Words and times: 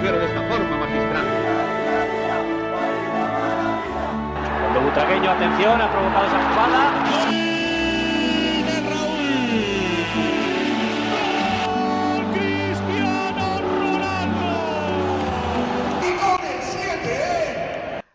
proseguire 0.00 0.18
de 0.18 0.26
esta 0.26 0.48
forma 0.48 0.76
magistral. 0.78 1.26
Cuando 4.60 4.80
Butragueño, 4.80 5.30
atención, 5.30 5.80
ha 5.80 5.92
provocado 5.92 6.26
esa 6.26 6.48
jugada. 6.48 6.80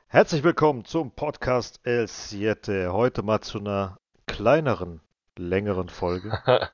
Herzlich 0.10 0.44
willkommen 0.44 0.86
zum 0.86 1.12
Podcast 1.12 1.86
El 1.86 2.08
Siete. 2.08 2.94
Heute 2.94 3.22
mal 3.22 3.42
zu 3.42 3.60
einer 3.60 4.00
kleineren, 4.28 5.02
längeren 5.36 5.90
Folge. 5.90 6.40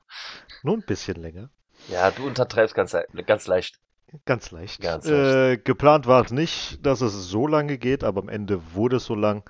Nur 0.62 0.76
ein 0.76 0.84
bisschen 0.86 1.16
länger. 1.16 1.50
Ja, 1.88 2.12
du 2.12 2.24
untertreibst 2.24 2.76
ganz, 2.76 2.96
ganz 3.26 3.48
leicht. 3.48 3.80
Ganz 4.24 4.50
leicht. 4.50 4.80
Ganz 4.80 5.06
Äh, 5.06 5.56
geplant 5.58 6.06
war 6.06 6.24
es 6.24 6.32
nicht, 6.32 6.84
dass 6.84 7.00
es 7.00 7.28
so 7.28 7.46
lange 7.46 7.78
geht, 7.78 8.04
aber 8.04 8.20
am 8.20 8.28
Ende 8.28 8.60
wurde 8.74 8.96
es 8.96 9.04
so 9.04 9.14
lang. 9.14 9.42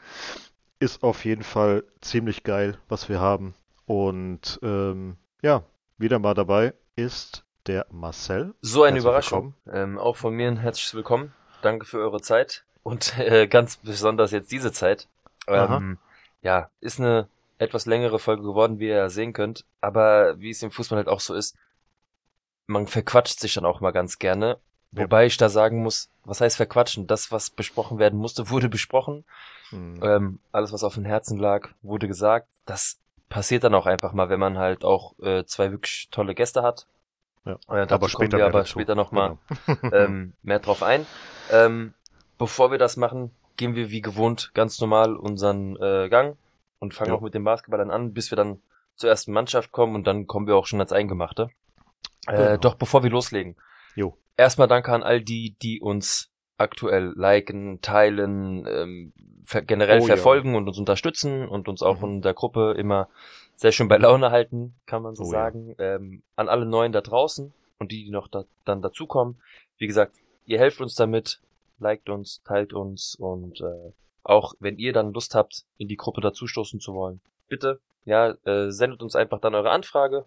Ist 0.79 1.03
auf 1.03 1.25
jeden 1.25 1.43
Fall 1.45 1.85
ziemlich 2.01 2.43
geil, 2.43 2.79
was 2.89 3.09
wir 3.09 3.21
haben. 3.21 3.55
Und 3.87 4.59
ähm, 4.63 5.17
ja, 5.43 5.65
wieder 5.99 6.19
mal 6.19 6.35
dabei 6.35 6.75
ist 6.97 7.45
der 7.67 7.87
Marcel. 7.91 8.55
So 8.61 8.83
eine 8.83 8.97
Herzlich 8.97 9.05
Überraschung. 9.05 9.55
Ähm, 9.71 9.99
auch 9.99 10.17
von 10.17 10.35
mir 10.35 10.49
ein 10.49 10.57
herzliches 10.57 10.95
Willkommen. 10.95 11.33
Danke 11.63 11.87
für 11.87 11.99
eure 11.99 12.21
Zeit. 12.21 12.65
Und 12.83 13.19
äh, 13.21 13.47
ganz 13.47 13.77
besonders 13.77 14.33
jetzt 14.33 14.51
diese 14.51 14.73
Zeit. 14.73 15.09
Ähm, 15.47 15.99
ja, 16.43 16.71
ist 16.81 17.01
eine 17.01 17.29
etwas 17.59 17.87
längere 17.87 18.19
Folge 18.19 18.43
geworden, 18.43 18.79
wie 18.81 18.89
ihr 18.89 18.97
ja 18.97 19.09
sehen 19.09 19.33
könnt. 19.33 19.65
Aber 19.81 20.41
wie 20.41 20.51
es 20.51 20.63
im 20.63 20.71
Fußball 20.73 20.97
halt 20.97 21.09
auch 21.09 21.21
so 21.21 21.35
ist, 21.35 21.57
man 22.67 22.87
verquatscht 22.87 23.41
sich 23.41 23.55
dann 23.55 23.65
auch 23.65 23.81
mal 23.81 23.91
ganz 23.93 24.19
gerne. 24.19 24.59
Wobei 24.93 25.25
ich 25.25 25.39
da 25.39 25.49
sagen 25.49 25.83
muss, 25.83 26.11
was 26.25 26.41
heißt 26.43 26.57
verquatschen? 26.59 27.07
Das, 27.07 27.33
was 27.33 27.49
besprochen 27.51 27.99
werden 27.99 28.19
musste, 28.19 28.51
wurde 28.51 28.69
besprochen. 28.69 29.25
Hm. 29.71 30.01
Ähm, 30.03 30.39
alles, 30.53 30.71
was 30.73 30.85
auf 30.85 30.95
dem 30.95 31.07
Herzen 31.07 31.39
lag, 31.39 31.71
wurde 31.81 32.07
gesagt. 32.09 32.49
Das 32.67 32.99
passiert 33.31 33.65
dann 33.65 33.75
auch 33.75 33.87
einfach 33.87 34.13
mal, 34.13 34.29
wenn 34.29 34.39
man 34.41 34.59
halt 34.59 34.85
auch 34.85 35.19
äh, 35.21 35.45
zwei 35.45 35.71
wirklich 35.71 36.09
tolle 36.11 36.35
Gäste 36.35 36.63
hat. 36.63 36.87
Ja. 37.47 37.55
Äh, 37.55 37.87
dazu 37.87 37.95
Aber 37.95 37.99
kommen 38.01 38.09
später 38.11 38.33
wir 38.33 38.39
mehr 38.39 38.47
aber 38.49 38.59
dazu. 38.61 38.73
später 38.73 38.95
nochmal 38.95 39.39
Genau. 39.67 39.95
ähm, 39.97 40.35
mehr 40.43 40.59
drauf 40.59 40.83
ein. 40.83 41.07
Ähm, 41.51 41.95
bevor 42.37 42.71
wir 42.71 42.79
das 42.79 42.99
machen, 42.99 43.31
gehen 43.57 43.75
wir 43.75 43.91
wie 43.91 44.03
gewohnt 44.03 44.51
ganz 44.53 44.79
normal 44.79 45.17
unseren 45.17 45.77
äh, 45.77 46.11
Gang 46.11 46.37
und 46.81 46.93
fangen 46.93 47.11
Ja. 47.11 47.17
auch 47.17 47.23
mit 47.23 47.33
dem 47.33 47.45
Basketball 47.45 47.79
dann 47.79 47.91
an, 47.91 48.13
bis 48.13 48.31
wir 48.31 48.37
dann 48.37 48.61
zur 48.97 49.09
ersten 49.09 49.33
Mannschaft 49.33 49.73
kommen 49.73 49.95
und 49.95 50.07
dann 50.07 50.27
kommen 50.27 50.47
wir 50.47 50.55
auch 50.57 50.67
schon 50.67 50.81
ans 50.81 50.93
Eingemachte. 50.93 51.49
Äh. 52.27 52.59
Doch 52.59 52.75
bevor 52.75 53.03
wir 53.03 53.11
loslegen, 53.11 53.57
Jo. 53.97 54.17
erstmal 54.37 54.69
danke 54.69 54.93
an 54.93 55.03
all 55.03 55.21
die, 55.21 55.57
die 55.63 55.81
uns 55.81 56.31
aktuell 56.59 57.13
liken, 57.17 57.81
teilen, 57.81 58.67
ähm, 58.69 59.13
ver 59.45 59.63
generell 59.63 59.99
Oh 59.99 60.03
ja. 60.07 60.15
verfolgen 60.15 60.55
und 60.55 60.69
uns 60.69 60.79
unterstützen 60.79 61.49
und 61.49 61.69
uns 61.69 61.83
auch 61.83 61.99
Mhm. 61.99 62.05
in 62.05 62.23
der 62.23 62.35
Gruppe 62.35 62.75
immer 62.79 63.09
sehr 63.57 63.73
schön 63.73 63.89
bei 63.89 63.97
Laune 63.97 64.31
halten, 64.31 64.75
kann 64.87 65.03
man 65.03 65.15
so 65.17 65.25
Oh 65.25 65.27
ja. 65.27 65.31
sagen. 65.33 65.75
Ähm, 65.79 66.23
an 66.37 66.49
alle 66.49 66.65
Neuen 66.65 66.93
da 66.93 67.01
draußen 67.01 67.53
und 67.79 67.91
die, 67.93 68.05
die 68.05 68.11
noch 68.11 68.29
da, 68.29 68.45
dann 68.65 68.83
dazukommen. 68.83 69.41
Wie 69.79 69.87
gesagt, 69.89 70.15
ihr 70.47 70.59
helft 70.59 70.81
uns 70.81 70.95
damit, 70.95 71.41
liked 71.81 72.09
uns, 72.09 72.43
teilt 72.45 72.73
uns 72.73 73.17
und 73.17 73.61
äh, 73.61 73.93
auch 74.23 74.55
wenn 74.61 74.79
ihr 74.79 74.93
dann 74.93 75.13
Lust 75.13 75.35
habt, 75.35 75.65
in 75.79 75.89
die 75.89 75.97
Gruppe 75.97 76.21
dazustoßen 76.21 76.79
zu 76.79 76.95
wollen, 76.95 77.21
bitte, 77.49 77.81
ja, 78.05 78.37
äh, 78.45 78.71
sendet 78.71 79.03
uns 79.03 79.17
einfach 79.17 79.41
dann 79.41 79.55
eure 79.57 79.71
Anfrage. 79.71 80.25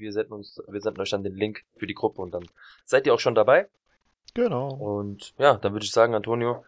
Wir 0.00 0.12
senden 0.12 0.32
uns, 0.32 0.60
wir 0.66 0.80
senden 0.80 1.00
euch 1.00 1.10
dann 1.10 1.22
den 1.22 1.34
Link 1.34 1.64
für 1.76 1.86
die 1.86 1.94
Gruppe 1.94 2.22
und 2.22 2.32
dann 2.32 2.44
seid 2.84 3.06
ihr 3.06 3.14
auch 3.14 3.20
schon 3.20 3.34
dabei. 3.34 3.68
Genau. 4.34 4.68
Und 4.68 5.34
ja, 5.38 5.56
dann 5.56 5.72
würde 5.72 5.84
ich 5.84 5.92
sagen, 5.92 6.14
Antonio, 6.14 6.64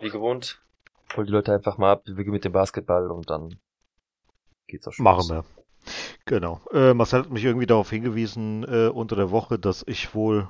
wie 0.00 0.10
gewohnt, 0.10 0.60
hol 1.16 1.26
die 1.26 1.32
Leute 1.32 1.52
einfach 1.52 1.78
mal 1.78 1.92
ab, 1.92 2.02
wir 2.06 2.14
beginnen 2.14 2.34
mit 2.34 2.44
dem 2.44 2.52
Basketball 2.52 3.10
und 3.10 3.30
dann 3.30 3.58
geht's 4.66 4.86
auch 4.88 4.92
schon. 4.92 5.04
Machen 5.04 5.28
los. 5.28 5.30
wir. 5.30 5.44
Genau. 6.24 6.60
Äh, 6.72 6.94
Marcel 6.94 7.20
hat 7.20 7.30
mich 7.30 7.44
irgendwie 7.44 7.66
darauf 7.66 7.90
hingewiesen 7.90 8.64
äh, 8.64 8.88
unter 8.88 9.16
der 9.16 9.30
Woche, 9.30 9.58
dass 9.58 9.84
ich 9.86 10.14
wohl 10.14 10.48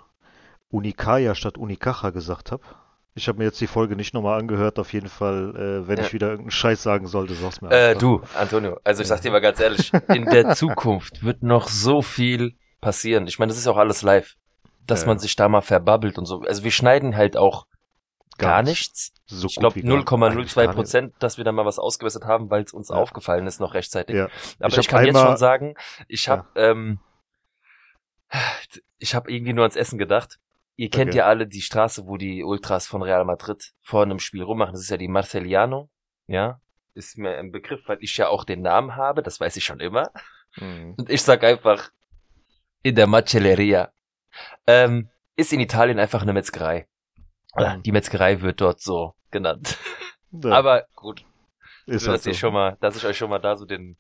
Unikaya 0.71 1.35
statt 1.35 1.59
Unikacha 1.59 2.11
gesagt 2.11 2.53
habe. 2.53 2.63
Ich 3.17 3.29
habe 3.29 3.39
mir 3.39 3.45
jetzt 3.45 3.61
die 3.61 3.69
Folge 3.69 3.95
nicht 3.95 4.13
nochmal 4.13 4.41
angehört. 4.41 4.79
Auf 4.81 4.93
jeden 4.93 5.09
Fall, 5.09 5.55
äh, 5.57 5.89
wenn 5.89 5.99
Ja. 5.99 6.05
ich 6.05 6.13
wieder 6.13 6.27
irgendeinen 6.29 6.51
Scheiß 6.51 6.83
sagen 6.83 7.07
sollte, 7.07 7.35
sag's 7.35 7.61
mir 7.61 7.71
Äh, 7.71 7.95
du, 7.95 8.23
Antonio, 8.37 8.79
also 8.83 9.03
ich 9.03 9.09
sag 9.09 9.21
dir 9.21 9.31
mal 9.31 9.41
ganz 9.41 9.61
ehrlich, 9.61 9.93
in 10.09 10.25
der 10.25 10.55
Zukunft 10.57 11.23
wird 11.23 11.43
noch 11.43 11.69
so 11.69 12.03
viel 12.03 12.55
passieren. 12.81 13.27
Ich 13.29 13.39
meine, 13.39 13.51
das 13.51 13.59
ist 13.59 13.69
auch 13.69 13.77
alles 13.77 14.03
live, 14.03 14.35
dass 14.87 15.03
Ja, 15.03 15.07
man 15.09 15.19
sich 15.21 15.37
da 15.37 15.49
mal 15.49 15.61
verbabbelt 15.63 16.19
und 16.19 16.27
so. 16.27 16.41
Also 16.43 16.65
wir 16.65 16.73
schneiden 16.73 17.17
halt 17.17 17.37
auch 17.37 17.67
gar, 18.37 18.65
nichts. 18.65 19.13
So 19.27 19.47
ich 19.47 19.55
glaube 19.57 19.77
wie 19.77 19.83
gar- 19.83 19.93
eigentlich 19.93 20.07
0,02 20.07 20.55
gar 20.57 20.67
nicht. 20.67 20.75
Prozent, 20.75 21.15
dass 21.21 21.39
wir 21.39 21.45
da 21.45 21.53
mal 21.53 21.65
was 21.65 21.79
ausgebessert 21.79 22.25
haben, 22.25 22.51
weil 22.51 22.65
es 22.65 22.73
uns 22.73 22.89
Ja. 22.89 22.97
aufgefallen 22.97 23.47
ist 23.47 23.61
noch 23.61 23.75
rechtzeitig. 23.75 24.17
Ja. 24.17 24.29
Aber 24.59 24.69
Ich 24.73 24.79
ich, 24.79 24.89
kann 24.89 25.07
jetzt 25.07 25.21
schon 25.21 25.37
sagen, 25.37 25.77
ich 26.09 26.29
habe 26.29 26.47
ähm, 26.57 26.99
ich 28.99 29.15
habe 29.15 29.31
irgendwie 29.31 29.53
nur 29.53 29.63
ans 29.63 29.77
Essen 29.77 29.99
gedacht. 29.99 30.41
Ihr 30.77 30.91
kennt 30.91 31.11
Okay. 31.11 31.19
ja 31.19 31.27
alle 31.27 31.47
die 31.47 31.61
Straße, 31.63 32.07
wo 32.07 32.17
die 32.17 32.43
Ultras 32.43 32.87
von 32.87 33.03
Real 33.03 33.25
Madrid 33.25 33.73
vor 33.81 34.03
einem 34.03 34.19
Spiel 34.19 34.43
rummachen. 34.43 34.73
Das 34.73 34.81
ist 34.83 34.91
ja 34.91 34.97
die 34.97 35.09
Marceliano. 35.09 35.89
Ja, 36.27 36.61
ist 36.95 37.19
mir 37.19 37.37
ein 37.39 37.53
Begriff, 37.53 37.89
weil 37.89 37.99
ich 38.01 38.17
ja 38.17 38.29
auch 38.29 38.45
den 38.45 38.63
Namen 38.63 38.97
habe. 38.97 39.23
Das 39.23 39.39
weiß 39.41 39.57
ich 39.57 39.65
schon 39.65 39.81
immer. 39.81 40.11
Mhm. 40.57 40.95
Und 40.97 41.11
ich 41.11 41.23
sag 41.23 41.45
einfach 41.45 41.91
in 42.83 42.95
der 42.95 43.07
Macelleria. 43.07 43.93
Ähm, 44.67 45.09
ist 45.37 45.53
in 45.53 45.61
Italien 45.61 45.99
einfach 45.99 46.23
eine 46.23 46.33
Metzgerei. 46.33 46.87
Mhm. 47.57 47.83
Die 47.83 47.93
Metzgerei 47.93 48.41
wird 48.41 48.61
dort 48.61 48.81
so 48.81 49.15
genannt. 49.31 49.79
Ja, 50.33 50.51
Aber 50.53 50.87
gut, 50.97 51.25
ist 51.87 52.03
nur, 52.03 52.13
halt 52.13 52.19
dass 52.19 52.25
so. 52.25 52.33
schon 52.35 52.53
mal, 52.53 52.77
dass 52.81 52.97
ich 52.97 53.05
euch 53.05 53.17
schon 53.17 53.31
mal 53.31 53.39
da 53.39 53.55
so 53.57 53.65
den 53.65 53.97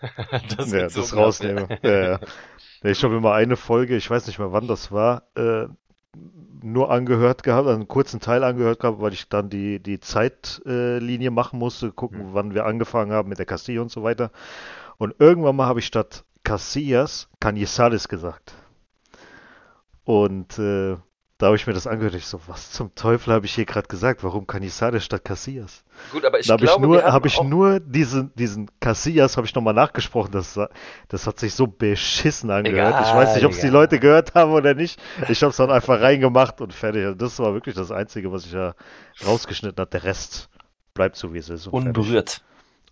das, 0.56 0.70
ja, 0.72 0.82
das 0.82 1.16
rausnehme. 1.16 1.78
Ja, 1.82 2.10
ja. 2.10 2.20
Ich 2.82 3.02
habe 3.02 3.16
immer 3.16 3.32
eine 3.32 3.56
Folge, 3.56 3.96
ich 3.96 4.08
weiß 4.08 4.26
nicht 4.26 4.38
mehr 4.38 4.52
wann 4.52 4.68
das 4.68 4.92
war, 4.92 5.24
äh, 5.36 5.66
nur 6.62 6.90
angehört 6.90 7.42
gehabt, 7.42 7.66
also 7.66 7.76
einen 7.76 7.88
kurzen 7.88 8.20
Teil 8.20 8.42
angehört 8.44 8.80
gehabt, 8.80 9.00
weil 9.00 9.12
ich 9.12 9.28
dann 9.28 9.50
die, 9.50 9.80
die 9.80 10.00
Zeitlinie 10.00 10.98
Linie 10.98 11.30
machen 11.30 11.58
musste, 11.58 11.92
gucken, 11.92 12.20
Hm. 12.20 12.34
wann 12.34 12.54
wir 12.54 12.66
angefangen 12.66 13.12
haben 13.12 13.28
mit 13.28 13.38
der 13.38 13.46
Castilla 13.46 13.82
und 13.82 13.90
so 13.90 14.02
weiter. 14.02 14.30
Und 14.96 15.14
irgendwann 15.18 15.56
mal 15.56 15.66
habe 15.66 15.80
ich 15.80 15.86
statt 15.86 16.24
Casillas 16.44 17.28
Cañizares 17.40 18.08
gesagt. 18.08 18.54
Und 20.04 20.58
äh, 20.58 20.96
da 21.38 21.46
habe 21.46 21.56
ich 21.56 21.66
mir 21.68 21.72
das 21.72 21.86
angehört. 21.86 22.14
Ich 22.14 22.26
so, 22.26 22.40
was 22.48 22.72
zum 22.72 22.94
Teufel 22.96 23.32
habe 23.32 23.46
ich 23.46 23.54
hier 23.54 23.64
gerade 23.64 23.86
gesagt? 23.86 24.24
Warum 24.24 24.44
Cañizares 24.46 25.00
statt 25.00 25.24
Casillas? 25.24 25.84
Gut, 26.12 26.24
aber 26.24 26.40
ich 26.40 26.46
da 26.48 26.54
habe 26.54 26.64
ich 26.64 26.78
nur, 26.78 27.02
habe 27.04 27.28
ich 27.28 27.40
nur 27.42 27.78
diesen, 27.80 28.34
diesen 28.34 28.68
Casillas 28.80 29.36
habe 29.36 29.46
ich 29.46 29.54
nochmal 29.54 29.74
nachgesprochen. 29.74 30.32
Das, 30.32 30.58
das 31.08 31.26
hat 31.28 31.38
sich 31.38 31.54
so 31.54 31.66
beschissen 31.68 32.50
angehört. 32.50 32.96
ich 33.00 33.08
Egal, 33.08 33.16
weiß 33.16 33.34
nicht, 33.36 33.44
ob 33.44 33.52
es 33.52 33.60
die. 33.60 33.68
Leute 33.68 34.00
gehört 34.00 34.34
haben 34.34 34.52
oder 34.52 34.74
nicht. 34.74 35.00
Ich 35.28 35.42
habe 35.42 35.50
es 35.50 35.56
dann 35.56 35.70
einfach 35.70 36.00
reingemacht 36.00 36.60
und 36.60 36.74
fertig. 36.74 37.04
Also 37.04 37.14
das 37.14 37.38
war 37.38 37.54
wirklich 37.54 37.74
das 37.76 37.92
Einzige, 37.92 38.32
was 38.32 38.44
ich 38.44 38.52
ja 38.52 38.74
rausgeschnitten 39.24 39.80
habe. 39.80 39.90
Der 39.90 40.02
Rest 40.04 40.48
bleibt 40.92 41.14
so, 41.16 41.32
wie 41.32 41.38
es 41.38 41.48
ist. 41.48 41.68
und 41.68 41.84
fertig. 41.84 41.98
unberührt. 42.02 42.42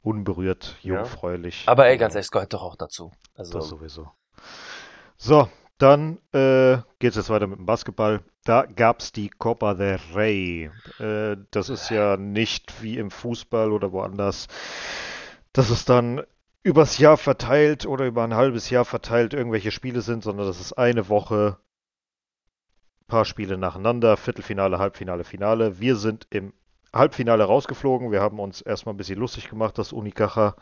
Unberührt, 0.02 0.76
Ja. 0.82 0.94
jungfräulich. 0.98 1.64
Aber 1.66 1.86
ey, 1.88 1.96
ganz 1.98 2.14
ehrlich, 2.14 2.26
es 2.26 2.30
gehört 2.30 2.52
doch 2.54 2.62
auch 2.62 2.76
dazu. 2.76 3.10
Also, 3.34 3.58
Das 3.58 3.68
sowieso. 3.68 4.08
So, 5.16 5.48
dann 5.78 6.18
äh, 6.32 6.78
geht 6.98 7.10
es 7.10 7.16
jetzt 7.16 7.30
weiter 7.30 7.46
mit 7.46 7.58
dem 7.58 7.66
Basketball. 7.66 8.22
Da 8.44 8.64
gab 8.64 9.00
es 9.00 9.12
die 9.12 9.28
Copa 9.28 9.74
del 9.74 9.98
Rey. 10.14 10.70
Äh, 10.98 11.36
das 11.50 11.68
ist 11.68 11.90
ja 11.90 12.16
nicht 12.16 12.82
wie 12.82 12.98
im 12.98 13.10
Fußball 13.10 13.72
oder 13.72 13.92
woanders, 13.92 14.48
dass 15.52 15.70
es 15.70 15.84
dann 15.84 16.22
übers 16.62 16.98
Jahr 16.98 17.16
verteilt 17.16 17.86
oder 17.86 18.06
über 18.06 18.24
ein 18.24 18.34
halbes 18.34 18.70
Jahr 18.70 18.84
verteilt 18.84 19.34
irgendwelche 19.34 19.70
Spiele 19.70 20.00
sind, 20.00 20.24
sondern 20.24 20.46
das 20.46 20.60
ist 20.60 20.72
eine 20.72 21.08
Woche, 21.08 21.58
paar 23.06 23.24
Spiele 23.24 23.56
nacheinander, 23.56 24.16
Viertelfinale, 24.16 24.78
Halbfinale, 24.78 25.24
Finale. 25.24 25.78
Wir 25.78 25.96
sind 25.96 26.26
im 26.30 26.52
Halbfinale 26.98 27.44
rausgeflogen. 27.44 28.10
Wir 28.12 28.20
haben 28.20 28.38
uns 28.40 28.60
erstmal 28.60 28.94
ein 28.94 28.98
bisschen 28.98 29.18
lustig 29.18 29.48
gemacht, 29.48 29.78
dass 29.78 29.92
Unicaja 29.92 30.54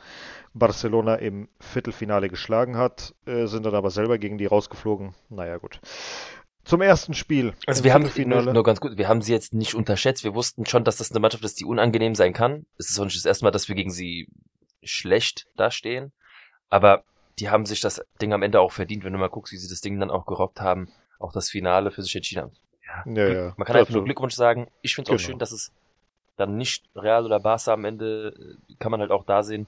Barcelona 0.53 1.17
im 1.17 1.49
Viertelfinale 1.61 2.29
geschlagen 2.29 2.77
hat, 2.77 3.15
äh, 3.27 3.47
sind 3.47 3.65
dann 3.67 3.75
aber 3.75 3.91
selber 3.91 4.19
gegen 4.19 4.39
die 4.39 4.47
rausgeflogen. 4.47 5.15
Naja, 5.29 5.59
gut. 5.59 5.81
Zum 6.65 6.81
ersten 6.81 7.13
Spiel. 7.13 7.53
also 7.67 7.85
wir 7.85 7.93
haben 7.93 8.11
nur, 8.27 8.43
nur 8.53 8.63
ganz 8.63 8.81
gut, 8.81 8.97
wir 8.97 9.07
haben 9.09 9.21
sie 9.21 9.33
jetzt 9.33 9.53
nicht 9.53 9.75
unterschätzt. 9.75 10.25
Wir 10.25 10.35
wussten 10.35 10.65
schon, 10.65 10.83
dass 10.85 10.97
das 10.97 11.11
eine 11.11 11.21
Mannschaft 11.21 11.45
ist, 11.45 11.61
die 11.61 11.67
unangenehm 11.67 12.15
sein 12.15 12.33
kann. 12.33 12.65
Es 12.79 12.89
ist 12.89 12.99
auch 12.99 13.05
nicht 13.05 13.17
das 13.17 13.27
erste 13.27 13.45
Mal, 13.45 13.51
dass 13.51 13.69
wir 13.69 13.75
gegen 13.75 13.91
sie 13.91 14.29
schlecht 14.83 15.47
dastehen. 15.57 16.13
Aber 16.71 17.05
die 17.39 17.51
haben 17.51 17.67
sich 17.67 17.81
das 17.81 18.01
Ding 18.23 18.33
am 18.33 18.43
Ende 18.43 18.61
auch 18.61 18.73
verdient, 18.73 19.05
wenn 19.05 19.13
du 19.13 19.19
mal 19.19 19.29
guckst, 19.29 19.53
wie 19.53 19.57
sie 19.59 19.69
das 19.69 19.81
Ding 19.83 19.99
dann 20.01 20.11
auch 20.11 20.25
gerockt 20.25 20.61
haben, 20.61 20.89
auch 21.19 21.33
das 21.33 21.51
Finale 21.51 21.91
für 21.91 22.03
sich 22.03 22.15
entschieden 22.17 22.43
haben. 22.45 22.53
Ja, 22.87 23.13
Ja, 23.13 23.29
ja. 23.29 23.55
Man 23.57 23.67
kann 23.67 23.77
einfach 23.77 23.93
nur 23.93 24.05
Glückwunsch 24.05 24.35
sagen. 24.35 24.69
Ich 24.81 24.95
finde 24.95 25.11
es 25.11 25.15
auch 25.15 25.19
Genau. 25.19 25.29
schön, 25.33 25.39
dass 25.39 25.53
es 25.53 25.71
dann 26.37 26.57
nicht 26.57 26.85
Real 26.97 27.25
oder 27.25 27.41
Barca 27.41 27.73
am 27.73 27.85
Ende, 27.85 28.35
äh, 28.69 28.75
kann 28.79 28.91
man 28.91 29.01
halt 29.01 29.11
auch 29.11 29.25
da 29.25 29.43
sehen, 29.43 29.67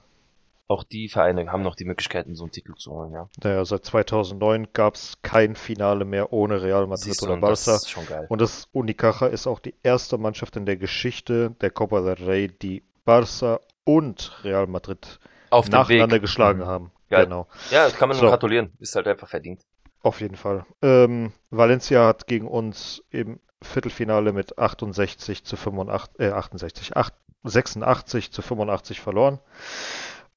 auch 0.69 0.83
die 0.83 1.07
Vereine 1.07 1.49
haben 1.51 1.63
noch 1.63 1.75
die 1.75 1.85
Möglichkeiten, 1.85 2.35
so 2.35 2.43
einen 2.43 2.51
Titel 2.51 2.73
zu 2.75 2.91
holen, 2.91 3.13
ja. 3.13 3.29
Naja, 3.41 3.63
seit 3.63 3.85
2009 3.85 4.67
gab 4.73 4.95
es 4.95 5.13
kein 5.21 5.55
Finale 5.55 6.03
mehr 6.03 6.33
ohne 6.33 6.61
Real 6.61 6.87
Madrid 6.87 7.05
Siehst 7.05 7.23
oder 7.23 7.33
und 7.35 7.41
das 7.41 7.65
Barça. 7.67 7.75
ist 7.77 7.89
schon 7.89 8.05
geil. 8.05 8.25
Und 8.27 8.41
das 8.41 8.67
Unicaja 8.73 9.27
ist 9.27 9.47
auch 9.47 9.59
die 9.59 9.75
erste 9.83 10.17
Mannschaft 10.17 10.57
in 10.57 10.65
der 10.65 10.75
Geschichte 10.75 11.51
der 11.61 11.69
Copa 11.71 12.01
del 12.01 12.25
Rey, 12.25 12.49
die 12.49 12.83
Barça 13.05 13.61
und 13.85 14.43
Real 14.43 14.67
Madrid 14.67 15.19
Auf 15.51 15.69
nacheinander 15.69 16.19
geschlagen 16.19 16.59
Mhm. 16.59 16.65
haben. 16.65 16.91
Geil. 17.09 17.23
Genau, 17.23 17.47
Ja, 17.71 17.89
kann 17.89 18.09
man 18.09 18.17
nur 18.17 18.25
So. 18.25 18.29
gratulieren. 18.31 18.73
Ist 18.79 18.93
halt 18.97 19.07
einfach 19.07 19.29
verdient. 19.29 19.61
auf 20.03 20.19
jeden 20.19 20.35
Fall. 20.35 20.65
Ähm, 20.81 21.31
Valencia 21.49 22.05
hat 22.05 22.27
gegen 22.27 22.47
uns 22.49 23.01
im 23.09 23.39
Viertelfinale 23.63 24.33
mit 24.33 24.57
68 24.59 25.43
zu 25.43 25.55
85, 25.57 26.19
äh, 26.19 26.29
68, 26.31 26.95
8, 26.97 27.13
86 27.43 28.31
zu 28.31 28.41
85 28.41 29.01
verloren. 29.01 29.39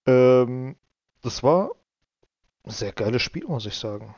Ähm, 0.07 0.77
das 1.23 1.43
war 1.43 1.71
ein 2.65 2.71
sehr 2.71 2.93
geiles 2.93 3.23
Spiel, 3.23 3.45
muss 3.47 3.67
ich 3.67 3.77
sagen. 3.77 4.15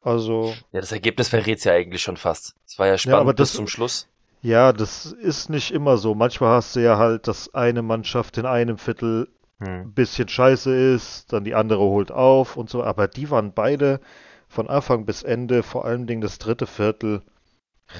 Also, 0.00 0.54
Ja, 0.72 0.80
das 0.80 0.90
Ergebnis 0.92 1.28
verrät's 1.28 1.64
ja 1.64 1.72
eigentlich 1.74 2.02
schon 2.02 2.16
fast. 2.16 2.54
Es 2.66 2.78
war 2.78 2.86
ja 2.88 2.98
spannend 2.98 3.20
aber 3.20 3.34
das- 3.34 3.50
bis 3.50 3.56
zum 3.56 3.68
Schluss. 3.68 4.08
ja, 4.40 4.72
das 4.72 5.06
ist 5.06 5.48
nicht 5.48 5.70
immer 5.70 5.96
so. 5.96 6.14
Manchmal 6.16 6.56
hast 6.56 6.74
du 6.74 6.80
ja 6.80 6.98
halt, 6.98 7.28
dass 7.28 7.54
eine 7.54 7.82
Mannschaft 7.82 8.36
in 8.38 8.46
einem 8.46 8.78
Viertel 8.78 9.28
Hm. 9.60 9.82
ein 9.82 9.92
bisschen 9.94 10.28
scheiße 10.28 10.74
ist, 10.74 11.32
dann 11.32 11.44
die 11.44 11.54
andere 11.54 11.82
holt 11.82 12.10
auf 12.10 12.56
und 12.56 12.68
so, 12.68 12.82
aber 12.82 13.06
die 13.06 13.30
waren 13.30 13.52
beide 13.52 14.00
von 14.48 14.68
Anfang 14.68 15.06
bis 15.06 15.22
Ende, 15.22 15.62
vor 15.62 15.84
allen 15.84 16.08
Dingen 16.08 16.20
das 16.20 16.38
dritte 16.38 16.66
Viertel, 16.66 17.22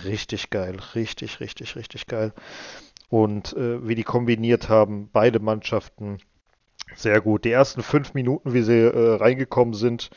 richtig 0.04 0.50
geil, 0.50 0.76
richtig, 0.94 1.40
richtig, 1.40 1.76
richtig 1.76 2.06
geil. 2.06 2.32
Und 3.08 3.52
äh, 3.54 3.86
wie 3.86 3.94
die 3.94 4.04
kombiniert 4.04 4.68
haben, 4.68 5.10
beide 5.12 5.38
Mannschaften, 5.38 6.18
sehr 6.94 7.20
gut. 7.20 7.44
Die 7.44 7.52
ersten 7.52 7.82
fünf 7.82 8.14
Minuten, 8.14 8.54
wie 8.54 8.62
sie 8.62 8.78
äh, 8.78 9.16
reingekommen 9.16 9.74
sind, 9.74 10.10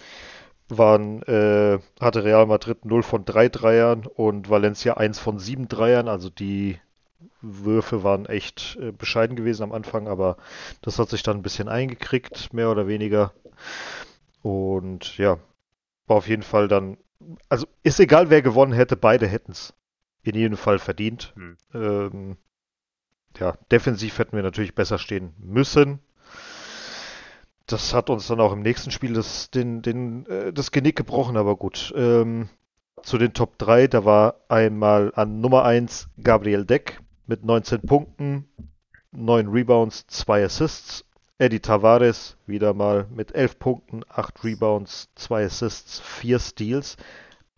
waren, 0.70 1.22
äh, 1.24 1.80
hatte 2.00 2.24
Real 2.24 2.46
Madrid 2.48 2.86
0 2.86 3.04
von 3.04 3.26
3 3.26 3.50
Dreiern 3.50 4.06
und 4.08 4.50
Valencia 4.50 4.96
1 4.96 5.20
von 5.20 5.40
7 5.40 5.68
Dreiern, 5.68 6.08
also 6.08 6.30
die 6.30 6.80
Würfe 7.42 8.04
waren 8.04 8.26
echt 8.26 8.78
äh, 8.82 8.92
bescheiden 8.92 9.36
gewesen 9.36 9.64
am 9.64 9.72
Anfang, 9.72 10.08
aber 10.08 10.38
das 10.82 10.98
hat 11.00 11.10
sich 11.10 11.24
dann 11.24 11.38
ein 11.38 11.44
bisschen 11.44 11.70
eingekriegt, 11.70 12.54
mehr 12.54 12.72
oder 12.72 12.88
weniger. 12.88 13.34
Und 14.42 15.18
ja, 15.18 15.38
war 16.08 16.18
auf 16.18 16.28
jeden 16.28 16.44
Fall 16.44 16.68
dann, 16.68 16.98
also 17.50 17.68
ist 17.84 18.00
egal, 18.00 18.30
wer 18.30 18.42
gewonnen 18.42 18.74
hätte, 18.74 18.96
beide 18.96 19.28
hätten 19.28 19.52
es 19.52 19.74
in 20.24 20.36
jedem 20.36 20.58
Fall 20.58 20.80
verdient. 20.80 21.34
Hm. 21.36 21.58
Ähm, 21.74 22.38
ja, 23.38 23.58
defensiv 23.72 24.18
hätten 24.18 24.36
wir 24.36 24.44
natürlich 24.44 24.76
besser 24.76 24.98
stehen 24.98 25.34
müssen. 25.38 26.00
Das 27.68 27.94
hat 27.94 28.10
uns 28.10 28.28
dann 28.28 28.40
auch 28.40 28.54
im 28.54 28.62
nächsten 28.62 28.92
Spiel 28.92 29.14
das, 29.14 29.50
den, 29.50 29.82
den, 29.82 30.26
äh, 30.28 30.54
das 30.54 30.72
Genick 30.72 30.96
gebrochen, 30.96 31.38
aber 31.38 31.56
gut. 31.56 31.94
Ähm, 31.96 32.50
zu 33.02 33.18
den 33.18 33.34
Top 33.34 33.58
3, 33.58 33.88
da 33.88 34.06
war 34.06 34.36
einmal 34.48 35.12
an 35.16 35.42
Nummer 35.42 35.64
1 35.64 36.10
Gabriel 36.22 36.66
Deck 36.66 37.02
mit 37.28 37.44
19 37.44 37.82
Punkten, 37.82 38.50
9 39.12 39.48
Rebounds, 39.48 40.08
2 40.08 40.46
Assists. 40.46 41.06
Eddie 41.38 41.60
Tavares 41.60 42.38
wieder 42.48 42.74
mal 42.74 43.08
mit 43.10 43.36
11 43.36 43.60
Punkten, 43.60 44.04
8 44.08 44.42
Rebounds, 44.46 45.10
2 45.16 45.46
Assists, 45.46 46.00
4 46.00 46.40
Steals. 46.40 46.96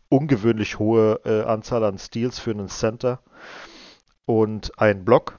Ungewöhnlich 0.10 0.80
hohe 0.80 1.20
äh, 1.26 1.44
Anzahl 1.44 1.84
an 1.84 2.00
Steals 2.00 2.40
für 2.40 2.52
einen 2.52 2.70
Center 2.70 3.20
und 4.26 4.72
ein 4.80 5.06
Block. 5.06 5.38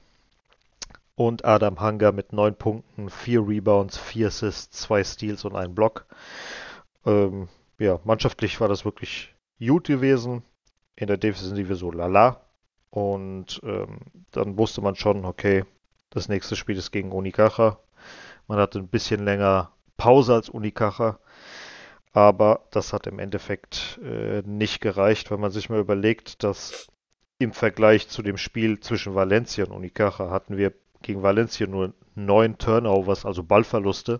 Und 1.15 1.43
Adam 1.43 1.81
Hanger 1.81 2.13
mit 2.13 2.31
9 2.31 2.55
Punkten, 2.55 3.09
4 3.09 3.45
Rebounds, 3.45 3.97
4 3.97 4.27
Assists, 4.27 4.83
2 4.83 5.03
Steals 5.03 5.43
und 5.43 5.57
ein 5.57 5.75
Block. 5.75 6.05
Ähm, 7.05 7.49
ja, 7.77 7.99
mannschaftlich 8.05 8.61
war 8.61 8.69
das 8.69 8.85
wirklich 8.85 9.35
gut 9.59 9.87
gewesen. 9.87 10.43
In 10.95 11.07
der 11.07 11.17
Defensive 11.17 11.75
so 11.75 11.91
lala. 11.91 12.39
Und 12.89 13.59
ähm, 13.63 13.99
dann 14.31 14.57
wusste 14.57 14.79
man 14.79 14.95
schon, 14.95 15.25
okay, 15.25 15.65
das 16.09 16.29
nächste 16.29 16.55
Spiel 16.55 16.77
ist 16.77 16.91
gegen 16.91 17.11
Unicaja. 17.11 17.77
Man 18.49 18.57
hatte 18.57 18.79
ein 18.79 18.87
bisschen 18.87 19.23
länger 19.23 19.71
Pause 19.95 20.33
als 20.33 20.49
Unicaja. 20.49 21.19
Aber 22.11 22.65
das 22.71 22.91
hat 22.93 23.05
im 23.05 23.19
Endeffekt 23.19 23.99
äh, 24.03 24.41
nicht 24.41 24.81
gereicht, 24.81 25.29
wenn 25.29 25.39
man 25.39 25.51
sich 25.51 25.69
mal 25.69 25.79
überlegt, 25.79 26.43
dass 26.43 26.87
im 27.37 27.53
Vergleich 27.53 28.09
zu 28.09 28.23
dem 28.23 28.37
Spiel 28.37 28.79
zwischen 28.79 29.13
Valencia 29.13 29.65
und 29.65 29.71
Unicaja 29.71 30.31
hatten 30.31 30.57
wir 30.57 30.73
gegen 31.03 31.21
Valencia 31.21 31.67
nur 31.67 31.93
9 32.15 32.57
Turnovers, 32.57 33.23
also 33.23 33.43
Ballverluste. 33.43 34.19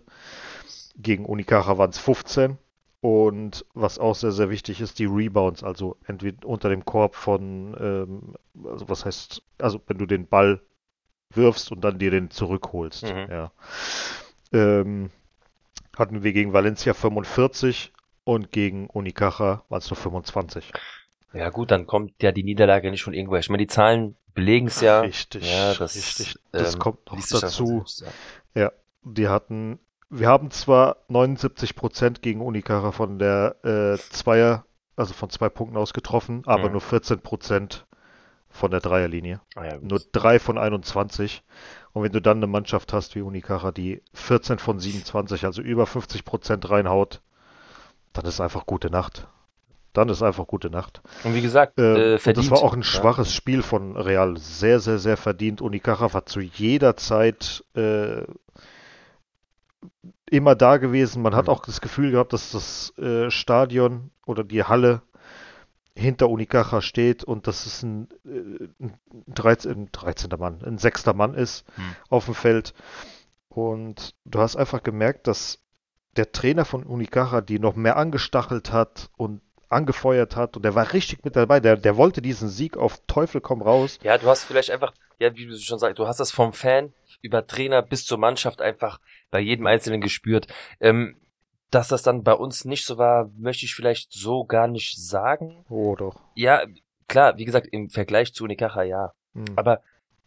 Gegen 0.96 1.26
Unicaja 1.26 1.76
waren 1.76 1.90
es 1.90 1.98
15. 1.98 2.56
Und 3.00 3.66
was 3.74 3.98
auch 3.98 4.14
sehr, 4.14 4.30
sehr 4.30 4.48
wichtig 4.48 4.80
ist, 4.80 5.00
die 5.00 5.06
Rebounds, 5.06 5.64
also 5.64 5.96
entweder 6.06 6.46
unter 6.46 6.68
dem 6.68 6.84
Korb 6.84 7.16
von, 7.16 7.74
ähm, 7.80 8.34
also 8.64 8.88
was 8.88 9.04
heißt, 9.04 9.42
also 9.58 9.80
wenn 9.88 9.98
du 9.98 10.06
den 10.06 10.28
Ball 10.28 10.60
wirfst 11.34 11.72
und 11.72 11.82
dann 11.82 11.98
dir 11.98 12.10
den 12.10 12.30
zurückholst. 12.30 13.04
Mhm. 13.04 13.26
Ja. 13.30 13.52
Ähm, 14.52 15.10
hatten 15.96 16.22
wir 16.22 16.32
gegen 16.32 16.52
Valencia 16.52 16.94
45 16.94 17.92
und 18.24 18.52
gegen 18.52 18.88
Unicaja 18.88 19.62
waren 19.68 19.78
es 19.78 19.90
nur 19.90 19.96
25. 19.96 20.72
Ja 21.32 21.50
gut, 21.50 21.70
dann 21.70 21.86
kommt 21.86 22.22
ja 22.22 22.32
die 22.32 22.42
Niederlage 22.42 22.90
nicht 22.90 23.02
von 23.02 23.14
irgendwoher. 23.14 23.40
Ich 23.40 23.50
meine, 23.50 23.62
die 23.62 23.68
Zahlen 23.68 24.16
belegen 24.34 24.66
es 24.66 24.80
ja. 24.80 25.00
Richtig, 25.00 25.50
ja, 25.50 25.74
das, 25.74 25.94
richtig. 25.94 26.36
Das 26.52 26.74
ähm, 26.74 26.80
kommt 26.80 27.06
noch 27.06 27.18
dazu. 27.28 27.84
selbst, 27.86 28.04
ja. 28.54 28.72
Die 29.02 29.28
hatten, 29.28 29.78
wir 30.10 30.28
haben 30.28 30.50
zwar 30.50 30.98
79% 31.08 32.20
gegen 32.20 32.40
Unicaja 32.40 32.92
von 32.92 33.18
der 33.18 33.56
äh, 33.64 33.96
Zweier, 33.98 34.64
also 34.96 35.14
von 35.14 35.30
zwei 35.30 35.48
Punkten 35.48 35.76
aus 35.76 35.92
getroffen, 35.92 36.42
aber 36.46 36.66
Mhm. 36.66 36.72
nur 36.72 36.82
14% 36.82 37.84
von 38.50 38.70
der 38.70 38.80
Dreierlinie. 38.80 39.40
Ah, 39.54 39.64
ja. 39.64 39.78
Nur 39.80 40.00
3 40.12 40.38
von 40.40 40.58
21. 40.58 41.42
Und 41.92 42.02
wenn 42.04 42.12
du 42.12 42.20
dann 42.20 42.38
eine 42.38 42.46
Mannschaft 42.46 42.92
hast 42.92 43.14
wie 43.16 43.22
Unicaja, 43.22 43.72
die 43.72 44.02
14 44.14 44.58
von 44.58 44.78
27, 44.78 45.44
also 45.44 45.60
über 45.62 45.84
50% 45.84 46.70
reinhaut, 46.70 47.20
dann 48.12 48.24
ist 48.26 48.40
einfach 48.40 48.66
gute 48.66 48.90
Nacht. 48.90 49.26
Dann 49.92 50.08
ist 50.08 50.22
einfach 50.22 50.46
gute 50.46 50.70
Nacht. 50.70 51.02
Und 51.24 51.34
wie 51.34 51.42
gesagt, 51.42 51.78
äh, 51.80 52.18
verdient. 52.18 52.46
das 52.46 52.50
war 52.52 52.62
auch 52.62 52.74
ein 52.74 52.82
ja. 52.82 52.86
schwaches 52.86 53.34
Spiel 53.34 53.62
von 53.62 53.96
Real. 53.96 54.36
Sehr, 54.36 54.78
sehr, 54.78 55.00
sehr 55.00 55.16
verdient. 55.16 55.60
Unicaja 55.60 56.12
war 56.12 56.26
zu 56.26 56.40
jeder 56.40 56.96
Zeit 56.96 57.64
äh, 57.74 58.22
immer 60.30 60.54
da 60.54 60.76
gewesen. 60.76 61.22
Man 61.22 61.34
hat 61.34 61.46
Mhm. 61.46 61.52
auch 61.52 61.64
das 61.64 61.80
Gefühl 61.80 62.12
gehabt, 62.12 62.32
dass 62.32 62.52
das 62.52 62.96
äh, 62.98 63.30
Stadion 63.32 64.10
oder 64.26 64.44
die 64.44 64.62
Halle 64.62 65.02
hinter 66.00 66.28
Unicaja 66.30 66.80
steht 66.80 67.22
und 67.24 67.46
dass 67.46 67.66
es 67.66 67.82
ein, 67.82 68.08
äh, 68.24 68.84
ein 68.84 68.98
13, 69.28 69.70
ein 69.72 69.88
13. 69.92 70.30
Mann, 70.38 70.62
ein 70.64 70.78
sechster 70.78 71.12
Mann 71.14 71.34
ist 71.34 71.64
Hm. 71.76 71.96
auf 72.08 72.24
dem 72.24 72.34
Feld. 72.34 72.74
Und 73.48 74.14
du 74.24 74.38
hast 74.40 74.56
einfach 74.56 74.82
gemerkt, 74.82 75.26
dass 75.26 75.58
der 76.16 76.32
Trainer 76.32 76.64
von 76.64 76.84
Unicaja 76.84 77.40
die 77.40 77.58
noch 77.58 77.76
mehr 77.76 77.96
angestachelt 77.96 78.72
hat 78.72 79.10
und 79.16 79.42
angefeuert 79.68 80.34
hat 80.34 80.56
und 80.56 80.64
der 80.64 80.74
war 80.74 80.92
richtig 80.92 81.24
mit 81.24 81.36
dabei. 81.36 81.60
Der, 81.60 81.76
der 81.76 81.96
wollte 81.96 82.20
diesen 82.20 82.48
Sieg 82.48 82.76
auf 82.76 83.00
Teufel 83.06 83.40
komm 83.40 83.62
raus. 83.62 83.98
Ja, 84.02 84.18
du 84.18 84.26
hast 84.26 84.44
vielleicht 84.44 84.70
einfach, 84.70 84.92
ja, 85.18 85.34
wie 85.36 85.46
du 85.46 85.56
schon 85.56 85.78
sagst, 85.78 85.98
du 85.98 86.08
hast 86.08 86.18
das 86.18 86.32
vom 86.32 86.52
Fan 86.52 86.92
über 87.22 87.46
Trainer 87.46 87.80
bis 87.82 88.04
zur 88.04 88.18
Mannschaft 88.18 88.60
einfach 88.60 88.98
bei 89.30 89.38
jedem 89.38 89.66
Einzelnen 89.66 90.00
gespürt. 90.00 90.48
Ähm, 90.80 91.16
dass 91.70 91.88
das 91.88 92.02
dann 92.02 92.22
bei 92.24 92.32
uns 92.34 92.64
nicht 92.64 92.84
so 92.84 92.98
war, 92.98 93.30
möchte 93.36 93.64
ich 93.64 93.74
vielleicht 93.74 94.12
so 94.12 94.44
gar 94.44 94.68
nicht 94.68 94.98
sagen. 94.98 95.64
Oh 95.68 95.94
doch. 95.96 96.16
Ja, 96.34 96.62
klar, 97.08 97.36
wie 97.38 97.44
gesagt, 97.44 97.68
im 97.70 97.90
Vergleich 97.90 98.34
zu 98.34 98.44
Unicaja, 98.44 98.84
ja. 98.84 99.12
Hm. 99.34 99.44
Aber 99.56 99.80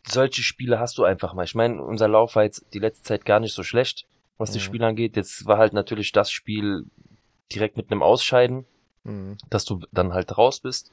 solche 0.08 0.42
Spiele 0.44 0.80
hast 0.80 0.98
du 0.98 1.04
einfach 1.04 1.34
mal. 1.34 1.44
Ich 1.44 1.56
meine, 1.56 1.82
unser 1.82 2.08
Lauf 2.08 2.36
war 2.36 2.44
jetzt 2.44 2.66
die 2.74 2.80
letzte 2.80 3.04
Zeit 3.04 3.26
gar 3.26 3.40
nicht 3.40 3.54
so 3.54 3.64
schlecht, 3.64 4.06
was 4.38 4.52
die 4.52 4.60
Mhm. 4.60 4.64
Spiele 4.64 4.88
angeht. 4.88 5.16
Jetzt 5.16 5.46
war 5.46 5.58
halt 5.58 5.74
natürlich 5.74 6.12
das 6.12 6.32
Spiel 6.32 6.86
direkt 7.54 7.78
mit 7.78 7.92
einem 7.92 8.04
Ausscheiden, 8.04 8.66
Hm. 9.06 9.38
dass 9.50 9.66
du 9.66 9.82
dann 9.92 10.14
halt 10.14 10.38
raus 10.38 10.62
bist. 10.62 10.92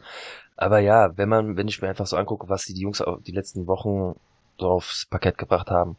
Aber 0.57 0.81
ja, 0.81 1.17
wenn 1.17 1.29
man, 1.29 1.57
wenn 1.57 1.69
ich 1.69 1.81
mir 1.81 1.89
einfach 1.89 2.07
so 2.07 2.17
angucke, 2.17 2.49
was 2.49 2.65
die 2.65 2.75
Jungs 2.81 3.03
die 3.27 3.33
letzten 3.33 3.67
Wochen 3.69 4.19
so 4.59 4.69
aufs 4.69 5.07
Parkett 5.07 5.39
gebracht 5.39 5.71
haben. 5.71 5.97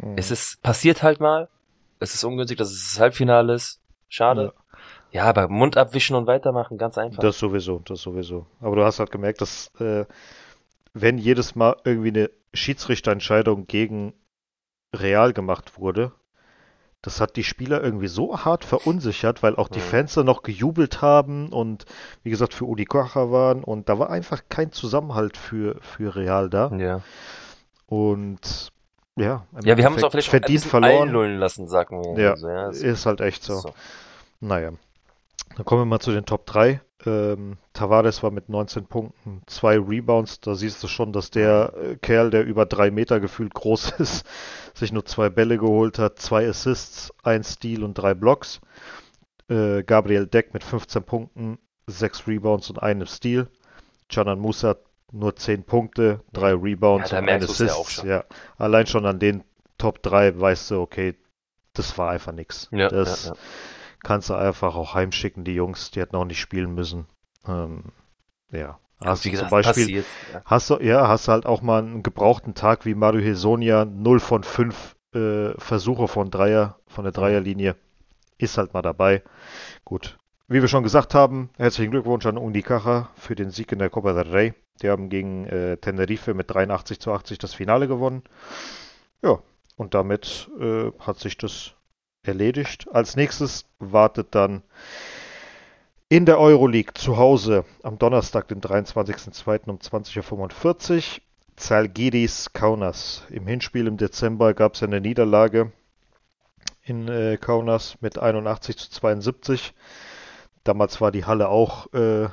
Hm. 0.00 0.14
Es 0.16 0.30
ist, 0.32 0.60
passiert 0.62 1.02
halt 1.02 1.20
mal. 1.20 1.48
Es 2.00 2.14
ist 2.14 2.24
ungünstig, 2.24 2.58
dass 2.58 2.70
es 2.72 2.90
das 2.92 3.00
Halbfinale 3.00 3.54
ist. 3.54 3.80
Schade. 4.12 4.52
Ja, 5.10 5.24
aber 5.24 5.48
Mund 5.48 5.76
abwischen 5.78 6.16
und 6.16 6.26
weitermachen, 6.26 6.76
ganz 6.76 6.98
einfach. 6.98 7.22
Das 7.22 7.38
sowieso, 7.38 7.80
das 7.84 8.02
sowieso. 8.02 8.46
Aber 8.60 8.76
du 8.76 8.84
hast 8.84 8.98
halt 8.98 9.10
gemerkt, 9.10 9.40
dass 9.40 9.70
äh, 9.80 10.04
wenn 10.92 11.16
jedes 11.16 11.54
Mal 11.54 11.76
irgendwie 11.84 12.08
eine 12.08 12.30
Schiedsrichterentscheidung 12.52 13.66
gegen 13.66 14.12
Real 14.94 15.32
gemacht 15.32 15.78
wurde, 15.78 16.12
das 17.00 17.20
hat 17.22 17.36
die 17.36 17.42
Spieler 17.44 17.82
irgendwie 17.82 18.06
so 18.06 18.44
hart 18.44 18.64
verunsichert, 18.64 19.42
weil 19.42 19.56
auch 19.56 19.68
die 19.68 19.78
Mhm. 19.80 19.84
Fans 19.84 20.14
dann 20.14 20.26
noch 20.26 20.42
gejubelt 20.42 21.00
haben 21.00 21.48
und 21.48 21.84
wie 22.22 22.30
gesagt 22.30 22.52
für 22.54 22.66
Unicaja 22.66 23.30
waren 23.32 23.64
und 23.64 23.88
da 23.88 23.98
war 23.98 24.10
einfach 24.10 24.42
kein 24.50 24.72
Zusammenhalt 24.72 25.36
für, 25.38 25.76
für 25.80 26.14
Real 26.16 26.50
da. 26.50 26.70
ja. 26.76 27.00
Und 27.86 28.70
ja, 29.16 29.46
Ja, 29.64 29.76
wir 29.76 29.84
haben 29.84 29.94
uns 29.94 30.04
auch 30.04 30.10
vielleicht 30.10 30.30
verdient 30.30 30.64
verloren. 30.64 31.08
einlullen 31.08 31.38
lassen, 31.38 31.68
sagen 31.68 32.02
wir. 32.02 32.18
Ja, 32.22 32.30
Also, 32.30 32.48
ja, 32.48 32.68
es 32.68 32.82
ist 32.82 33.04
halt 33.04 33.20
echt 33.20 33.42
so. 33.44 33.54
ist 33.56 33.62
so. 33.62 33.74
Naja, 34.42 34.72
dann 35.56 35.64
kommen 35.64 35.82
wir 35.82 35.86
mal 35.86 36.00
zu 36.00 36.10
den 36.10 36.26
Top 36.26 36.46
3. 36.46 36.80
Ähm, 37.06 37.58
Tavares 37.72 38.24
war 38.24 38.32
mit 38.32 38.48
19 38.48 38.86
Punkten, 38.86 39.42
zwei 39.46 39.78
Rebounds. 39.78 40.40
Da 40.40 40.56
siehst 40.56 40.82
du 40.82 40.88
schon, 40.88 41.12
dass 41.12 41.30
der 41.30 41.72
äh, 41.76 41.96
Kerl, 41.96 42.30
der 42.30 42.44
über 42.44 42.66
drei 42.66 42.90
Meter 42.90 43.20
gefühlt 43.20 43.54
groß 43.54 43.90
ist, 43.98 44.26
sich 44.74 44.92
nur 44.92 45.04
zwei 45.04 45.28
Bälle 45.28 45.58
geholt 45.58 46.00
hat, 46.00 46.18
zwei 46.18 46.48
Assists, 46.48 47.12
ein 47.22 47.44
Steal 47.44 47.84
und 47.84 47.94
drei 47.94 48.14
Blocks. 48.14 48.60
Äh, 49.48 49.84
Gabriel 49.84 50.26
Deck 50.26 50.54
mit 50.54 50.64
15 50.64 51.04
Punkten, 51.04 51.58
sechs 51.86 52.26
Rebounds 52.26 52.68
und 52.68 52.82
einem 52.82 53.06
Steal. 53.06 53.48
Canan 54.08 54.40
Musa 54.40 54.76
nur 55.12 55.36
10 55.36 55.62
Punkte, 55.62 56.20
drei 56.32 56.52
Rebounds 56.52 57.12
Ja, 57.12 57.18
und 57.18 57.28
ein 57.28 57.38
merkst 57.38 57.48
du's 57.48 57.58
ja 57.60 57.66
Assist. 57.66 57.78
auch 57.78 57.88
schon. 57.88 58.08
Ja, 58.08 58.24
allein 58.58 58.88
schon 58.88 59.06
an 59.06 59.20
den 59.20 59.44
Top 59.78 60.02
3 60.02 60.40
weißt 60.40 60.72
du, 60.72 60.80
okay, 60.80 61.14
das 61.74 61.96
war 61.98 62.10
einfach 62.10 62.32
nix. 62.32 62.68
Ja, 62.72 62.88
das, 62.88 63.26
ja, 63.26 63.32
ja. 63.32 63.38
Kannst 64.02 64.30
du 64.30 64.34
einfach 64.34 64.74
auch 64.74 64.94
heimschicken, 64.94 65.44
die 65.44 65.54
Jungs, 65.54 65.90
die 65.90 66.00
hätten 66.00 66.16
auch 66.16 66.24
nicht 66.24 66.40
spielen 66.40 66.74
müssen. 66.74 67.06
Ähm, 67.46 67.84
ja. 68.50 68.78
Hast 69.04 69.24
Wie 69.24 69.30
du 69.30 69.38
zum 69.38 69.48
Beispiel, 69.48 69.84
passiert. 69.84 70.06
Ja. 70.32 70.42
hast 70.44 70.70
du, 70.70 70.78
ja, 70.78 71.08
hast 71.08 71.28
halt 71.28 71.46
auch 71.46 71.60
mal 71.60 71.82
einen 71.82 72.02
gebrauchten 72.02 72.54
Tag 72.54 72.84
wie 72.86 72.94
Mario 72.94 73.20
Hesonia, 73.20 73.84
0 73.84 74.20
von 74.20 74.44
5 74.44 74.96
äh, 75.14 75.50
Versuche 75.58 76.08
von 76.08 76.30
Dreier, 76.30 76.78
von 76.86 77.04
der 77.04 77.12
Dreierlinie. 77.12 77.76
Ist 78.38 78.58
halt 78.58 78.74
mal 78.74 78.82
dabei. 78.82 79.22
Gut. 79.84 80.18
Wie 80.48 80.60
wir 80.60 80.68
schon 80.68 80.82
gesagt 80.82 81.14
haben, 81.14 81.50
herzlichen 81.56 81.90
Glückwunsch 81.90 82.26
an 82.26 82.36
Unicaja 82.36 83.10
für 83.16 83.34
den 83.34 83.50
Sieg 83.50 83.72
in 83.72 83.78
der 83.78 83.90
Copa 83.90 84.12
del 84.12 84.30
Rey. 84.30 84.54
Die 84.82 84.90
haben 84.90 85.08
gegen 85.08 85.46
äh, 85.46 85.76
Tenerife 85.78 86.34
mit 86.34 86.50
83 86.50 87.00
zu 87.00 87.12
80 87.12 87.38
das 87.38 87.54
Finale 87.54 87.88
gewonnen. 87.88 88.22
Ja, 89.22 89.38
und 89.76 89.94
damit 89.94 90.50
äh, 90.60 90.90
hat 90.98 91.18
sich 91.18 91.38
das 91.38 91.74
erledigt. 92.24 92.86
Als 92.92 93.16
nächstes 93.16 93.66
wartet 93.78 94.34
dann 94.34 94.62
in 96.08 96.26
der 96.26 96.38
Euroleague 96.38 96.94
zu 96.94 97.16
Hause 97.16 97.64
am 97.82 97.98
Donnerstag, 97.98 98.48
den 98.48 98.60
23.02. 98.60 99.68
um 99.68 99.78
20.45 99.78 100.96
Uhr 100.96 101.22
Zalgiris 101.56 102.52
Kaunas. 102.52 103.24
Im 103.30 103.46
Hinspiel 103.46 103.86
im 103.86 103.96
Dezember 103.96 104.54
gab 104.54 104.74
es 104.74 104.82
eine 104.82 105.00
Niederlage 105.00 105.72
in 106.84 107.08
äh, 107.08 107.38
Kaunas 107.40 107.96
mit 108.00 108.18
81 108.18 108.76
zu 108.76 108.90
72. 108.90 109.74
Damals 110.64 111.00
war 111.00 111.12
die 111.12 111.24
Halle 111.24 111.48
auch 111.48 111.92
äh, 111.92 112.28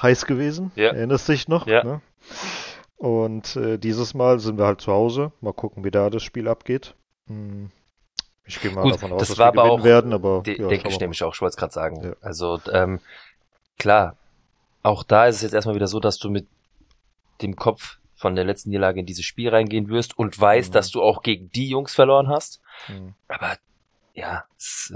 heiß 0.00 0.26
gewesen. 0.26 0.72
Ja. 0.76 0.92
Erinnerst 0.92 1.28
dich 1.28 1.48
noch? 1.48 1.66
Ja. 1.66 1.84
Ne? 1.84 2.00
Und 2.96 3.56
äh, 3.56 3.78
dieses 3.78 4.14
Mal 4.14 4.40
sind 4.40 4.58
wir 4.58 4.66
halt 4.66 4.80
zu 4.80 4.92
Hause. 4.92 5.32
Mal 5.40 5.52
gucken, 5.52 5.84
wie 5.84 5.90
da 5.90 6.10
das 6.10 6.22
Spiel 6.22 6.48
abgeht. 6.48 6.94
Hm. 7.26 7.70
Ich 8.46 8.60
gehe 8.60 8.70
mal 8.70 8.82
Gut, 8.82 8.94
davon 8.94 9.12
aus, 9.12 9.20
das 9.20 9.28
dass 9.30 9.38
war 9.38 9.54
wir 9.54 9.62
aber 9.62 9.70
auch, 9.72 9.84
werden, 9.84 10.12
aber 10.12 10.42
De 10.42 10.60
ja, 10.60 10.68
denke 10.68 10.88
ich 10.88 11.00
nämlich 11.00 11.22
auch, 11.22 11.34
ich 11.34 11.40
wollte 11.40 11.52
es 11.52 11.56
gerade 11.56 11.72
sagen. 11.72 12.02
Ja. 12.04 12.12
Also, 12.20 12.60
ähm, 12.72 13.00
klar, 13.78 14.16
auch 14.82 15.02
da 15.02 15.26
ist 15.26 15.36
es 15.36 15.42
jetzt 15.42 15.54
erstmal 15.54 15.74
wieder 15.76 15.86
so, 15.86 15.98
dass 16.00 16.18
du 16.18 16.28
mit 16.30 16.46
dem 17.42 17.56
Kopf 17.56 17.96
von 18.14 18.36
der 18.36 18.44
letzten 18.44 18.68
Niederlage 18.70 19.00
in 19.00 19.06
dieses 19.06 19.24
Spiel 19.24 19.48
reingehen 19.48 19.88
wirst 19.88 20.16
und 20.18 20.38
weißt, 20.38 20.70
Mhm. 20.70 20.72
dass 20.74 20.90
du 20.90 21.02
auch 21.02 21.22
gegen 21.22 21.50
die 21.52 21.68
Jungs 21.68 21.94
verloren 21.94 22.28
hast. 22.28 22.60
mal. 22.88 22.96
Hm. 22.96 23.14
Aber 23.28 23.56
ja, 24.14 24.44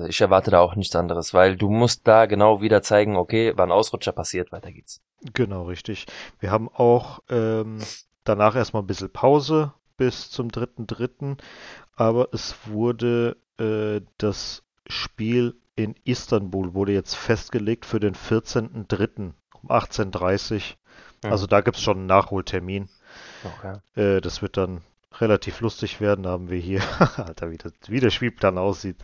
ich 0.06 0.20
erwarte 0.20 0.50
da 0.50 0.60
auch 0.60 0.76
nichts 0.76 0.94
anderes, 0.94 1.34
weil 1.34 1.56
du 1.56 1.68
musst 1.70 2.06
da 2.06 2.26
genau 2.26 2.60
wieder 2.60 2.82
zeigen, 2.82 3.16
okay, 3.16 3.56
war 3.56 3.66
ein 3.66 3.72
Ausrutscher 3.72 4.12
passiert, 4.12 4.52
weiter 4.52 4.70
geht's. 4.70 5.00
Genau, 5.34 5.64
richtig. 5.64 6.06
Wir 6.38 6.50
haben 6.52 6.68
auch 6.72 7.20
ähm, 7.28 7.80
danach 8.24 8.54
erstmal 8.54 8.82
ein 8.82 8.86
bisschen 8.86 9.10
Pause 9.10 9.72
bis 9.96 10.30
zum 10.30 10.48
3.3., 10.48 11.36
aber 11.98 12.28
es 12.32 12.54
wurde 12.66 13.36
äh, 13.58 14.00
das 14.18 14.62
Spiel 14.88 15.54
in 15.76 15.94
Istanbul 16.04 16.74
wurde 16.74 16.92
jetzt 16.92 17.14
festgelegt 17.14 17.84
für 17.86 18.00
den 18.00 18.14
14.3. 18.14 19.32
um 19.62 19.70
18.30 19.70 20.54
Uhr. 20.54 20.60
Mhm. 21.24 21.32
Also 21.32 21.46
da 21.46 21.60
gibt 21.60 21.76
es 21.76 21.82
schon 21.82 21.98
einen 21.98 22.06
Nachholtermin. 22.06 22.88
Okay. 23.44 23.78
Äh, 24.00 24.20
das 24.20 24.42
wird 24.42 24.56
dann 24.56 24.80
relativ 25.20 25.60
lustig 25.60 26.00
werden. 26.00 26.22
Da 26.24 26.30
haben 26.30 26.50
wir 26.50 26.58
hier, 26.58 26.80
Alter, 27.16 27.50
wie, 27.50 27.58
das, 27.58 27.72
wie 27.88 28.00
der 28.00 28.10
Spielplan 28.10 28.58
aussieht. 28.58 28.96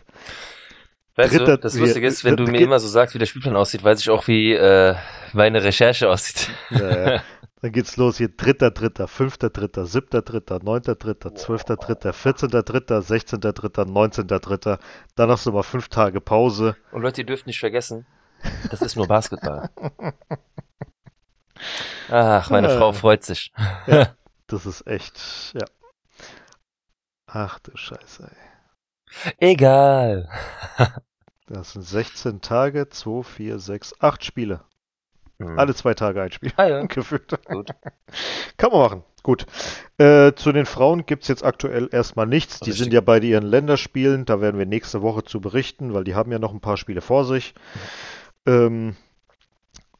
Weißt 1.17 1.33
Dritter- 1.33 1.55
du, 1.55 1.57
das 1.59 1.75
wir- 1.75 1.81
Lustige 1.83 2.07
ist, 2.07 2.25
wenn 2.25 2.35
du 2.35 2.43
mir 2.45 2.59
immer 2.59 2.79
so 2.79 2.89
sagst, 2.89 3.15
wie 3.15 3.19
der 3.19 3.25
Spielplan 3.25 3.55
aussieht, 3.55 3.83
weiß 3.83 4.01
ich 4.01 4.09
auch, 4.09 4.27
wie 4.27 4.51
äh, 4.53 4.95
meine 5.31 5.63
Recherche 5.63 6.09
aussieht. 6.09 6.49
Ja, 6.71 7.13
ja. 7.15 7.23
Dann 7.65 7.71
geht's 7.71 7.97
los 7.97 8.17
hier. 8.17 8.29
Dritter, 8.29 8.69
dritter, 8.69 9.07
fünfter, 9.07 9.49
dritter, 9.49 9.87
siebter, 9.87 10.21
dritter, 10.21 10.59
neunter, 10.61 10.93
dritter, 10.93 11.33
zwölfter, 11.33 11.77
dritter, 11.77 12.13
vierzehnter, 12.13 12.61
dritter, 12.61 13.01
sechzehnter, 13.01 13.53
dritter, 13.53 13.85
neunzehnter, 13.85 14.39
dritter. 14.39 14.77
Dann 15.15 15.31
hast 15.31 15.47
du 15.47 15.51
mal 15.51 15.63
fünf 15.63 15.89
Tage 15.89 16.21
Pause. 16.21 16.75
Und 16.91 17.01
Leute, 17.01 17.21
ihr 17.21 17.25
dürft 17.25 17.47
nicht 17.47 17.59
vergessen, 17.59 18.05
das 18.69 18.83
ist 18.83 18.95
nur 18.95 19.07
Basketball. 19.07 19.71
Ach, 22.09 22.51
meine 22.51 22.69
Ja. 22.69 22.77
Frau 22.77 22.93
freut 22.93 23.23
sich. 23.23 23.51
Das 24.45 24.67
ist 24.67 24.85
echt, 24.85 25.55
ja. 25.55 25.65
Ach 27.25 27.57
du 27.57 27.75
Scheiße, 27.75 28.29
ey. 28.29 29.33
Egal. 29.39 30.29
Das 31.47 31.71
sind 31.71 31.81
16 31.81 32.41
Tage, 32.41 32.89
2, 32.89 33.23
4, 33.23 33.57
6, 33.57 33.95
8 34.01 34.23
Spiele. 34.23 34.61
Hm. 35.39 35.59
Alle 35.59 35.75
zwei 35.75 35.93
Tage 35.93 36.21
ein 36.21 36.31
Spiel. 36.31 36.51
Ah 36.55 36.67
ja, 36.67 36.81
Gefühlt. 36.87 37.33
gut. 37.45 37.69
Kann 38.57 38.71
man 38.71 38.79
machen. 38.79 39.03
Gut. 39.23 39.45
Äh, 39.97 40.33
zu 40.35 40.51
den 40.51 40.67
Frauen 40.67 41.05
gibt's 41.05 41.27
jetzt 41.27 41.43
aktuell 41.43 41.89
erstmal 41.91 42.27
nichts. 42.27 42.59
Die 42.59 42.69
Richtig. 42.69 42.83
sind 42.83 42.93
ja 42.93 43.01
beide 43.01 43.25
ihren 43.25 43.43
Länderspielen. 43.45 44.25
Da 44.25 44.39
werden 44.39 44.59
wir 44.59 44.67
nächste 44.67 45.01
Woche 45.01 45.23
zu 45.23 45.41
berichten, 45.41 45.93
weil 45.93 46.03
die 46.03 46.13
haben 46.15 46.31
ja 46.31 46.37
noch 46.39 46.53
ein 46.53 46.61
paar 46.61 46.77
Spiele 46.77 47.01
vor 47.01 47.25
sich. 47.25 47.55
Ähm, 48.45 48.95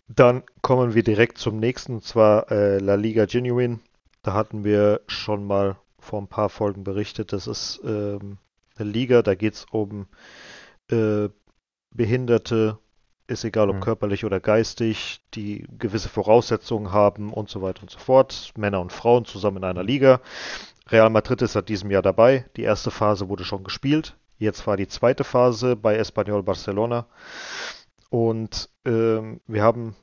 dann 0.08 0.44
kommen 0.62 0.94
wir 0.94 1.04
direkt 1.04 1.40
zum 1.40 1.58
nächsten, 1.60 1.96
und 1.96 2.04
zwar 2.04 2.52
äh, 2.52 2.78
La 2.78 2.96
Liga 2.96 3.26
Genuine. 3.26 3.80
Da 4.22 4.34
hatten 4.34 4.64
wir 4.64 5.02
schon 5.08 5.46
mal 5.46 5.78
vor 6.00 6.22
ein 6.22 6.28
paar 6.28 6.50
Folgen 6.50 6.84
berichtet. 6.84 7.34
Das 7.34 7.48
ist 7.48 7.82
ähm, 7.84 8.38
eine 8.78 8.90
Liga, 8.90 9.24
da 9.24 9.34
geht's 9.34 9.66
um 9.72 10.08
äh, 10.92 11.30
Behinderte, 11.92 12.78
ist 13.28 13.44
egal 13.44 13.70
ob 13.70 13.78
Mhm. 13.78 13.82
körperlich 13.82 14.26
oder 14.26 14.40
geistig, 14.40 15.22
die 15.34 15.68
gewisse 15.78 16.10
Voraussetzungen 16.10 16.92
haben 16.92 17.34
und 17.34 17.50
so 17.50 17.62
weiter 17.62 17.82
und 17.82 17.92
so 17.92 18.00
fort. 18.00 18.52
Männer 18.58 18.82
und 18.82 18.94
Frauen 18.94 19.26
zusammen 19.26 19.58
in 19.58 19.64
einer 19.64 19.84
Liga. 19.84 20.22
Real 20.90 21.10
Madrid 21.10 21.42
ist 21.42 21.54
seit 21.54 21.70
diesem 21.70 21.90
Jahr 21.90 22.04
dabei. 22.04 22.46
Die 22.56 22.62
erste 22.62 22.92
Phase 22.92 23.28
wurde 23.28 23.44
schon 23.44 23.64
gespielt. 23.64 24.16
Jetzt 24.38 24.68
war 24.68 24.78
die 24.78 24.88
zweite 24.88 25.24
Phase 25.24 25.76
bei 25.76 25.96
Espanyol 25.96 26.44
Barcelona. 26.44 27.08
Und 28.10 28.70
ähm, 28.86 29.42
wir 29.48 29.64
haben 29.64 29.96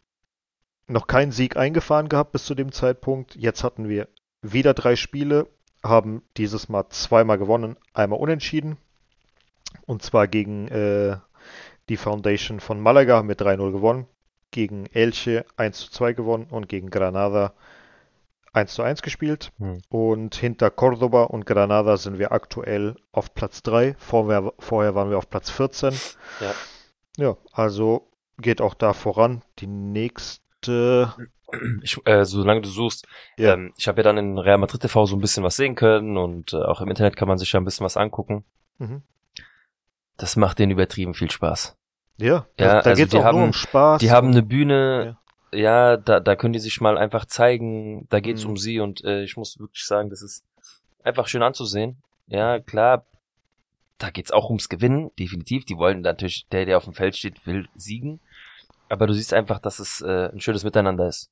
noch 0.88 1.06
keinen 1.06 1.32
Sieg 1.32 1.56
eingefahren 1.56 2.08
gehabt 2.08 2.32
bis 2.32 2.44
zu 2.44 2.54
dem 2.54 2.72
Zeitpunkt. 2.72 3.36
Jetzt 3.36 3.62
hatten 3.62 3.88
wir 3.88 4.08
wieder 4.42 4.74
drei 4.74 4.96
Spiele, 4.96 5.46
haben 5.84 6.22
dieses 6.36 6.68
Mal 6.68 6.88
zweimal 6.88 7.38
gewonnen, 7.38 7.76
einmal 7.94 8.18
unentschieden. 8.18 8.76
Und 9.86 10.02
zwar 10.02 10.26
gegen 10.28 10.68
äh, 10.68 11.16
die 11.88 11.96
Foundation 11.96 12.60
von 12.60 12.80
Malaga 12.80 13.26
wir 13.26 13.36
3-0 13.36 13.72
gewonnen, 13.72 14.06
gegen 14.50 14.86
Elche 14.86 15.44
1-2 15.56 16.14
gewonnen 16.14 16.46
und 16.50 16.68
gegen 16.68 16.90
Granada 16.90 17.54
1-1 18.54 19.02
gespielt. 19.02 19.50
Hm. 19.58 19.80
Und 19.88 20.34
hinter 20.34 20.70
Cordoba 20.70 21.24
und 21.24 21.46
Granada 21.46 21.96
sind 21.96 22.18
wir 22.18 22.32
aktuell 22.32 22.96
auf 23.10 23.34
Platz 23.34 23.62
3. 23.62 23.94
Vorher, 23.98 24.52
vorher 24.58 24.94
waren 24.94 25.10
wir 25.10 25.18
auf 25.18 25.30
Platz 25.30 25.50
14. 25.50 25.94
Ja. 26.40 26.54
Ja, 27.18 27.36
also 27.52 28.08
geht 28.38 28.60
auch 28.60 28.74
da 28.74 28.92
voran. 28.92 29.42
Die 29.58 29.66
nächste. 29.66 31.14
Ich, 31.82 31.98
äh, 32.06 32.24
solange 32.24 32.62
du 32.62 32.68
suchst, 32.70 33.06
Ja. 33.36 33.52
ähm, 33.52 33.74
ich 33.76 33.86
habe 33.86 33.98
ja 33.98 34.04
dann 34.04 34.16
in 34.16 34.38
Real 34.38 34.56
Madrid 34.56 34.80
TV 34.80 35.04
so 35.04 35.16
ein 35.16 35.20
bisschen 35.20 35.44
was 35.44 35.56
sehen 35.56 35.74
können 35.74 36.16
und 36.16 36.54
äh, 36.54 36.56
auch 36.56 36.80
im 36.80 36.88
Internet 36.88 37.14
kann 37.14 37.28
man 37.28 37.36
sich 37.36 37.52
ja 37.52 37.60
ein 37.60 37.64
bisschen 37.66 37.84
was 37.84 37.98
angucken. 37.98 38.44
Mhm. 38.78 39.02
Das 40.22 40.36
macht 40.36 40.60
denen 40.60 40.70
übertrieben 40.70 41.14
viel 41.14 41.32
Spaß. 41.32 41.76
Ja, 42.18 42.26
Ja, 42.28 42.46
da, 42.56 42.66
da 42.66 42.90
also 42.90 42.94
geht 42.94 43.06
es 43.06 43.10
die 43.10 43.18
auch 43.18 43.24
haben- 43.24 43.38
nur 43.38 43.46
um 43.46 43.52
Spaß. 43.52 44.00
Die 44.00 44.12
haben 44.12 44.28
eine 44.28 44.44
Bühne, 44.44 45.16
ja, 45.52 45.96
da, 45.96 46.20
da 46.20 46.36
können 46.36 46.52
die 46.52 46.60
sich 46.60 46.80
mal 46.80 46.96
einfach 46.96 47.24
zeigen, 47.26 48.06
da 48.08 48.20
geht's 48.20 48.44
Mhm. 48.44 48.50
um 48.50 48.56
sie 48.56 48.78
und 48.78 49.02
äh, 49.04 49.24
ich 49.24 49.36
muss 49.36 49.58
wirklich 49.58 49.84
sagen, 49.84 50.10
das 50.10 50.22
ist 50.22 50.44
einfach 51.02 51.26
schön 51.26 51.42
anzusehen. 51.42 52.00
Ja, 52.28 52.60
klar, 52.60 53.04
da 53.98 54.10
geht's 54.10 54.30
auch 54.30 54.48
ums 54.48 54.68
Gewinnen, 54.68 55.10
definitiv. 55.18 55.64
Die 55.64 55.76
wollen 55.76 56.02
natürlich, 56.02 56.46
der, 56.52 56.66
der 56.66 56.76
auf 56.76 56.84
dem 56.84 56.94
Feld 56.94 57.16
steht, 57.16 57.44
will 57.44 57.66
siegen. 57.74 58.20
Aber 58.88 59.08
du 59.08 59.14
siehst 59.14 59.32
einfach, 59.34 59.58
dass 59.58 59.80
es 59.80 60.02
äh, 60.02 60.30
ein 60.32 60.40
schönes 60.40 60.62
Miteinander 60.62 61.08
ist. 61.08 61.30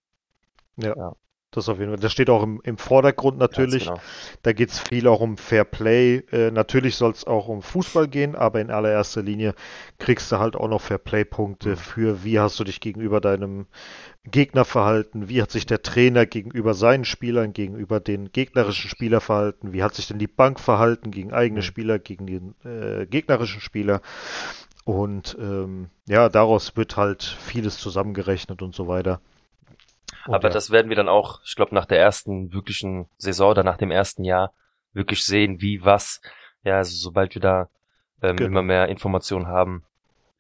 Ja. 0.77 0.97
Ja. 0.97 1.13
Das 1.53 1.69
auf 1.69 1.81
jeden 1.81 1.91
Fall. 1.91 1.99
Das 1.99 2.13
steht 2.13 2.31
auch 2.31 2.45
im, 2.45 2.61
im 2.63 2.79
Vordergrund 2.79 3.39
natürlich. 3.39 3.87
Genau. 3.87 4.01
Da 4.43 4.53
geht 4.53 4.71
es 4.71 4.79
viel 4.79 5.09
auch 5.09 5.21
um 5.21 5.37
Fair 5.37 5.65
Play. 5.65 6.23
Äh, 6.31 6.53
natürlich 6.53 6.95
soll 6.95 7.11
es 7.11 7.27
auch 7.27 7.49
um 7.49 7.61
Fußball 7.61 8.07
gehen, 8.07 8.37
aber 8.37 8.61
in 8.61 8.71
allererster 8.71 9.23
Linie 9.23 9.55
kriegst 9.99 10.31
du 10.31 10.39
halt 10.39 10.55
auch 10.55 10.69
noch 10.69 10.81
Fair 10.81 10.99
Play-Punkte 10.99 11.77
für, 11.77 12.23
wie 12.23 12.39
hast 12.39 12.61
du 12.61 12.65
dich 12.65 12.81
gegenüber 12.81 13.21
deinem 13.21 13.67
Gegner 14.25 14.65
verhalten, 14.65 15.29
wie 15.29 15.43
hat 15.43 15.51
sich 15.51 15.67
der 15.67 15.83
Trainer 15.83 16.25
gegenüber 16.25 16.75
seinen 16.75 17.05
Spielern, 17.05 17.53
gegenüber 17.53 17.99
den 17.99 18.31
gegnerischen 18.31 18.89
Spieler 18.89 19.21
verhalten, 19.21 19.73
wie 19.73 19.83
hat 19.83 19.95
sich 19.95 20.07
denn 20.07 20.19
die 20.19 20.29
Bank 20.29 20.61
verhalten 20.61 21.11
gegen 21.11 21.33
eigene 21.33 21.61
Mhm. 21.61 21.65
Spieler, 21.65 21.99
gegen 21.99 22.27
den 22.27 22.55
äh, 22.65 23.07
gegnerischen 23.07 23.61
Spieler. 23.61 24.03
Und 24.85 25.37
ähm, 25.41 25.89
ja, 26.07 26.29
daraus 26.29 26.77
wird 26.77 26.97
halt 26.97 27.23
vieles 27.25 27.79
zusammengerechnet 27.79 28.63
und 28.63 28.75
so 28.75 28.87
weiter. 28.89 29.21
Aber 30.25 30.49
ja, 30.49 30.55
das 30.55 30.71
werden 30.71 30.89
wir 30.89 30.97
dann 30.97 31.09
auch, 31.09 31.41
ich 31.45 31.55
glaube, 31.57 31.75
nach 31.75 31.87
der 31.87 31.99
ersten 32.01 32.53
wirklichen 32.53 33.09
Saison 33.19 33.51
oder 33.51 33.63
nach 33.65 33.77
dem 33.79 33.91
ersten 33.91 34.25
Jahr 34.25 34.53
wirklich 34.93 35.25
sehen, 35.25 35.61
wie 35.61 35.85
was. 35.85 36.21
Ja, 36.65 36.77
also 36.77 36.95
sobald 36.97 37.35
wir 37.35 37.43
da 37.43 37.69
ähm, 38.23 38.37
Genau. 38.37 38.49
immer 38.49 38.63
mehr 38.63 38.89
Informationen 38.89 39.47
haben, 39.47 39.85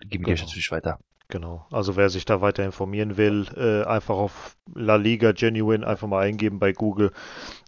geben 0.00 0.26
wir 0.26 0.34
Genau. 0.34 0.46
natürlich 0.46 0.70
weiter. 0.70 0.98
Genau. 1.28 1.64
Also 1.70 1.94
wer 1.96 2.10
sich 2.10 2.24
da 2.24 2.40
weiter 2.40 2.64
informieren 2.64 3.16
will, 3.16 3.46
äh, 3.56 3.86
einfach 3.88 4.16
auf 4.16 4.56
La 4.74 4.96
Liga 4.96 5.30
Genuine 5.30 5.86
einfach 5.86 6.08
mal 6.08 6.24
eingeben 6.24 6.58
bei 6.58 6.72
Google. 6.72 7.12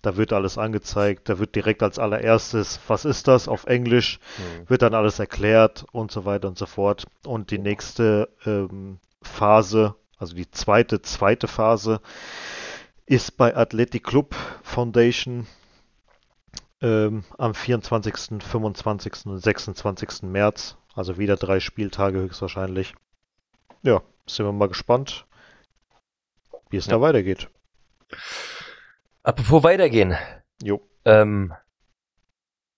Da 0.02 0.16
wird 0.16 0.32
alles 0.32 0.58
angezeigt. 0.58 1.28
Da 1.28 1.38
wird 1.38 1.54
direkt 1.54 1.82
als 1.84 2.00
allererstes, 2.00 2.80
was 2.88 3.04
ist 3.04 3.28
das, 3.28 3.46
auf 3.46 3.66
Englisch, 3.66 4.18
Hm. 4.36 4.68
wird 4.68 4.82
dann 4.82 4.94
alles 4.94 5.20
erklärt 5.20 5.86
und 5.92 6.10
so 6.10 6.24
weiter 6.24 6.48
und 6.48 6.58
so 6.58 6.66
fort. 6.66 7.06
Und 7.24 7.52
die 7.52 7.58
nächste 7.58 8.28
ähm, 8.44 8.98
Phase, 9.22 9.94
also 10.22 10.36
die 10.36 10.48
zweite, 10.50 11.02
zweite 11.02 11.48
Phase, 11.48 12.00
ist 13.06 13.36
bei 13.36 13.54
Athletic 13.56 14.04
Club 14.04 14.34
Foundation 14.62 15.48
ähm, 16.80 17.24
am 17.38 17.54
24., 17.54 18.40
25. 18.42 19.26
und 19.26 19.38
26. 19.40 20.22
März. 20.22 20.76
Also 20.94 21.18
wieder 21.18 21.36
drei 21.36 21.58
Spieltage 21.58 22.18
höchstwahrscheinlich. 22.20 22.94
Ja, 23.82 24.02
sind 24.26 24.46
wir 24.46 24.52
mal 24.52 24.68
gespannt, 24.68 25.26
wie 26.70 26.76
es 26.76 26.86
Ja. 26.86 26.92
da 26.92 27.00
weitergeht. 27.00 27.48
Apropos 29.24 29.64
weitergehen, 29.64 30.16
Jo. 30.62 30.86
ähm, 31.04 31.52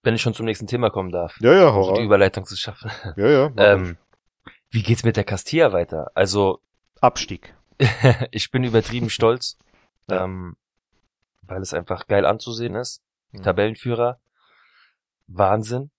wenn 0.03 0.15
ich 0.15 0.23
schon 0.23 0.35
zum 0.35 0.47
nächsten 0.47 0.67
Thema 0.67 0.91
kommen 0.91 1.11
darf, 1.11 1.37
Ja, 1.41 1.53
ja, 1.53 1.69
um 1.69 1.75
hau 1.75 1.95
die. 1.95 2.03
Überleitung 2.05 2.45
zu 2.47 2.57
schaffen. 2.57 2.91
Ja, 3.17 3.27
ja. 3.29 3.53
Ähm, 3.57 3.99
wie 4.71 4.83
geht's 4.83 5.05
mit 5.05 5.17
der 5.19 5.25
Castilla 5.25 5.73
weiter? 5.75 6.11
Also. 6.15 6.61
Abstieg. 7.05 7.55
ich 8.31 8.51
bin 8.51 8.65
übertrieben 8.65 9.11
stolz, 9.19 9.59
ähm, 10.09 10.57
weil 11.43 11.61
es 11.63 11.75
einfach 11.75 12.07
geil 12.07 12.25
anzusehen 12.27 12.75
ist. 12.75 13.03
Mhm. 13.33 13.43
Tabellenführer. 13.43 14.19
Wahnsinn. 15.27 15.91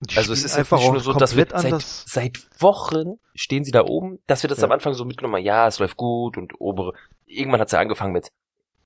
Die 0.00 0.16
Also 0.16 0.32
es 0.32 0.44
ist 0.44 0.56
einfach 0.56 0.78
nicht 0.78 0.90
nur 0.90 1.00
so, 1.00 1.12
dass 1.14 1.36
wir 1.36 1.46
seit, 1.54 1.80
seit 1.82 2.38
Wochen 2.60 3.18
stehen 3.34 3.64
sie 3.64 3.70
da 3.70 3.84
oben, 3.84 4.18
dass 4.26 4.42
wir 4.42 4.48
das 4.48 4.58
Ja. 4.58 4.64
am 4.64 4.72
Anfang 4.72 4.92
so 4.94 5.04
mitgenommen 5.04 5.36
haben, 5.36 5.44
ja, 5.44 5.66
es 5.66 5.78
läuft 5.78 5.96
gut 5.96 6.36
und 6.36 6.60
obere. 6.60 6.92
Irgendwann 7.26 7.60
hat's 7.60 7.72
ja 7.72 7.80
angefangen 7.80 8.12
mit 8.12 8.30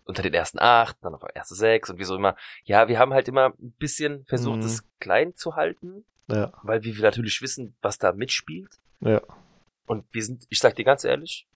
unter 0.04 0.22
den 0.22 0.32
ersten 0.32 0.58
acht, 0.60 0.96
dann 1.02 1.14
auf 1.14 1.22
erste 1.34 1.54
sechs 1.54 1.90
und 1.90 1.98
wie 1.98 2.04
so 2.04 2.14
immer. 2.16 2.36
Ja, 2.64 2.88
wir 2.88 2.98
haben 2.98 3.12
halt 3.12 3.28
immer 3.28 3.46
ein 3.58 3.72
bisschen 3.78 4.24
versucht, 4.26 4.58
Mhm. 4.58 4.64
es 4.64 4.84
klein 5.00 5.34
zu 5.34 5.56
halten, 5.56 6.04
Ja, 6.28 6.52
weil 6.62 6.82
wir 6.84 6.94
natürlich 7.02 7.42
wissen, 7.42 7.76
was 7.82 7.98
da 7.98 8.12
mitspielt. 8.12 8.78
ja. 9.00 9.20
Und 9.88 10.04
wir 10.12 10.22
sind, 10.22 10.44
ich 10.50 10.58
sag 10.60 10.76
dir 10.76 10.84
ganz 10.84 11.04
ehrlich, 11.04 11.46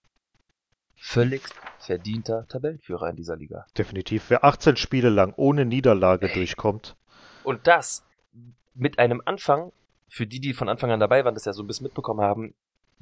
völlig 0.95 1.41
verdienter 1.79 2.47
Tabellenführer 2.47 3.09
in 3.09 3.15
dieser 3.15 3.35
Liga. 3.35 3.65
Definitiv. 3.77 4.25
Wer 4.29 4.43
18 4.43 4.75
Spiele 4.75 5.09
lang 5.09 5.33
ohne 5.37 5.65
Niederlage 5.65 6.29
durchkommt, 6.29 6.95
Und 7.43 7.67
das 7.67 8.03
mit 8.73 8.99
einem 8.99 9.21
Anfang, 9.25 9.71
für 10.07 10.25
die, 10.25 10.39
die 10.39 10.53
von 10.53 10.69
Anfang 10.69 10.91
an 10.91 10.99
dabei 10.99 11.25
waren, 11.25 11.33
das 11.35 11.45
ja 11.45 11.53
so 11.53 11.63
ein 11.63 11.67
bisschen 11.67 11.83
mitbekommen 11.85 12.21
haben, 12.21 12.53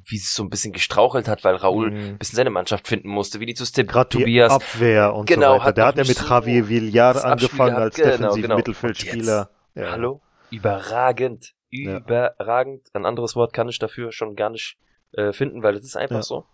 wie 0.04 0.16
es 0.18 0.34
so 0.34 0.44
ein 0.44 0.50
bisschen 0.50 0.74
gestrauchelt 0.74 1.28
hat, 1.28 1.44
weil 1.44 1.56
Raoul 1.56 1.92
Mhm. 1.92 1.98
ein 1.98 2.18
bisschen 2.18 2.38
seine 2.38 2.50
Mannschaft 2.50 2.88
finden 2.88 3.10
musste, 3.10 3.40
Vinicius 3.40 3.72
Tipp, 3.72 3.88
gerade 3.88 4.10
die 4.10 4.18
Tobias. 4.24 4.52
Abwehr 4.52 5.14
und 5.14 5.28
Genau, 5.28 5.54
so 5.54 5.60
weiter. 5.60 5.64
hat 5.66 5.78
Der 5.78 5.84
noch 5.84 5.88
hat 5.90 5.96
ja 5.98 6.02
nicht 6.04 6.08
mit 6.10 6.18
so 6.18 6.26
Javier 6.34 6.70
Villar 6.70 7.24
angefangen 7.24 7.76
als 7.76 7.96
Genau, 7.96 8.10
defensiv 8.10 8.42
genau. 8.42 8.56
Mittelfeldspieler. 8.56 9.50
Ja. 9.76 9.92
Hallo? 9.92 10.22
Überragend. 10.50 11.54
Überragend. 11.70 12.88
Ein 12.94 13.06
anderes 13.06 13.36
Wort 13.36 13.54
kann 13.54 13.70
ich 13.70 13.78
dafür 13.80 14.12
schon 14.12 14.36
gar 14.36 14.50
nicht 14.50 14.78
äh, 15.14 15.34
finden, 15.34 15.64
weil 15.64 15.76
es 15.76 15.84
ist 15.84 15.96
einfach 15.98 16.18
Ja. 16.18 16.22
so. 16.24 16.46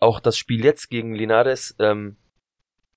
Auch 0.00 0.20
das 0.20 0.36
Spiel 0.36 0.64
jetzt 0.64 0.90
gegen 0.90 1.14
Linares 1.14 1.74
ähm, 1.78 2.16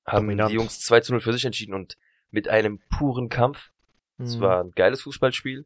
haben 0.06 0.26
Dominant. 0.28 0.52
die 0.52 0.56
Jungs 0.56 0.80
2 0.82 1.02
zu 1.02 1.12
0 1.14 1.22
für 1.22 1.34
sich 1.34 1.46
entschieden 1.46 1.74
und 1.74 1.98
mit 2.32 2.48
einem 2.50 2.80
puren 2.90 3.30
Kampf. 3.30 3.70
Es 4.18 4.38
Mhm. 4.38 4.42
war 4.42 4.64
ein 4.64 4.72
geiles 4.72 5.02
Fußballspiel. 5.04 5.66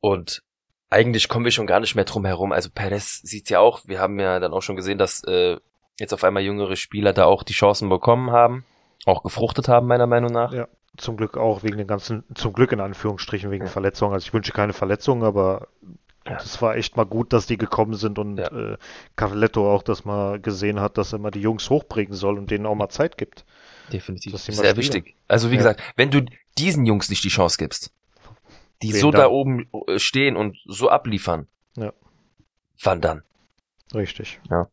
Und 0.00 0.42
eigentlich 0.90 1.28
kommen 1.28 1.44
wir 1.44 1.52
schon 1.52 1.66
gar 1.66 1.80
nicht 1.80 1.94
mehr 1.94 2.04
drum 2.04 2.24
herum. 2.24 2.52
Also 2.52 2.70
Perez 2.70 3.20
sieht's 3.22 3.50
ja 3.50 3.60
auch. 3.60 3.86
Wir 3.86 4.00
haben 4.00 4.18
ja 4.20 4.38
dann 4.40 4.52
auch 4.52 4.62
schon 4.62 4.76
gesehen, 4.76 4.98
dass 4.98 5.22
äh, 5.24 5.58
jetzt 5.98 6.12
auf 6.12 6.22
einmal 6.24 6.42
jüngere 6.42 6.76
Spieler 6.76 7.12
da 7.12 7.24
auch 7.24 7.42
die 7.42 7.52
Chancen 7.54 7.88
bekommen 7.88 8.30
haben. 8.30 8.64
Auch 9.06 9.22
gefruchtet 9.22 9.68
haben, 9.68 9.86
meiner 9.86 10.06
Meinung 10.06 10.32
nach. 10.32 10.52
Ja. 10.52 10.68
Zum 10.96 11.16
Glück 11.16 11.36
auch 11.36 11.62
wegen 11.62 11.76
den 11.78 11.86
ganzen, 11.86 12.24
zum 12.34 12.52
Glück 12.52 12.72
in 12.72 12.80
Anführungsstrichen 12.80 13.50
wegen 13.50 13.66
Ja. 13.66 13.70
Verletzungen. 13.70 14.12
Also 14.12 14.26
ich 14.26 14.32
wünsche 14.34 14.52
keine 14.52 14.72
Verletzungen, 14.72 15.22
aber 15.24 15.68
Ja. 16.28 16.36
es 16.36 16.60
war 16.60 16.76
echt 16.76 16.96
mal 16.96 17.04
gut, 17.06 17.32
dass 17.32 17.46
die 17.46 17.56
gekommen 17.56 17.94
sind 17.94 18.18
und 18.18 18.36
Ja. 18.38 18.48
äh, 18.48 18.76
Cavaletto 19.16 19.72
auch, 19.72 19.82
dass 19.82 20.04
man 20.04 20.42
gesehen 20.42 20.80
hat, 20.80 20.98
dass 20.98 21.12
er 21.12 21.18
mal 21.18 21.30
die 21.30 21.40
Jungs 21.40 21.70
hochbringen 21.70 22.14
soll 22.14 22.38
und 22.38 22.50
denen 22.50 22.66
auch 22.66 22.74
mal 22.74 22.88
Zeit 22.88 23.16
gibt. 23.18 23.44
Definitiv. 23.92 24.36
Sie 24.36 24.50
mal 24.52 24.56
Sehr 24.56 24.70
spielen. 24.70 24.76
wichtig. 24.76 25.16
Also 25.28 25.50
wie 25.50 25.54
Ja. 25.54 25.58
gesagt, 25.58 25.82
wenn 25.96 26.10
du 26.10 26.24
diesen 26.58 26.84
Jungs 26.86 27.08
nicht 27.08 27.22
die 27.22 27.28
Chance 27.28 27.56
gibst, 27.58 27.92
die 28.82 28.92
Wen 28.92 29.00
so 29.00 29.10
dann? 29.10 29.20
da 29.22 29.28
oben 29.28 29.68
äh, 29.86 29.98
stehen 29.98 30.36
und 30.36 30.58
so 30.66 30.88
abliefern, 30.90 31.46
Ja. 31.76 31.92
wann 32.82 33.00
dann? 33.00 33.22
Richtig. 33.94 34.40
Ja. 34.50 34.68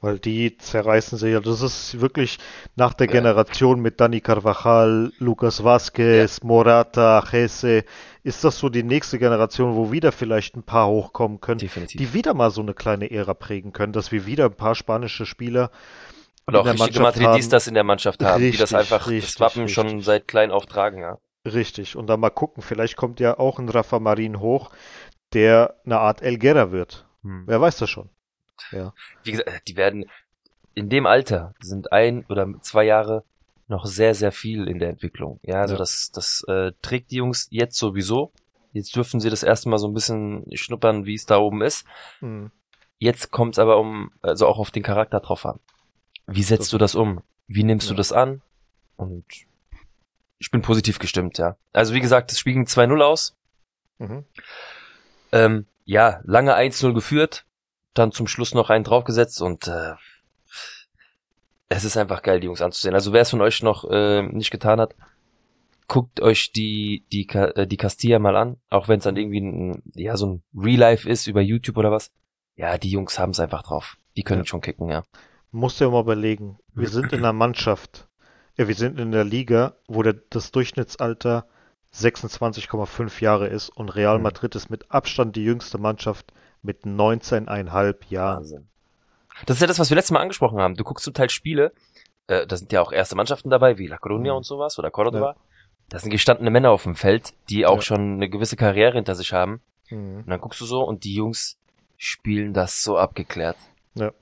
Weil 0.00 0.18
die 0.18 0.58
zerreißen 0.58 1.16
sich 1.18 1.32
ja. 1.32 1.40
Das 1.40 1.62
ist 1.62 2.00
wirklich 2.00 2.38
nach 2.76 2.92
der 2.94 3.06
Ja. 3.06 3.12
Generation 3.12 3.80
mit 3.80 4.00
Dani 4.00 4.20
Carvajal, 4.20 5.12
Lucas 5.18 5.64
Vazquez, 5.64 6.42
Morata, 6.42 7.24
Jesse, 7.30 7.84
ist 8.22 8.44
das 8.44 8.58
so 8.58 8.68
die 8.68 8.82
nächste 8.82 9.18
Generation, 9.18 9.76
wo 9.76 9.92
wieder 9.92 10.12
vielleicht 10.12 10.56
ein 10.56 10.62
paar 10.62 10.88
hochkommen 10.88 11.40
können, 11.40 11.58
Definitiv. 11.58 11.98
die 11.98 12.12
wieder 12.12 12.34
mal 12.34 12.50
so 12.50 12.60
eine 12.60 12.74
kleine 12.74 13.10
Ära 13.10 13.34
prägen 13.34 13.72
können, 13.72 13.92
dass 13.92 14.12
wir 14.12 14.26
wieder 14.26 14.46
ein 14.46 14.56
paar 14.56 14.74
spanische 14.74 15.24
Spieler 15.26 15.70
und 16.46 16.56
auch 16.56 16.66
richtige 16.66 17.00
Madridistas 17.00 17.66
in 17.66 17.74
der 17.74 17.84
Mannschaft 17.84 18.22
haben, 18.22 18.42
die 18.42 18.50
das 18.50 18.72
Richtig, 18.72 18.78
einfach 18.78 19.06
richtig, 19.08 19.32
das 19.32 19.40
Wappen 19.40 19.62
richtig. 19.62 19.74
schon 19.74 20.00
seit 20.02 20.28
klein 20.28 20.50
auftragen, 20.50 21.00
ja. 21.00 21.18
Richtig. 21.46 21.96
Und 21.96 22.06
dann 22.08 22.20
mal 22.20 22.30
gucken, 22.30 22.62
vielleicht 22.62 22.96
kommt 22.96 23.20
ja 23.20 23.38
auch 23.38 23.58
ein 23.58 23.68
Rafa 23.68 23.98
Marin 24.00 24.40
hoch, 24.40 24.70
der 25.32 25.76
eine 25.84 25.98
Art 25.98 26.22
Elguera 26.22 26.72
wird. 26.72 27.06
Wer 27.22 27.60
weiß 27.60 27.78
das 27.78 27.88
schon. 27.88 28.10
Ja. 28.70 28.92
Wie 29.22 29.32
gesagt, 29.32 29.48
äh, 29.48 29.60
die 29.66 29.76
werden 29.76 30.06
in 30.74 30.88
dem 30.88 31.06
Alter 31.06 31.54
sind 31.60 31.92
ein 31.92 32.24
oder 32.28 32.48
zwei 32.62 32.84
Jahre 32.84 33.24
noch 33.68 33.86
sehr, 33.86 34.14
sehr 34.14 34.32
viel 34.32 34.66
in 34.68 34.78
der 34.78 34.90
Entwicklung. 34.90 35.38
Ja, 35.42 35.60
also 35.62 35.74
Ja. 35.74 35.78
das, 35.78 36.10
das 36.12 36.44
äh, 36.48 36.72
trägt 36.82 37.10
die 37.10 37.16
Jungs 37.16 37.46
jetzt 37.50 37.76
sowieso. 37.78 38.32
Jetzt 38.72 38.94
dürfen 38.96 39.20
sie 39.20 39.30
das 39.30 39.42
erste 39.44 39.68
Mal 39.68 39.78
so 39.78 39.86
ein 39.86 39.94
bisschen 39.94 40.44
schnuppern, 40.56 41.06
wie 41.06 41.14
es 41.14 41.26
da 41.26 41.38
oben 41.38 41.62
ist. 41.62 41.86
Hm. 42.18 42.50
Jetzt 42.98 43.30
kommt 43.30 43.54
es 43.54 43.58
aber 43.58 43.78
um, 43.78 44.10
also 44.20 44.46
auch 44.48 44.58
auf 44.58 44.70
den 44.72 44.82
Charakter 44.82 45.20
drauf 45.20 45.46
an. 45.46 45.60
Wie 46.26 46.42
setzt 46.42 46.62
Das- 46.62 46.70
du 46.70 46.78
das 46.78 46.94
um? 46.94 47.22
Wie 47.46 47.62
nimmst 47.64 47.88
du 47.88 47.92
Ja. 47.94 47.98
das 47.98 48.12
an? 48.12 48.42
Und 48.96 49.24
ich 50.38 50.50
bin 50.50 50.62
positiv 50.62 50.98
gestimmt, 50.98 51.38
ja. 51.38 51.56
Also 51.72 51.94
wie 51.94 52.00
gesagt, 52.00 52.30
das 52.32 52.38
Spiel 52.38 52.54
ging 52.54 52.66
2-0 52.66 53.00
aus. 53.02 53.36
Mhm. 53.98 54.24
Ähm, 55.32 55.66
ja, 55.84 56.20
lange 56.24 56.54
1-0 56.54 56.92
geführt, 56.94 57.44
dann 57.94 58.12
zum 58.12 58.26
Schluss 58.26 58.54
noch 58.54 58.70
einen 58.70 58.84
draufgesetzt 58.84 59.40
und 59.40 59.68
äh, 59.68 59.94
es 61.68 61.84
ist 61.84 61.96
einfach 61.96 62.22
geil, 62.22 62.40
die 62.40 62.46
Jungs 62.46 62.62
anzusehen. 62.62 62.94
Also 62.94 63.12
wer 63.12 63.22
es 63.22 63.30
von 63.30 63.40
euch 63.40 63.62
noch 63.62 63.84
äh, 63.90 64.22
nicht 64.22 64.50
getan 64.50 64.80
hat, 64.80 64.94
guckt 65.88 66.20
euch 66.20 66.52
die 66.52 67.04
die 67.12 67.28
äh, 67.30 67.66
die 67.66 67.76
Castilla 67.76 68.18
mal 68.18 68.36
an, 68.36 68.56
auch 68.70 68.88
wenn 68.88 68.98
es 68.98 69.04
dann 69.04 69.16
irgendwie 69.16 69.40
ein, 69.40 69.82
ja 69.94 70.16
so 70.16 70.26
ein 70.26 70.42
Real 70.56 70.78
Life 70.78 71.08
ist 71.08 71.26
über 71.26 71.40
YouTube 71.40 71.76
oder 71.76 71.90
was. 71.90 72.10
Ja, 72.56 72.78
die 72.78 72.90
Jungs 72.90 73.18
haben 73.18 73.30
es 73.30 73.40
einfach 73.40 73.62
drauf. 73.62 73.96
Die 74.16 74.22
können 74.22 74.42
Ja. 74.42 74.46
schon 74.46 74.60
kicken, 74.60 74.88
ja. 74.88 75.02
Musst 75.50 75.80
dir 75.80 75.88
mal 75.90 76.00
überlegen, 76.00 76.58
wir 76.74 76.88
sind 76.88 77.12
in 77.12 77.20
einer 77.20 77.32
Mannschaft, 77.32 78.08
ja, 78.56 78.66
wir 78.68 78.74
sind 78.74 78.98
in 78.98 79.12
der 79.12 79.24
Liga, 79.24 79.76
wo 79.88 80.02
der, 80.02 80.14
das 80.30 80.50
Durchschnittsalter 80.52 81.46
26,5 81.94 83.22
Jahre 83.22 83.46
ist 83.48 83.68
und 83.70 83.88
Real 83.90 84.16
Mhm. 84.18 84.22
Madrid 84.24 84.54
ist 84.56 84.68
mit 84.70 84.90
Abstand 84.90 85.36
die 85.36 85.44
jüngste 85.44 85.78
Mannschaft 85.78 86.32
mit 86.64 86.84
19,5 86.84 87.96
Jahren. 88.08 88.36
Wahnsinn. 88.38 88.68
Das 89.46 89.56
ist 89.56 89.60
ja 89.60 89.66
das, 89.66 89.78
was 89.78 89.90
wir 89.90 89.96
letztes 89.96 90.12
Mal 90.12 90.20
angesprochen 90.20 90.60
haben. 90.60 90.74
Du 90.74 90.84
guckst 90.84 91.04
zum 91.04 91.14
Teil 91.14 91.28
Spiele, 91.30 91.72
äh, 92.28 92.46
da 92.46 92.56
sind 92.56 92.72
ja 92.72 92.80
auch 92.80 92.92
erste 92.92 93.16
Mannschaften 93.16 93.50
dabei, 93.50 93.78
wie 93.78 93.86
La 93.86 93.96
Coruña 93.96 94.30
Mhm. 94.30 94.36
und 94.38 94.44
sowas 94.46 94.78
oder 94.78 94.90
Cordoba. 94.90 95.36
Da 95.90 95.98
sind 95.98 96.10
gestandene 96.10 96.50
Männer 96.50 96.70
auf 96.70 96.84
dem 96.84 96.94
Feld, 96.94 97.34
die 97.50 97.66
auch 97.66 97.76
Ja. 97.76 97.82
schon 97.82 98.14
eine 98.14 98.28
gewisse 98.30 98.56
Karriere 98.56 98.94
hinter 98.94 99.14
sich 99.14 99.32
haben. 99.32 99.60
Mhm. 99.90 100.18
Und 100.18 100.28
dann 100.30 100.40
guckst 100.40 100.60
du 100.60 100.64
so 100.64 100.82
und 100.82 101.04
die 101.04 101.14
Jungs 101.14 101.58
spielen 101.96 102.52
das 102.54 102.82
so 102.82 102.96
abgeklärt. 102.96 103.56
Ja. 103.94 104.12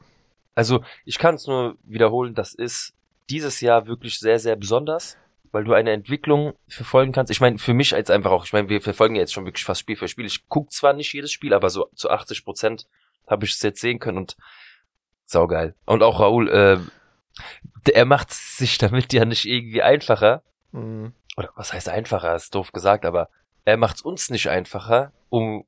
Also, 0.54 0.82
ich 1.04 1.18
kann 1.18 1.36
es 1.36 1.46
nur 1.46 1.76
wiederholen, 1.84 2.34
das 2.34 2.52
ist 2.54 2.92
dieses 3.30 3.60
Jahr 3.60 3.86
wirklich 3.86 4.18
sehr, 4.18 4.38
sehr 4.38 4.56
besonders, 4.56 5.16
weil 5.52 5.64
du 5.64 5.74
eine 5.74 5.92
Entwicklung 5.92 6.54
verfolgen 6.66 7.12
kannst. 7.12 7.30
Ich 7.30 7.40
meine, 7.40 7.58
für 7.58 7.74
mich 7.74 7.94
als 7.94 8.10
einfach 8.10 8.30
auch, 8.30 8.44
ich 8.44 8.52
meine, 8.52 8.68
wir 8.68 8.80
verfolgen 8.80 9.14
jetzt 9.14 9.32
schon 9.32 9.44
wirklich 9.44 9.64
fast 9.64 9.80
Spiel 9.80 9.96
für 9.96 10.08
Spiel. 10.08 10.24
Ich 10.24 10.48
guck 10.48 10.72
zwar 10.72 10.94
nicht 10.94 11.12
jedes 11.12 11.30
Spiel, 11.30 11.52
aber 11.54 11.70
so 11.70 11.88
zu 11.94 12.10
80 12.10 12.44
Prozent 12.44 12.88
habe 13.26 13.44
ich 13.44 13.52
es 13.52 13.62
jetzt 13.62 13.80
sehen 13.80 13.98
können 13.98 14.18
und 14.18 14.36
saugeil. 15.26 15.74
Und 15.84 16.02
auch 16.02 16.20
Raoul, 16.20 16.48
äh, 16.48 16.78
er 17.92 18.04
macht 18.06 18.32
sich 18.32 18.78
damit 18.78 19.12
ja 19.12 19.24
nicht 19.24 19.44
irgendwie 19.44 19.82
einfacher. 19.82 20.42
Mhm. 20.72 21.12
Oder 21.36 21.50
was 21.54 21.72
heißt 21.72 21.88
einfacher, 21.88 22.34
ist 22.34 22.54
doof 22.54 22.72
gesagt, 22.72 23.04
aber 23.04 23.28
er 23.64 23.76
macht 23.76 23.96
es 23.96 24.02
uns 24.02 24.30
nicht 24.30 24.48
einfacher, 24.48 25.12
um, 25.28 25.64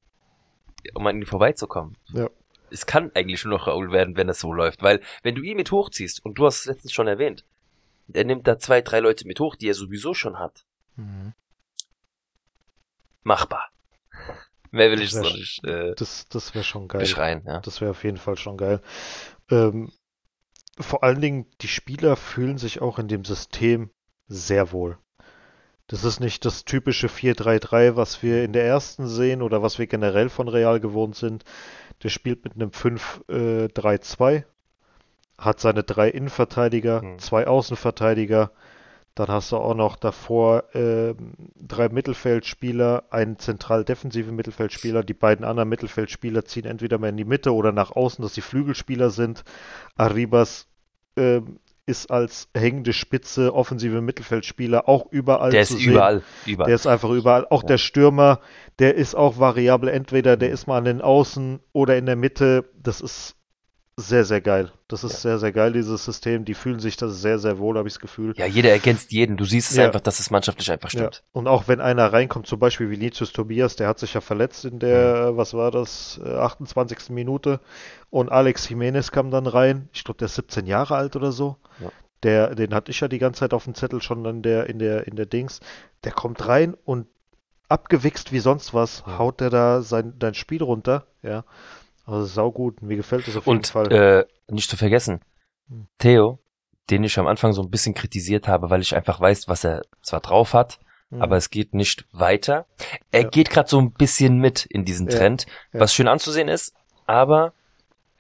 um 0.95 1.07
an 1.07 1.17
ihn 1.17 1.27
vorbeizukommen. 1.27 1.97
Ja. 2.09 2.29
Es 2.71 2.87
kann 2.87 3.13
eigentlich 3.15 3.45
nur 3.45 3.59
noch 3.59 3.67
Raoul 3.67 3.93
werden, 3.93 4.17
wenn 4.17 4.29
es 4.29 4.41
so 4.41 4.53
läuft, 4.53 4.83
weil 4.83 5.01
wenn 5.23 5.35
du 5.35 5.43
ihn 5.43 5.57
mit 5.57 5.71
hochziehst, 5.71 6.25
und 6.25 6.39
du 6.39 6.47
hast 6.47 6.61
es 6.61 6.67
letztens 6.67 6.93
schon 6.93 7.07
erwähnt, 7.07 7.45
er 8.13 8.25
nimmt 8.25 8.47
da 8.47 8.59
zwei, 8.59 8.83
drei 8.83 9.01
Leute 9.01 9.27
mit 9.27 9.41
hoch, 9.41 9.57
die 9.57 9.69
er 9.69 9.75
sowieso 9.75 10.15
schon 10.15 10.39
hat. 10.39 10.65
Mhm. 10.97 11.35
Machbar. 13.23 13.71
Mehr 14.71 14.91
will 14.91 15.01
ich 15.03 15.13
so 15.13 15.21
nicht 15.21 15.65
äh, 15.65 15.95
Das, 15.95 16.27
das 16.29 16.55
wäre 16.55 16.65
schon 16.65 16.89
geil. 16.89 17.01
beschreien, 17.01 17.43
ja. 17.47 17.61
Das 17.61 17.81
wäre 17.81 17.93
auf 17.93 18.03
jeden 18.05 18.17
Fall 18.17 18.37
schon 18.37 18.57
geil. 18.57 18.81
Ähm, 19.51 19.93
vor 20.79 21.05
allen 21.05 21.21
Dingen, 21.21 21.47
die 21.61 21.69
Spieler 21.69 22.17
fühlen 22.17 22.59
sich 22.59 22.83
auch 22.83 22.99
in 22.99 23.07
dem 23.07 23.25
System 23.25 23.91
sehr 24.27 24.73
wohl. 24.73 24.99
Das 25.87 26.03
ist 26.03 26.19
nicht 26.19 26.45
das 26.45 26.65
typische 26.65 27.09
4-3-3, 27.09 27.95
was 27.95 28.23
wir 28.23 28.43
in 28.43 28.53
der 28.53 28.65
ersten 28.65 29.07
sehen 29.07 29.43
oder 29.43 29.63
was 29.63 29.79
wir 29.79 29.87
generell 29.87 30.31
von 30.31 30.49
Real 30.49 30.81
gewohnt 30.81 31.15
sind. 31.15 31.45
Der 32.03 32.09
spielt 32.09 32.43
mit 32.43 32.55
einem 32.55 32.71
5-3-2, 32.71 34.45
hat 35.39 35.61
seine 35.61 35.83
drei 35.83 36.09
Innenverteidiger, 36.11 37.03
Hm. 37.03 37.19
zwei 37.19 37.47
Außenverteidiger. 37.47 38.51
Dann 39.17 39.29
hast 39.29 39.53
du 39.53 39.57
auch 39.59 39.75
noch 39.77 39.95
davor 39.95 40.65
ähm, 40.75 41.35
drei 41.55 41.89
Mittelfeldspieler, 41.89 43.05
einen 43.11 43.39
zentral 43.39 43.85
defensiven 43.85 44.35
Mittelfeldspieler. 44.35 45.05
Die 45.05 45.15
beiden 45.15 45.45
anderen 45.45 45.69
Mittelfeldspieler 45.69 46.45
ziehen 46.45 46.65
entweder 46.65 46.99
mal 46.99 47.11
in 47.11 47.17
die 47.17 47.25
Mitte 47.25 47.55
oder 47.55 47.71
nach 47.71 47.93
außen, 47.93 48.23
dass 48.23 48.35
sie 48.35 48.41
Flügelspieler 48.41 49.11
sind. 49.11 49.45
Arribas 49.97 50.67
ähm, 51.17 51.61
ist 51.87 52.11
als 52.11 52.49
hängende 52.57 52.93
Spitze 52.93 53.55
offensive 53.55 54.01
Mittelfeldspieler 54.01 54.89
auch 54.89 55.07
überall 55.13 55.51
Der 55.51 55.65
zu 55.65 55.75
ist 55.75 55.81
sehen. 55.83 55.93
überall, 55.93 56.23
überall. 56.47 56.67
Der 56.69 56.75
ist 56.75 56.87
einfach 56.87 57.11
überall. 57.11 57.47
Auch 57.51 57.63
Ja. 57.63 57.69
der 57.69 57.79
Stürmer, 57.79 58.41
der 58.81 58.95
ist 58.97 59.15
auch 59.15 59.39
variabel. 59.39 59.91
Entweder 59.91 60.37
der 60.37 60.51
ist 60.51 60.67
mal 60.67 60.79
an 60.79 60.85
den 60.87 61.01
Außen 61.03 61.61
oder 61.73 61.97
in 61.97 62.07
der 62.07 62.17
Mitte. 62.17 62.65
Das 62.83 63.01
ist 63.01 63.37
sehr, 63.97 64.25
sehr 64.25 64.41
geil. 64.41 64.73
Das 64.89 65.05
ist 65.05 65.13
Ja. 65.13 65.19
sehr, 65.21 65.39
sehr 65.39 65.53
geil, 65.53 65.73
dieses 65.73 66.05
System. 66.05 66.45
Die 66.45 66.55
fühlen 66.55 66.81
sich 66.81 66.97
das 66.97 67.21
sehr, 67.21 67.39
sehr 67.39 67.59
wohl, 67.59 67.79
habe 67.79 67.87
ich 67.87 67.95
das 67.95 68.01
Gefühl. 68.01 68.35
ja, 68.37 68.45
jeder 68.47 68.71
ergänzt 68.71 69.13
jeden. 69.13 69.37
Du 69.37 69.45
siehst 69.45 69.71
es 69.71 69.77
Ja. 69.77 69.85
einfach, 69.87 70.01
dass 70.01 70.19
es 70.19 70.31
mannschaftlich 70.33 70.71
einfach 70.73 70.91
Ja. 70.93 70.99
stimmt. 71.01 71.23
Und 71.33 71.47
auch 71.47 71.69
wenn 71.69 71.81
einer 71.81 72.13
reinkommt, 72.13 72.47
zum 72.49 72.59
Beispiel 72.59 72.91
Vinicius 72.91 73.33
Tobias, 73.33 73.77
der 73.77 73.87
hat 73.87 74.01
sich 74.01 74.15
ja 74.15 74.21
verletzt 74.21 74.65
in 74.65 74.81
der, 74.81 75.31
Mhm. 75.33 75.37
was 75.37 75.55
war 75.55 75.71
das, 75.71 76.21
äh, 76.25 76.29
28. 76.29 77.13
Minute. 77.15 77.61
Und 78.11 78.33
Alex 78.33 78.69
Jimenez 78.69 79.13
kam 79.13 79.31
dann 79.31 79.47
rein. 79.47 79.89
Ich 79.93 80.03
glaube, 80.03 80.19
der 80.19 80.27
ist 80.27 80.35
17 80.35 80.67
Jahre 80.67 80.97
alt 80.97 81.15
oder 81.15 81.31
so. 81.31 81.57
Ja. 81.81 81.91
Der, 82.25 82.55
den 82.55 82.75
hatte 82.75 82.91
ich 82.91 82.99
ja 83.01 83.07
die 83.09 83.19
ganze 83.19 83.41
Zeit 83.41 83.55
auf 83.55 83.65
dem 83.65 83.75
Zettel 83.75 84.03
schon 84.03 84.25
in 84.25 84.43
der, 84.43 84.67
in 84.69 84.79
der, 84.81 85.07
in 85.07 85.15
der 85.15 85.27
Dings. 85.27 85.61
Der 86.05 86.13
kommt 86.13 86.49
rein 86.49 86.75
und 86.85 87.07
abgewichst 87.69 88.33
wie 88.33 88.41
sonst 88.41 88.75
was, 88.75 89.03
Ja. 89.07 89.19
haut 89.19 89.41
der 89.41 89.51
da 89.51 89.83
sein, 89.83 90.15
dein 90.19 90.35
Spiel 90.35 90.63
runter. 90.63 91.07
Ja. 91.23 91.45
Also 92.07 92.27
saugut. 92.27 92.83
Mir 92.83 92.97
gefällt 92.97 93.27
das 93.27 93.37
auf 93.37 93.47
jeden 93.47 93.59
Und 93.59 93.67
Fall. 93.69 93.93
äh, 93.93 94.25
nicht 94.53 94.69
zu 94.71 94.77
vergessen, 94.77 95.21
Hm. 95.69 95.87
Theo, 95.99 96.39
den 96.91 97.03
ich 97.05 97.19
am 97.19 97.27
Anfang 97.27 97.53
so 97.55 97.63
ein 97.63 97.71
bisschen 97.71 97.95
kritisiert 97.95 98.47
habe, 98.49 98.69
weil 98.71 98.83
ich 98.83 98.95
einfach 98.95 99.19
weiß, 99.21 99.49
was 99.49 99.65
er 99.65 99.83
zwar 100.03 100.21
drauf 100.21 100.53
hat, 100.53 100.79
Mhm. 101.11 101.23
aber 101.23 101.37
es 101.37 101.49
geht 101.51 101.73
nicht 101.75 102.05
weiter. 102.13 102.67
Er 103.11 103.23
Ja. 103.23 103.29
geht 103.29 103.49
gerade 103.51 103.69
so 103.69 103.79
ein 103.81 103.93
bisschen 103.93 104.39
mit 104.39 104.67
in 104.67 104.85
diesen 104.85 105.09
Ja, 105.09 105.17
Trend, 105.17 105.47
ja. 105.73 105.81
was 105.81 105.95
schön 105.95 106.09
anzusehen 106.09 106.49
ist, 106.49 106.75
aber 107.07 107.55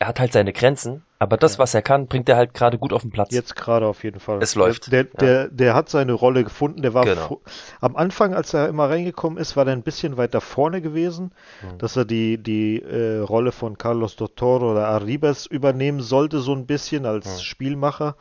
er 0.04 0.08
hat 0.08 0.20
halt 0.20 0.32
seine 0.34 0.52
Grenzen. 0.52 1.02
Aber 1.18 1.38
das, 1.38 1.54
Ja. 1.54 1.60
was 1.60 1.72
er 1.74 1.80
kann, 1.80 2.06
bringt 2.08 2.28
er 2.28 2.36
halt 2.36 2.52
gerade 2.52 2.76
gut 2.76 2.92
auf 2.92 3.00
den 3.00 3.10
Platz. 3.10 3.32
Jetzt 3.32 3.56
gerade 3.56 3.86
auf 3.86 4.04
jeden 4.04 4.20
Fall. 4.20 4.42
Es 4.42 4.54
läuft. 4.54 4.92
Der, 4.92 5.04
der, 5.04 5.14
der, 5.14 5.48
der 5.48 5.74
hat 5.74 5.88
seine 5.88 6.12
Rolle 6.12 6.44
gefunden. 6.44 6.82
Der 6.82 6.92
war 6.92 7.04
Genau. 7.04 7.40
am 7.80 7.96
Anfang, 7.96 8.34
als 8.34 8.52
er 8.52 8.68
immer 8.68 8.90
reingekommen 8.90 9.38
ist, 9.38 9.56
war 9.56 9.64
der 9.64 9.72
ein 9.72 9.82
bisschen 9.82 10.18
weiter 10.18 10.42
vorne 10.42 10.82
gewesen, 10.82 11.32
Mhm. 11.62 11.78
dass 11.78 11.96
er 11.96 12.04
die, 12.04 12.36
die 12.36 12.82
äh, 12.82 13.20
Rolle 13.20 13.52
von 13.52 13.78
Carlos 13.78 14.16
Dottor 14.16 14.60
oder 14.60 14.86
Arribas 14.88 15.46
übernehmen 15.46 16.00
sollte, 16.00 16.40
so 16.40 16.52
ein 16.52 16.66
bisschen 16.66 17.06
als 17.06 17.26
Mhm. 17.26 17.40
Spielmacher. 17.42 18.16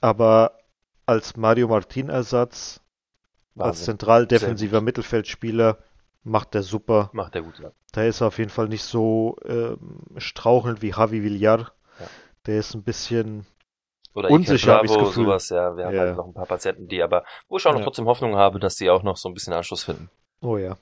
Aber 0.00 0.58
als 1.06 1.36
Mario 1.36 1.68
Martin-Ersatz, 1.68 2.80
als 3.56 3.84
zentral 3.84 4.26
defensiver 4.26 4.80
Mittelfeldspieler, 4.80 5.78
macht 6.24 6.54
er 6.54 6.62
super. 6.62 7.10
Macht 7.12 7.34
er 7.36 7.42
gut, 7.42 7.58
ja. 7.60 7.70
Da 7.92 8.02
ist 8.02 8.20
er 8.20 8.26
auf 8.28 8.38
jeden 8.38 8.50
Fall 8.50 8.68
nicht 8.68 8.82
so 8.82 9.36
ähm, 9.44 10.00
strauchelnd 10.16 10.82
wie 10.82 10.90
Javi 10.90 11.22
Villar. 11.22 11.72
Ja. 12.00 12.06
Der 12.46 12.58
ist 12.58 12.74
ein 12.74 12.82
bisschen 12.82 13.46
Oder 14.14 14.30
Unsicher, 14.30 14.68
Iker 14.72 14.76
hab 14.78 14.84
ich's 14.84 14.92
Bravo, 14.94 15.06
Gefühl. 15.08 15.24
sowas, 15.26 15.48
ja. 15.50 15.76
Wir 15.76 15.86
haben 15.86 15.94
Ja. 15.94 16.00
halt 16.00 16.16
noch 16.16 16.26
ein 16.26 16.34
paar 16.34 16.46
Patienten, 16.46 16.88
die 16.88 17.02
aber, 17.02 17.24
wo 17.48 17.56
ich 17.58 17.66
auch 17.66 17.72
noch 17.72 17.78
Ja. 17.80 17.84
trotzdem 17.84 18.06
Hoffnung 18.06 18.36
habe, 18.36 18.58
dass 18.58 18.76
die 18.76 18.90
auch 18.90 19.02
noch 19.02 19.16
so 19.16 19.28
ein 19.28 19.34
bisschen 19.34 19.52
Anschluss 19.52 19.84
finden. 19.84 20.10
Oh 20.40 20.56
ja. 20.56 20.76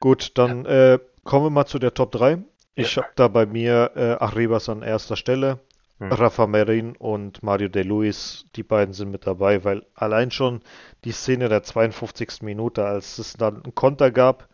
Gut, 0.00 0.32
dann 0.38 0.64
äh, 0.66 0.98
kommen 1.24 1.46
wir 1.46 1.50
mal 1.50 1.66
zu 1.66 1.78
der 1.78 1.94
Top 1.94 2.12
3. 2.12 2.38
Ich 2.74 2.96
habe 2.98 3.08
da 3.16 3.28
bei 3.28 3.46
mir 3.46 3.92
äh, 3.96 4.22
Arribas 4.22 4.68
an 4.68 4.82
erster 4.82 5.16
Stelle, 5.16 5.58
Hm. 5.98 6.12
Rafa 6.12 6.46
Marin 6.46 6.94
und 6.94 7.42
Mario 7.42 7.68
De 7.68 7.82
Luis. 7.82 8.44
Die 8.54 8.62
beiden 8.62 8.92
sind 8.92 9.10
mit 9.10 9.26
dabei, 9.26 9.64
weil 9.64 9.86
allein 9.94 10.30
schon 10.30 10.60
die 11.04 11.12
Szene 11.12 11.48
der 11.48 11.62
52. 11.62 12.42
Minute, 12.42 12.84
als 12.84 13.16
es 13.16 13.32
dann 13.32 13.62
einen 13.64 13.74
Konter 13.74 14.10
gab, 14.10 14.46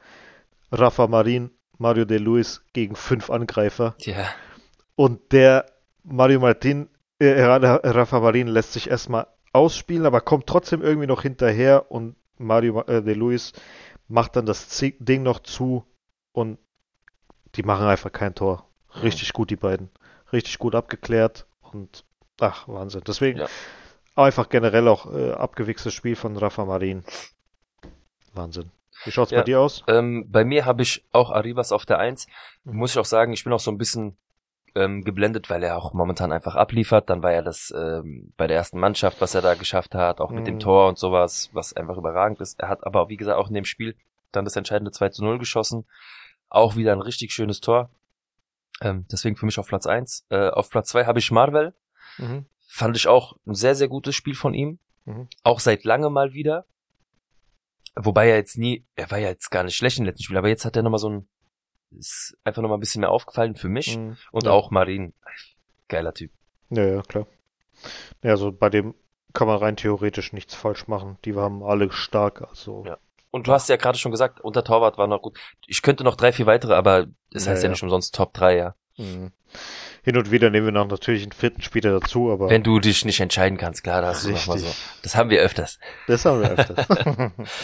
Rafa 0.73 1.07
Marin, 1.07 1.51
Mario 1.79 2.05
De 2.05 2.19
Luis 2.19 2.65
gegen 2.73 2.97
fünf 2.97 3.31
Angreifer 3.31 3.95
Ja. 4.01 4.27
und 4.97 5.33
der 5.33 5.67
Mario 6.03 6.41
Martin, 6.41 6.89
äh, 7.19 7.41
Rafa 7.43 8.21
Marin 8.21 8.49
lässt 8.49 8.73
sich 8.73 8.91
erstmal 8.91 9.27
ausspielen, 9.53 10.07
aber 10.07 10.21
kommt 10.21 10.47
trotzdem 10.47 10.83
irgendwie 10.83 11.07
noch 11.07 11.23
hinterher 11.23 11.91
und 11.93 12.17
Mario 12.39 12.81
äh, 12.83 13.03
De 13.03 13.15
Luis 13.15 13.53
macht 14.09 14.35
dann 14.37 14.47
das 14.47 14.69
Z 14.69 14.97
Ding 14.99 15.23
noch 15.23 15.41
zu 15.41 15.85
und 16.33 16.59
die 17.55 17.63
machen 17.63 17.87
einfach 17.87 18.11
kein 18.11 18.35
Tor. 18.35 18.67
Richtig 19.03 19.33
gut, 19.33 19.51
die 19.51 19.57
beiden. 19.57 19.91
Richtig 20.33 20.59
gut 20.59 20.75
abgeklärt 20.75 21.47
und 21.61 22.05
ach, 22.41 22.67
Wahnsinn. 22.69 23.03
Deswegen 23.07 23.41
Ja. 23.41 23.47
einfach 24.17 24.49
generell 24.49 24.89
auch 24.89 25.13
äh, 25.15 25.33
abgewichstes 25.33 25.93
Spiel 25.95 26.17
von 26.17 26.37
Rafa 26.37 26.65
Marin. 26.65 27.05
Wahnsinn. 28.33 28.71
Wie 29.05 29.11
schaut's 29.11 29.31
Ja. 29.31 29.39
bei 29.39 29.45
dir 29.45 29.61
aus? 29.61 29.83
Ähm, 29.89 30.27
bei 30.31 30.45
mir 30.45 30.65
habe 30.65 30.83
ich 30.83 31.05
auch 31.13 31.31
Arribas 31.31 31.73
auf 31.73 31.87
der 31.87 31.99
Eins. 31.99 32.27
Mhm. 32.65 32.77
Muss 32.77 32.93
ich 32.93 32.99
auch 32.99 33.05
sagen, 33.05 33.33
ich 33.33 33.45
bin 33.45 33.53
auch 33.53 33.61
so 33.61 33.71
ein 33.71 33.79
bisschen 33.79 34.17
ähm, 34.75 35.03
geblendet, 35.05 35.51
weil 35.51 35.63
er 35.63 35.77
auch 35.77 35.93
momentan 35.93 36.33
einfach 36.33 36.55
abliefert. 36.57 37.11
Dann 37.11 37.23
war 37.23 37.33
er 37.33 37.43
das 37.43 37.73
ähm, 37.77 38.33
bei 38.37 38.47
der 38.47 38.57
ersten 38.57 38.79
Mannschaft, 38.81 39.21
was 39.21 39.35
er 39.35 39.43
da 39.43 39.55
geschafft 39.55 39.95
hat, 39.95 40.21
auch 40.21 40.31
mit 40.31 40.47
dem 40.47 40.55
Mhm. 40.55 40.61
Tor 40.61 40.89
und 40.89 40.99
sowas, 40.99 41.51
was 41.53 41.75
einfach 41.75 41.97
überragend 41.99 42.41
ist. 42.41 42.59
Er 42.61 42.69
hat 42.69 42.87
aber, 42.87 43.09
wie 43.09 43.17
gesagt, 43.19 43.39
auch 43.39 43.49
in 43.49 43.55
dem 43.55 43.65
Spiel 43.67 43.97
dann 44.31 44.45
das 44.47 44.57
entscheidende 44.57 44.91
2 44.91 45.11
zu 45.11 45.25
0 45.25 45.39
geschossen. 45.39 45.85
Auch 46.49 46.77
wieder 46.77 46.93
ein 46.93 47.03
richtig 47.03 47.33
schönes 47.33 47.61
Tor. 47.61 47.91
Ähm, 48.81 49.05
deswegen 49.13 49.37
für 49.37 49.45
mich 49.47 49.59
auf 49.59 49.67
Platz 49.69 49.87
eins. 49.87 50.25
Äh, 50.31 50.49
auf 50.49 50.71
Platz 50.71 50.89
zwei 50.89 51.05
habe 51.05 51.19
ich 51.19 51.31
Marvel. 51.31 51.75
Mhm. 52.19 52.47
Fand 52.67 52.97
ich 52.97 53.07
auch 53.09 53.37
ein 53.47 53.55
sehr, 53.55 53.75
sehr 53.75 53.89
gutes 53.89 54.15
Spiel 54.15 54.35
von 54.35 54.55
ihm. 54.55 54.79
Mhm. 55.05 55.29
Auch 55.43 55.61
seit 55.61 55.85
lange 55.85 56.09
mal 56.09 56.33
wieder. 56.33 56.65
Wobei 57.95 58.29
er 58.31 58.37
jetzt 58.37 58.57
nie, 58.59 58.87
er 58.97 59.11
war 59.11 59.19
ja 59.19 59.29
jetzt 59.29 59.51
gar 59.51 59.65
nicht 59.65 59.77
schlecht 59.77 59.99
im 59.99 60.05
letzten 60.07 60.23
Spiel, 60.25 60.37
aber 60.39 60.49
jetzt 60.49 60.65
hat 60.65 60.77
er 60.77 60.83
nochmal 60.83 60.99
so 60.99 61.11
ein, 61.11 61.29
ist 61.99 62.37
einfach 62.45 62.63
nochmal 62.63 62.79
ein 62.79 62.81
bisschen 62.81 63.01
mehr 63.01 63.11
aufgefallen 63.11 63.55
für 63.55 63.69
mich. 63.69 63.97
Mhm. 63.99 64.17
Und 64.31 64.45
Ja. 64.45 64.51
auch 64.53 64.71
Marin. 64.71 65.13
Geiler 65.89 66.15
Typ. 66.15 66.33
Ja, 66.71 66.85
ja, 66.87 67.03
klar. 67.03 67.27
Ja, 68.23 68.31
also 68.31 68.51
bei 68.53 68.71
dem 68.71 68.95
kann 69.35 69.47
man 69.47 69.59
rein 69.59 69.77
theoretisch 69.77 70.33
nichts 70.33 70.55
falsch 70.55 70.89
machen. 70.89 71.19
Die 71.25 71.35
waren 71.35 71.63
alle 71.63 71.91
stark, 71.93 72.43
also. 72.43 72.85
Ja. 72.87 72.99
Und 73.31 73.47
du 73.47 73.53
hast 73.53 73.69
ja 73.69 73.77
gerade 73.77 73.97
schon 73.99 74.13
gesagt, 74.13 74.41
unter 74.41 74.63
Torwart 74.63 74.99
war 74.99 75.07
noch 75.07 75.23
gut. 75.23 75.39
Ich 75.67 75.81
könnte 75.83 76.05
noch 76.05 76.17
drei, 76.17 76.33
vier 76.33 76.47
weitere, 76.47 76.75
aber 76.75 77.07
es 77.33 77.47
Ja, 77.47 77.53
heißt 77.53 77.63
ja, 77.63 77.69
ja. 77.69 77.71
nicht 77.73 77.83
umsonst 77.83 78.15
Top 78.15 78.35
3, 78.35 78.57
ja. 78.57 78.75
Mhm. 78.97 79.33
Hin 80.05 80.17
und 80.17 80.31
wieder 80.31 80.51
nehmen 80.51 80.67
wir 80.67 80.73
noch 80.73 80.89
natürlich 80.89 81.23
einen 81.23 81.33
vierten 81.33 81.63
Spieler 81.63 81.99
dazu, 82.01 82.31
aber 82.33 82.51
Wenn 82.51 82.63
du 82.63 82.81
dich 82.81 83.05
nicht 83.05 83.21
entscheiden 83.21 83.57
kannst, 83.59 83.83
klar, 83.85 84.03
da 84.03 84.09
hast 84.09 84.25
du 84.25 84.31
noch 84.31 84.47
mal 84.47 84.59
so. 84.59 84.67
Das 85.03 85.15
haben 85.15 85.31
wir 85.31 85.41
öfters. 85.41 85.79
das 86.09 86.25
haben 86.25 86.41
wir 86.43 86.51
öfters. 86.51 86.87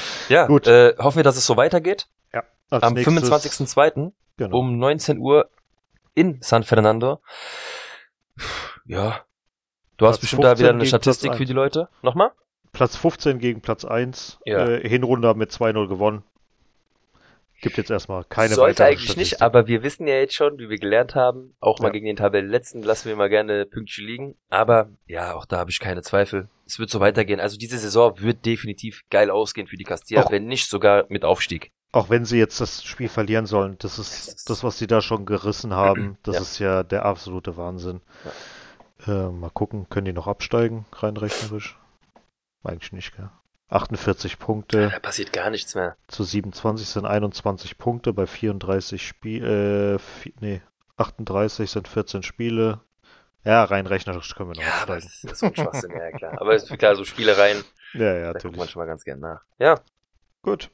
Ja, 0.29 0.47
Gut. 0.49 0.67
Äh, 0.67 0.95
hoffen 0.99 1.17
wir, 1.17 1.25
dass 1.25 1.37
es 1.37 1.47
so 1.47 1.57
weitergeht. 1.57 2.07
Als 2.71 2.83
Am 2.83 2.93
nächstes- 2.93 3.31
25.02. 3.75 4.13
Genau. 4.37 4.59
um 4.59 4.79
19 4.79 5.19
Uhr 5.19 5.49
in 6.15 6.39
San 6.43 6.63
Fernando. 6.65 7.21
Ja. 8.85 9.23
Du 9.97 10.07
hast 10.07 10.17
Platz 10.17 10.21
bestimmt 10.21 10.45
da 10.45 10.49
15 10.51 10.65
wieder 10.65 10.75
eine 10.75 10.87
Statistik 10.87 11.35
für 11.35 11.45
die 11.47 11.53
Leute. 11.55 11.89
Nochmal? 12.03 12.31
Platz 12.73 12.95
15 12.97 13.39
gegen 13.39 13.63
Platz 13.63 13.85
1. 13.87 14.39
Ja. 14.45 14.69
Äh, 14.69 14.87
Hinrunde 14.89 15.29
haben 15.29 15.41
wir 15.41 15.49
2-0 15.49 15.89
gewonnen. 15.89 16.25
Gibt 17.61 17.77
jetzt 17.77 17.91
erstmal 17.91 18.23
keine 18.25 18.55
Sollte 18.55 18.85
eigentlich 18.85 19.17
nicht, 19.17 19.43
aber 19.43 19.67
wir 19.67 19.83
wissen 19.83 20.07
ja 20.07 20.15
jetzt 20.15 20.35
schon, 20.35 20.59
wie 20.59 20.69
wir 20.69 20.79
gelernt 20.79 21.15
haben, 21.17 21.57
auch 21.61 21.81
mal 21.81 21.89
Ja. 21.89 21.93
gegen 21.93 22.07
den 22.07 22.15
Tabellenletzten 22.17 22.83
lassen 22.85 23.09
wir 23.09 23.17
mal 23.17 23.29
gerne 23.29 23.67
Pünktchen 23.67 24.07
liegen. 24.07 24.37
Aber 24.49 24.91
ja, 25.07 25.35
auch 25.35 25.45
da 25.45 25.59
habe 25.59 25.71
ich 25.71 25.81
keine 25.81 26.03
Zweifel. 26.03 26.49
Es 26.67 26.79
wird 26.79 26.89
so 26.91 27.01
weitergehen. 27.01 27.41
Also 27.41 27.57
diese 27.59 27.77
Saison 27.79 28.21
wird 28.21 28.47
definitiv 28.47 29.03
geil 29.11 29.31
ausgehen 29.31 29.67
für 29.67 29.77
die 29.77 29.85
Castilla, 29.85 30.23
Auch- 30.23 30.31
wenn 30.31 30.47
nicht 30.47 30.69
sogar 30.71 31.07
mit 31.09 31.25
Aufstieg. 31.25 31.73
Auch 31.91 32.11
wenn 32.11 32.25
sie 32.27 32.39
jetzt 32.39 32.61
das 32.61 32.85
Spiel 32.85 33.09
verlieren 33.09 33.47
sollen, 33.47 33.77
das 33.81 33.99
ist 33.99 34.49
das, 34.51 34.63
was 34.63 34.79
sie 34.79 34.87
da 34.87 35.01
schon 35.01 35.27
gerissen 35.27 35.75
haben. 35.75 36.17
Das 36.23 36.35
Ja. 36.37 36.41
ist 36.43 36.59
ja 36.61 36.83
der 36.85 37.07
absolute 37.07 37.57
Wahnsinn. 37.57 38.03
Äh, 39.07 39.31
mal 39.31 39.51
gucken, 39.51 39.89
können 39.89 40.05
die 40.05 40.13
noch 40.13 40.27
absteigen, 40.27 40.85
rein 40.93 41.17
rechnerisch? 41.17 41.79
Eigentlich 42.63 42.93
nicht, 42.93 43.17
gell? 43.17 43.31
48 43.69 44.39
Punkte 44.39 44.89
Da 44.91 44.99
passiert 44.99 45.33
gar 45.33 45.51
nichts 45.51 45.75
mehr. 45.75 45.97
zu 46.09 46.25
27 46.25 46.87
sind 46.89 47.05
21 47.07 47.79
Punkte 47.79 48.13
bei 48.13 48.27
34 48.27 49.07
Spiel, 49.07 49.99
äh, 49.99 50.31
nee, 50.41 50.63
38 50.97 51.71
sind 51.71 51.87
14 51.89 52.23
Spiele. 52.23 52.81
Ja, 53.45 53.65
rein 53.65 53.87
rechnerisch 53.87 54.35
können 54.35 54.51
wir 54.51 54.57
noch 54.57 54.63
Ja, 54.63 54.87
das 54.87 55.05
ist 55.25 55.37
so 55.37 55.47
ein 55.47 55.55
Schwachsinn, 55.55 55.93
ja 55.93 56.11
klar. 56.13 56.41
Aber 56.41 56.55
es 56.55 56.65
ist 56.69 56.79
klar, 56.79 56.97
so 56.97 57.05
Spielereien, 57.05 57.63
Ja, 57.95 58.13
ja, 58.15 58.33
da 58.33 58.33
guckt 58.33 58.45
man 58.45 58.53
natürlich. 58.53 58.71
schon 58.71 58.81
mal 58.81 58.87
ganz 58.87 59.05
gern 59.05 59.21
nach. 59.21 59.41
Ja, 59.59 59.81
Gut. 60.43 60.71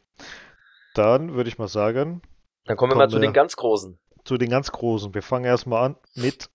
Dann 0.95 1.35
würde 1.35 1.49
ich 1.49 1.59
mal 1.59 1.69
sagen, 1.69 2.23
dann 2.67 2.77
kommen 2.77 2.93
wir 2.93 2.97
mal 2.97 3.11
zu 3.11 3.19
den 3.19 3.33
ganz 3.33 3.57
Großen. 3.57 3.99
zu 4.25 4.37
den 4.39 4.51
ganz 4.51 4.71
Großen. 4.73 5.13
Wir 5.15 5.23
fangen 5.23 5.45
erstmal 5.45 5.85
an 5.85 5.97
mit 6.15 6.49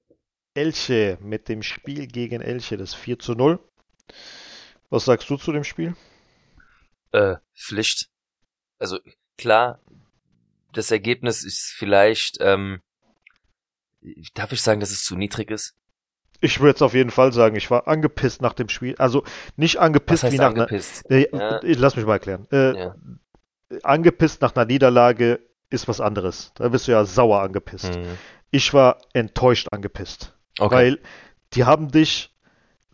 Elche, 0.53 1.17
mit 1.21 1.47
dem 1.49 1.61
Spiel 1.63 2.07
gegen 2.07 2.41
Elche, 2.41 2.77
das 2.77 2.93
4 2.93 3.19
zu 3.19 3.33
0. 3.33 3.59
Was 4.89 5.05
sagst 5.05 5.29
du 5.29 5.37
zu 5.37 5.51
dem 5.51 5.63
Spiel? 5.63 5.95
Äh, 7.11 7.35
Pflicht. 7.55 8.09
Also 8.77 8.99
klar, 9.37 9.79
das 10.73 10.91
Ergebnis 10.91 11.43
ist 11.43 11.73
vielleicht, 11.75 12.37
ähm, 12.41 12.81
darf 14.33 14.51
ich 14.51 14.61
sagen, 14.61 14.79
dass 14.79 14.91
es 14.91 15.03
zu 15.03 15.15
niedrig 15.15 15.51
ist? 15.51 15.75
Ich 16.41 16.61
würde 16.61 16.75
es 16.75 16.81
auf 16.81 16.93
jeden 16.93 17.09
Fall 17.09 17.33
sagen, 17.33 17.55
ich 17.57 17.69
war 17.69 17.87
angepisst 17.87 18.41
nach 18.41 18.53
dem 18.53 18.69
Spiel. 18.69 18.95
Also 18.97 19.23
nicht 19.57 19.75
Was 19.75 19.81
angepisst 19.81 20.23
heißt 20.23 20.33
wie 20.33 20.37
nach 20.37 20.51
einer. 20.53 20.71
Äh, 20.71 21.27
Ja. 21.33 21.59
Lass 21.63 21.95
mich 21.97 22.05
mal 22.05 22.13
erklären. 22.13 22.47
Äh, 22.51 22.77
Ja. 22.79 22.95
Angepisst 23.83 24.41
nach 24.41 24.55
einer 24.55 24.65
Niederlage 24.65 25.41
ist 25.69 25.87
was 25.87 25.99
anderes. 26.01 26.51
Da 26.55 26.69
bist 26.69 26.87
du 26.87 26.91
ja 26.93 27.03
sauer 27.05 27.41
angepisst. 27.41 27.93
Mhm. 27.95 28.17
Ich 28.51 28.73
war 28.73 29.01
enttäuscht 29.13 29.67
angepisst. 29.71 30.33
Okay. 30.57 30.73
Weil 30.73 30.99
die 31.53 31.65
haben 31.65 31.91
dich 31.91 32.33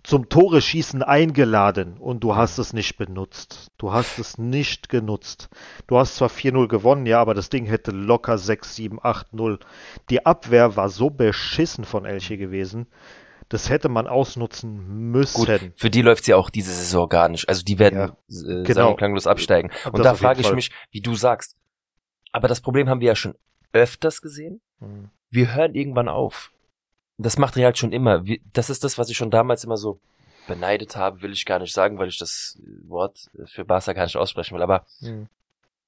zum 0.06 0.30
Tore 0.30 0.62
schießen 0.62 1.02
eingeladen 1.02 1.98
und 1.98 2.24
du 2.24 2.36
hast 2.36 2.60
es 2.60 2.74
nicht 2.74 2.98
benutzt. 2.98 3.72
Du 3.78 3.92
hast 3.92 4.20
es 4.20 4.38
nicht 4.38 4.88
genutzt. 4.88 5.50
Du 5.88 5.98
hast 5.98 6.16
zwar 6.16 6.30
4-0 6.30 6.68
gewonnen, 6.68 7.08
ja, 7.08 7.20
aber 7.20 7.34
das 7.34 7.50
Ding 7.50 7.66
hätte 7.66 7.90
locker 7.92 8.38
6, 8.38 8.76
7, 8.76 9.00
8, 9.02 9.34
0. 9.34 9.60
Die 10.12 10.26
Abwehr 10.26 10.76
war 10.76 10.90
so 10.90 11.10
beschissen 11.10 11.86
von 11.86 12.06
Elche 12.06 12.38
gewesen. 12.38 12.86
Das 13.50 13.70
hätte 13.70 13.90
man 13.90 14.08
ausnutzen 14.08 15.12
müssen. 15.12 15.46
Gut, 15.46 15.72
für 15.76 15.90
die 15.90 16.04
läuft's 16.04 16.28
ja 16.28 16.36
auch 16.36 16.52
diese 16.52 16.72
Saison 16.72 17.10
gar 17.10 17.28
nicht. 17.28 17.50
Also 17.50 17.64
die 17.64 17.80
werden 17.80 18.12
äh, 18.30 18.64
genau. 18.64 18.96
klanglos 18.96 19.26
absteigen. 19.26 19.72
Das 19.84 19.94
Und 19.94 20.06
da 20.06 20.14
frage 20.14 20.42
ich 20.42 20.48
Fall. 20.48 20.56
mich, 20.56 20.72
wie 20.92 21.02
du 21.02 21.16
sagst. 21.16 21.56
Aber 22.32 22.48
das 22.48 22.62
Problem 22.62 22.90
haben 22.90 23.02
wir 23.02 23.08
ja 23.08 23.16
schon 23.16 23.36
öfters 23.74 24.22
gesehen. 24.22 24.62
Hm. 24.80 25.10
Wir 25.32 25.56
hören 25.56 25.74
irgendwann 25.74 26.10
auf. 26.10 26.52
Das 27.18 27.38
macht 27.38 27.56
Real 27.56 27.76
schon 27.76 27.92
immer. 27.94 28.24
Das 28.54 28.70
ist 28.70 28.84
das, 28.84 28.98
was 28.98 29.10
ich 29.10 29.18
schon 29.18 29.32
damals 29.32 29.64
immer 29.64 29.78
so 29.78 30.00
beneidet 30.48 30.96
habe, 30.96 31.22
will 31.22 31.32
ich 31.32 31.46
gar 31.46 31.60
nicht 31.60 31.74
sagen, 31.74 31.98
weil 31.98 32.10
ich 32.10 32.18
das 32.20 32.60
Wort 32.88 33.30
für 33.46 33.66
Barca 33.66 33.94
gar 33.94 34.04
nicht 34.04 34.18
aussprechen 34.18 34.56
will. 34.56 34.62
Aber 34.64 34.86
Hm. 35.00 35.28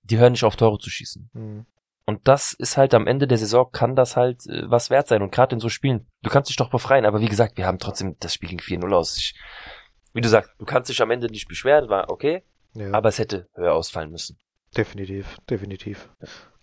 die 0.04 0.18
hören 0.18 0.32
nicht 0.32 0.44
auf, 0.44 0.56
Tore 0.56 0.80
zu 0.80 0.90
schießen. 0.90 1.30
Hm. 1.34 1.66
Und 2.06 2.26
das 2.28 2.54
ist 2.54 2.78
halt 2.78 2.94
am 2.94 3.06
Ende 3.06 3.28
der 3.28 3.38
Saison, 3.38 3.70
kann 3.72 3.96
das 3.96 4.16
halt 4.16 4.48
äh, 4.48 4.64
was 4.72 4.90
wert 4.90 5.10
sein. 5.10 5.22
Und 5.22 5.32
gerade 5.32 5.54
in 5.56 5.60
so 5.60 5.68
Spielen, 5.70 6.08
du 6.24 6.30
kannst 6.30 6.50
dich 6.50 6.56
doch 6.56 6.70
befreien. 6.70 7.06
Aber 7.06 7.20
wie 7.20 7.28
gesagt, 7.28 7.58
wir 7.58 7.68
haben 7.68 7.80
trotzdem, 7.80 8.16
das 8.22 8.34
Spiel 8.34 8.48
ging 8.50 8.60
4-0 8.62 8.94
aus. 8.96 9.18
Ich, 9.18 9.36
wie 10.14 10.22
du 10.22 10.30
sagst, 10.30 10.52
du 10.58 10.66
kannst 10.66 10.90
dich 10.90 11.02
am 11.02 11.12
Ende 11.12 11.28
nicht 11.28 11.48
beschweren, 11.50 11.90
war 11.90 12.10
okay, 12.10 12.44
Ja. 12.74 12.94
aber 12.94 13.10
es 13.10 13.20
hätte 13.20 13.50
höher 13.56 13.74
ausfallen 13.74 14.10
müssen. 14.10 14.38
Definitiv, 14.76 15.38
definitiv. 15.50 16.10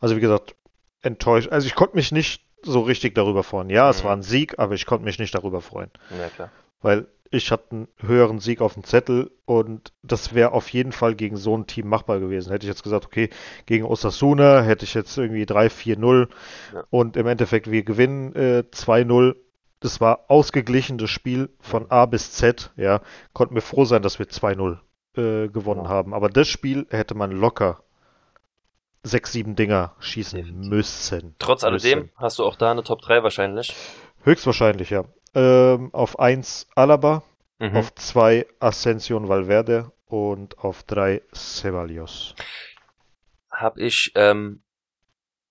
Also 0.01 0.17
wie 0.17 0.21
gesagt, 0.21 0.57
enttäuscht. 1.03 1.51
Also 1.51 1.67
ich 1.67 1.75
konnte 1.75 1.97
mich 1.97 2.11
nicht 2.11 2.43
so 2.65 2.81
richtig 2.81 3.15
darüber 3.15 3.43
freuen. 3.43 3.71
Ja, 3.71 3.91
es 3.91 4.03
Mhm. 4.03 4.07
war 4.09 4.17
ein 4.17 4.23
Sieg, 4.23 4.59
aber 4.59 4.75
ich 4.75 4.87
konnte 4.87 5.05
mich 5.05 5.19
nicht 5.19 5.35
darüber 5.35 5.61
freuen. 5.61 5.91
Ja, 6.19 6.29
klar. 6.29 6.51
Weil 6.83 7.07
ich 7.31 7.51
hatte 7.51 7.65
einen 7.73 7.89
höheren 7.99 8.39
Sieg 8.39 8.61
auf 8.61 8.75
dem 8.75 8.85
Zettel 8.85 9.31
und 9.45 9.93
das 10.03 10.35
wäre 10.35 10.53
auf 10.53 10.69
jeden 10.69 10.93
Fall 10.93 11.15
gegen 11.15 11.37
so 11.37 11.57
ein 11.57 11.67
Team 11.67 11.89
machbar 11.89 12.21
gewesen. 12.21 12.53
Hätte 12.53 12.65
ich 12.67 12.71
jetzt 12.71 12.85
gesagt, 12.85 13.07
okay, 13.07 13.29
gegen 13.67 13.85
Osasuna 13.85 14.63
hätte 14.63 14.85
ich 14.85 14.95
jetzt 14.95 15.17
irgendwie 15.19 15.45
3-4-0 15.45 16.29
Ja. 16.73 16.85
und 16.91 17.17
im 17.17 17.27
Endeffekt 17.27 17.71
wir 17.71 17.83
gewinnen 17.83 18.35
äh, 18.37 18.63
2-0. 18.71 19.35
Das 19.81 20.01
war 20.01 20.27
ausgeglichenes 20.29 21.11
Spiel 21.11 21.51
von 21.61 21.91
A 21.91 22.07
bis 22.07 22.33
Z, 22.33 22.71
ja. 22.77 23.01
Konnten 23.33 23.55
wir 23.55 23.63
froh 23.63 23.85
sein, 23.85 24.03
dass 24.03 24.19
wir 24.19 24.27
2-0 24.27 24.79
äh, 25.17 25.49
gewonnen 25.49 25.85
Ja. 25.85 25.89
haben. 25.91 26.15
Aber 26.15 26.29
das 26.29 26.49
Spiel 26.49 26.87
hätte 26.91 27.15
man 27.15 27.33
locker 27.33 27.83
sechs, 29.05 29.33
sieben 29.33 29.55
Dinger 29.55 29.95
schießen 30.01 30.69
müssen. 30.69 31.37
Trotz 31.39 31.63
alledem 31.63 32.01
Müssen. 32.01 32.13
hast 32.17 32.39
du 32.39 32.45
auch 32.45 32.57
da 32.57 32.71
eine 32.73 32.83
Top 32.83 33.01
3 33.03 33.23
wahrscheinlich. 33.23 33.75
Höchstwahrscheinlich, 34.23 34.91
ja. 34.91 35.05
Ähm, 35.35 35.91
auf 35.93 36.19
1 36.19 36.67
Alaba, 36.75 37.23
Mhm. 37.59 37.77
auf 37.77 37.95
2 37.95 38.47
Ascension 38.59 39.29
Valverde 39.29 39.93
und 40.07 40.59
auf 40.59 40.83
3 40.85 41.23
Ceballos. 41.35 42.35
Hab 43.51 43.79
ich 43.79 44.11
ähm, 44.17 44.63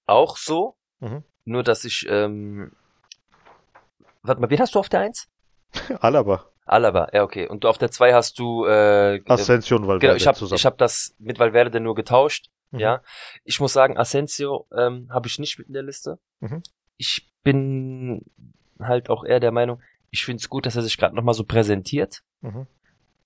auch 0.06 0.36
so, 0.38 0.76
Mhm. 1.00 1.24
nur 1.46 1.64
dass 1.64 1.86
ich, 1.86 2.06
ähm, 2.10 2.74
warte 4.24 4.42
mal, 4.42 4.50
wen 4.50 4.60
hast 4.60 4.76
du 4.76 4.80
auf 4.80 4.90
der 4.90 5.02
1? 5.02 5.28
Alaba, 6.02 6.46
Alaba, 6.66 7.10
ja 7.14 7.24
okay. 7.24 7.48
Und 7.48 7.66
auf 7.66 7.78
der 7.78 7.92
2 7.92 8.14
hast 8.14 8.40
du, 8.40 8.66
äh, 8.66 9.22
Ascension 9.28 9.82
Valverde 9.88 10.00
genau, 10.00 10.16
ich 10.16 10.28
habe 10.28 10.40
hab 10.56 10.78
das 10.78 11.14
mit 11.20 11.38
Valverde 11.40 11.80
nur 11.80 11.94
getauscht. 11.96 12.50
Mhm. 12.74 12.80
Ja, 12.80 13.02
ich 13.46 13.60
muss 13.60 13.74
sagen, 13.74 13.98
Asensio 13.98 14.68
ähm, 14.76 15.10
habe 15.12 15.28
ich 15.28 15.40
nicht 15.40 15.58
mit 15.60 15.68
in 15.68 15.74
der 15.74 15.84
Liste. 15.84 16.20
Mhm. 16.42 16.62
Ich 16.98 17.30
bin 17.44 18.24
halt 18.80 19.10
auch 19.10 19.24
eher 19.24 19.40
der 19.40 19.52
Meinung, 19.52 19.82
ich 20.12 20.26
finde 20.26 20.42
es 20.42 20.50
gut, 20.50 20.66
dass 20.66 20.76
er 20.76 20.82
sich 20.84 20.98
gerade 20.98 21.16
nochmal 21.16 21.34
so 21.34 21.44
präsentiert. 21.44 22.22
Mhm. 22.42 22.68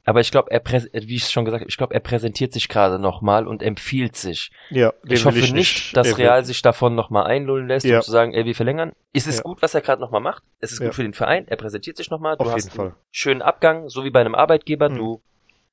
Aber 0.06 0.22
ich 0.22 0.32
glaube, 0.32 0.50
er 0.52 0.62
wie 0.64 1.16
ich 1.16 1.28
schon 1.28 1.44
gesagt 1.44 1.62
habe, 1.62 1.70
ich 1.70 1.76
glaube, 1.76 1.94
er 1.94 2.00
präsentiert 2.00 2.54
sich 2.54 2.70
gerade 2.70 2.98
nochmal 2.98 3.46
und 3.46 3.62
empfiehlt 3.62 4.16
sich. 4.16 4.52
Ja, 4.70 4.94
ich 5.04 5.26
hoffe 5.26 5.40
nicht, 5.54 5.98
dass 5.98 6.18
Real 6.18 6.46
sich 6.46 6.62
davon 6.62 6.96
nochmal 6.96 7.26
einlullen 7.26 7.68
lässt, 7.68 7.86
Ja. 7.86 7.98
um 7.98 8.02
zu 8.04 8.12
sagen, 8.12 8.34
ey, 8.34 8.46
wir 8.46 8.56
verlängern. 8.56 8.94
Es 9.12 9.28
ist 9.28 9.38
Ja. 9.40 9.44
gut, 9.44 9.62
was 9.62 9.74
er 9.76 9.82
gerade 9.82 10.02
nochmal 10.02 10.22
macht. 10.22 10.44
Es 10.60 10.72
ist 10.72 10.80
Ja. 10.80 10.86
gut 10.86 10.96
für 10.96 11.04
den 11.04 11.14
Verein. 11.14 11.46
Er 11.50 11.58
präsentiert 11.58 11.98
sich 11.98 12.10
nochmal. 12.10 12.38
Du 12.38 12.46
Auf 12.46 12.54
hast 12.54 12.68
jeden 12.68 12.80
einen 12.80 12.92
Fall. 12.92 13.00
schönen 13.12 13.42
Abgang, 13.42 13.90
so 13.90 14.06
wie 14.06 14.10
bei 14.10 14.22
einem 14.22 14.34
Arbeitgeber. 14.36 14.88
Mhm. 14.88 14.96
Du 14.96 15.22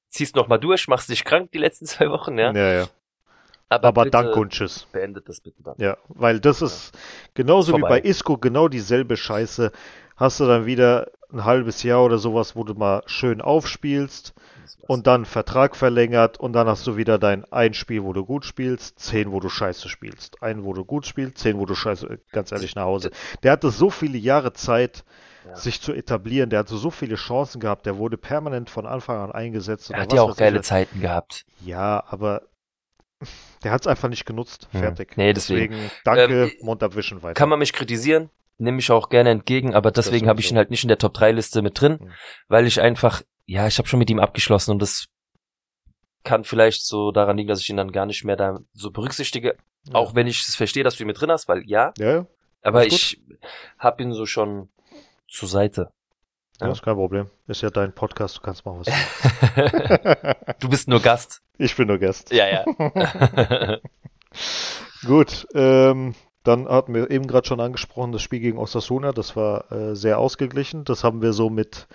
ziehst 0.08 0.34
nochmal 0.34 0.58
durch, 0.58 0.88
machst 0.88 1.08
dich 1.10 1.24
krank 1.24 1.52
die 1.52 1.58
letzten 1.58 1.86
zwei 1.86 2.10
Wochen, 2.10 2.36
ja. 2.36 2.52
Ja, 2.52 2.72
ja. 2.72 2.88
Aber, 3.68 3.88
Aber 3.88 4.10
danke 4.10 4.34
und 4.34 4.52
tschüss. 4.52 4.86
beendet 4.92 5.28
das 5.28 5.40
bitte 5.40 5.62
dann. 5.62 5.74
Ja, 5.78 5.96
weil 6.08 6.38
das 6.40 6.62
ist 6.62 6.92
genauso 7.34 7.74
wie 7.74 7.80
Vorbei. 7.80 8.00
bei 8.00 8.08
Isco 8.08 8.36
genau 8.38 8.68
dieselbe 8.68 9.16
Scheiße. 9.16 9.72
Hast 10.16 10.38
du 10.40 10.46
dann 10.46 10.66
wieder 10.66 11.10
ein 11.32 11.44
halbes 11.44 11.82
Jahr 11.82 12.04
oder 12.04 12.18
sowas, 12.18 12.54
wo 12.54 12.62
du 12.62 12.74
mal 12.74 13.02
schön 13.06 13.40
aufspielst 13.40 14.32
und 14.86 15.06
dann 15.08 15.24
Vertrag 15.24 15.74
verlängert 15.74 16.38
und 16.38 16.52
dann 16.52 16.68
hast 16.68 16.86
du 16.86 16.96
wieder 16.96 17.18
dein 17.18 17.44
ein 17.52 17.74
Spiel, 17.74 18.04
wo 18.04 18.12
du 18.12 18.24
gut 18.24 18.44
spielst, 18.44 19.00
zehn, 19.00 19.32
wo 19.32 19.40
du 19.40 19.48
scheiße 19.48 19.88
spielst. 19.88 20.42
Ein, 20.42 20.62
wo 20.62 20.72
du 20.72 20.84
gut 20.84 21.06
spielst, 21.06 21.38
zehn, 21.38 21.58
wo 21.58 21.66
du 21.66 21.74
scheiße, 21.74 22.20
ganz 22.30 22.52
ehrlich, 22.52 22.76
nach 22.76 22.84
Hause. 22.84 23.10
Der 23.42 23.50
hatte 23.52 23.70
so 23.70 23.90
viele 23.90 24.18
Jahre 24.18 24.52
Zeit, 24.52 25.04
Ja. 25.48 25.56
sich 25.56 25.80
zu 25.80 25.92
etablieren. 25.92 26.48
Der 26.50 26.60
hatte 26.60 26.76
so 26.76 26.90
viele 26.90 27.16
Chancen 27.16 27.60
gehabt. 27.60 27.84
Der 27.86 27.98
wurde 27.98 28.16
permanent 28.16 28.70
von 28.70 28.86
Anfang 28.86 29.18
an 29.18 29.32
eingesetzt. 29.32 29.90
er 29.90 30.02
hat 30.02 30.12
ja 30.12 30.22
auch 30.22 30.36
geile. 30.36 30.62
Zeiten 30.62 31.00
gehabt. 31.00 31.44
Ja, 31.64 32.02
aber 32.08 32.42
der 33.62 33.72
hat 33.72 33.82
es 33.82 33.86
einfach 33.86 34.08
nicht 34.08 34.24
genutzt. 34.26 34.68
Hm. 34.72 34.80
Fertig. 34.80 35.16
Nee, 35.16 35.32
deswegen. 35.32 35.76
danke, 36.04 36.22
Ähm, 36.44 36.52
Mund 36.62 36.82
abwischen 36.82 37.22
weiter. 37.22 37.34
Kann 37.34 37.48
man 37.48 37.58
mich 37.58 37.72
kritisieren, 37.72 38.30
nehme 38.58 38.78
ich 38.78 38.90
auch 38.90 39.08
gerne 39.08 39.30
entgegen, 39.30 39.74
aber 39.74 39.90
deswegen 39.90 40.28
habe 40.28 40.40
ich 40.40 40.50
ihn 40.50 40.56
halt 40.56 40.70
nicht 40.70 40.84
in 40.84 40.88
der 40.88 40.98
Top 40.98 41.14
3 41.14 41.32
Liste 41.32 41.62
mit 41.62 41.80
drin, 41.80 41.98
Hm. 42.00 42.12
weil 42.48 42.66
ich 42.66 42.80
einfach, 42.80 43.22
ja, 43.46 43.66
ich 43.66 43.78
habe 43.78 43.88
schon 43.88 43.98
mit 43.98 44.10
ihm 44.10 44.18
abgeschlossen 44.20 44.70
und 44.72 44.80
das 44.82 45.06
kann 46.22 46.44
vielleicht 46.44 46.86
so 46.86 47.12
daran 47.12 47.36
liegen, 47.36 47.48
dass 47.48 47.60
ich 47.60 47.68
ihn 47.68 47.76
dann 47.76 47.92
gar 47.92 48.06
nicht 48.06 48.24
mehr 48.24 48.36
da 48.36 48.58
so 48.72 48.90
berücksichtige, 48.90 49.56
Ja. 49.88 49.94
auch 49.94 50.14
wenn 50.14 50.26
ich 50.26 50.46
es 50.48 50.56
verstehe, 50.56 50.82
dass 50.84 50.96
du 50.96 51.02
ihn 51.04 51.06
mit 51.06 51.20
drin 51.20 51.30
hast, 51.30 51.48
weil 51.48 51.62
ja, 51.66 51.92
Ja, 51.98 52.10
ja, 52.12 52.26
aber 52.62 52.86
ich 52.86 53.20
habe 53.78 54.02
ihn 54.02 54.12
so 54.14 54.24
schon 54.24 54.70
zur 55.28 55.48
Seite. 55.48 55.90
ja, 56.60 56.66
Ja. 56.68 56.72
ist 56.72 56.82
kein 56.82 56.94
Problem. 56.94 57.28
Ist 57.46 57.60
ja 57.60 57.68
dein 57.68 57.92
Podcast, 57.94 58.38
du 58.38 58.40
kannst 58.40 58.64
machen, 58.64 58.80
was 58.80 58.86
du 59.56 60.54
du 60.60 60.68
bist 60.70 60.88
nur 60.88 61.00
Gast. 61.02 61.42
Ich 61.58 61.76
bin 61.76 61.88
nur 61.88 61.98
Gast. 61.98 62.32
Ja, 62.32 62.46
ja. 62.48 62.64
Gut, 65.06 65.46
ähm, 65.54 66.14
dann 66.42 66.68
hatten 66.68 66.94
wir 66.94 67.10
eben 67.10 67.26
gerade 67.26 67.46
schon 67.46 67.60
angesprochen, 67.60 68.12
das 68.12 68.22
Spiel 68.22 68.40
gegen 68.40 68.58
Osasuna, 68.58 69.12
das 69.12 69.36
war 69.36 69.70
äh, 69.70 69.94
sehr 69.94 70.18
ausgeglichen. 70.18 70.84
Das 70.84 71.04
haben 71.04 71.22
wir 71.22 71.32
so 71.32 71.50
mit 71.50 71.86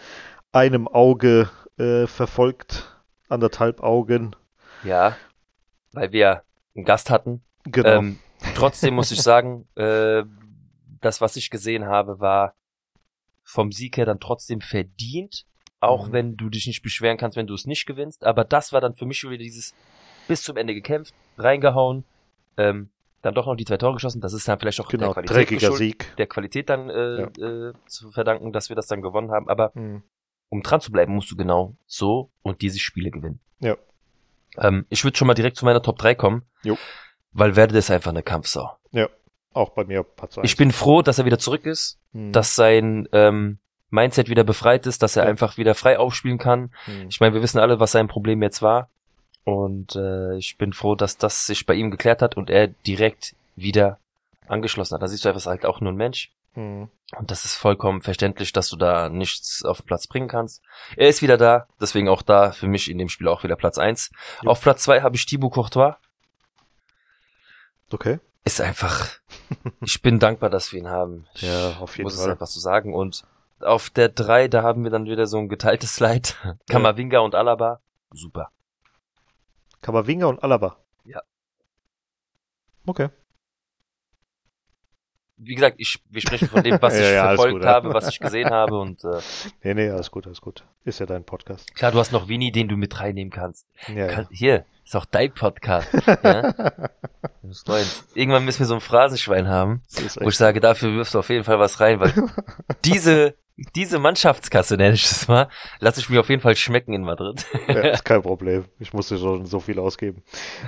einem 0.51 0.87
Auge 0.87 1.49
äh, 1.77 2.07
verfolgt, 2.07 3.03
anderthalb 3.27 3.81
Augen. 3.81 4.35
ja, 4.83 5.17
weil 5.91 6.11
wir 6.11 6.43
einen 6.75 6.85
Gast 6.85 7.09
hatten. 7.09 7.41
Genau. 7.65 7.89
Ähm, 7.89 8.19
Trotzdem 8.55 8.93
muss 8.93 9.11
ich 9.11 9.21
sagen, 9.21 9.67
äh, 9.75 10.23
das, 11.01 11.21
was 11.21 11.35
ich 11.35 11.49
gesehen 11.49 11.85
habe, 11.85 12.19
war 12.19 12.55
vom 13.43 13.71
Sieg 13.71 13.97
her 13.97 14.05
dann 14.05 14.19
trotzdem 14.19 14.61
verdient. 14.61 15.45
Auch 15.81 16.07
Mhm. 16.07 16.11
wenn 16.13 16.37
du 16.37 16.49
dich 16.49 16.67
nicht 16.67 16.81
beschweren 16.81 17.17
kannst, 17.17 17.37
wenn 17.37 17.47
du 17.47 17.53
es 17.53 17.65
nicht 17.65 17.85
gewinnst. 17.85 18.23
Aber 18.25 18.43
das 18.43 18.73
war 18.73 18.81
dann 18.81 18.93
für 18.93 19.05
mich 19.05 19.23
wieder 19.23 19.37
dieses 19.37 19.73
bis 20.27 20.43
zum 20.43 20.57
Ende 20.57 20.73
gekämpft, 20.73 21.13
reingehauen, 21.37 22.03
ähm, 22.57 22.89
dann 23.21 23.33
doch 23.33 23.45
noch 23.47 23.55
die 23.55 23.65
zwei 23.65 23.77
Tore 23.77 23.93
geschossen. 23.93 24.21
Das 24.21 24.33
ist 24.33 24.47
dann 24.47 24.59
vielleicht 24.59 24.79
auch 24.81 24.87
Genau, 24.89 25.07
der 25.07 25.23
Qualität 25.23 25.35
dreckiger 25.35 25.71
Sieg. 25.73 26.15
der 26.17 26.27
Qualität 26.27 26.69
dann 26.69 26.89
äh, 26.89 27.21
äh, 27.23 27.73
zu 27.85 28.11
verdanken, 28.11 28.51
dass 28.53 28.69
wir 28.69 28.75
das 28.75 28.87
dann 28.87 29.01
gewonnen 29.01 29.31
haben. 29.31 29.49
Aber 29.49 29.71
Hm. 29.73 30.03
um 30.49 30.61
dran 30.63 30.81
zu 30.81 30.91
bleiben, 30.91 31.13
musst 31.13 31.31
du 31.31 31.35
genau 31.35 31.75
so 31.87 32.29
und 32.43 32.61
diese 32.61 32.79
Spiele 32.79 33.11
gewinnen. 33.11 33.39
Ja. 33.59 33.75
Ähm, 34.57 34.85
ich 34.89 35.03
würde 35.03 35.17
schon 35.17 35.27
mal 35.27 35.33
direkt 35.33 35.57
zu 35.57 35.65
meiner 35.65 35.81
Top 35.81 35.97
3 35.97 36.15
kommen. 36.15 36.43
Jo. 36.63 36.77
Weil 37.31 37.55
Werde 37.55 37.77
ist 37.77 37.91
einfach 37.91 38.11
eine 38.11 38.23
Kampfsau. 38.23 38.71
Auch 39.51 39.69
bei 39.71 39.83
mir 39.83 40.03
Platz 40.03 40.37
eins. 40.37 40.45
Ich 40.49 40.57
bin 40.57 40.71
froh, 40.71 41.01
dass 41.01 41.17
er 41.17 41.25
wieder 41.25 41.39
zurück 41.39 41.65
ist, 41.65 41.97
Hm. 42.13 42.31
dass 42.31 42.53
sein 42.55 43.09
ähm, 43.13 43.57
Mindset 43.89 44.29
wieder 44.29 44.43
befreit 44.43 44.85
ist, 44.85 45.01
dass 45.03 45.15
er 45.15 45.23
Ja. 45.23 45.29
einfach 45.29 45.57
wieder 45.57 45.75
frei 45.75 45.97
aufspielen 45.99 46.37
kann. 46.37 46.71
Hm. 46.85 47.07
Ich 47.09 47.19
meine, 47.19 47.33
wir 47.33 47.41
wissen 47.41 47.59
alle, 47.59 47.79
was 47.79 47.91
sein 47.91 48.07
Problem 48.07 48.41
jetzt 48.43 48.61
war. 48.61 48.89
Und 49.43 49.95
äh, 49.95 50.35
ich 50.37 50.57
bin 50.57 50.73
froh, 50.73 50.95
dass 50.95 51.17
das 51.17 51.45
sich 51.47 51.65
bei 51.65 51.73
ihm 51.73 51.89
geklärt 51.91 52.21
hat 52.21 52.37
und 52.37 52.49
er 52.49 52.67
direkt 52.67 53.35
wieder 53.55 53.97
angeschlossen 54.47 54.95
hat. 54.95 55.01
Da 55.01 55.07
siehst 55.07 55.25
du 55.25 55.29
einfach, 55.29 55.39
ist 55.39 55.47
halt 55.47 55.65
auch 55.65 55.81
nur 55.81 55.91
ein 55.91 55.95
Mensch. 55.97 56.31
Hm. 56.53 56.89
Und 57.17 57.31
das 57.31 57.45
ist 57.45 57.55
vollkommen 57.55 58.01
verständlich, 58.01 58.53
dass 58.53 58.69
du 58.69 58.75
da 58.75 59.09
nichts 59.09 59.63
auf 59.65 59.81
den 59.81 59.87
Platz 59.87 60.05
bringen 60.07 60.27
kannst. 60.27 60.61
Er 60.95 61.09
ist 61.09 61.21
wieder 61.23 61.37
da, 61.37 61.67
deswegen 61.81 62.09
auch 62.09 62.21
da 62.21 62.51
für 62.51 62.67
mich 62.67 62.89
in 62.91 62.97
dem 62.99 63.09
Spiel 63.09 63.27
auch 63.27 63.43
wieder 63.43 63.55
Platz 63.55 63.77
eins. 63.79 64.11
Jo. 64.43 64.51
Auf 64.51 64.61
Platz 64.61 64.83
zwei 64.83 65.01
habe 65.01 65.15
ich 65.15 65.25
Thibaut 65.25 65.53
Courtois. 65.53 65.95
Okay. 67.91 68.19
Ist 68.45 68.61
einfach, 68.61 69.09
ich 69.81 70.01
bin 70.01 70.19
dankbar, 70.19 70.49
dass 70.49 70.71
wir 70.71 70.79
ihn 70.79 70.87
haben. 70.89 71.27
Ja, 71.35 71.77
auf 71.79 71.97
jeden 71.97 72.03
muss 72.03 72.13
es 72.15 72.21
Fall. 72.21 72.31
einfach 72.31 72.47
so 72.47 72.59
sagen. 72.59 72.93
Und 72.93 73.23
auf 73.61 73.89
der 73.89 74.09
drei, 74.09 74.47
da 74.47 74.63
haben 74.63 74.83
wir 74.83 74.91
dann 74.91 75.05
wieder 75.05 75.27
so 75.27 75.37
ein 75.37 75.49
geteiltes 75.49 75.95
Slide. 75.95 76.29
Kamavinga 76.69 77.19
und 77.19 77.35
Alaba. 77.35 77.79
Super. 78.11 78.51
Kamavinga 79.81 80.27
und 80.27 80.43
Alaba. 80.43 80.77
Ja. 81.05 81.21
Okay. 82.85 83.09
Wie 85.41 85.55
gesagt, 85.55 85.75
ich, 85.79 86.03
wir 86.09 86.19
sprechen 86.19 86.49
von 86.49 86.63
dem, 86.63 86.81
was 86.81 86.93
Ja, 86.99 86.99
ich 86.99 87.13
ja, 87.13 87.23
alles 87.23 87.41
verfolgt 87.41 87.63
ja. 87.63 87.71
habe, 87.71 87.93
was 87.93 88.09
ich 88.09 88.19
gesehen 88.19 88.49
habe. 88.49 88.77
Und 88.77 89.03
äh, 89.05 89.19
Nee, 89.63 89.73
nee, 89.73 89.89
alles 89.89 90.11
gut, 90.11 90.27
alles 90.27 90.41
gut. 90.41 90.65
Ist 90.83 90.99
ja 90.99 91.05
dein 91.05 91.23
Podcast. 91.23 91.73
klar, 91.75 91.91
du 91.91 91.99
hast 91.99 92.11
noch 92.11 92.27
Vini, 92.27 92.51
den 92.51 92.67
du 92.67 92.75
mit 92.75 92.99
reinnehmen 92.99 93.31
kannst. 93.31 93.65
Ja, 93.87 94.07
Kann, 94.07 94.27
ja. 94.31 94.37
hier, 94.37 94.65
ist 94.83 94.95
auch 94.95 95.05
dein 95.05 95.33
Podcast. 95.33 95.93
ja? 96.23 96.53
Irgendwann 98.15 98.45
müssen 98.45 98.59
wir 98.59 98.65
so 98.65 98.75
ein 98.75 98.81
Phrasenschwein 98.81 99.47
haben, 99.47 99.81
wo 100.19 100.27
ich 100.27 100.37
sage, 100.37 100.59
dafür 100.59 100.93
wirfst 100.93 101.15
du 101.15 101.19
auf 101.19 101.29
jeden 101.29 101.45
Fall 101.45 101.59
was 101.59 101.79
rein, 101.79 101.99
weil 101.99 102.13
diese, 102.83 103.35
diese 103.75 103.99
Mannschaftskasse, 103.99 104.75
nenne 104.77 104.93
ich 104.95 105.05
es 105.05 105.27
mal, 105.27 105.49
lasse 105.79 105.99
ich 105.99 106.09
mir 106.09 106.19
auf 106.19 106.29
jeden 106.29 106.41
Fall 106.41 106.55
schmecken 106.55 106.93
in 106.93 107.01
Madrid. 107.03 107.45
ja, 107.67 107.73
ist 107.91 108.05
kein 108.05 108.21
Problem. 108.21 108.65
Ich 108.79 108.93
musste 108.93 109.17
schon 109.17 109.45
so 109.45 109.59
viel 109.59 109.79
ausgeben. 109.79 110.23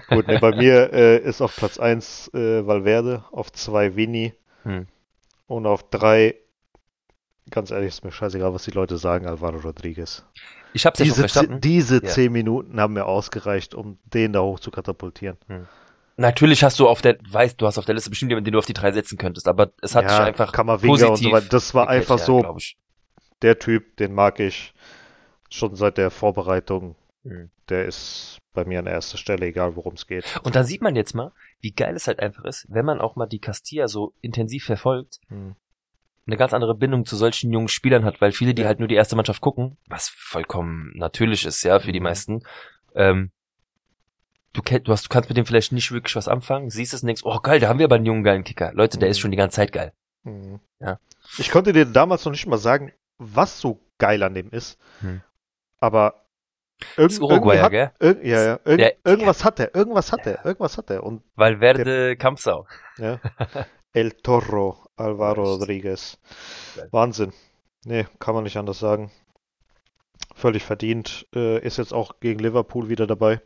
Gut, 0.10 0.27
nee, 0.27 0.38
bei 0.39 0.51
mir 0.56 0.91
äh, 0.93 1.17
ist 1.17 1.41
auf 1.41 1.56
Platz 1.56 1.80
1 1.80 2.32
äh, 2.34 2.65
Valverde, 2.65 3.23
auf 3.32 3.51
2 3.51 3.95
Vini 3.95 4.34
Hm. 4.63 4.86
und 5.47 5.65
auf 5.65 5.89
3, 5.89 6.36
ganz 7.49 7.71
ehrlich, 7.71 7.88
ist 7.89 8.04
mir 8.04 8.12
scheißegal, 8.12 8.54
was 8.54 8.63
die 8.65 8.71
Leute 8.71 8.97
sagen, 8.97 9.25
Alvaro 9.25 9.58
Rodriguez. 9.58 10.23
Ich 10.73 10.86
hab's 10.86 10.99
ja 10.99 11.06
Diese, 11.06 11.19
verstanden. 11.21 11.60
diese 11.62 11.95
Ja. 12.04 12.10
10 12.10 12.32
Minuten 12.32 12.80
haben 12.80 12.93
mir 12.93 13.06
ausgereicht, 13.06 13.73
um 13.75 13.97
den 14.06 14.34
da 14.34 14.41
hoch 14.41 14.60
zu 14.60 14.69
katapultieren. 14.71 15.38
Natürlich 16.21 16.63
hast 16.63 16.79
du 16.79 16.88
auf 16.88 17.01
der, 17.01 17.17
weißt 17.29 17.60
du 17.60 17.65
hast 17.65 17.77
auf 17.77 17.86
der 17.86 17.95
Liste 17.95 18.10
bestimmt 18.12 18.29
jemanden, 18.29 18.45
den 18.45 18.53
du 18.53 18.60
auf 18.60 18.65
die 18.65 18.73
drei 18.73 18.91
setzen 18.91 19.17
könntest, 19.17 19.47
aber 19.47 19.71
es 19.81 19.95
hat 19.95 20.03
ja, 20.05 20.10
sich 20.10 20.19
einfach 20.19 20.51
Kamavinga 20.51 20.91
und 20.93 20.99
so 20.99 21.07
positiv 21.10 21.34
weiter. 21.34 21.47
Das 21.49 21.73
war 21.73 21.89
einfach 21.89 22.19
ja, 22.19 22.25
so, 22.25 22.57
der 23.41 23.60
Typ, 23.60 23.97
den 23.97 24.13
mag 24.13 24.39
ich 24.39 24.73
schon 25.49 25.75
seit 25.75 25.97
der 25.97 26.12
Vorbereitung. 26.12 26.95
Hm. 27.23 27.49
Der 27.69 27.86
ist 27.86 28.38
bei 28.53 28.65
mir 28.65 28.79
an 28.79 28.88
erster 28.88 29.17
Stelle, 29.17 29.45
egal 29.47 29.75
worum 29.75 29.93
es 29.93 30.05
geht. 30.07 30.25
Und 30.43 30.55
da 30.55 30.63
sieht 30.63 30.81
man 30.81 30.95
jetzt 30.95 31.13
mal, 31.13 31.31
wie 31.60 31.71
geil 31.71 31.95
es 31.95 32.07
halt 32.07 32.19
einfach 32.19 32.45
ist, 32.45 32.65
wenn 32.69 32.86
man 32.86 33.01
auch 33.01 33.15
mal 33.15 33.27
die 33.27 33.39
Castilla 33.39 33.88
so 33.88 34.13
intensiv 34.21 34.65
verfolgt, 34.65 35.19
Hm. 35.29 35.55
eine 36.27 36.38
ganz 36.38 36.53
andere 36.53 36.75
Bindung 36.75 37.05
zu 37.05 37.15
solchen 37.15 37.51
jungen 37.51 37.67
Spielern 37.67 38.05
hat, 38.05 38.21
weil 38.21 38.31
viele, 38.31 38.53
die 38.53 38.62
Ja. 38.62 38.67
halt 38.67 38.79
nur 38.79 38.88
die 38.88 38.95
erste 38.95 39.15
Mannschaft 39.15 39.41
gucken, 39.41 39.77
was 39.88 40.10
vollkommen 40.10 40.91
natürlich 40.95 41.45
ist, 41.45 41.63
ja, 41.63 41.79
für 41.79 41.91
die 41.91 41.99
Mhm. 41.99 42.03
meisten, 42.03 42.43
ähm, 42.95 43.31
du, 44.53 44.61
kenn, 44.61 44.83
du, 44.83 44.91
hast, 44.91 45.05
du 45.05 45.09
kannst 45.09 45.29
mit 45.29 45.37
dem 45.37 45.45
vielleicht 45.45 45.71
nicht 45.71 45.91
wirklich 45.91 46.15
was 46.15 46.27
anfangen, 46.27 46.69
siehst 46.69 46.93
es 46.93 47.01
und 47.03 47.07
denkst, 47.07 47.21
oh 47.25 47.39
geil, 47.39 47.59
da 47.59 47.67
haben 47.69 47.79
wir 47.79 47.85
aber 47.85 47.95
einen 47.95 48.05
jungen 48.05 48.23
geilen 48.23 48.43
Kicker. 48.43 48.71
Leute, 48.73 48.97
der 48.97 49.07
Mhm. 49.07 49.11
ist 49.11 49.19
schon 49.19 49.31
die 49.31 49.37
ganze 49.37 49.55
Zeit 49.55 49.71
geil. 49.71 49.93
Mhm. 50.23 50.59
Ja. 50.79 50.99
Ich 51.37 51.49
konnte 51.51 51.73
dir 51.73 51.85
damals 51.85 52.25
noch 52.25 52.31
nicht 52.31 52.45
mal 52.47 52.57
sagen, 52.57 52.91
was 53.17 53.59
so 53.59 53.79
geil 53.97 54.23
an 54.23 54.33
dem 54.33 54.49
ist, 54.49 54.77
Hm. 55.01 55.21
aber 55.79 56.25
irgend, 56.97 57.11
Ist 57.11 57.21
Uruguayer, 57.21 57.63
hat, 57.63 57.71
gell? 57.71 57.91
irg 57.99 58.23
ja, 58.23 58.43
ja, 58.43 58.59
irgend, 58.65 58.79
Der- 58.81 58.95
irgendwas 59.05 59.43
hat 59.43 59.59
er, 59.59 59.75
irgendwas 59.75 60.11
hat 60.11 60.25
Ja. 60.25 60.31
er, 60.33 60.45
irgendwas 60.45 60.77
hat 60.77 60.89
er 60.89 61.03
und 61.03 61.21
Weil 61.35 61.57
Verde 61.59 62.15
Kampfsau. 62.17 62.65
ja, 62.97 63.19
El 63.93 64.11
Toro, 64.13 64.77
Alvaro? 64.95 65.43
Rodriguez. 65.43 66.17
Wahnsinn. 66.91 67.33
Nee, 67.85 68.05
kann 68.19 68.33
man 68.35 68.43
nicht 68.45 68.57
anders 68.57 68.79
sagen. 68.79 69.11
Völlig 70.35 70.63
verdient, 70.63 71.27
äh, 71.35 71.59
ist 71.59 71.77
jetzt 71.77 71.93
auch 71.93 72.19
gegen 72.19 72.39
Liverpool 72.39 72.89
wieder 72.89 73.05
dabei. 73.05 73.41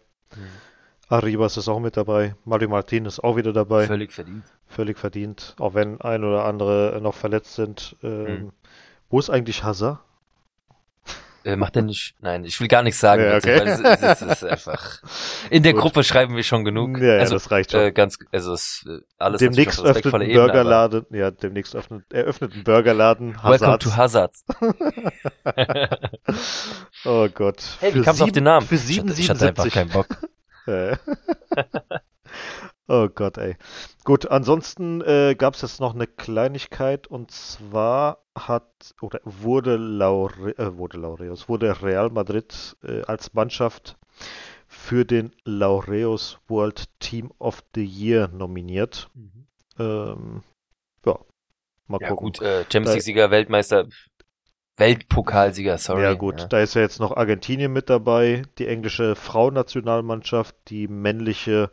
Arribas 1.08 1.58
ist 1.58 1.68
auch 1.70 1.80
mit 1.80 1.98
dabei. 1.98 2.36
Mario 2.46 2.70
Martin 2.70 3.06
ist 3.06 3.24
auch 3.24 3.36
wieder 3.38 3.54
dabei. 3.54 3.86
Völlig 3.88 4.12
verdient. 4.12 4.44
Völlig 4.68 4.98
verdient. 4.98 5.56
Auch 5.60 5.74
wenn 5.76 6.02
ein 6.02 6.24
oder 6.24 6.46
andere 6.46 7.00
noch 7.02 7.14
verletzt 7.16 7.56
sind. 7.56 7.96
Ähm, 8.04 8.26
Hm. 8.28 8.52
Wo 9.10 9.20
ist 9.20 9.30
eigentlich 9.30 9.64
Hazard? 9.64 10.00
Äh, 11.44 11.58
macht 11.58 11.76
er 11.76 11.84
nicht? 11.84 12.16
Nein, 12.22 12.44
ich 12.44 12.60
will 12.60 12.68
gar 12.68 12.82
nichts 12.82 13.00
sagen, 13.00 13.22
Ja, 13.24 13.36
okay. 13.38 13.60
weil 13.60 13.68
es, 13.68 13.80
es, 13.80 14.02
es 14.02 14.22
ist 14.24 14.44
einfach. 14.46 15.00
In 15.52 15.62
der 15.62 15.74
Gut. 15.74 15.84
Gruppe 15.84 16.04
schreiben 16.04 16.36
wir 16.36 16.42
schon 16.42 16.66
genug. 16.66 16.98
Ja, 16.98 17.14
ja, 17.14 17.20
also, 17.20 17.36
das 17.36 17.52
reicht 17.52 17.72
schon. 17.72 17.82
äh, 17.82 17.92
ganz, 17.92 18.18
also 18.32 18.54
es 18.54 18.82
ist 18.84 18.88
äh, 18.88 19.00
alles 19.20 19.40
demnächst 19.42 19.80
öffnet 19.80 20.12
ein 20.12 20.34
Burgerladen. 20.34 21.06
Ja, 21.12 21.30
demnächst 21.30 21.76
öffnet, 21.76 22.04
er 22.12 22.24
öffnet 22.24 22.54
einen 22.54 22.64
Burgerladen. 22.64 23.36
Welcome 23.44 23.78
to 23.78 23.96
Hazards. 23.96 24.44
Hazards. 24.50 24.76
Oh 27.06 27.28
Gott. 27.32 27.62
Hey, 27.80 27.94
wie 27.94 28.02
du 28.02 28.10
auf 28.10 28.18
sieben- 28.18 28.32
den 28.34 28.44
Namen? 28.46 28.66
Für 28.66 28.74
Ich 28.76 29.00
hatte, 29.00 29.14
ich 29.16 29.30
hatte 29.30 29.48
einfach 29.48 29.66
7,77. 29.66 29.70
keinen 29.72 29.90
Bock. 29.92 30.08
Äh. 30.68 30.98
oh 32.88 33.08
Gott, 33.10 33.38
ey. 33.38 33.56
Gut, 34.04 34.30
ansonsten 34.30 35.02
äh, 35.02 35.36
gab 35.38 35.56
es 35.56 35.62
jetzt 35.62 35.80
noch 35.80 35.94
eine 35.96 36.08
Kleinigkeit 36.08 37.08
und 37.08 37.32
zwar 37.32 38.24
hat 38.38 38.94
oder 39.02 39.20
wurde 39.24 39.76
Laure, 39.78 40.58
äh, 40.58 40.78
wurde 40.78 40.98
Laureus, 40.98 41.48
wurde 41.50 41.82
Real 41.82 42.10
Madrid 42.10 42.76
äh, 42.84 43.02
als 43.04 43.34
Mannschaft 43.34 43.98
für 44.68 45.06
den 45.06 45.32
Laureus 45.46 46.40
World 46.48 46.86
Team 47.00 47.32
of 47.40 47.64
the 47.76 47.86
Year 47.86 48.28
nominiert. 48.28 49.10
Ähm, 49.80 50.44
ja, 51.06 51.20
mal 51.88 52.02
Ja 52.02 52.10
gucken. 52.10 52.26
gut, 52.28 52.42
äh, 52.42 52.64
Champions 52.64 52.86
Da- 52.88 52.94
League-Sieger, 52.94 53.32
Weltmeister, 53.32 53.88
Weltpokalsieger, 54.78 55.78
sorry. 55.78 56.04
Ja 56.04 56.14
gut, 56.14 56.48
da 56.50 56.60
ist 56.60 56.74
ja 56.74 56.82
jetzt 56.82 57.00
noch 57.00 57.16
Argentinien 57.16 57.72
mit 57.72 57.90
dabei, 57.90 58.44
die 58.58 58.68
englische 58.68 59.16
Frauennationalmannschaft, 59.16 60.56
die 60.68 60.88
männliche 60.88 61.70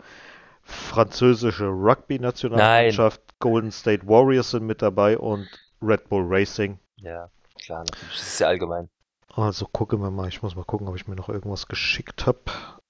französische 0.62 1.66
Rugby-Nationalmannschaft, 1.66 3.20
Golden 3.40 3.72
State 3.72 4.06
Warriors 4.06 4.50
sind 4.50 4.64
mit 4.64 4.82
dabei 4.82 5.18
und 5.18 5.48
Red 5.82 6.08
Bull 6.08 6.24
Racing. 6.26 6.78
Ja, 6.96 7.28
klar, 7.64 7.80
natürlich. 7.80 8.18
Das 8.18 8.28
ist 8.28 8.38
ja 8.38 8.46
allgemein. 8.46 8.88
Also 9.34 9.66
gucken 9.66 10.00
wir 10.00 10.10
mal, 10.10 10.28
ich 10.28 10.42
muss 10.42 10.54
mal 10.54 10.64
gucken, 10.64 10.86
ob 10.86 10.94
ich 10.94 11.08
mir 11.08 11.16
noch 11.16 11.28
irgendwas 11.28 11.66
geschickt 11.66 12.26
habe, 12.26 12.38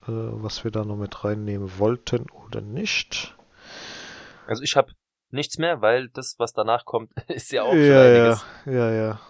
äh, 0.03 0.09
was 0.09 0.65
wir 0.65 0.71
da 0.71 0.85
noch 0.85 0.97
mit 0.97 1.25
reinnehmen 1.25 1.79
wollten 1.79 2.27
oder 2.31 2.61
nicht. 2.61 3.35
Also 4.47 4.63
ich 4.63 4.77
habe 4.77 4.93
nichts 5.31 5.57
mehr, 5.57 5.81
weil 5.81 6.09
das, 6.09 6.35
was 6.39 6.53
danach 6.53 6.85
kommt, 6.85 7.13
ist 7.29 7.53
ja 7.53 7.63
auch 7.63 7.73
schon 7.73 7.81
ja, 7.81 8.05
ja, 8.09 8.23
einiges. 8.25 8.45
ja, 8.67 8.91
ja. 8.91 9.21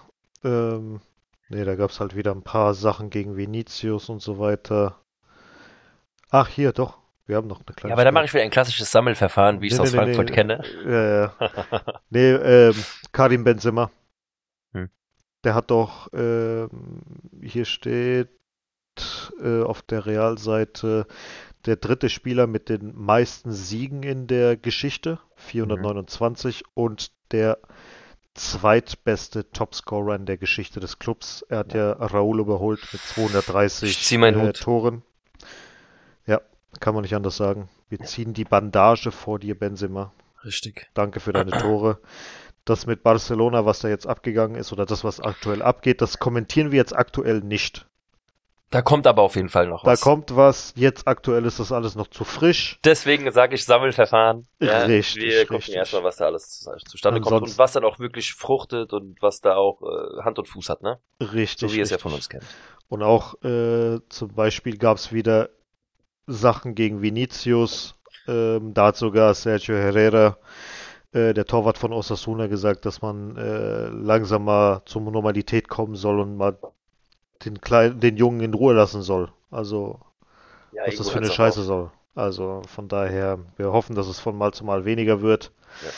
Ähm, 0.44 1.00
nee, 1.48 1.64
da 1.64 1.74
gab 1.74 1.90
es 1.90 2.00
halt 2.00 2.16
wieder 2.16 2.32
ein 2.32 2.42
paar 2.42 2.74
Sachen 2.74 3.10
gegen 3.10 3.36
Vinicius 3.36 4.08
und 4.08 4.20
so 4.20 4.38
weiter. 4.38 4.98
Ach, 6.30 6.48
hier, 6.48 6.72
doch. 6.72 6.98
Wir 7.26 7.36
haben 7.36 7.46
noch 7.46 7.60
eine 7.64 7.74
kleine. 7.74 7.90
Ja, 7.90 7.94
aber 7.94 8.04
da 8.04 8.12
mache 8.12 8.24
ich 8.24 8.34
wieder 8.34 8.42
ein 8.42 8.50
klassisches 8.50 8.90
Sammelverfahren, 8.90 9.60
wie 9.60 9.68
ich 9.68 9.72
es 9.72 9.78
Nee, 9.78 9.84
aus 9.84 9.92
nee, 9.92 9.98
Frankfurt 9.98 10.28
nee. 10.28 10.34
kenne. 10.34 10.64
Ja, 10.84 11.20
ja. 11.20 12.00
Nee, 12.10 12.30
ähm, 12.32 12.74
Karim 13.12 13.44
Benzema. 13.44 13.90
Hm. 14.72 14.90
Der 15.44 15.54
hat 15.54 15.70
doch, 15.70 16.08
ähm, 16.12 16.68
hier 17.40 17.64
steht 17.64 18.28
äh, 19.42 19.62
auf 19.62 19.82
der 19.82 20.06
Realseite 20.06 21.06
der 21.66 21.76
dritte 21.76 22.08
Spieler 22.08 22.46
mit 22.46 22.68
den 22.68 22.92
meisten 22.94 23.52
Siegen 23.52 24.02
in 24.02 24.26
der 24.26 24.56
Geschichte, 24.56 25.20
429, 25.36 26.64
und 26.74 27.12
der 27.30 27.58
zweitbeste 28.34 29.50
Topscorer 29.50 30.16
in 30.16 30.26
der 30.26 30.38
Geschichte 30.38 30.80
des 30.80 30.98
Clubs. 30.98 31.42
Er 31.48 31.58
hat 31.58 31.74
ja, 31.74 31.92
Raúl 31.92 32.40
überholt 32.40 32.80
mit 32.92 33.02
230 33.02 33.90
Ich 33.90 34.02
zieh 34.02 34.18
meinen 34.18 34.48
äh. 34.48 34.52
Toren. 34.52 35.02
Ja, 36.26 36.40
Kann 36.80 36.94
man 36.94 37.02
nicht 37.02 37.14
anders 37.14 37.36
sagen. 37.36 37.68
Wir 37.88 38.00
ziehen 38.00 38.32
die 38.32 38.44
Bandage 38.44 39.10
vor 39.10 39.38
dir, 39.38 39.58
Benzema. 39.58 40.12
Richtig. 40.44 40.88
Danke 40.94 41.20
für 41.20 41.32
deine 41.32 41.50
Tore. 41.50 41.98
Das 42.64 42.86
mit 42.86 43.02
Barcelona, 43.02 43.66
was 43.66 43.80
da 43.80 43.88
jetzt 43.88 44.06
abgegangen 44.06 44.56
ist, 44.56 44.72
oder 44.72 44.86
das, 44.86 45.04
was 45.04 45.20
aktuell 45.20 45.62
abgeht, 45.62 46.00
das 46.00 46.18
kommentieren 46.18 46.70
wir 46.70 46.78
jetzt 46.78 46.96
aktuell 46.96 47.40
nicht. 47.40 47.86
Da 48.72 48.82
kommt 48.82 49.06
aber 49.06 49.22
auf 49.22 49.36
jeden 49.36 49.48
Fall 49.50 49.68
noch 49.68 49.84
Da 49.84 49.92
was. 49.92 50.00
kommt 50.00 50.34
was. 50.34 50.72
Jetzt 50.76 51.06
aktuell 51.06 51.44
ist 51.44 51.60
das 51.60 51.70
alles 51.72 51.94
noch 51.94 52.08
zu 52.08 52.24
frisch. 52.24 52.80
Deswegen 52.84 53.30
sage 53.30 53.54
ich 53.54 53.64
Sammelverfahren. 53.64 54.48
Richtig, 54.60 55.22
Wir 55.22 55.40
gucken 55.42 55.56
richtig. 55.56 55.74
erstmal, 55.76 56.02
was 56.04 56.16
da 56.16 56.24
alles 56.26 56.66
zustande 56.88 57.20
kommt 57.20 57.32
Ansonsten- 57.34 57.52
und 57.54 57.58
was 57.58 57.72
dann 57.72 57.84
auch 57.84 57.98
wirklich 57.98 58.32
fruchtet 58.32 58.92
und 58.92 59.20
was 59.22 59.40
da 59.40 59.54
auch 59.56 59.82
äh, 59.82 60.22
Hand 60.24 60.38
und 60.38 60.48
Fuß 60.48 60.70
hat, 60.70 60.82
ne? 60.82 60.98
Richtig. 61.20 61.68
So 61.68 61.72
wie 61.74 61.78
ihr 61.78 61.84
es 61.84 61.90
ja 61.90 61.98
von 61.98 62.12
uns 62.14 62.28
kennt. 62.28 62.44
Und 62.88 63.02
auch 63.02 63.34
äh, 63.44 64.00
zum 64.08 64.34
Beispiel 64.34 64.76
gab 64.78 64.96
es 64.96 65.12
wieder 65.12 65.50
Sachen 66.26 66.74
gegen 66.74 67.02
Vinicius. 67.02 67.94
Ähm, 68.26 68.72
da 68.74 68.86
hat 68.86 68.96
sogar 68.96 69.34
Sergio 69.34 69.76
Herrera, 69.76 70.38
äh, 71.12 71.34
der 71.34 71.44
Torwart 71.44 71.76
von 71.76 71.92
Osasuna, 71.92 72.46
gesagt, 72.46 72.86
dass 72.86 73.02
man 73.02 73.36
äh, 73.36 73.88
langsam 73.88 74.44
mal 74.44 74.82
zur 74.86 75.02
Normalität 75.02 75.68
kommen 75.68 75.94
soll 75.94 76.20
und 76.20 76.36
mal 76.36 76.56
den, 77.44 77.60
Kleinen, 77.60 78.00
den 78.00 78.16
Jungen 78.16 78.40
in 78.40 78.54
Ruhe 78.54 78.74
lassen 78.74 79.02
soll. 79.02 79.30
Also, 79.50 80.00
Ja, 80.72 80.82
was 80.86 80.96
das 80.96 81.10
für 81.10 81.18
eine 81.18 81.28
auch 81.28 81.32
Scheiße 81.32 81.60
auf. 81.60 81.66
soll. 81.66 81.90
Also, 82.14 82.62
von 82.66 82.88
daher, 82.88 83.38
wir 83.56 83.72
hoffen, 83.72 83.96
dass 83.96 84.06
es 84.06 84.20
von 84.20 84.36
Mal 84.36 84.52
zu 84.52 84.64
Mal 84.64 84.84
weniger 84.84 85.22
wird. 85.22 85.52
Ja. 85.82 85.90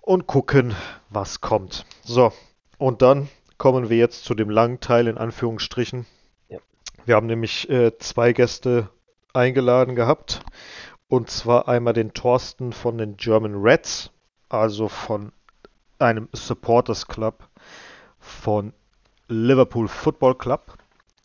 Und 0.00 0.26
gucken, 0.26 0.74
was 1.10 1.40
kommt. 1.40 1.84
So, 2.04 2.32
und 2.78 3.02
dann 3.02 3.28
kommen 3.58 3.88
wir 3.88 3.96
jetzt 3.96 4.24
zu 4.24 4.34
dem 4.34 4.50
langen 4.50 4.80
Teil 4.80 5.08
in 5.08 5.18
Anführungsstrichen. 5.18 6.06
Ja. 6.48 6.58
Wir 7.06 7.16
haben 7.16 7.26
nämlich 7.26 7.68
äh, 7.70 7.96
zwei 7.98 8.32
Gäste 8.32 8.88
eingeladen 9.32 9.94
gehabt. 9.94 10.42
Und 11.08 11.30
zwar 11.30 11.68
einmal 11.68 11.92
den 11.92 12.12
Thorsten 12.14 12.72
von 12.72 12.98
den 12.98 13.16
German 13.16 13.54
Reds, 13.62 14.10
also 14.48 14.88
von 14.88 15.32
einem 15.98 16.28
Supporters 16.32 17.06
Club 17.06 17.48
von 18.18 18.72
Liverpool 19.28 19.88
Football 19.88 20.34
Club. 20.36 20.76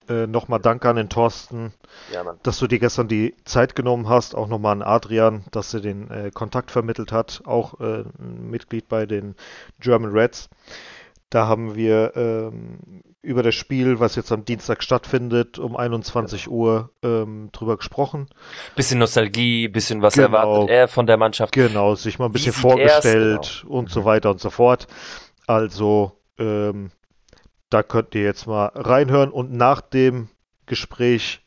Äh, 0.09 0.27
Nochmal 0.27 0.59
danke 0.59 0.89
an 0.89 0.95
den 0.95 1.09
Thorsten, 1.09 1.73
Ja, 2.11 2.23
dass 2.43 2.57
du 2.59 2.67
dir 2.67 2.79
gestern 2.79 3.07
die 3.07 3.35
Zeit 3.45 3.75
genommen 3.75 4.09
hast. 4.09 4.35
Auch 4.35 4.47
nochmal 4.47 4.73
an 4.73 4.81
Adrian, 4.81 5.43
dass 5.51 5.73
er 5.73 5.81
den 5.81 6.09
äh, 6.09 6.31
Kontakt 6.33 6.71
vermittelt 6.71 7.11
hat. 7.11 7.43
Auch 7.45 7.79
äh, 7.79 8.03
ein 8.19 8.49
Mitglied 8.49 8.89
bei 8.89 9.05
den 9.05 9.35
German 9.79 10.11
Reds. 10.11 10.49
Da 11.29 11.47
haben 11.47 11.75
wir 11.75 12.11
ähm, 12.17 12.79
über 13.21 13.41
das 13.41 13.55
Spiel, 13.55 14.01
was 14.01 14.15
jetzt 14.17 14.33
am 14.33 14.43
Dienstag 14.43 14.83
stattfindet, 14.83 15.59
um 15.59 15.77
21 15.77 16.49
Uhr 16.49 16.89
ähm, 17.03 17.49
drüber 17.53 17.77
gesprochen. 17.77 18.27
Bisschen 18.75 18.99
Nostalgie, 18.99 19.69
bisschen 19.69 20.01
was 20.01 20.15
Genau. 20.15 20.25
erwartet 20.27 20.69
er 20.71 20.87
von 20.89 21.05
der 21.05 21.15
Mannschaft. 21.15 21.53
Genau, 21.53 21.95
sich 21.95 22.19
mal 22.19 22.25
ein 22.25 22.31
bisschen 22.33 22.51
vorgestellt 22.51 23.63
und 23.65 23.89
so 23.89 24.03
weiter 24.03 24.31
und 24.31 24.41
so 24.41 24.49
fort. 24.49 24.87
Also, 25.47 26.11
ähm, 26.37 26.91
da 27.71 27.81
könnt 27.83 28.13
ihr 28.13 28.21
jetzt 28.23 28.45
mal 28.45 28.67
reinhören 28.75 29.31
und 29.31 29.51
nach 29.51 29.81
dem 29.81 30.29
Gespräch 30.67 31.41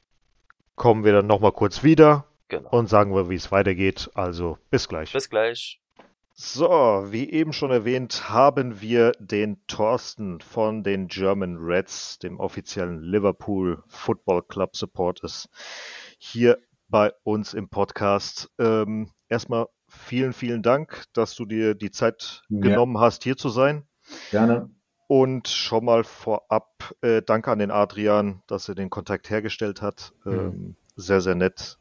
kommen 0.75 1.05
wir 1.05 1.13
dann 1.13 1.27
nochmal 1.29 1.53
kurz 1.53 1.85
wieder 1.85 2.27
Genau. 2.49 2.71
und 2.71 2.89
sagen 2.89 3.15
wir, 3.15 3.31
wie 3.31 3.37
es 3.37 3.53
weitergeht. 3.53 4.11
Also, 4.15 4.59
bis 4.71 4.89
gleich. 4.89 5.13
Bis 5.13 5.31
gleich. 5.31 5.81
So, 6.37 6.69
wie 7.11 7.31
eben 7.31 7.53
schon 7.53 7.71
erwähnt, 7.71 8.29
haben 8.29 8.81
wir 8.81 9.13
den 9.21 9.65
Thorsten 9.69 10.41
von 10.41 10.83
den 10.83 11.07
German 11.07 11.59
Reds, 11.59 12.19
dem 12.19 12.41
offiziellen 12.41 13.01
Liverpool 13.01 13.85
Football 13.87 14.43
Club 14.43 14.75
Supporters, 14.77 15.49
hier 16.19 16.59
bei 16.89 17.13
uns 17.23 17.55
im 17.55 17.69
Podcast. 17.69 18.51
Ähm, 18.59 19.11
erstmal 19.29 19.69
vielen, 19.87 20.33
vielen 20.33 20.63
Dank, 20.63 21.05
dass 21.13 21.37
du 21.37 21.45
dir 21.45 21.75
die 21.77 21.93
Zeit 21.93 22.43
Ja. 22.49 22.61
genommen 22.63 22.99
hast, 22.99 23.23
hier 23.23 23.37
zu 23.37 23.49
sein. 23.49 23.87
Gerne. 24.33 24.71
Und 25.07 25.49
schon 25.49 25.85
mal 25.85 26.05
vorab 26.05 26.95
äh, 27.03 27.21
danke 27.23 27.51
an 27.51 27.59
den 27.59 27.71
Adrian, 27.71 28.43
dass 28.47 28.69
er 28.69 28.75
den 28.75 28.91
Kontakt 28.91 29.29
hergestellt 29.29 29.83
hat. 29.83 30.13
Ähm, 30.25 30.77
sehr, 30.97 31.21
sehr 31.21 31.35
nett. 31.35 31.79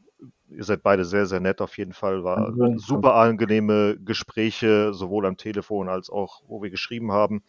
Ihr 0.49 0.63
seid 0.63 0.83
beide 0.83 1.05
sehr, 1.05 1.25
sehr 1.25 1.39
nett 1.39 1.61
auf 1.61 1.77
jeden 1.77 1.93
Fall. 1.93 2.23
War 2.23 2.53
super 2.77 3.15
angenehme 3.15 3.97
Gespräche, 3.97 4.93
sowohl 4.93 5.25
am 5.25 5.37
Telefon 5.37 5.89
als 5.89 6.09
auch, 6.09 6.43
wo 6.47 6.61
wir 6.61 6.69
geschrieben 6.69 7.11
haben. 7.11 7.43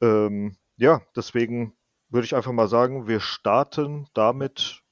Ähm, 0.00 0.56
ja, 0.76 1.00
deswegen 1.16 1.74
würde 2.10 2.26
ich 2.26 2.36
einfach 2.36 2.52
mal 2.52 2.68
sagen, 2.68 3.08
wir 3.08 3.20
starten 3.20 4.06
damit. 4.14 4.82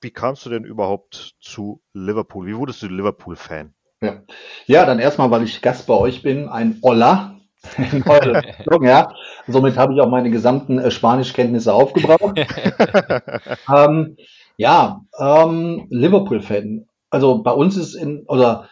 Wie 0.00 0.10
kamst 0.10 0.46
du 0.46 0.50
denn 0.50 0.64
überhaupt 0.64 1.36
zu 1.40 1.82
Liverpool? 1.92 2.46
Wie 2.46 2.56
wurdest 2.56 2.82
du 2.82 2.86
Liverpool-Fan? 2.86 3.74
Ja, 4.66 4.86
dann 4.86 4.98
erstmal, 4.98 5.30
weil 5.30 5.42
ich 5.42 5.60
Gast 5.60 5.86
bei 5.86 5.94
euch 5.94 6.22
bin, 6.22 6.48
ein 6.48 6.78
Olla. 6.80 7.39
Version, 8.04 8.84
ja. 8.84 9.12
Somit 9.46 9.76
habe 9.76 9.94
ich 9.94 10.00
auch 10.00 10.08
meine 10.08 10.30
gesamten 10.30 10.78
äh, 10.78 10.90
Spanischkenntnisse 10.90 11.72
aufgebraucht. 11.72 12.38
ähm, 13.74 14.16
ja, 14.56 15.00
ähm, 15.18 15.86
Liverpool-Fan. 15.90 16.86
Also 17.10 17.42
bei 17.42 17.52
uns 17.52 17.76
ist 17.76 17.94
in, 17.94 18.24
oder 18.26 18.68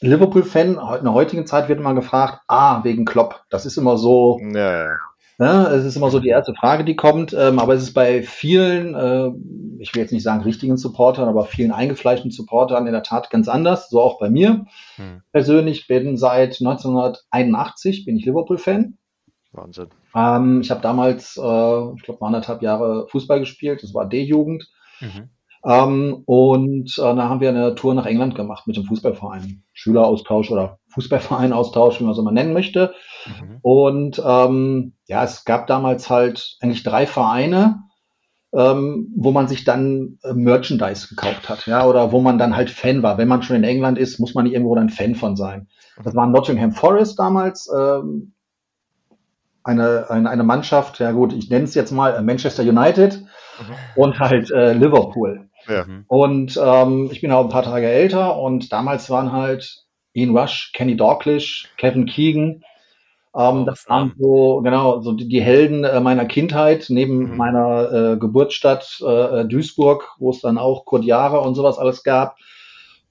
Liverpool-Fan, 0.00 0.74
in 0.74 1.04
der 1.04 1.12
heutigen 1.12 1.46
Zeit 1.46 1.68
wird 1.68 1.80
immer 1.80 1.94
gefragt, 1.94 2.40
ah, 2.48 2.84
wegen 2.84 3.04
Klopp. 3.04 3.44
Das 3.50 3.66
ist 3.66 3.76
immer 3.76 3.98
so, 3.98 4.38
ja, 4.40 4.86
ja. 4.86 4.96
Ja, 5.40 5.72
es 5.72 5.86
ist 5.86 5.96
immer 5.96 6.10
so 6.10 6.20
die 6.20 6.28
erste 6.28 6.52
Frage, 6.52 6.84
die 6.84 6.96
kommt, 6.96 7.32
ähm, 7.32 7.58
aber 7.58 7.72
es 7.72 7.82
ist 7.82 7.94
bei 7.94 8.22
vielen, 8.22 8.94
äh, 8.94 9.30
ich 9.78 9.94
will 9.94 10.02
jetzt 10.02 10.12
nicht 10.12 10.22
sagen 10.22 10.42
richtigen 10.42 10.76
Supportern, 10.76 11.30
aber 11.30 11.46
vielen 11.46 11.72
eingefleischten 11.72 12.30
Supportern 12.30 12.86
in 12.86 12.92
der 12.92 13.02
Tat 13.02 13.30
ganz 13.30 13.48
anders, 13.48 13.88
so 13.88 14.02
auch 14.02 14.18
bei 14.18 14.28
mir. 14.28 14.66
Hm. 14.96 15.22
Persönlich 15.32 15.86
bin 15.86 16.18
seit 16.18 16.60
1981 16.60 18.04
bin 18.04 18.18
ich 18.18 18.26
Liverpool-Fan. 18.26 18.98
Wahnsinn. 19.52 19.88
Ähm, 20.14 20.60
ich 20.60 20.70
habe 20.70 20.82
damals, 20.82 21.38
äh, 21.38 21.94
ich 21.96 22.02
glaube, 22.02 22.20
anderthalb 22.20 22.60
Jahre 22.60 23.08
Fußball 23.08 23.40
gespielt, 23.40 23.82
das 23.82 23.94
war 23.94 24.06
D-Jugend. 24.06 24.68
Mhm. 25.00 25.30
Ähm, 25.64 26.22
und 26.26 26.98
äh, 26.98 27.02
da 27.02 27.28
haben 27.28 27.40
wir 27.40 27.48
eine 27.48 27.74
Tour 27.74 27.94
nach 27.94 28.06
England 28.06 28.34
gemacht 28.34 28.66
mit 28.66 28.76
dem 28.76 28.84
Fußballverein. 28.84 29.62
Schüleraustausch 29.72 30.50
oder 30.50 30.78
Fußballvereinaustausch, 30.88 32.00
wie 32.00 32.04
man 32.04 32.12
es 32.12 32.18
immer 32.18 32.32
nennen 32.32 32.52
möchte. 32.52 32.94
Mhm. 33.26 33.58
Und 33.62 34.22
ähm, 34.24 34.92
ja, 35.06 35.24
es 35.24 35.44
gab 35.44 35.66
damals 35.66 36.10
halt 36.10 36.56
eigentlich 36.60 36.82
drei 36.82 37.06
Vereine, 37.06 37.80
ähm, 38.52 39.12
wo 39.16 39.30
man 39.30 39.48
sich 39.48 39.64
dann 39.64 40.18
äh, 40.22 40.32
Merchandise 40.32 41.08
gekauft 41.08 41.48
hat, 41.48 41.66
ja, 41.66 41.86
oder 41.86 42.12
wo 42.12 42.20
man 42.20 42.38
dann 42.38 42.56
halt 42.56 42.70
Fan 42.70 43.02
war. 43.02 43.18
Wenn 43.18 43.28
man 43.28 43.42
schon 43.42 43.56
in 43.56 43.64
England 43.64 43.98
ist, 43.98 44.18
muss 44.18 44.34
man 44.34 44.44
nicht 44.44 44.54
irgendwo 44.54 44.74
dann 44.74 44.90
Fan 44.90 45.14
von 45.14 45.36
sein. 45.36 45.68
Das 46.02 46.14
war 46.16 46.26
Nottingham 46.26 46.72
Forest 46.72 47.18
damals, 47.18 47.70
ähm, 47.76 48.32
eine, 49.62 50.10
eine, 50.10 50.30
eine 50.30 50.42
Mannschaft, 50.42 50.98
ja 51.00 51.12
gut, 51.12 51.32
ich 51.32 51.50
nenne 51.50 51.64
es 51.64 51.74
jetzt 51.74 51.92
mal 51.92 52.14
äh, 52.14 52.22
Manchester 52.22 52.62
United 52.62 53.22
und 53.94 54.18
halt 54.18 54.50
äh, 54.50 54.72
Liverpool. 54.72 55.48
Ja. 55.68 55.84
Mhm. 55.84 56.04
Und 56.08 56.60
ähm, 56.62 57.08
ich 57.12 57.20
bin 57.20 57.30
auch 57.32 57.44
ein 57.44 57.50
paar 57.50 57.62
Tage 57.62 57.86
älter 57.86 58.38
und 58.38 58.72
damals 58.72 59.10
waren 59.10 59.32
halt 59.32 59.84
Ian 60.12 60.36
Rush, 60.36 60.72
Kenny 60.74 60.96
Dalglish, 60.96 61.68
Kevin 61.76 62.06
Keegan. 62.06 62.62
Ähm, 63.36 63.64
das 63.64 63.88
waren 63.88 64.12
so, 64.18 64.60
genau, 64.62 65.00
so 65.00 65.12
die, 65.12 65.40
Helden 65.40 65.84
äh, 65.84 66.00
meiner 66.00 66.24
Kindheit, 66.24 66.86
neben 66.88 67.30
Mhm. 67.30 67.36
meiner 67.36 67.92
äh, 67.92 68.16
Geburtsstadt 68.16 69.00
äh, 69.06 69.44
Duisburg, 69.44 70.16
wo 70.18 70.30
es 70.30 70.40
dann 70.40 70.58
auch 70.58 70.84
Kurt 70.84 71.04
Jahre 71.04 71.40
und 71.40 71.54
sowas 71.54 71.78
alles 71.78 72.02
gab. 72.02 72.36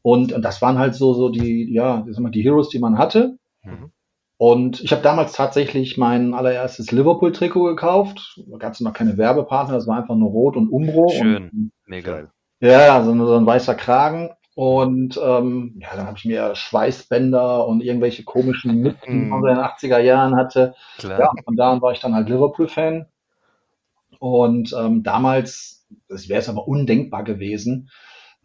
Und, 0.02 0.34
und 0.34 0.42
das 0.44 0.62
waren 0.62 0.78
halt 0.78 0.96
so, 0.96 1.14
so 1.14 1.30
die, 1.30 1.74
ja, 1.74 2.06
mal, 2.20 2.32
die 2.32 2.42
Heroes, 2.42 2.70
die 2.70 2.80
man 2.80 2.98
hatte. 2.98 3.38
Mhm. 3.64 3.92
Und 4.38 4.82
ich 4.82 4.92
habe 4.94 5.02
damals 5.02 5.34
tatsächlich 5.34 5.98
mein 5.98 6.34
allererstes 6.34 6.92
Liverpool-Trikot 6.92 7.64
gekauft. 7.66 8.40
Da 8.50 8.58
gab 8.58 8.74
es 8.74 8.80
noch 8.80 8.94
keine 8.94 9.18
Werbepartner, 9.18 9.76
das 9.76 9.88
war 9.88 9.98
einfach 9.98 10.16
nur 10.16 10.30
rot 10.30 10.56
und 10.56 10.70
Umbro. 10.70 11.10
Schön. 11.10 11.50
Und, 11.50 11.72
Mega. 11.86 12.32
Ja, 12.62 13.04
so, 13.04 13.14
so 13.26 13.36
ein 13.36 13.46
weißer 13.46 13.76
Kragen. 13.76 14.32
Und 14.60 15.18
ähm, 15.24 15.78
ja, 15.80 15.96
dann 15.96 16.06
habe 16.06 16.18
ich 16.18 16.26
mir 16.26 16.54
Schweißbänder 16.54 17.66
und 17.66 17.82
irgendwelche 17.82 18.26
komischen 18.26 18.76
Mützen 18.82 19.30
Mm. 19.30 19.34
aus 19.34 19.46
den 19.46 19.58
80er 19.58 20.00
Jahren 20.00 20.36
hatte. 20.36 20.76
Klar. 20.98 21.18
Ja, 21.18 21.32
von 21.46 21.56
da 21.56 21.72
an 21.72 21.82
war 21.82 21.94
ich 21.94 22.02
dann 22.02 22.14
halt 22.14 22.28
Liverpool-Fan. 22.28 23.06
Und 24.20 24.76
ähm, 24.78 25.02
damals, 25.04 25.88
das 26.10 26.28
wäre 26.28 26.42
es 26.42 26.50
aber 26.50 26.68
undenkbar 26.68 27.24
gewesen, 27.24 27.90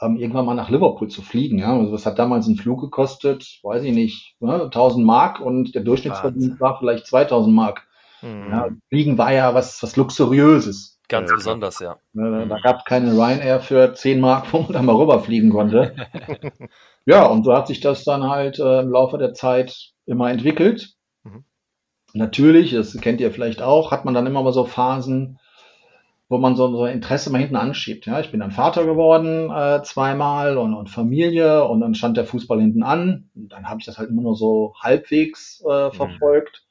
ähm, 0.00 0.16
irgendwann 0.16 0.46
mal 0.46 0.54
nach 0.54 0.70
Liverpool 0.70 1.08
zu 1.08 1.20
fliegen. 1.20 1.58
Ja, 1.58 1.76
also 1.76 1.90
das 1.90 2.06
hat 2.06 2.20
damals 2.20 2.46
einen 2.46 2.58
Flug 2.58 2.80
gekostet, 2.80 3.58
weiß 3.64 3.82
ich 3.82 3.92
nicht, 3.92 4.36
ne, 4.38 4.70
1000 4.70 5.04
Mark 5.04 5.40
und 5.40 5.74
der 5.74 5.82
Durchschnittsverdienst 5.82 6.60
war 6.60 6.78
vielleicht 6.78 7.08
2000 7.08 7.52
Mark. 7.52 7.88
Mhm. 8.22 8.50
Ja, 8.50 8.68
Fliegen 8.88 9.18
war 9.18 9.32
ja 9.32 9.52
was, 9.52 9.82
was 9.82 9.96
Luxuriöses. 9.96 10.93
Ganz 11.08 11.30
Ja, 11.30 11.36
besonders, 11.36 11.78
ja. 11.80 11.98
Ne, 12.12 12.46
Da 12.48 12.58
gab 12.60 12.78
es 12.78 12.84
keine 12.84 13.12
Ryanair 13.12 13.60
für 13.60 13.92
10 13.94 14.20
Mark, 14.20 14.52
wo 14.52 14.60
man 14.60 14.72
da 14.72 14.82
mal 14.82 14.96
rüberfliegen 14.96 15.50
konnte. 15.50 15.94
ja, 17.06 17.26
und 17.26 17.44
so 17.44 17.54
hat 17.54 17.66
sich 17.66 17.80
das 17.80 18.04
dann 18.04 18.28
halt 18.28 18.58
äh, 18.58 18.80
im 18.80 18.90
Laufe 18.90 19.18
der 19.18 19.34
Zeit 19.34 19.92
immer 20.06 20.30
entwickelt. 20.30 20.94
Mhm. 21.24 21.44
Natürlich, 22.14 22.72
das 22.72 22.98
kennt 23.00 23.20
ihr 23.20 23.32
vielleicht 23.32 23.60
auch, 23.60 23.90
hat 23.90 24.04
man 24.04 24.14
dann 24.14 24.26
immer 24.26 24.42
mal 24.42 24.52
so 24.52 24.64
Phasen, 24.64 25.38
wo 26.28 26.38
man 26.38 26.56
so, 26.56 26.70
so 26.74 26.86
Interesse 26.86 27.30
mal 27.30 27.38
hinten 27.38 27.56
anschiebt. 27.56 28.06
Ja, 28.06 28.20
ich 28.20 28.30
bin 28.30 28.40
dann 28.40 28.50
Vater 28.50 28.86
geworden 28.86 29.50
äh, 29.50 29.82
zweimal 29.82 30.56
und, 30.56 30.72
und 30.74 30.88
Familie 30.88 31.64
und 31.64 31.80
dann 31.80 31.94
stand 31.94 32.16
der 32.16 32.24
Fußball 32.24 32.60
hinten 32.60 32.82
an. 32.82 33.30
Und 33.34 33.52
dann 33.52 33.68
habe 33.68 33.80
ich 33.80 33.86
das 33.86 33.98
halt 33.98 34.08
immer 34.08 34.22
nur 34.22 34.36
so 34.36 34.74
halbwegs 34.80 35.62
äh, 35.68 35.90
verfolgt. 35.90 36.64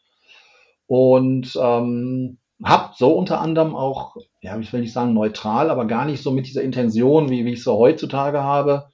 Und 0.87 1.57
ähm, 1.61 2.39
habe 2.63 2.93
so 2.95 3.13
unter 3.13 3.39
anderem 3.41 3.75
auch, 3.75 4.15
ja, 4.41 4.57
ich 4.59 4.71
will 4.73 4.81
nicht 4.81 4.93
sagen 4.93 5.13
neutral, 5.13 5.69
aber 5.69 5.85
gar 5.85 6.05
nicht 6.05 6.21
so 6.21 6.31
mit 6.31 6.47
dieser 6.47 6.61
Intention, 6.61 7.29
wie, 7.29 7.45
wie 7.45 7.53
ich 7.53 7.63
so 7.63 7.77
heutzutage 7.77 8.43
habe, 8.43 8.89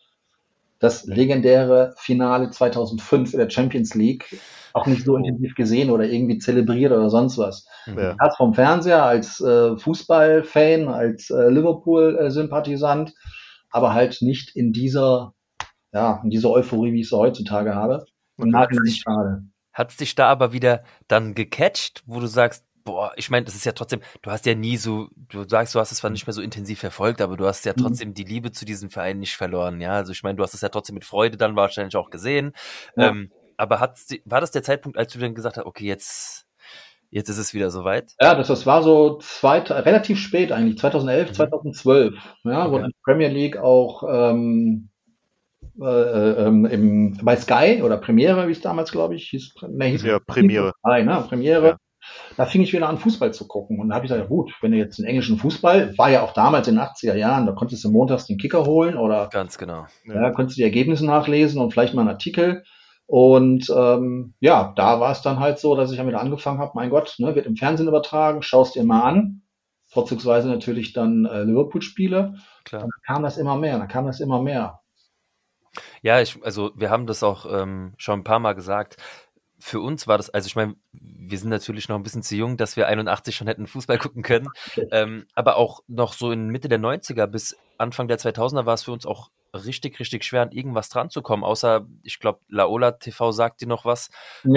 das 0.79 1.05
legendäre 1.05 1.93
Finale 1.97 2.51
2005 2.51 3.33
in 3.33 3.39
der 3.39 3.49
Champions 3.49 3.95
League 3.95 4.39
auch 4.73 4.85
nicht 4.87 5.03
so 5.03 5.17
intensiv 5.17 5.55
gesehen 5.55 5.89
oder 5.89 6.05
irgendwie 6.05 6.37
zelebriert 6.37 6.91
oder 6.91 7.09
sonst 7.09 7.37
was. 7.37 7.67
Ja. 7.87 8.15
Das 8.19 8.37
vom 8.37 8.53
Fernseher 8.53 9.03
als 9.03 9.41
äh, 9.41 9.75
Fußballfan, 9.77 10.87
als 10.87 11.29
äh, 11.31 11.49
Liverpool-Sympathisant, 11.49 13.13
aber 13.71 13.93
halt 13.93 14.21
nicht 14.21 14.55
in 14.55 14.71
dieser, 14.71 15.33
ja, 15.91 16.21
in 16.23 16.29
dieser 16.29 16.49
Euphorie, 16.51 16.93
wie 16.93 17.01
ich 17.01 17.09
sie 17.09 17.17
heutzutage 17.17 17.75
habe. 17.75 18.05
Und 18.37 18.55
hat's 18.55 18.69
Nachhinein 18.71 18.83
dich- 18.85 19.01
schade. 19.01 19.43
Hat's 19.73 19.97
dich 19.97 20.15
da 20.15 20.27
aber 20.27 20.51
wieder 20.51 20.83
dann 21.07 21.35
gecatcht, 21.35 22.03
wo 22.05 22.19
du 22.19 22.27
sagst, 22.27 22.65
boah, 22.91 23.13
ich 23.15 23.29
meine, 23.29 23.45
das 23.45 23.55
ist 23.55 23.65
ja 23.65 23.71
trotzdem, 23.71 24.01
du 24.21 24.31
hast 24.31 24.45
ja 24.45 24.55
nie 24.55 24.77
so, 24.77 25.07
du 25.15 25.47
sagst, 25.47 25.75
du 25.75 25.79
hast 25.79 25.91
es 25.91 25.99
zwar 25.99 26.09
nicht 26.09 26.25
mehr 26.27 26.33
so 26.33 26.41
intensiv 26.41 26.79
verfolgt, 26.79 27.21
aber 27.21 27.37
du 27.37 27.45
hast 27.45 27.65
ja 27.65 27.73
Mhm. 27.75 27.81
trotzdem 27.81 28.13
die 28.13 28.23
Liebe 28.23 28.51
zu 28.51 28.65
diesem 28.65 28.89
Verein 28.89 29.19
nicht 29.19 29.35
verloren, 29.35 29.79
ja. 29.81 29.91
Also 29.93 30.11
ich 30.11 30.23
meine, 30.23 30.35
du 30.37 30.43
hast 30.43 30.53
es 30.53 30.61
ja 30.61 30.69
trotzdem 30.69 30.95
mit 30.95 31.05
Freude 31.05 31.37
dann 31.37 31.55
wahrscheinlich 31.55 31.95
auch 31.95 32.09
gesehen. 32.09 32.53
Ja. 32.95 33.09
Ähm, 33.09 33.31
aber 33.57 33.79
hat's, 33.79 34.07
di- 34.07 34.21
war 34.25 34.41
das 34.41 34.51
der 34.51 34.63
Zeitpunkt, 34.63 34.97
als 34.97 35.13
du 35.13 35.19
dann 35.19 35.35
gesagt 35.35 35.57
hast, 35.57 35.65
okay, 35.65 35.85
jetzt, 35.85 36.47
jetzt 37.11 37.29
ist 37.29 37.37
es 37.37 37.53
wieder 37.53 37.69
soweit? 37.71 38.13
Ja, 38.21 38.35
das, 38.35 38.47
das 38.47 38.65
war 38.65 38.81
so 38.83 39.17
zweit, 39.19 39.69
relativ 39.71 40.19
spät 40.19 40.51
eigentlich, 40.51 40.77
2011, 40.79 41.29
Mhm. 41.29 41.33
2012, 41.33 42.13
ja, 42.43 42.69
wo 42.69 42.73
Okay. 42.75 42.81
dann 42.83 42.91
die 42.91 42.99
Premier 43.03 43.27
League 43.29 43.57
auch 43.57 44.03
ähm, 44.07 44.89
äh, 45.81 45.85
ähm, 46.45 46.65
im, 46.65 47.17
bei 47.23 47.35
Sky 47.37 47.81
oder 47.83 47.97
Premiere, 47.97 48.47
wie 48.47 48.51
es 48.51 48.61
damals, 48.61 48.91
glaube 48.91 49.15
ich, 49.15 49.29
hieß. 49.29 49.55
Ne, 49.69 49.85
hieß 49.85 50.03
Ja, 50.03 50.19
Premiere. 50.19 50.73
Nein, 50.83 51.05
ne, 51.05 51.25
Premiere. 51.27 51.67
Ja. 51.67 51.77
Da 52.39 52.45
fing 52.45 52.61
ich 52.61 52.71
wieder 52.71 52.87
an, 52.87 52.97
Fußball 52.97 53.33
zu 53.33 53.49
gucken. 53.49 53.81
Und 53.81 53.89
da 53.89 53.95
habe 53.95 54.05
ich 54.05 54.09
gesagt, 54.09 54.23
ja 54.23 54.33
gut, 54.33 54.53
wenn 54.61 54.71
du 54.71 54.77
jetzt 54.77 54.97
den 54.97 55.03
englischen 55.03 55.37
Fußball, 55.37 55.97
war 55.97 56.09
ja 56.09 56.21
auch 56.21 56.31
damals 56.31 56.69
in 56.69 56.75
den 56.75 56.85
80er 56.85 57.15
Jahren, 57.15 57.45
da 57.45 57.51
konntest 57.51 57.83
du 57.83 57.91
montags 57.91 58.27
den 58.27 58.37
Kicker 58.37 58.63
holen 58.63 58.95
oder 58.95 59.27
Ganz 59.27 59.57
genau. 59.57 59.87
ja, 60.05 60.31
konntest 60.31 60.55
du 60.55 60.61
die 60.61 60.63
Ergebnisse 60.63 61.05
nachlesen 61.05 61.59
und 61.59 61.71
vielleicht 61.73 61.93
mal 61.93 62.03
einen 62.03 62.11
Artikel. 62.11 62.63
Und 63.07 63.69
ähm, 63.75 64.35
ja, 64.39 64.71
da 64.77 65.01
war 65.01 65.11
es 65.11 65.21
dann 65.21 65.41
halt 65.41 65.59
so, 65.59 65.75
dass 65.75 65.91
ich 65.91 65.97
damit 65.97 66.15
angefangen 66.15 66.59
habe, 66.59 66.71
mein 66.75 66.89
Gott, 66.89 67.13
ne, 67.17 67.35
wird 67.35 67.45
im 67.45 67.57
Fernsehen 67.57 67.89
übertragen, 67.89 68.41
schaust 68.41 68.75
dir 68.75 68.85
mal 68.85 69.01
an. 69.01 69.41
Vorzugsweise 69.87 70.47
natürlich 70.47 70.93
dann 70.93 71.25
äh, 71.25 71.43
Liverpool-Spiele. 71.43 72.35
Klar. 72.63 72.83
Dann 72.83 72.91
kam 73.05 73.21
das 73.21 73.37
immer 73.37 73.57
mehr, 73.57 73.77
dann 73.79 73.89
kam 73.89 74.05
das 74.05 74.21
immer 74.21 74.41
mehr. 74.41 74.79
Ja, 76.01 76.21
ich, 76.21 76.41
also 76.41 76.71
wir 76.75 76.89
haben 76.89 77.05
das 77.05 77.21
auch 77.21 77.45
ähm, 77.51 77.95
schon 77.97 78.21
ein 78.21 78.23
paar 78.23 78.39
Mal 78.39 78.53
gesagt. 78.53 78.95
Für 79.59 79.81
uns 79.81 80.07
war 80.07 80.17
das, 80.17 80.29
also 80.29 80.47
ich 80.47 80.55
meine, 80.55 80.75
wir 80.93 81.37
sind 81.37 81.49
natürlich 81.49 81.89
noch 81.89 81.97
ein 81.97 82.03
bisschen 82.03 82.23
zu 82.23 82.35
jung, 82.35 82.55
dass 82.57 82.75
wir 82.77 82.87
81 82.87 83.35
schon 83.35 83.47
hätten 83.47 83.67
Fußball 83.67 83.97
gucken 83.97 84.23
können. 84.23 84.47
Ähm, 84.91 85.27
aber 85.35 85.57
auch 85.57 85.81
noch 85.87 86.13
so 86.13 86.31
in 86.31 86.47
Mitte 86.49 86.69
der 86.69 86.79
90er 86.79 87.27
bis 87.27 87.57
Anfang 87.77 88.07
der 88.07 88.19
2000er 88.19 88.65
war 88.65 88.73
es 88.73 88.83
für 88.83 88.91
uns 88.91 89.05
auch 89.05 89.29
richtig, 89.53 89.99
richtig 89.99 90.23
schwer, 90.25 90.43
an 90.43 90.51
irgendwas 90.51 90.89
dran 90.89 91.09
zu 91.09 91.21
kommen. 91.23 91.43
Außer, 91.43 91.87
ich 92.03 92.19
glaube, 92.19 92.39
Laola 92.49 92.91
TV 92.91 93.31
sagt 93.31 93.61
dir 93.61 93.67
noch 93.67 93.83
was, 93.83 94.09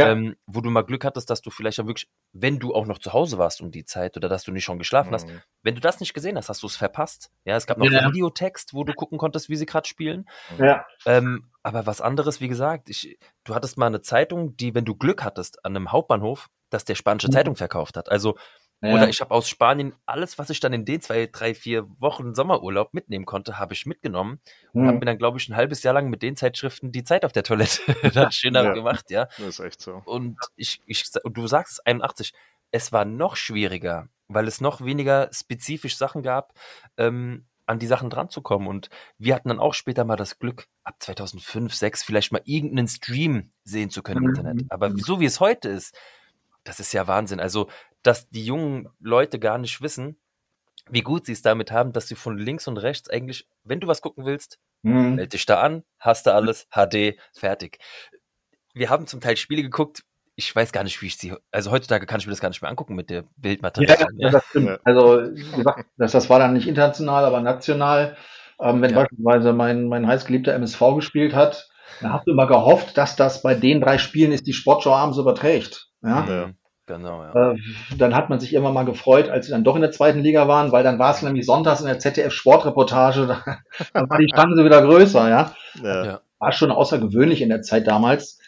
ähm, 0.06 0.36
wo 0.46 0.60
du 0.60 0.68
mal 0.70 0.82
Glück 0.82 1.04
hattest, 1.04 1.30
dass 1.30 1.40
du 1.40 1.50
vielleicht 1.50 1.80
auch 1.80 1.86
wirklich, 1.86 2.08
wenn 2.32 2.58
du 2.58 2.74
auch 2.74 2.84
noch 2.86 2.98
zu 2.98 3.12
Hause 3.14 3.38
warst 3.38 3.60
um 3.62 3.70
die 3.70 3.84
Zeit 3.86 4.16
oder 4.18 4.28
dass 4.28 4.44
du 4.44 4.52
nicht 4.52 4.64
schon 4.64 4.78
geschlafen 4.78 5.12
hast, 5.14 5.28
Mhm. 5.28 5.40
wenn 5.62 5.74
du 5.74 5.80
das 5.80 5.98
nicht 6.00 6.12
gesehen 6.14 6.36
hast, 6.36 6.48
hast 6.50 6.62
du 6.62 6.66
es 6.66 6.76
verpasst. 6.76 7.30
Ja, 7.44 7.56
es 7.56 7.66
gab 7.66 7.78
noch 7.78 7.86
Ja. 7.90 8.06
Videotext, 8.08 8.74
wo 8.74 8.84
du 8.84 8.92
gucken 8.92 9.16
konntest, 9.18 9.48
wie 9.48 9.56
sie 9.56 9.66
gerade 9.66 9.88
spielen. 9.88 10.28
ja. 10.58 10.84
Ähm, 11.06 11.48
aber 11.62 11.86
was 11.86 12.00
anderes, 12.00 12.40
wie 12.40 12.48
gesagt, 12.48 12.88
ich, 12.88 13.18
du 13.44 13.54
hattest 13.54 13.78
mal 13.78 13.86
eine 13.86 14.00
Zeitung, 14.00 14.56
die, 14.56 14.74
wenn 14.74 14.84
du 14.84 14.94
Glück 14.96 15.24
hattest, 15.24 15.64
an 15.64 15.76
einem 15.76 15.92
Hauptbahnhof, 15.92 16.48
dass 16.70 16.84
der 16.84 16.94
spanische 16.94 17.28
Mhm. 17.28 17.32
Zeitung 17.32 17.56
verkauft 17.56 17.96
hat. 17.96 18.10
Also, 18.10 18.36
ja. 18.80 18.88
oder 18.94 19.08
ich 19.08 19.20
habe 19.20 19.30
aus 19.32 19.48
Spanien 19.48 19.94
alles, 20.06 20.38
was 20.38 20.50
ich 20.50 20.58
dann 20.60 20.72
in 20.72 20.84
den 20.84 21.00
zwei, 21.00 21.26
drei, 21.30 21.54
vier 21.54 21.86
Wochen 22.00 22.34
Sommerurlaub 22.34 22.94
mitnehmen 22.94 23.26
konnte, 23.26 23.58
habe 23.58 23.74
ich 23.74 23.86
mitgenommen 23.86 24.40
und 24.76 24.86
habe 24.86 24.96
Hm. 24.96 24.98
mir 25.00 25.06
dann, 25.06 25.18
glaube 25.18 25.38
ich, 25.38 25.48
ein 25.48 25.56
halbes 25.56 25.82
Jahr 25.84 25.94
lang 25.94 26.10
mit 26.10 26.22
den 26.22 26.36
Zeitschriften 26.36 26.90
die 26.92 27.04
Zeit 27.04 27.24
auf 27.24 27.32
der 27.32 27.44
Toilette 27.44 27.80
dann 28.14 28.32
schöner 28.32 28.64
Ja. 28.64 28.72
gemacht, 28.72 29.10
ja. 29.10 29.28
Das 29.36 29.46
ist 29.46 29.60
echt 29.60 29.80
so. 29.80 30.02
Und 30.04 30.36
ich, 30.56 30.80
ich, 30.86 31.04
und 31.22 31.36
du 31.36 31.46
sagst 31.46 31.74
es 31.74 31.80
81, 31.86 32.32
es 32.72 32.90
war 32.92 33.04
noch 33.04 33.36
schwieriger, 33.36 34.08
weil 34.28 34.48
es 34.48 34.60
noch 34.60 34.84
weniger 34.84 35.30
spezifisch 35.32 35.96
Sachen 35.96 36.22
gab, 36.22 36.52
ähm, 36.96 37.46
an 37.66 37.78
die 37.78 37.86
Sachen 37.86 38.10
dran 38.10 38.28
zu 38.30 38.42
kommen. 38.42 38.66
Und 38.66 38.90
wir 39.18 39.34
hatten 39.34 39.48
dann 39.48 39.60
auch 39.60 39.74
später 39.74 40.04
mal 40.04 40.16
das 40.16 40.38
Glück, 40.38 40.66
ab 40.84 40.96
2005, 41.00 41.74
6 41.74 42.02
vielleicht 42.02 42.32
mal 42.32 42.42
irgendeinen 42.44 42.88
Stream 42.88 43.52
sehen 43.64 43.90
zu 43.90 44.02
können 44.02 44.18
im 44.18 44.24
Mhm. 44.24 44.36
Internet. 44.36 44.64
Aber 44.68 44.90
so 44.96 45.20
wie 45.20 45.26
es 45.26 45.40
heute 45.40 45.68
ist, 45.68 45.96
das 46.64 46.80
ist 46.80 46.92
ja 46.92 47.06
Wahnsinn. 47.06 47.40
Also, 47.40 47.68
dass 48.02 48.28
die 48.30 48.44
jungen 48.44 48.88
Leute 49.00 49.38
gar 49.38 49.58
nicht 49.58 49.80
wissen, 49.82 50.18
wie 50.90 51.02
gut 51.02 51.26
sie 51.26 51.32
es 51.32 51.42
damit 51.42 51.70
haben, 51.70 51.92
dass 51.92 52.08
sie 52.08 52.16
von 52.16 52.36
links 52.38 52.66
und 52.68 52.76
rechts 52.78 53.08
eigentlich, 53.10 53.48
wenn 53.64 53.80
du 53.80 53.86
was 53.86 54.02
gucken 54.02 54.24
willst, 54.24 54.58
Hm. 54.84 55.14
Meld 55.14 55.32
dich 55.32 55.46
da 55.46 55.60
an, 55.60 55.84
hast 56.00 56.26
du 56.26 56.34
alles, 56.34 56.66
HD, 56.72 57.16
fertig. 57.32 57.78
Wir 58.74 58.90
haben 58.90 59.06
zum 59.06 59.20
Teil 59.20 59.36
Spiele 59.36 59.62
geguckt, 59.62 60.02
ich 60.34 60.54
weiß 60.54 60.72
gar 60.72 60.82
nicht, 60.84 61.00
wie 61.02 61.06
ich 61.06 61.16
sie, 61.18 61.34
also 61.50 61.70
heutzutage 61.70 62.06
kann 62.06 62.20
ich 62.20 62.26
mir 62.26 62.32
das 62.32 62.40
gar 62.40 62.48
nicht 62.48 62.62
mehr 62.62 62.70
angucken 62.70 62.94
mit 62.94 63.10
der 63.10 63.24
Bildmaterial. 63.36 64.06
Ja, 64.16 64.30
das 64.30 64.44
stimmt. 64.46 64.66
Ja. 64.66 64.78
Also, 64.84 65.22
wie 65.34 65.56
gesagt, 65.56 65.86
das, 65.98 66.12
das 66.12 66.30
war 66.30 66.38
dann 66.38 66.54
nicht 66.54 66.68
international, 66.68 67.24
aber 67.24 67.40
national. 67.40 68.16
Ähm, 68.60 68.80
wenn 68.80 68.90
Ja. 68.90 69.00
beispielsweise 69.00 69.52
mein, 69.52 69.88
mein 69.88 70.06
heißgeliebter 70.06 70.54
MSV 70.54 70.80
gespielt 70.96 71.34
hat, 71.34 71.68
dann 72.00 72.12
hast 72.12 72.26
du 72.26 72.32
immer 72.32 72.46
gehofft, 72.46 72.96
dass 72.96 73.16
das 73.16 73.42
bei 73.42 73.54
den 73.54 73.80
drei 73.80 73.98
Spielen 73.98 74.32
ist, 74.32 74.46
die 74.46 74.52
Sportschau 74.52 74.94
abends 74.94 75.18
überträgt. 75.18 75.88
Ja? 76.02 76.26
Ja. 76.28 76.46
Mhm, 76.48 76.54
Genau, 76.86 77.22
ja. 77.22 77.52
Äh, 77.52 77.58
dann 77.96 78.14
hat 78.14 78.28
man 78.28 78.40
sich 78.40 78.52
immer 78.54 78.72
mal 78.72 78.84
gefreut, 78.84 79.28
als 79.28 79.46
sie 79.46 79.52
dann 79.52 79.62
doch 79.62 79.76
in 79.76 79.82
der 79.82 79.92
zweiten 79.92 80.18
Liga 80.18 80.48
waren, 80.48 80.72
weil 80.72 80.82
dann 80.82 80.98
war 80.98 81.12
es 81.14 81.22
nämlich 81.22 81.46
sonntags 81.46 81.80
in 81.80 81.86
der 81.86 82.00
ZDF-Sportreportage, 82.00 83.26
da, 83.28 83.44
dann 83.94 84.10
war 84.10 84.18
die 84.18 84.26
Chance 84.26 84.64
wieder 84.64 84.82
größer, 84.82 85.28
ja. 85.28 85.54
Ja. 85.82 86.04
Ja. 86.04 86.20
War 86.40 86.52
schon 86.52 86.72
außergewöhnlich 86.72 87.40
in 87.40 87.50
der 87.50 87.62
Zeit 87.62 87.86
damals. 87.86 88.38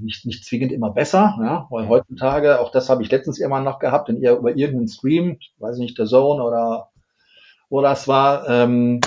Nicht, 0.00 0.26
nicht 0.26 0.44
zwingend 0.44 0.72
immer 0.72 0.90
besser, 0.90 1.38
ja, 1.42 1.66
weil 1.70 1.88
heutzutage, 1.88 2.60
auch 2.60 2.70
das 2.70 2.88
habe 2.90 3.02
ich 3.02 3.10
letztens 3.10 3.38
immer 3.38 3.60
noch 3.60 3.78
gehabt, 3.78 4.08
wenn 4.08 4.20
ihr 4.20 4.32
über 4.32 4.50
irgendeinen 4.56 4.88
Stream, 4.88 5.36
ich 5.40 5.52
weiß 5.58 5.78
nicht, 5.78 5.98
der 5.98 6.06
Zone 6.06 6.42
oder 6.42 6.90
wo 7.70 7.80
das 7.80 8.06
war, 8.08 8.48
ähm, 8.48 9.00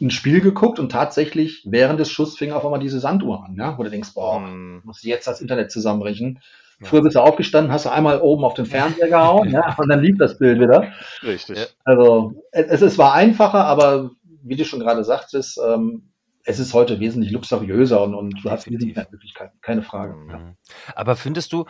ein 0.00 0.10
Spiel 0.10 0.40
geguckt 0.40 0.78
und 0.78 0.90
tatsächlich 0.90 1.64
während 1.68 2.00
des 2.00 2.10
Schusses 2.10 2.38
fing 2.38 2.52
auf 2.52 2.64
einmal 2.64 2.80
diese 2.80 3.00
Sanduhr 3.00 3.44
an, 3.44 3.56
ja, 3.56 3.76
wo 3.76 3.82
du 3.82 3.90
denkst, 3.90 4.14
boah, 4.14 4.40
Mhm. 4.40 4.80
muss 4.84 5.02
ich 5.02 5.08
jetzt 5.10 5.26
das 5.26 5.40
Internet 5.42 5.70
zusammenbrechen. 5.70 6.40
Ja. 6.80 6.86
Früher 6.86 7.02
bist 7.02 7.16
du 7.16 7.20
aufgestanden, 7.20 7.70
hast 7.72 7.84
du 7.84 7.90
einmal 7.92 8.20
oben 8.22 8.44
auf 8.44 8.54
den 8.54 8.64
Fernseher 8.64 9.08
gehauen, 9.08 9.50
ja, 9.50 9.74
und 9.78 9.88
dann 9.90 10.00
lief 10.00 10.16
das 10.18 10.38
Bild 10.38 10.58
wieder. 10.60 10.92
Richtig. 11.22 11.76
Also 11.84 12.32
es, 12.52 12.80
es 12.80 12.96
war 12.96 13.12
einfacher, 13.12 13.66
aber 13.66 14.12
wie 14.42 14.56
du 14.56 14.64
schon 14.64 14.80
gerade 14.80 15.04
sagtest, 15.04 15.60
ähm, 15.62 16.09
es 16.44 16.58
ist 16.58 16.74
heute 16.74 17.00
wesentlich 17.00 17.32
luxuriöser 17.32 18.02
und, 18.02 18.14
und 18.14 18.42
du 18.42 18.50
hast 18.50 18.68
wesentlich 18.70 18.96
mehr 18.96 19.08
Möglichkeiten, 19.10 19.58
keine 19.60 19.82
Frage. 19.82 20.14
Ja. 20.28 20.38
Mhm. 20.38 20.56
Aber 20.94 21.16
findest 21.16 21.52
du, 21.52 21.66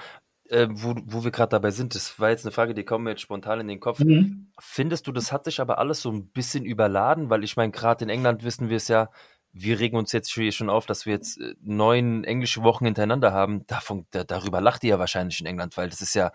äh, 0.48 0.68
wo, 0.70 0.94
wo 1.04 1.24
wir 1.24 1.30
gerade 1.30 1.50
dabei 1.50 1.70
sind, 1.70 1.94
das 1.94 2.18
war 2.18 2.30
jetzt 2.30 2.44
eine 2.44 2.52
Frage, 2.52 2.74
die 2.74 2.84
kommt 2.84 3.04
mir 3.04 3.10
jetzt 3.10 3.22
spontan 3.22 3.60
in 3.60 3.68
den 3.68 3.80
Kopf. 3.80 4.00
Mhm. 4.00 4.52
Findest 4.58 5.06
du, 5.06 5.12
das 5.12 5.32
hat 5.32 5.44
sich 5.44 5.60
aber 5.60 5.78
alles 5.78 6.00
so 6.02 6.10
ein 6.10 6.28
bisschen 6.28 6.64
überladen? 6.64 7.30
Weil 7.30 7.44
ich 7.44 7.56
meine, 7.56 7.72
gerade 7.72 8.04
in 8.04 8.10
England 8.10 8.44
wissen 8.44 8.68
wir 8.68 8.76
es 8.76 8.88
ja, 8.88 9.10
wir 9.52 9.80
regen 9.80 9.96
uns 9.96 10.12
jetzt 10.12 10.30
schon 10.30 10.70
auf, 10.70 10.86
dass 10.86 11.06
wir 11.06 11.14
jetzt 11.14 11.40
äh, 11.40 11.54
neun 11.60 12.24
englische 12.24 12.62
Wochen 12.62 12.84
hintereinander 12.84 13.32
haben. 13.32 13.66
Davon, 13.66 14.06
da, 14.10 14.24
darüber 14.24 14.60
lacht 14.60 14.84
ihr 14.84 14.90
ja 14.90 14.98
wahrscheinlich 14.98 15.40
in 15.40 15.46
England, 15.46 15.76
weil 15.76 15.88
das 15.88 16.00
ist 16.00 16.14
ja, 16.14 16.32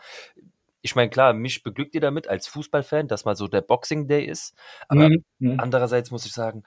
ich 0.81 0.95
meine, 0.95 1.09
klar, 1.09 1.33
mich 1.33 1.63
beglückt 1.63 1.95
ihr 1.95 2.01
damit 2.01 2.27
als 2.27 2.47
Fußballfan, 2.47 3.07
dass 3.07 3.25
mal 3.25 3.36
so 3.36 3.47
der 3.47 3.61
Boxing 3.61 4.07
Day 4.07 4.25
ist. 4.25 4.53
Aber 4.88 5.09
Mhm. 5.09 5.23
Mhm. 5.39 5.59
andererseits 5.59 6.11
muss 6.11 6.25
ich 6.25 6.33
sagen, 6.33 6.63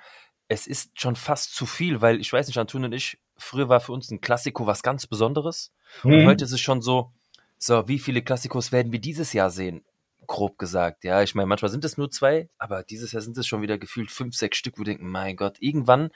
es 0.48 0.66
ist 0.66 0.98
schon 1.00 1.14
fast 1.16 1.54
zu 1.54 1.66
viel, 1.66 2.00
weil 2.00 2.20
ich 2.20 2.32
weiß 2.32 2.46
nicht, 2.46 2.58
Anton 2.58 2.84
und 2.84 2.92
ich, 2.92 3.18
früher 3.36 3.68
war 3.68 3.80
für 3.80 3.92
uns 3.92 4.10
ein 4.10 4.20
Klassiko 4.20 4.66
was 4.66 4.82
ganz 4.82 5.06
Besonderes. 5.06 5.72
Und 6.02 6.22
Mhm. 6.22 6.26
heute 6.26 6.44
ist 6.44 6.52
es 6.52 6.60
schon 6.60 6.80
so, 6.80 7.12
so, 7.58 7.86
wie 7.88 7.98
viele 7.98 8.22
Klassikos 8.22 8.72
werden 8.72 8.92
wir 8.92 9.00
dieses 9.00 9.32
Jahr 9.32 9.50
sehen? 9.50 9.84
Grob 10.26 10.58
gesagt, 10.58 11.04
ja. 11.04 11.22
Ich 11.22 11.34
meine, 11.34 11.46
manchmal 11.46 11.70
sind 11.70 11.84
es 11.84 11.96
nur 11.96 12.10
zwei, 12.10 12.48
aber 12.58 12.82
dieses 12.82 13.12
Jahr 13.12 13.22
sind 13.22 13.36
es 13.38 13.46
schon 13.46 13.62
wieder 13.62 13.78
gefühlt 13.78 14.10
fünf, 14.10 14.34
sechs 14.36 14.58
Stück, 14.58 14.74
wo 14.76 14.80
wir 14.80 14.84
denken, 14.86 15.08
mein 15.08 15.36
Gott, 15.36 15.56
irgendwann, 15.60 16.10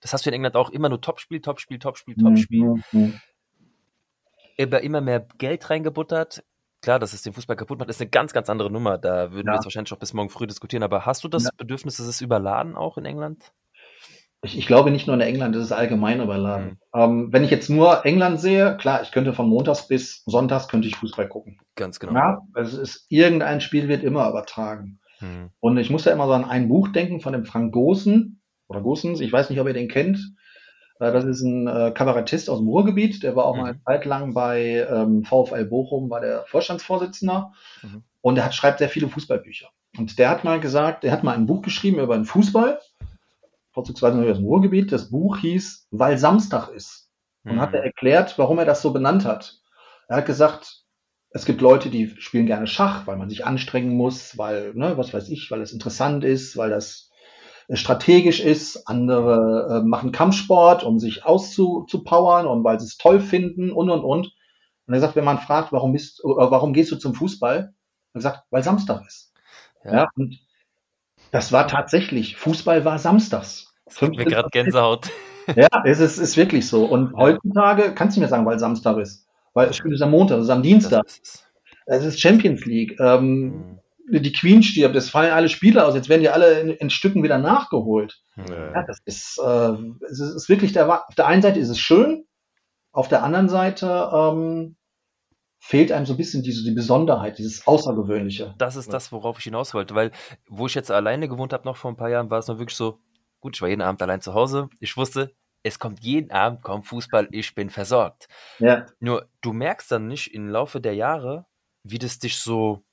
das 0.00 0.12
hast 0.12 0.24
du 0.26 0.30
in 0.30 0.34
England 0.34 0.56
auch 0.56 0.70
immer 0.70 0.88
nur 0.88 1.00
Topspiel, 1.00 1.40
Topspiel, 1.40 1.78
Topspiel, 1.78 2.16
Topspiel. 2.16 2.64
Mhm. 2.64 2.82
Mhm. 2.92 3.20
Immer, 4.56 5.00
mehr 5.02 5.26
Geld 5.38 5.68
reingebuttert. 5.68 6.42
Klar, 6.82 6.98
dass 6.98 7.12
es 7.12 7.22
den 7.22 7.32
Fußball 7.32 7.56
kaputt 7.56 7.78
macht, 7.78 7.88
ist 7.90 8.00
eine 8.00 8.08
ganz, 8.10 8.32
ganz 8.32 8.48
andere 8.48 8.70
Nummer. 8.70 8.96
Da 8.98 9.32
würden 9.32 9.46
wir 9.46 9.52
Ja. 9.52 9.54
jetzt 9.56 9.64
wahrscheinlich 9.64 9.92
auch 9.92 9.98
bis 9.98 10.12
morgen 10.12 10.30
früh 10.30 10.46
diskutieren. 10.46 10.82
Aber 10.82 11.04
hast 11.04 11.24
du 11.24 11.28
das 11.28 11.44
Ja. 11.44 11.50
Bedürfnis, 11.56 11.96
dass 11.96 12.06
es 12.06 12.20
überladen 12.20 12.76
auch 12.76 12.96
in 12.98 13.04
England? 13.06 13.52
Ich, 14.42 14.56
ich 14.58 14.66
glaube 14.66 14.90
nicht 14.90 15.06
nur 15.06 15.14
in 15.14 15.22
England, 15.22 15.56
das 15.56 15.62
ist 15.64 15.72
allgemein 15.72 16.20
überladen. 16.20 16.78
Ähm, 16.94 17.32
wenn 17.32 17.42
ich 17.42 17.50
jetzt 17.50 17.68
nur 17.70 18.04
England 18.04 18.40
sehe, 18.40 18.76
klar, 18.76 19.02
ich 19.02 19.10
könnte 19.10 19.32
von 19.32 19.48
Montags 19.48 19.88
bis 19.88 20.22
Sonntags 20.26 20.68
könnte 20.68 20.86
ich 20.88 20.96
Fußball 20.96 21.28
gucken. 21.28 21.58
Ganz 21.74 21.98
genau. 21.98 22.14
Ja, 22.14 22.42
es 22.54 22.74
ist 22.74 23.06
irgendein 23.08 23.60
Spiel 23.60 23.88
wird 23.88 24.04
immer 24.04 24.28
übertragen. 24.28 25.00
Mhm. 25.20 25.50
Und 25.60 25.78
ich 25.78 25.90
muss 25.90 26.04
ja 26.04 26.12
immer 26.12 26.26
so 26.26 26.32
an 26.34 26.44
ein 26.44 26.68
Buch 26.68 26.88
denken 26.88 27.20
von 27.20 27.32
dem 27.32 27.44
Frank 27.44 27.72
Gosen 27.72 28.40
oder 28.68 28.82
Gosens. 28.82 29.20
Ich 29.20 29.32
weiß 29.32 29.50
nicht, 29.50 29.58
ob 29.58 29.66
ihr 29.66 29.72
den 29.74 29.88
kennt. 29.88 30.18
Äh, 31.00 31.10
Das 31.12 31.24
ist 31.24 31.40
ein 31.42 31.66
äh, 31.66 31.90
Kabarettist 31.92 32.48
aus 32.50 32.58
dem 32.58 32.68
Ruhrgebiet. 32.68 33.22
Der 33.22 33.34
war 33.34 33.46
auch 33.46 33.56
mal 33.56 33.64
eine 33.64 33.72
Mhm. 33.78 33.82
Zeit 33.84 34.04
lang 34.04 34.34
bei 34.34 34.86
ähm, 34.88 35.24
VfL 35.24 35.64
Bochum, 35.64 36.10
war 36.10 36.20
der 36.20 36.44
Vorstandsvorsitzender. 36.46 37.52
Mhm. 37.82 38.02
Und 38.20 38.36
er 38.38 38.44
hat, 38.44 38.54
schreibt 38.54 38.78
sehr 38.78 38.90
viele 38.90 39.08
Fußballbücher. 39.08 39.68
Und 39.98 40.18
der 40.18 40.28
hat 40.30 40.44
mal 40.44 40.60
gesagt, 40.60 41.04
der 41.04 41.12
hat 41.12 41.24
mal 41.24 41.34
ein 41.34 41.46
Buch 41.46 41.62
geschrieben 41.62 41.98
über 42.00 42.14
den 42.16 42.26
Fußball, 42.26 42.78
vorzugsweise 43.76 44.18
nur 44.18 44.30
aus 44.30 44.38
dem 44.38 44.46
Ruhrgebiet. 44.46 44.90
Das 44.90 45.10
Buch 45.10 45.38
hieß, 45.38 45.88
weil 45.92 46.18
Samstag 46.18 46.70
ist. 46.70 47.10
Und 47.44 47.56
Mhm. 47.56 47.60
hat 47.60 47.74
er 47.74 47.84
erklärt, 47.84 48.38
warum 48.38 48.58
er 48.58 48.64
das 48.64 48.82
so 48.82 48.92
benannt 48.92 49.26
hat. 49.26 49.60
Er 50.08 50.18
hat 50.18 50.26
gesagt, 50.26 50.84
es 51.30 51.44
gibt 51.44 51.60
Leute, 51.60 51.90
die 51.90 52.08
spielen 52.20 52.46
gerne 52.46 52.66
Schach, 52.66 53.06
weil 53.06 53.18
man 53.18 53.28
sich 53.28 53.44
anstrengen 53.46 53.94
muss, 53.96 54.38
weil, 54.38 54.74
ne, 54.74 54.96
was 54.96 55.12
weiß 55.14 55.28
ich, 55.28 55.50
weil 55.50 55.60
es 55.60 55.72
interessant 55.72 56.24
ist, 56.24 56.56
weil 56.56 56.70
das 56.70 57.10
äh, 57.68 57.76
strategisch 57.76 58.40
ist. 58.40 58.88
Andere 58.88 59.82
äh, 59.82 59.86
machen 59.86 60.12
Kampfsport, 60.12 60.84
um 60.84 60.98
sich 60.98 61.24
auszupowern 61.26 62.46
und 62.46 62.64
weil 62.64 62.80
sie 62.80 62.86
es 62.86 62.96
toll 62.98 63.20
finden 63.20 63.70
und 63.72 63.90
und 63.90 64.04
und. 64.04 64.32
Und 64.86 64.94
er 64.94 65.00
sagt, 65.00 65.16
wenn 65.16 65.24
man 65.24 65.38
fragt, 65.38 65.72
warum 65.72 65.92
bist, 65.92 66.20
äh, 66.20 66.28
warum 66.28 66.72
gehst 66.72 66.92
du 66.92 66.96
zum 66.96 67.14
Fußball? 67.14 67.74
Er 68.14 68.20
sagt, 68.20 68.44
weil 68.50 68.62
Samstag 68.62 69.06
ist. 69.06 69.32
Ja. 69.84 69.94
Ja. 69.94 70.08
und 70.16 70.36
das 71.30 71.52
war 71.52 71.68
tatsächlich, 71.68 72.36
Fußball 72.36 72.84
war 72.84 72.98
samstags. 72.98 73.74
Es 73.86 73.98
gibt 73.98 74.16
mir 74.16 74.24
gerade 74.24 74.48
Gänsehaut. 74.50 75.10
Ja, 75.54 75.68
es 75.84 76.00
ist, 76.00 76.18
ist 76.18 76.36
wirklich 76.36 76.66
so. 76.66 76.86
Und 76.86 77.14
heutzutage 77.14 77.94
kannst 77.94 78.16
du 78.16 78.20
mir 78.20 78.26
sagen, 78.26 78.44
weil 78.44 78.58
Samstag 78.58 78.96
ist. 78.98 79.28
Weil 79.54 79.68
es 79.68 79.78
ist 79.78 80.02
am 80.02 80.10
Montag, 80.10 80.38
es 80.38 80.46
ist 80.46 80.50
am 80.50 80.64
Dienstag. 80.64 81.04
Das 81.04 81.46
es. 81.86 82.04
Ist 82.04 82.20
Champions 82.20 82.64
League. 82.64 82.98
Ähm, 82.98 83.78
Mhm. 84.08 84.22
die 84.22 84.32
Queen 84.32 84.62
stirbt, 84.64 84.96
es 84.96 85.08
fallen 85.08 85.32
alle 85.32 85.48
Spieler 85.48 85.86
aus, 85.86 85.94
jetzt 85.94 86.08
werden 86.08 86.22
die 86.22 86.30
alle 86.30 86.60
in, 86.60 86.70
in 86.70 86.90
Stücken 86.90 87.22
wieder 87.22 87.38
nachgeholt. 87.38 88.20
Ja. 88.36 88.72
Ja, 88.72 88.84
das 88.86 88.98
ist, 89.04 89.38
äh, 89.40 89.72
es 90.10 90.18
ist, 90.20 90.34
ist 90.34 90.48
wirklich 90.48 90.72
der, 90.72 90.88
auf 91.08 91.14
der 91.14 91.26
einen 91.28 91.42
Seite 91.42 91.60
ist 91.60 91.68
es 91.68 91.78
schön, 91.78 92.24
auf 92.92 93.06
der 93.08 93.22
anderen 93.22 93.48
Seite 93.48 94.10
ähm, 94.12 94.76
fehlt 95.66 95.90
einem 95.90 96.06
so 96.06 96.14
ein 96.14 96.16
bisschen 96.16 96.44
diese 96.44 96.62
die 96.62 96.70
Besonderheit, 96.70 97.38
dieses 97.38 97.66
Außergewöhnliche. 97.66 98.54
Das 98.56 98.76
ist 98.76 98.92
das, 98.92 99.10
worauf 99.10 99.38
ich 99.38 99.44
hinaus 99.44 99.74
wollte, 99.74 99.96
weil 99.96 100.12
wo 100.48 100.66
ich 100.66 100.74
jetzt 100.74 100.92
alleine 100.92 101.28
gewohnt 101.28 101.52
habe, 101.52 101.64
noch 101.64 101.76
vor 101.76 101.90
ein 101.90 101.96
paar 101.96 102.08
Jahren, 102.08 102.30
war 102.30 102.38
es 102.38 102.46
noch 102.46 102.58
wirklich 102.58 102.76
so, 102.76 103.00
gut, 103.40 103.56
ich 103.56 103.62
war 103.62 103.68
jeden 103.68 103.82
Abend 103.82 104.00
allein 104.00 104.20
zu 104.20 104.32
Hause. 104.32 104.68
Ich 104.78 104.96
wusste, 104.96 105.34
es 105.64 105.80
kommt 105.80 106.04
jeden 106.04 106.30
Abend, 106.30 106.62
kommt 106.62 106.86
Fußball, 106.86 107.26
ich 107.32 107.56
bin 107.56 107.68
versorgt. 107.68 108.28
Ja, 108.60 108.86
Nur 109.00 109.28
du 109.40 109.52
merkst 109.52 109.90
dann 109.90 110.06
nicht 110.06 110.32
im 110.32 110.48
Laufe 110.48 110.80
der 110.80 110.94
Jahre, 110.94 111.46
wie 111.82 111.98
das 111.98 112.20
dich 112.20 112.38
so 112.38 112.84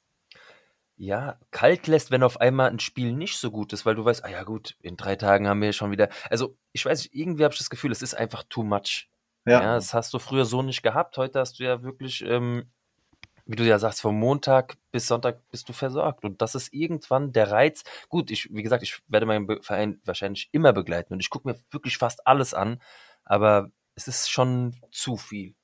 ja, 0.95 1.37
kalt 1.51 1.85
lässt, 1.85 2.09
wenn 2.09 2.23
auf 2.23 2.41
einmal 2.41 2.71
ein 2.71 2.79
Spiel 2.79 3.11
nicht 3.11 3.37
so 3.37 3.51
gut 3.51 3.71
ist, 3.73 3.85
weil 3.85 3.95
du 3.95 4.03
weißt, 4.03 4.25
ah 4.25 4.29
ja 4.29 4.43
gut, 4.43 4.75
in 4.81 4.97
drei 4.97 5.15
Tagen 5.15 5.47
haben 5.47 5.61
wir 5.61 5.73
schon 5.73 5.91
wieder. 5.91 6.09
Also, 6.29 6.57
ich 6.71 6.85
weiß 6.85 7.03
nicht, 7.03 7.13
irgendwie 7.13 7.43
habe 7.43 7.53
ich 7.53 7.59
das 7.59 7.69
Gefühl, 7.69 7.91
es 7.91 8.01
ist 8.01 8.15
einfach 8.15 8.43
too 8.49 8.63
much. 8.63 9.09
Ja. 9.45 9.61
ja, 9.61 9.75
das 9.75 9.93
hast 9.93 10.13
du 10.13 10.19
früher 10.19 10.45
so 10.45 10.61
nicht 10.61 10.83
gehabt. 10.83 11.17
Heute 11.17 11.39
hast 11.39 11.59
du 11.59 11.63
ja 11.63 11.83
wirklich, 11.83 12.23
ähm, 12.25 12.65
wie 13.45 13.55
du 13.57 13.65
ja 13.65 13.77
sagst, 13.77 14.01
vom 14.01 14.17
Montag 14.17 14.77
bis 14.91 15.07
Sonntag 15.07 15.39
bist 15.51 15.67
du 15.67 15.73
versorgt. 15.73 16.23
Und 16.23 16.41
das 16.41 16.55
ist 16.55 16.73
irgendwann 16.73 17.33
der 17.33 17.51
Reiz. 17.51 17.83
Gut, 18.09 18.31
ich, 18.31 18.49
wie 18.53 18.63
gesagt, 18.63 18.83
ich 18.83 18.99
werde 19.07 19.25
meinen 19.25 19.61
Verein 19.61 19.99
wahrscheinlich 20.05 20.49
immer 20.51 20.71
begleiten 20.71 21.13
und 21.13 21.19
ich 21.19 21.29
gucke 21.29 21.47
mir 21.49 21.57
wirklich 21.71 21.97
fast 21.97 22.25
alles 22.25 22.53
an, 22.53 22.81
aber 23.25 23.69
es 23.95 24.07
ist 24.07 24.29
schon 24.29 24.75
zu 24.91 25.17
viel, 25.17 25.55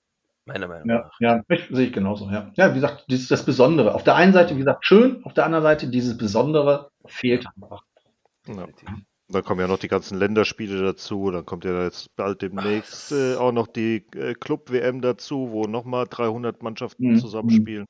meiner 0.46 0.68
Meinung 0.68 0.90
ja, 0.90 0.96
nach. 0.98 1.20
ja, 1.20 1.44
ich, 1.48 1.68
sehe 1.72 1.88
ich 1.88 1.94
genauso. 1.94 2.30
Ja. 2.30 2.52
ja, 2.56 2.72
wie 2.72 2.76
gesagt, 2.76 3.06
dieses 3.10 3.30
das 3.30 3.46
Besondere. 3.46 3.96
Auf 3.96 4.04
der 4.04 4.16
einen 4.16 4.34
Seite, 4.34 4.56
wie 4.56 4.60
gesagt, 4.60 4.86
schön, 4.86 5.24
auf 5.24 5.34
der 5.34 5.46
anderen 5.46 5.64
Seite 5.64 5.88
dieses 5.88 6.18
Besondere 6.18 6.92
fehlt 7.06 7.46
einfach. 7.56 7.84
Ja. 8.46 8.68
Dann 9.32 9.44
kommen 9.44 9.62
ja 9.62 9.68
noch 9.68 9.78
die 9.78 9.88
ganzen 9.88 10.18
Länderspiele 10.18 10.82
dazu, 10.82 11.30
dann 11.30 11.46
kommt 11.46 11.64
ja 11.64 11.84
jetzt 11.84 12.16
bald 12.16 12.42
demnächst 12.42 13.12
äh, 13.12 13.36
auch 13.36 13.52
noch 13.52 13.68
die 13.68 14.04
äh, 14.16 14.34
Club-WM 14.34 15.02
dazu, 15.02 15.50
wo 15.52 15.66
nochmal 15.66 16.08
300 16.10 16.64
Mannschaften 16.64 17.12
Mhm. 17.14 17.20
zusammenspielen. 17.20 17.86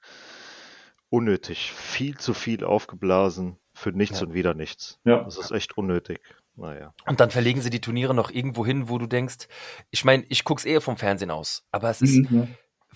Unnötig, 1.10 1.72
viel 1.72 2.18
zu 2.18 2.34
viel 2.34 2.64
aufgeblasen 2.64 3.58
für 3.74 3.92
nichts 3.92 4.20
Ja. 4.20 4.28
und 4.28 4.34
wieder 4.34 4.54
nichts. 4.54 5.00
Ja. 5.06 5.24
Das 5.24 5.38
ist 5.38 5.52
echt 5.52 5.78
unnötig. 5.78 6.20
Naja. 6.56 6.94
Und 7.08 7.20
dann 7.22 7.32
verlegen 7.32 7.62
sie 7.62 7.70
die 7.70 7.80
Turniere 7.82 8.14
noch 8.14 8.30
irgendwo 8.32 8.66
hin, 8.66 8.90
wo 8.90 8.98
du 8.98 9.08
denkst, 9.08 9.48
ich 9.92 10.04
meine, 10.06 10.26
ich 10.28 10.44
guck's 10.44 10.66
eher 10.66 10.82
vom 10.82 10.98
Fernsehen 10.98 11.32
aus, 11.32 11.64
aber 11.72 11.90
es 11.90 12.02
ist, 12.02 12.30
Mhm. 12.30 12.50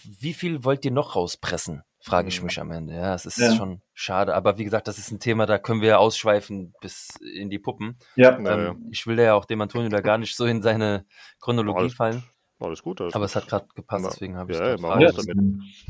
wie 0.04 0.34
viel 0.34 0.64
wollt 0.66 0.84
ihr 0.86 0.92
noch 0.92 1.16
rauspressen? 1.16 1.82
Frage 2.06 2.28
ich 2.28 2.40
Mhm. 2.42 2.46
mich 2.48 2.60
am 2.60 2.70
Ende. 2.72 2.94
Ja, 2.94 3.16
es 3.16 3.26
ist 3.26 3.38
Ja. 3.38 3.54
schon 3.56 3.82
schade. 3.94 4.36
Aber 4.36 4.58
wie 4.58 4.66
gesagt, 4.66 4.90
das 4.90 4.98
ist 4.98 5.12
ein 5.12 5.20
Thema, 5.22 5.46
da 5.46 5.58
können 5.58 5.80
wir 5.82 5.88
ja 5.90 5.98
ausschweifen 5.98 6.74
bis 6.82 7.18
in 7.34 7.50
die 7.50 7.60
Puppen. 7.60 7.98
Ja. 8.18 8.38
Ähm, 8.38 8.90
ich 8.92 9.08
will 9.08 9.18
ja 9.18 9.36
auch 9.36 9.46
dem 9.46 9.62
Antonio 9.62 9.88
da 9.88 10.02
gar 10.02 10.18
nicht 10.18 10.36
so 10.36 10.46
in 10.46 10.62
seine 10.62 11.06
Chronologie 11.40 11.80
Alles 11.80 11.94
fallen. 11.94 12.24
Alles 12.60 12.84
gut. 12.84 13.00
Alles 13.00 13.16
Aber 13.16 13.24
es 13.26 13.36
hat 13.38 13.48
gerade 13.48 13.68
gepasst, 13.74 14.04
Ja, 14.04 14.10
deswegen 14.12 14.36
habe 14.38 14.52
ich 14.52 14.58
ja, 14.60 14.74
es 14.74 14.82
ja. 14.82 15.34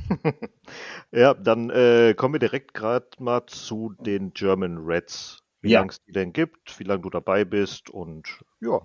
Ja, 1.12 1.34
dann 1.34 1.70
äh, 1.72 2.14
kommen 2.16 2.36
wir 2.36 2.40
direkt 2.40 2.74
gerade 2.76 3.08
mal 3.20 3.46
zu 3.48 3.96
den 4.00 4.34
German 4.34 4.78
Reds. 4.78 5.40
Wie 5.62 5.72
Ja. 5.72 5.80
lange 5.80 5.92
es 5.92 6.04
die 6.04 6.12
denn 6.12 6.32
gibt, 6.34 6.78
wie 6.80 6.84
lange 6.84 7.02
du 7.02 7.10
dabei 7.10 7.44
bist 7.46 7.90
und 7.90 8.28
ja. 8.62 8.82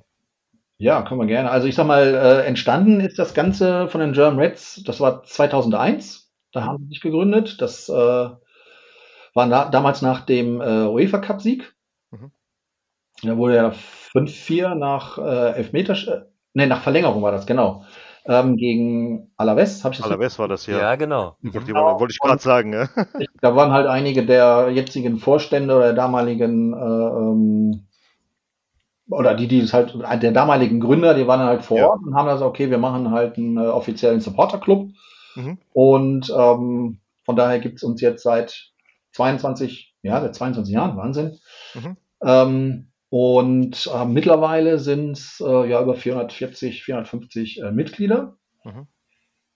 Ja, 0.79 1.03
können 1.03 1.21
wir 1.21 1.27
gerne. 1.27 1.51
Also 1.51 1.67
ich 1.67 1.75
sag 1.75 1.87
mal, 1.87 2.15
äh, 2.15 2.47
entstanden 2.47 3.01
ist 3.01 3.19
das 3.19 3.35
Ganze 3.35 3.89
von 3.89 4.01
den 4.01 4.13
German 4.13 4.39
Reds, 4.39 4.83
das 4.87 5.01
war 5.01 5.25
2001, 5.25 6.28
da 6.59 6.65
haben 6.67 6.85
sie 6.85 6.89
sich 6.91 7.01
gegründet. 7.01 7.61
Das 7.61 7.89
äh, 7.89 7.93
war 7.93 8.37
na, 9.47 9.67
damals 9.71 10.03
nach 10.03 10.23
dem 10.27 10.61
äh, 10.61 10.87
UEFA 10.87 11.19
Cup 11.19 11.41
Sieg. 11.41 11.75
Mhm. 12.11 12.33
Da 13.23 13.37
wurde 13.37 13.57
ja 13.57 13.71
5-4 13.71 14.75
nach 14.75 15.19
äh, 15.19 15.53
Elfmeter, 15.57 15.95
äh, 15.95 16.23
nee, 16.55 16.67
nach 16.67 16.83
Verlängerung 16.83 17.23
war 17.23 17.33
das, 17.33 17.47
genau. 17.47 17.85
Ähm, 18.25 18.57
gegen 18.57 19.31
Alaves, 19.37 19.85
habe 19.85 19.95
ich 19.95 20.01
das 20.01 20.11
Alaves 20.11 20.39
war 20.39 20.49
das 20.49 20.67
Ja, 20.67 20.79
ja. 20.79 20.95
genau. 20.97 21.37
Wollte, 21.41 21.73
Mhm. 21.73 21.75
wollte 21.77 22.13
ich 22.13 22.19
gerade 22.21 22.43
sagen, 22.43 22.73
ja. 22.75 22.89
Ich- 23.21 23.29
Da 23.41 23.57
waren 23.57 23.73
halt 23.73 23.87
einige 23.87 24.25
der 24.27 24.71
jetzigen 24.71 25.19
Vorstände 25.19 25.75
oder 25.75 25.87
der 25.87 25.95
damaligen 25.95 26.75
äh, 26.75 26.77
ähm, 26.77 27.87
oder 29.11 29.35
die, 29.35 29.49
die 29.49 29.61
es 29.61 29.73
halt, 29.73 29.95
der 30.23 30.33
damaligen 30.33 30.81
Gründer, 30.81 31.15
die 31.15 31.27
waren 31.27 31.41
halt 31.41 31.63
vor 31.65 31.79
Ja. 31.79 31.87
Ort 31.89 32.03
und 32.05 32.15
haben 32.15 32.27
gesagt, 32.27 32.43
okay, 32.43 32.71
wir 32.71 32.79
machen 32.79 33.11
halt 33.11 33.39
einen 33.39 33.57
äh, 33.57 33.67
offiziellen 33.69 34.21
Supporterclub. 34.21 34.91
Mhm. 35.39 35.59
Und 35.73 36.31
ähm, 36.37 37.01
von 37.25 37.37
daher 37.37 37.61
gibt's 37.61 37.83
uns 37.85 38.01
jetzt 38.01 38.23
seit 38.23 38.73
22, 39.13 39.95
ja, 40.03 40.21
seit 40.21 40.35
22 40.35 40.75
Jahren, 40.75 40.97
Wahnsinn. 40.97 41.39
Mhm. 41.75 41.97
Ähm, 42.23 42.93
und 43.11 43.91
äh, 43.95 44.05
mittlerweile 44.05 44.79
sind 44.79 45.13
es 45.13 45.43
äh, 45.47 45.71
ja 45.71 45.81
über 45.81 45.95
440, 45.95 46.83
450 46.85 47.63
äh, 47.63 47.71
Mitglieder. 47.71 48.37
Mhm. 48.65 48.87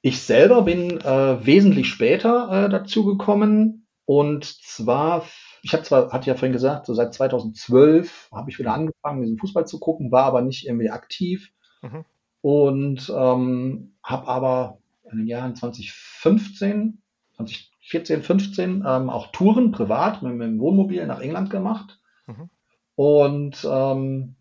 Ich 0.00 0.20
selber 0.22 0.62
bin 0.62 1.00
äh, 1.00 1.46
wesentlich 1.46 1.88
später 1.88 2.66
äh, 2.66 2.70
dazu 2.70 3.04
gekommen 3.04 3.86
und 4.04 4.44
zwar, 4.44 5.26
ich 5.62 5.72
habe 5.72 5.82
zwar, 5.84 6.12
hatte 6.12 6.28
ja 6.28 6.34
vorhin 6.34 6.52
gesagt, 6.52 6.86
so 6.86 6.94
seit 6.94 7.14
2012 7.14 8.30
habe 8.32 8.50
ich 8.50 8.58
wieder 8.58 8.74
angefangen, 8.74 9.22
diesen 9.22 9.38
Fußball 9.38 9.66
zu 9.66 9.78
gucken, 9.80 10.10
war 10.12 10.24
aber 10.24 10.42
nicht 10.42 10.66
irgendwie 10.66 10.90
aktiv 10.90 11.52
Mhm. 11.82 12.04
und 12.42 13.12
ähm, 13.14 13.96
habe 14.04 14.28
aber 14.28 14.78
in 15.12 15.18
den 15.18 15.26
Jahren 15.26 15.54
2015, 15.54 17.02
2014, 17.36 18.22
15 18.22 18.84
ähm, 18.86 19.10
auch 19.10 19.32
Touren 19.32 19.70
privat 19.70 20.22
mit, 20.22 20.34
mit 20.34 20.46
dem 20.48 20.58
Wohnmobil 20.58 21.06
nach 21.06 21.20
England 21.20 21.50
gemacht. 21.50 22.00
Mhm. 22.26 22.50
Und 22.94 23.66
ähm, 23.70 24.36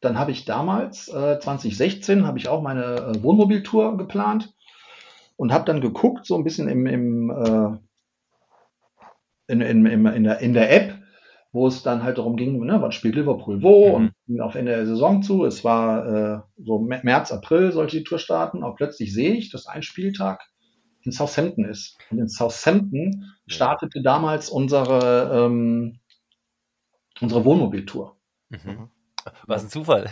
dann 0.00 0.18
habe 0.18 0.30
ich 0.30 0.44
damals, 0.44 1.08
äh, 1.08 1.38
2016, 1.40 2.26
habe 2.26 2.38
ich 2.38 2.48
auch 2.48 2.62
meine 2.62 2.84
äh, 2.84 3.22
Wohnmobiltour 3.22 3.96
geplant 3.96 4.54
und 5.36 5.52
habe 5.52 5.64
dann 5.64 5.80
geguckt, 5.80 6.26
so 6.26 6.36
ein 6.36 6.44
bisschen 6.44 6.68
im, 6.68 6.86
im, 6.86 7.30
äh, 7.30 7.78
in, 9.48 9.60
in, 9.60 9.86
in, 9.86 10.24
der, 10.24 10.38
in 10.40 10.54
der 10.54 10.72
App, 10.72 10.95
wo 11.56 11.66
es 11.66 11.82
dann 11.82 12.02
halt 12.04 12.18
darum 12.18 12.36
ging, 12.36 12.64
ne, 12.64 12.80
wann 12.82 12.92
spielt 12.92 13.16
Liverpool 13.16 13.62
wo 13.62 13.88
Mhm. 13.88 13.94
und 13.94 14.12
ging 14.26 14.40
auf 14.40 14.54
Ende 14.54 14.72
der 14.76 14.86
Saison 14.86 15.22
zu. 15.22 15.44
Es 15.46 15.64
war 15.64 16.06
äh, 16.06 16.40
so 16.62 16.76
Mä- 16.78 17.00
März, 17.02 17.32
April 17.32 17.72
sollte 17.72 17.96
die 17.96 18.04
Tour 18.04 18.18
starten. 18.18 18.62
Und 18.62 18.76
plötzlich 18.76 19.12
sehe 19.14 19.32
ich, 19.34 19.50
dass 19.50 19.66
ein 19.66 19.82
Spieltag 19.82 20.42
in 21.02 21.12
Southampton 21.12 21.64
ist. 21.64 21.96
Und 22.10 22.18
in 22.18 22.28
Southampton 22.28 23.24
startete 23.46 24.02
damals 24.02 24.50
unsere, 24.50 25.30
ähm, 25.46 25.98
unsere 27.20 27.44
Wohnmobiltour. 27.44 28.16
Mhm. 28.50 28.88
Was 29.46 29.64
ein 29.64 29.70
Zufall. 29.70 30.10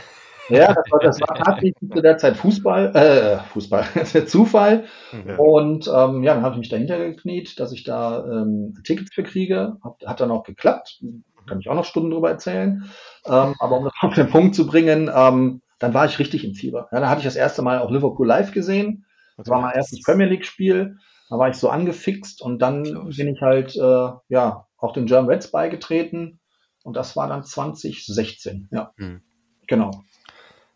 Ja, 0.50 0.74
das 0.74 0.84
war, 0.90 0.98
das 1.00 1.20
war 1.22 1.34
tatsächlich 1.36 1.74
zu 1.90 2.02
der 2.02 2.18
Zeit 2.18 2.36
Fußball, 2.36 2.94
äh, 2.94 3.38
Fußball, 3.48 3.86
das 3.94 4.02
ist 4.08 4.14
der 4.14 4.26
Zufall. 4.26 4.84
Ja. 5.26 5.36
Und 5.36 5.88
ähm, 5.88 6.22
ja, 6.22 6.34
dann 6.34 6.42
habe 6.42 6.54
ich 6.54 6.58
mich 6.58 6.68
dahinter 6.68 6.98
gekniet, 6.98 7.58
dass 7.58 7.72
ich 7.72 7.82
da 7.84 8.24
ähm, 8.26 8.74
Tickets 8.84 9.14
für 9.14 9.22
kriege. 9.22 9.78
Hat, 9.82 9.94
hat 10.06 10.20
dann 10.20 10.30
auch 10.30 10.42
geklappt. 10.44 11.00
Kann 11.46 11.60
ich 11.60 11.68
auch 11.68 11.74
noch 11.74 11.84
Stunden 11.84 12.10
drüber 12.10 12.30
erzählen. 12.30 12.90
Ähm, 13.26 13.54
aber 13.58 13.78
um 13.78 13.84
das 13.84 13.92
auf 14.00 14.14
den 14.14 14.28
Punkt 14.28 14.54
zu 14.54 14.66
bringen, 14.66 15.10
ähm, 15.14 15.62
dann 15.78 15.94
war 15.94 16.06
ich 16.06 16.18
richtig 16.18 16.44
im 16.44 16.54
Fieber. 16.54 16.88
Ja, 16.92 17.00
dann 17.00 17.08
hatte 17.08 17.20
ich 17.20 17.26
das 17.26 17.36
erste 17.36 17.62
Mal 17.62 17.78
auch 17.80 17.90
Liverpool 17.90 18.26
live 18.26 18.52
gesehen. 18.52 19.06
Das 19.36 19.48
war 19.48 19.60
mein 19.60 19.74
erstes 19.74 20.02
Premier 20.02 20.26
League 20.26 20.44
Spiel. 20.46 20.96
Da 21.28 21.38
war 21.38 21.48
ich 21.48 21.56
so 21.56 21.68
angefixt 21.68 22.42
und 22.42 22.60
dann 22.60 22.82
bin 23.16 23.28
ich 23.28 23.40
halt 23.40 23.74
äh, 23.76 24.08
ja 24.28 24.66
auch 24.78 24.92
den 24.92 25.06
German 25.06 25.30
Reds 25.30 25.50
beigetreten 25.50 26.38
und 26.84 26.94
das 26.96 27.16
war 27.16 27.28
dann 27.28 27.44
2016. 27.44 28.68
Ja, 28.70 28.92
Hm. 28.96 29.22
genau. 29.66 29.90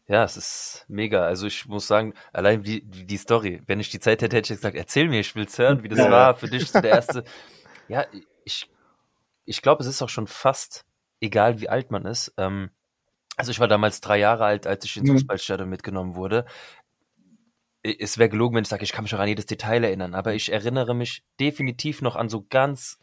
Ja, 0.09 0.25
es 0.25 0.39
ist 0.39 0.87
mega. 0.89 1.27
Also 1.27 1.47
ich 1.47 1.67
muss 1.67 1.87
sagen, 1.87 2.15
allein 2.33 2.63
die, 2.63 2.83
die, 2.83 3.05
die 3.05 3.17
Story, 3.19 3.63
wenn 3.67 3.79
ich 3.79 3.91
die 3.91 4.01
Zeit 4.01 4.23
hätte, 4.23 4.37
hätte 4.37 4.55
ich 4.55 4.59
gesagt, 4.59 4.77
erzähl 4.77 5.09
mir, 5.09 5.21
ich 5.21 5.37
will's 5.37 5.59
hören, 5.59 5.83
wie 5.83 5.89
das 5.89 5.99
Ja. 5.99 6.11
war 6.11 6.35
für 6.35 6.49
dich 6.49 6.67
so 6.71 6.81
der 6.81 6.93
erste. 6.93 7.25
Ja, 7.89 8.07
ich, 8.45 8.71
ich 9.49 9.63
glaube, 9.63 9.83
es 9.83 9.89
ist 9.89 10.03
auch 10.03 10.09
schon 10.09 10.27
fast 10.27 10.85
egal, 11.21 11.61
wie 11.61 11.69
alt 11.69 11.91
man 11.91 12.05
ist. 12.07 12.33
Ähm, 12.37 12.71
also 13.37 13.51
ich 13.51 13.61
war 13.61 13.69
damals 13.69 14.01
drei 14.01 14.19
Jahre 14.19 14.45
alt, 14.45 14.67
als 14.67 14.85
ich 14.85 14.97
ins 14.97 15.09
Mhm. 15.09 15.15
Fußballstadion 15.15 15.69
mitgenommen 15.69 16.15
wurde. 16.15 16.45
Es 17.83 18.19
wäre 18.19 18.29
gelogen, 18.29 18.57
wenn 18.57 18.63
ich 18.63 18.69
sage, 18.69 18.83
ich 18.83 18.93
kann 18.93 19.05
mich 19.05 19.15
auch 19.15 19.21
an 19.21 19.29
jedes 19.29 19.47
Detail 19.47 19.85
erinnern, 19.85 20.15
aber 20.15 20.35
ich 20.35 20.53
erinnere 20.53 20.95
mich 20.95 21.23
definitiv 21.39 22.03
noch 22.03 22.17
an 22.17 22.29
so 22.29 22.45
ganz 22.49 22.99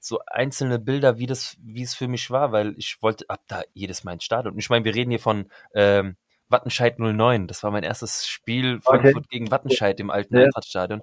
so 0.00 0.18
einzelne 0.26 0.80
Bilder, 0.80 1.18
wie 1.18 1.26
das, 1.26 1.56
wie 1.62 1.82
es 1.82 1.94
für 1.94 2.08
mich 2.08 2.28
war, 2.30 2.50
weil 2.50 2.74
ich 2.76 3.00
wollte 3.02 3.24
ab 3.30 3.42
da 3.46 3.62
jedes 3.72 4.02
Mal 4.02 4.14
ins 4.14 4.24
Stadion. 4.24 4.54
Und 4.54 4.58
ich 4.58 4.68
meine, 4.68 4.84
wir 4.84 4.94
reden 4.96 5.10
hier 5.10 5.20
von 5.20 5.48
ähm, 5.74 6.16
Wattenscheid 6.48 6.98
09. 6.98 7.46
Das 7.46 7.62
war 7.62 7.70
mein 7.70 7.84
erstes 7.84 8.26
Spiel 8.26 8.80
Frankfurt 8.80 9.28
gegen 9.30 9.52
Wattenscheid 9.52 10.00
im 10.00 10.10
alten 10.10 10.36
Ja. 10.36 10.44
Eintrachtstadion. 10.46 11.02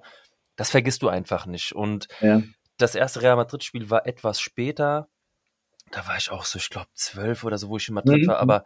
Das 0.56 0.70
vergisst 0.70 1.00
du 1.00 1.08
einfach 1.08 1.46
nicht. 1.46 1.72
Und 1.74 2.08
Ja. 2.20 2.42
Das 2.80 2.94
erste 2.94 3.22
Real 3.22 3.36
Madrid-Spiel 3.36 3.90
war 3.90 4.06
etwas 4.06 4.40
später. 4.40 5.08
Da 5.90 6.06
war 6.06 6.16
ich 6.16 6.30
auch 6.30 6.44
so, 6.44 6.58
ich 6.58 6.70
glaube, 6.70 6.88
zwölf 6.94 7.44
oder 7.44 7.58
so, 7.58 7.68
wo 7.68 7.76
ich 7.76 7.88
in 7.88 7.94
Madrid 7.94 8.22
Mhm. 8.22 8.28
war. 8.28 8.38
Aber 8.38 8.64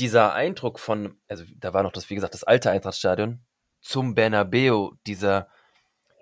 dieser 0.00 0.32
Eindruck 0.34 0.78
von, 0.78 1.20
also 1.28 1.44
da 1.56 1.72
war 1.74 1.82
noch 1.82 1.92
das, 1.92 2.08
wie 2.10 2.14
gesagt, 2.14 2.34
das 2.34 2.44
alte 2.44 2.70
Eintrachtstadion 2.70 3.44
zum 3.80 4.14
Bernabeu, 4.14 4.90
dieser, 5.06 5.48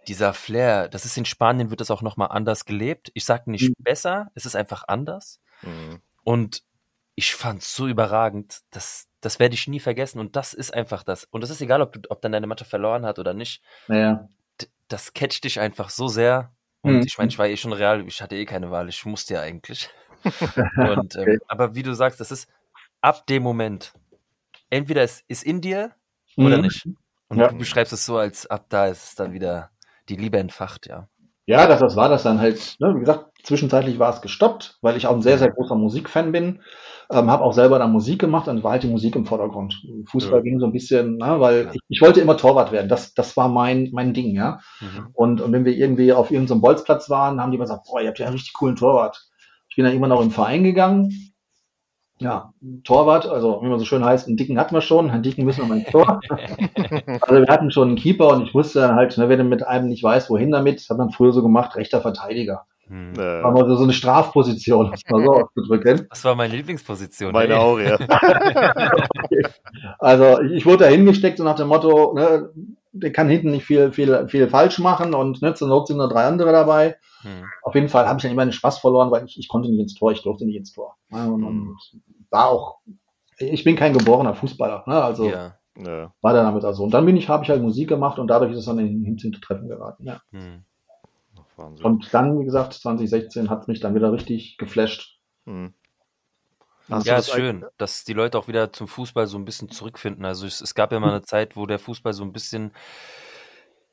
dieser 0.09 0.33
Flair, 0.33 0.89
das 0.89 1.05
ist 1.05 1.17
in 1.19 1.27
Spanien, 1.27 1.71
wird 1.71 1.81
das 1.81 1.91
auch 1.91 2.03
nochmal 2.03 2.29
anders 2.31 2.65
gelebt. 2.65 3.11
Ich 3.15 3.25
sage 3.25 3.51
nicht 3.51 3.69
Mhm. 3.69 3.75
besser, 3.83 4.31
es 4.35 4.47
ist 4.47 4.57
einfach 4.57 4.85
anders. 4.89 5.41
Mhm. 5.63 6.01
Und 6.25 6.63
ich 7.17 7.35
fand's 7.35 7.75
so 7.77 7.87
überragend, 7.87 8.61
das, 8.71 9.09
das 9.21 9.39
werde 9.39 9.55
ich 9.55 9.69
nie 9.69 9.81
vergessen. 9.81 10.21
Und 10.21 10.37
das 10.37 10.55
ist 10.55 10.73
einfach 10.73 11.03
das. 11.03 11.25
Und 11.25 11.45
es 11.45 11.51
ist 11.51 11.61
egal, 11.61 11.83
ob, 11.83 11.93
du, 11.93 12.01
ob 12.09 12.23
dann 12.23 12.33
deine 12.33 12.47
Mannschaft 12.47 12.71
verloren 12.71 13.05
hat 13.05 13.19
oder 13.19 13.35
nicht. 13.35 13.63
Naja. 13.89 14.27
D- 14.61 14.69
Das 14.89 15.13
catcht 15.13 15.45
dich 15.45 15.61
einfach 15.61 15.91
so 15.91 16.09
sehr. 16.09 16.55
Und 16.83 16.93
Mhm. 16.93 17.07
ich 17.07 17.19
meine, 17.19 17.29
ich 17.31 17.39
war 17.39 17.47
eh 17.49 17.57
schon 17.57 17.73
real, 17.73 18.07
ich 18.07 18.23
hatte 18.23 18.37
eh 18.37 18.45
keine 18.47 18.71
Wahl, 18.71 18.89
ich 18.89 19.05
musste 19.07 19.35
ja 19.35 19.41
eigentlich. 19.43 19.91
Und, 20.77 21.17
ähm, 21.17 21.23
Okay. 21.23 21.39
aber 21.49 21.75
wie 21.75 21.83
du 21.83 21.95
sagst, 21.95 22.21
das 22.21 22.31
ist 22.31 22.49
ab 23.03 23.27
dem 23.27 23.43
Moment. 23.43 23.93
Entweder 24.71 25.03
es 25.03 25.23
ist 25.29 25.45
in 25.45 25.61
dir 25.61 25.95
oder 26.37 26.59
Mhm. 26.59 26.63
nicht. 26.63 26.89
Und 27.29 27.39
Ja. 27.41 27.49
du 27.51 27.59
beschreibst 27.59 27.93
es 27.93 28.07
so, 28.07 28.19
als 28.19 28.47
ab 28.49 28.67
da 28.71 28.87
ist 28.89 29.05
es 29.05 29.15
dann 29.17 29.33
wieder 29.33 29.71
die 30.09 30.17
Liebe 30.17 30.39
entfacht, 30.39 30.87
ja. 30.89 31.09
Ja, 31.47 31.67
das, 31.67 31.81
das 31.81 31.97
war 31.97 32.09
das 32.09 32.23
dann 32.23 32.39
halt. 32.41 32.77
Ne? 32.79 32.95
Wie 32.95 33.01
gesagt, 33.01 33.31
zwischenzeitlich 33.43 33.99
war 33.99 34.13
es 34.15 34.21
gestoppt, 34.23 34.79
weil 34.83 34.97
ich 34.97 35.07
auch 35.07 35.15
ein 35.17 35.23
sehr, 35.23 35.39
sehr 35.39 35.51
großer 35.51 35.75
Musikfan 35.75 36.33
bin. 36.33 36.63
Ähm, 37.13 37.29
habe 37.29 37.43
auch 37.43 37.53
selber 37.53 37.79
dann 37.81 37.91
Musik 37.91 38.21
gemacht 38.21 38.47
und 38.47 38.63
war 38.63 38.73
halt 38.73 38.85
die 38.85 38.89
Musik 38.89 39.17
im 39.17 39.27
Vordergrund. 39.27 39.83
Fußball 40.11 40.39
Ja. 40.39 40.43
ging 40.43 40.61
so 40.61 40.67
ein 40.67 40.73
bisschen, 40.73 41.17
ne, 41.17 41.41
weil 41.41 41.65
Ja. 41.65 41.71
ich, 41.73 41.81
ich 41.89 42.01
wollte 42.01 42.21
immer 42.21 42.37
Torwart 42.37 42.71
werden. 42.71 42.89
Das, 42.89 43.15
das 43.15 43.37
war 43.37 43.49
mein, 43.49 43.89
mein 43.93 44.15
Ding, 44.15 44.37
ja. 44.37 44.61
Mhm. 44.81 45.09
Und, 45.13 45.41
und 45.41 45.53
wenn 45.53 45.65
wir 45.65 45.77
irgendwie 45.77 46.13
auf 46.13 46.31
irgendeinem 46.31 46.61
Bolzplatz 46.61 47.11
waren, 47.11 47.41
haben 47.41 47.51
die 47.51 47.57
immer 47.57 47.65
gesagt, 47.65 47.87
boah, 47.91 48.01
ihr 48.01 48.09
habt 48.09 48.19
ja 48.21 48.27
einen 48.27 48.35
richtig 48.35 48.53
coolen 48.55 48.77
Torwart. 48.77 49.29
Ich 49.69 49.77
bin 49.77 49.85
dann 49.85 49.95
immer 49.95 50.09
noch 50.09 50.21
im 50.21 50.31
Verein 50.31 50.63
gegangen. 50.63 51.11
Ja, 52.21 52.53
Torwart, 52.85 53.27
also 53.27 53.61
wie 53.63 53.69
man 53.69 53.79
so 53.79 53.87
schön 53.87 54.05
heißt, 54.05 54.29
einen 54.29 54.37
dicken 54.37 54.59
hatten 54.59 54.75
wir 54.75 54.83
schon, 54.83 55.11
einen 55.11 55.23
dicken 55.23 55.45
müssen 55.45 55.63
wir 55.63 55.69
mal 55.69 55.79
ins 55.79 55.91
Tor. 55.91 56.21
also 56.29 57.35
wir 57.35 57.47
hatten 57.49 57.71
schon 57.71 57.89
einen 57.89 57.97
Keeper 57.97 58.29
und 58.29 58.43
ich 58.47 58.55
wusste 58.55 58.81
dann 58.81 58.95
halt, 58.95 59.17
ne, 59.17 59.29
wenn 59.31 59.39
du 59.39 59.45
mit 59.45 59.67
einem 59.67 59.89
nicht 59.89 60.03
weißt, 60.03 60.29
wohin 60.29 60.51
damit, 60.51 60.87
hat 60.89 60.99
man 60.99 61.11
früher 61.11 61.33
so 61.33 61.43
gemacht, 61.43 61.77
rechter 61.77 62.03
Verteidiger. 62.03 62.67
Mhm. 62.91 63.15
Äh, 63.15 63.43
War 63.43 63.53
mal 63.53 63.77
so, 63.77 63.83
eine 63.85 63.93
Strafposition, 63.93 64.87
um 64.87 64.93
es 64.93 65.03
mal 65.09 65.23
so 65.25 65.33
auszudrücken. 65.45 66.07
Das 66.11 66.25
war 66.25 66.35
meine 66.35 66.57
Lieblingsposition. 66.57 67.33
meine 67.33 67.55
ey. 67.55 67.59
auch, 67.59 67.79
ja. 67.79 67.97
Also 70.01 70.41
ich, 70.43 70.53
ich 70.53 70.67
wurde 70.67 70.85
da 70.85 70.91
hingesteckt 70.91 71.39
so 71.39 71.45
nach 71.45 71.55
dem 71.55 71.69
Motto, 71.69 72.15
ne, 72.15 72.51
der 72.93 73.13
kann 73.13 73.29
hinten 73.29 73.53
nicht 73.53 73.65
viel, 73.65 73.93
viel, 73.93 74.27
viel 74.29 74.49
falsch 74.49 74.81
machen 74.81 75.15
und 75.15 75.41
ne, 75.41 75.55
zur 75.55 75.69
Not 75.69 75.87
sind 75.87 75.99
nur 75.99 76.09
drei 76.09 76.25
andere 76.25 76.51
dabei. 76.51 76.97
Mhm. 77.23 77.45
Auf 77.63 77.75
jeden 77.77 77.89
Fall 77.89 78.07
habe 78.09 78.17
ich 78.19 78.23
dann 78.25 78.33
immer 78.33 78.45
den 78.45 78.53
Spaß 78.53 78.79
verloren, 78.79 79.11
weil 79.13 79.25
ich, 79.25 79.39
ich 79.39 79.47
konnte 79.49 79.71
nicht 79.71 79.81
ins 79.81 79.95
Tor, 79.95 80.11
ich 80.11 80.23
durfte 80.23 80.45
nicht 80.45 80.57
ins 80.57 80.73
Tor. 80.73 80.97
Und, 81.11 81.45
und 81.45 81.77
war 82.31 82.49
auch, 82.49 82.79
ich 83.39 83.63
bin 83.63 83.77
kein 83.77 83.93
geborener 83.97 84.35
Fußballer, 84.35 84.83
ne, 84.87 85.01
also 85.01 85.31
Ja. 85.31 85.55
war 86.21 86.33
dann 86.33 86.45
damit 86.47 86.65
also. 86.65 86.83
Und 86.83 86.93
dann 86.93 87.07
bin 87.07 87.17
ich, 87.17 87.29
habe 87.29 87.45
ich 87.45 87.51
halt 87.51 87.63
Musik 87.63 87.89
gemacht 87.89 88.19
und 88.19 88.27
dadurch 88.27 88.51
ist 88.53 88.59
es 88.59 88.67
dann 88.67 88.81
in 88.81 89.05
Hintertreffen 89.05 89.69
geraten. 89.69 90.05
Ja. 90.07 90.21
Mhm. 90.33 90.65
Wahnsinn. 91.61 91.87
Und 91.87 92.13
dann, 92.13 92.41
wie 92.41 92.45
gesagt, 92.45 92.75
2016 92.75 93.51
hat 93.51 93.69
mich 93.69 93.81
dann 93.81 93.95
wieder 93.95 94.13
richtig 94.13 94.57
geflasht. 94.59 95.19
Mhm. 95.45 95.75
Ja, 96.89 97.17
das 97.17 97.29
ist 97.29 97.35
schön, 97.35 97.65
dass 97.79 98.05
die 98.05 98.15
Leute 98.15 98.37
auch 98.37 98.49
wieder 98.49 98.73
zum 98.73 98.89
Fußball 98.89 99.29
so 99.29 99.39
ein 99.39 99.45
bisschen 99.45 99.71
zurückfinden. 99.71 100.25
Also 100.25 100.47
es, 100.47 100.61
es 100.61 100.75
gab 100.75 100.91
ja 100.91 100.99
mal 100.99 101.11
eine 101.11 101.23
Zeit, 101.23 101.55
wo 101.55 101.67
der 101.67 101.79
Fußball 101.79 102.13
so 102.13 102.25
ein 102.25 102.33
bisschen, 102.33 102.73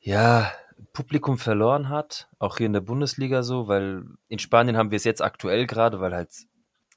ja, 0.00 0.50
Publikum 0.92 1.38
verloren 1.38 1.88
hat, 1.88 2.28
auch 2.38 2.56
hier 2.56 2.66
in 2.66 2.72
der 2.72 2.80
Bundesliga 2.80 3.42
so, 3.42 3.68
weil 3.68 4.04
in 4.28 4.38
Spanien 4.38 4.76
haben 4.76 4.90
wir 4.90 4.96
es 4.96 5.04
jetzt 5.04 5.22
aktuell 5.22 5.66
gerade, 5.66 6.00
weil 6.00 6.14
halt, 6.14 6.30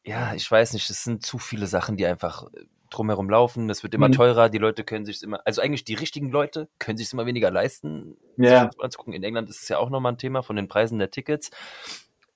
ja, 0.04 0.34
ich 0.34 0.50
weiß 0.50 0.74
nicht, 0.74 0.90
es 0.90 1.04
sind 1.04 1.26
zu 1.26 1.38
viele 1.38 1.68
Sachen, 1.68 1.98
die 1.98 2.06
einfach 2.06 2.46
drumherum 2.92 3.30
laufen. 3.30 3.70
Es 3.70 3.84
wird 3.84 3.94
immer 3.96 4.08
Mhm. 4.10 4.14
teurer, 4.14 4.50
die 4.50 4.58
Leute 4.60 4.84
können 4.84 5.06
sich 5.06 5.24
immer, 5.24 5.42
also 5.46 5.62
eigentlich 5.62 5.84
die 5.84 5.96
richtigen 5.96 6.30
Leute 6.30 6.70
können 6.80 6.98
sich 6.98 7.12
immer 7.14 7.26
weniger 7.26 7.50
leisten, 7.52 8.18
Ja. 8.38 8.70
sich 8.70 8.80
anzugucken. 8.84 9.14
In 9.14 9.24
England 9.24 9.50
ist 9.50 9.64
es 9.64 9.70
ja 9.70 9.78
auch 9.80 9.90
nochmal 9.90 10.14
ein 10.14 10.18
Thema 10.18 10.44
von 10.44 10.56
den 10.56 10.68
Preisen 10.68 11.00
der 11.00 11.10
Tickets. 11.12 11.50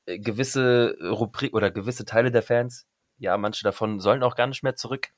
Äh, 0.06 0.20
Gewisse 0.20 0.98
Rubrik 1.02 1.54
oder 1.54 1.72
gewisse 1.72 2.06
Teile 2.06 2.32
der 2.32 2.42
Fans, 2.44 2.88
ja, 3.18 3.38
manche 3.38 3.64
davon 3.64 4.00
sollen 4.00 4.24
auch 4.24 4.36
gar 4.36 4.48
nicht 4.48 4.64
mehr 4.64 4.76
zurück, 4.76 5.10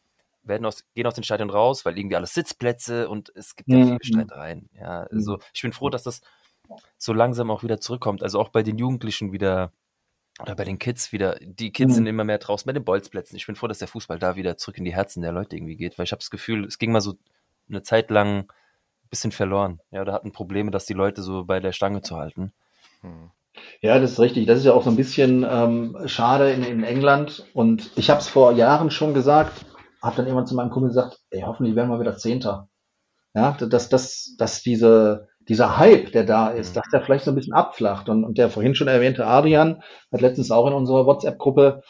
werden 0.44 0.66
aus, 0.66 0.84
gehen 0.94 1.08
aus 1.08 1.16
den 1.16 1.24
Stadien 1.24 1.50
raus, 1.50 1.86
weil 1.86 1.98
irgendwie 1.98 2.16
alles 2.16 2.34
Sitzplätze 2.34 3.10
und 3.10 3.32
es 3.36 3.56
gibt 3.56 3.70
ja 3.70 3.78
Mhm. 3.78 3.84
viele 3.84 4.00
Streitereien. 4.04 4.70
Ja, 4.74 5.04
also 5.12 5.40
ich 5.54 5.62
bin 5.62 5.74
froh, 5.74 5.90
dass 5.90 6.04
das 6.04 6.22
so 6.98 7.14
langsam 7.14 7.50
auch 7.52 7.64
wieder 7.64 7.80
zurückkommt. 7.80 8.24
Also 8.24 8.40
auch 8.40 8.50
bei 8.50 8.64
den 8.64 8.78
Jugendlichen 8.78 9.32
wieder 9.32 9.72
oder 10.42 10.56
bei 10.56 10.64
den 10.66 10.80
Kids 10.80 11.12
wieder. 11.12 11.38
Die 11.42 11.72
Kids 11.72 11.92
Mhm. 11.92 11.96
sind 11.96 12.08
immer 12.08 12.24
mehr 12.24 12.38
draußen 12.38 12.66
bei 12.68 12.74
den 12.74 12.84
Bolzplätzen. 12.84 13.36
Ich 13.38 13.46
bin 13.48 13.56
froh, 13.56 13.68
dass 13.68 13.80
der 13.80 13.88
Fußball 13.88 14.20
da 14.20 14.36
wieder 14.36 14.58
zurück 14.58 14.78
in 14.78 14.86
die 14.86 14.94
Herzen 14.94 15.22
der 15.22 15.32
Leute 15.32 15.56
irgendwie 15.56 15.76
geht, 15.76 15.98
weil 15.98 16.06
ich 16.06 16.12
habe 16.12 16.20
das 16.20 16.30
Gefühl, 16.30 16.66
es 16.66 16.78
ging 16.78 16.92
mal 16.92 17.02
so 17.02 17.16
eine 17.70 17.82
Zeit 17.82 18.10
lang 18.12 18.40
ein 18.42 19.10
bisschen 19.10 19.32
verloren. 19.32 19.80
Ja, 19.92 20.06
da 20.06 20.14
hatten 20.14 20.32
Probleme, 20.32 20.72
dass 20.72 20.86
die 20.86 20.94
Leute 20.94 21.22
so 21.22 21.46
bei 21.46 21.60
der 21.60 21.72
Stange 21.72 22.02
zu 22.02 22.18
halten. 22.18 22.54
Mhm. 23.02 23.32
Ja, 23.82 23.98
das 24.00 24.12
ist 24.12 24.20
richtig. 24.20 24.46
Das 24.46 24.60
ist 24.60 24.66
ja 24.66 24.74
auch 24.74 24.84
so 24.84 24.92
ein 24.92 24.96
bisschen 24.96 25.44
ähm, 25.50 25.98
schade 26.06 26.52
in, 26.52 26.64
in 26.64 26.84
England. 26.84 27.46
Und 27.54 27.90
ich 27.96 28.12
habe 28.12 28.20
es 28.20 28.28
vor 28.28 28.52
Jahren 28.52 28.92
schon 28.92 29.16
gesagt, 29.16 29.66
habe 30.02 30.16
dann 30.18 30.26
irgendwann 30.28 30.46
zu 30.46 30.54
meinem 30.56 30.70
Kumpel 30.70 30.90
gesagt, 30.90 31.20
ey, 31.32 31.42
hoffentlich 31.42 31.76
werden 31.76 31.90
wir 31.90 32.00
wieder 32.00 32.18
Zehnter. 32.18 32.70
Ja, 33.34 33.52
dass, 33.54 33.90
dass, 33.90 34.36
dass 34.38 34.62
diese, 34.62 35.28
dieser 35.50 35.78
Hype, 35.78 36.12
der 36.12 36.24
da 36.24 36.50
ist, 36.50 36.72
Mhm. 36.72 36.80
dass 36.80 36.90
der 36.92 37.02
vielleicht 37.02 37.26
so 37.26 37.32
ein 37.32 37.36
bisschen 37.36 37.54
abflacht. 37.54 38.10
Und, 38.10 38.24
und 38.24 38.38
der 38.38 38.50
vorhin 38.50 38.76
schon 38.76 38.88
erwähnte 38.88 39.26
Adrian 39.26 39.82
hat 40.12 40.22
letztens 40.22 40.52
auch 40.52 40.68
in 40.68 40.74
unserer 40.74 41.06
WhatsApp-Gruppe, 41.06 41.82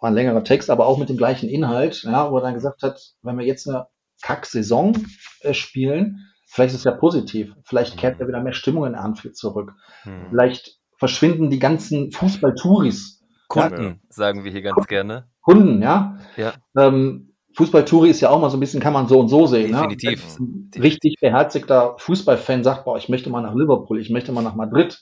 war 0.00 0.10
ein 0.10 0.14
längerer 0.14 0.44
Text, 0.44 0.68
aber 0.70 0.86
auch 0.86 0.98
mit 0.98 1.08
dem 1.08 1.16
gleichen 1.16 1.48
Inhalt, 1.48 2.02
ja, 2.02 2.30
wo 2.30 2.36
er 2.36 2.42
dann 2.42 2.54
gesagt 2.54 2.82
hat, 2.82 3.00
wenn 3.22 3.38
wir 3.38 3.46
jetzt 3.46 3.68
eine 3.68 3.86
Kack-Saison 4.22 4.96
äh, 5.40 5.54
spielen, 5.54 6.26
vielleicht 6.46 6.74
ist 6.74 6.80
es 6.80 6.84
ja 6.84 6.92
positiv. 6.92 7.54
Vielleicht 7.64 7.96
kehrt 7.96 8.20
ja 8.20 8.28
wieder 8.28 8.42
mehr 8.42 8.52
Stimmung 8.52 8.86
in 8.86 8.94
Anfield 8.94 9.36
zurück. 9.36 9.72
Hm. 10.02 10.26
Vielleicht 10.30 10.78
verschwinden 10.98 11.50
die 11.50 11.58
ganzen 11.58 12.12
Fußball-Touris, 12.12 13.22
Kunden, 13.48 14.02
sagen 14.08 14.44
wir 14.44 14.50
hier 14.50 14.62
ganz 14.62 14.86
gerne. 14.86 15.28
Kunden, 15.40 15.80
ja. 15.80 16.18
Ja. 16.36 16.52
Ähm, 16.76 17.35
Fußball-Touri 17.56 18.10
ist 18.10 18.20
ja 18.20 18.30
auch 18.30 18.40
mal 18.40 18.50
so 18.50 18.56
ein 18.56 18.60
bisschen, 18.60 18.80
kann 18.80 18.92
man 18.92 19.08
so 19.08 19.18
und 19.18 19.28
so 19.28 19.46
sehen. 19.46 19.72
Definitiv. 19.72 20.38
Ne? 20.38 20.68
Ein 20.76 20.82
richtig 20.82 21.16
beherzigter 21.20 21.96
Fußballfan 21.98 22.62
sagt, 22.64 22.84
boah, 22.84 22.98
ich 22.98 23.08
möchte 23.08 23.30
mal 23.30 23.40
nach 23.40 23.54
Liverpool, 23.54 23.98
ich 24.00 24.10
möchte 24.10 24.30
mal 24.32 24.42
nach 24.42 24.54
Madrid, 24.54 25.00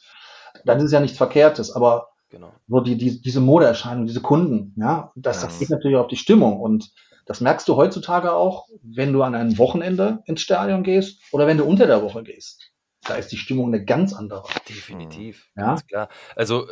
dann 0.65 0.81
ist 0.81 0.93
ja 0.93 1.01
nichts 1.01 1.19
Verkehrtes. 1.19 1.73
Aber 1.73 2.09
Genau. 2.31 2.53
so 2.69 2.81
die, 2.81 2.97
die, 2.97 3.21
diese 3.21 3.41
Modeerscheinung, 3.41 4.07
diese 4.07 4.21
Kunden, 4.21 4.75
ja, 4.77 5.13
das, 5.15 5.43
Ja. 5.43 5.49
das 5.49 5.59
geht 5.59 5.71
natürlich 5.71 5.97
auf 5.97 6.09
die 6.09 6.17
Stimmung. 6.17 6.61
Und 6.61 6.91
das 7.27 7.41
merkst 7.41 7.67
du 7.69 7.77
heutzutage 7.77 8.33
auch, 8.33 8.67
wenn 8.83 9.13
du 9.13 9.23
an 9.23 9.35
einem 9.35 9.57
Wochenende 9.59 10.23
ins 10.27 10.41
Stadion 10.41 10.83
gehst 10.83 11.21
oder 11.33 11.47
wenn 11.47 11.59
du 11.59 11.65
unter 11.65 11.87
der 11.87 12.03
Woche 12.03 12.23
gehst. 12.23 12.71
Da 13.07 13.17
ist 13.17 13.31
die 13.33 13.37
Stimmung 13.37 13.67
eine 13.67 13.85
ganz 13.85 14.15
andere. 14.15 14.45
Definitiv, 14.69 15.49
Ja. 15.57 15.67
ganz 15.67 15.87
klar. 15.87 16.09
Also 16.37 16.67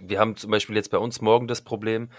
wir 0.00 0.18
haben 0.18 0.36
zum 0.36 0.50
Beispiel 0.50 0.76
jetzt 0.76 0.90
bei 0.90 0.98
uns 0.98 1.20
morgen 1.20 1.46
das 1.46 1.62
Problem, 1.62 2.10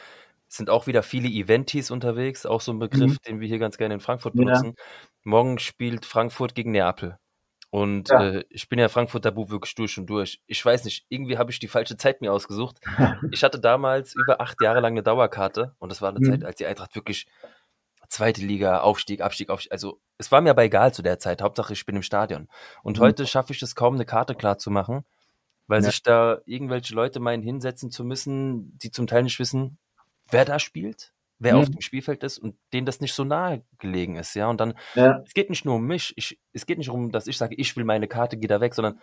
sind 0.49 0.69
auch 0.69 0.87
wieder 0.87 1.03
viele 1.03 1.27
Eventis 1.29 1.91
unterwegs, 1.91 2.45
auch 2.45 2.61
so 2.61 2.71
ein 2.73 2.79
Begriff, 2.79 3.13
Mhm. 3.13 3.17
den 3.27 3.39
wir 3.41 3.47
hier 3.47 3.59
ganz 3.59 3.77
gerne 3.77 3.95
in 3.95 3.99
Frankfurt 3.99 4.35
Ja. 4.35 4.43
benutzen. 4.43 4.75
Morgen 5.23 5.59
spielt 5.59 6.05
Frankfurt 6.05 6.55
gegen 6.55 6.71
Neapel. 6.71 7.17
Und 7.71 8.11
Ja. 8.11 8.17
äh, 8.19 8.45
ich 8.49 8.69
bin 8.69 8.79
ja 8.79 8.89
Frankfurter 8.89 9.31
Bub 9.31 9.49
wirklich 9.51 9.75
durch 9.75 9.97
und 9.97 10.07
durch. 10.07 10.41
Ich 10.47 10.63
weiß 10.65 10.85
nicht, 10.85 11.05
irgendwie 11.09 11.37
habe 11.37 11.51
ich 11.51 11.59
die 11.59 11.67
falsche 11.67 11.97
Zeit 11.97 12.21
mir 12.21 12.33
ausgesucht. 12.33 12.79
Ich 13.29 13.43
hatte 13.43 13.59
damals 13.59 14.15
über 14.15 14.41
acht 14.41 14.61
Jahre 14.61 14.79
lang 14.81 14.93
eine 14.93 15.03
Dauerkarte 15.03 15.75
und 15.79 15.89
das 15.91 16.01
war 16.01 16.09
eine 16.09 16.19
Mhm. 16.19 16.23
Zeit, 16.23 16.45
als 16.45 16.55
die 16.57 16.65
Eintracht 16.65 16.95
wirklich 16.95 17.27
zweite 18.09 18.41
Liga, 18.41 18.81
Aufstieg, 18.81 19.21
Abstieg, 19.21 19.49
Aufstieg. 19.49 19.71
Also 19.71 19.99
es 20.17 20.31
war 20.31 20.41
mir 20.41 20.51
aber 20.51 20.63
egal 20.63 20.93
zu 20.93 21.01
der 21.03 21.19
Zeit. 21.19 21.41
Hauptsache 21.41 21.73
ich 21.73 21.85
bin 21.85 21.95
im 21.97 22.03
Stadion. 22.03 22.47
Und 22.83 22.97
Mhm. 22.97 23.01
heute 23.01 23.27
schaffe 23.27 23.53
ich 23.53 23.61
es 23.61 23.75
kaum, 23.75 23.95
eine 23.95 24.05
Karte 24.05 24.35
klar 24.35 24.57
zu 24.57 24.71
machen. 24.71 25.05
weil 25.67 25.81
Ja. 25.81 25.91
sich 25.91 26.01
da 26.03 26.39
irgendwelche 26.45 26.95
Leute 26.95 27.19
meinen, 27.19 27.43
hinsetzen 27.43 27.91
zu 27.91 28.05
müssen, 28.05 28.77
die 28.79 28.91
zum 28.91 29.07
Teil 29.07 29.23
nicht 29.23 29.39
wissen, 29.39 29.79
wer 30.29 30.45
da 30.45 30.59
spielt, 30.59 31.13
wer 31.39 31.53
Mhm. 31.55 31.59
auf 31.59 31.69
dem 31.69 31.81
Spielfeld 31.81 32.23
ist 32.23 32.37
und 32.39 32.55
denen 32.73 32.85
das 32.85 32.99
nicht 33.01 33.13
so 33.13 33.23
nahe 33.23 33.63
gelegen 33.79 34.15
ist, 34.15 34.33
ja. 34.35 34.49
Und 34.49 34.59
dann, 34.59 34.73
Ja. 34.95 35.21
es 35.25 35.33
geht 35.33 35.49
nicht 35.49 35.65
nur 35.65 35.75
um 35.75 35.85
mich, 35.85 36.13
ich, 36.17 36.39
es 36.53 36.65
geht 36.65 36.77
nicht 36.77 36.87
darum, 36.87 37.11
dass 37.11 37.27
ich 37.27 37.37
sage, 37.37 37.55
ich 37.55 37.75
will 37.75 37.83
meine 37.83 38.07
Karte, 38.07 38.37
geh 38.37 38.47
da 38.47 38.59
weg, 38.61 38.73
sondern 38.73 38.99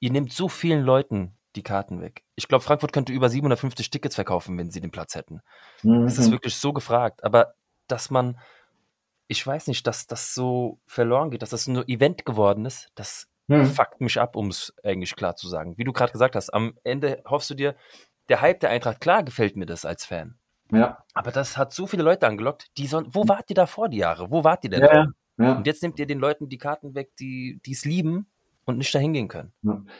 ihr 0.00 0.10
nehmt 0.12 0.32
so 0.32 0.48
vielen 0.48 0.82
Leuten 0.82 1.34
die 1.56 1.62
Karten 1.62 2.00
weg. 2.00 2.24
Ich 2.36 2.46
glaube, 2.46 2.62
Frankfurt 2.62 2.92
könnte 2.92 3.12
über 3.12 3.28
750 3.28 3.90
Tickets 3.90 4.14
verkaufen, 4.14 4.56
wenn 4.58 4.70
sie 4.70 4.80
den 4.80 4.90
Platz 4.90 5.14
hätten. 5.14 5.40
Mhm. 5.82 6.04
Es 6.06 6.18
ist 6.18 6.30
wirklich 6.30 6.54
so 6.56 6.72
gefragt. 6.72 7.24
Aber 7.24 7.54
dass 7.88 8.10
man, 8.10 8.38
ich 9.28 9.44
weiß 9.46 9.66
nicht, 9.66 9.86
dass 9.86 10.06
das 10.06 10.34
so 10.34 10.78
verloren 10.86 11.30
geht, 11.30 11.42
dass 11.42 11.50
das 11.50 11.66
nur 11.66 11.88
Event 11.88 12.24
geworden 12.26 12.64
ist, 12.66 12.90
das 12.94 13.28
Mhm. 13.50 13.64
fuckt 13.64 14.00
mich 14.02 14.20
ab, 14.20 14.36
um 14.36 14.48
es 14.48 14.74
eigentlich 14.84 15.16
klar 15.16 15.34
zu 15.36 15.48
sagen. 15.48 15.78
Wie 15.78 15.84
du 15.84 15.92
gerade 15.92 16.12
gesagt 16.12 16.36
hast, 16.36 16.50
am 16.52 16.76
Ende 16.84 17.22
hoffst 17.26 17.48
du 17.48 17.54
dir, 17.54 17.74
der 18.28 18.42
Hype 18.42 18.60
der 18.60 18.68
Eintracht, 18.70 19.00
klar 19.00 19.22
gefällt 19.22 19.56
mir 19.56 19.64
das 19.66 19.86
als 19.86 20.04
Fan. 20.04 20.38
Ja. 20.72 20.98
Aber 21.14 21.30
das 21.30 21.56
hat 21.56 21.72
so 21.72 21.86
viele 21.86 22.02
Leute 22.02 22.26
angelockt, 22.26 22.66
die 22.76 22.86
so, 22.86 23.02
wo 23.10 23.26
wart 23.28 23.50
ihr 23.50 23.54
da 23.56 23.66
vor 23.66 23.88
die 23.88 23.98
Jahre? 23.98 24.30
Wo 24.30 24.44
wart 24.44 24.64
ihr 24.64 24.70
denn? 24.70 24.80
Ja, 24.82 25.06
ja. 25.38 25.52
Und 25.56 25.66
jetzt 25.66 25.82
nehmt 25.82 25.98
ihr 25.98 26.06
den 26.06 26.18
Leuten 26.18 26.48
die 26.48 26.58
Karten 26.58 26.94
weg, 26.94 27.10
die 27.18 27.60
es 27.70 27.84
lieben 27.84 28.26
und 28.64 28.76
nicht 28.76 28.94
dahin 28.94 29.14
gehen 29.14 29.28
können. 29.28 29.52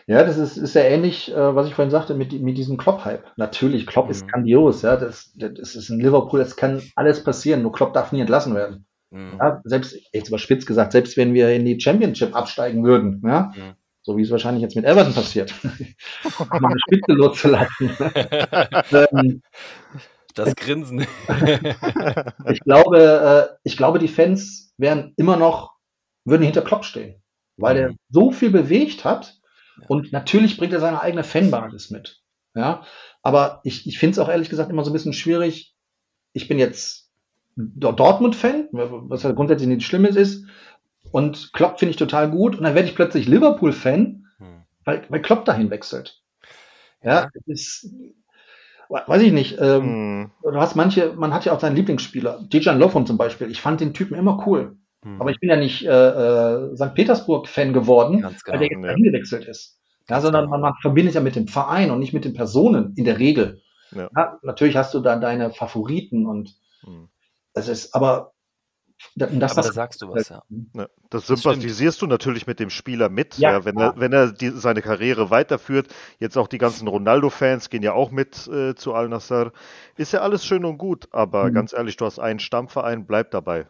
Ja, 0.06 0.22
das 0.24 0.36
ist, 0.36 0.58
ist 0.58 0.74
ja 0.74 0.82
ähnlich, 0.82 1.32
äh, 1.32 1.54
was 1.54 1.66
ich 1.68 1.74
vorhin 1.74 1.90
sagte, 1.90 2.14
mit, 2.14 2.32
mit 2.42 2.58
diesem 2.58 2.76
Klopp-Hype. 2.76 3.24
Natürlich, 3.36 3.86
Klopp 3.86 4.06
Mhm. 4.06 4.10
ist 4.10 4.28
grandios, 4.28 4.82
ja. 4.82 4.96
Das, 4.96 5.32
das 5.36 5.74
ist 5.74 5.88
in 5.88 6.00
Liverpool, 6.00 6.40
es 6.40 6.54
kann 6.56 6.82
alles 6.94 7.24
passieren, 7.24 7.62
nur 7.62 7.72
Klopp 7.72 7.94
darf 7.94 8.12
nie 8.12 8.20
entlassen 8.20 8.54
werden. 8.54 8.84
Mhm. 9.10 9.38
Ja, 9.40 9.62
selbst, 9.64 9.96
jetzt 10.12 10.28
überspitzt 10.28 10.66
gesagt, 10.66 10.92
selbst 10.92 11.16
wenn 11.16 11.32
wir 11.32 11.48
in 11.50 11.64
die 11.64 11.80
Championship 11.80 12.36
absteigen 12.36 12.84
würden, 12.84 13.22
ja, 13.24 13.52
Mhm. 13.56 13.72
so 14.02 14.18
wie 14.18 14.22
es 14.22 14.30
wahrscheinlich 14.30 14.60
jetzt 14.62 14.76
mit 14.76 14.84
Everton 14.84 15.14
passiert, 15.14 15.54
um 16.50 16.64
eine 16.64 16.78
Spitze 16.78 17.12
loszulassen. 17.12 17.90
ähm, 19.12 19.42
Das 20.34 20.54
Grinsen. 20.56 21.06
ich 22.50 22.60
glaube, 22.60 23.50
äh, 23.54 23.56
ich 23.64 23.76
glaube, 23.76 23.98
die 23.98 24.08
Fans 24.08 24.72
wären 24.76 25.12
immer 25.16 25.36
noch, 25.36 25.74
würden 26.24 26.42
hinter 26.44 26.62
Klopp 26.62 26.84
stehen, 26.84 27.22
weil 27.56 27.76
er 27.76 27.88
Mhm. 27.90 27.96
so 28.10 28.30
viel 28.30 28.50
bewegt 28.50 29.04
hat 29.04 29.36
Ja. 29.80 29.86
und 29.88 30.12
natürlich 30.12 30.56
bringt 30.56 30.72
er 30.72 30.80
seine 30.80 31.00
eigene 31.02 31.24
Fanbasis 31.24 31.90
mit. 31.90 32.20
Ja, 32.54 32.84
aber 33.22 33.60
ich, 33.64 33.86
ich 33.86 33.98
finde 33.98 34.12
es 34.12 34.18
auch 34.18 34.28
ehrlich 34.28 34.48
gesagt 34.50 34.70
immer 34.70 34.84
so 34.84 34.90
ein 34.90 34.92
bisschen 34.94 35.12
schwierig. 35.12 35.74
Ich 36.32 36.48
bin 36.48 36.58
jetzt 36.58 37.10
Do- 37.56 37.92
Dortmund-Fan, 37.92 38.68
was 38.72 39.22
ja 39.24 39.32
grundsätzlich 39.32 39.68
nicht 39.68 39.84
Schlimmes 39.86 40.14
ist, 40.16 40.44
und 41.10 41.52
Klopp 41.52 41.78
finde 41.78 41.90
ich 41.90 41.96
total 41.96 42.30
gut, 42.30 42.56
und 42.56 42.62
dann 42.64 42.74
werde 42.74 42.88
ich 42.88 42.94
plötzlich 42.94 43.26
Liverpool-Fan, 43.26 44.26
Hm. 44.38 44.62
weil, 44.84 45.04
weil 45.08 45.22
Klopp 45.22 45.44
dahin 45.44 45.70
wechselt. 45.70 46.20
Ja, 47.02 47.28
das 47.34 47.42
ist, 47.46 47.90
weiß 48.88 49.22
ich 49.22 49.32
nicht. 49.32 49.58
Ähm, 49.60 50.30
Hm. 50.42 50.52
du 50.52 50.60
hast 50.60 50.74
manche, 50.76 51.12
man 51.16 51.32
hat 51.34 51.44
ja 51.44 51.52
auch 51.52 51.60
seinen 51.60 51.76
Lieblingsspieler, 51.76 52.40
Dejan 52.52 52.78
Lovren 52.78 53.06
zum 53.06 53.16
Beispiel. 53.18 53.50
Ich 53.50 53.60
fand 53.60 53.80
den 53.80 53.94
Typen 53.94 54.14
immer 54.16 54.42
cool. 54.46 54.76
Hm. 55.04 55.20
Aber 55.20 55.30
ich 55.30 55.38
bin 55.40 55.48
ja 55.50 55.56
nicht 55.56 55.84
äh, 55.86 55.88
äh, 55.90 56.76
St. 56.76 56.94
Petersburg-Fan 56.94 57.72
geworden, 57.72 58.20
Ganz 58.22 58.42
weil 58.46 58.58
genau. 58.58 58.58
der 58.58 58.68
jetzt 58.68 58.82
Ja. 58.82 58.88
dahin 58.88 59.04
gewechselt 59.04 59.44
ist. 59.46 59.78
Ja, 60.08 60.20
sondern 60.20 60.42
genau. 60.46 60.52
man, 60.52 60.60
man 60.62 60.74
verbindet 60.80 61.14
ja 61.14 61.20
mit 61.20 61.36
dem 61.36 61.48
Verein 61.48 61.90
und 61.90 61.98
nicht 62.00 62.14
mit 62.14 62.24
den 62.24 62.34
Personen 62.34 62.94
in 62.96 63.04
der 63.04 63.18
Regel. 63.18 63.60
Ja. 63.90 64.10
natürlich 64.42 64.76
hast 64.76 64.92
du 64.92 65.00
dann 65.00 65.20
deine 65.20 65.50
Favoriten 65.50 66.26
und 66.26 66.54
Hm. 66.84 67.08
das 67.54 67.68
ist, 67.68 67.94
aber 67.94 68.32
das, 69.14 69.30
das 69.38 69.52
Aber 69.52 69.62
da 69.62 69.72
sagst 69.72 70.02
du 70.02 70.08
was, 70.08 70.28
ja. 70.28 70.42
Ja, 70.74 70.88
das 71.10 71.26
Das 71.26 71.40
sympathisierst 71.42 72.00
du 72.02 72.06
natürlich 72.06 72.46
mit 72.46 72.60
dem 72.60 72.70
Spieler 72.70 73.08
mit, 73.08 73.36
Ja, 73.38 73.52
ja, 73.52 73.64
wenn 73.64 73.78
er, 73.78 73.94
wenn 73.96 74.12
er 74.12 74.32
die, 74.32 74.50
seine 74.50 74.82
Karriere 74.82 75.30
weiterführt. 75.30 75.88
Jetzt 76.18 76.36
auch 76.36 76.48
die 76.48 76.58
ganzen 76.58 76.88
Ronaldo-Fans 76.88 77.70
gehen 77.70 77.82
ja 77.82 77.92
auch 77.92 78.10
mit 78.10 78.46
äh, 78.48 78.74
zu 78.74 78.94
Al 78.94 79.08
Nassr. 79.08 79.52
Ist 79.96 80.12
ja 80.12 80.20
alles 80.20 80.44
schön 80.44 80.64
und 80.64 80.78
gut, 80.78 81.08
aber 81.12 81.44
Mhm. 81.50 81.54
ganz 81.54 81.72
ehrlich, 81.72 81.96
du 81.96 82.04
hast 82.06 82.18
einen 82.18 82.40
Stammverein, 82.40 83.06
bleib 83.06 83.30
dabei. 83.30 83.68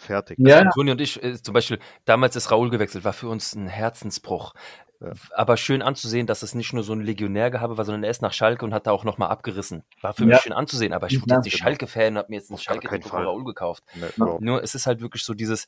Fertig. 0.00 0.38
ja, 0.38 0.62
ja. 0.62 0.70
Toni 0.70 0.92
und 0.92 1.00
ich, 1.00 1.20
äh, 1.22 1.42
zum 1.42 1.54
Beispiel, 1.54 1.80
damals 2.04 2.36
ist 2.36 2.52
Raoul 2.52 2.70
gewechselt, 2.70 3.04
war 3.04 3.12
für 3.12 3.28
uns 3.28 3.54
ein 3.56 3.66
Herzensbruch. 3.66 4.54
Ja. 5.00 5.12
Aber 5.32 5.56
schön 5.56 5.80
anzusehen, 5.80 6.26
dass 6.26 6.42
es 6.42 6.54
nicht 6.56 6.72
nur 6.72 6.82
so 6.82 6.92
ein 6.92 7.00
Legionärgehabe 7.00 7.78
war, 7.78 7.84
sondern 7.84 8.02
er 8.02 8.10
ist 8.10 8.20
nach 8.22 8.32
Schalke 8.32 8.64
und 8.64 8.74
hat 8.74 8.86
da 8.88 8.90
auch 8.90 9.04
nochmal 9.04 9.28
abgerissen. 9.28 9.84
War 10.00 10.12
für 10.12 10.22
Ja. 10.22 10.28
mich 10.28 10.40
schön 10.40 10.52
anzusehen, 10.52 10.92
aber 10.92 11.06
ich 11.06 11.12
Ja, 11.14 11.20
wurde 11.22 11.34
jetzt 11.34 11.44
nicht 11.44 11.54
genau. 11.58 11.64
Schalke-Fan 11.64 12.12
und 12.14 12.18
habe 12.18 12.26
mir 12.30 12.36
jetzt 12.36 12.50
ein 12.50 12.54
Auf 12.54 12.64
gar 12.64 12.74
schalke 12.74 12.88
keinen 12.88 13.02
von 13.02 13.10
Fall. 13.12 13.24
Raoul 13.24 13.44
gekauft. 13.44 13.84
Nee, 13.94 14.06
Nur 14.40 14.62
es 14.62 14.74
ist 14.74 14.86
halt 14.88 15.00
wirklich 15.00 15.22
so 15.22 15.34
dieses, 15.34 15.66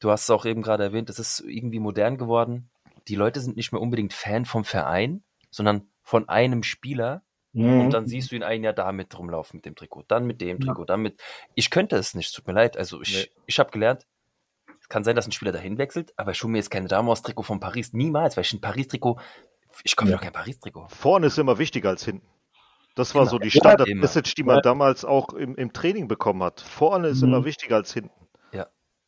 du 0.00 0.10
hast 0.10 0.24
es 0.24 0.30
auch 0.30 0.44
eben 0.44 0.60
gerade 0.62 0.82
erwähnt, 0.84 1.08
es 1.08 1.18
ist 1.18 1.40
irgendwie 1.40 1.78
modern 1.78 2.18
geworden. 2.18 2.68
Die 3.08 3.14
Leute 3.14 3.40
sind 3.40 3.56
nicht 3.56 3.72
mehr 3.72 3.80
unbedingt 3.80 4.12
Fan 4.12 4.44
vom 4.44 4.64
Verein, 4.64 5.22
sondern 5.50 5.88
von 6.02 6.28
einem 6.28 6.62
Spieler 6.62 7.22
Mhm. 7.54 7.80
und 7.80 7.90
dann 7.90 8.06
siehst 8.06 8.32
du 8.32 8.36
ihn 8.36 8.42
ein 8.42 8.64
Jahr 8.64 8.72
damit 8.72 9.18
rumlaufen 9.18 9.58
mit 9.58 9.66
dem 9.66 9.74
Trikot, 9.74 10.04
dann 10.08 10.24
mit 10.26 10.40
dem 10.40 10.58
Ja. 10.58 10.66
Trikot, 10.66 10.86
dann 10.86 11.00
mit. 11.02 11.20
Ich 11.54 11.68
könnte 11.70 11.96
es 11.96 12.14
nicht, 12.14 12.34
tut 12.34 12.46
mir 12.46 12.54
leid. 12.54 12.76
Also 12.78 13.02
ich, 13.02 13.14
Nee. 13.30 13.36
ich 13.46 13.58
habe 13.58 13.70
gelernt, 13.70 14.06
es 14.82 14.88
kann 14.88 15.04
sein, 15.04 15.16
dass 15.16 15.26
ein 15.26 15.32
Spieler 15.32 15.52
dahin 15.52 15.78
wechselt, 15.78 16.12
aber 16.18 16.32
ich 16.32 16.42
hole 16.42 16.50
mir 16.52 16.58
jetzt 16.58 16.70
keine 16.70 16.88
Dame 16.88 17.10
aus 17.10 17.22
Trikot 17.22 17.44
von 17.44 17.60
Paris. 17.60 17.92
Niemals, 17.94 18.36
weil 18.36 18.42
ich 18.44 18.52
ein 18.52 18.60
Paris-Trikot, 18.60 19.18
ich 19.84 19.96
kaufe 19.96 20.10
Ja. 20.10 20.16
doch 20.18 20.22
kein 20.22 20.32
Paris-Trikot. 20.32 20.88
Vorne 20.90 21.28
ist 21.28 21.38
immer 21.38 21.58
wichtiger 21.58 21.88
als 21.90 22.04
hinten. 22.04 22.26
Das 22.94 23.14
war 23.14 23.22
Immer. 23.22 23.30
so 23.30 23.38
die 23.38 23.48
Ja, 23.48 23.60
Standard-Message, 23.60 24.34
die 24.34 24.42
man 24.42 24.56
Ja. 24.56 24.60
damals 24.62 25.04
auch 25.06 25.32
im, 25.32 25.54
im 25.56 25.72
Training 25.72 26.08
bekommen 26.08 26.42
hat. 26.42 26.60
Vorne 26.60 27.08
ist 27.08 27.22
Mhm. 27.22 27.28
immer 27.28 27.44
wichtiger 27.46 27.76
als 27.76 27.92
hinten. 27.94 28.10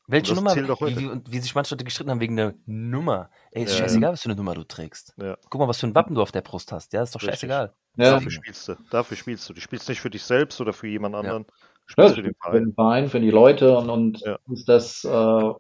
Welche 0.07 0.35
das 0.35 0.37
Nummer, 0.37 0.55
wie, 0.55 0.99
wie, 0.99 1.07
und 1.07 1.33
wie 1.33 1.39
sich 1.39 1.55
manche 1.55 1.75
Leute 1.75 1.85
gestritten 1.85 2.11
haben 2.11 2.21
wegen 2.21 2.37
der 2.37 2.53
Nummer. 2.67 3.31
Ey, 3.53 3.63
ist 3.65 3.73
Ja. 3.73 3.79
scheißegal, 3.87 4.13
was 4.13 4.21
für 4.21 4.27
eine 4.29 4.37
Nummer 4.37 4.53
du 4.55 4.63
trägst. 4.63 5.15
Ja. 5.17 5.39
Guck 5.49 5.59
mal, 5.59 5.67
was 5.67 5.81
für 5.81 5.87
ein 5.87 5.95
Wappen 5.95 6.15
du 6.15 6.21
auf 6.21 6.31
der 6.31 6.43
Brust 6.43 6.73
hast. 6.73 6.93
Ja, 6.93 7.03
ist 7.03 7.15
doch 7.15 7.23
Richtig. 7.23 7.37
scheißegal. 7.37 7.73
Ja. 7.97 8.11
Dafür 8.11 8.31
spielst 8.31 8.69
du. 8.69 8.75
Dafür 8.91 9.17
spielst 9.17 9.49
du. 9.49 9.55
Du 9.55 9.63
spielst 9.63 9.89
nicht 9.89 10.03
für 10.03 10.11
dich 10.11 10.23
selbst 10.23 10.61
oder 10.61 10.75
für 10.75 10.89
jemand 10.89 11.15
anderen. 11.15 11.45
Du 11.45 11.53
Ja, 11.53 11.87
spielst 11.87 12.15
für 12.17 12.23
den 12.23 12.35
für 12.35 12.39
Verein. 12.51 12.65
den 12.65 12.75
Verein, 12.75 13.09
für 13.09 13.21
die 13.21 13.31
Leute 13.31 13.79
und, 13.79 13.89
und 13.89 14.21
Ja. 14.21 14.39
ist 14.53 14.69
das, 14.69 15.05
äh, 15.05 15.53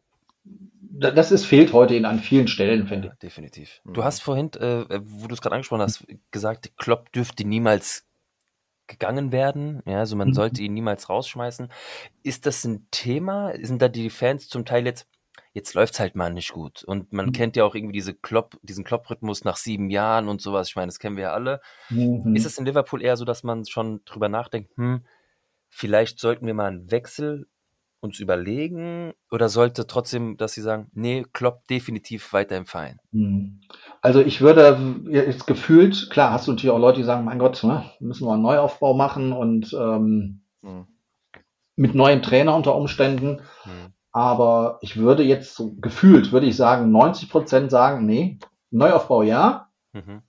das 0.44 1.32
ist, 1.32 1.44
fehlt 1.44 1.72
heute 1.72 1.94
in 1.94 2.04
an 2.04 2.20
vielen 2.20 2.46
Stellen, 2.48 2.86
finde 2.86 3.08
Ja, 3.08 3.14
definitiv. 3.22 3.80
Mhm. 3.84 3.94
Du 3.94 4.04
hast 4.04 4.22
vorhin, 4.22 4.52
äh, 4.54 5.00
wo 5.02 5.26
du 5.26 5.34
es 5.34 5.40
gerade 5.40 5.54
angesprochen 5.56 5.82
hast, 5.82 6.06
gesagt, 6.30 6.72
Klopp 6.76 7.12
dürfte 7.12 7.44
niemals 7.46 8.06
gegangen 8.86 9.32
werden. 9.32 9.82
Ja, 9.86 9.98
also 10.00 10.14
man 10.14 10.28
Mhm. 10.28 10.34
sollte 10.34 10.62
ihn 10.62 10.74
niemals 10.74 11.08
rausschmeißen. 11.08 11.68
Ist 12.22 12.46
das 12.46 12.64
ein 12.64 12.86
Thema? 12.90 13.54
Sind 13.62 13.80
da 13.80 13.88
die 13.88 14.10
Fans 14.10 14.48
zum 14.48 14.64
Teil 14.66 14.84
jetzt, 14.84 15.08
jetzt 15.54 15.74
läuft's 15.74 15.98
halt 16.00 16.16
mal 16.16 16.32
nicht 16.32 16.52
gut. 16.52 16.84
Und 16.84 17.12
man 17.12 17.26
Mhm. 17.26 17.32
kennt 17.32 17.56
ja 17.56 17.64
auch 17.64 17.74
irgendwie 17.74 17.94
diese 17.94 18.14
Klopp, 18.14 18.58
diesen 18.62 18.84
Klopp-Rhythmus 18.84 19.42
nach 19.44 19.56
sieben 19.56 19.88
Jahren 19.90 20.28
und 20.28 20.42
sowas. 20.42 20.68
Ich 20.68 20.76
meine, 20.76 20.88
das 20.88 20.98
kennen 20.98 21.16
wir 21.16 21.24
ja 21.24 21.32
alle. 21.32 21.60
ich. 21.88 21.96
Mhm. 21.96 22.36
Ist 22.36 22.44
es 22.46 22.58
in 22.58 22.66
Liverpool 22.66 23.02
eher 23.02 23.16
so, 23.16 23.24
dass 23.24 23.42
man 23.42 23.64
schon 23.64 24.02
drüber 24.04 24.28
nachdenkt, 24.28 24.76
hm, 24.76 25.04
vielleicht 25.70 26.18
sollten 26.20 26.46
wir 26.46 26.54
mal 26.54 26.66
einen 26.68 26.90
Wechsel 26.90 27.48
uns 28.04 28.20
überlegen? 28.20 29.12
Oder 29.30 29.48
sollte 29.48 29.86
trotzdem, 29.86 30.36
dass 30.36 30.52
sie 30.52 30.60
sagen, 30.60 30.88
nee, 30.92 31.24
Klopp 31.32 31.66
definitiv 31.68 32.32
weiter 32.32 32.56
im 32.56 32.66
Verein? 32.66 33.00
Mhm. 33.10 33.60
Also 34.02 34.20
ich 34.20 34.40
würde 34.40 35.02
jetzt 35.08 35.46
gefühlt, 35.46 36.10
klar, 36.10 36.30
hast 36.30 36.46
du 36.46 36.52
natürlich 36.52 36.70
auch 36.70 36.78
Leute, 36.78 37.00
die 37.00 37.04
sagen, 37.06 37.24
mein 37.24 37.38
Gott, 37.38 37.64
ne, 37.64 37.84
müssen 38.00 38.26
wir 38.28 38.34
einen 38.34 38.42
Neuaufbau 38.42 38.94
machen 38.94 39.32
und 39.32 39.72
ähm, 39.72 40.42
Mhm. 40.62 40.86
mit 41.76 41.94
neuem 41.94 42.22
Trainer 42.22 42.54
unter 42.54 42.74
Umständen. 42.76 43.42
Hm. 43.64 43.92
Aber 44.12 44.78
ich 44.80 44.96
würde 44.96 45.22
jetzt 45.24 45.56
so 45.56 45.74
gefühlt, 45.74 46.30
würde 46.32 46.46
ich 46.46 46.56
sagen, 46.56 46.90
90 46.92 47.28
Prozent 47.30 47.70
sagen, 47.70 48.06
nee, 48.06 48.38
Neuaufbau 48.70 49.22
ja, 49.22 49.68
Mhm. 49.92 50.22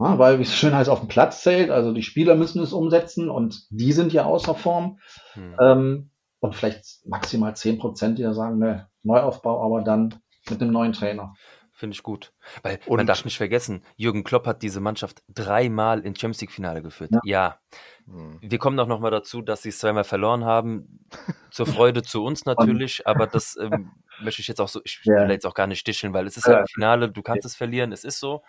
ja, 0.00 0.18
weil 0.18 0.38
wie 0.38 0.42
es 0.42 0.54
schön 0.54 0.74
heißt, 0.74 0.88
auf 0.88 1.00
dem 1.00 1.08
Platz 1.08 1.42
zählt. 1.42 1.70
Also 1.70 1.92
die 1.92 2.02
Spieler 2.02 2.36
müssen 2.36 2.62
es 2.62 2.72
umsetzen 2.72 3.28
und 3.30 3.66
die 3.70 3.92
sind 3.92 4.12
ja 4.12 4.24
außer 4.24 4.54
Form. 4.54 4.98
Hm. 5.34 5.56
Ähm, 5.60 6.10
und 6.40 6.54
vielleicht 6.54 7.06
maximal 7.06 7.54
10 7.56 7.78
Prozent, 7.78 8.18
die 8.18 8.22
da 8.22 8.32
sagen, 8.34 8.58
ne, 8.58 8.88
Neuaufbau, 9.02 9.64
aber 9.64 9.82
dann 9.82 10.20
mit 10.48 10.60
einem 10.62 10.70
neuen 10.72 10.92
Trainer. 10.92 11.34
Finde 11.72 11.94
ich 11.94 12.02
gut. 12.02 12.32
Weil 12.62 12.80
man 12.88 13.00
Und- 13.00 13.06
darf 13.06 13.24
nicht 13.24 13.36
vergessen, 13.36 13.84
Jürgen 13.96 14.24
Klopp 14.24 14.46
hat 14.48 14.62
diese 14.62 14.80
Mannschaft 14.80 15.22
dreimal 15.28 16.00
ins 16.00 16.18
Champions 16.18 16.40
League-Finale 16.40 16.82
geführt. 16.82 17.10
Ja. 17.12 17.20
Ja. 17.24 17.58
Mhm. 18.06 18.38
wir 18.40 18.58
kommen 18.58 18.80
auch 18.80 18.86
nochmal 18.86 19.10
dazu, 19.10 19.42
dass 19.42 19.62
sie 19.62 19.68
es 19.68 19.78
zweimal 19.78 20.04
verloren 20.04 20.44
haben. 20.44 21.04
Zur 21.52 21.66
Freude 21.66 22.02
zu 22.02 22.24
uns 22.24 22.46
natürlich, 22.46 23.06
aber 23.06 23.26
das 23.26 23.56
ähm, 23.60 23.92
möchte 24.20 24.40
ich 24.40 24.48
jetzt 24.48 24.60
auch 24.60 24.68
so, 24.68 24.80
ich 24.84 25.00
Ja. 25.04 25.22
will 25.22 25.30
jetzt 25.30 25.46
auch 25.46 25.54
gar 25.54 25.66
nicht 25.68 25.78
sticheln, 25.80 26.12
weil 26.12 26.26
es 26.26 26.36
ist 26.36 26.46
Ja. 26.46 26.54
halt 26.54 26.62
ein 26.64 26.68
Finale, 26.74 27.10
du 27.12 27.22
kannst 27.22 27.44
es 27.46 27.54
verlieren, 27.54 27.92
es 27.92 28.02
ist 28.04 28.18
so. 28.18 28.42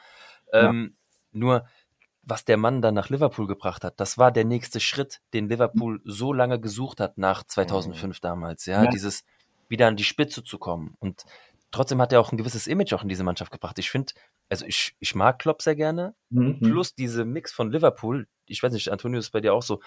Ähm, 0.54 0.96
Nur, 1.32 1.68
was 2.30 2.46
der 2.46 2.58
Mann 2.58 2.82
dann 2.82 2.94
nach 2.96 3.10
Liverpool 3.10 3.48
gebracht 3.48 3.84
hat, 3.84 4.00
das 4.00 4.18
war 4.18 4.32
der 4.32 4.46
nächste 4.46 4.80
Schritt, 4.80 5.20
den 5.34 5.50
Liverpool 5.50 6.02
so 6.04 6.32
lange 6.34 6.60
gesucht 6.60 7.00
hat 7.00 7.18
nach 7.18 7.44
2005 7.44 8.20
damals, 8.20 8.66
ja, 8.66 8.84
Ja. 8.84 8.90
dieses 8.90 9.24
wieder 9.68 9.88
an 9.88 9.96
die 9.98 10.04
Spitze 10.04 10.44
zu 10.44 10.58
kommen 10.58 10.96
und 11.00 11.24
trotzdem 11.72 12.02
hat 12.02 12.12
er 12.14 12.22
auch 12.22 12.32
ein 12.32 12.38
gewisses 12.38 12.66
Image 12.68 12.94
auch 12.94 13.04
in 13.04 13.10
diese 13.10 13.24
Mannschaft 13.24 13.52
gebracht. 13.52 13.78
Ich 13.80 13.92
finde, 13.92 14.14
also 14.50 14.66
ich, 14.66 14.96
ich 15.00 15.14
mag 15.16 15.40
Klopp 15.40 15.62
sehr 15.62 15.76
gerne, 15.76 16.16
Mhm. 16.30 16.60
plus 16.62 16.96
diese 16.96 17.26
Mix 17.26 17.52
von 17.52 17.72
Liverpool, 17.72 18.28
ich 18.48 18.64
weiß 18.64 18.72
nicht, 18.74 18.92
Antonio 18.92 19.20
ist 19.20 19.30
bei 19.32 19.42
dir 19.42 19.54
auch 19.54 19.62
so, 19.62 19.80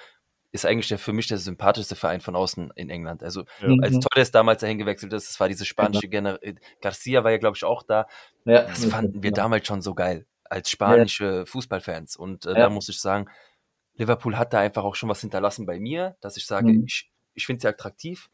ist 0.52 0.66
eigentlich 0.66 0.88
der, 0.88 0.98
für 0.98 1.12
mich 1.14 1.28
der 1.28 1.38
sympathischste 1.38 1.96
Verein 1.96 2.20
von 2.20 2.36
außen 2.36 2.70
in 2.76 2.90
England. 2.90 3.22
Also 3.22 3.44
Ja. 3.60 3.68
Mhm. 3.68 3.80
als 3.82 3.98
Torres 4.00 4.30
damals 4.30 4.60
dahin 4.60 4.78
gewechselt 4.78 5.12
ist, 5.14 5.28
das 5.28 5.40
war 5.40 5.48
diese 5.48 5.64
spanische 5.64 6.08
Generation, 6.08 6.58
Garcia 6.80 7.24
war 7.24 7.30
ja 7.30 7.38
glaube 7.38 7.56
ich 7.56 7.64
auch 7.64 7.82
da, 7.82 8.06
Ja, 8.44 8.62
das 8.64 8.84
fanden 8.84 9.22
wir 9.22 9.32
damals 9.32 9.66
schon 9.66 9.80
so 9.82 9.94
geil. 9.94 10.26
Als 10.52 10.70
spanische 10.70 11.46
Fußballfans. 11.46 12.16
Und 12.16 12.46
äh, 12.46 12.50
Ja. 12.50 12.54
da 12.60 12.68
muss 12.70 12.88
ich 12.88 13.00
sagen, 13.00 13.28
Liverpool 13.94 14.36
hat 14.36 14.52
da 14.52 14.60
einfach 14.60 14.84
auch 14.84 14.94
schon 14.94 15.08
was 15.08 15.20
hinterlassen 15.20 15.66
bei 15.66 15.78
mir, 15.80 16.16
dass 16.20 16.36
ich 16.36 16.46
sage, 16.46 16.68
Mhm. 16.72 16.84
ich, 16.86 17.10
ich 17.34 17.46
finde 17.46 17.60
sie 17.62 17.68
attraktiv. 17.68 18.28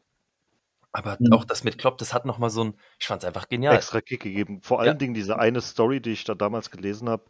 Aber 0.91 1.17
Mhm. 1.19 1.33
auch 1.33 1.45
das 1.45 1.63
mit 1.63 1.77
Klopp, 1.77 1.97
das 1.99 2.13
hat 2.15 2.25
nochmal 2.25 2.49
so 2.49 2.63
ein, 2.63 2.73
ich 2.97 3.05
fand 3.07 3.21
es 3.21 3.27
einfach 3.27 3.47
genial. 3.47 3.75
extra 3.75 4.01
Kick 4.01 4.21
gegeben. 4.23 4.61
Vor 4.63 4.79
allen 4.79 4.87
Ja. 4.87 4.93
Dingen 4.95 5.13
diese 5.13 5.37
eine 5.37 5.61
Story, 5.61 6.01
die 6.01 6.11
ich 6.11 6.23
da 6.23 6.33
damals 6.33 6.71
gelesen 6.71 7.07
habe, 7.09 7.25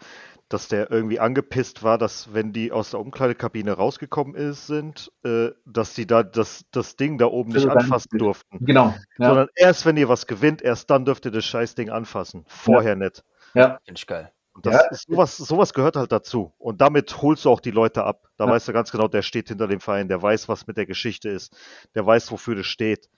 dass 0.47 0.69
der 0.69 0.89
irgendwie 0.89 1.19
angepisst 1.19 1.83
war, 1.83 1.97
dass 1.97 2.33
wenn 2.33 2.53
die 2.53 2.71
aus 2.71 2.91
der 2.91 2.99
Umkleidekabine 3.01 3.73
rausgekommen 3.73 4.33
ist, 4.35 4.65
sind, 4.67 5.11
äh, 5.23 5.49
dass 5.65 5.93
sie 5.93 6.07
da 6.07 6.23
das, 6.23 6.65
das 6.71 6.95
Ding 6.95 7.17
da 7.17 7.25
oben 7.25 7.49
nicht 7.49 7.57
Also 7.57 7.67
dann- 7.69 7.77
anfassen 7.83 8.17
durften. 8.17 8.65
Genau. 8.65 8.95
Ja. 9.19 9.27
Sondern 9.27 9.47
erst 9.55 9.85
wenn 9.85 9.97
ihr 9.97 10.07
was 10.09 10.25
gewinnt, 10.25 10.61
erst 10.61 10.89
dann 10.89 11.03
dürft 11.05 11.25
ihr 11.25 11.31
das 11.31 11.45
Scheißding 11.45 11.89
anfassen. 11.89 12.45
Vorher 12.47 12.95
nicht. 12.95 13.23
ja. 13.53 13.77
Finde 13.85 13.99
ich 13.99 14.07
geil. 14.07 14.31
Und 14.59 14.65
das 14.65 14.73
Ja. 14.83 14.89
ist, 14.89 15.07
sowas, 15.09 15.37
sowas 15.37 15.73
gehört 15.73 15.95
halt 15.95 16.11
dazu. 16.11 16.51
Und 16.57 16.81
damit 16.81 17.21
holst 17.21 17.45
du 17.45 17.49
auch 17.49 17.61
die 17.61 17.71
Leute 17.71 18.03
ab. 18.03 18.27
Da 18.35 18.45
Ja. 18.45 18.51
weißt 18.51 18.67
du 18.67 18.73
ganz 18.73 18.91
genau, 18.91 19.07
der 19.07 19.21
steht 19.21 19.47
hinter 19.47 19.67
dem 19.67 19.79
Verein, 19.79 20.09
der 20.09 20.21
weiß, 20.21 20.49
was 20.49 20.67
mit 20.67 20.75
der 20.75 20.85
Geschichte 20.85 21.29
ist, 21.29 21.55
der 21.95 22.05
weiß, 22.05 22.29
wofür 22.31 22.55
das 22.55 22.65
steht. 22.65 23.09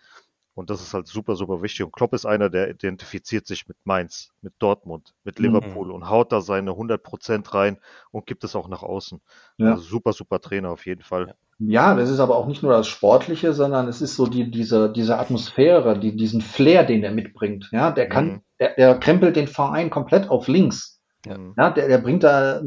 Und 0.53 0.69
das 0.69 0.81
ist 0.81 0.93
halt 0.93 1.07
super, 1.07 1.35
super 1.35 1.63
wichtig. 1.63 1.83
Und 1.83 1.93
Klopp 1.93 2.13
ist 2.13 2.25
einer, 2.27 2.49
der 2.51 2.69
identifiziert 2.69 3.47
sich 3.47 3.67
mit 3.67 3.77
Mainz, 3.85 4.29
mit 4.43 4.53
Dortmund, 4.59 5.15
mit 5.23 5.39
Mhm. 5.39 5.45
Liverpool 5.45 5.89
und 5.91 6.09
haut 6.09 6.31
da 6.31 6.41
seine 6.41 6.75
100% 6.75 7.55
rein 7.55 7.79
und 8.11 8.27
gibt 8.27 8.43
es 8.43 8.55
auch 8.55 8.67
nach 8.67 8.83
außen. 8.83 9.19
Ja. 9.57 9.71
Also 9.71 9.81
super, 9.81 10.13
super 10.13 10.39
Trainer 10.41 10.69
auf 10.69 10.85
jeden 10.85 11.01
Fall. 11.01 11.33
Ja, 11.57 11.95
das 11.95 12.09
ist 12.11 12.19
aber 12.19 12.35
auch 12.35 12.45
nicht 12.47 12.61
nur 12.61 12.73
das 12.73 12.87
Sportliche, 12.87 13.53
sondern 13.53 13.87
es 13.87 14.01
ist 14.01 14.15
so 14.15 14.27
die, 14.27 14.51
diese, 14.51 14.91
diese 14.91 15.17
Atmosphäre, 15.17 15.97
die, 15.97 16.15
diesen 16.15 16.41
Flair, 16.41 16.83
den 16.83 17.03
er 17.03 17.11
mitbringt. 17.11 17.69
Ja, 17.71 17.89
der 17.89 18.09
kann, 18.09 18.27
Mhm. 18.27 18.41
der, 18.59 18.75
der 18.75 18.99
krempelt 18.99 19.35
den 19.35 19.47
Verein 19.47 19.89
komplett 19.89 20.29
auf 20.29 20.47
links. 20.47 21.00
Ja. 21.25 21.37
Ja, 21.57 21.69
der, 21.71 21.87
der 21.87 21.97
bringt 21.99 22.23
da, 22.23 22.61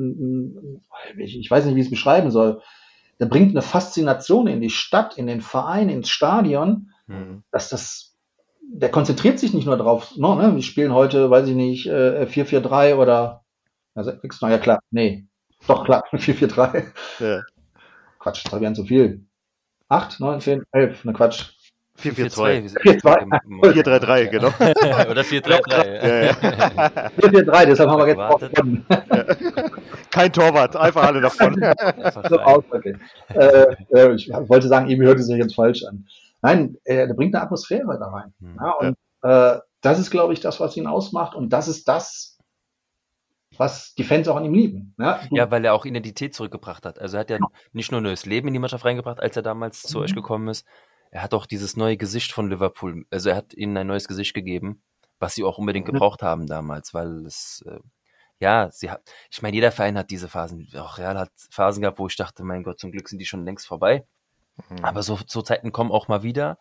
ich, 1.17 1.39
ich 1.39 1.51
weiß 1.51 1.65
nicht, 1.65 1.75
wie 1.75 1.81
ich 1.81 1.87
es 1.87 1.91
beschreiben 1.91 2.31
soll. 2.31 2.61
Der 3.21 3.27
bringt 3.27 3.51
eine 3.51 3.63
Faszination 3.63 4.47
in 4.47 4.61
die 4.61 4.71
Stadt, 4.71 5.17
in 5.19 5.27
den 5.27 5.41
Verein, 5.41 5.89
ins 5.89 6.09
Stadion, 6.09 6.91
Mhm. 7.07 7.43
dass 7.51 7.69
das, 7.69 8.15
der 8.63 8.91
konzentriert 8.91 9.39
sich 9.39 9.53
nicht 9.53 9.67
nur 9.67 9.77
drauf, 9.77 10.17
no, 10.17 10.37
ne, 10.37 10.55
wir 10.55 10.63
spielen 10.63 10.95
heute, 10.95 11.29
weiß 11.29 11.47
ich 11.49 11.55
nicht, 11.55 11.87
äh, 11.87 12.25
4-4-3 12.27 12.97
oder, 12.97 13.45
also, 13.95 14.13
na 14.41 14.51
ja 14.51 14.57
klar, 14.59 14.81
nee, 14.91 15.27
doch 15.69 15.85
klar, 15.85 16.05
4-4-3. 16.13 16.85
Ja. 17.21 17.43
Quatsch, 18.19 18.43
drei 18.51 18.63
wären 18.63 18.75
zu 18.75 18.87
viel. 18.87 19.27
Acht, 19.91 20.19
neun, 20.19 20.41
zehn, 20.41 20.63
elf, 20.73 21.05
ne 21.05 21.13
Quatsch. 21.13 21.51
4-4-2. 22.01 22.75
4-2. 22.81 23.29
4-3-3, 23.73 24.27
genau. 24.29 24.49
Oder 25.11 25.23
4-3-3. 25.23 25.87
Ja, 25.87 26.25
ja. 26.25 26.33
4-4-3, 27.19 27.67
deshalb 27.67 27.91
haben 27.91 27.99
wir 28.01 28.09
jetzt 28.09 28.19
auch 28.19 28.41
gewonnen. 28.41 28.87
Kein 30.11 30.33
Torwart, 30.33 30.77
einfach 30.77 31.05
alle 31.05 31.21
davon. 31.21 31.63
Einfach 31.63 32.29
So 32.29 32.37
rein. 32.37 32.47
aus, 32.47 32.65
okay. 32.71 32.97
äh, 33.29 33.67
äh, 33.95 34.15
ich 34.15 34.29
wollte 34.31 34.69
sagen, 34.69 34.89
ihm 34.89 35.01
hört 35.03 35.19
es 35.19 35.27
sich 35.27 35.37
jetzt 35.37 35.55
falsch 35.55 35.85
an. 35.85 36.07
Nein, 36.43 36.77
äh, 36.85 37.07
der 37.07 37.15
bringt 37.15 37.35
eine 37.35 37.45
Atmosphäre 37.45 37.99
da 37.99 38.09
rein. 38.09 38.35
Hm. 38.41 38.57
Ja, 38.61 38.71
und 38.73 38.97
äh, 39.23 39.61
das 39.81 39.99
ist, 39.99 40.11
glaube 40.11 40.33
ich, 40.33 40.41
das, 40.41 40.61
was 40.61 40.77
ihn 40.77 40.87
ausmacht. 40.87 41.35
Und 41.35 41.51
das 41.53 41.69
ist 41.69 41.89
das, 41.89 42.39
was 43.57 43.95
die 43.95 44.05
Fans 44.05 44.27
auch 44.29 44.37
an 44.37 44.45
ihm 44.45 44.55
lieben. 44.55 44.95
Ja, 44.99 45.21
du, 45.29 45.37
Ja, 45.37 45.51
weil 45.51 45.65
er 45.65 45.75
auch 45.75 45.85
Identität 45.85 46.35
zurückgebracht 46.35 46.85
hat. 46.87 46.99
Also 46.99 47.17
er 47.17 47.21
hat 47.21 47.31
ja 47.31 47.39
nicht 47.73 47.93
nur 47.93 48.01
neues 48.01 48.27
Leben 48.27 48.49
in 48.49 48.55
die 48.55 48.61
Mannschaft 48.61 48.85
reingebracht, 48.85 49.21
als 49.21 49.37
er 49.37 49.43
damals 49.43 49.83
zu 49.83 49.99
Mhm. 49.99 50.05
euch 50.05 50.15
gekommen 50.15 50.49
ist. 50.49 50.67
Er 51.15 51.23
hat 51.23 51.33
auch 51.33 51.47
dieses 51.47 51.77
neue 51.77 51.97
Gesicht 51.97 52.33
von 52.33 52.51
Liverpool. 52.51 53.07
Also 53.09 53.31
er 53.31 53.37
hat 53.37 53.55
ihnen 53.55 53.77
ein 53.77 53.87
neues 53.87 54.09
Gesicht 54.09 54.35
gegeben, 54.35 54.83
was 55.21 55.37
sie 55.37 55.45
auch 55.45 55.59
unbedingt 55.59 55.87
Mhm. 55.87 55.93
gebraucht 55.93 56.23
haben 56.23 56.49
damals, 56.49 56.93
weil 56.93 57.25
es 57.25 57.65
äh, 57.69 57.79
ja, 58.41 58.69
sie 58.73 58.91
hat, 58.91 59.01
ich 59.31 59.41
meine, 59.41 59.55
jeder 59.55 59.71
Verein 59.71 59.97
hat 59.97 60.11
diese 60.11 60.29
Phasen. 60.29 60.69
Auch 60.77 60.99
Real 60.99 61.17
hat 61.17 61.31
Phasen 61.51 61.83
gehabt, 61.83 62.01
wo 62.01 62.09
ich 62.09 62.17
dachte, 62.17 62.43
mein 62.43 62.65
Gott, 62.65 62.81
zum 62.81 62.91
Glück 62.91 63.09
sind 63.09 63.21
die 63.21 63.27
schon 63.27 63.45
längst 63.45 63.65
vorbei. 63.65 64.05
Mhm. 64.69 64.85
Aber 64.85 65.05
so, 65.05 65.17
so 65.25 65.41
Zeiten 65.41 65.71
kommen 65.71 65.93
auch 65.93 66.09
mal 66.09 66.25
wieder. 66.25 66.59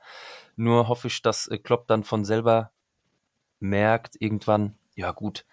Nur 0.56 0.88
hoffe 0.88 1.08
ich, 1.08 1.24
dass 1.24 1.47
äh, 1.47 1.58
Klopp 1.58 1.88
dann 1.88 2.04
von 2.04 2.24
selber 2.24 2.72
merkt, 3.60 4.16
irgendwann, 4.20 4.78
ja 4.93 5.12
gut, 5.14 5.47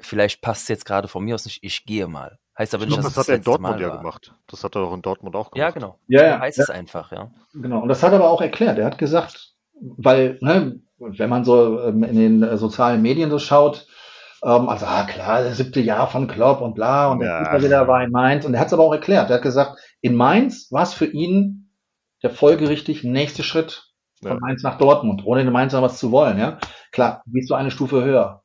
vielleicht 0.00 0.40
passt 0.40 0.62
es 0.62 0.68
jetzt 0.68 0.86
gerade 0.86 1.08
von 1.08 1.22
mir 1.24 1.34
aus 1.34 1.44
nicht, 1.44 1.62
ich 1.62 1.84
gehe 1.84 2.06
mal. 2.06 2.38
Heißt 2.60 2.74
aber 2.74 2.84
Ich 2.84 2.90
nicht, 2.90 2.98
dass 2.98 3.06
das 3.06 3.12
es 3.14 3.18
hat 3.20 3.28
er 3.30 3.36
in 3.36 3.42
Dortmund 3.42 3.76
Mal 3.76 3.80
ja 3.80 3.88
war. 3.88 3.98
gemacht. 3.98 4.34
Das 4.46 4.62
hat 4.64 4.76
er 4.76 4.82
auch 4.82 4.92
in 4.92 5.00
Dortmund 5.00 5.34
auch 5.34 5.50
gemacht. 5.50 5.56
Ja, 5.66 5.70
genau. 5.70 5.96
Ja, 6.08 6.24
ja, 6.26 6.40
heißt 6.40 6.58
ja. 6.58 6.64
es 6.64 6.68
einfach, 6.70 7.10
ja. 7.10 7.30
Genau. 7.54 7.80
Und 7.80 7.88
das 7.88 8.02
hat 8.02 8.12
er 8.12 8.16
aber 8.18 8.28
auch 8.28 8.42
erklärt. 8.42 8.78
Er 8.78 8.84
hat 8.84 8.98
gesagt, 8.98 9.54
weil, 9.80 10.36
ne, 10.42 10.78
wenn 10.98 11.30
man 11.30 11.46
so 11.46 11.80
ähm, 11.80 12.02
in 12.02 12.16
den 12.16 12.42
äh, 12.42 12.58
sozialen 12.58 13.00
Medien 13.00 13.30
so 13.30 13.38
schaut, 13.38 13.86
ähm, 14.44 14.68
also, 14.68 14.84
ah, 14.84 15.04
klar, 15.04 15.42
das 15.42 15.56
siebte 15.56 15.80
Jahr 15.80 16.08
von 16.10 16.28
Klopp 16.28 16.60
und 16.60 16.74
bla, 16.74 17.10
und 17.12 17.22
Ja. 17.22 17.50
der 17.50 17.62
wieder 17.62 17.88
war 17.88 18.04
in 18.04 18.10
Mainz. 18.10 18.44
Und 18.44 18.52
er 18.52 18.60
hat 18.60 18.66
es 18.66 18.74
aber 18.74 18.84
auch 18.84 18.92
erklärt. 18.92 19.30
Er 19.30 19.36
hat 19.36 19.42
gesagt, 19.42 19.78
in 20.02 20.14
Mainz 20.14 20.70
war 20.70 20.82
es 20.82 20.92
für 20.92 21.06
ihn 21.06 21.72
der 22.22 22.28
folgerichtig 22.28 23.04
nächste 23.04 23.42
Schritt 23.42 23.90
von 24.20 24.32
Ja. 24.32 24.38
Mainz 24.38 24.62
nach 24.62 24.76
Dortmund, 24.76 25.22
ohne 25.24 25.40
in 25.40 25.50
Mainz 25.50 25.72
noch 25.72 25.80
was 25.80 25.98
zu 25.98 26.12
wollen, 26.12 26.38
ja. 26.38 26.58
Klar, 26.92 27.22
gehst 27.24 27.48
du 27.48 27.54
eine 27.54 27.70
Stufe 27.70 28.04
höher. 28.04 28.42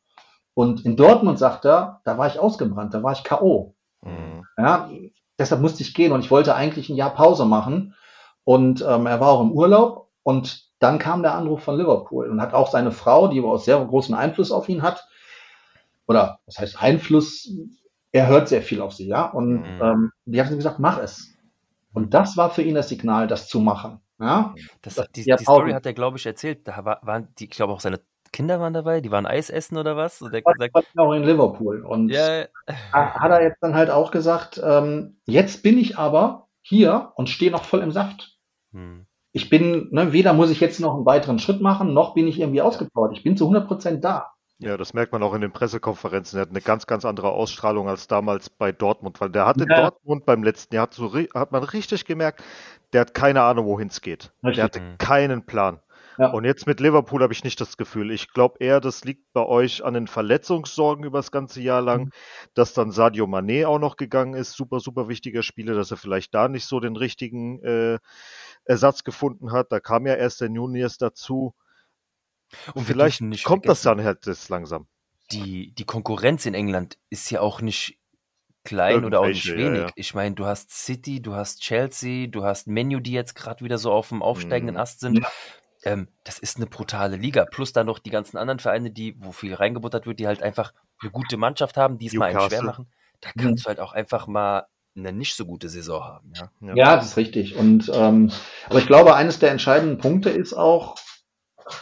Und 0.54 0.86
in 0.86 0.96
Dortmund, 0.96 1.38
sagt 1.38 1.66
er, 1.66 2.00
da 2.06 2.18
war 2.18 2.28
ich 2.28 2.40
ausgebrannt, 2.40 2.94
da 2.94 3.04
war 3.04 3.12
ich 3.12 3.26
K.O. 3.26 3.75
Mhm. 4.06 4.44
Ja, 4.58 4.90
deshalb 5.38 5.62
musste 5.62 5.84
ich 5.84 5.94
gehen 5.94 6.12
und 6.12 6.22
ich 6.22 6.32
wollte 6.32 6.56
eigentlich 6.56 6.90
ein 6.90 6.96
Jahr 6.96 7.14
Pause 7.14 7.46
machen. 7.46 7.96
Und 8.44 8.82
ähm, 8.82 9.06
er 9.08 9.20
war 9.20 9.30
auch 9.30 9.42
im 9.42 9.52
Urlaub 9.52 10.10
und 10.24 10.66
dann 10.80 11.00
kam 11.00 11.24
der 11.24 11.34
Anruf 11.36 11.64
von 11.64 11.78
Liverpool 11.78 12.30
und 12.30 12.42
hat 12.42 12.54
auch 12.54 12.70
seine 12.70 12.92
Frau, 12.92 13.28
die 13.28 13.42
auch 13.42 13.58
sehr 13.58 13.84
großen 13.84 14.14
Einfluss 14.14 14.52
auf 14.52 14.70
ihn 14.70 14.82
hat, 14.84 15.08
oder 16.08 16.40
was 16.46 16.60
heißt 16.60 16.82
Einfluss, 16.82 17.50
er 18.12 18.28
hört 18.28 18.48
sehr 18.48 18.62
viel 18.62 18.82
auf 18.82 18.94
sie, 18.94 19.08
ja. 19.08 19.26
Und 19.26 19.62
Mhm. 19.62 19.82
ähm, 19.82 20.12
die 20.26 20.40
hat 20.40 20.50
ihm 20.52 20.58
gesagt, 20.58 20.80
mach 20.80 21.00
es. 21.00 21.34
Und 21.94 22.14
das 22.14 22.38
war 22.38 22.50
für 22.50 22.62
ihn 22.62 22.76
das 22.76 22.90
Signal, 22.90 23.28
das 23.28 23.48
zu 23.48 23.60
machen. 23.60 24.00
Ja, 24.20 24.54
Das, 24.82 24.96
Das- 24.96 25.12
die, 25.12 25.24
die 25.24 25.44
Story 25.44 25.72
hat 25.72 25.86
er, 25.86 25.94
glaube 25.94 26.18
ich, 26.18 26.26
erzählt. 26.26 26.68
Da 26.68 26.86
war, 26.86 27.00
waren 27.04 27.28
die, 27.40 27.46
ich 27.46 27.50
glaube 27.50 27.74
auch 27.74 27.80
seine 27.80 28.00
Kinder 28.36 28.60
waren 28.60 28.74
dabei, 28.74 29.00
die 29.00 29.12
waren 29.12 29.26
Eis 29.26 29.50
essen 29.50 29.78
oder 29.78 29.96
was? 29.96 30.22
Und 30.22 30.34
er 30.34 30.44
hat 30.46 30.54
gesagt, 30.54 30.76
war 30.94 31.06
auch 31.06 31.14
in 31.14 31.24
Liverpool. 31.24 31.86
Und 31.86 32.10
ja, 32.10 32.46
hat 32.92 33.32
er 33.32 33.42
jetzt 33.42 33.60
dann 33.62 33.76
halt 33.76 33.90
auch 33.90 34.12
gesagt, 34.12 34.62
ähm, 34.62 35.22
jetzt 35.26 35.64
bin 35.64 35.78
ich 35.78 35.98
aber 35.98 36.50
hier 36.62 37.14
und 37.16 37.30
stehe 37.30 37.50
noch 37.50 37.64
voll 37.64 37.80
im 37.80 37.92
Saft. 37.92 38.38
hm, 38.74 39.06
ich 39.32 39.50
bin, 39.50 39.90
ne, 39.92 40.12
weder 40.12 40.34
muss 40.34 40.50
ich 40.50 40.60
jetzt 40.60 40.80
noch 40.80 40.96
einen 40.96 41.06
weiteren 41.06 41.40
Schritt 41.40 41.62
machen, 41.62 41.94
noch 41.94 42.14
bin 42.14 42.28
ich 42.28 42.40
irgendwie 42.40 42.62
ausgepowert. 42.62 43.18
Ich 43.18 43.24
bin 43.24 43.38
zu 43.38 43.46
100 43.46 43.68
Prozent 43.68 44.04
da. 44.04 44.32
Ja, 44.60 44.78
das 44.78 44.94
merkt 44.94 45.12
man 45.12 45.22
auch 45.24 45.34
in 45.34 45.42
den 45.42 45.52
Pressekonferenzen. 45.52 46.40
Er 46.40 46.44
hat 46.44 46.50
eine 46.50 46.62
ganz, 46.62 46.88
ganz 46.88 47.04
andere 47.04 47.32
Ausstrahlung 47.32 47.90
als 47.90 48.08
damals 48.08 48.50
bei 48.50 48.72
Dortmund, 48.72 49.20
weil 49.20 49.30
der 49.30 49.46
hat 49.46 49.58
in 49.58 49.70
Ja. 49.70 49.82
Dortmund 49.82 50.26
beim 50.26 50.44
letzten 50.44 50.76
Jahr 50.76 50.84
hat, 50.84 50.94
so, 50.94 51.14
hat 51.14 51.52
man 51.52 51.64
richtig 51.64 52.06
gemerkt, 52.06 52.42
der 52.94 53.02
hat 53.02 53.14
keine 53.14 53.42
Ahnung, 53.42 53.66
wohin 53.66 53.90
es 53.90 54.00
geht. 54.00 54.32
Richtig. 54.44 54.56
Der 54.56 54.64
hatte 54.64 54.82
keinen 54.98 55.46
Plan. 55.46 55.80
Ja. 56.18 56.32
Und 56.32 56.46
jetzt 56.46 56.66
mit 56.68 56.80
Liverpool 56.80 57.22
habe 57.22 57.34
ich 57.34 57.44
nicht 57.44 57.60
das 57.60 57.78
Gefühl. 57.78 58.12
Ich 58.12 58.32
glaube 58.32 58.58
eher, 58.60 58.80
das 58.80 59.04
liegt 59.04 59.32
bei 59.34 59.46
euch 59.46 59.84
an 59.84 59.94
den 59.94 60.08
Verletzungssorgen 60.08 61.04
über 61.06 61.20
das 61.20 61.32
ganze 61.32 61.62
Jahr 61.62 61.82
lang, 61.82 62.06
Mhm. 62.06 62.10
dass 62.54 62.74
dann 62.74 62.92
Sadio 62.92 63.26
Mané 63.26 63.66
auch 63.68 63.80
noch 63.80 63.98
gegangen 63.98 64.34
ist, 64.34 64.54
super, 64.54 64.80
super 64.80 65.08
wichtiger 65.10 65.44
Spieler, 65.44 65.74
dass 65.76 65.92
er 65.92 65.98
vielleicht 65.98 66.34
da 66.34 66.48
nicht 66.48 66.66
so 66.66 66.80
den 66.80 66.96
richtigen 66.96 67.62
äh, 67.64 68.00
Ersatz 68.66 69.04
gefunden 69.04 69.52
hat. 69.52 69.72
Da 69.72 69.80
kam 69.80 70.08
ja 70.08 70.16
erst 70.16 70.42
der 70.42 70.50
Nunez 70.50 70.98
dazu. 70.98 71.54
Und 72.74 72.88
wir 72.88 72.94
vielleicht 72.94 73.20
kommt 73.44 73.66
das 73.68 73.82
vergessen, 73.82 73.98
dann 73.98 74.06
halt 74.06 74.26
jetzt 74.26 74.50
langsam. 74.50 74.88
die, 75.32 75.74
die 75.74 75.86
Konkurrenz 75.86 76.46
in 76.46 76.54
England 76.54 76.98
ist 77.10 77.30
ja 77.32 77.42
auch 77.42 77.60
nicht 77.62 77.98
klein 78.64 79.04
oder 79.06 79.20
auch 79.20 79.28
nicht 79.28 79.46
Irgendwelche, 79.46 79.68
ja, 79.70 79.74
wenig. 79.76 79.88
ja. 79.90 79.94
Ich 79.96 80.14
meine, 80.16 80.36
du 80.36 80.46
hast 80.46 80.72
City, 80.72 81.22
du 81.22 81.34
hast 81.36 81.62
Chelsea, 81.62 82.28
du 82.28 82.44
hast 82.44 82.68
Menu, 82.68 83.00
die 83.00 83.12
jetzt 83.12 83.36
gerade 83.36 83.64
wieder 83.64 83.78
so 83.78 83.92
auf 83.92 84.10
dem 84.10 84.22
aufsteigenden 84.24 84.76
Mhm. 84.76 84.82
Ast 84.82 85.00
sind. 85.02 85.20
Ja. 85.20 85.28
Ähm, 85.86 86.08
das 86.24 86.40
ist 86.40 86.58
eine 86.58 86.66
brutale 86.66 87.16
Liga. 87.16 87.46
Plus 87.46 87.72
dann 87.72 87.86
noch 87.86 88.00
die 88.00 88.10
ganzen 88.10 88.38
anderen 88.38 88.60
Vereine, 88.60 88.92
die, 88.92 89.16
wo 89.20 89.32
viel 89.32 89.54
reingebuttert 89.54 90.08
wird, 90.08 90.20
die 90.20 90.28
halt 90.28 90.42
einfach 90.42 90.74
eine 91.02 91.12
gute 91.12 91.38
Mannschaft 91.38 91.78
haben, 91.78 92.00
die 92.00 92.08
es 92.08 92.14
mal 92.14 92.32
schwer 92.32 92.64
machen. 92.64 92.88
Da 93.22 93.30
kannst 93.38 93.66
du 93.66 93.70
halt 93.70 93.80
auch 93.80 93.94
einfach 93.94 94.28
mal 94.28 94.66
eine 94.98 95.12
nicht 95.12 95.36
so 95.36 95.46
gute 95.46 95.70
Saison 95.70 96.04
haben. 96.04 96.34
Ja. 96.36 96.50
Ja. 96.62 96.76
Ja, 96.76 96.96
das 96.96 97.06
ist 97.06 97.18
richtig. 97.18 97.56
Und 97.56 97.92
ähm, 97.94 98.32
aber 98.70 98.80
ich 98.80 98.88
glaube, 98.88 99.16
eines 99.16 99.40
der 99.40 99.52
entscheidenden 99.52 99.98
Punkte 99.98 100.30
ist 100.30 100.54
auch, 100.54 100.96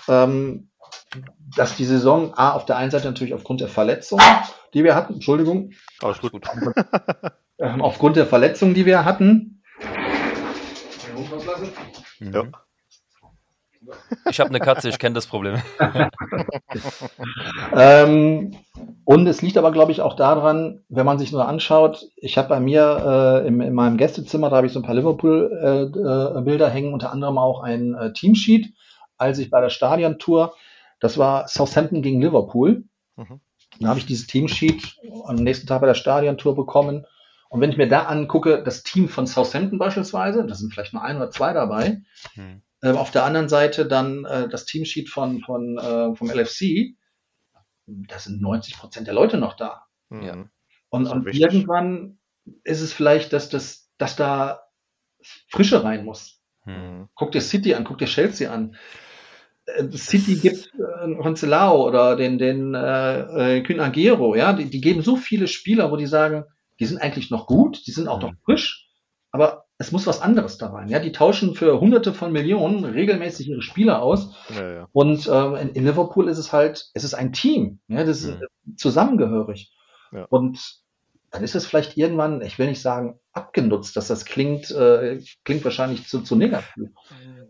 ähm, 0.07 0.69
dass 1.55 1.75
die 1.75 1.85
Saison 1.85 2.33
A 2.33 2.51
auf 2.51 2.65
der 2.65 2.77
einen 2.77 2.91
Seite 2.91 3.05
natürlich 3.05 3.33
aufgrund 3.33 3.61
der 3.61 3.67
Verletzungen, 3.67 4.23
die 4.73 4.83
wir 4.83 4.95
hatten, 4.95 5.13
Entschuldigung, 5.13 5.71
Alles 6.01 6.19
gut. 6.19 6.45
ähm, 7.59 7.81
aufgrund 7.81 8.15
der 8.15 8.25
Verletzungen, 8.25 8.73
die 8.73 8.85
wir 8.85 9.05
hatten. 9.05 9.61
Mhm. 12.19 12.33
Ja. 12.33 12.43
Ich 14.29 14.39
habe 14.39 14.49
eine 14.49 14.59
Katze, 14.59 14.89
ich 14.89 14.99
kenne 14.99 15.15
das 15.15 15.27
Problem. 15.27 15.61
Ähm, 17.75 18.55
und 19.05 19.27
es 19.27 19.41
liegt 19.41 19.57
aber, 19.57 19.71
glaube 19.71 19.91
ich, 19.91 20.01
auch 20.01 20.15
daran, 20.15 20.83
wenn 20.89 21.05
man 21.05 21.19
sich 21.19 21.31
nur 21.31 21.47
anschaut, 21.47 22.05
ich 22.15 22.37
habe 22.37 22.49
bei 22.49 22.59
mir 22.59 23.43
äh, 23.43 23.47
im, 23.47 23.61
in 23.61 23.73
meinem 23.73 23.97
Gästezimmer, 23.97 24.49
da 24.49 24.57
habe 24.57 24.67
ich 24.67 24.73
so 24.73 24.79
ein 24.79 24.83
paar 24.83 24.95
Liverpool-Bilder 24.95 26.35
äh, 26.35 26.41
Bilder 26.41 26.69
hängen, 26.69 26.93
unter 26.93 27.11
anderem 27.11 27.37
auch 27.37 27.61
ein 27.61 27.93
äh, 27.95 28.13
Teamsheet, 28.13 28.73
als 29.17 29.39
ich 29.39 29.49
bei 29.49 29.61
der 29.61 29.69
Stadiontour, 29.69 30.55
das 30.99 31.17
war 31.17 31.47
Southampton 31.47 32.01
gegen 32.01 32.21
Liverpool. 32.21 32.85
Mhm. 33.17 33.41
Dann 33.79 33.89
habe 33.89 33.99
ich 33.99 34.05
dieses 34.05 34.27
Teamsheet 34.27 34.97
am 35.25 35.35
nächsten 35.35 35.67
Tag 35.67 35.81
bei 35.81 35.87
der 35.87 35.95
Stadiontour 35.95 36.55
bekommen. 36.55 37.05
Und 37.49 37.61
wenn 37.61 37.69
ich 37.69 37.77
mir 37.77 37.87
da 37.87 38.05
angucke, 38.05 38.63
das 38.63 38.81
Team 38.81 39.09
von 39.09 39.27
Southampton 39.27 39.77
beispielsweise, 39.77 40.43
da 40.43 40.55
sind 40.55 40.73
vielleicht 40.73 40.93
nur 40.93 41.03
ein 41.03 41.17
oder 41.17 41.29
zwei 41.29 41.53
dabei. 41.53 42.01
Hm. 42.33 42.62
Ähm, 42.83 42.97
auf 42.97 43.11
der 43.11 43.23
anderen 43.23 43.49
Seite 43.49 43.85
dann 43.85 44.25
äh, 44.25 44.49
das 44.49 44.65
Teamsheet 44.65 45.09
von, 45.09 45.39
von, 45.39 45.77
äh, 45.77 46.15
vom 46.15 46.29
LFC. 46.29 46.95
Da 47.85 48.19
sind 48.19 48.41
90 48.41 48.77
Prozent 48.77 49.07
der 49.07 49.13
Leute 49.13 49.37
noch 49.37 49.55
da. 49.55 49.85
Ja. 50.11 50.35
Mhm. 50.35 50.49
Und, 50.89 51.07
und 51.07 51.25
wichtig. 51.25 51.41
irgendwann 51.41 52.19
ist 52.63 52.81
es 52.81 52.93
vielleicht, 52.93 53.33
dass, 53.33 53.49
das, 53.49 53.89
dass 53.97 54.15
da 54.15 54.61
Frische 55.49 55.83
rein 55.83 56.05
muss. 56.05 56.41
Hm. 56.65 57.09
Guck 57.15 57.31
dir 57.31 57.41
City 57.41 57.73
an, 57.73 57.83
guck 57.83 57.97
dir 57.97 58.05
Chelsea 58.05 58.51
an. 58.51 58.75
Äh, 59.65 59.89
City 59.91 60.35
gibt 60.35 60.71
äh, 60.77 60.83
Roncelao 60.83 61.87
oder 61.87 62.15
den, 62.15 62.37
den 62.37 62.75
äh, 62.75 63.57
äh, 63.57 63.63
Kün 63.63 63.79
Agero, 63.79 64.35
ja, 64.35 64.53
die, 64.53 64.69
die 64.69 64.81
geben 64.81 65.01
so 65.01 65.15
viele 65.15 65.47
Spieler, 65.47 65.91
wo 65.91 65.97
die 65.97 66.05
sagen, 66.05 66.43
die 66.79 66.85
sind 66.85 67.01
eigentlich 67.01 67.31
noch 67.31 67.47
gut, 67.47 67.85
die 67.87 67.91
sind 67.91 68.07
auch 68.07 68.21
Mhm. 68.21 68.27
noch 68.27 68.33
frisch, 68.43 68.89
aber 69.31 69.62
es 69.83 69.91
muss 69.91 70.07
was 70.07 70.21
anderes 70.21 70.57
da 70.57 70.67
rein. 70.69 70.87
Ja, 70.89 70.99
die 70.99 71.11
tauschen 71.11 71.53
für 71.55 71.79
Hunderte 71.79 72.13
von 72.13 72.31
Millionen 72.31 72.83
regelmäßig 72.85 73.49
ihre 73.49 73.61
Spieler 73.61 74.01
aus. 74.01 74.33
Ja, 74.55 74.73
ja. 74.73 74.87
Und 74.93 75.29
ähm, 75.31 75.55
in, 75.55 75.69
in 75.69 75.85
Liverpool 75.85 76.27
ist 76.29 76.37
es 76.37 76.51
halt, 76.53 76.89
es 76.93 77.03
ist 77.03 77.13
ein 77.13 77.33
Team, 77.33 77.79
ja, 77.87 78.03
das 78.03 78.21
ist 78.23 78.39
Mhm. 78.39 78.77
zusammengehörig. 78.77 79.71
Ja. 80.11 80.25
Und 80.29 80.59
dann 81.31 81.43
ist 81.43 81.55
es 81.55 81.65
vielleicht 81.65 81.97
irgendwann, 81.97 82.41
ich 82.41 82.59
will 82.59 82.67
nicht 82.67 82.81
sagen 82.81 83.19
abgenutzt, 83.33 83.95
dass 83.97 84.07
das 84.07 84.25
klingt, 84.25 84.69
äh, 84.71 85.19
klingt 85.43 85.63
wahrscheinlich 85.65 86.07
zu, 86.07 86.21
zu 86.21 86.35
negativ. 86.35 86.89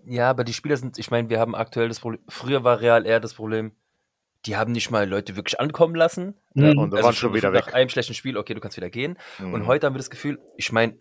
Ja, 0.05 0.29
aber 0.29 0.43
die 0.45 0.53
Spieler 0.53 0.77
sind, 0.77 0.97
ich 0.97 1.11
meine, 1.11 1.29
wir 1.29 1.39
haben 1.39 1.53
aktuell 1.55 1.89
das 1.89 1.99
Problem, 1.99 2.21
früher 2.29 2.63
war 2.63 2.79
Real 2.79 3.05
eher 3.05 3.19
das 3.19 3.34
Problem, 3.34 3.73
die 4.45 4.55
haben 4.57 4.71
nicht 4.71 4.91
mal 4.91 5.07
Leute 5.07 5.36
wirklich 5.36 5.59
ankommen 5.59 5.95
lassen. 5.95 6.36
Ja, 6.55 6.71
Mhm. 6.73 6.77
und 6.79 6.91
da 6.91 6.97
Also 6.97 7.07
waren 7.07 7.15
schon 7.15 7.34
wieder 7.34 7.51
nach 7.51 7.67
weg. 7.67 7.73
einem 7.75 7.89
schlechten 7.89 8.13
Spiel, 8.13 8.38
okay, 8.38 8.53
du 8.53 8.59
kannst 8.61 8.77
wieder 8.77 8.89
gehen. 8.89 9.17
Mhm. 9.39 9.53
Und 9.53 9.67
heute 9.67 9.86
haben 9.88 9.93
wir 9.93 9.99
das 9.99 10.09
Gefühl, 10.09 10.39
ich 10.57 10.71
meine, 10.71 10.97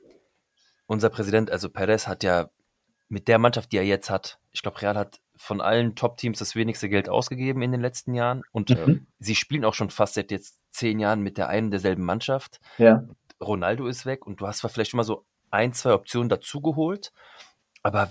unser 0.92 1.08
Präsident, 1.10 1.50
also 1.50 1.70
Perez, 1.70 2.06
hat 2.06 2.22
ja 2.22 2.50
mit 3.08 3.26
der 3.26 3.38
Mannschaft, 3.38 3.72
die 3.72 3.78
er 3.78 3.84
jetzt 3.84 4.10
hat, 4.10 4.38
ich 4.52 4.62
glaube, 4.62 4.80
Real 4.82 4.96
hat 4.96 5.20
von 5.36 5.60
allen 5.60 5.96
Top-Teams 5.96 6.38
das 6.38 6.54
wenigste 6.54 6.88
Geld 6.88 7.08
ausgegeben 7.08 7.62
in 7.62 7.72
den 7.72 7.80
letzten 7.80 8.14
Jahren. 8.14 8.42
Und 8.52 8.70
Mhm. 8.70 9.06
sie 9.18 9.34
spielen 9.34 9.64
auch 9.64 9.74
schon 9.74 9.90
fast 9.90 10.14
seit 10.14 10.30
jetzt 10.30 10.60
zehn 10.70 11.00
Jahren 11.00 11.20
mit 11.20 11.38
der 11.38 11.48
einen 11.48 11.70
derselben 11.70 12.04
Mannschaft. 12.04 12.60
Ja. 12.78 13.04
Ronaldo 13.40 13.86
ist 13.86 14.06
weg 14.06 14.26
und 14.26 14.40
du 14.40 14.46
hast 14.46 14.58
zwar 14.58 14.70
vielleicht 14.70 14.92
immer 14.92 15.04
so 15.04 15.24
ein, 15.50 15.72
zwei 15.72 15.94
Optionen 15.94 16.28
dazugeholt, 16.28 17.12
aber 17.82 18.10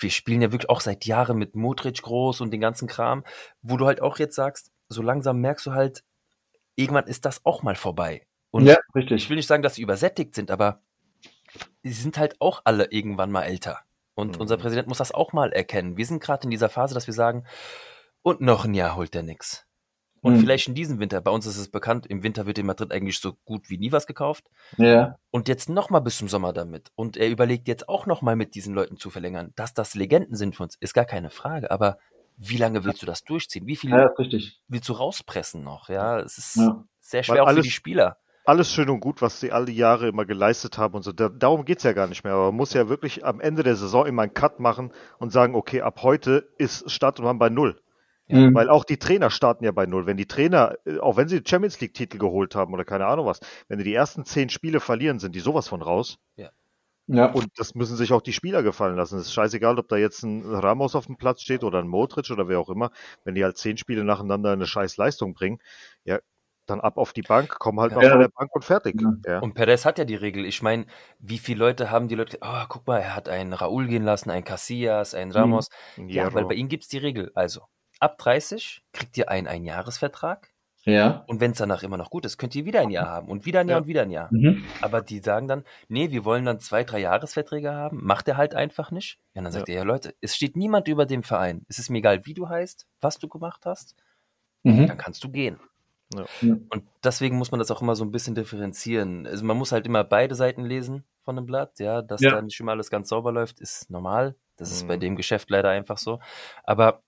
wir 0.00 0.10
spielen 0.10 0.42
ja 0.42 0.52
wirklich 0.52 0.70
auch 0.70 0.80
seit 0.80 1.04
Jahren 1.04 1.36
mit 1.36 1.54
Modric 1.54 2.02
groß 2.02 2.40
und 2.40 2.50
den 2.50 2.60
ganzen 2.60 2.88
Kram, 2.88 3.24
wo 3.62 3.76
du 3.76 3.86
halt 3.86 4.00
auch 4.00 4.18
jetzt 4.18 4.34
sagst, 4.34 4.72
so 4.88 5.02
langsam 5.02 5.40
merkst 5.40 5.66
du 5.66 5.72
halt, 5.72 6.02
irgendwann 6.74 7.06
ist 7.06 7.24
das 7.26 7.44
auch 7.44 7.62
mal 7.62 7.76
vorbei. 7.76 8.26
Und 8.50 8.64
ja, 8.64 8.76
ich 8.88 8.94
richtig. 8.94 9.28
will 9.28 9.36
nicht 9.36 9.46
sagen, 9.46 9.62
dass 9.62 9.74
sie 9.74 9.82
übersättigt 9.82 10.34
sind, 10.34 10.50
aber 10.50 10.80
sie 11.82 11.92
sind 11.92 12.18
halt 12.18 12.40
auch 12.40 12.62
alle 12.64 12.90
irgendwann 12.92 13.30
mal 13.30 13.42
älter. 13.42 13.80
Und 14.14 14.36
Mhm. 14.36 14.40
unser 14.42 14.56
Präsident 14.56 14.88
muss 14.88 14.98
das 14.98 15.12
auch 15.12 15.32
mal 15.32 15.52
erkennen. 15.52 15.96
Wir 15.96 16.06
sind 16.06 16.22
gerade 16.22 16.44
in 16.44 16.50
dieser 16.50 16.68
Phase, 16.68 16.94
dass 16.94 17.06
wir 17.06 17.14
sagen, 17.14 17.44
und 18.22 18.40
noch 18.40 18.64
ein 18.64 18.74
Jahr 18.74 18.96
holt 18.96 19.14
er 19.14 19.22
nix. 19.22 19.64
Und 20.22 20.34
Mhm. 20.36 20.40
vielleicht 20.40 20.66
in 20.68 20.74
diesem 20.74 20.98
Winter, 20.98 21.20
bei 21.20 21.30
uns 21.30 21.46
ist 21.46 21.58
es 21.58 21.70
bekannt, 21.70 22.06
im 22.06 22.22
Winter 22.22 22.46
wird 22.46 22.58
in 22.58 22.66
Madrid 22.66 22.90
eigentlich 22.90 23.20
so 23.20 23.34
gut 23.44 23.68
wie 23.70 23.78
nie 23.78 23.92
was 23.92 24.06
gekauft. 24.06 24.46
Ja. 24.78 25.18
Und 25.30 25.46
jetzt 25.46 25.68
nochmal 25.68 26.00
bis 26.00 26.18
zum 26.18 26.28
Sommer 26.28 26.52
damit. 26.52 26.90
Und 26.96 27.16
er 27.16 27.28
überlegt 27.28 27.68
jetzt 27.68 27.88
auch 27.88 28.06
nochmal 28.06 28.34
mit 28.34 28.54
diesen 28.54 28.74
Leuten 28.74 28.96
zu 28.96 29.10
verlängern. 29.10 29.52
Dass 29.54 29.74
das 29.74 29.94
Legenden 29.94 30.34
sind 30.34 30.56
für 30.56 30.64
uns, 30.64 30.76
ist 30.80 30.94
gar 30.94 31.04
keine 31.04 31.30
Frage. 31.30 31.70
Aber 31.70 31.98
wie 32.38 32.56
lange 32.56 32.84
willst 32.84 33.02
du 33.02 33.06
das 33.06 33.22
durchziehen? 33.24 33.66
Wie 33.66 33.76
viel 33.76 33.90
ja, 33.90 34.10
willst 34.68 34.88
du 34.88 34.92
rauspressen 34.94 35.62
noch? 35.62 35.88
Ja, 35.90 36.18
es 36.20 36.38
ist 36.38 36.56
Ja. 36.56 36.84
sehr 37.00 37.18
Weil 37.20 37.24
schwer 37.24 37.42
auch 37.42 37.46
für 37.46 37.50
alles- 37.50 37.64
die 37.64 37.70
Spieler. 37.70 38.18
Alles 38.46 38.72
schön 38.72 38.88
und 38.88 39.00
gut, 39.00 39.22
was 39.22 39.40
sie 39.40 39.52
alle 39.52 39.70
Jahre 39.70 40.08
immer 40.08 40.24
geleistet 40.24 40.78
haben 40.78 40.94
und 40.94 41.02
so. 41.02 41.12
Da, 41.12 41.28
darum 41.28 41.64
geht's 41.64 41.82
ja 41.82 41.92
gar 41.92 42.06
nicht 42.06 42.24
mehr. 42.24 42.32
Aber 42.34 42.46
man 42.46 42.56
muss 42.56 42.72
ja 42.72 42.88
wirklich 42.88 43.24
am 43.24 43.40
Ende 43.40 43.62
der 43.62 43.76
Saison 43.76 44.06
immer 44.06 44.22
einen 44.22 44.34
Cut 44.34 44.60
machen 44.60 44.92
und 45.18 45.32
sagen, 45.32 45.54
okay, 45.54 45.82
ab 45.82 46.02
heute 46.02 46.48
ist 46.56 46.90
startet 46.90 47.24
man 47.24 47.38
bei 47.38 47.48
Null. 47.48 47.80
Mhm. 48.28 48.54
Weil 48.54 48.70
auch 48.70 48.84
die 48.84 48.98
Trainer 48.98 49.30
starten 49.30 49.64
ja 49.64 49.72
bei 49.72 49.86
Null. 49.86 50.06
Wenn 50.06 50.16
die 50.16 50.26
Trainer, 50.26 50.76
äh, 50.84 50.98
auch 50.98 51.16
wenn 51.16 51.28
sie 51.28 51.42
Champions 51.44 51.80
League-Titel 51.80 52.18
geholt 52.18 52.54
haben 52.54 52.72
oder 52.72 52.84
keine 52.84 53.06
Ahnung 53.06 53.26
was, 53.26 53.40
wenn 53.68 53.78
die 53.78 53.84
die 53.84 53.94
ersten 53.94 54.24
zehn 54.24 54.48
Spiele 54.48 54.80
verlieren, 54.80 55.18
sind 55.18 55.34
die 55.34 55.40
sowas 55.40 55.68
von 55.68 55.82
raus. 55.82 56.18
ja. 57.06 57.26
Und 57.32 57.48
das 57.56 57.74
müssen 57.76 57.96
sich 57.96 58.12
auch 58.12 58.22
die 58.22 58.32
Spieler 58.32 58.64
gefallen 58.64 58.96
lassen. 58.96 59.18
Es 59.18 59.26
ist 59.26 59.32
scheißegal, 59.32 59.78
ob 59.78 59.88
da 59.88 59.96
jetzt 59.96 60.24
ein 60.24 60.42
Ramos 60.44 60.96
auf 60.96 61.06
dem 61.06 61.16
Platz 61.16 61.42
steht 61.42 61.62
oder 61.62 61.78
ein 61.78 61.86
Modric 61.86 62.30
oder 62.30 62.48
wer 62.48 62.58
auch 62.58 62.68
immer. 62.68 62.90
Wenn 63.24 63.36
die 63.36 63.44
halt 63.44 63.58
zehn 63.58 63.76
Spiele 63.76 64.02
nacheinander 64.02 64.50
eine 64.50 64.66
scheiß 64.66 64.96
Leistung 64.96 65.34
bringen, 65.34 65.60
ja, 66.04 66.18
dann 66.66 66.80
ab 66.80 66.98
auf 66.98 67.12
die 67.12 67.22
Bank, 67.22 67.56
komm 67.58 67.80
halt 67.80 67.92
Ja. 67.92 68.10
von 68.10 68.20
der 68.20 68.28
Bank 68.28 68.54
und 68.54 68.64
fertig. 68.64 69.00
Ja. 69.00 69.12
Ja. 69.26 69.38
Und 69.40 69.54
Perez 69.54 69.84
hat 69.84 69.98
ja 69.98 70.04
die 70.04 70.14
Regel. 70.16 70.44
Ich 70.44 70.62
meine, 70.62 70.86
wie 71.18 71.38
viele 71.38 71.60
Leute 71.60 71.90
haben 71.90 72.08
die 72.08 72.14
Leute, 72.14 72.38
oh, 72.42 72.64
guck 72.68 72.86
mal, 72.86 72.98
er 73.00 73.14
hat 73.16 73.28
einen 73.28 73.52
Raúl 73.54 73.86
gehen 73.86 74.04
lassen, 74.04 74.30
einen 74.30 74.44
Casillas, 74.44 75.14
einen 75.14 75.32
Ramos. 75.32 75.68
Ja, 75.96 76.04
Hierro. 76.06 76.34
weil 76.34 76.44
bei 76.46 76.54
ihm 76.54 76.68
gibt's 76.68 76.88
die 76.88 76.98
Regel. 76.98 77.30
Also, 77.34 77.62
ab 78.00 78.18
30 78.18 78.82
kriegt 78.92 79.16
ihr 79.16 79.30
einen 79.30 79.46
Einjahresvertrag. 79.46 80.50
Ja. 80.88 81.24
Und 81.26 81.40
wenn 81.40 81.50
es 81.50 81.58
danach 81.58 81.82
immer 81.82 81.96
noch 81.96 82.10
gut 82.10 82.24
ist, 82.26 82.38
könnt 82.38 82.54
ihr 82.54 82.64
wieder 82.64 82.80
ein 82.80 82.90
Jahr 82.90 83.08
haben 83.08 83.28
und 83.28 83.44
wieder 83.44 83.58
ein 83.58 83.68
Jahr 83.68 83.78
Ja. 83.78 83.80
und 83.82 83.88
wieder 83.88 84.02
ein 84.02 84.10
Jahr. 84.12 84.28
Mhm. 84.30 84.64
Aber 84.82 85.02
die 85.02 85.18
sagen 85.18 85.48
dann, 85.48 85.64
nee, 85.88 86.12
wir 86.12 86.24
wollen 86.24 86.44
dann 86.44 86.60
zwei, 86.60 86.84
drei 86.84 87.00
Jahresverträge 87.00 87.72
haben. 87.72 88.04
Macht 88.04 88.28
er 88.28 88.36
halt 88.36 88.54
einfach 88.54 88.92
nicht. 88.92 89.18
Ja, 89.34 89.42
dann 89.42 89.50
sagt 89.50 89.68
er, 89.68 89.74
ja 89.74 89.82
Leute, 89.82 90.14
es 90.20 90.36
steht 90.36 90.56
niemand 90.56 90.86
über 90.86 91.04
dem 91.04 91.24
Verein. 91.24 91.64
Es 91.68 91.80
ist 91.80 91.90
mir 91.90 91.98
egal, 91.98 92.24
wie 92.24 92.34
du 92.34 92.48
heißt, 92.48 92.86
was 93.00 93.18
du 93.18 93.26
gemacht 93.28 93.66
hast, 93.66 93.96
Mhm. 94.62 94.86
dann 94.86 94.96
kannst 94.96 95.24
du 95.24 95.28
gehen. 95.30 95.58
Ja. 96.14 96.24
Und 96.42 96.84
deswegen 97.02 97.36
muss 97.36 97.50
man 97.50 97.58
das 97.58 97.70
auch 97.70 97.82
immer 97.82 97.96
so 97.96 98.04
ein 98.04 98.12
bisschen 98.12 98.34
differenzieren. 98.34 99.26
Also 99.26 99.44
man 99.44 99.56
muss 99.56 99.72
halt 99.72 99.86
immer 99.86 100.04
beide 100.04 100.34
Seiten 100.34 100.64
lesen 100.64 101.04
von 101.24 101.36
einem 101.36 101.46
Blatt, 101.46 101.78
ja, 101.80 102.00
dass 102.02 102.20
Ja. 102.20 102.30
da 102.30 102.42
nicht 102.42 102.58
immer 102.60 102.72
alles 102.72 102.90
ganz 102.90 103.08
sauber 103.08 103.32
läuft, 103.32 103.60
ist 103.60 103.90
normal. 103.90 104.36
Das 104.56 104.70
ist 104.70 104.84
Mhm. 104.84 104.88
bei 104.88 104.96
dem 104.96 105.16
Geschäft 105.16 105.50
leider 105.50 105.70
einfach 105.70 105.98
so. 105.98 106.20
Aber 106.64 107.02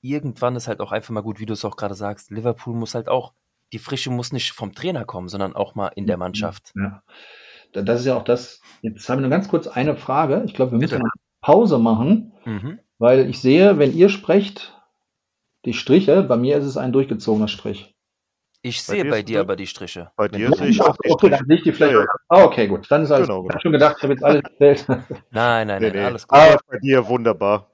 irgendwann 0.00 0.54
ist 0.56 0.68
halt 0.68 0.80
auch 0.80 0.92
einfach 0.92 1.10
mal 1.10 1.22
gut, 1.22 1.40
wie 1.40 1.46
du 1.46 1.52
es 1.54 1.64
auch 1.64 1.76
gerade 1.76 1.94
sagst, 1.94 2.30
Liverpool 2.30 2.74
muss 2.74 2.94
halt 2.94 3.08
auch, 3.08 3.32
die 3.72 3.78
Frische 3.80 4.10
muss 4.10 4.32
nicht 4.32 4.52
vom 4.52 4.72
Trainer 4.74 5.04
kommen, 5.04 5.28
sondern 5.28 5.54
auch 5.56 5.74
mal 5.74 5.88
in 5.88 6.06
der 6.06 6.16
Mannschaft. 6.16 6.72
Ja. 6.76 7.02
Da- 7.72 7.82
Das 7.82 8.00
ist 8.00 8.06
ja 8.06 8.16
auch 8.16 8.24
das. 8.24 8.62
Jetzt 8.80 9.08
haben 9.08 9.18
wir 9.18 9.22
nur 9.22 9.30
ganz 9.30 9.48
kurz 9.48 9.66
eine 9.66 9.96
Frage. 9.96 10.42
Ich 10.46 10.54
glaube, 10.54 10.72
wir 10.72 10.78
müssen 10.78 10.90
Bitte. 10.90 11.02
eine 11.02 11.10
Pause 11.42 11.78
machen, 11.78 12.32
Mhm. 12.44 12.78
weil 12.98 13.28
ich 13.28 13.40
sehe, 13.40 13.78
wenn 13.78 13.92
ihr 13.94 14.08
sprecht, 14.08 14.74
die 15.64 15.74
Striche, 15.74 16.22
bei 16.22 16.36
mir 16.36 16.56
ist 16.56 16.64
es 16.64 16.76
ein 16.76 16.92
durchgezogener 16.92 17.48
Strich. 17.48 17.94
Ich 18.62 18.82
sehe 18.82 19.04
bei 19.04 19.22
dir 19.22 19.40
aber 19.40 19.54
die 19.56 19.66
Striche. 19.66 20.10
Bei 20.16 20.26
dir 20.28 20.52
sehe 20.52 20.66
ich 20.68 20.80
auch 20.80 20.96
die 21.04 21.10
okay, 21.10 21.28
Striche. 21.36 21.54
ich 21.70 21.78
die 21.78 21.84
ja. 21.84 22.04
Ah, 22.28 22.42
okay, 22.42 22.66
gut. 22.66 22.86
Dann 22.90 23.02
ist 23.02 23.10
alles. 23.12 23.28
Genau, 23.28 23.40
Ich 23.40 23.42
genau. 23.44 23.54
habe 23.54 23.62
schon 23.62 23.72
gedacht, 23.72 23.94
ich 23.98 24.02
habe 24.02 24.12
jetzt 24.14 24.24
alles 24.24 24.42
erzählt. 24.42 24.86
Nein, 25.30 25.66
nein, 25.68 25.82
nein, 25.82 25.96
alles 25.98 26.26
gut. 26.26 26.38
Ah, 26.38 26.56
Bei 26.68 26.78
dir 26.78 27.06
wunderbar. 27.06 27.70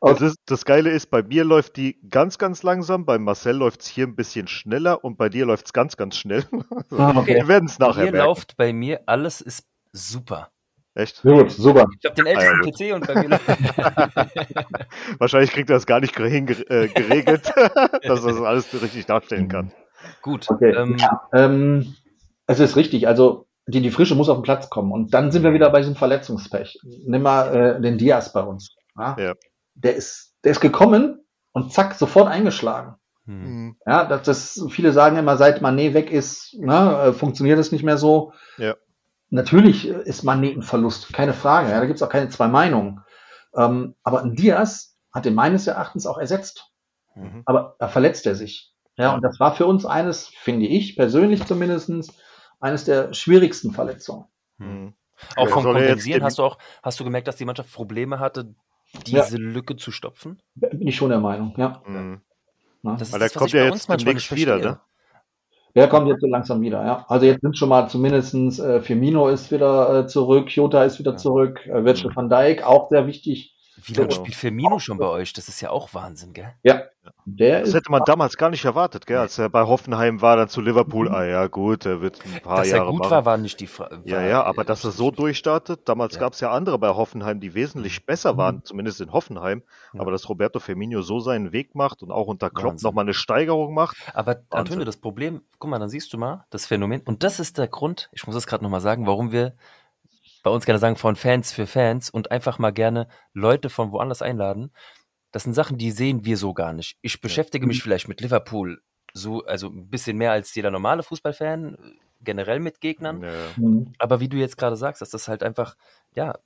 Okay. 0.00 0.30
Das, 0.46 0.64
Geile 0.64 0.90
ist, 0.90 1.10
bei 1.10 1.22
mir 1.22 1.44
läuft 1.44 1.76
die 1.76 1.98
ganz, 2.10 2.38
ganz 2.38 2.62
langsam, 2.62 3.04
bei 3.06 3.18
Marcel 3.18 3.56
läuft 3.56 3.80
es 3.82 3.86
hier 3.88 4.06
ein 4.06 4.14
bisschen 4.16 4.46
schneller 4.48 5.04
und 5.04 5.16
bei 5.16 5.28
dir 5.28 5.46
läuft 5.46 5.66
es 5.66 5.72
ganz, 5.72 5.96
ganz 5.96 6.16
schnell. 6.16 6.44
Ah, 6.96 7.14
okay. 7.16 7.34
Wir 7.36 7.48
werden 7.48 7.66
es 7.66 7.78
nachher 7.78 8.02
Hier 8.04 8.12
merken. 8.12 8.26
läuft 8.28 8.56
bei 8.56 8.72
mir, 8.72 9.00
alles 9.06 9.40
ist 9.40 9.66
super. 9.92 10.50
Echt? 10.94 11.22
Gut, 11.22 11.50
super. 11.50 11.86
Ich 12.00 12.04
habe 12.10 12.14
den 12.22 12.26
Ah, 12.26 12.40
ältesten. 12.40 12.90
PC 12.90 12.94
und 12.94 13.06
bei 13.06 13.14
mir. 13.26 13.38
Wahrscheinlich 15.18 15.50
kriegt 15.50 15.68
er 15.70 15.76
das 15.76 15.86
gar 15.86 16.00
nicht 16.00 16.16
hinge- 16.16 16.68
äh, 16.70 16.88
geregelt, 16.88 17.52
dass 18.02 18.24
er 18.24 18.32
das 18.32 18.40
alles 18.40 18.82
richtig 18.82 19.04
darstellen 19.06 19.48
kann. 19.48 19.72
Gut. 20.22 20.46
Okay. 20.50 20.72
Ähm, 20.74 20.96
Ähm, 21.32 21.94
es 22.46 22.60
ist 22.60 22.76
richtig. 22.76 23.08
Also 23.08 23.46
die, 23.66 23.80
die 23.80 23.90
Frische 23.90 24.14
muss 24.14 24.28
auf 24.28 24.38
den 24.38 24.42
Platz 24.44 24.70
kommen. 24.70 24.92
Und 24.92 25.12
dann 25.14 25.32
sind 25.32 25.42
wir 25.42 25.52
wieder 25.52 25.70
bei 25.70 25.80
diesem 25.80 25.96
Verletzungspech. 25.96 26.78
Nimm 27.04 27.22
mal 27.22 27.54
äh, 27.54 27.80
den 27.80 27.98
Diaz 27.98 28.32
bei 28.32 28.42
uns. 28.42 28.76
Ja? 28.96 29.16
Ja. 29.18 29.34
Der 29.74 29.96
ist, 29.96 30.34
der 30.44 30.52
ist 30.52 30.60
gekommen 30.60 31.24
und 31.52 31.72
zack, 31.72 31.94
sofort 31.94 32.28
eingeschlagen. 32.28 32.94
hm. 33.26 33.42
Mhm. 33.42 33.76
Ja, 33.86 34.04
das, 34.04 34.22
das, 34.22 34.66
viele 34.70 34.92
sagen 34.92 35.16
immer, 35.16 35.36
seit 35.36 35.62
Manet 35.62 35.94
weg 35.94 36.10
ist, 36.12 36.54
ne, 36.58 37.06
äh, 37.06 37.12
funktioniert 37.12 37.58
es 37.58 37.72
nicht 37.72 37.84
mehr 37.84 37.98
so. 37.98 38.32
Ja. 38.56 38.76
Natürlich 39.30 39.88
ist 39.88 40.22
Manet 40.22 40.56
ein 40.56 40.62
Verlust, 40.62 41.12
keine 41.12 41.34
Frage. 41.34 41.70
Ja, 41.70 41.80
da 41.80 41.86
gibt's 41.86 42.02
auch 42.02 42.08
keine 42.08 42.28
zwei 42.28 42.46
Meinungen. 42.46 43.00
Ähm, 43.56 43.96
aber 44.04 44.22
ein 44.22 44.34
Diaz 44.36 44.96
hat 45.12 45.26
ihn 45.26 45.34
meines 45.34 45.66
Erachtens 45.66 46.06
auch 46.06 46.18
ersetzt. 46.18 46.70
Mhm. 47.16 47.42
Aber 47.46 47.74
da 47.80 47.88
verletzt 47.88 48.26
er 48.26 48.36
sich. 48.36 48.72
Ja, 48.96 49.14
und 49.14 49.22
das 49.22 49.38
war 49.40 49.54
für 49.54 49.66
uns 49.66 49.84
eines, 49.84 50.28
finde 50.28 50.66
ich 50.66 50.96
persönlich 50.96 51.44
zumindestens, 51.44 52.14
eines 52.60 52.84
der 52.84 53.12
schwierigsten 53.12 53.72
Verletzungen. 53.72 54.24
Mhm. 54.58 54.94
Auch 55.36 55.46
Ja, 55.46 55.52
vom 55.52 55.66
er 55.66 55.72
Kompensieren 55.72 56.22
hast 56.22 56.38
du 56.38 56.42
auch, 56.42 56.58
hast 56.82 57.00
du 57.00 57.04
gemerkt, 57.04 57.28
dass 57.28 57.36
die 57.36 57.44
Mannschaft 57.44 57.72
Probleme 57.72 58.18
hatte, 58.18 58.54
diese 59.06 59.36
Lücke 59.36 59.76
zu 59.76 59.90
stopfen? 59.90 60.40
Bin 60.54 60.86
ich 60.86 60.96
schon 60.96 61.10
der 61.10 61.20
Meinung, 61.20 61.54
ja. 61.56 61.82
Mhm. 61.86 62.20
ja. 62.82 62.96
Das 62.96 63.12
Weil 63.12 63.20
der 63.20 63.28
das, 63.28 63.36
was 63.36 63.40
kommt 63.40 63.48
ich 63.48 63.54
ja 63.54 63.60
bei 63.60 63.64
jetzt 63.66 63.72
uns 63.74 63.88
manchmal 63.88 64.14
demnächst 64.14 64.32
nicht 64.32 64.40
wieder, 64.40 64.58
ne? 64.58 64.80
Der 65.74 65.88
kommt 65.88 66.08
jetzt 66.08 66.22
so 66.22 66.26
langsam 66.26 66.62
wieder, 66.62 66.84
ja. 66.86 67.04
Also 67.08 67.26
jetzt 67.26 67.42
sind 67.42 67.58
schon 67.58 67.68
mal 67.68 67.88
zumindestens 67.88 68.58
äh, 68.58 68.80
Firmino 68.80 69.28
ist 69.28 69.52
wieder 69.52 70.04
äh, 70.04 70.06
zurück, 70.06 70.48
Jota 70.50 70.84
ist 70.84 70.98
wieder 70.98 71.12
Ja. 71.12 71.16
zurück, 71.18 71.66
äh, 71.66 71.84
Virgil 71.84 72.10
van 72.14 72.30
Dijk 72.30 72.62
auch 72.62 72.88
sehr 72.88 73.06
wichtig. 73.06 73.54
Wie 73.82 73.92
lange 73.94 74.08
Genau. 74.08 74.20
spielt 74.22 74.36
Firmino 74.36 74.78
schon 74.78 74.98
bei 74.98 75.06
euch? 75.06 75.32
Das 75.32 75.48
ist 75.48 75.60
ja 75.60 75.70
auch 75.70 75.92
Wahnsinn, 75.92 76.32
gell? 76.32 76.54
Ja, 76.62 76.82
der 77.24 77.60
Das 77.60 77.74
hätte 77.74 77.90
man 77.90 78.02
damals 78.04 78.36
gar 78.36 78.50
nicht 78.50 78.64
erwartet, 78.64 79.06
gell? 79.06 79.18
Als 79.18 79.38
er 79.38 79.48
bei 79.50 79.62
Hoffenheim 79.64 80.22
war, 80.22 80.36
dann 80.36 80.48
zu 80.48 80.60
Liverpool. 80.60 81.08
Ah 81.10 81.24
ja, 81.24 81.46
gut, 81.46 81.84
er 81.86 82.00
wird 82.00 82.20
ein 82.24 82.40
paar 82.40 82.58
Dass 82.58 82.68
er 82.68 82.78
Jahre 82.78 82.90
gut 82.90 83.00
machen. 83.00 83.10
war, 83.10 83.24
war 83.26 83.36
nicht 83.36 83.60
die 83.60 83.66
Frage. 83.66 84.00
Ja, 84.04 84.22
ja, 84.22 84.42
aber 84.42 84.64
dass 84.64 84.82
er 84.84 84.90
so 84.92 85.10
durchstartet, 85.10 85.88
damals 85.88 86.14
Ja. 86.14 86.20
gab 86.20 86.32
es 86.32 86.40
ja 86.40 86.50
andere 86.50 86.78
bei 86.78 86.88
Hoffenheim, 86.88 87.38
die 87.38 87.54
wesentlich 87.54 88.06
besser 88.06 88.36
waren, 88.36 88.64
zumindest 88.64 89.00
in 89.00 89.12
Hoffenheim, 89.12 89.62
Ja. 89.92 90.00
aber 90.00 90.10
dass 90.10 90.28
Roberto 90.28 90.58
Firmino 90.58 91.02
so 91.02 91.20
seinen 91.20 91.52
Weg 91.52 91.74
macht 91.74 92.02
und 92.02 92.10
auch 92.10 92.26
unter 92.28 92.50
Klopp 92.50 92.82
nochmal 92.82 93.04
eine 93.04 93.14
Steigerung 93.14 93.74
macht, 93.74 93.96
Aber 94.14 94.40
Antonio, 94.50 94.84
das 94.84 94.96
Problem, 94.96 95.42
guck 95.58 95.70
mal, 95.70 95.78
dann 95.78 95.88
siehst 95.90 96.12
du 96.12 96.18
mal 96.18 96.44
das 96.50 96.66
Phänomen. 96.66 97.02
Und 97.02 97.22
das 97.22 97.38
ist 97.40 97.58
der 97.58 97.68
Grund, 97.68 98.08
ich 98.12 98.26
muss 98.26 98.34
das 98.34 98.46
gerade 98.46 98.64
nochmal 98.64 98.80
sagen, 98.80 99.06
warum 99.06 99.32
wir 99.32 99.54
bei 100.46 100.52
uns 100.52 100.64
gerne 100.64 100.78
sagen, 100.78 100.94
von 100.94 101.16
Fans 101.16 101.52
für 101.52 101.66
Fans 101.66 102.08
und 102.08 102.30
einfach 102.30 102.60
mal 102.60 102.70
gerne 102.70 103.08
Leute 103.32 103.68
von 103.68 103.90
woanders 103.90 104.22
einladen. 104.22 104.70
Das 105.32 105.42
sind 105.42 105.54
Sachen, 105.54 105.76
die 105.76 105.90
sehen 105.90 106.24
wir 106.24 106.36
so 106.36 106.54
gar 106.54 106.72
nicht. 106.72 106.96
Ich 107.02 107.20
beschäftige 107.20 107.66
mich 107.66 107.82
vielleicht 107.82 108.06
mit 108.06 108.20
Liverpool 108.20 108.80
so, 109.12 109.44
also 109.44 109.66
ein 109.66 109.88
bisschen 109.88 110.16
mehr 110.16 110.30
als 110.30 110.54
jeder 110.54 110.70
normale 110.70 111.02
Fußballfan, 111.02 111.74
äh, 111.74 111.78
generell 112.20 112.60
mit 112.60 112.80
Gegnern. 112.80 113.24
äh, 113.24 113.32
Mhm. 113.56 113.92
Aber 113.98 114.20
wie 114.20 114.28
du 114.28 114.36
jetzt 114.36 114.56
gerade 114.56 114.76
sagst, 114.76 115.02
dass 115.02 115.10
das 115.10 115.26
halt 115.26 115.42
einfach, 115.42 115.76
ja, 116.14 116.38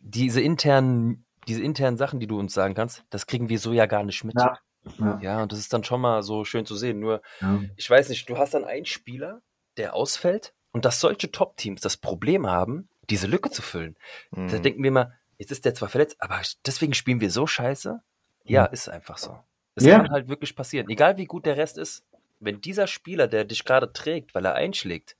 diese 0.00 0.42
internen, 0.42 1.24
diese 1.48 1.62
internen 1.62 1.96
Sachen, 1.96 2.20
die 2.20 2.26
du 2.26 2.38
uns 2.38 2.52
sagen 2.52 2.74
kannst, 2.74 3.02
das 3.08 3.26
kriegen 3.26 3.48
wir 3.48 3.58
so 3.58 3.72
ja 3.72 3.86
gar 3.86 4.02
nicht 4.02 4.24
mit. 4.24 4.34
Ja. 4.38 4.58
Ja. 4.98 5.18
Ja, 5.22 5.42
und 5.42 5.52
das 5.52 5.58
ist 5.58 5.72
dann 5.72 5.84
schon 5.84 6.02
mal 6.02 6.22
so 6.22 6.44
schön 6.44 6.66
zu 6.66 6.76
sehen. 6.76 7.00
Nur, 7.00 7.22
Ja. 7.40 7.62
ich 7.76 7.88
weiß 7.88 8.10
nicht, 8.10 8.28
du 8.28 8.36
hast 8.36 8.52
dann 8.52 8.64
einen 8.66 8.84
Spieler, 8.84 9.40
der 9.78 9.94
ausfällt 9.94 10.52
und 10.78 10.84
dass 10.84 11.00
solche 11.00 11.32
Top-Teams 11.32 11.80
das 11.80 11.96
Problem 11.96 12.46
haben, 12.46 12.88
diese 13.10 13.26
Lücke 13.26 13.50
zu 13.50 13.62
füllen. 13.62 13.96
Da 14.30 14.42
mh. 14.42 14.58
denken 14.60 14.84
wir 14.84 14.92
mal, 14.92 15.12
jetzt 15.36 15.50
ist 15.50 15.64
der 15.64 15.74
zwar 15.74 15.88
verletzt, 15.88 16.14
aber 16.20 16.40
deswegen 16.64 16.94
spielen 16.94 17.20
wir 17.20 17.32
so 17.32 17.48
scheiße. 17.48 18.00
Ja, 18.44 18.64
ist 18.66 18.88
einfach 18.88 19.18
so. 19.18 19.36
Es 19.74 19.84
Ja. 19.84 19.96
kann 19.98 20.10
halt 20.10 20.28
wirklich 20.28 20.54
passieren. 20.54 20.88
Egal 20.88 21.16
wie 21.16 21.24
gut 21.24 21.46
der 21.46 21.56
Rest 21.56 21.78
ist, 21.78 22.04
wenn 22.38 22.60
dieser 22.60 22.86
Spieler, 22.86 23.26
der 23.26 23.44
dich 23.44 23.64
gerade 23.64 23.92
trägt, 23.92 24.36
weil 24.36 24.44
er 24.44 24.54
einschlägt, 24.54 25.16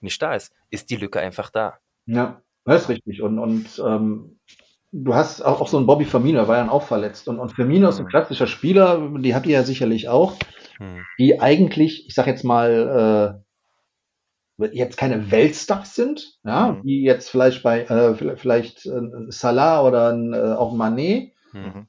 nicht 0.00 0.22
da 0.22 0.34
ist, 0.34 0.54
ist 0.70 0.88
die 0.88 0.96
Lücke 0.96 1.20
einfach 1.20 1.50
da. 1.50 1.78
Ja, 2.06 2.40
das 2.64 2.84
ist 2.84 2.88
richtig. 2.88 3.20
Und, 3.20 3.38
und 3.38 3.82
ähm, 3.86 4.38
du 4.90 5.14
hast 5.14 5.42
auch, 5.42 5.60
auch 5.60 5.68
so 5.68 5.76
einen 5.76 5.86
Bobby 5.86 6.06
Firmino, 6.06 6.38
der 6.38 6.48
war 6.48 6.56
ja 6.56 6.62
dann 6.62 6.70
auch 6.72 6.84
verletzt. 6.84 7.28
Und, 7.28 7.38
und 7.38 7.50
Firmino 7.50 7.90
ist 7.90 8.00
ein 8.00 8.08
klassischer 8.08 8.46
Spieler, 8.46 9.06
die 9.18 9.34
habt 9.34 9.44
ihr 9.44 9.52
ja 9.52 9.64
sicherlich 9.64 10.08
auch, 10.08 10.36
Hm. 10.78 11.04
die 11.18 11.40
eigentlich, 11.42 12.08
ich 12.08 12.14
sag 12.14 12.26
jetzt 12.26 12.42
mal, 12.42 13.36
äh, 13.38 13.43
jetzt 14.72 14.96
keine 14.96 15.30
Weltstars 15.30 15.94
sind, 15.94 16.38
ja, 16.44 16.72
Mhm. 16.72 16.84
wie 16.84 17.02
jetzt 17.02 17.30
vielleicht 17.30 17.62
bei 17.62 17.82
äh, 17.84 18.36
vielleicht- 18.36 18.86
äh, 18.86 19.00
Salah 19.28 19.82
oder 19.82 20.12
äh, 20.14 20.54
auch 20.54 20.74
Mané. 20.74 21.32
Hm. 21.52 21.62
Mhm. 21.62 21.86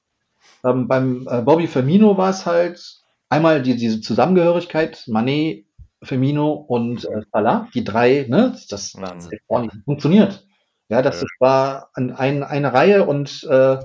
Ähm, 0.64 0.88
beim 0.88 1.28
äh, 1.30 1.42
Bobby 1.42 1.68
Firmino 1.68 2.18
war 2.18 2.30
es 2.32 2.46
halt 2.46 3.02
einmal 3.30 3.62
die, 3.62 3.76
diese 3.76 4.02
Zusammengehörigkeit, 4.02 5.06
Mané, 5.08 5.66
Firmino 6.02 6.54
und 6.54 7.06
äh, 7.06 7.22
Salah, 7.32 7.68
die 7.74 7.84
drei, 7.84 8.26
ne, 8.30 8.52
das 8.52 8.68
das 8.68 8.96
ordentlich 9.48 9.84
funktioniert. 9.84 10.46
Ja, 10.90 11.02
das 11.02 11.22
Ja. 11.22 11.28
war 11.40 11.90
an, 11.94 12.12
ein, 12.12 12.44
eine 12.44 12.74
Reihe 12.74 13.06
und 13.06 13.44
äh, 13.50 13.78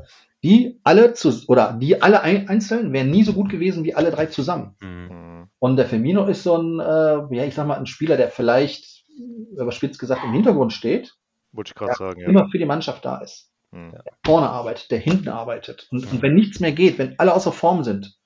die 0.43 0.81
alle 0.85 1.13
zu 1.13 1.33
oder 1.49 1.73
die 1.73 2.01
alle 2.03 2.23
ein, 2.23 2.49
einzeln 2.49 2.93
wären 2.93 3.11
nie 3.11 3.25
so 3.25 3.33
gut 3.33 3.51
gewesen 3.51 3.85
wie 3.85 3.95
alle 3.95 4.11
drei 4.11 4.27
zusammen. 4.27 4.77
Hm. 4.81 5.09
Mhm. 5.09 5.49
Und 5.59 5.77
der 5.77 5.87
Firmino 5.87 6.27
ist 6.27 6.43
so 6.43 6.57
ein, 6.57 6.81
äh, 6.81 7.37
ja, 7.37 7.45
ich 7.45 7.55
sag 7.55 7.67
mal, 7.67 7.79
ein 7.79 7.87
Spieler, 7.87 8.17
der 8.17 8.29
vielleicht, 8.29 9.05
überspitzt 9.53 9.99
gesagt, 9.99 10.25
im 10.25 10.33
Hintergrund 10.33 10.73
steht, 10.73 11.15
Wollte 11.53 11.71
ich 11.71 11.75
gerade 11.75 11.95
sagen, 11.95 12.21
ja. 12.21 12.29
immer 12.29 12.49
für 12.49 12.59
die 12.59 12.65
Mannschaft 12.65 13.05
da 13.05 13.19
ist. 13.19 13.51
Mhm. 13.73 13.93
Der 13.93 14.03
vorne 14.25 14.49
arbeitet, 14.49 14.91
der 14.91 14.99
hinten 14.99 15.29
arbeitet. 15.29 15.89
Und, 15.91 16.11
und 16.11 16.23
wenn 16.23 16.35
nichts 16.35 16.61
mehr 16.61 16.73
geht, 16.73 16.99
wenn 16.99 17.19
alle 17.19 17.35
außer 17.35 17.53
Form 17.53 17.85
sind, 17.85 18.17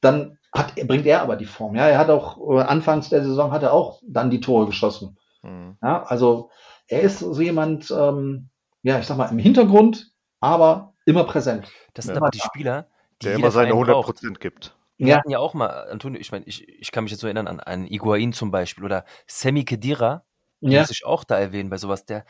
dann 0.00 0.38
hat, 0.52 0.74
bringt 0.86 1.06
er 1.06 1.22
aber 1.22 1.36
die 1.36 1.46
Form. 1.46 1.74
Ja, 1.76 1.88
er 1.88 1.98
hat 1.98 2.10
auch 2.10 2.38
äh, 2.50 2.62
anfangs 2.62 3.08
der 3.08 3.24
Saison 3.24 3.52
hat 3.52 3.62
er 3.62 3.72
auch 3.72 4.00
dann 4.06 4.30
die 4.30 4.40
Tore 4.40 4.66
geschossen. 4.66 5.18
Mhm. 5.42 5.76
Ja, 5.82 6.02
also 6.04 6.50
er 6.88 7.02
ist 7.02 7.20
so 7.20 7.40
jemand, 7.40 7.90
ähm, 7.90 8.48
ja, 8.82 8.98
ich 8.98 9.06
sag 9.06 9.16
mal, 9.16 9.30
im 9.30 9.38
Hintergrund, 9.38 10.12
aber 10.40 10.93
immer 11.04 11.24
präsent. 11.24 11.70
Das 11.94 12.04
sind 12.06 12.14
Ja. 12.14 12.20
aber 12.20 12.30
die 12.30 12.40
Spieler, 12.40 12.88
die 13.22 13.26
Der 13.26 13.34
immer 13.34 13.50
seine 13.50 13.68
Verein 13.68 13.78
100 13.78 13.94
braucht. 13.94 14.06
Prozent 14.06 14.40
gibt. 14.40 14.76
Wir 14.96 15.08
Ja. 15.08 15.16
hatten 15.18 15.30
ja 15.30 15.38
auch 15.38 15.54
mal, 15.54 15.88
Antonio, 15.90 16.20
ich 16.20 16.30
meine, 16.32 16.44
ich, 16.46 16.68
ich 16.68 16.92
kann 16.92 17.04
mich 17.04 17.10
jetzt 17.10 17.20
so 17.20 17.26
erinnern 17.26 17.48
an, 17.48 17.60
an 17.60 17.86
Iguain 17.86 18.32
zum 18.32 18.50
Beispiel 18.50 18.84
oder 18.84 19.04
Semi 19.26 19.64
Khedira, 19.64 20.24
Ja, 20.60 20.80
muss 20.80 20.90
ich 20.90 21.04
auch 21.04 21.24
da 21.24 21.38
erwähnen 21.38 21.68
bei 21.68 21.78
sowas, 21.78 22.04
der, 22.06 22.24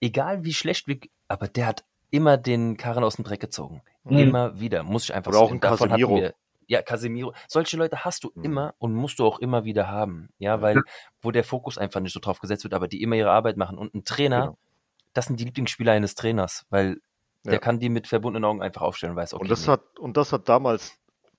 egal 0.00 0.44
wie 0.44 0.54
schlecht 0.54 0.86
wir, 0.86 0.98
aber 1.26 1.48
der 1.48 1.66
hat 1.66 1.84
immer 2.10 2.36
den 2.36 2.76
Karren 2.76 3.04
aus 3.04 3.16
dem 3.16 3.24
Dreck 3.24 3.40
gezogen. 3.40 3.82
Mhm. 4.04 4.18
Immer 4.18 4.60
wieder, 4.60 4.82
muss 4.84 5.04
ich 5.04 5.14
einfach 5.14 5.30
Oder 5.32 5.40
auch 5.40 5.48
sehen. 5.48 5.58
ein 5.58 5.60
Davon 5.60 5.88
Casemiro. 5.90 6.16
wir- 6.16 6.34
Ja, 6.70 6.82
Casemiro. 6.82 7.32
Solche 7.46 7.76
Leute 7.78 8.04
hast 8.04 8.24
du 8.24 8.30
Mhm. 8.34 8.44
immer 8.44 8.74
und 8.78 8.94
musst 8.94 9.18
du 9.18 9.26
auch 9.26 9.38
immer 9.40 9.64
wieder 9.64 9.88
haben. 9.88 10.28
Ja, 10.38 10.60
weil, 10.62 10.82
wo 11.22 11.30
der 11.30 11.42
Fokus 11.44 11.78
einfach 11.78 12.00
nicht 12.00 12.12
so 12.12 12.20
drauf 12.20 12.40
gesetzt 12.40 12.62
wird, 12.64 12.74
aber 12.74 12.88
die 12.88 13.02
immer 13.02 13.16
ihre 13.16 13.30
Arbeit 13.30 13.56
machen. 13.56 13.76
Und 13.78 13.94
ein 13.94 14.04
Trainer, 14.04 14.40
Genau. 14.42 14.58
das 15.14 15.26
sind 15.26 15.40
die 15.40 15.44
Lieblingsspieler 15.44 15.92
eines 15.92 16.14
Trainers, 16.14 16.66
weil 16.70 17.00
der 17.44 17.54
Ja. 17.54 17.58
kann 17.58 17.78
die 17.78 17.88
mit 17.88 18.06
verbundenen 18.06 18.44
Augen 18.44 18.62
einfach 18.62 18.82
aufstellen 18.82 19.12
und 19.12 19.16
weiß, 19.16 19.34
okay, 19.34 19.42
Und 19.42 19.50
das 19.50 19.66
nee. 19.66 19.72
hat 19.72 19.98
und 19.98 20.16
das 20.16 20.32
hat 20.32 20.48
damals 20.48 20.92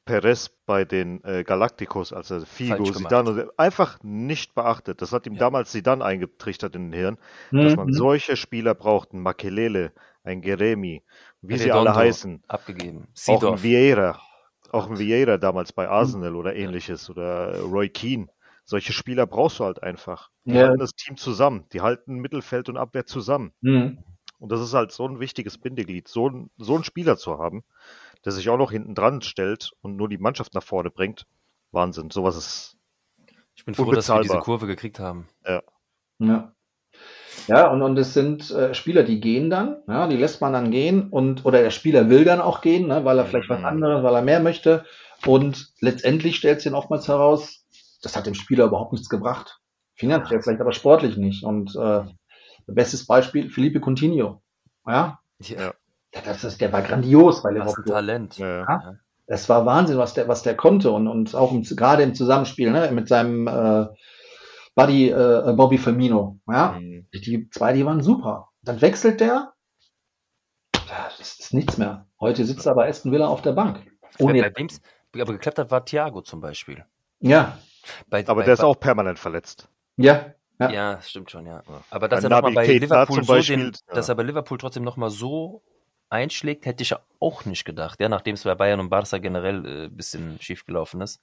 Perez 0.05 0.49
bei 0.65 0.85
den 0.85 1.23
äh, 1.23 1.43
Galacticos, 1.43 2.13
also 2.13 2.39
Figo, 2.43 2.83
und- 2.83 3.59
einfach 3.59 3.99
nicht 4.01 4.55
beachtet. 4.55 5.01
Das 5.03 5.11
hat 5.13 5.27
ihm 5.27 5.33
Ja. 5.33 5.39
damals 5.39 5.71
Zidane 5.71 6.03
eingetrichtert 6.03 6.75
in 6.75 6.89
den 6.91 6.99
Hirn, 6.99 7.17
dass 7.51 7.75
man 7.75 7.87
Mhm. 7.87 7.93
solche 7.93 8.35
Spieler 8.35 8.73
braucht, 8.73 9.13
ein 9.13 9.21
Makelele, 9.21 9.91
ein 10.23 10.41
Geremi, 10.41 11.03
wie 11.41 11.57
sie 11.57 11.65
Redondo 11.69 11.91
alle 11.91 11.95
heißen, 11.99 12.43
abgegeben. 12.47 13.01
auch 13.01 13.05
ein 13.05 13.09
Seedorf. 13.13 13.63
Vieira, 13.63 14.19
auch 14.71 14.89
ein 14.89 14.97
Vieira 14.97 15.37
damals 15.37 15.73
bei 15.73 15.87
Arsenal 15.87 16.35
oder 16.35 16.55
ähnliches 16.55 17.09
oder 17.11 17.59
Roy 17.61 17.89
Keane. 17.89 18.27
Solche 18.65 18.93
Spieler 18.93 19.25
brauchst 19.27 19.59
du 19.59 19.65
halt 19.65 19.81
einfach. 19.83 20.29
Die 20.45 20.51
Ja. 20.53 20.67
halten 20.67 20.79
das 20.79 20.91
Team 20.91 21.17
zusammen, 21.17 21.65
die 21.73 21.81
halten 21.81 22.15
Mittelfeld 22.15 22.67
und 22.69 22.77
Abwehr 22.77 23.05
zusammen. 23.05 23.51
Mhm. 23.61 23.99
Und 24.39 24.51
das 24.51 24.61
ist 24.61 24.73
halt 24.73 24.91
so 24.91 25.07
ein 25.07 25.19
wichtiges 25.19 25.57
Bindeglied, 25.57 26.07
so 26.07 26.29
ein, 26.29 26.49
so 26.57 26.75
einen 26.75 26.83
Spieler 26.83 27.17
zu 27.17 27.37
haben, 27.37 27.63
der 28.25 28.31
sich 28.31 28.49
auch 28.49 28.57
noch 28.57 28.71
hinten 28.71 28.95
dran 28.95 29.21
stellt 29.21 29.71
und 29.81 29.95
nur 29.95 30.09
die 30.09 30.17
Mannschaft 30.17 30.53
nach 30.53 30.63
vorne 30.63 30.89
bringt. 30.89 31.25
Wahnsinn, 31.71 32.09
sowas 32.09 32.35
ist. 32.35 32.77
Ich 33.55 33.65
bin 33.65 33.75
froh, 33.75 33.91
dass 33.91 34.09
wir 34.09 34.21
diese. 34.21 34.39
Kurve 34.39 34.67
gekriegt 34.67 34.99
haben. 34.99 35.27
Ja. 35.45 35.61
Ja, 37.47 37.67
und, 37.71 37.81
und 37.81 37.97
es 37.97 38.13
sind 38.13 38.51
äh, 38.51 38.73
Spieler, 38.73 39.03
die 39.03 39.19
gehen 39.19 39.49
dann, 39.49 39.77
ja, 39.87 40.07
die 40.07 40.17
lässt 40.17 40.41
man 40.41 40.53
dann 40.53 40.71
gehen 40.71 41.09
und 41.09 41.45
oder 41.45 41.61
der 41.61 41.71
Spieler 41.71 42.09
will 42.09 42.23
dann 42.23 42.41
auch 42.41 42.61
gehen, 42.61 42.87
ne, 42.87 43.05
weil 43.05 43.17
er 43.17 43.25
vielleicht 43.25 43.49
was 43.49 43.59
Mhm. 43.59 43.65
anderes, 43.65 44.03
weil 44.03 44.15
er 44.15 44.21
mehr 44.21 44.39
möchte. 44.39 44.85
Und 45.25 45.73
letztendlich 45.79 46.35
stellt 46.35 46.61
sich 46.61 46.71
dann 46.71 46.79
oftmals 46.79 47.07
heraus, 47.07 47.65
das 48.01 48.15
hat 48.15 48.25
dem 48.25 48.35
Spieler 48.35 48.65
überhaupt 48.65 48.93
nichts 48.93 49.09
gebracht. 49.09 49.59
Finanziell 49.95 50.41
vielleicht, 50.41 50.61
aber 50.61 50.71
sportlich 50.71 51.17
nicht. 51.17 51.43
Und 51.43 51.75
äh, 51.75 52.03
bestes 52.73 53.05
Beispiel, 53.05 53.49
Felipe 53.49 53.79
Coutinho. 53.79 54.41
Ja, 54.87 55.19
Ja, 55.39 55.73
das 56.25 56.43
ist, 56.43 56.59
der 56.61 56.71
war 56.73 56.81
grandios 56.81 57.43
bei 57.43 57.51
Liverpool. 57.51 57.85
Talent. 57.85 58.37
Ja. 58.37 58.59
Ja. 58.61 58.93
Es 59.27 59.47
war 59.47 59.65
Wahnsinn, 59.65 59.97
was 59.99 60.15
der, 60.15 60.27
was 60.27 60.41
der 60.41 60.55
konnte 60.57 60.89
und, 60.91 61.07
und 61.07 61.35
auch 61.35 61.51
im, 61.51 61.61
gerade 61.63 62.01
im 62.03 62.15
Zusammenspiel 62.15 62.71
ne, 62.71 62.89
mit 62.91 63.07
seinem 63.07 63.47
äh, 63.47 63.85
Buddy 64.75 65.09
äh, 65.09 65.53
Bobby 65.55 65.77
Firmino. 65.77 66.39
Ja, 66.47 66.77
Mhm. 66.79 67.07
die 67.13 67.47
zwei, 67.51 67.73
die 67.73 67.85
waren 67.85 68.01
super. 68.01 68.49
Dann 68.63 68.81
wechselt 68.81 69.19
der. 69.19 69.53
Das 70.71 71.19
ist 71.19 71.53
nichts 71.53 71.77
mehr. 71.77 72.07
Heute 72.19 72.43
sitzt 72.45 72.65
er 72.65 72.73
bei 72.75 72.89
Aston 72.89 73.11
Villa 73.11 73.27
auf 73.27 73.41
der 73.43 73.51
Bank. 73.53 73.85
Ohne 74.17 74.41
Bei 74.41 74.51
wem's 74.55 74.81
aber 75.13 75.33
geklappt 75.33 75.59
hat, 75.59 75.71
war 75.71 75.85
Thiago 75.85 76.21
zum 76.21 76.41
Beispiel. 76.41 76.83
ja, 77.19 77.57
Bei, 78.09 78.21
Aber 78.27 78.41
bei, 78.41 78.45
der 78.45 78.53
ist 78.55 78.63
auch 78.63 78.79
permanent 78.79 79.19
verletzt. 79.19 79.69
ja, 79.97 80.33
ja, 80.59 80.69
Ja, 80.71 81.01
stimmt 81.01 81.31
schon, 81.31 81.45
ja. 81.45 81.63
Aber 81.89 82.07
dass 82.07 82.23
er 82.23 82.29
nochmal 82.29 82.53
bei 82.53 82.65
Keita 82.65 82.79
Liverpool 82.85 83.23
so 83.23 83.33
Beispiel, 83.33 83.57
den, 83.57 83.71
ja. 83.87 83.95
dass 83.95 84.09
er 84.09 84.15
bei 84.15 84.23
Liverpool 84.23 84.57
trotzdem 84.57 84.83
nochmal 84.83 85.09
so 85.09 85.61
einschlägt, 86.09 86.65
hätte 86.65 86.83
ich 86.83 86.89
ja 86.89 86.99
auch 87.19 87.45
nicht 87.45 87.65
gedacht. 87.65 87.99
Ja, 87.99 88.09
nachdem 88.09 88.33
es 88.33 88.43
bei 88.43 88.55
Bayern 88.55 88.79
und 88.79 88.89
Barca 88.89 89.17
generell 89.19 89.65
äh, 89.65 89.85
ein 89.85 89.95
bisschen 89.95 90.39
schief 90.41 90.65
gelaufen 90.65 91.01
ist. 91.01 91.21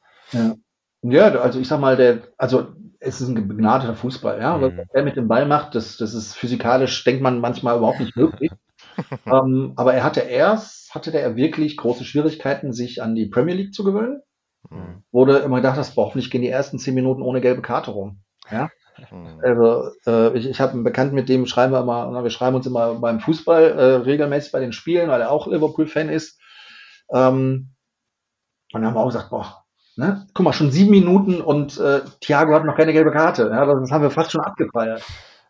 Ja, 1.03 1.27
also 1.41 1.61
ich 1.61 1.69
sag 1.69 1.81
mal, 1.81 1.97
der, 1.97 2.29
also 2.39 2.69
es 2.99 3.21
ist 3.21 3.29
ein 3.29 3.49
begnadeter 3.49 3.95
Fußball, 3.95 4.41
ja. 4.41 4.61
Was 4.61 4.73
Mhm. 4.73 4.85
er 4.93 5.03
mit 5.03 5.17
dem 5.17 5.29
Ball 5.29 5.47
macht, 5.47 5.75
das, 5.75 5.97
das 5.97 6.15
ist 6.15 6.35
physikalisch, 6.35 7.05
denkt 7.05 7.23
man 7.23 7.41
manchmal 7.41 7.77
überhaupt 7.77 8.01
nicht 8.01 8.17
möglich. 8.17 8.51
ähm, 9.27 9.73
aber 9.77 9.95
er 9.95 10.05
hatte 10.05 10.21
erst, 10.21 10.95
hatte 10.95 11.11
der 11.11 11.37
wirklich 11.37 11.77
große 11.77 12.05
Schwierigkeiten, 12.05 12.73
sich 12.73 13.03
an 13.03 13.15
die 13.15 13.27
Premier 13.27 13.55
League 13.55 13.75
zu 13.75 13.85
gewöhnen. 13.85 14.23
Mhm. 14.71 15.03
Wurde 15.13 15.39
immer 15.39 15.57
gedacht, 15.57 15.79
das 15.79 15.95
boah, 15.95 16.07
hoffentlich 16.07 16.31
gehen 16.31 16.43
die 16.43 16.49
ersten 16.49 16.79
zehn 16.79 16.95
Minuten 16.95 17.23
ohne 17.23 17.41
gelbe 17.41 17.63
Karte 17.63 17.91
rum. 17.91 18.23
Mhm. 19.11 19.41
Also 19.43 19.91
äh, 20.07 20.37
ich, 20.37 20.47
ich 20.49 20.61
habe 20.61 20.73
einen 20.73 20.85
Bekannten, 20.85 21.15
mit 21.15 21.29
dem 21.29 21.47
schreiben 21.47 21.73
wir 21.73 21.81
immer, 21.81 22.09
na, 22.11 22.23
wir 22.23 22.31
schreiben 22.31 22.57
uns 22.57 22.67
immer 22.67 22.95
beim 22.95 23.21
Fußball 23.21 23.63
äh, 23.65 23.85
regelmäßig 23.97 24.53
bei 24.53 24.61
den 24.61 24.73
Spielen, 24.73 25.09
weil 25.11 25.21
er 25.21 25.31
auch 25.31 25.47
Liverpool-Fan 25.47 26.09
ist. 26.09 26.41
Ähm, 27.13 27.71
und 28.73 28.81
dann 28.83 28.87
haben 28.87 28.95
wir 28.95 29.01
auch 29.01 29.07
gesagt, 29.09 29.31
boah, 29.31 29.65
ne, 29.97 30.27
guck 30.35 30.45
mal, 30.45 30.53
schon 30.53 30.71
sieben 30.71 30.91
Minuten 30.91 31.41
und 31.41 31.79
äh, 31.79 32.01
Thiago 32.21 32.55
hat 32.55 32.65
noch 32.65 32.77
keine 32.77 32.93
gelbe 32.93 33.13
Karte. 33.13 33.49
Ja, 33.51 33.65
das 33.67 33.91
haben 33.91 34.03
wir 34.03 34.11
fast 34.11 34.33
schon 34.33 34.43
abgefeiert. 34.43 35.03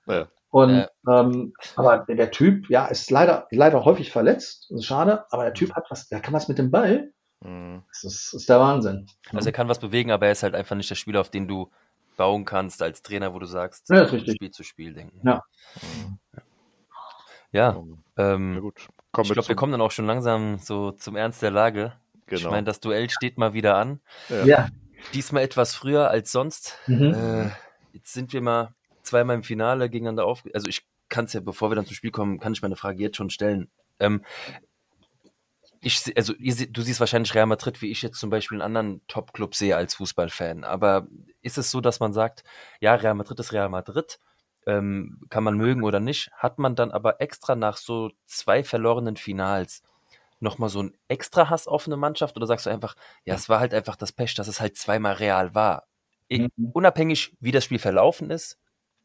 Ja. 0.06 0.28
Und 0.50 0.86
Ja. 1.06 1.20
ähm, 1.20 1.52
aber 1.74 2.06
der, 2.08 2.30
Typ, 2.30 2.70
ja, 2.70 2.86
ist 2.86 3.10
leider 3.10 3.46
leider 3.50 3.84
häufig 3.84 4.10
verletzt. 4.10 4.66
Das 4.70 4.80
ist 4.80 4.86
schade, 4.86 5.24
aber 5.30 5.44
der 5.44 5.54
Typ 5.54 5.74
hat 5.74 5.86
was, 5.90 6.08
der 6.08 6.20
kann 6.20 6.34
was 6.34 6.48
mit 6.48 6.58
dem 6.58 6.70
Ball. 6.70 7.10
Mhm. 7.40 7.82
Das 7.88 8.04
ist, 8.04 8.32
ist 8.32 8.48
der 8.48 8.60
Wahnsinn. 8.60 9.06
Also 9.32 9.48
er 9.48 9.52
kann 9.52 9.68
was 9.68 9.78
bewegen, 9.80 10.10
aber 10.10 10.26
er 10.26 10.32
ist 10.32 10.42
halt 10.42 10.54
einfach 10.54 10.76
nicht 10.76 10.88
der 10.88 10.94
Spieler, 10.94 11.20
auf 11.20 11.30
den 11.30 11.48
du 11.48 11.70
bauen 12.16 12.44
kannst 12.44 12.82
als 12.82 13.02
Trainer, 13.02 13.32
wo 13.34 13.38
du 13.38 13.46
sagst, 13.46 13.88
Ja. 13.90 14.08
Spiel 14.08 14.50
zu 14.50 14.62
Spiel 14.62 14.92
denken. 14.94 15.20
Ja. 15.26 15.42
Ja, 17.52 17.80
Na 18.16 18.34
ähm, 18.34 18.60
gut. 18.60 18.88
Kommen 19.12 19.26
ich 19.26 19.32
glaube, 19.32 19.48
wir 19.48 19.56
kommen 19.56 19.72
dann 19.72 19.80
auch 19.80 19.90
schon 19.90 20.06
langsam 20.06 20.58
so 20.58 20.92
zum 20.92 21.16
Ernst 21.16 21.42
der 21.42 21.50
Lage. 21.50 21.92
Ich 22.28 22.40
Genau. 22.40 22.50
meine, 22.50 22.64
das 22.64 22.80
Duell 22.80 23.08
steht 23.08 23.38
mal 23.38 23.52
wieder 23.54 23.76
an. 23.76 24.00
Ja. 24.28 24.44
Ja. 24.44 24.68
Diesmal 25.14 25.42
etwas 25.44 25.74
früher 25.74 26.10
als 26.10 26.32
sonst. 26.32 26.76
Mhm. 26.86 27.14
Äh, 27.14 27.50
jetzt 27.92 28.12
sind 28.12 28.32
wir 28.32 28.40
mal 28.42 28.74
zweimal 29.02 29.36
im 29.36 29.42
Finale 29.42 29.88
gegeneinander 29.88 30.24
auf. 30.26 30.42
Also 30.52 30.66
ich 30.68 30.84
kann 31.08 31.26
es 31.26 31.32
ja, 31.34 31.40
bevor 31.40 31.70
wir 31.70 31.76
dann 31.76 31.86
zum 31.86 31.94
Spiel 31.94 32.10
kommen, 32.10 32.40
kann 32.40 32.52
ich 32.52 32.62
meine 32.62 32.76
Frage 32.76 32.98
jetzt 33.00 33.16
schon 33.16 33.30
stellen. 33.30 33.70
Ähm, 34.00 34.24
ich, 35.86 36.16
also 36.16 36.34
ihr, 36.34 36.70
du 36.70 36.82
siehst 36.82 36.98
wahrscheinlich 36.98 37.34
Real 37.34 37.46
Madrid, 37.46 37.80
wie 37.80 37.90
ich 37.92 38.02
jetzt 38.02 38.18
zum 38.18 38.28
Beispiel 38.28 38.60
einen 38.60 38.76
anderen 38.76 39.06
Top-Club 39.06 39.54
sehe 39.54 39.76
als 39.76 39.94
Fußballfan. 39.94 40.64
Aber 40.64 41.06
ist 41.42 41.58
es 41.58 41.70
so, 41.70 41.80
dass 41.80 42.00
man 42.00 42.12
sagt, 42.12 42.42
ja, 42.80 42.94
Real 42.94 43.14
Madrid 43.14 43.38
ist 43.38 43.52
Real 43.52 43.68
Madrid, 43.68 44.18
ähm, 44.66 45.20
kann 45.30 45.44
man 45.44 45.56
mögen 45.56 45.84
oder 45.84 46.00
nicht, 46.00 46.30
hat 46.32 46.58
man 46.58 46.74
dann 46.74 46.90
aber 46.90 47.20
extra 47.20 47.54
nach 47.54 47.76
so 47.76 48.10
zwei 48.24 48.64
verlorenen 48.64 49.16
Finals 49.16 49.84
nochmal 50.40 50.70
so 50.70 50.80
einen 50.80 50.96
extra 51.06 51.50
Hass 51.50 51.68
auf 51.68 51.86
eine 51.86 51.96
Mannschaft 51.96 52.36
oder 52.36 52.46
sagst 52.46 52.66
du 52.66 52.70
einfach, 52.70 52.96
ja, 53.24 53.34
es 53.34 53.48
war 53.48 53.60
halt 53.60 53.72
einfach 53.72 53.94
das 53.96 54.12
Pech, 54.12 54.34
dass 54.34 54.48
es 54.48 54.60
halt 54.60 54.76
zweimal 54.76 55.14
real 55.14 55.54
war? 55.54 55.86
Mhm. 56.28 56.50
unabhängig, 56.72 57.36
wie 57.38 57.52
das 57.52 57.64
Spiel 57.64 57.78
verlaufen 57.78 58.30
ist, 58.30 58.58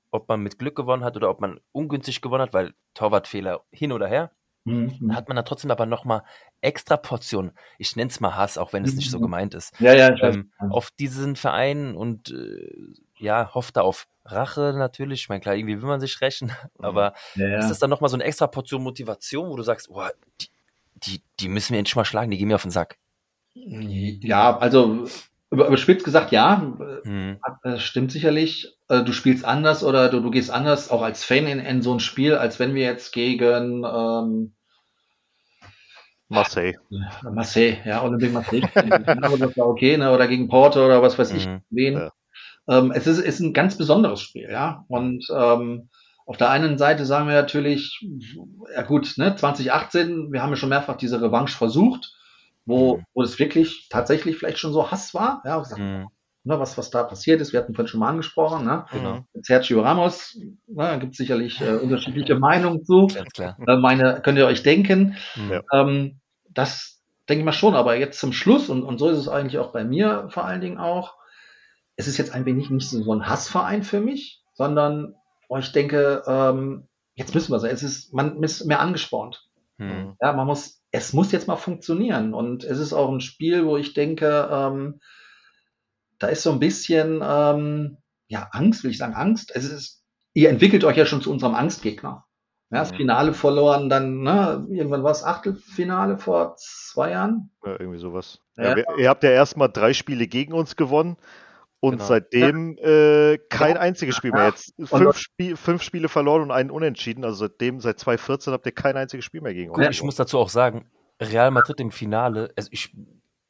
ob 0.09 0.27
man 0.27 0.41
mit 0.41 0.57
Glück 0.57 0.75
gewonnen 0.75 1.03
hat 1.03 1.15
oder 1.15 1.29
ob 1.29 1.39
man 1.41 1.59
ungünstig 1.71 2.21
gewonnen 2.21 2.41
hat, 2.41 2.53
weil 2.53 2.73
Torwartfehler 2.95 3.63
hin 3.71 3.91
oder 3.91 4.07
her, 4.07 4.31
Mhm. 4.63 5.13
hat 5.15 5.27
man 5.27 5.35
dann 5.35 5.45
trotzdem 5.45 5.71
aber 5.71 5.85
nochmal 5.85 6.23
extra 6.61 6.95
Portionen, 6.97 7.51
ich 7.79 7.95
nenne 7.95 8.09
es 8.11 8.19
mal 8.19 8.35
Hass, 8.35 8.57
auch 8.57 8.73
wenn 8.73 8.83
es 8.83 8.95
nicht 8.95 9.09
so 9.09 9.17
Mhm. 9.17 9.23
gemeint 9.23 9.53
ist, 9.55 9.73
Ja, 9.79 9.93
ja, 9.95 10.15
ähm, 10.21 10.51
auf 10.69 10.91
diesen 10.91 11.35
Verein 11.35 11.95
und 11.95 12.29
äh, 12.29 12.67
ja, 13.17 13.53
hofft 13.53 13.77
da 13.77 13.81
auf 13.81 14.07
Rache 14.25 14.73
natürlich. 14.77 15.21
Ich 15.21 15.29
meine, 15.29 15.41
klar, 15.41 15.55
irgendwie 15.55 15.81
will 15.81 15.87
man 15.87 15.99
sich 15.99 16.21
rächen, 16.21 16.51
aber 16.79 17.13
ja, 17.35 17.47
ja. 17.47 17.59
ist 17.59 17.71
das 17.71 17.79
dann 17.79 17.89
nochmal 17.89 18.09
so 18.09 18.15
eine 18.17 18.23
extra 18.23 18.47
Portion 18.47 18.83
Motivation, 18.83 19.49
wo 19.49 19.55
du 19.55 19.63
sagst, 19.63 19.87
boah, 19.89 20.11
die, 20.39 20.47
die, 20.95 21.23
die 21.39 21.47
müssen 21.47 21.73
wir 21.73 21.79
endlich 21.79 21.95
mal 21.95 22.05
schlagen, 22.05 22.29
die 22.29 22.37
gehen 22.37 22.47
mir 22.47 22.55
auf 22.55 22.61
den 22.61 22.71
Sack. 22.71 22.97
Ja, 23.53 24.57
also 24.57 25.07
überspitzt 25.51 26.05
gesagt, 26.05 26.31
ja, 26.31 26.73
Hm. 27.03 27.37
äh, 27.63 27.77
stimmt 27.77 28.11
sicherlich. 28.11 28.77
Äh, 28.89 29.03
Du 29.03 29.11
spielst 29.13 29.45
anders 29.45 29.83
oder 29.83 30.09
du, 30.09 30.21
du 30.21 30.31
gehst 30.31 30.49
anders 30.51 30.89
auch 30.89 31.01
als 31.01 31.23
Fan 31.23 31.47
in, 31.47 31.59
in 31.59 31.81
so 31.81 31.93
ein 31.93 31.99
Spiel, 31.99 32.35
als 32.35 32.59
wenn 32.59 32.73
wir 32.75 32.83
jetzt 32.83 33.11
gegen 33.13 33.83
ähm, 33.85 34.53
Marseille. 36.29 36.75
Marseille, 37.23 37.77
ja, 37.85 38.01
Olympique 38.03 38.31
Marseille, 38.31 38.61
aber 39.21 39.37
das 39.37 39.57
war 39.57 39.67
okay, 39.67 39.97
ne, 39.97 40.11
oder 40.13 40.27
gegen 40.27 40.47
Porto 40.47 40.85
oder 40.85 41.01
was 41.01 41.19
weiß 41.19 41.33
ich 41.33 41.45
Mhm. 41.47 41.61
wen. 41.69 41.93
Ja. 41.95 42.11
Ähm, 42.69 42.91
es 42.91 43.05
ist, 43.07 43.19
ist 43.19 43.39
ein 43.41 43.53
ganz 43.53 43.77
besonderes 43.77 44.21
Spiel, 44.21 44.49
ja. 44.49 44.85
Und 44.87 45.25
ähm, 45.35 45.89
auf 46.25 46.37
der 46.37 46.49
einen 46.51 46.77
Seite 46.77 47.05
sagen 47.05 47.27
wir 47.27 47.33
natürlich, 47.35 47.99
ja 48.73 48.83
gut, 48.83 49.13
ne, 49.17 49.35
2018, 49.35 50.31
wir 50.31 50.41
haben 50.41 50.51
ja 50.51 50.55
schon 50.55 50.69
mehrfach 50.69 50.95
diese 50.95 51.21
Revanche 51.21 51.57
versucht, 51.57 52.13
wo, 52.65 52.97
Mhm. 52.97 53.03
wo 53.13 53.23
es 53.23 53.39
wirklich 53.39 53.87
tatsächlich 53.89 54.37
vielleicht 54.37 54.59
schon 54.59 54.73
so 54.73 54.91
Hass 54.91 55.13
war, 55.13 55.41
ja, 55.45 55.57
gesagt, 55.59 55.79
Hm. 55.81 56.07
ne, 56.43 56.59
was, 56.59 56.77
was 56.77 56.89
da 56.89 57.03
passiert 57.03 57.41
ist. 57.41 57.53
Wir 57.53 57.59
hatten 57.59 57.73
vorhin 57.73 57.87
schon 57.87 57.99
mal 57.99 58.09
angesprochen, 58.09 58.65
ne? 58.65 58.85
Genau, 58.91 59.25
Mit 59.33 59.45
Sergio 59.45 59.81
Ramos, 59.81 60.37
ne, 60.67 60.97
gibt 60.99 61.11
es 61.13 61.17
sicherlich 61.17 61.59
äh, 61.61 61.75
unterschiedliche 61.75 62.35
Meinungen 62.35 62.83
zu. 62.85 63.07
ganz 63.07 63.31
klar. 63.31 63.57
Äh, 63.67 63.77
meine 63.77 64.21
könnt 64.23 64.37
ihr 64.37 64.45
euch 64.47 64.63
denken. 64.63 65.15
Ja. 65.49 65.61
Ähm, 65.73 66.19
das 66.49 67.01
denke 67.29 67.41
ich 67.41 67.45
mal 67.45 67.51
schon, 67.53 67.75
aber 67.75 67.95
jetzt 67.95 68.19
zum 68.19 68.33
Schluss, 68.33 68.69
und, 68.69 68.83
und 68.83 68.97
so 68.97 69.09
ist 69.09 69.17
es 69.17 69.27
eigentlich 69.29 69.57
auch 69.59 69.71
bei 69.71 69.83
mir 69.83 70.27
vor 70.29 70.45
allen 70.45 70.61
Dingen 70.61 70.77
auch, 70.79 71.15
es 71.95 72.07
ist 72.07 72.17
jetzt 72.17 72.33
ein 72.33 72.45
wenig 72.45 72.69
nicht 72.69 72.89
so 72.89 73.13
ein 73.13 73.27
Hassverein 73.27 73.83
für 73.83 73.99
mich, 73.99 74.43
sondern 74.53 75.15
oh, 75.47 75.57
ich 75.57 75.71
denke, 75.71 76.23
ähm, 76.25 76.87
jetzt 77.15 77.33
müssen 77.35 77.51
wir 77.51 77.59
so, 77.59 77.67
es 77.67 77.83
ist, 77.83 78.13
man 78.13 78.41
ist 78.41 78.65
mehr 78.65 78.79
angespornt. 78.79 79.47
Hm. 79.77 80.15
Ja, 80.19 80.33
man 80.33 80.47
muss, 80.47 80.80
es 80.91 81.13
muss 81.13 81.31
jetzt 81.31 81.47
mal 81.47 81.55
funktionieren. 81.55 82.33
Und 82.33 82.63
es 82.63 82.79
ist 82.79 82.93
auch 82.93 83.11
ein 83.11 83.21
Spiel, 83.21 83.65
wo 83.65 83.77
ich 83.77 83.93
denke, 83.93 84.49
ähm, 84.51 84.99
da 86.19 86.27
ist 86.27 86.43
so 86.43 86.51
ein 86.51 86.59
bisschen, 86.59 87.21
ähm, 87.23 87.97
ja, 88.27 88.49
Angst, 88.51 88.83
will 88.83 88.91
ich 88.91 88.97
sagen, 88.97 89.15
Angst. 89.15 89.51
Es 89.55 89.65
ist, 89.65 90.03
ihr 90.33 90.49
entwickelt 90.49 90.83
euch 90.83 90.97
ja 90.97 91.05
schon 91.05 91.21
zu 91.21 91.31
unserem 91.31 91.55
Angstgegner. 91.55 92.25
Ja, 92.69 92.79
das 92.79 92.91
Mhm. 92.91 92.97
Finale 92.97 93.33
verloren, 93.33 93.89
dann, 93.89 94.21
ne, 94.21 94.65
irgendwann 94.69 95.03
war 95.03 95.11
es 95.11 95.23
Achtelfinale 95.23 96.17
vor 96.17 96.55
zwei 96.57 97.11
Jahren. 97.11 97.51
Ja, 97.65 97.79
irgendwie 97.79 97.99
sowas. 97.99 98.39
Ja. 98.57 98.69
Ja, 98.69 98.75
wir, 98.75 98.85
ihr 98.97 99.09
habt 99.09 99.23
ja 99.23 99.31
erstmal 99.31 99.69
drei 99.69 99.93
Spiele 99.93 100.27
gegen 100.27 100.53
uns 100.53 100.75
gewonnen 100.75 101.17
und 101.81 101.93
Genau. 101.97 102.05
seitdem 102.05 102.77
äh, 102.77 103.37
kein 103.49 103.75
einziges 103.75 104.15
Spiel 104.15 104.31
mehr. 104.31 104.45
Jetzt 104.47 104.73
fünf, 104.81 105.17
Spiel, 105.17 105.57
fünf 105.57 105.81
Spiele 105.83 106.07
verloren 106.07 106.43
und 106.43 106.51
einen 106.51 106.71
unentschieden. 106.71 107.25
Also 107.25 107.47
seitdem, 107.47 107.81
seit 107.81 107.99
2014 107.99 108.53
habt 108.53 108.65
ihr 108.65 108.71
kein 108.71 108.95
einziges 108.95 109.25
Spiel 109.25 109.41
mehr 109.41 109.53
gegen 109.53 109.71
uns. 109.71 109.87
Ich 109.89 110.03
muss 110.03 110.15
dazu 110.15 110.37
auch 110.39 110.49
sagen, 110.49 110.89
Real 111.19 111.51
Madrid 111.51 111.79
im 111.79 111.91
Finale, 111.91 112.53
also 112.55 112.69
ich, 112.71 112.95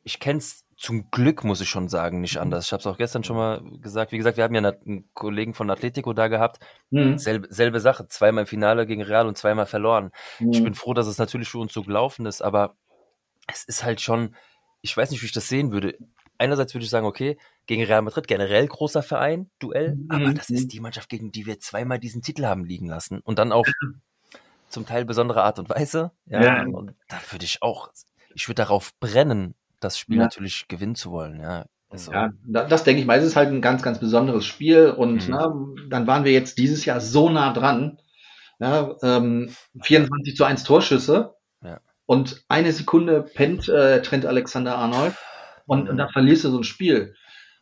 ich 0.04 0.20
kenne 0.20 0.40
es 0.40 0.66
zum 0.78 1.12
Glück, 1.12 1.44
muss 1.44 1.62
ich 1.62 1.70
schon 1.70 1.90
sagen, 1.90 2.22
nicht 2.22 2.38
anders. 2.38 2.66
Ich 2.66 2.72
habe 2.72 2.80
es 2.80 2.88
auch 2.88 2.98
gestern 2.98 3.24
schon 3.24 3.36
mal 3.36 3.62
gesagt. 3.82 4.12
Wie 4.14 4.18
gesagt, 4.18 4.38
wir 4.38 4.44
haben 4.46 4.56
ja 4.56 4.62
einen 4.62 5.10
Kollegen 5.14 5.54
von 5.54 5.70
Atletico 5.70 6.14
da 6.14 6.28
gehabt. 6.28 6.60
Mhm. 6.90 7.18
Selbe, 7.20 7.48
selbe 7.52 7.80
Sache, 7.80 8.08
zweimal 8.08 8.44
im 8.46 8.48
Finale 8.48 8.88
gegen 8.88 9.04
Real 9.04 9.28
und 9.28 9.38
zweimal 9.38 9.68
verloren. 9.68 10.12
Ich 10.40 10.60
Mhm. 10.62 10.64
bin 10.64 10.74
froh, 10.74 10.94
dass 10.96 11.06
es 11.06 11.18
natürlich 11.20 11.50
für 11.50 11.60
uns 11.60 11.72
so 11.74 11.84
gelaufen 11.84 12.26
ist, 12.26 12.42
aber 12.42 12.76
es 13.48 13.64
ist 13.66 13.84
halt 13.84 14.02
schon, 14.02 14.36
ich 14.82 14.96
weiß 14.98 15.12
nicht, 15.12 15.22
wie 15.22 15.26
ich 15.28 15.34
das 15.34 15.50
sehen 15.50 15.72
würde. 15.72 15.98
Einerseits 16.40 16.74
würde 16.74 16.86
ich 16.86 16.90
sagen, 16.90 17.06
okay, 17.06 17.38
gegen 17.68 17.84
Real 17.84 18.02
Madrid 18.02 18.28
generell 18.28 18.68
großer 18.68 19.04
Verein, 19.04 19.50
Duell, 19.60 19.96
Mhm. 19.96 20.08
aber 20.10 20.34
das 20.34 20.50
ist 20.50 20.74
die 20.74 20.80
Mannschaft, 20.80 21.10
gegen 21.10 21.32
die 21.32 21.46
wir 21.46 21.60
zweimal 21.60 22.00
diesen 22.00 22.22
Titel 22.22 22.46
haben 22.46 22.66
liegen 22.66 22.88
lassen 22.88 23.20
und 23.22 23.40
dann 23.40 23.52
auf 23.52 23.68
zum 24.70 24.86
Teil 24.86 25.06
besondere 25.06 25.44
Art 25.44 25.60
und 25.60 25.70
Weise. 25.70 26.12
Ja, 26.26 26.42
Ja. 26.44 26.64
und 26.64 26.94
da 27.10 27.18
würde 27.30 27.46
ich 27.46 27.62
auch, 27.62 27.90
ich 28.34 28.48
würde 28.48 28.62
darauf 28.64 28.92
brennen, 29.00 29.54
das 29.80 29.98
Spiel 29.98 30.18
Ja. 30.18 30.24
natürlich 30.24 30.68
gewinnen 30.68 30.96
zu 30.96 31.12
wollen. 31.12 31.40
Ja, 31.42 31.66
also, 31.90 32.12
Ja, 32.12 32.32
da- 32.46 32.66
das 32.66 32.84
denke 32.84 33.02
ich 33.02 33.08
mal. 33.08 33.20
Es 33.20 33.26
ist 33.26 33.36
halt 33.36 33.50
ein 33.50 33.62
ganz, 33.62 33.84
ganz 33.84 34.00
besonderes 34.00 34.46
Spiel 34.46 34.90
und 34.90 35.28
Mhm. 35.28 35.34
ne, 35.34 35.88
dann 35.90 36.08
waren 36.08 36.24
wir 36.24 36.32
jetzt 36.32 36.58
dieses 36.58 36.86
Jahr 36.86 37.02
so 37.02 37.30
nah 37.30 37.52
dran. 37.54 38.00
Ja, 38.60 38.96
ähm, 39.02 39.54
24 39.82 40.36
zu 40.36 40.44
1 40.46 40.64
Torschüsse 40.64 41.36
und 42.06 42.44
eine 42.50 42.72
Sekunde 42.74 43.24
pennt 43.24 43.70
äh, 43.70 44.02
Trent 44.02 44.26
Alexander 44.26 44.78
Arnold 44.78 45.16
und, 45.66 45.84
Mhm. 45.86 45.90
und 45.92 45.98
dann 45.98 46.10
verlierst 46.10 46.44
du 46.44 46.52
so 46.52 46.58
ein 46.60 46.64
Spiel. 46.64 47.16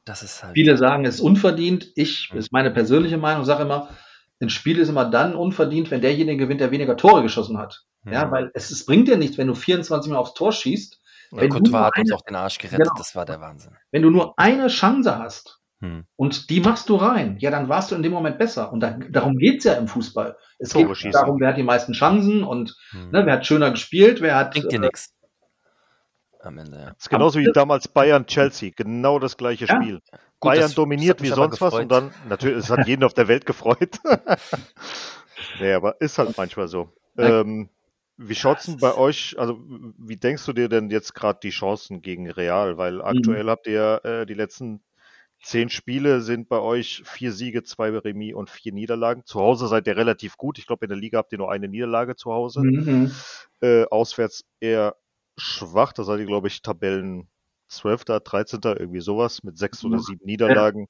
Das 0.10 0.44
halt. 0.44 0.54
Viele 0.54 0.78
sagen, 0.78 1.06
es 1.06 1.16
ist 1.16 1.22
unverdient. 1.22 1.88
Ich, 1.96 2.30
Mhm. 2.32 2.40
ist 2.40 2.52
meine 2.52 2.72
persönliche 2.72 3.18
Meinung, 3.18 3.46
sage 3.46 3.64
immer, 3.64 3.90
ein 4.42 4.50
Spiel 4.50 4.80
ist 4.80 4.90
immer 4.90 5.06
dann 5.06 5.36
unverdient, 5.36 5.92
wenn 5.92 6.02
derjenige 6.02 6.38
gewinnt, 6.46 6.62
der 6.62 6.72
weniger 6.72 6.96
Tore 6.98 7.22
geschossen 7.22 7.58
hat. 7.58 7.84
Ja, 8.06 8.26
Mhm. 8.26 8.32
weil 8.32 8.52
es, 8.54 8.72
es 8.72 8.86
bringt 8.86 9.08
dir 9.08 9.18
nichts, 9.18 9.38
wenn 9.38 9.48
du 9.48 9.56
24 9.56 10.12
Mal 10.12 10.18
aufs 10.18 10.34
Tor 10.34 10.52
schießt. 10.54 11.00
Ja, 11.32 11.38
wenn, 11.42 11.50
du 11.50 11.56
Courtois 11.58 11.86
hat 11.86 11.98
uns 12.00 12.12
auch 12.14 12.22
den 12.22 12.36
Arsch 12.36 12.58
gerettet, 12.58 12.80
Genau. 12.88 12.94
das 12.98 13.16
war 13.16 13.26
der 13.26 13.40
Wahnsinn. 13.42 13.74
wenn 13.92 14.02
du 14.02 14.10
nur 14.10 14.34
eine 14.38 14.68
Chance 14.68 15.18
hast, 15.20 15.60
Hm. 15.82 16.04
und 16.18 16.50
die 16.50 16.60
machst 16.60 16.90
du 16.90 16.96
rein. 16.96 17.38
Ja, 17.40 17.52
dann 17.52 17.70
warst 17.70 17.92
du 17.92 17.96
in 17.96 18.04
dem 18.04 18.12
Moment 18.12 18.38
besser. 18.38 18.72
Und 18.74 18.80
da, 18.82 18.98
darum 19.10 19.38
geht's 19.38 19.64
ja 19.66 19.74
im 19.76 19.88
Fußball. 19.88 20.36
Es 20.58 20.70
Tore 20.70 20.88
geht 20.88 20.98
schießen. 20.98 21.12
darum, 21.12 21.40
wer 21.40 21.50
hat 21.50 21.58
die 21.58 21.64
meisten 21.64 21.94
Chancen 21.94 22.44
und 22.44 22.76
Hm. 22.92 23.12
ne, 23.12 23.26
wer 23.26 23.34
hat 23.36 23.46
schöner 23.46 23.72
gespielt, 23.72 24.20
wer 24.22 24.36
hat. 24.36 24.52
Bringt 24.52 24.72
dir 24.72 24.78
äh, 24.78 24.80
nix. 24.80 25.14
Am 26.42 26.58
Ende, 26.58 26.78
ja. 26.78 26.86
Das 26.92 26.96
ist 27.00 27.10
genauso 27.10 27.40
wie 27.40 27.52
damals 27.54 27.88
Bayern-Chelsea. 27.88 28.72
Genau 28.76 29.20
das 29.20 29.36
gleiche 29.38 29.66
Ja. 29.66 29.76
Spiel. 29.76 29.96
Gut, 29.96 30.52
Bayern 30.52 30.62
das- 30.62 30.72
das 30.72 30.76
dominiert 30.76 31.20
mich 31.22 31.32
wie 31.32 31.36
sonst 31.36 31.60
was 31.60 31.74
und 31.74 31.92
dann, 31.92 32.12
natürlich, 32.30 32.58
es 32.60 32.70
hat 32.70 32.88
jeden 32.88 33.04
auf 33.04 33.14
der 33.14 33.28
Welt 33.28 33.46
gefreut. 33.46 34.00
nee, 35.60 35.74
aber 35.74 36.00
ist 36.00 36.18
halt 36.18 36.38
manchmal 36.38 36.68
so. 36.68 36.94
Ähm, 37.18 37.70
wie 38.18 38.36
schaut's 38.36 38.66
denn 38.66 38.78
bei 38.78 38.96
euch, 38.96 39.36
also 39.38 39.60
wie 39.98 40.18
denkst 40.18 40.46
du 40.46 40.54
dir 40.54 40.70
denn 40.70 40.90
jetzt 40.90 41.14
gerade 41.16 41.40
die 41.42 41.50
Chancen 41.50 42.02
gegen 42.02 42.30
Real? 42.30 42.78
Weil 42.78 43.02
aktuell 43.02 43.48
habt 43.50 43.68
ihr 43.68 44.02
äh, 44.04 44.26
die 44.26 44.34
letzten 44.34 44.82
zehn 45.42 45.70
Spiele 45.70 46.20
sind 46.22 46.50
bei 46.50 46.60
euch 46.60 47.02
vier 47.06 47.32
Siege, 47.32 47.64
zwei 47.64 47.90
Remis 47.98 48.34
und 48.36 48.50
vier 48.50 48.74
Niederlagen. 48.74 49.24
Zu 49.26 49.40
Hause 49.40 49.68
seid 49.68 49.88
ihr 49.88 49.96
relativ 49.96 50.36
gut. 50.38 50.58
Ich 50.60 50.68
glaube, 50.68 50.86
in 50.86 50.90
der 50.90 50.98
Liga 50.98 51.18
habt 51.20 51.32
ihr 51.32 51.38
nur 51.38 51.52
eine 51.52 51.68
Niederlage 51.70 52.16
zu 52.18 52.32
Hause. 52.34 52.62
Mhm. 52.62 53.12
Äh, 53.62 53.86
auswärts 53.86 54.44
eher 54.60 54.96
schwach. 55.40 55.94
Da 55.94 56.04
seid 56.04 56.20
ihr, 56.20 56.26
glaube 56.26 56.48
ich, 56.48 56.62
Tabellen 56.62 57.28
12., 57.70 58.06
13., 58.06 58.60
irgendwie 58.64 59.02
sowas 59.02 59.44
mit 59.44 59.58
sechs 59.58 59.84
oder 59.84 59.98
Ja. 59.98 60.02
sieben 60.04 60.26
Niederlagen. 60.26 60.88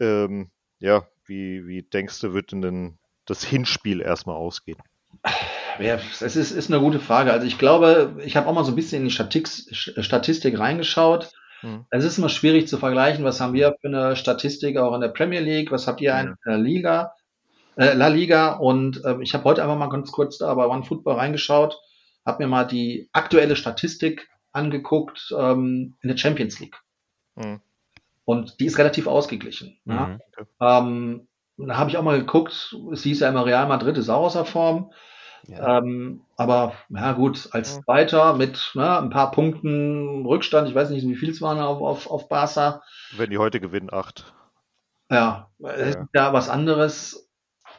Ähm, 0.00 0.50
ja, 0.78 1.06
wie, 1.24 1.66
wie 1.66 1.82
denkst 1.82 2.20
du, 2.20 2.34
wird 2.34 2.52
denn 2.52 2.98
das 3.24 3.44
Hinspiel 3.44 4.00
erstmal 4.00 4.36
ausgehen? 4.36 4.78
Ja, 5.78 5.98
es 6.20 6.36
ist, 6.36 6.52
ist 6.52 6.70
eine 6.70 6.80
gute 6.80 7.00
Frage. 7.00 7.32
Also 7.32 7.46
ich 7.46 7.58
glaube, 7.58 8.16
ich 8.24 8.36
habe 8.36 8.46
auch 8.46 8.54
mal 8.54 8.64
so 8.64 8.72
ein 8.72 8.76
bisschen 8.76 9.02
in 9.02 9.08
die 9.08 9.14
Statik, 9.14 9.48
Statistik 9.48 10.58
reingeschaut. 10.58 11.32
Hm. 11.60 11.86
Es 11.90 12.04
ist 12.04 12.18
immer 12.18 12.28
schwierig 12.28 12.68
zu 12.68 12.78
vergleichen, 12.78 13.24
was 13.24 13.40
haben 13.40 13.54
wir 13.54 13.76
für 13.80 13.88
eine 13.88 14.16
Statistik 14.16 14.76
auch 14.76 14.94
in 14.94 15.00
der 15.00 15.08
Premier 15.08 15.40
League, 15.40 15.70
was 15.70 15.86
habt 15.86 16.00
ihr 16.00 16.18
in 16.18 16.34
der 16.46 16.58
Liga. 16.58 17.14
Äh, 17.76 17.94
La 17.94 18.08
Liga 18.08 18.52
und 18.54 19.04
äh, 19.04 19.16
ich 19.20 19.34
habe 19.34 19.44
heute 19.44 19.62
einfach 19.62 19.76
mal 19.76 19.88
ganz 19.88 20.12
kurz 20.12 20.38
da 20.38 20.52
bei 20.54 20.66
OneFootball 20.66 21.16
reingeschaut, 21.16 21.78
habe 22.26 22.42
mir 22.42 22.48
mal 22.48 22.64
die 22.64 23.08
aktuelle 23.12 23.56
Statistik 23.56 24.28
angeguckt 24.52 25.32
ähm, 25.38 25.96
in 26.02 26.08
der 26.08 26.16
Champions 26.16 26.58
League. 26.60 26.76
Mhm. 27.36 27.60
Und 28.24 28.58
die 28.60 28.66
ist 28.66 28.78
relativ 28.78 29.06
ausgeglichen. 29.06 29.78
Ja? 29.84 30.06
Mhm. 30.06 30.20
Ähm, 30.60 31.28
da 31.58 31.76
habe 31.78 31.90
ich 31.90 31.96
auch 31.96 32.02
mal 32.02 32.18
geguckt, 32.18 32.76
es 32.92 33.02
hieß 33.02 33.20
ja 33.20 33.28
immer, 33.28 33.46
Real 33.46 33.66
Madrid 33.68 33.96
ist 33.96 34.08
auch 34.08 34.24
außer 34.24 34.44
Form. 34.44 34.92
Ja. 35.48 35.78
Ähm, 35.78 36.22
aber 36.36 36.72
ja 36.88 37.12
gut, 37.12 37.48
als 37.52 37.76
Mhm. 37.76 37.82
Zweiter 37.84 38.34
mit 38.34 38.72
ne, 38.74 38.98
ein 38.98 39.10
paar 39.10 39.30
Punkten 39.30 40.26
Rückstand, 40.26 40.68
ich 40.68 40.74
weiß 40.74 40.90
nicht, 40.90 41.06
wie 41.06 41.14
viel 41.14 41.30
es 41.30 41.40
waren 41.40 41.60
auf, 41.60 41.80
auf, 41.80 42.10
auf 42.10 42.28
Barca. 42.28 42.82
Wenn 43.16 43.30
die 43.30 43.38
heute 43.38 43.60
gewinnen, 43.60 43.92
acht. 43.92 44.34
Ja, 45.08 45.50
es 45.60 45.94
Ja. 45.94 46.00
ist 46.02 46.08
ja 46.14 46.32
was 46.32 46.48
anderes, 46.48 47.30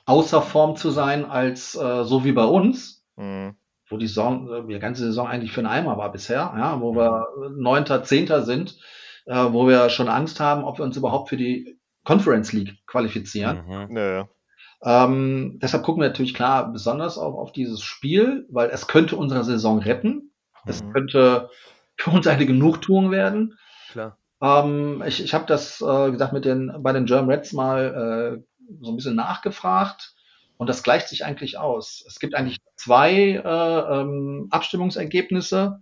außer 0.06 0.42
Form 0.42 0.78
zu 0.78 0.92
sein, 0.92 1.26
als 1.26 1.76
äh, 1.76 2.06
so 2.06 2.24
wie 2.24 2.32
bei 2.32 2.46
uns, 2.46 3.04
Mhm. 3.18 3.56
Wo 3.90 3.98
die 3.98 4.08
Saison, 4.08 4.52
äh, 4.52 4.68
die 4.68 4.80
ganze 4.80 5.04
Saison 5.04 5.28
eigentlich 5.28 5.52
für 5.52 5.62
einen 5.62 5.68
Eimer 5.68 5.98
war 5.98 6.12
bisher, 6.12 6.54
ja, 6.58 6.82
wo 6.82 6.94
wir 6.96 7.28
Neunter, 7.56 8.04
Zehnter 8.04 8.44
sind, 8.44 8.78
äh, 9.26 9.36
wo 9.36 9.68
wir 9.68 9.90
schon 9.90 10.10
Angst 10.10 10.40
haben, 10.40 10.64
ob 10.64 10.80
wir 10.80 10.86
uns 10.86 10.98
überhaupt 10.98 11.30
für 11.30 11.38
die 11.38 11.80
Conference 12.04 12.54
League 12.54 12.78
qualifizieren. 12.86 13.66
Mhm. 13.68 13.98
Ja, 13.98 14.12
ja. 14.18 14.28
Ähm, 14.84 15.60
deshalb 15.62 15.84
gucken 15.84 16.02
wir 16.02 16.10
natürlich 16.10 16.34
klar 16.34 16.72
besonders 16.72 17.18
auf, 17.18 17.34
auf 17.36 17.52
dieses 17.52 17.82
Spiel, 17.82 18.46
weil 18.50 18.70
es 18.70 18.88
könnte 18.88 19.16
unsere 19.16 19.44
Saison 19.44 19.80
retten. 19.80 20.32
Es 20.66 20.84
Mhm. 20.84 20.94
könnte 20.94 21.50
für 21.96 22.12
uns 22.12 22.28
eine 22.28 22.46
Genugtuung 22.46 23.12
werden. 23.12 23.58
Klar. 23.92 24.18
Ähm, 24.42 25.04
ich 25.06 25.24
ich 25.24 25.34
habe 25.34 25.46
das 25.48 25.82
äh, 25.82 26.12
gesagt 26.12 26.34
mit 26.34 26.46
den 26.46 26.72
bei 26.80 26.94
den 26.94 27.06
German 27.06 27.32
Reds 27.32 27.54
mal 27.54 28.38
äh, 28.40 28.44
so 28.82 28.92
ein 28.92 28.96
bisschen 28.96 29.16
nachgefragt 29.16 30.14
und 30.58 30.68
das 30.68 30.84
gleicht 30.84 31.08
sich 31.08 31.26
eigentlich 31.26 31.58
aus. 31.58 32.04
Es 32.08 32.20
gibt 32.20 32.36
eigentlich 32.36 32.58
zwei 32.76 33.14
äh, 33.14 34.02
ähm, 34.02 34.48
Abstimmungsergebnisse, 34.50 35.82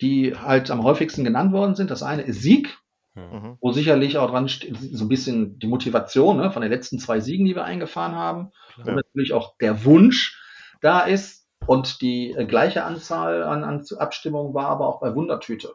die 0.00 0.36
halt 0.36 0.70
am 0.70 0.82
häufigsten 0.82 1.24
genannt 1.24 1.52
worden 1.52 1.74
sind. 1.74 1.90
Das 1.90 2.02
eine 2.02 2.22
ist 2.22 2.42
Sieg, 2.42 2.78
Mhm. 3.16 3.56
Wo 3.62 3.72
sicherlich 3.72 4.18
auch 4.18 4.30
dran 4.30 4.48
steht, 4.48 4.76
so 4.76 5.06
ein 5.06 5.08
bisschen 5.08 5.58
die 5.58 5.66
Motivation 5.66 6.36
ne, 6.36 6.50
von 6.50 6.60
den 6.60 6.70
letzten 6.70 6.98
zwei 6.98 7.20
Siegen, 7.20 7.46
die 7.46 7.54
wir 7.54 7.64
eingefahren 7.64 8.14
haben. 8.14 8.52
Klar. 8.74 8.88
Und 8.88 8.94
natürlich 8.96 9.32
auch 9.32 9.56
der 9.56 9.84
Wunsch 9.84 10.38
da 10.82 11.00
ist. 11.00 11.46
Und 11.66 12.02
die 12.02 12.32
äh, 12.32 12.44
gleiche 12.44 12.84
Anzahl 12.84 13.42
an, 13.42 13.64
an 13.64 13.82
Abstimmungen 13.98 14.52
war 14.52 14.66
aber 14.66 14.86
auch 14.86 15.00
bei 15.00 15.14
Wundertüte. 15.14 15.74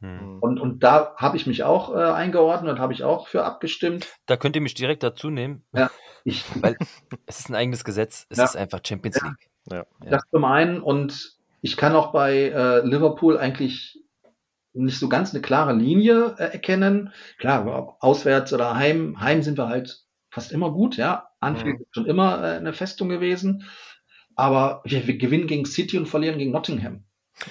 Mhm. 0.00 0.38
Und, 0.40 0.60
und 0.60 0.84
da 0.84 1.14
habe 1.16 1.38
ich 1.38 1.46
mich 1.46 1.62
auch 1.62 1.94
äh, 1.94 1.98
eingeordnet 1.98 2.72
und 2.72 2.78
habe 2.78 2.92
ich 2.92 3.02
auch 3.02 3.28
für 3.28 3.44
abgestimmt. 3.44 4.06
Da 4.26 4.36
könnt 4.36 4.54
ihr 4.54 4.62
mich 4.62 4.74
direkt 4.74 5.02
dazu 5.02 5.30
nehmen, 5.30 5.64
Ich, 6.24 6.44
weil 6.62 6.76
es 7.26 7.40
ist 7.40 7.48
ein 7.50 7.54
eigenes 7.54 7.84
Gesetz. 7.84 8.26
Es 8.28 8.38
Ja. 8.38 8.44
ist 8.44 8.56
einfach 8.56 8.80
Champions 8.86 9.20
League. 9.22 9.50
Ja. 9.70 9.84
Das 10.00 10.22
zum 10.30 10.44
einen 10.44 10.80
und 10.80 11.32
ich 11.62 11.76
kann 11.76 11.94
auch 11.94 12.12
bei 12.12 12.34
äh, 12.50 12.80
Liverpool 12.86 13.38
eigentlich 13.38 13.98
nicht 14.74 14.98
so 14.98 15.08
ganz 15.08 15.32
eine 15.32 15.40
klare 15.40 15.72
Linie 15.72 16.34
äh, 16.38 16.44
erkennen. 16.52 17.12
Klar, 17.38 17.66
ob 17.66 17.96
auswärts 18.02 18.52
oder 18.52 18.74
heim, 18.74 19.20
heim 19.20 19.42
sind 19.42 19.56
wir 19.56 19.68
halt 19.68 20.02
fast 20.30 20.50
immer 20.52 20.72
gut, 20.72 20.96
ja. 20.96 21.28
Anfield 21.40 21.76
Mhm. 21.76 21.82
ist 21.82 21.94
schon 21.94 22.06
immer 22.06 22.42
äh, 22.42 22.56
eine 22.56 22.72
Festung 22.72 23.08
gewesen. 23.08 23.64
Aber 24.34 24.82
wir, 24.84 25.06
wir 25.06 25.16
gewinnen 25.16 25.46
gegen 25.46 25.64
City 25.64 25.96
und 25.96 26.06
verlieren 26.06 26.38
gegen 26.38 26.50
Nottingham. 26.50 27.04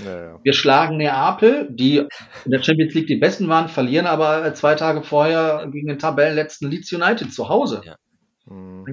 Ja, 0.06 0.22
ja. 0.24 0.40
Wir 0.44 0.54
schlagen 0.54 0.98
Neapel, 0.98 1.68
die 1.72 1.98
in 2.46 2.52
der 2.52 2.62
Champions 2.62 2.94
League 2.94 3.08
die 3.08 3.16
Besten 3.18 3.48
waren, 3.48 3.70
verlieren 3.70 4.06
aber 4.06 4.46
äh, 4.46 4.54
zwei 4.54 4.76
Tage 4.76 5.02
vorher 5.04 5.68
gegen 5.72 5.88
den 5.88 6.00
Tabellenletzten 6.00 6.70
Leeds 6.70 6.92
United 6.92 7.34
zu 7.34 7.48
Hause. 7.50 7.82
Ja. 7.86 7.96
Mhm. 8.46 8.86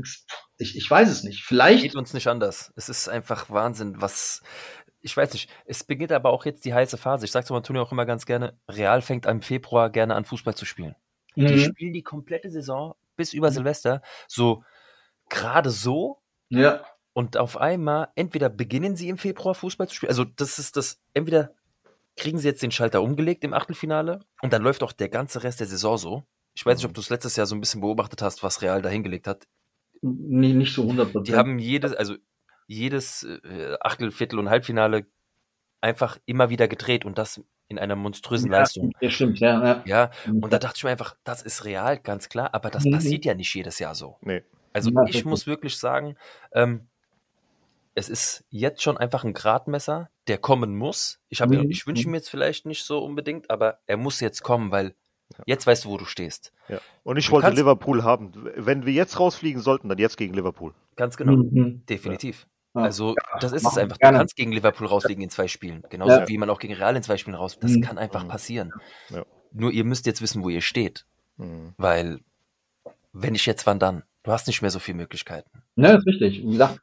Ich, 0.59 0.77
ich 0.77 0.91
weiß 0.91 1.09
es 1.09 1.23
nicht. 1.25 1.43
Vielleicht 1.45 1.83
Geht 1.83 1.97
uns 1.97 2.15
nicht 2.15 2.29
anders. 2.29 2.73
Es 2.77 2.89
ist 2.89 3.09
einfach 3.09 3.51
Wahnsinn, 3.51 4.01
was. 4.01 4.43
Ich 5.01 5.17
weiß 5.17 5.33
nicht. 5.33 5.51
Es 5.65 5.83
beginnt 5.83 6.13
aber 6.13 6.31
auch 6.31 6.45
jetzt 6.45 6.65
die 6.65 6.75
heiße 6.75 6.99
Phase. 6.99 7.25
Ich 7.25 7.33
sag's 7.33 7.47
zu 7.49 7.55
Antonio 7.55 7.83
auch 7.83 7.93
immer 7.93 8.07
ganz 8.07 8.27
gerne. 8.27 8.59
Real 8.69 9.01
fängt 9.03 9.27
im 9.27 9.43
Februar 9.43 9.91
gerne 9.91 10.15
an, 10.15 10.25
Fußball 10.25 10.55
zu 10.55 10.67
spielen. 10.67 10.95
Die 11.37 11.43
Mhm. 11.45 11.59
spielen 11.59 11.93
die 11.93 12.03
komplette 12.03 12.51
Saison 12.51 12.95
bis 13.17 13.33
über 13.33 13.51
Silvester 13.51 14.03
so 14.29 14.63
gerade 15.29 15.71
so 15.71 16.23
Ja, 16.49 16.85
und 17.13 17.37
auf 17.37 17.57
einmal 17.57 18.09
entweder 18.15 18.49
beginnen 18.49 18.97
sie 18.97 19.09
im 19.09 19.19
Februar 19.19 19.55
Fußball 19.55 19.89
zu 19.89 19.95
spielen. 19.95 20.11
Also 20.11 20.25
das 20.25 20.59
ist 20.59 20.77
das, 20.77 21.01
entweder 21.15 21.55
kriegen 22.17 22.39
sie 22.39 22.49
jetzt 22.49 22.63
den 22.63 22.73
Schalter 22.73 23.03
umgelegt 23.03 23.45
im 23.45 23.55
Achtelfinale 23.55 24.21
und 24.43 24.53
dann 24.53 24.63
läuft 24.63 24.83
auch 24.83 24.93
der 24.93 25.09
ganze 25.09 25.43
Rest 25.43 25.61
der 25.61 25.67
Saison 25.67 25.97
so. 25.99 26.25
Ich 26.55 26.67
weiß 26.67 26.77
nicht, 26.79 26.87
ob 26.87 26.95
du 26.95 27.01
es 27.01 27.11
letztes 27.11 27.37
Jahr 27.37 27.47
so 27.47 27.55
ein 27.55 27.61
bisschen 27.61 27.81
beobachtet 27.81 28.23
hast, 28.23 28.43
was 28.43 28.63
Real 28.63 28.83
da 28.83 28.89
hingelegt 28.89 29.27
hat. 29.27 29.47
nicht, 30.03 30.55
nicht 30.57 30.75
so 30.75 30.83
100 30.83 31.27
Die 31.27 31.35
haben 31.35 31.59
jedes, 31.59 31.95
also 31.95 32.17
jedes 32.67 33.23
äh, 33.25 33.77
Achtel, 33.81 34.11
Viertel 34.11 34.39
und 34.39 34.49
Halbfinale 34.51 35.07
einfach 35.81 36.19
immer 36.27 36.51
wieder 36.51 36.69
gedreht 36.69 37.05
und 37.05 37.19
das 37.19 37.43
in 37.69 37.79
einer 37.79 37.97
monströsen 37.97 38.51
Leistung. 38.51 38.93
Ja, 39.01 39.11
stimmt, 39.11 39.39
ja. 39.39 39.65
ja. 39.65 39.83
Ja, 39.87 40.11
und 40.27 40.53
da 40.53 40.59
dachte 40.59 40.77
ich 40.79 40.85
mir 40.85 40.91
einfach, 40.91 41.17
das 41.25 41.43
ist 41.43 41.65
real, 41.65 41.99
ganz 41.99 42.29
klar, 42.29 42.53
aber 42.53 42.71
das 42.71 42.85
Mhm. 42.85 42.93
passiert 42.93 43.25
ja 43.25 43.35
nicht 43.35 43.55
jedes 43.55 43.79
Jahr 43.79 43.95
so. 43.95 44.19
Nee. 44.21 44.43
Also 44.73 44.91
Ja, 44.91 45.05
ich 45.09 45.25
muss 45.25 45.47
wirklich 45.47 45.79
sagen, 45.79 46.17
ähm, 46.53 46.89
es 47.95 48.09
ist 48.09 48.45
jetzt 48.51 48.83
schon 48.83 48.99
einfach 48.99 49.25
ein 49.25 49.35
Gradmesser, 49.35 50.11
der 50.27 50.39
kommen 50.39 50.77
muss. 50.77 51.21
Ich, 51.29 51.41
hab, 51.41 51.51
Mhm. 51.51 51.71
ich 51.71 51.87
wünsche 51.87 52.05
ihm 52.09 52.15
jetzt 52.15 52.31
vielleicht 52.31 52.67
nicht 52.67 52.85
so 52.85 53.03
unbedingt, 53.03 53.51
aber 53.51 53.81
er 53.87 53.97
muss 53.97 54.21
jetzt 54.21 54.43
kommen, 54.43 54.71
weil 54.71 54.95
Ja. 55.37 55.45
jetzt 55.47 55.67
weißt 55.67 55.85
du, 55.85 55.91
wo 55.91 55.97
du 55.97 56.05
stehst. 56.05 56.53
Ja. 56.69 56.79
Und 57.05 57.17
ich 57.17 57.27
Du 57.27 57.33
wollte 57.33 57.47
kannst- 57.47 57.59
Liverpool 57.59 58.03
haben. 58.05 58.33
Wenn 58.57 58.85
wir 58.87 58.93
jetzt 58.93 59.19
rausfliegen 59.21 59.61
sollten, 59.63 59.89
dann 59.89 59.99
jetzt 59.99 60.17
gegen 60.17 60.35
Liverpool. 60.35 60.75
Ganz 60.97 61.17
genau, 61.17 61.33
Mhm. 61.37 61.83
definitiv. 61.89 62.47
Ja. 62.75 62.83
Also 62.83 63.15
das 63.41 63.53
ist 63.53 63.67
es 63.67 63.77
einfach. 63.79 63.97
Du 63.97 64.01
gerne. 64.03 64.19
kannst 64.19 64.37
gegen 64.37 64.53
Liverpool 64.53 64.87
rausfliegen 64.87 65.23
in 65.23 65.31
zwei 65.31 65.49
Spielen. 65.49 65.83
Genauso 65.91 66.13
Ja. 66.21 66.29
wie 66.29 66.39
man 66.39 66.51
auch 66.51 66.59
gegen 66.59 66.75
Real 66.75 66.95
in 66.97 67.03
zwei 67.03 67.17
Spielen 67.17 67.35
raus. 67.37 67.59
Das 67.61 67.73
Mhm. 67.73 67.81
kann 67.81 67.99
einfach 67.99 68.25
Mhm. 68.25 68.29
passieren. 68.29 68.73
Ja. 69.09 69.25
Nur 69.53 69.73
ihr 69.73 69.85
müsst 69.85 70.07
jetzt 70.07 70.23
wissen, 70.23 70.43
wo 70.45 70.49
ihr 70.51 70.61
steht. 70.61 71.05
Mhm. 71.37 71.75
Weil, 71.79 72.21
wenn 73.13 73.33
nicht 73.33 73.47
jetzt, 73.47 73.67
wann 73.67 73.79
dann? 73.79 74.03
Du 74.23 74.31
hast 74.33 74.47
nicht 74.47 74.63
mehr 74.63 74.71
so 74.71 74.79
viele 74.79 74.99
Möglichkeiten. 74.99 75.51
Ja, 75.77 75.95
ist 75.97 76.07
richtig. 76.07 76.43
Wie 76.45 76.51
gesagt, 76.53 76.79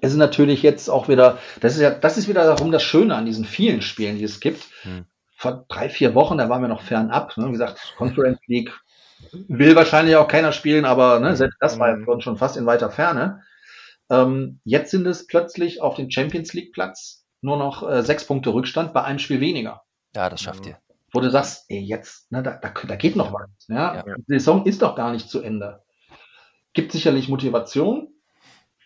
es 0.00 0.12
ist 0.12 0.18
natürlich 0.18 0.62
jetzt 0.62 0.88
auch 0.90 1.08
wieder, 1.08 1.38
das 1.60 1.74
ist 1.74 1.80
ja, 1.80 1.90
das 1.90 2.18
ist 2.18 2.28
wieder 2.28 2.44
darum 2.44 2.70
das 2.70 2.82
Schöne 2.82 3.14
an 3.14 3.24
diesen 3.26 3.44
vielen 3.46 3.80
Spielen, 3.82 4.18
die 4.18 4.24
es 4.24 4.38
gibt. 4.40 4.68
Hm. 4.82 5.06
Vor 5.36 5.64
drei, 5.68 5.88
vier 5.88 6.14
Wochen, 6.14 6.38
da 6.38 6.48
waren 6.48 6.62
wir 6.62 6.68
noch 6.68 6.82
fernab. 6.82 7.36
Ne? 7.36 7.48
Wie 7.48 7.52
gesagt, 7.52 7.94
Conference 7.96 8.40
League 8.46 8.72
will 9.48 9.74
wahrscheinlich 9.74 10.16
auch 10.16 10.28
keiner 10.28 10.52
spielen, 10.52 10.84
aber 10.84 11.18
ne, 11.20 11.34
selbst 11.36 11.56
das 11.60 11.78
war 11.78 11.88
ja 11.90 11.96
Mhm. 11.96 12.20
schon 12.20 12.36
fast 12.36 12.56
in 12.56 12.66
weiter 12.66 12.90
Ferne. 12.90 13.42
Ähm, 14.10 14.60
jetzt 14.64 14.90
sind 14.90 15.06
es 15.06 15.26
plötzlich 15.26 15.80
auf 15.80 15.96
dem 15.96 16.10
Champions 16.10 16.52
League 16.52 16.72
Platz 16.72 17.24
nur 17.40 17.56
noch 17.56 17.88
äh, 17.88 18.02
sechs 18.02 18.26
Punkte 18.26 18.52
Rückstand 18.52 18.92
bei 18.92 19.02
einem 19.02 19.18
Spiel 19.18 19.40
weniger. 19.40 19.82
Ja, 20.14 20.28
das 20.30 20.42
schafft 20.42 20.66
ihr. 20.66 20.78
Wo 21.12 21.20
du 21.20 21.30
sagst, 21.30 21.64
ey, 21.68 21.80
jetzt, 21.80 22.30
ne, 22.30 22.42
da, 22.42 22.52
da, 22.56 22.72
da 22.86 22.96
geht 22.96 23.16
noch 23.16 23.32
was. 23.32 23.48
Ja? 23.68 23.96
Ja. 23.96 24.04
Die 24.16 24.24
Saison 24.38 24.66
ist 24.66 24.82
doch 24.82 24.94
gar 24.94 25.10
nicht 25.12 25.28
zu 25.28 25.40
Ende. 25.42 25.82
Gibt 26.72 26.92
sicherlich 26.92 27.28
Motivation 27.28 28.08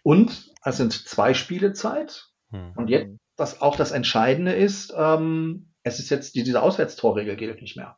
und 0.03 0.53
es 0.65 0.77
sind 0.77 0.93
zwei 0.93 1.35
Spiele 1.35 1.73
Zeit. 1.73 2.29
Hm. 2.51 2.73
Und 2.77 2.89
jetzt, 2.89 3.11
was 3.37 3.61
auch 3.61 3.77
das 3.77 3.93
Entscheidende 3.93 4.53
ist, 4.53 4.93
ähm, 4.97 5.68
es 5.89 5.99
ist 5.99 6.11
jetzt, 6.11 6.35
die, 6.35 6.43
diese 6.45 6.63
Auswärtstorregel 6.63 7.37
gilt 7.37 7.61
nicht 7.61 7.77
mehr. 7.77 7.97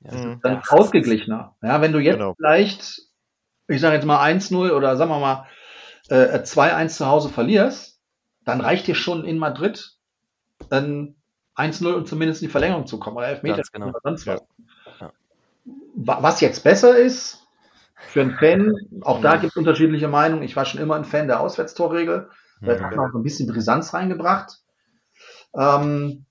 Ja. 0.00 0.14
Mhm. 0.14 0.40
Dann 0.42 0.52
Ja, 0.54 0.62
ausgeglichener. 0.70 1.56
Ja, 1.62 1.80
wenn 1.80 1.92
du 1.92 1.98
jetzt 1.98 2.14
Genau. 2.18 2.34
vielleicht, 2.34 3.02
ich 3.68 3.80
sage 3.80 3.94
jetzt 3.96 4.04
mal 4.04 4.22
1-0 4.22 4.72
oder 4.72 4.96
sagen 4.96 5.10
wir 5.10 5.20
mal 5.20 5.46
äh, 6.08 6.40
2-1 6.42 6.88
zu 6.96 7.06
Hause 7.06 7.28
verlierst, 7.30 8.00
dann 8.44 8.60
reicht 8.60 8.86
dir 8.86 8.94
schon 8.94 9.24
in 9.24 9.38
Madrid 9.38 9.92
ein 10.70 11.16
1-0 11.56 11.92
und 11.94 12.06
zumindest 12.08 12.42
in 12.42 12.48
die 12.48 12.52
Verlängerung 12.52 12.86
zu 12.86 12.98
kommen 12.98 13.16
oder 13.16 13.28
Elfmeter 13.28 13.56
Ganz 13.56 13.72
genau. 13.72 13.86
oder 13.88 14.00
sonst 14.02 14.26
was. 14.26 14.42
Ja. 15.00 15.12
Wa- 15.94 16.18
Was 16.22 16.40
jetzt 16.40 16.62
besser 16.64 16.96
ist 16.98 17.46
für 17.96 18.20
einen 18.20 18.36
Fan, 18.36 18.74
auch 19.02 19.20
da 19.22 19.36
Mhm. 19.36 19.40
gibt 19.40 19.52
es 19.52 19.56
unterschiedliche 19.56 20.08
Meinungen. 20.08 20.42
Ich 20.42 20.56
war 20.56 20.66
schon 20.66 20.80
immer 20.80 20.96
ein 20.96 21.04
Fan 21.06 21.26
der 21.28 21.40
Auswärtstorregel. 21.40 22.28
Mhm. 22.60 22.68
hat 22.68 22.96
noch 22.96 23.10
so 23.12 23.18
ein 23.18 23.22
bisschen 23.22 23.48
Brisanz 23.48 23.94
reingebracht. 23.94 24.58
Ähm, 25.56 26.24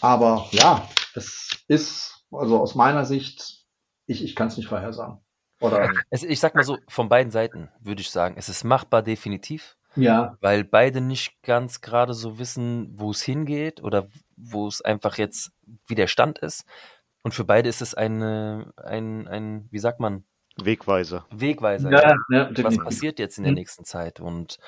aber 0.00 0.46
ja, 0.52 0.88
es 1.14 1.64
ist, 1.68 2.24
also 2.30 2.60
aus 2.60 2.74
meiner 2.74 3.04
Sicht, 3.04 3.64
ich, 4.06 4.22
ich 4.24 4.34
kann 4.36 4.48
es 4.48 4.56
nicht 4.56 4.68
vorhersagen. 4.68 5.18
Oder 5.60 5.90
Es, 6.10 6.22
ich 6.22 6.38
sag 6.40 6.54
mal 6.54 6.62
so, 6.64 6.78
von 6.88 7.08
beiden 7.08 7.32
Seiten 7.32 7.68
würde 7.80 8.00
ich 8.00 8.10
sagen, 8.10 8.36
es 8.38 8.48
ist 8.48 8.62
machbar 8.64 9.02
definitiv, 9.02 9.76
ja, 9.96 10.36
weil 10.40 10.62
beide 10.64 11.00
nicht 11.00 11.42
ganz 11.42 11.80
gerade 11.80 12.14
so 12.14 12.38
wissen, 12.38 12.88
wo 12.98 13.10
es 13.10 13.22
hingeht 13.22 13.82
oder 13.82 14.06
wo 14.36 14.68
es 14.68 14.80
einfach 14.82 15.18
jetzt, 15.18 15.50
wie 15.86 15.96
der 15.96 16.06
Stand 16.06 16.38
ist. 16.38 16.64
Und 17.22 17.34
für 17.34 17.44
beide 17.44 17.68
ist 17.68 17.82
es 17.82 17.94
eine, 17.94 18.72
ein, 18.76 19.26
ein, 19.26 19.66
wie 19.72 19.80
sagt 19.80 19.98
man, 19.98 20.24
Wegweiser. 20.60 21.26
Wegweiser. 21.30 21.90
ja, 21.90 22.14
ja, 22.30 22.46
was 22.46 22.54
definitiv. 22.54 22.84
passiert 22.84 23.18
jetzt 23.18 23.38
in 23.38 23.44
der 23.44 23.52
Mhm. 23.52 23.58
nächsten 23.58 23.84
Zeit? 23.84 24.20
Und 24.20 24.58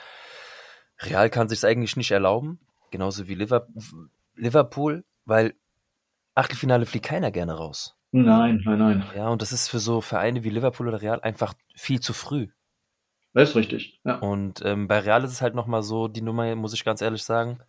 Real 1.00 1.30
kann 1.30 1.48
sich 1.48 1.64
eigentlich 1.64 1.96
nicht 1.96 2.10
erlauben, 2.10 2.60
genauso 2.90 3.28
wie 3.28 3.34
Liver- 3.34 3.66
Liverpool, 4.34 5.04
weil 5.30 5.54
Achtelfinale 6.34 6.84
fliegt 6.84 7.06
keiner 7.06 7.30
gerne 7.30 7.54
raus. 7.54 7.96
Nein, 8.12 8.60
nein, 8.64 8.78
nein. 8.78 9.04
Ja, 9.16 9.28
und 9.28 9.40
das 9.40 9.52
ist 9.52 9.68
für 9.68 9.78
so 9.78 10.00
Vereine 10.00 10.44
wie 10.44 10.50
Liverpool 10.50 10.88
oder 10.88 11.00
Real 11.00 11.20
einfach 11.20 11.54
viel 11.74 12.00
zu 12.00 12.12
früh. 12.12 12.48
Das 13.32 13.50
ist 13.50 13.56
richtig. 13.56 14.00
Ja. 14.04 14.16
Und 14.16 14.60
ähm, 14.64 14.88
bei 14.88 14.98
Real 14.98 15.22
ist 15.22 15.30
es 15.30 15.40
halt 15.40 15.54
nochmal 15.54 15.82
so, 15.82 16.08
die 16.08 16.20
Nummer, 16.20 16.54
muss 16.56 16.74
ich 16.74 16.84
ganz 16.84 17.00
ehrlich 17.00 17.22
sagen, 17.22 17.60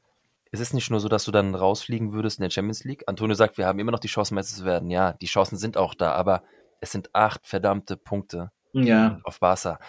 es 0.52 0.60
ist 0.60 0.74
nicht 0.74 0.90
nur 0.90 1.00
so, 1.00 1.08
dass 1.08 1.24
du 1.24 1.32
dann 1.32 1.54
rausfliegen 1.56 2.12
würdest 2.12 2.40
in 2.40 2.44
der 2.44 2.50
Champions 2.50 2.84
League. 2.84 3.04
Antonio 3.06 3.36
sagt, 3.36 3.58
wir 3.58 3.68
haben 3.68 3.80
immer 3.80 3.92
noch 3.92 4.00
die 4.00 4.08
Chance, 4.08 4.34
Meister 4.34 4.58
zu 4.58 4.66
werden. 4.66 4.90
Ja, 4.90 5.14
die 5.14 5.28
Chancen 5.28 5.58
sind 5.58 5.78
auch 5.78 5.94
da, 5.94 6.12
aber 6.14 6.44
es 6.82 6.92
sind 6.92 7.14
acht 7.14 7.46
verdammte 7.46 7.96
Punkte 7.96 8.52
ja, 8.74 9.20
auf 9.24 9.40
Barca. 9.40 9.80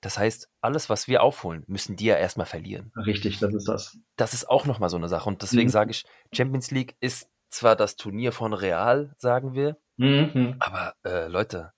Das 0.00 0.18
heißt, 0.18 0.48
alles, 0.60 0.88
was 0.88 1.08
wir 1.08 1.22
aufholen, 1.22 1.64
müssen 1.66 1.96
die 1.96 2.06
ja 2.06 2.16
erstmal 2.16 2.46
verlieren. 2.46 2.92
richtig, 2.96 3.38
das 3.38 3.52
ist 3.54 3.68
das. 3.68 3.98
Das 4.16 4.32
ist 4.34 4.48
auch 4.48 4.64
nochmal 4.66 4.88
so 4.88 4.96
eine 4.96 5.08
Sache. 5.08 5.28
Und 5.28 5.42
deswegen 5.42 5.68
Mhm. 5.68 5.72
sage 5.72 5.90
ich, 5.90 6.04
Champions 6.32 6.70
League 6.70 6.96
ist 7.00 7.28
zwar 7.50 7.76
das 7.76 7.96
Turnier 7.96 8.32
von 8.32 8.52
Real, 8.54 9.14
sagen 9.18 9.54
wir, 9.54 9.76
Mhm. 9.98 10.56
aber 10.58 10.94
äh, 11.04 11.26
Leute, 11.26 11.72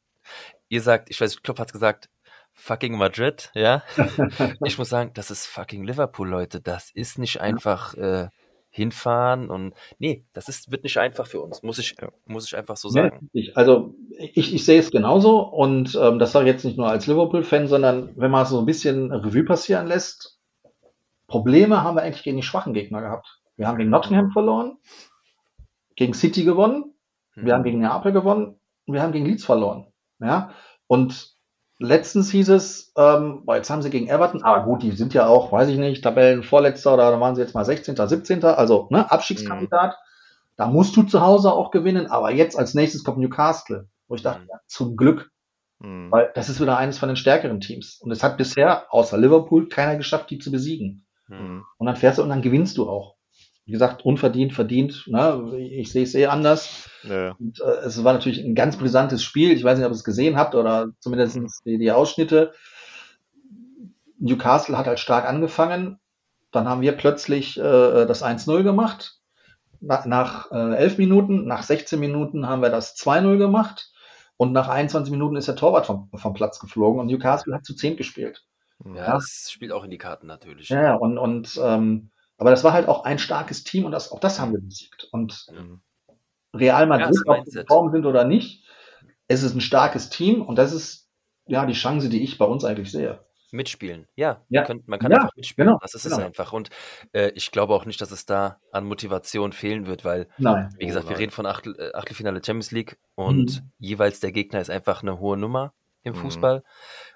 ihr 0.69 0.83
sagt, 0.83 1.11
ich 1.11 1.21
weiß, 1.21 1.43
Klopp 1.43 1.59
hat 1.59 1.73
gesagt, 1.73 2.09
fucking 2.55 2.97
Madrid, 2.97 3.51
ja. 3.55 3.83
ich 4.65 4.79
muss 4.79 4.89
sagen, 4.91 5.13
das 5.15 5.31
ist 5.31 5.47
fucking 5.47 5.83
Liverpool, 5.85 6.29
Leute. 6.29 6.61
Das 6.61 6.91
ist 6.91 7.19
nicht 7.19 7.41
einfach 7.41 7.95
äh, 7.95 8.29
hinfahren 8.73 9.51
und 9.51 9.75
nee, 9.99 10.25
das 10.33 10.49
ist 10.49 10.73
wird 10.73 10.83
nicht 10.83 10.99
einfach 10.99 11.27
für 11.27 11.41
uns, 11.41 11.63
muss 11.63 11.79
ich 11.79 11.95
muss 12.25 12.47
ich 12.47 12.57
einfach 12.57 12.77
so 12.77 12.89
sagen. 12.89 13.29
ich, 13.35 13.57
also 13.57 13.95
ich, 14.19 14.55
ich 14.55 14.65
sehe 14.65 14.81
es 14.81 14.91
genauso 14.91 15.41
und 15.41 15.95
ähm, 16.01 16.19
das 16.19 16.33
sage 16.33 16.49
ich 16.49 16.55
jetzt 16.55 16.65
nicht 16.65 16.79
nur 16.79 16.89
als 16.89 17.07
Liverpool-Fan, 17.07 17.69
sondern 17.69 18.17
wenn 18.17 18.31
man 18.31 18.45
es 18.45 18.49
so 18.49 18.59
ein 18.59 18.67
bisschen 18.67 19.13
Revue 19.13 19.45
passieren 19.45 19.87
lässt, 19.87 20.39
Probleme 21.27 21.83
haben 21.83 21.97
wir 21.97 22.03
eigentlich 22.03 22.23
gegen 22.23 22.39
die 22.39 22.43
schwachen 22.43 22.73
Gegner 22.73 23.03
gehabt. 23.03 23.41
Wir 23.57 23.69
haben 23.69 23.77
gegen 23.77 23.91
Nottingham 23.91 24.31
verloren, 24.31 24.79
gegen 25.95 26.15
City 26.15 26.45
gewonnen, 26.45 26.95
wir 27.35 27.53
haben 27.53 27.65
gegen 27.65 27.81
Neapel 27.81 28.13
gewonnen 28.13 28.59
und 28.87 28.95
wir 28.95 29.03
haben 29.03 29.13
gegen 29.13 29.27
Leeds 29.27 29.45
verloren. 29.45 29.87
Ja, 30.19 30.53
und 30.87 31.32
letztens 31.83 32.31
hieß 32.31 32.49
es, 32.51 32.93
ähm, 32.97 33.43
jetzt 33.49 33.71
haben 33.71 33.83
sie 33.83 33.91
gegen 33.91 34.09
Everton, 34.09 34.43
aber 34.43 34.65
gut, 34.65 34.83
die 34.83 34.93
sind 34.93 35.15
ja 35.15 35.27
auch, 35.27 35.53
weiß 35.53 35.69
ich 35.69 35.79
nicht, 35.79 36.03
Tabellenvorletzter 36.03 36.95
oder 36.95 37.11
da 37.11 37.21
waren 37.21 37.35
sie 37.35 37.43
jetzt 37.43 37.55
mal 37.55 37.65
16., 37.65 37.97
17., 37.97 38.45
also 38.45 38.89
ne, 38.91 39.11
Abstiegskandidat. 39.11 39.97
Da 40.57 40.67
musst 40.69 40.97
du 40.97 41.03
zu 41.03 41.21
Hause 41.21 41.53
auch 41.53 41.71
gewinnen, 41.71 42.07
aber 42.07 42.33
jetzt 42.33 42.59
als 42.59 42.75
nächstes 42.75 43.05
kommt 43.05 43.19
Newcastle, 43.19 43.89
wo 44.09 44.15
ich 44.15 44.23
dachte, 44.23 44.43
Mhm. 44.43 44.49
ja, 44.51 44.61
zum 44.67 44.97
Glück, 44.97 45.31
Mhm. 45.81 46.11
weil 46.11 46.31
das 46.35 46.49
ist 46.49 46.61
wieder 46.61 46.77
eines 46.77 46.99
von 46.99 47.09
den 47.09 47.17
stärkeren 47.17 47.61
Teams. 47.61 47.99
Und 48.01 48.11
es 48.11 48.23
hat 48.23 48.37
bisher, 48.37 48.93
außer 48.93 49.19
Liverpool, 49.19 49.69
keiner 49.69 49.97
geschafft, 49.97 50.31
die 50.31 50.39
zu 50.39 50.51
besiegen. 50.53 51.07
Hm. 51.29 51.65
Und 51.79 51.87
dann 51.87 51.97
fährst 51.97 52.19
du 52.19 52.23
und 52.23 52.29
dann 52.29 52.43
gewinnst 52.43 52.77
du 52.79 52.89
auch. 52.89 53.17
Wie 53.73 53.77
gesagt, 53.77 54.05
unverdient, 54.05 54.53
verdient, 54.53 55.05
ne? 55.07 55.57
ich 55.59 55.91
sehe 55.91 56.03
es 56.03 56.15
eh 56.15 56.27
anders. 56.27 56.91
Ja, 57.05 57.35
Und, 57.41 57.59
äh, 57.63 57.87
es 57.87 58.05
war 58.05 58.13
natürlich 58.13 58.45
ein 58.45 58.55
ganz 58.55 58.77
brisantes 58.77 59.25
Spiel. 59.25 59.51
Ich 59.51 59.65
weiß 59.65 59.79
nicht, 59.79 59.87
ob 59.87 59.93
ihr 59.93 59.97
es 59.97 60.05
gesehen 60.05 60.37
habt 60.37 60.55
oder 60.55 60.89
zumindest 61.01 61.39
die, 61.65 61.79
die 61.79 61.91
Ausschnitte. 61.91 62.53
Newcastle 64.19 64.77
hat 64.77 64.87
halt 64.87 64.99
stark 65.01 65.27
angefangen. 65.27 65.99
Dann 66.51 66.69
haben 66.69 66.83
wir 66.83 66.93
plötzlich 66.93 67.59
äh, 67.59 67.63
das 68.05 68.23
1-0 68.23 68.63
gemacht. 68.63 69.21
Na, 69.81 70.07
nach 70.07 70.53
äh, 70.53 70.77
11 70.77 70.99
Minuten, 70.99 71.47
nach 71.47 71.63
16 71.63 71.99
Minuten 71.99 72.47
haben 72.47 72.61
wir 72.61 72.69
das 72.69 72.95
2-0 72.99 73.39
gemacht. 73.39 73.91
Und 74.37 74.53
nach 74.53 74.69
21 74.69 75.11
Minuten 75.11 75.37
ist 75.37 75.49
der 75.49 75.57
Torwart 75.57 75.87
vom, 75.87 76.11
vom 76.15 76.35
Platz 76.35 76.59
geflogen 76.59 77.01
und 77.01 77.07
Newcastle 77.07 77.55
hat 77.55 77.65
zu 77.65 77.75
10 77.75 77.97
gespielt. 77.97 78.45
Ja, 78.85 79.15
das 79.15 79.49
spielt 79.51 79.73
auch 79.73 79.85
in 79.85 79.91
die 79.91 79.97
Karten 79.97 80.27
natürlich. 80.27 80.69
Ja, 80.69 80.83
ja, 80.83 80.95
und, 80.95 81.17
und 81.17 81.59
ähm, 81.65 82.11
aber 82.43 82.51
das 82.51 82.65
war 82.65 82.73
halt 82.73 82.89
auch 82.89 83.05
ein 83.05 83.21
starkes 83.21 83.63
Team 83.63 83.85
und 83.85 83.93
das, 83.93 84.11
auch 84.11 84.19
das 84.19 84.41
haben 84.41 84.53
wir 84.53 84.61
besiegt. 84.61 85.05
Und 85.13 85.47
Mhm. 85.53 85.81
Real 86.53 86.87
Madrid, 86.89 87.11
das 87.11 87.23
ob 87.27 87.47
sie 87.47 87.65
Form 87.69 87.93
sind 87.93 88.05
oder 88.05 88.25
nicht, 88.25 88.65
es 89.29 89.45
ist 89.45 89.55
ein 89.55 89.61
starkes 89.61 90.11
Team 90.11 90.43
und 90.43 90.57
das 90.57 90.73
ist 90.73 91.09
ja 91.47 91.65
die 91.67 91.73
Chance, 91.73 92.09
die 92.09 92.23
ich 92.25 92.37
bei 92.39 92.45
uns 92.45 92.65
eigentlich 92.65 92.91
sehe. 92.91 93.25
Mitspielen, 93.53 94.09
ja. 94.17 94.45
Ja. 94.49 94.63
Man, 94.63 94.67
kann, 94.67 94.83
man 94.87 94.99
kann 94.99 95.13
Ja, 95.13 95.19
einfach 95.19 95.37
mitspielen. 95.37 95.69
genau, 95.69 95.79
das 95.81 95.95
ist 95.95 96.03
genau. 96.03 96.17
es 96.17 96.23
einfach. 96.25 96.53
Und 96.53 96.71
äh, 97.13 97.29
ich 97.35 97.53
glaube 97.53 97.75
auch 97.75 97.85
nicht, 97.85 98.01
dass 98.01 98.11
es 98.11 98.27
da 98.27 98.59
an 98.73 98.85
Motivation 98.85 99.53
fehlen 99.53 99.87
wird, 99.87 100.05
weil, 100.05 100.27
Nein. 100.39 100.75
wie 100.79 100.87
gesagt, 100.87 101.07
Oh 101.07 101.11
wir 101.11 101.19
reden 101.19 101.31
von 101.31 101.47
Achtel, 101.47 101.77
äh, 101.79 101.93
Achtelfinale 101.95 102.41
Champions 102.45 102.73
League 102.73 102.99
und 103.15 103.61
Mhm. 103.63 103.71
jeweils 103.79 104.21
der 104.21 104.33
Gegner 104.33 104.61
ist 104.61 104.71
einfach 104.71 105.03
eine 105.03 105.21
hohe 105.21 105.37
Nummer 105.37 105.75
im 106.03 106.15
Mhm. 106.15 106.19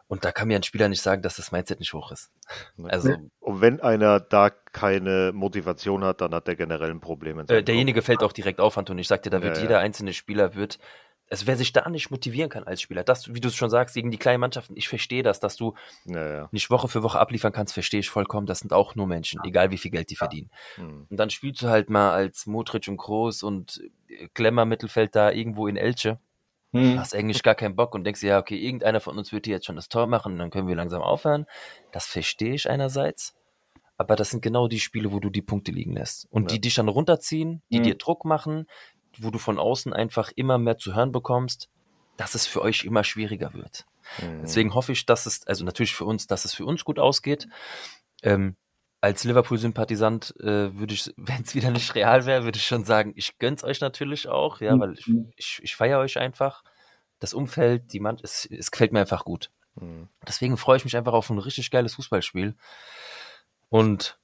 Und 0.08 0.24
da 0.24 0.30
kann 0.30 0.48
mir 0.48 0.56
ein 0.56 0.62
Spieler 0.62 0.88
nicht 0.88 1.02
sagen, 1.02 1.22
dass 1.22 1.36
das 1.36 1.50
Mindset 1.50 1.80
nicht 1.80 1.92
hoch 1.92 2.12
ist. 2.12 2.30
Also 2.84 3.14
Und 3.40 3.60
wenn 3.60 3.80
einer 3.80 4.20
da 4.20 4.50
keine 4.50 5.32
Motivation 5.34 6.04
hat, 6.04 6.20
dann 6.20 6.34
hat 6.34 6.46
er 6.46 6.54
generell 6.54 6.90
ein 6.90 7.00
Problem. 7.00 7.38
äh, 7.48 7.62
derjenige 7.62 8.02
fällt 8.02 8.22
auch 8.22 8.32
direkt 8.32 8.60
auf, 8.60 8.78
Anton. 8.78 8.98
Ich 8.98 9.08
sagte, 9.08 9.30
da 9.30 9.42
wird 9.42 9.56
Ja, 9.56 9.62
ja. 9.62 9.68
jeder 9.68 9.78
einzelne 9.80 10.12
Spieler 10.12 10.54
wird, 10.54 10.78
also 11.30 11.46
wer 11.46 11.56
sich 11.56 11.72
da 11.72 11.88
nicht 11.88 12.10
motivieren 12.10 12.50
kann 12.50 12.64
als 12.64 12.80
Spieler, 12.80 13.02
das, 13.02 13.34
wie 13.34 13.40
du 13.40 13.48
es 13.48 13.56
schon 13.56 13.70
sagst, 13.70 13.94
gegen 13.94 14.10
die 14.10 14.18
kleinen 14.18 14.40
Mannschaften, 14.40 14.76
ich 14.76 14.88
verstehe 14.88 15.22
das, 15.22 15.40
dass 15.40 15.56
du. 15.56 15.74
Ja, 16.04 16.28
ja. 16.28 16.48
nicht 16.52 16.70
Woche 16.70 16.88
für 16.88 17.02
Woche 17.02 17.18
abliefern 17.18 17.52
kannst, 17.52 17.74
verstehe 17.74 18.00
ich 18.00 18.10
vollkommen. 18.10 18.46
Das 18.46 18.60
sind 18.60 18.72
auch 18.72 18.94
nur 18.94 19.06
Menschen, 19.06 19.40
egal 19.44 19.70
wie 19.70 19.78
viel 19.78 19.90
Geld 19.90 20.10
die 20.10 20.16
verdienen. 20.16 20.50
Hm. 20.76 21.06
Und 21.10 21.16
dann 21.16 21.30
spielst 21.30 21.62
du 21.62 21.68
halt 21.68 21.90
mal 21.90 22.12
als 22.12 22.46
Modric 22.46 22.86
und 22.88 22.98
Groß 22.98 23.42
und 23.42 23.82
äh, 24.08 24.28
Klemmer 24.34 24.64
Mittelfeld 24.64 25.16
da 25.16 25.30
irgendwo 25.32 25.66
in 25.66 25.76
Elche. 25.76 26.20
Hm. 26.72 26.98
Hast 26.98 27.14
eigentlich 27.14 27.42
gar 27.42 27.54
keinen 27.54 27.76
Bock 27.76 27.94
und 27.94 28.04
denkst 28.04 28.20
dir, 28.20 28.28
ja, 28.28 28.38
okay, 28.38 28.56
irgendeiner 28.56 29.00
von 29.00 29.16
uns 29.16 29.32
wird 29.32 29.46
hier 29.46 29.54
jetzt 29.54 29.66
schon 29.66 29.76
das 29.76 29.88
Tor 29.88 30.06
machen, 30.06 30.38
dann 30.38 30.50
können 30.50 30.68
wir 30.68 30.76
langsam 30.76 31.02
aufhören. 31.02 31.46
Das 31.92 32.06
verstehe 32.06 32.54
ich 32.54 32.68
einerseits. 32.68 33.34
Aber 33.98 34.14
das 34.16 34.30
sind 34.30 34.42
genau 34.42 34.68
die 34.68 34.80
Spiele, 34.80 35.10
wo 35.12 35.20
du 35.20 35.30
die 35.30 35.42
Punkte 35.42 35.72
liegen 35.72 35.92
lässt. 35.94 36.26
Und 36.30 36.44
Ja. 36.50 36.54
die 36.54 36.60
dich 36.60 36.74
dann 36.74 36.88
runterziehen, 36.88 37.62
die 37.72 37.78
Mhm. 37.78 37.84
dir 37.84 37.94
Druck 37.96 38.24
machen, 38.26 38.66
wo 39.18 39.30
du 39.30 39.38
von 39.38 39.58
außen 39.58 39.92
einfach 39.94 40.30
immer 40.36 40.58
mehr 40.58 40.76
zu 40.76 40.94
hören 40.94 41.12
bekommst, 41.12 41.70
dass 42.18 42.34
es 42.34 42.46
für 42.46 42.60
euch 42.60 42.84
immer 42.84 43.04
schwieriger 43.04 43.54
wird. 43.54 43.86
Hm. 44.16 44.40
Deswegen 44.42 44.74
hoffe 44.74 44.92
ich, 44.92 45.06
dass 45.06 45.24
es, 45.26 45.46
also 45.46 45.64
natürlich 45.64 45.94
für 45.94 46.04
uns, 46.04 46.26
dass 46.26 46.44
es 46.44 46.52
für 46.54 46.66
uns 46.66 46.84
gut 46.84 46.98
ausgeht. 46.98 47.46
Ähm, 48.22 48.56
als 49.06 49.22
Liverpool-Sympathisant 49.22 50.34
äh, 50.40 50.74
würde 50.76 50.94
ich, 50.94 51.12
wenn 51.16 51.42
es 51.42 51.54
wieder 51.54 51.70
nicht 51.70 51.94
real 51.94 52.26
wäre, 52.26 52.44
würde 52.44 52.58
ich 52.58 52.66
schon 52.66 52.84
sagen, 52.84 53.12
ich 53.14 53.38
gönn's 53.38 53.62
euch 53.62 53.80
natürlich 53.80 54.28
auch, 54.28 54.60
ja, 54.60 54.78
weil 54.78 54.94
ich, 54.98 55.06
Mhm. 55.06 55.32
ich, 55.36 55.60
ich 55.62 55.76
feiere 55.76 56.00
euch 56.00 56.18
einfach. 56.18 56.64
Das 57.20 57.32
Umfeld, 57.32 57.92
die 57.92 58.00
Mann, 58.00 58.18
es, 58.22 58.46
es 58.46 58.70
gefällt 58.70 58.92
mir 58.92 59.00
einfach 59.00 59.24
gut. 59.24 59.50
Hm. 59.78 60.08
Deswegen 60.26 60.56
freue 60.56 60.76
ich 60.76 60.84
mich 60.84 60.96
einfach 60.96 61.12
auf 61.12 61.30
ein 61.30 61.38
richtig 61.38 61.70
geiles 61.70 61.94
Fußballspiel. 61.94 62.54
Und 63.68 64.18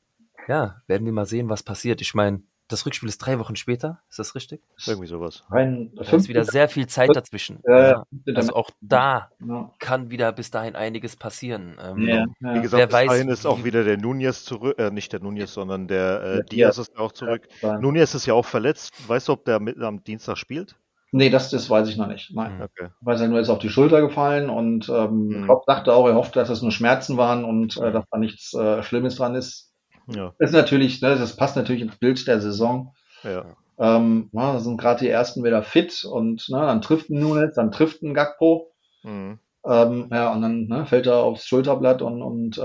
ja, 0.48 0.82
werden 0.88 1.04
wir 1.06 1.12
mal 1.12 1.24
sehen, 1.26 1.48
was 1.48 1.62
passiert. 1.62 2.00
Ich 2.00 2.12
meine, 2.14 2.42
das 2.72 2.86
Rückspiel 2.86 3.08
ist 3.08 3.18
drei 3.18 3.38
Wochen 3.38 3.56
später, 3.56 4.00
ist 4.08 4.18
das 4.18 4.34
richtig? 4.34 4.62
Irgendwie 4.86 5.06
sowas. 5.06 5.44
Da 5.50 6.16
ist 6.16 6.28
wieder 6.28 6.44
sehr 6.44 6.68
viel 6.68 6.86
Zeit 6.86 7.10
dazwischen. 7.14 7.60
Ja. 7.66 8.04
also 8.34 8.54
auch 8.54 8.70
da 8.80 9.30
ja. 9.46 9.70
kann 9.78 10.10
wieder 10.10 10.32
bis 10.32 10.50
dahin 10.50 10.74
einiges 10.76 11.16
passieren. 11.16 11.76
Ähm, 11.82 12.08
Ja, 12.08 12.24
Wie 12.40 12.46
ja. 12.46 12.60
gesagt, 12.62 12.78
Wer 12.80 12.86
bis 12.86 12.94
weiß, 12.94 13.08
dahin 13.08 13.28
ist 13.28 13.46
auch 13.46 13.58
wie- 13.60 13.64
wieder 13.64 13.84
der 13.84 13.98
Nunez 13.98 14.44
zurück, 14.44 14.78
äh, 14.78 14.90
nicht 14.90 15.12
der 15.12 15.20
Nunez, 15.20 15.52
sondern 15.54 15.86
der 15.88 16.22
äh, 16.22 16.34
Der 16.36 16.42
Diaz 16.44 16.78
ist 16.78 16.96
auch 16.98 17.12
zurück. 17.12 17.46
Ja. 17.60 17.78
Nunez 17.78 18.14
ist 18.14 18.26
ja 18.26 18.34
auch 18.34 18.46
verletzt. 18.46 18.92
Weißt 19.08 19.28
du, 19.28 19.32
ob 19.32 19.44
der 19.44 19.60
mit, 19.60 19.78
am 19.80 20.02
Dienstag 20.04 20.36
spielt? 20.38 20.74
Nee, 21.14 21.28
das, 21.28 21.50
das 21.50 21.68
weiß 21.68 21.88
ich 21.88 21.98
noch 21.98 22.06
nicht. 22.06 22.34
Nein. 22.34 22.56
Mhm. 22.56 22.62
Okay. 22.62 22.88
Weil 23.02 23.20
er 23.20 23.28
nur 23.28 23.38
ist 23.38 23.50
auf 23.50 23.58
die 23.58 23.68
Schulter 23.68 24.00
gefallen 24.00 24.48
und 24.48 24.88
ähm, 24.88 25.26
Mhm. 25.28 25.44
Klopp 25.44 25.64
sagte 25.66 25.92
auch, 25.92 26.06
er 26.08 26.14
hofft, 26.14 26.36
dass 26.36 26.48
es 26.48 26.62
nur 26.62 26.72
Schmerzen 26.72 27.18
waren 27.18 27.44
und 27.44 27.76
äh, 27.76 27.92
dass 27.92 28.04
da 28.10 28.16
nichts 28.18 28.54
äh, 28.54 28.82
Schlimmes 28.82 29.16
dran 29.16 29.34
ist. 29.34 29.71
Ja, 30.08 30.34
Das 30.38 30.50
ist 30.50 30.56
natürlich, 30.56 31.00
ne, 31.02 31.16
das 31.16 31.36
passt 31.36 31.56
natürlich 31.56 31.82
ins 31.82 31.96
Bild 31.96 32.26
der 32.26 32.40
Saison. 32.40 32.94
ja. 33.22 33.44
Ähm, 33.78 34.28
na, 34.32 34.52
da 34.52 34.60
sind 34.60 34.76
gerade 34.78 35.00
die 35.00 35.08
ersten 35.08 35.42
wieder 35.44 35.62
fit 35.62 36.04
und 36.04 36.48
ne, 36.50 36.60
dann 36.60 36.82
trifft 36.82 37.10
ein 37.10 37.18
Nunes, 37.18 37.54
dann 37.54 37.72
trifft 37.72 38.02
ein 38.02 38.14
Gakpo. 38.14 38.70
Mhm. 39.02 39.38
Ähm, 39.64 40.08
ja, 40.12 40.32
und 40.32 40.42
dann 40.42 40.64
ne, 40.66 40.86
fällt 40.86 41.06
er 41.06 41.16
aufs 41.22 41.46
Schulterblatt 41.46 42.02
und, 42.02 42.20
und 42.22 42.58
äh, 42.58 42.60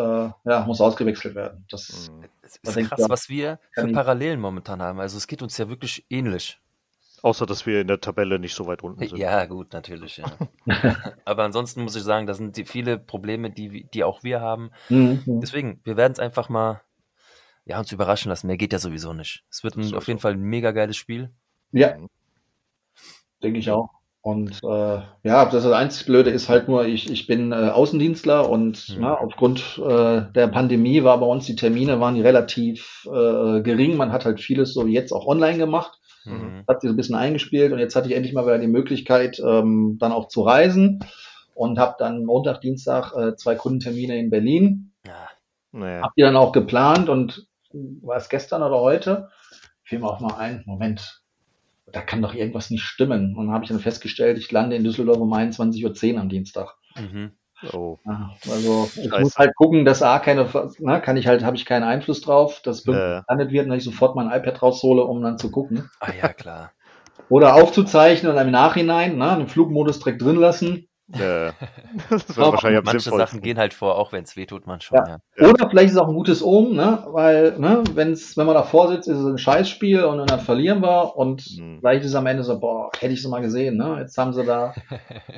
ja, 0.45 0.64
muss 0.68 0.81
ausgewechselt 0.81 1.35
werden. 1.35 1.65
Das, 1.72 2.11
Mhm. 2.11 2.26
Ist 2.43 2.64
krass, 2.64 2.99
man, 2.99 3.09
was 3.09 3.30
wir 3.30 3.59
für 3.72 3.88
ich- 3.88 3.93
Parallelen 3.93 4.39
momentan 4.39 4.81
haben. 4.81 4.99
Also 4.99 5.18
es 5.18 5.27
geht 5.27 5.41
uns 5.41 5.57
ja 5.57 5.69
wirklich 5.69 6.05
ähnlich. 6.09 6.59
Außer, 7.23 7.45
dass 7.45 7.65
wir 7.65 7.81
in 7.81 7.88
der 7.88 7.99
Tabelle 7.99 8.38
nicht 8.39 8.53
so 8.53 8.68
weit 8.68 8.84
unten 8.84 9.05
sind. 9.07 9.18
Ja, 9.18 9.45
gut, 9.45 9.73
natürlich, 9.73 10.18
ja. 10.18 10.26
Aber 11.26 11.43
ansonsten 11.43 11.84
muss 11.84 11.95
ich 11.95 12.03
sagen, 12.03 12.27
da 12.27 12.34
sind 12.35 12.57
die 12.57 12.65
viele 12.65 12.99
Probleme, 12.99 13.49
die, 13.49 13.85
die 13.85 14.03
auch 14.03 14.23
wir 14.23 14.39
haben. 14.39 14.72
Mhm. 14.89 15.23
Deswegen, 15.41 15.80
wir 15.84 15.97
werden 15.97 16.14
es 16.14 16.19
einfach 16.19 16.47
mal 16.49 16.81
ja, 17.68 17.80
uns 17.80 17.91
überraschen 17.91 18.30
lassen. 18.30 18.48
Mehr 18.48 18.57
geht 18.57 18.73
ja 18.73 18.80
sowieso 18.80 19.14
nicht. 19.14 19.44
Es 19.49 19.64
wird 19.64 19.76
ein, 19.76 19.81
ist 19.81 19.94
auf 19.94 20.07
jeden 20.07 20.19
so. 20.19 20.23
Fall 20.23 20.34
ein 20.34 20.41
mega 20.41 20.72
geiles 20.72 20.98
Spiel. 20.98 21.31
Ja, 21.72 21.95
denke 23.44 23.60
ich 23.60 23.69
auch. 23.72 23.89
Und 24.22 24.61
äh, 24.64 24.68
ja, 25.23 25.45
das, 25.45 25.64
das 25.64 25.72
einzig 25.72 26.06
Blöde 26.06 26.31
ist 26.31 26.49
halt 26.49 26.68
nur, 26.68 26.85
ich, 26.85 27.10
ich 27.10 27.27
bin 27.27 27.52
äh, 27.53 27.69
Außendienstler 27.69 28.49
und 28.49 28.89
Mhm. 28.89 28.95
na, 28.99 29.14
aufgrund 29.14 29.80
äh, 29.80 30.23
der 30.34 30.48
Pandemie 30.48 31.03
war 31.03 31.18
bei 31.19 31.26
uns 31.26 31.45
die 31.45 31.56
Termine 31.56 31.99
waren 32.02 32.15
die 32.15 32.22
relativ 32.22 33.06
äh, 33.06 33.61
gering. 33.61 33.95
Man 33.95 34.11
hat 34.11 34.26
halt 34.26 34.41
vieles 34.41 34.73
so 34.73 34.85
wie 34.85 34.94
jetzt 34.94 35.14
auch 35.14 35.26
online 35.27 35.57
gemacht. 35.57 35.99
Mhm. 36.26 36.65
hat 36.68 36.81
sich 36.81 36.89
so 36.89 36.94
ein 36.94 36.98
bisschen 36.98 37.15
eingespielt 37.15 37.72
und 37.72 37.80
jetzt 37.80 37.95
hatte 37.95 38.10
ich 38.10 38.15
endlich 38.15 38.34
mal 38.34 38.44
wieder 38.45 38.60
die 38.60 38.68
Möglichkeit, 38.68 39.39
ähm, 39.39 39.95
dann 39.98 40.11
auch 40.11 40.27
zu 40.27 40.41
reisen 40.41 40.99
und 41.53 41.80
habe 41.80 41.95
dann 41.99 42.26
Montag, 42.26 42.60
Dienstag 42.60 43.14
äh, 43.15 43.35
zwei 43.38 43.56
Kundentermine 43.56 44.18
in 44.19 44.30
Berlin. 44.30 44.91
Ja, 45.06 45.30
Naja. 45.72 46.02
Hab 46.02 46.14
die 46.15 46.23
dann 46.23 46.35
auch 46.35 46.52
geplant 46.52 47.07
und 47.07 47.48
war 47.73 48.18
es 48.18 48.30
gestern 48.30 48.64
oder 48.64 48.80
heute? 48.80 49.30
Fiel 49.84 49.99
mir 49.99 50.07
auch 50.07 50.19
mal 50.19 50.35
ein, 50.38 50.64
Moment, 50.65 51.22
da 51.91 52.02
kann 52.02 52.22
doch 52.22 52.34
irgendwas 52.34 52.69
nicht 52.72 52.84
stimmen. 52.84 53.35
Und 53.35 53.48
dann 53.48 53.53
habe 53.53 53.64
ich 53.65 53.69
dann 53.69 53.80
festgestellt, 53.80 54.38
ich 54.38 54.52
lande 54.52 54.76
in 54.76 54.84
Düsseldorf 54.84 55.19
um 55.19 55.34
21.10 55.34 56.15
Uhr 56.15 56.22
am 56.22 56.30
Dienstag. 56.30 56.76
mhm. 56.95 57.31
Oh. 57.73 57.98
Ja, 58.06 58.31
Also 58.49 58.89
ich 58.95 59.10
Scheiße. 59.10 59.22
muss 59.22 59.35
halt 59.38 59.56
gucken, 59.56 59.85
dass 59.85 60.02
A 60.02 60.19
keine, 60.19 60.48
na, 60.80 60.99
kann 60.99 61.18
ich 61.18 61.27
halt, 61.27 61.44
habe 61.44 61.57
ich 61.57 61.65
keinen 61.65 61.84
Einfluss 61.84 62.22
drauf, 62.22 62.61
dass 62.64 62.85
Ja. 62.85 63.26
gelandet 63.27 63.52
wird 63.52 63.65
und 63.65 63.72
dass 63.72 63.80
ich 63.80 63.84
sofort 63.84 64.15
mein 64.15 64.27
iPad 64.31 64.61
raushole, 64.61 65.03
um 65.03 65.22
dann 65.22 65.38
zu 65.38 65.52
gucken. 65.52 65.89
Ah 65.99 66.14
ja, 66.14 66.34
klar. 66.34 66.72
Oder 67.30 67.56
aufzuzeichnen 67.56 68.31
und 68.31 68.38
im 68.38 68.52
Nachhinein, 68.52 69.18
na, 69.18 69.35
den 69.35 69.48
Flugmodus 69.48 69.99
direkt 69.99 70.22
drin 70.22 70.38
lassen. 70.38 70.86
Ja. 71.15 71.53
Das 72.09 72.38
wahrscheinlich 72.38 72.84
Manche. 72.84 73.09
Sachen 73.09 73.41
gehen 73.41 73.57
halt 73.57 73.73
vor, 73.73 73.97
auch 73.97 74.11
wenn 74.11 74.23
es 74.23 74.35
weh 74.35 74.45
tut, 74.45 74.67
man 74.67 74.81
schon. 74.81 74.97
Ja. 74.97 75.19
Ja. 75.38 75.49
Oder 75.49 75.69
vielleicht 75.69 75.88
ist 75.88 75.93
es 75.93 75.97
auch 75.99 76.07
ein 76.09 76.13
gutes 76.13 76.43
Omen, 76.43 76.75
ne? 76.75 77.05
Weil, 77.11 77.57
ne, 77.59 77.84
wenn's, 77.93 78.35
wenn 78.38 78.45
man 78.45 78.55
davor 78.55 78.89
sitzt, 78.89 79.07
ist 79.07 79.17
es 79.17 79.25
ein 79.25 79.38
Scheißspiel 79.38 80.03
und 80.03 80.17
dann 80.29 80.39
verlieren 80.41 80.81
wir 80.81 81.15
und 81.15 81.45
Mhm. 81.57 81.79
vielleicht 81.79 82.03
ist 82.03 82.09
es 82.09 82.15
am 82.15 82.25
Ende 82.27 82.43
so, 82.43 82.59
boah, 82.59 82.89
hätte 82.99 83.13
ich 83.13 83.19
es 83.21 83.27
mal 83.27 83.41
gesehen, 83.41 83.77
ne? 83.77 83.97
Jetzt 83.99 84.17
haben 84.17 84.34
sie 84.34 84.43
da 84.43 84.73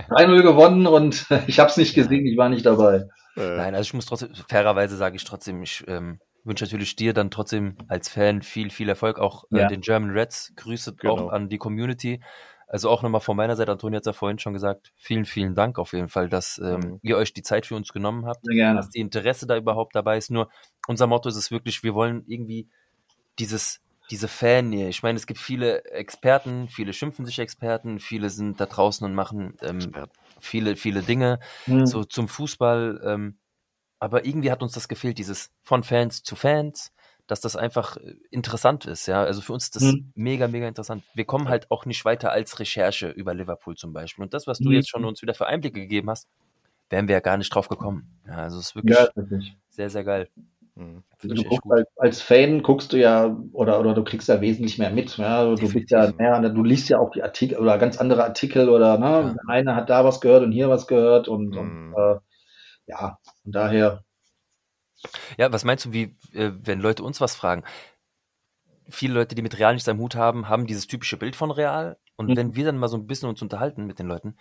3-0 0.10 0.42
gewonnen 0.42 0.88
und 0.88 1.26
ich 1.48 1.60
habe 1.60 1.70
es 1.70 1.78
nicht 1.78 1.94
gesehen, 1.94 2.26
ich 2.26 2.38
war 2.38 2.50
nicht 2.50 2.66
dabei. 2.66 3.06
Äh, 3.38 3.58
Nein, 3.58 3.76
also 3.76 3.82
ich 3.88 3.94
muss 3.94 4.06
trotzdem, 4.08 4.30
fairerweise 4.48 4.98
sage 4.98 5.16
ich 5.16 5.24
trotzdem, 5.24 5.62
ich 5.62 5.84
ähm, 5.88 6.20
wünsche 6.44 6.64
natürlich 6.66 6.96
dir 6.96 7.14
dann 7.14 7.30
trotzdem 7.32 7.78
als 7.88 8.10
Fan 8.10 8.42
viel, 8.42 8.70
viel 8.72 8.90
Erfolg. 8.90 9.20
Auch 9.20 9.44
äh, 9.54 9.60
Ja. 9.60 9.68
den 9.68 9.82
German 9.82 10.12
Reds. 10.12 10.54
Grüße 10.56 10.96
Genau. 10.96 11.14
auch 11.28 11.32
an 11.32 11.48
die 11.50 11.58
Community. 11.58 12.22
Also 12.70 12.90
auch 12.90 13.02
nochmal 13.04 13.22
von 13.22 13.36
meiner 13.38 13.56
Seite, 13.58 13.72
Antonio 13.72 13.98
hat 13.98 14.04
es 14.04 14.08
ja 14.08 14.14
vorhin 14.14 14.40
schon 14.40 14.54
gesagt, 14.54 14.94
vielen, 14.96 15.26
vielen 15.26 15.56
Dank 15.56 15.80
auf 15.80 15.94
jeden 15.94 16.10
Fall, 16.10 16.30
dass 16.30 16.60
ähm, 16.60 16.96
Mhm. 16.96 17.00
ihr 17.02 17.18
euch 17.18 17.34
die 17.34 17.42
Zeit 17.44 17.66
für 17.66 17.76
uns 17.76 17.94
genommen 17.94 18.28
habt, 18.28 18.52
dass 18.74 18.90
die 18.90 19.00
Interesse 19.00 19.48
da 19.48 19.58
überhaupt 19.58 19.96
dabei 19.96 20.18
ist. 20.18 20.32
Nur 20.32 20.50
unser 20.88 21.08
Motto 21.08 21.30
ist 21.30 21.36
es 21.36 21.52
wirklich, 21.52 21.84
wir 21.84 21.96
wollen 21.96 22.24
irgendwie 22.28 22.70
dieses, 23.40 23.82
diese 24.12 24.28
Fan-Nähe. 24.28 24.90
Ich 24.90 25.04
meine, 25.04 25.18
es 25.18 25.28
gibt 25.28 25.40
viele 25.40 25.84
Experten, 25.86 26.68
viele 26.68 26.94
schimpfen 26.94 27.26
sich 27.26 27.40
Experten, 27.40 28.00
viele 28.00 28.30
sind 28.30 28.60
da 28.60 28.66
draußen 28.68 29.06
und 29.06 29.16
machen 29.16 29.58
ähm, 29.62 29.94
viele, 30.40 30.76
viele 30.76 31.04
Dinge 31.04 31.40
Hm. 31.68 31.86
so 31.86 32.04
zum 32.04 32.28
Fußball. 32.28 33.02
Ähm, 33.06 33.40
aber 34.00 34.26
irgendwie 34.26 34.52
hat 34.52 34.64
uns 34.64 34.74
das 34.74 34.88
gefehlt, 34.88 35.18
dieses 35.18 35.52
von 35.64 35.84
Fans 35.84 36.24
zu 36.24 36.36
Fans, 36.36 36.94
dass 37.30 37.42
das 37.42 37.56
einfach 37.56 37.98
äh, 37.98 38.16
interessant 38.32 38.86
ist. 38.86 39.06
Ja, 39.08 39.24
also 39.24 39.42
für 39.42 39.54
uns 39.54 39.66
ist 39.66 39.76
das 39.76 39.84
Mhm. 39.84 40.12
mega, 40.16 40.48
mega 40.48 40.68
interessant. 40.68 41.04
Wir 41.14 41.26
kommen 41.26 41.48
halt 41.48 41.70
auch 41.72 41.86
nicht 41.86 42.04
weiter 42.06 42.32
als 42.32 42.60
Recherche 42.60 43.10
über 43.10 43.34
Liverpool 43.34 43.76
zum 43.76 43.94
Beispiel. 43.94 44.24
Und 44.24 44.34
das, 44.34 44.48
was 44.48 44.58
du 44.60 44.70
Mhm. 44.70 44.76
jetzt 44.76 44.90
schon 44.90 45.06
uns 45.06 45.22
wieder 45.22 45.34
für 45.36 45.46
Einblicke 45.48 45.80
gegeben 45.80 46.10
hast, 46.10 46.28
wären 46.90 47.08
wir 47.08 47.14
ja 47.14 47.20
gar 47.20 47.38
nicht 47.38 47.54
drauf 47.54 47.68
gekommen. 47.70 48.20
Ja, 48.28 48.38
also 48.38 48.58
es 48.58 48.68
ist 48.70 48.76
wirklich 48.76 48.98
Ja, 48.98 49.10
sehr, 49.70 49.90
sehr 49.92 50.04
geil. 50.04 50.28
Mhm. 50.76 51.04
Du 51.22 51.44
guckst 51.44 51.70
als, 51.72 51.88
als 51.98 52.22
Fan 52.22 52.64
guckst 52.64 52.94
du 52.94 52.98
ja 52.98 53.38
oder 53.52 53.80
oder 53.80 53.94
du 53.94 54.04
kriegst 54.04 54.28
ja 54.30 54.40
wesentlich 54.42 54.78
mehr 54.80 54.90
mit. 54.90 55.18
Ja? 55.18 55.44
Du 55.54 55.72
bist 55.72 55.92
ja 55.92 56.12
mehr, 56.18 56.40
du 56.50 56.64
liest 56.64 56.90
ja 56.90 56.98
auch 57.00 57.12
die 57.12 57.22
Artikel 57.22 57.58
oder 57.60 57.78
ganz 57.78 57.98
andere 57.98 58.24
Artikel 58.24 58.70
oder 58.70 58.98
ne, 58.98 59.06
Ja. 59.06 59.22
der 59.34 59.50
eine 59.50 59.76
hat 59.76 59.90
da 59.90 60.04
was 60.06 60.20
gehört 60.22 60.42
und 60.44 60.52
hier 60.52 60.70
was 60.70 60.88
gehört 60.88 61.28
und, 61.28 61.50
Mhm. 61.50 61.58
und 61.58 61.94
äh, 61.96 62.20
ja, 62.88 63.20
von 63.44 63.52
daher. 63.52 64.04
Ja, 65.38 65.52
was 65.52 65.64
meinst 65.64 65.86
du, 65.86 65.94
wie, 65.94 66.16
äh, 66.34 66.52
wenn 66.62 66.80
Leute 66.82 67.04
uns 67.04 67.22
was 67.22 67.36
fragen? 67.36 67.64
Viele 68.90 69.14
Leute, 69.14 69.36
die 69.36 69.42
mit 69.42 69.58
Real 69.60 69.74
nichts 69.74 69.88
am 69.88 70.00
Hut 70.00 70.16
haben, 70.16 70.50
haben 70.50 70.66
dieses 70.68 70.88
typische 70.88 71.18
Bild 71.18 71.36
von 71.36 71.52
Real. 71.52 71.98
Und 72.16 72.28
Mhm. 72.30 72.36
wenn 72.38 72.56
wir 72.56 72.66
dann 72.66 72.78
mal 72.78 72.88
so 72.88 72.98
ein 72.98 73.08
bisschen 73.08 73.30
uns 73.30 73.42
unterhalten 73.42 73.86
mit 73.86 74.00
den 74.00 74.08
Leuten, 74.08 74.36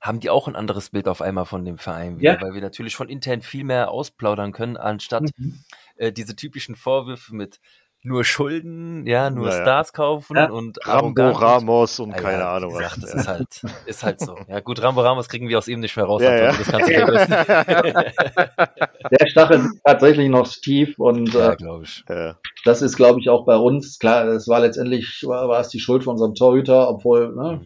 haben 0.00 0.18
die 0.18 0.30
auch 0.30 0.48
ein 0.48 0.56
anderes 0.56 0.90
Bild 0.90 1.06
auf 1.06 1.22
einmal 1.22 1.46
von 1.46 1.64
dem 1.64 1.78
Verein 1.78 2.18
wieder, 2.18 2.34
Ja. 2.34 2.40
weil 2.42 2.54
wir 2.54 2.60
natürlich 2.60 2.96
von 2.96 3.08
intern 3.08 3.40
viel 3.40 3.62
mehr 3.62 3.90
ausplaudern 3.92 4.50
können, 4.52 4.76
anstatt 4.76 5.30
Mhm. 5.36 5.60
äh, 5.96 6.12
diese 6.12 6.34
typischen 6.34 6.74
Vorwürfe 6.74 7.34
mit 7.36 7.60
nur 8.04 8.24
Schulden, 8.24 9.06
ja, 9.06 9.30
nur 9.30 9.46
Naja. 9.46 9.62
Stars 9.62 9.92
kaufen 9.92 10.36
Ja. 10.36 10.50
und 10.50 10.78
Rambo 10.86 11.22
arrogant. 11.22 11.40
Ramos 11.40 12.00
und 12.00 12.10
ja, 12.10 12.16
keine 12.16 12.46
Ahnung 12.48 12.72
gesagt, 12.72 12.96
was. 13.02 13.10
Das 13.10 13.14
ist 13.14 13.28
halt, 13.28 13.62
ist 13.86 14.02
halt 14.02 14.20
so. 14.20 14.36
Ja, 14.48 14.60
gut, 14.60 14.82
Rambo 14.82 15.02
Ramos 15.02 15.28
kriegen 15.28 15.48
wir 15.48 15.58
aus 15.58 15.68
ihm 15.68 15.80
nicht 15.80 15.96
mehr 15.96 16.06
raus, 16.06 16.20
Ja, 16.22 16.34
ja. 16.36 16.46
das 16.52 16.66
kannst 16.66 16.88
du 16.88 16.94
vergessen. 16.94 17.30
Der 19.10 19.26
Stachel 19.28 19.60
ist 19.60 19.80
tatsächlich 19.84 20.28
noch 20.28 20.48
tief 20.48 20.98
und 20.98 21.32
ja, 21.34 21.52
äh, 21.52 21.56
glaube 21.56 21.84
ich. 21.84 22.04
Äh, 22.08 22.34
das 22.64 22.82
ist, 22.82 22.96
glaube 22.96 23.20
ich, 23.20 23.28
auch 23.28 23.44
bei 23.44 23.56
uns. 23.56 23.98
Klar, 23.98 24.24
es 24.26 24.48
war 24.48 24.60
letztendlich 24.60 25.22
war, 25.26 25.48
war 25.48 25.60
es 25.60 25.68
die 25.68 25.80
Schuld 25.80 26.04
von 26.04 26.12
unserem 26.12 26.34
Torhüter, 26.34 26.88
obwohl 26.88 27.34
ne, 27.34 27.60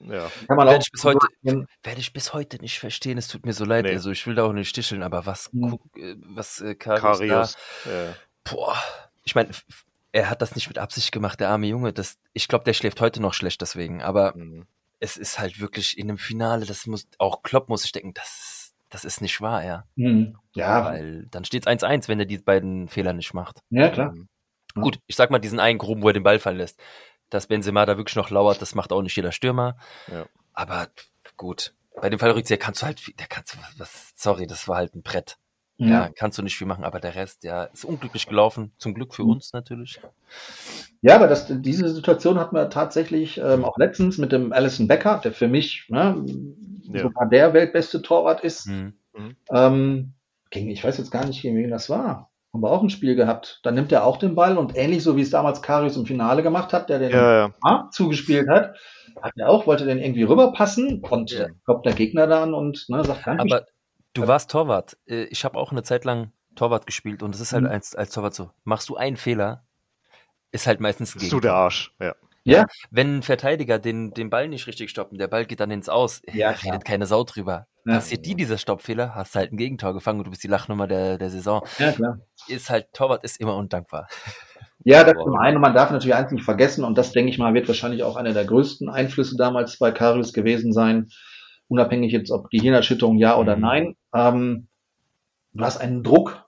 Mhm. 0.00 0.12
ja. 0.12 0.26
kann 0.46 0.56
man 0.56 0.66
Werde 0.66 0.78
auch 0.78 0.82
ich 0.82 0.90
bis 0.92 1.04
heute, 1.04 1.18
werde 1.82 2.00
ich 2.00 2.12
bis 2.12 2.32
heute 2.32 2.56
nicht 2.58 2.78
verstehen. 2.78 3.18
Es 3.18 3.28
tut 3.28 3.44
mir 3.44 3.52
so 3.52 3.64
leid. 3.64 3.84
Nee. 3.84 3.92
Also 3.92 4.10
ich 4.10 4.26
will 4.26 4.34
da 4.34 4.44
auch 4.44 4.52
nicht 4.52 4.68
sticheln, 4.68 5.02
aber 5.02 5.26
was, 5.26 5.50
Mhm. 5.52 5.78
äh, 5.96 6.14
was 6.34 6.60
äh, 6.60 6.74
Karius, 6.74 7.18
Karius. 7.18 7.56
da, 7.84 7.90
Äh, 7.90 8.12
boah, 8.50 8.76
ich 9.30 9.36
meine, 9.36 9.50
er 10.10 10.28
hat 10.28 10.42
das 10.42 10.56
nicht 10.56 10.66
mit 10.66 10.78
Absicht 10.78 11.12
gemacht, 11.12 11.38
der 11.38 11.50
arme 11.50 11.68
Junge. 11.68 11.92
Das, 11.92 12.18
ich 12.32 12.48
glaube, 12.48 12.64
der 12.64 12.72
schläft 12.72 13.00
heute 13.00 13.22
noch 13.22 13.32
schlecht 13.32 13.60
deswegen. 13.60 14.02
Aber 14.02 14.36
mh. 14.36 14.64
es 14.98 15.16
ist 15.16 15.38
halt 15.38 15.60
wirklich 15.60 15.96
in 15.96 16.08
einem 16.08 16.18
Finale. 16.18 16.66
Das 16.66 16.88
muss 16.88 17.06
auch 17.18 17.44
Klopp 17.44 17.68
muss 17.68 17.84
ich 17.84 17.92
denken, 17.92 18.12
das, 18.14 18.74
das 18.88 19.04
ist 19.04 19.20
nicht 19.20 19.40
wahr, 19.40 19.64
ja. 19.64 19.84
hm, 19.96 20.36
ja, 20.52 20.84
Weil 20.84 21.26
dann 21.30 21.44
steht 21.44 21.64
es 21.64 21.72
1-1, 21.72 22.08
wenn 22.08 22.18
er 22.18 22.26
die 22.26 22.38
beiden 22.38 22.88
Fehler 22.88 23.12
nicht 23.12 23.32
macht. 23.32 23.60
ja 23.70 23.88
klar. 23.88 24.12
Ja. 24.74 24.82
Gut, 24.82 24.98
ich 25.06 25.14
sag 25.14 25.30
mal 25.30 25.38
diesen 25.38 25.60
einen 25.60 25.78
Gruben, 25.78 26.02
wo 26.02 26.08
er 26.08 26.12
den 26.12 26.24
Ball 26.24 26.40
fallen 26.40 26.58
lässt. 26.58 26.80
Dass 27.28 27.46
Benzema 27.46 27.86
da 27.86 27.96
wirklich 27.96 28.16
noch 28.16 28.30
lauert, 28.30 28.60
das 28.60 28.74
macht 28.74 28.90
auch 28.90 29.02
nicht 29.02 29.14
jeder 29.14 29.30
Stürmer. 29.30 29.76
Ja. 30.08 30.26
Aber 30.54 30.88
gut, 31.36 31.72
bei 32.00 32.10
dem 32.10 32.18
Fallrückzieher 32.18 32.58
kannst 32.58 32.82
du 32.82 32.86
halt, 32.86 33.20
der 33.20 33.28
kannst 33.28 33.54
du, 33.54 33.58
was, 33.78 34.12
sorry, 34.16 34.48
das 34.48 34.66
war 34.66 34.78
halt 34.78 34.96
ein 34.96 35.02
Brett. 35.02 35.38
Ja. 35.80 35.88
Ja. 35.88 36.10
kannst 36.14 36.36
du 36.38 36.42
nicht 36.42 36.56
viel 36.56 36.66
machen, 36.66 36.84
aber 36.84 37.00
der 37.00 37.14
Rest, 37.14 37.42
ja, 37.44 37.64
ist 37.64 37.84
unglücklich 37.84 38.26
gelaufen. 38.26 38.72
Zum 38.78 38.94
Glück 38.94 39.14
für 39.14 39.24
Mhm. 39.24 39.30
uns 39.30 39.52
natürlich. 39.52 40.00
Ja, 41.02 41.16
aber 41.16 41.26
das, 41.26 41.46
diese 41.48 41.88
Situation 41.88 42.38
hatten 42.38 42.54
wir 42.54 42.68
tatsächlich 42.68 43.38
ähm, 43.42 43.64
auch 43.64 43.78
letztens 43.78 44.18
mit 44.18 44.32
dem 44.32 44.52
Alison 44.52 44.86
Becker, 44.88 45.20
der 45.24 45.32
für 45.32 45.48
mich 45.48 45.86
ne, 45.88 46.22
Ja. 46.92 47.02
sogar 47.02 47.28
der 47.28 47.52
weltbeste 47.54 48.02
Torwart 48.02 48.42
ist. 48.44 48.66
Mhm. 48.66 48.92
Ähm, 49.50 50.12
gegen, 50.50 50.70
ich 50.70 50.84
weiß 50.84 50.98
jetzt 50.98 51.10
gar 51.10 51.24
nicht, 51.24 51.40
gegen 51.42 51.56
wen 51.56 51.70
das 51.70 51.88
war. 51.88 52.30
Haben 52.52 52.62
wir 52.62 52.70
auch 52.70 52.82
ein 52.82 52.90
Spiel 52.90 53.14
gehabt. 53.14 53.60
Dann 53.62 53.74
nimmt 53.76 53.92
er 53.92 54.04
auch 54.04 54.16
den 54.18 54.34
Ball 54.34 54.58
und 54.58 54.76
ähnlich 54.76 55.02
so 55.04 55.16
wie 55.16 55.22
es 55.22 55.30
damals 55.30 55.62
Karius 55.62 55.96
im 55.96 56.04
Finale 56.06 56.42
gemacht 56.42 56.72
hat, 56.72 56.90
der 56.90 56.98
den 56.98 57.10
ja, 57.12 57.36
ja. 57.46 57.54
A 57.62 57.88
zugespielt 57.90 58.48
hat, 58.48 58.76
hat 59.22 59.32
er 59.36 59.48
auch, 59.48 59.66
wollte 59.68 59.84
den 59.86 59.98
irgendwie 59.98 60.24
rüberpassen 60.24 61.00
und 61.08 61.30
Ja. 61.30 61.46
kommt 61.64 61.86
der 61.86 61.92
Gegner 61.94 62.26
dann 62.26 62.52
und 62.52 62.86
ne, 62.88 63.04
sagt, 63.04 63.20
ich 63.20 63.26
Aber 63.26 63.66
du 64.14 64.26
warst 64.26 64.50
Torwart. 64.50 64.96
Äh, 65.06 65.24
Ich 65.24 65.44
habe 65.44 65.58
auch 65.58 65.72
eine 65.72 65.82
Zeit 65.82 66.04
lang 66.04 66.32
Torwart 66.56 66.86
gespielt 66.86 67.22
und 67.22 67.34
es 67.34 67.40
ist 67.40 67.52
halt 67.52 67.64
Mhm. 67.64 67.70
als, 67.70 67.94
als 67.94 68.10
Torwart 68.12 68.34
so, 68.34 68.50
machst 68.64 68.88
du 68.88 68.96
einen 68.96 69.16
Fehler, 69.16 69.64
ist 70.52 70.66
halt 70.66 70.80
meistens 70.80 71.14
ein 71.14 71.20
Bist 71.20 71.32
du 71.32 71.40
der. 71.40 71.54
Arsch. 71.54 71.94
Ja. 72.00 72.14
Ja, 72.42 72.66
Wenn 72.90 73.18
ein 73.18 73.22
Verteidiger 73.22 73.78
den, 73.78 74.12
den 74.12 74.30
Ball 74.30 74.48
nicht 74.48 74.66
richtig 74.66 74.88
stoppt 74.90 75.12
und 75.12 75.18
der 75.18 75.28
Ball 75.28 75.44
geht 75.44 75.60
dann 75.60 75.70
ins 75.70 75.90
Aus, 75.90 76.22
Ja, 76.26 76.34
ja, 76.34 76.52
klar. 76.54 76.72
redet 76.72 76.86
keine 76.86 77.04
Sau 77.06 77.22
drüber. 77.22 77.66
Ja. 77.84 77.94
Passiert 77.96 78.24
die 78.24 78.34
dieser 78.34 78.56
Stoppfehler, 78.56 79.14
hast 79.14 79.36
halt 79.36 79.52
ein 79.52 79.58
Gegentor 79.58 79.92
gefangen 79.92 80.20
und 80.20 80.24
du 80.24 80.30
bist 80.30 80.42
die 80.42 80.48
Lachnummer 80.48 80.86
der, 80.86 81.18
der 81.18 81.28
Saison. 81.30 81.62
ja 81.78 81.92
klar. 81.92 82.18
Ist 82.48 82.70
halt, 82.70 82.92
Torwart 82.94 83.24
ist 83.24 83.38
immer 83.40 83.54
undankbar. 83.56 84.08
Ja, 84.84 85.04
das 85.04 85.14
Wow. 85.16 85.24
zum 85.24 85.36
einen 85.36 85.56
und 85.56 85.62
man 85.62 85.74
darf 85.74 85.90
natürlich 85.90 86.14
eins 86.14 86.32
nicht 86.32 86.44
vergessen 86.44 86.82
und 86.84 86.96
das, 86.96 87.12
denke 87.12 87.30
ich 87.30 87.38
mal, 87.38 87.52
wird 87.52 87.68
wahrscheinlich 87.68 88.02
auch 88.02 88.16
einer 88.16 88.32
der 88.32 88.46
größten 88.46 88.88
Einflüsse 88.88 89.36
damals 89.36 89.78
bei 89.78 89.92
Karius 89.92 90.32
gewesen 90.32 90.72
sein, 90.72 91.10
unabhängig 91.68 92.10
jetzt 92.10 92.30
ob 92.30 92.48
Gehirnerschütterung 92.48 93.18
ja 93.18 93.36
oder 93.36 93.54
Mhm. 93.56 93.62
nein. 93.62 93.96
Ähm, 94.14 94.66
du 95.52 95.64
hast 95.64 95.78
einen 95.78 96.02
Druck, 96.02 96.44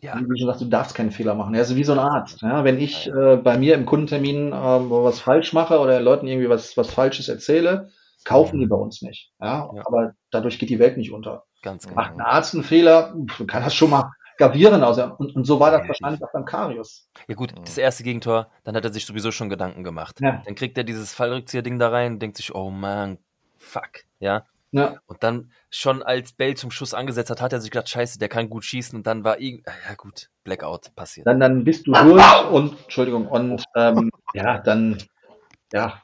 Ja, 0.00 0.16
wie 0.18 0.24
du 0.26 0.36
schon 0.36 0.46
sagst, 0.48 0.60
du 0.62 0.66
darfst 0.66 0.94
keinen 0.94 1.10
Fehler 1.10 1.34
machen. 1.34 1.54
Er 1.54 1.62
ist 1.62 1.74
wie 1.76 1.84
so 1.84 1.92
ein 1.92 1.98
Arzt. 1.98 2.42
Ja, 2.42 2.64
wenn 2.64 2.78
ich 2.78 3.08
äh, 3.08 3.36
bei 3.36 3.56
mir 3.58 3.74
im 3.74 3.86
Kundentermin 3.86 4.52
äh, 4.52 4.54
was 4.54 5.20
falsch 5.20 5.52
mache 5.52 5.78
oder 5.78 6.00
Leuten 6.00 6.26
irgendwie 6.26 6.48
was, 6.50 6.76
was 6.76 6.90
Falsches 6.90 7.28
erzähle, 7.28 7.90
kaufen 8.24 8.58
die 8.60 8.66
bei 8.66 8.76
uns 8.76 9.02
nicht. 9.02 9.32
Ja, 9.40 9.70
Ja. 9.74 9.82
aber 9.86 10.12
dadurch 10.30 10.58
geht 10.58 10.70
die 10.70 10.78
Welt 10.78 10.96
nicht 10.96 11.12
unter. 11.12 11.44
ganz 11.62 11.84
genau. 11.84 11.96
Macht 11.96 12.12
ein 12.14 12.20
Arzt 12.20 12.54
einen 12.54 12.62
Fehler, 12.64 13.14
kann 13.46 13.62
das 13.64 13.74
schon 13.74 13.90
mal 13.90 14.10
gravieren 14.38 14.82
aus. 14.84 14.98
Und, 14.98 15.34
und 15.34 15.44
so 15.46 15.58
war 15.60 15.70
das 15.70 15.78
Definitiv. 15.80 16.02
wahrscheinlich 16.02 16.24
auch 16.24 16.32
beim 16.32 16.44
Karius. 16.44 17.08
Ja 17.26 17.34
gut, 17.34 17.52
Mhm. 17.56 17.64
das 17.64 17.78
erste 17.78 18.02
Gegentor, 18.04 18.48
dann 18.64 18.76
hat 18.76 18.84
er 18.84 18.92
sich 18.92 19.06
sowieso 19.06 19.32
schon 19.32 19.48
Gedanken 19.48 19.82
gemacht. 19.82 20.18
Ja. 20.20 20.42
Dann 20.44 20.54
kriegt 20.54 20.76
er 20.76 20.84
dieses 20.84 21.14
Fallrückzieher-Ding 21.14 21.78
da 21.78 21.88
rein, 21.88 22.18
denkt 22.18 22.36
sich, 22.36 22.54
oh 22.54 22.70
man, 22.70 23.18
fuck, 23.56 24.04
ja. 24.20 24.44
Ja. 24.72 24.96
Und 25.06 25.22
dann 25.22 25.52
schon 25.70 26.02
als 26.02 26.32
Bell 26.32 26.56
zum 26.56 26.70
Schuss 26.70 26.92
angesetzt 26.92 27.30
hat, 27.30 27.40
hat 27.40 27.52
er 27.52 27.60
sich 27.60 27.70
gedacht, 27.70 27.88
scheiße, 27.88 28.18
der 28.18 28.28
kann 28.28 28.50
gut 28.50 28.64
schießen 28.64 28.98
und 28.98 29.06
dann 29.06 29.24
war 29.24 29.40
irgend, 29.40 29.66
ja 29.66 29.94
gut, 29.94 30.28
Blackout 30.44 30.94
passiert. 30.94 31.26
dann, 31.26 31.40
dann 31.40 31.64
bist 31.64 31.86
du 31.86 31.92
durch 31.92 32.50
und, 32.50 32.78
Entschuldigung, 32.82 33.26
und 33.26 33.64
ähm, 33.74 34.10
ja, 34.34 34.58
dann, 34.58 34.98
ja, 35.72 36.02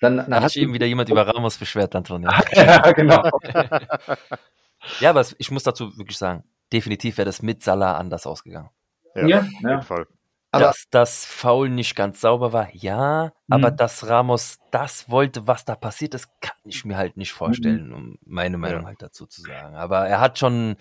dann, 0.00 0.16
Da 0.16 0.22
dann 0.22 0.34
hat 0.34 0.42
hast 0.44 0.52
sich 0.54 0.62
eben 0.62 0.72
wieder 0.72 0.86
jemand 0.86 1.08
über 1.08 1.26
Ramos 1.26 1.58
beschwert, 1.58 1.94
Antonio. 1.94 2.30
ja, 2.52 2.92
genau. 2.92 3.28
ja, 5.00 5.10
aber 5.10 5.24
ich 5.38 5.50
muss 5.50 5.64
dazu 5.64 5.96
wirklich 5.98 6.18
sagen, 6.18 6.44
definitiv 6.72 7.18
wäre 7.18 7.26
das 7.26 7.42
mit 7.42 7.62
Salah 7.62 7.96
anders 7.96 8.26
ausgegangen. 8.26 8.70
Ja, 9.14 9.26
Ja, 9.26 9.38
auf 9.40 9.50
jeden 9.60 9.82
Fall. 9.82 10.06
Aber- 10.50 10.64
dass 10.64 10.84
das 10.90 11.24
Foul 11.26 11.68
nicht 11.68 11.94
ganz 11.94 12.20
sauber 12.22 12.52
war, 12.52 12.68
ja, 12.74 13.32
aber 13.50 13.70
Mhm. 13.72 13.76
dass 13.76 14.08
Ramos 14.08 14.58
das 14.70 15.10
wollte, 15.10 15.46
was 15.46 15.64
da 15.64 15.74
passiert 15.74 16.14
ist, 16.14 16.28
kann 16.40 16.56
ich 16.64 16.84
mir 16.84 16.96
halt 16.96 17.16
nicht 17.18 17.32
vorstellen, 17.32 17.92
um 17.92 18.18
meine 18.24 18.56
Meinung 18.58 18.82
Ja. 18.82 18.86
halt 18.88 19.02
dazu 19.02 19.26
zu 19.26 19.42
sagen. 19.42 19.76
Aber 19.76 20.06
er 20.08 20.20
hat 20.20 20.38
schon, 20.38 20.76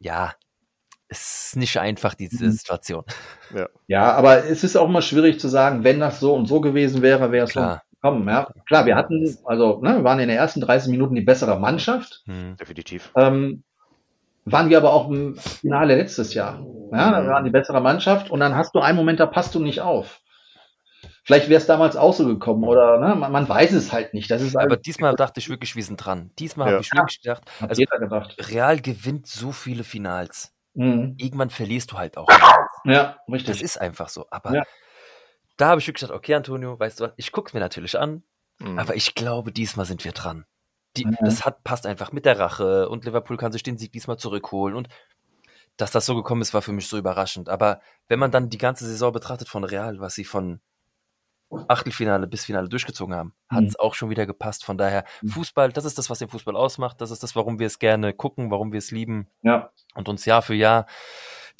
ja, 0.00 0.34
es 1.08 1.46
ist 1.48 1.56
nicht 1.56 1.78
einfach, 1.78 2.14
diese 2.14 2.44
Mhm. 2.44 2.50
Situation. 2.52 3.04
Ja, 3.86 4.12
aber 4.12 4.44
es 4.44 4.64
ist 4.64 4.76
auch 4.76 4.88
mal 4.88 5.02
schwierig 5.02 5.40
zu 5.40 5.48
sagen, 5.48 5.84
wenn 5.84 6.00
das 6.00 6.20
so 6.20 6.34
und 6.34 6.46
so 6.46 6.60
gewesen 6.60 7.02
wäre, 7.02 7.30
wäre 7.32 7.44
es 7.44 7.50
so. 7.52 7.60
Klar. 7.60 7.82
kommen. 8.02 8.28
Ja. 8.28 8.50
Klar, 8.66 8.84
wir 8.84 8.96
hatten, 8.96 9.34
also 9.46 9.80
ne, 9.80 9.96
wir 9.96 10.04
waren 10.04 10.18
in 10.20 10.28
den 10.28 10.36
ersten 10.36 10.60
30 10.60 10.90
Minuten 10.90 11.14
die 11.14 11.22
bessere 11.22 11.58
Mannschaft. 11.58 12.22
Definitiv. 12.26 13.10
Ähm, 13.16 13.64
waren 14.44 14.68
wir 14.70 14.78
aber 14.78 14.92
auch 14.92 15.08
im 15.10 15.36
Finale 15.36 15.96
letztes 15.96 16.34
Jahr. 16.34 16.64
Ja, 16.92 17.10
da 17.10 17.26
waren 17.28 17.44
die 17.44 17.50
bessere 17.50 17.80
Mannschaft 17.80 18.30
und 18.30 18.40
dann 18.40 18.54
hast 18.54 18.74
du 18.74 18.80
einen 18.80 18.96
Moment, 18.96 19.18
da 19.20 19.26
passt 19.26 19.54
du 19.54 19.60
nicht 19.60 19.80
auf. 19.80 20.20
Vielleicht 21.24 21.48
wäre 21.48 21.58
es 21.58 21.66
damals 21.66 21.96
auch 21.96 22.12
so 22.12 22.26
gekommen 22.26 22.64
oder 22.64 22.98
ne, 23.00 23.14
man, 23.14 23.32
man 23.32 23.48
weiß 23.48 23.72
es 23.72 23.92
halt 23.92 24.12
nicht. 24.14 24.30
Das 24.30 24.42
ist 24.42 24.54
Aber 24.56 24.70
halt, 24.70 24.86
diesmal 24.86 25.14
dachte 25.16 25.40
ich 25.40 25.48
wirklich, 25.48 25.74
wir 25.74 25.82
sind 25.82 25.96
dran. 25.96 26.30
Diesmal 26.38 26.68
Ja. 26.68 26.72
habe 26.74 26.82
ich 26.82 26.92
wirklich 26.92 27.22
gedacht, 27.22 27.42
also. 27.60 27.82
Real 28.50 28.78
gewinnt 28.80 29.26
so 29.26 29.50
viele 29.50 29.84
Finals. 29.84 30.52
Mhm. 30.74 31.14
Irgendwann 31.18 31.50
verlierst 31.50 31.92
du 31.92 31.98
halt 31.98 32.18
auch. 32.18 32.28
Ja, 32.84 33.16
Das 33.26 33.34
richtig. 33.34 33.62
ist 33.62 33.80
einfach 33.80 34.10
so. 34.10 34.26
Aber 34.30 34.54
Ja. 34.54 34.62
da 35.56 35.68
habe 35.68 35.80
ich 35.80 35.86
wirklich 35.86 36.02
gedacht, 36.02 36.16
okay, 36.18 36.34
Antonio, 36.34 36.78
weißt 36.78 37.00
du 37.00 37.04
was, 37.04 37.12
ich 37.16 37.32
gucke 37.32 37.56
mir 37.56 37.60
natürlich 37.60 37.98
an, 37.98 38.22
Mhm. 38.58 38.78
aber 38.78 38.94
ich 38.94 39.14
glaube, 39.14 39.50
diesmal 39.50 39.86
sind 39.86 40.04
wir 40.04 40.12
dran. 40.12 40.44
Die, 40.96 41.06
Mhm. 41.06 41.16
Das 41.20 41.44
hat, 41.44 41.64
passt 41.64 41.86
einfach 41.86 42.12
mit 42.12 42.24
der 42.24 42.38
Rache 42.38 42.88
und 42.88 43.04
Liverpool 43.04 43.36
kann 43.36 43.52
sich 43.52 43.62
den 43.62 43.78
Sieg 43.78 43.92
diesmal 43.92 44.16
zurückholen 44.16 44.76
und 44.76 44.88
dass 45.76 45.90
das 45.90 46.06
so 46.06 46.14
gekommen 46.14 46.40
ist, 46.42 46.54
war 46.54 46.62
für 46.62 46.70
mich 46.72 46.86
so 46.86 46.96
überraschend. 46.96 47.48
Aber 47.48 47.80
wenn 48.06 48.20
man 48.20 48.30
dann 48.30 48.48
die 48.48 48.58
ganze 48.58 48.86
Saison 48.86 49.12
betrachtet 49.12 49.48
von 49.48 49.64
Real, 49.64 49.98
was 49.98 50.14
sie 50.14 50.24
von 50.24 50.60
Achtelfinale 51.68 52.26
bis 52.26 52.44
Finale 52.44 52.68
durchgezogen 52.68 53.14
haben, 53.14 53.34
hat 53.48 53.60
Mhm. 53.62 53.66
es 53.68 53.78
auch 53.78 53.94
schon 53.94 54.10
wieder 54.10 54.26
gepasst. 54.26 54.64
Von 54.64 54.76
daher, 54.78 55.04
Mhm. 55.22 55.28
Fußball, 55.28 55.72
das 55.72 55.84
ist 55.84 55.98
das, 55.98 56.10
was 56.10 56.18
den 56.18 56.28
Fußball 56.28 56.56
ausmacht. 56.56 57.00
Das 57.00 57.10
ist 57.10 57.22
das, 57.22 57.36
warum 57.36 57.58
wir 57.58 57.66
es 57.66 57.78
gerne 57.78 58.12
gucken, 58.12 58.50
warum 58.50 58.72
wir 58.72 58.78
es 58.78 58.90
lieben 58.90 59.28
Ja, 59.42 59.70
und 59.94 60.08
uns 60.08 60.24
Jahr 60.24 60.42
für 60.42 60.54
Jahr 60.54 60.86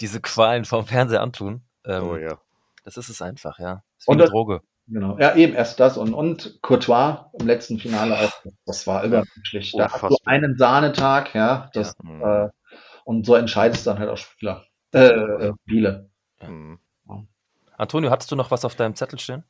diese 0.00 0.20
Qualen 0.20 0.64
vom 0.64 0.86
Fernseher 0.86 1.20
antun. 1.22 1.62
Ähm, 1.84 2.02
oh 2.08 2.16
ja. 2.16 2.38
Das 2.84 2.96
ist 2.96 3.08
es 3.08 3.22
einfach, 3.22 3.58
ja. 3.58 3.74
Das 3.74 3.82
ist 3.98 4.06
wie 4.08 4.10
Und 4.10 4.16
eine 4.16 4.22
das- 4.24 4.30
Droge. 4.30 4.62
Genau. 4.86 5.18
Ja, 5.18 5.34
eben 5.34 5.54
erst 5.54 5.80
das 5.80 5.96
und, 5.96 6.14
und 6.14 6.58
Courtois 6.62 7.30
im 7.38 7.46
letzten 7.46 7.78
Finale 7.78 8.18
auch. 8.18 8.32
Das 8.66 8.86
war 8.86 9.04
übermenschlich. 9.04 9.72
Da 9.76 9.90
hast 9.90 10.02
du 10.02 10.16
einen 10.24 10.56
Sahnetag, 10.56 11.34
ja, 11.34 11.70
das, 11.72 11.96
Mhm. 12.02 12.22
äh, 12.22 12.48
und 13.04 13.26
so 13.26 13.34
entscheidest 13.34 13.86
dann 13.86 13.98
halt 13.98 14.10
auch 14.10 14.16
Spieler. 14.16 14.64
Äh, 14.92 15.08
äh, 15.08 15.52
Spiele. 15.66 16.08
Mhm. 16.46 16.78
Antonio, 17.76 18.10
hattest 18.10 18.30
du 18.30 18.36
noch 18.36 18.50
was 18.50 18.64
auf 18.64 18.76
deinem 18.76 18.94
Zettel 18.94 19.18
stehen? 19.18 19.42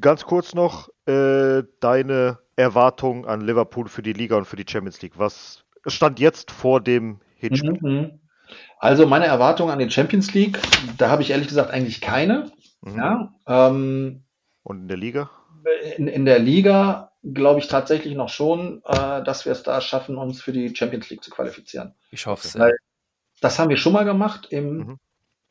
Ganz 0.00 0.24
kurz 0.24 0.54
noch 0.54 0.88
äh, 1.06 1.64
deine 1.80 2.38
Erwartungen 2.54 3.24
an 3.24 3.40
Liverpool 3.40 3.88
für 3.88 4.02
die 4.02 4.12
Liga 4.12 4.36
und 4.36 4.44
für 4.44 4.56
die 4.56 4.66
Champions 4.68 5.02
League. 5.02 5.18
Was 5.18 5.64
stand 5.86 6.20
jetzt 6.20 6.50
vor 6.50 6.80
dem 6.80 7.20
Hinspiel? 7.36 7.78
Mhm. 7.80 8.20
Also 8.78 9.06
meine 9.06 9.26
Erwartungen 9.26 9.72
an 9.72 9.78
die 9.78 9.90
Champions 9.90 10.32
League, 10.34 10.60
da 10.98 11.10
habe 11.10 11.22
ich 11.22 11.30
ehrlich 11.30 11.48
gesagt 11.48 11.70
eigentlich 11.70 12.00
keine. 12.00 12.52
Mhm. 12.82 12.98
Ja, 12.98 13.34
ähm, 13.46 14.22
Und 14.66 14.80
in 14.82 14.88
der 14.88 14.96
Liga? 14.96 15.30
in, 15.96 16.08
in 16.08 16.24
der 16.24 16.38
Liga 16.40 17.12
glaube 17.22 17.60
ich 17.60 17.68
tatsächlich 17.68 18.14
noch 18.14 18.28
schon, 18.28 18.82
äh, 18.84 19.22
dass 19.22 19.44
wir 19.44 19.52
es 19.52 19.62
da 19.62 19.80
schaffen, 19.80 20.16
uns 20.16 20.42
für 20.42 20.52
die 20.52 20.74
Champions 20.74 21.08
League 21.08 21.22
zu 21.22 21.30
qualifizieren. 21.30 21.94
Ich 22.10 22.26
hoffe 22.26 22.48
es. 22.48 22.58
Weil- 22.58 22.76
Das 23.40 23.58
haben 23.58 23.68
wir 23.68 23.76
schon 23.76 23.92
mal 23.92 24.04
gemacht 24.04 24.48
im 24.50 24.76
Mhm. 24.78 24.98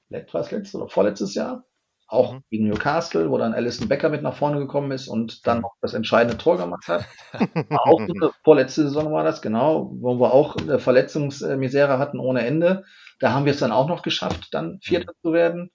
let- 0.09 0.33
was 0.33 0.51
letztes 0.51 0.75
oder 0.75 0.89
vorletztes 0.89 1.33
Jahr. 1.33 1.63
Auch 2.07 2.33
Mhm. 2.33 2.43
gegen 2.49 2.67
Newcastle, 2.67 3.29
wo 3.29 3.37
dann 3.37 3.53
Alison 3.53 3.87
Becker 3.87 4.09
mit 4.09 4.21
nach 4.21 4.35
vorne 4.35 4.59
gekommen 4.59 4.91
ist 4.91 5.07
und 5.07 5.45
dann 5.47 5.57
Mhm. 5.57 5.61
noch 5.63 5.75
das 5.81 5.93
entscheidende 5.93 6.37
Tor 6.37 6.57
gemacht 6.57 6.87
hat. 6.87 7.05
Auch 7.71 7.99
so 8.07 8.13
eine 8.13 8.31
vorletzte 8.43 8.83
Saison 8.83 9.11
war 9.13 9.23
das, 9.23 9.41
genau, 9.41 9.91
wo 10.01 10.19
wir 10.19 10.33
auch 10.33 10.55
eine 10.57 10.79
Verletzungsmisere 10.79 11.97
hatten 11.99 12.19
ohne 12.19 12.45
Ende. 12.45 12.83
Da 13.19 13.31
haben 13.33 13.45
wir 13.45 13.53
es 13.53 13.59
dann 13.59 13.71
auch 13.71 13.87
noch 13.87 14.01
geschafft, 14.01 14.49
dann 14.53 14.79
Vierter 14.81 15.13
zu 15.21 15.31
werden. 15.33 15.71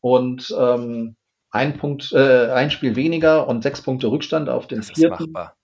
Und 0.00 0.54
ähm, 0.58 1.16
ein 1.50 1.78
Punkt, 1.78 2.12
äh, 2.12 2.50
ein 2.52 2.70
Spiel 2.70 2.96
weniger 2.96 3.48
und 3.48 3.62
sechs 3.62 3.80
Punkte 3.82 4.08
Rückstand 4.08 4.48
auf 4.48 4.66
den 4.66 4.78
Das 4.78 4.88
ist 4.90 4.96
vierten. 4.96 5.32
machbar. 5.32 5.54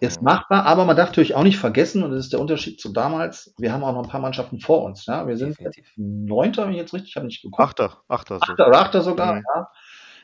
Ist 0.00 0.22
machbar, 0.22 0.66
aber 0.66 0.84
man 0.86 0.96
darf 0.96 1.10
natürlich 1.10 1.36
auch 1.36 1.44
nicht 1.44 1.58
vergessen, 1.58 2.02
und 2.02 2.10
das 2.10 2.24
ist 2.24 2.32
der 2.32 2.40
Unterschied 2.40 2.80
zu 2.80 2.92
damals, 2.92 3.54
wir 3.58 3.72
haben 3.72 3.84
auch 3.84 3.92
noch 3.92 4.02
ein 4.02 4.08
paar 4.10 4.20
Mannschaften 4.20 4.58
vor 4.58 4.82
uns. 4.82 5.06
Ja? 5.06 5.26
Wir 5.28 5.36
sind. 5.36 5.56
Neunter, 5.96 6.64
wenn 6.64 6.72
ich 6.72 6.78
jetzt 6.78 6.92
richtig, 6.94 7.10
ich 7.10 7.16
habe 7.16 7.26
nicht 7.26 7.42
geguckt. 7.42 7.62
Achter, 7.62 7.98
Achter. 8.08 8.36
So. 8.44 8.52
Achter 8.52 8.66
oder 8.66 8.80
Achter 8.80 9.02
sogar, 9.02 9.34
Mhm. 9.36 9.42
ja. 9.54 9.68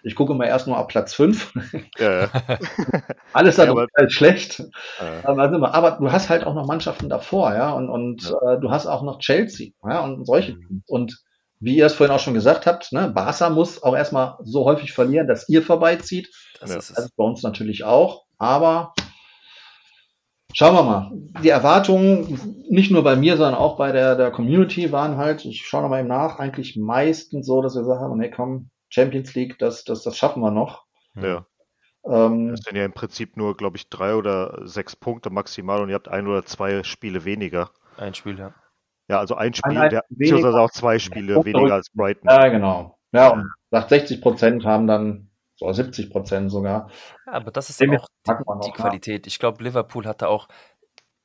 Ich 0.02 0.14
gucke 0.16 0.32
mal 0.34 0.46
erst 0.46 0.66
nur 0.66 0.78
ab 0.78 0.88
Platz 0.88 1.12
fünf. 1.14 1.52
Ja, 1.98 2.22
ja. 2.22 2.28
Alles 3.34 3.58
Ja, 3.58 3.70
aber- 3.70 3.86
ist 3.98 4.12
schlecht. 4.14 4.60
Äh, 4.98 5.26
Aber, 5.26 5.90
du 6.00 6.10
hast 6.10 6.30
halt 6.30 6.44
auch 6.44 6.54
noch 6.54 6.66
Mannschaften 6.66 7.08
davor, 7.08 7.54
ja, 7.54 7.70
und, 7.72 7.88
und 7.90 8.24
äh, 8.44 8.58
du 8.58 8.70
hast 8.70 8.86
auch 8.86 9.02
noch 9.02 9.18
Chelsea, 9.20 9.72
ja, 9.84 10.00
und 10.00 10.24
solche 10.24 10.54
Mhm. 10.54 10.82
Und 10.88 11.22
wie 11.60 11.76
ihr 11.76 11.86
es 11.86 11.94
vorhin 11.94 12.14
auch 12.14 12.20
schon 12.20 12.34
gesagt 12.34 12.66
habt, 12.66 12.92
ne, 12.92 13.08
Barca 13.08 13.50
muss 13.50 13.82
auch 13.82 13.94
erstmal 13.94 14.36
so 14.42 14.64
häufig 14.64 14.92
verlieren, 14.92 15.28
dass 15.28 15.48
ihr 15.48 15.62
vorbeizieht. 15.62 16.34
Das 16.58 16.70
ist 16.70 16.90
Das 16.96 17.04
ist 17.04 17.16
bei 17.16 17.24
uns 17.24 17.42
natürlich 17.42 17.84
auch. 17.84 18.24
Aber 18.38 18.94
schauen 20.54 20.74
wir 20.74 20.82
mal. 20.82 21.10
Die 21.42 21.50
Erwartungen, 21.50 22.64
nicht 22.68 22.90
nur 22.90 23.04
bei 23.04 23.14
mir, 23.16 23.36
sondern 23.36 23.54
auch 23.54 23.76
bei 23.76 23.92
der, 23.92 24.16
der 24.16 24.30
Community, 24.30 24.90
waren 24.90 25.16
halt, 25.18 25.44
ich 25.44 25.66
schaue 25.66 25.82
nochmal 25.82 26.00
eben 26.00 26.08
nach, 26.08 26.38
eigentlich 26.38 26.76
meistens 26.76 27.46
so, 27.46 27.60
dass 27.62 27.76
wir 27.76 27.84
sagen, 27.84 28.18
nee, 28.18 28.30
komm, 28.30 28.70
Champions 28.88 29.34
League, 29.34 29.58
das, 29.58 29.84
das, 29.84 30.02
das 30.02 30.16
schaffen 30.16 30.42
wir 30.42 30.50
noch. 30.50 30.84
ja. 31.14 31.46
Ähm, 32.02 32.48
Das 32.48 32.60
sind 32.60 32.76
ja 32.76 32.86
im 32.86 32.94
Prinzip 32.94 33.36
nur, 33.36 33.54
glaube 33.56 33.76
ich, 33.76 33.90
drei 33.90 34.14
oder 34.14 34.62
sechs 34.66 34.96
Punkte 34.96 35.28
maximal 35.28 35.82
und 35.82 35.90
ihr 35.90 35.94
habt 35.94 36.08
ein 36.08 36.26
oder 36.26 36.46
zwei 36.46 36.82
Spiele 36.82 37.26
weniger. 37.26 37.70
Ein 37.98 38.14
Spiel, 38.14 38.38
ja. 38.38 38.54
Ja, 39.10 39.18
also 39.18 39.34
ein 39.34 39.54
Spiel, 39.54 39.76
ein 39.76 39.90
der, 39.90 40.02
weniger. 40.02 40.04
beziehungsweise 40.10 40.60
auch 40.60 40.70
zwei 40.70 40.98
Spiele 40.98 41.44
weniger 41.44 41.74
als 41.74 41.90
Brighton. 41.90 42.28
ja, 42.30 42.48
genau. 42.48 42.96
Ja, 43.12 43.30
und 43.30 43.50
sagt 43.70 43.88
60 43.88 44.20
Prozent 44.22 44.64
haben 44.64 44.86
dann, 44.86 45.30
so 45.56 45.70
70 45.70 46.10
Prozent 46.10 46.50
sogar. 46.50 46.90
Ja, 47.26 47.32
aber 47.32 47.50
das 47.50 47.68
ist 47.70 47.80
Den 47.80 47.98
auch 47.98 48.06
die 48.24 48.68
ja. 48.68 48.74
Qualität. 48.74 49.26
Ich 49.26 49.38
glaube, 49.38 49.62
Liverpool 49.62 50.06
hatte 50.06 50.28
auch 50.28 50.48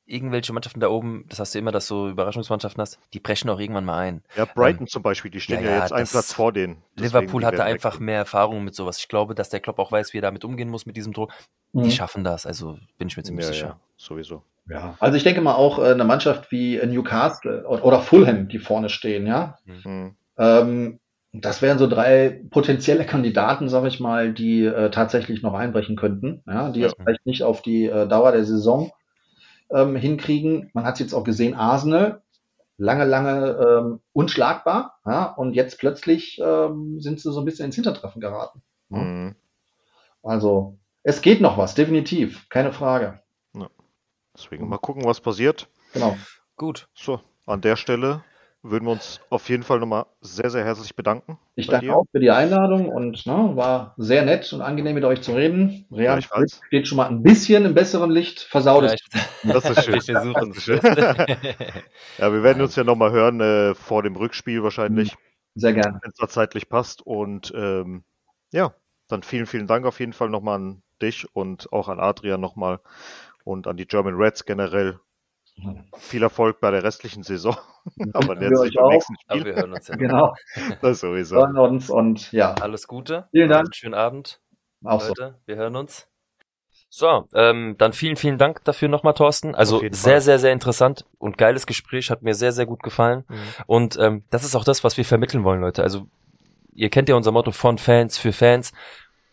irgendwelche 0.04 0.52
Mannschaften 0.52 0.80
da 0.80 0.88
oben, 0.88 1.24
das 1.28 1.40
hast 1.40 1.54
du 1.54 1.58
immer, 1.58 1.72
dass 1.72 1.88
du 1.88 2.08
Überraschungsmannschaften 2.08 2.80
hast, 2.80 2.98
die 3.12 3.18
brechen 3.18 3.50
auch 3.50 3.58
irgendwann 3.58 3.84
mal 3.84 3.98
ein. 3.98 4.22
Ja, 4.36 4.44
Brighton 4.44 4.86
zum 4.86 5.02
Beispiel, 5.02 5.30
die 5.30 5.40
stehen 5.40 5.64
ja, 5.64 5.70
ja, 5.70 5.78
jetzt 5.80 5.92
einen 5.92 6.06
Platz 6.06 6.32
vor 6.32 6.52
denen. 6.52 6.82
Liverpool 6.94 7.40
die 7.40 7.46
hatte 7.46 7.64
einfach 7.64 7.94
weg. 7.94 8.00
mehr 8.00 8.18
Erfahrung 8.18 8.62
mit 8.62 8.74
sowas. 8.74 8.98
Ich 8.98 9.08
glaube, 9.08 9.34
dass 9.34 9.48
der 9.48 9.60
Klopp 9.60 9.78
auch 9.78 9.90
weiß, 9.90 10.12
wie 10.12 10.18
er 10.18 10.22
damit 10.22 10.44
umgehen 10.44 10.68
muss 10.68 10.86
mit 10.86 10.96
diesem 10.96 11.12
Druck. 11.12 11.32
Mhm. 11.72 11.82
Die 11.84 11.90
schaffen 11.90 12.22
das, 12.22 12.46
also 12.46 12.78
bin 12.98 13.08
ich 13.08 13.16
mir 13.16 13.24
ziemlich 13.24 13.46
Ja, 13.46 13.52
sicher. 13.52 13.66
ja, 13.66 13.80
sowieso. 13.96 14.42
Ja. 14.68 14.96
Also 14.98 15.16
ich 15.16 15.24
denke 15.24 15.40
mal 15.40 15.54
auch 15.54 15.78
äh, 15.78 15.92
eine 15.92 16.04
Mannschaft 16.04 16.50
wie 16.50 16.76
äh, 16.76 16.86
Newcastle 16.86 17.64
oder 17.66 18.00
Fulham, 18.00 18.48
die 18.48 18.58
vorne 18.58 18.88
stehen, 18.88 19.26
ja. 19.26 19.58
Hm. 19.82 20.16
Ähm, 20.38 21.00
das 21.32 21.62
wären 21.62 21.78
so 21.78 21.86
drei 21.86 22.42
potenzielle 22.50 23.04
Kandidaten, 23.04 23.68
sag 23.68 23.84
ich 23.84 24.00
mal, 24.00 24.32
die 24.32 24.64
äh, 24.64 24.90
tatsächlich 24.90 25.42
noch 25.42 25.54
einbrechen 25.54 25.96
könnten, 25.96 26.42
ja, 26.46 26.70
die 26.70 26.80
Ja. 26.80 26.86
es 26.86 26.94
vielleicht 26.94 27.26
nicht 27.26 27.42
auf 27.42 27.62
die 27.62 27.86
äh, 27.86 28.08
Dauer 28.08 28.32
der 28.32 28.44
Saison 28.44 28.90
ähm, 29.70 29.96
hinkriegen. 29.96 30.70
Man 30.72 30.84
hat 30.84 30.94
es 30.94 31.00
jetzt 31.00 31.14
auch 31.14 31.24
gesehen, 31.24 31.54
Arsenal, 31.54 32.22
lange, 32.78 33.04
lange 33.04 33.50
ähm, 33.52 34.00
unschlagbar, 34.12 34.98
ja, 35.06 35.26
und 35.26 35.54
jetzt 35.54 35.78
plötzlich 35.78 36.40
ähm, 36.42 37.00
sind 37.00 37.20
sie 37.20 37.30
so 37.32 37.40
ein 37.40 37.44
bisschen 37.44 37.66
ins 37.66 37.74
Hintertreffen 37.74 38.20
geraten. 38.20 38.62
Ja. 38.90 39.00
Hm. 39.00 39.34
Also 40.22 40.78
es 41.02 41.22
geht 41.22 41.40
noch 41.40 41.56
was, 41.56 41.74
definitiv, 41.74 42.48
keine 42.48 42.72
Frage. 42.72 43.20
Deswegen 44.36 44.68
mal 44.68 44.78
gucken, 44.78 45.04
was 45.04 45.20
passiert. 45.20 45.68
Genau. 45.92 46.16
Gut. 46.56 46.88
So, 46.94 47.20
an 47.46 47.60
der 47.60 47.76
Stelle 47.76 48.22
würden 48.62 48.86
wir 48.86 48.92
uns 48.92 49.20
auf 49.30 49.48
jeden 49.48 49.62
Fall 49.62 49.78
nochmal 49.78 50.06
sehr, 50.20 50.50
sehr 50.50 50.64
herzlich 50.64 50.96
bedanken. 50.96 51.38
Ich 51.54 51.68
danke 51.68 51.86
dir. 51.86 51.96
auch 51.96 52.04
für 52.10 52.20
die 52.20 52.30
Einladung 52.30 52.88
und 52.88 53.26
ne, 53.26 53.52
war 53.54 53.94
sehr 53.96 54.24
nett 54.24 54.52
und 54.52 54.60
angenehm 54.60 54.94
mit 54.94 55.04
euch 55.04 55.22
zu 55.22 55.32
reden. 55.32 55.86
Real. 55.90 56.20
Madrid 56.30 56.60
steht 56.66 56.88
schon 56.88 56.96
mal 56.96 57.06
ein 57.06 57.22
bisschen 57.22 57.64
im 57.64 57.74
besseren 57.74 58.10
Licht, 58.10 58.40
versaut 58.40 58.84
es. 58.84 58.96
Das 59.42 59.70
ist 59.70 59.84
schön. 59.84 59.94
Das 59.94 60.08
es. 60.08 60.56
ist 60.56 60.62
schön. 60.64 60.80
Ja, 62.18 62.32
wir 62.32 62.42
werden 62.42 62.62
uns 62.62 62.76
ja 62.76 62.84
nochmal 62.84 63.12
hören 63.12 63.40
äh, 63.40 63.74
vor 63.74 64.02
dem 64.02 64.16
Rückspiel 64.16 64.62
wahrscheinlich, 64.62 65.14
Sehr 65.54 65.72
gerne. 65.72 66.00
wenn 66.02 66.10
es 66.10 66.16
da 66.16 66.28
zeitlich 66.28 66.68
passt. 66.68 67.02
Und 67.02 67.52
ähm, 67.54 68.04
ja, 68.52 68.74
dann 69.08 69.22
vielen, 69.22 69.46
vielen 69.46 69.66
Dank 69.66 69.86
auf 69.86 70.00
jeden 70.00 70.12
Fall 70.12 70.30
nochmal 70.30 70.56
an 70.56 70.82
dich 71.00 71.26
und 71.34 71.72
auch 71.72 71.88
an 71.88 72.00
Adrian 72.00 72.40
nochmal 72.40 72.80
und 73.46 73.68
an 73.68 73.76
die 73.76 73.86
German 73.86 74.16
Reds 74.16 74.44
generell. 74.44 74.98
Viel 75.96 76.22
Erfolg 76.22 76.60
bei 76.60 76.70
der 76.70 76.82
restlichen 76.82 77.22
Saison. 77.22 77.56
Aber 78.12 78.38
wir 78.38 78.48
jetzt 78.48 78.58
euch 78.58 78.64
nicht 78.66 78.76
beim 78.76 78.84
auch. 78.84 78.90
nächsten 78.90 79.14
Aber 79.26 79.40
Spiel. 79.40 79.54
wir 79.54 79.62
hören 79.62 79.72
uns 79.72 79.88
ja. 79.88 79.96
Genau. 79.96 80.34
Das 80.82 81.00
sowieso. 81.00 81.36
Hören 81.36 81.56
uns 81.56 81.88
und 81.88 82.32
ja, 82.32 82.54
Alles 82.54 82.88
Gute. 82.88 83.28
Vielen 83.30 83.48
Dank. 83.48 83.74
Schönen 83.74 83.94
Abend, 83.94 84.40
auch 84.84 85.00
so. 85.00 85.08
Leute. 85.08 85.38
Wir 85.46 85.56
hören 85.56 85.76
uns. 85.76 86.08
So, 86.88 87.28
ähm, 87.34 87.76
dann 87.78 87.92
vielen, 87.92 88.16
vielen 88.16 88.36
Dank 88.36 88.64
dafür 88.64 88.88
nochmal, 88.88 89.14
Thorsten. 89.14 89.54
Also 89.54 89.78
sehr, 89.78 89.90
Fall. 89.92 90.20
sehr, 90.20 90.38
sehr 90.40 90.52
interessant 90.52 91.04
und 91.18 91.38
geiles 91.38 91.66
Gespräch. 91.66 92.10
Hat 92.10 92.22
mir 92.22 92.34
sehr, 92.34 92.52
sehr 92.52 92.66
gut 92.66 92.82
gefallen. 92.82 93.24
Mhm. 93.28 93.36
Und 93.66 93.98
ähm, 93.98 94.24
das 94.30 94.44
ist 94.44 94.56
auch 94.56 94.64
das, 94.64 94.82
was 94.82 94.96
wir 94.96 95.04
vermitteln 95.04 95.44
wollen, 95.44 95.60
Leute. 95.60 95.82
Also 95.82 96.06
ihr 96.74 96.90
kennt 96.90 97.08
ja 97.08 97.14
unser 97.14 97.32
Motto 97.32 97.52
von 97.52 97.78
Fans 97.78 98.18
für 98.18 98.32
Fans. 98.32 98.72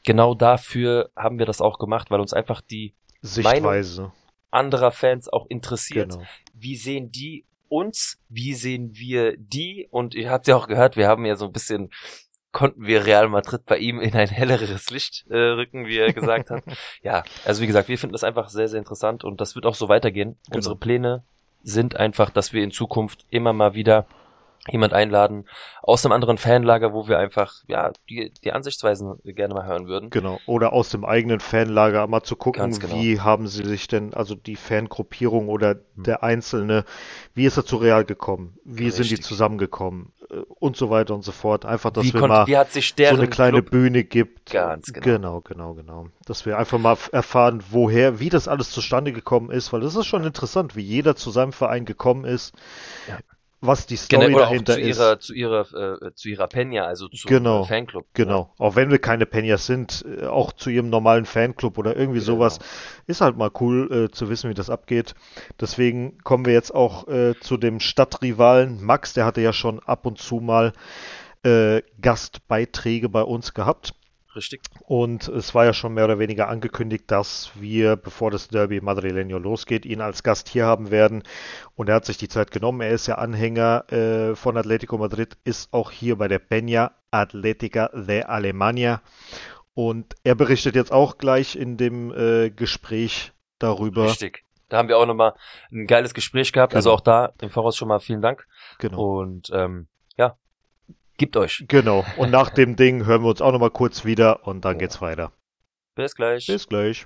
Genau 0.05 0.35
dafür 0.35 1.09
haben 1.15 1.39
wir 1.39 1.45
das 1.45 1.61
auch 1.61 1.79
gemacht, 1.79 2.11
weil 2.11 2.19
uns 2.19 2.33
einfach 2.33 2.61
die 2.61 2.93
Sichtweise. 3.23 4.11
anderer 4.51 4.91
Fans 4.91 5.31
auch 5.31 5.47
interessiert. 5.47 6.11
Genau. 6.11 6.23
Wie 6.53 6.75
sehen 6.75 7.11
die 7.11 7.45
uns? 7.69 8.19
Wie 8.29 8.53
sehen 8.53 8.91
wir 8.93 9.35
die? 9.37 9.87
Und 9.89 10.13
ihr 10.13 10.29
habt 10.29 10.47
ja 10.47 10.55
auch 10.55 10.67
gehört, 10.67 10.95
wir 10.95 11.07
haben 11.07 11.25
ja 11.25 11.35
so 11.35 11.45
ein 11.45 11.51
bisschen 11.53 11.89
konnten 12.51 12.85
wir 12.85 13.05
Real 13.05 13.27
Madrid 13.29 13.65
bei 13.65 13.79
ihm 13.79 13.99
in 13.99 14.13
ein 14.13 14.29
helleres 14.29 14.91
Licht 14.91 15.25
äh, 15.29 15.35
rücken, 15.35 15.87
wie 15.87 15.97
er 15.97 16.13
gesagt 16.13 16.51
hat. 16.51 16.63
Ja, 17.01 17.23
also 17.45 17.61
wie 17.61 17.67
gesagt, 17.67 17.89
wir 17.89 17.97
finden 17.97 18.13
das 18.13 18.23
einfach 18.23 18.49
sehr, 18.49 18.69
sehr 18.69 18.77
interessant 18.77 19.23
und 19.23 19.41
das 19.41 19.55
wird 19.55 19.65
auch 19.65 19.75
so 19.75 19.89
weitergehen. 19.89 20.37
Genau. 20.45 20.57
Unsere 20.57 20.75
Pläne 20.75 21.23
sind 21.63 21.95
einfach, 21.95 22.29
dass 22.29 22.53
wir 22.53 22.63
in 22.63 22.71
Zukunft 22.71 23.25
immer 23.29 23.53
mal 23.53 23.73
wieder 23.73 24.05
jemand 24.69 24.93
einladen 24.93 25.45
aus 25.81 26.05
einem 26.05 26.13
anderen 26.13 26.37
Fanlager, 26.37 26.93
wo 26.93 27.07
wir 27.07 27.19
einfach 27.19 27.53
ja 27.67 27.91
die, 28.09 28.31
die 28.43 28.53
Ansichtsweisen 28.53 29.19
gerne 29.23 29.53
mal 29.53 29.65
hören 29.65 29.87
würden. 29.87 30.09
Genau. 30.09 30.39
Oder 30.45 30.71
aus 30.71 30.89
dem 30.89 31.03
eigenen 31.03 31.41
Fanlager 31.41 32.07
mal 32.07 32.23
zu 32.23 32.37
gucken, 32.37 32.71
genau. 32.79 32.95
wie 32.95 33.19
haben 33.19 33.47
sie 33.47 33.63
sich 33.65 33.87
denn, 33.87 34.13
also 34.13 34.35
die 34.35 34.55
Fangruppierung 34.55 35.49
oder 35.49 35.75
der 35.95 36.23
Einzelne, 36.23 36.85
wie 37.33 37.45
ist 37.45 37.57
er 37.57 37.65
zu 37.65 37.75
Real 37.77 38.05
gekommen? 38.05 38.57
Wie 38.63 38.89
sind 38.89 39.09
die 39.09 39.15
Richtig. 39.15 39.25
zusammengekommen? 39.25 40.13
Äh, 40.29 40.37
Und 40.59 40.77
so 40.77 40.89
weiter 40.89 41.13
und 41.13 41.23
so 41.23 41.33
fort. 41.33 41.65
Einfach, 41.65 41.91
dass 41.91 42.05
wie, 42.05 42.13
wir 42.13 42.25
mal 42.27 42.47
wie 42.47 42.57
hat 42.57 42.71
sich 42.71 42.93
so 42.97 43.03
eine 43.03 43.27
kleine 43.27 43.61
Club 43.61 43.71
Bühne 43.71 44.03
gibt. 44.05 44.51
Ganz 44.51 44.93
genau. 44.93 45.03
Genau, 45.03 45.41
genau, 45.41 45.73
genau. 45.73 46.07
Dass 46.25 46.45
wir 46.45 46.57
einfach 46.57 46.79
mal 46.79 46.97
erfahren, 47.11 47.61
woher, 47.69 48.19
wie 48.19 48.29
das 48.29 48.47
alles 48.47 48.71
zustande 48.71 49.11
gekommen 49.11 49.51
ist, 49.51 49.73
weil 49.73 49.81
das 49.81 49.95
ist 49.95 50.05
schon 50.05 50.23
interessant, 50.23 50.75
wie 50.77 50.81
jeder 50.81 51.15
zu 51.17 51.31
seinem 51.31 51.51
Verein 51.51 51.83
gekommen 51.85 52.23
ist, 52.23 52.53
Ja. 53.09 53.17
Was 53.65 53.85
die 53.85 53.95
Story 53.95 54.35
auch 54.35 54.39
dahinter 54.39 54.73
zu 54.73 54.81
ist. 54.81 54.97
ihrer, 54.97 55.19
zu 55.19 55.33
ihrer, 55.33 56.01
äh, 56.01 56.13
zu 56.13 56.29
ihrer 56.29 56.45
Peña, 56.45 56.81
also 56.81 57.07
zu 57.07 57.27
Genau, 57.27 57.63
Fanclub. 57.63 58.05
Genau, 58.13 58.53
auch 58.57 58.75
wenn 58.75 58.91
wir 58.91 58.99
keine 58.99 59.25
Peñas 59.25 59.65
sind, 59.65 60.05
äh, 60.05 60.25
auch 60.25 60.51
zu 60.51 60.69
ihrem 60.69 60.89
normalen 60.89 61.25
Fanclub 61.25 61.77
oder 61.77 61.95
irgendwie 61.95 62.19
Genau. 62.19 62.33
sowas, 62.33 62.59
ist 63.07 63.21
halt 63.21 63.37
mal 63.37 63.51
cool 63.61 63.91
äh, 63.91 64.11
zu 64.11 64.29
wissen, 64.29 64.49
wie 64.49 64.53
das 64.53 64.69
abgeht. 64.69 65.15
Deswegen 65.59 66.17
kommen 66.19 66.45
wir 66.45 66.53
jetzt 66.53 66.75
auch 66.75 67.07
äh, 67.07 67.35
zu 67.39 67.57
dem 67.57 67.79
Stadtrivalen. 67.79 68.83
Max, 68.83 69.13
der 69.13 69.25
hatte 69.25 69.41
ja 69.41 69.53
schon 69.53 69.79
ab 69.79 70.05
und 70.05 70.19
zu 70.19 70.35
mal 70.41 70.73
äh, 71.43 71.81
Gastbeiträge 72.01 73.09
bei 73.09 73.21
uns 73.21 73.53
gehabt. 73.53 73.93
Richtig. 74.35 74.61
Und 74.81 75.27
es 75.27 75.53
war 75.53 75.65
ja 75.65 75.73
schon 75.73 75.93
mehr 75.93 76.05
oder 76.05 76.19
weniger 76.19 76.47
angekündigt, 76.49 77.05
dass 77.07 77.51
wir, 77.55 77.95
bevor 77.95 78.31
das 78.31 78.47
Derby 78.47 78.79
Madrileño 78.79 79.37
losgeht, 79.37 79.85
ihn 79.85 80.01
als 80.01 80.23
Gast 80.23 80.49
hier 80.49 80.65
haben 80.65 80.89
werden. 80.91 81.23
Und 81.75 81.89
er 81.89 81.95
hat 81.95 82.05
sich 82.05 82.17
die 82.17 82.27
Zeit 82.27 82.51
genommen. 82.51 82.81
Er 82.81 82.91
ist 82.91 83.07
ja 83.07 83.15
Anhänger 83.15 83.91
äh, 83.91 84.35
von 84.35 84.57
Atletico 84.57 84.97
Madrid, 84.97 85.37
ist 85.43 85.71
auch 85.71 85.91
hier 85.91 86.17
bei 86.17 86.27
der 86.27 86.41
Peña 86.41 86.91
Atlética 87.11 87.89
de 87.95 88.23
Alemania. 88.23 89.01
Und 89.75 90.15
er 90.23 90.35
berichtet 90.35 90.75
jetzt 90.75 90.91
auch 90.91 91.17
gleich 91.17 91.55
in 91.55 91.77
dem 91.77 92.11
äh, 92.13 92.49
Gespräch 92.49 93.33
darüber. 93.59 94.05
Richtig. 94.05 94.43
Da 94.69 94.77
haben 94.77 94.87
wir 94.87 94.97
auch 94.97 95.05
nochmal 95.05 95.33
ein 95.71 95.85
geiles 95.85 96.13
Gespräch 96.13 96.51
gehabt. 96.51 96.75
Also 96.75 96.89
Genau. 96.89 96.95
auch 96.97 97.01
da 97.01 97.33
im 97.41 97.49
Voraus 97.49 97.75
schon 97.75 97.87
mal 97.87 97.99
vielen 97.99 98.21
Dank. 98.21 98.47
Genau. 98.79 99.19
Und 99.19 99.51
ähm, 99.53 99.87
ja, 101.23 101.25
gibt 101.25 101.37
euch. 101.37 101.65
Genau. 101.67 102.05
Und 102.17 102.31
nach 102.31 102.49
dem 102.53 102.75
Ding 102.75 103.05
hören 103.05 103.23
wir 103.23 103.29
uns 103.29 103.41
auch 103.41 103.51
nochmal 103.51 103.71
kurz 103.71 104.05
wieder 104.05 104.45
und 104.47 104.65
dann 104.65 104.77
geht's 104.77 105.01
weiter. 105.01 105.31
Bis 105.95 106.15
gleich. 106.15 106.47
Bis 106.47 106.67
gleich. 106.67 107.05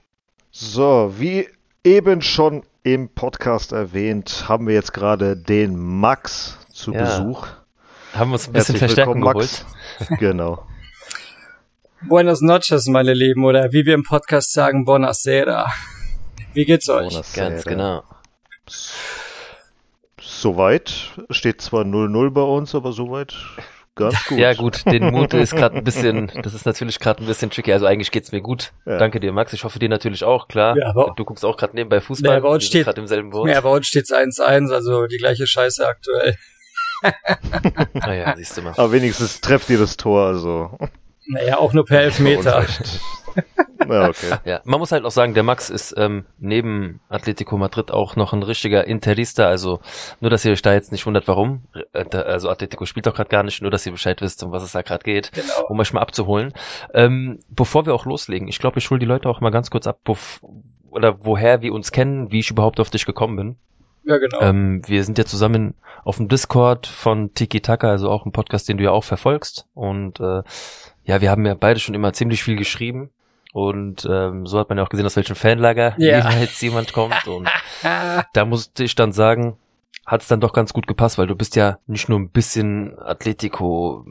So, 0.52 1.14
wie 1.18 1.48
eben 1.84 2.22
schon 2.22 2.64
im 2.84 3.10
Podcast 3.10 3.72
erwähnt, 3.72 4.46
haben 4.48 4.68
wir 4.68 4.74
jetzt 4.74 4.94
gerade 4.94 5.36
den 5.36 5.78
Max 5.78 6.58
zu 6.72 6.94
Ja. 6.94 7.04
Besuch. 7.04 7.48
Haben 8.14 8.32
wir 8.32 8.34
uns 8.34 8.48
ein 8.48 8.54
bisschen 8.54 8.76
Herzlich 8.76 8.80
Verstärkung 8.80 9.16
willkommen, 9.16 9.34
geholt. 9.34 9.66
Max. 10.00 10.10
Genau. 10.20 10.66
Buenos 12.02 12.42
noches, 12.42 12.88
meine 12.88 13.14
Lieben, 13.14 13.44
oder 13.44 13.74
wie 13.74 13.86
wir 13.86 13.94
im 13.96 14.04
Podcast 14.04 14.54
sagen, 14.54 14.86
Buonasera. 14.86 15.68
Wie 16.54 16.66
geht's 16.66 16.88
euch? 16.90 17.10
Buonasera. 17.10 17.50
Ganz 17.50 17.66
genau. 17.66 18.04
Soweit. 20.22 21.14
Steht 21.32 21.62
zwar 21.62 21.84
0-0 21.84 22.30
bei 22.30 22.42
uns, 22.42 22.76
aber 22.76 22.92
soweit 22.92 23.36
ganz 23.98 24.26
gut. 24.28 24.38
Ja 24.38 24.54
gut, 24.54 24.86
den 24.86 25.12
Mut 25.12 25.34
ist 25.34 25.56
gerade 25.56 25.76
ein 25.78 25.84
bisschen, 25.84 26.32
das 26.44 26.54
ist 26.54 26.66
natürlich 26.66 27.00
gerade 27.00 27.22
ein 27.24 27.28
bisschen 27.28 27.50
tricky. 27.50 27.74
Also 27.74 27.86
eigentlich 27.86 28.12
geht's 28.12 28.32
mir 28.32 28.42
gut. 28.42 28.72
Ja. 28.86 28.98
Danke 28.98 29.20
dir, 29.20 29.32
Max. 29.34 29.52
Ich 29.54 29.64
hoffe 29.64 29.80
dir 29.80 29.90
natürlich 29.90 30.24
auch, 30.24 30.48
klar. 30.48 30.78
Ja, 30.78 30.88
aber- 30.90 31.14
du 31.16 31.26
guckst 31.26 31.44
auch 31.44 31.58
gerade 31.58 31.76
nebenbei 31.76 32.00
Fußball. 32.02 32.36
Ja, 32.36 32.40
bei 32.40 32.50
uns 32.50 32.66
steht- 32.66 32.86
gerade 32.86 33.02
im 33.02 33.08
selben 33.08 33.32
Boot. 33.32 33.50
Ja, 33.50 33.60
bei 33.62 33.70
uns 33.70 33.88
steht's 33.88 34.12
1-1, 34.14 34.72
also 34.74 35.08
die 35.08 35.18
gleiche 35.18 35.46
Scheiße 35.48 35.86
aktuell. 35.88 36.36
Naja, 37.94 38.34
siehst 38.36 38.58
du 38.58 38.64
mal. 38.64 38.74
Aber 38.76 38.92
wenigstens 38.92 39.40
trefft 39.42 39.70
ihr 39.70 39.78
das 39.78 39.98
Tor, 39.98 40.26
also. 40.26 40.78
Naja, 41.28 41.58
auch 41.60 41.74
nur 41.74 41.86
per 41.86 42.02
Elfmeter. 42.02 42.66
Ja, 43.94 44.10
okay. 44.10 44.36
Ja, 44.46 44.62
man 44.66 44.80
muss 44.80 44.92
halt 44.92 45.06
auch 45.06 45.12
sagen, 45.12 45.34
der 45.34 45.44
Max 45.44 45.70
ist 45.70 45.94
ähm, 45.98 46.26
neben 46.40 47.00
Atletico 47.10 47.58
Madrid 47.58 47.92
auch 47.92 48.16
noch 48.16 48.34
ein 48.34 48.44
richtiger 48.44 48.86
Interista. 48.86 49.48
Also 49.48 49.80
nur, 50.22 50.30
dass 50.30 50.46
ihr 50.46 50.52
euch 50.52 50.62
da 50.62 50.74
jetzt 50.74 50.92
nicht 50.92 51.06
wundert, 51.06 51.28
warum. 51.28 51.64
Äh, 51.94 52.06
Also 52.16 52.50
Atletico 52.50 52.86
spielt 52.86 53.06
doch 53.08 53.16
gerade 53.16 53.30
gar 53.30 53.44
nicht, 53.44 53.62
nur 53.62 53.72
dass 53.72 53.86
ihr 53.86 53.92
Bescheid 53.92 54.22
wisst, 54.22 54.44
um 54.44 54.52
was 54.52 54.64
es 54.64 54.72
da 54.74 54.82
gerade 54.82 55.04
geht, 55.04 55.32
Genau. 55.32 55.68
um 55.70 55.80
euch 55.80 55.94
mal 55.94 56.02
abzuholen. 56.02 56.54
Ähm, 56.94 57.40
bevor 57.50 57.86
wir 57.86 57.94
auch 57.94 58.06
loslegen, 58.06 58.48
ich 58.48 58.60
glaube, 58.60 58.80
ich 58.80 58.90
hole 58.90 59.00
die 59.00 59.06
Leute 59.06 59.30
auch 59.30 59.42
mal 59.42 59.50
ganz 59.52 59.70
kurz 59.70 59.88
ab, 59.88 60.00
oder 60.90 61.26
woher 61.26 61.62
wir 61.62 61.74
uns 61.74 61.92
kennen, 61.92 62.32
wie 62.32 62.40
ich 62.40 62.50
überhaupt 62.52 62.80
auf 62.80 62.90
dich 62.90 63.06
gekommen 63.06 63.36
bin. 63.36 63.56
Ja, 64.06 64.18
genau. 64.18 64.40
Ähm, 64.42 64.82
wir 64.88 65.04
sind 65.04 65.18
ja 65.18 65.26
zusammen 65.26 65.74
auf 66.06 66.16
dem 66.16 66.30
Discord 66.30 66.88
von 66.88 67.34
Tiki 67.34 67.60
Taka, 67.60 67.90
also 67.90 68.10
auch 68.10 68.26
ein 68.26 68.32
Podcast, 68.32 68.70
den 68.70 68.78
du 68.78 68.86
ja 68.86 68.92
auch 68.92 69.04
verfolgst. 69.04 69.68
Und 69.74 70.22
äh, 70.22 70.44
ja, 71.04 71.20
wir 71.22 71.30
haben 71.30 71.46
ja 71.46 71.56
beide 71.56 71.80
schon 71.82 71.94
immer 71.94 72.14
ziemlich 72.14 72.42
viel 72.42 72.56
geschrieben. 72.56 73.10
Und 73.54 74.08
ähm, 74.10 74.46
so 74.46 74.60
hat 74.60 74.70
man 74.70 74.78
ja 74.78 74.84
auch 74.84 74.90
gesehen, 74.90 75.06
aus 75.06 75.16
welchem 75.16 75.36
Fanlager 75.36 75.96
Ja. 75.98 76.30
jetzt 76.40 76.62
jemand 76.62 76.94
kommt. 76.94 77.28
Und 77.28 77.50
da 78.34 78.46
musste 78.46 78.84
ich 78.84 78.96
dann 78.96 79.12
sagen, 79.12 79.58
hat 80.06 80.22
es 80.22 80.28
dann 80.28 80.40
doch 80.40 80.54
ganz 80.54 80.74
gut 80.74 80.88
gepasst, 80.88 81.18
weil 81.18 81.28
du 81.28 81.36
bist 81.36 81.56
ja 81.56 81.80
nicht 81.86 82.08
nur 82.08 82.20
ein 82.20 82.30
bisschen 82.30 82.98
Atletico 83.00 84.06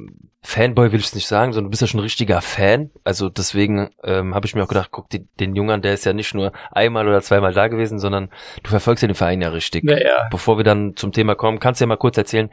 Fanboy, 0.47 0.93
will 0.93 1.01
ich 1.01 1.07
es 1.07 1.15
nicht 1.15 1.27
sagen, 1.27 1.53
sondern 1.53 1.65
du 1.65 1.71
bist 1.71 1.83
ja 1.83 1.89
schon 1.89 1.99
ein 1.99 2.05
richtiger 2.05 2.41
Fan. 2.41 2.91
Also 3.03 3.29
deswegen 3.29 3.91
ähm, 4.05 4.33
habe 4.33 4.47
ich 4.47 4.55
mir 4.55 4.63
auch 4.63 4.69
gedacht, 4.69 4.91
guck, 4.93 5.11
die, 5.11 5.27
den 5.41 5.57
Jungen, 5.57 5.83
der 5.83 5.93
ist 5.93 6.05
ja 6.05 6.13
nicht 6.13 6.35
nur 6.35 6.53
einmal 6.71 7.09
oder 7.09 7.21
zweimal 7.21 7.53
da 7.53 7.67
gewesen, 7.67 7.99
sondern 7.99 8.31
du 8.63 8.71
verfolgst 8.71 9.03
ja 9.03 9.09
den 9.09 9.17
Verein 9.17 9.41
ja 9.43 9.49
richtig. 9.49 9.83
naja, 9.83 10.29
Bevor 10.31 10.57
wir 10.57 10.65
dann 10.65 10.95
zum 10.95 11.11
Thema 11.11 11.35
kommen, 11.35 11.59
kannst 11.59 11.81
du 11.81 11.85
ja 11.85 11.89
mal 11.89 11.97
kurz 11.97 12.17
erzählen, 12.17 12.51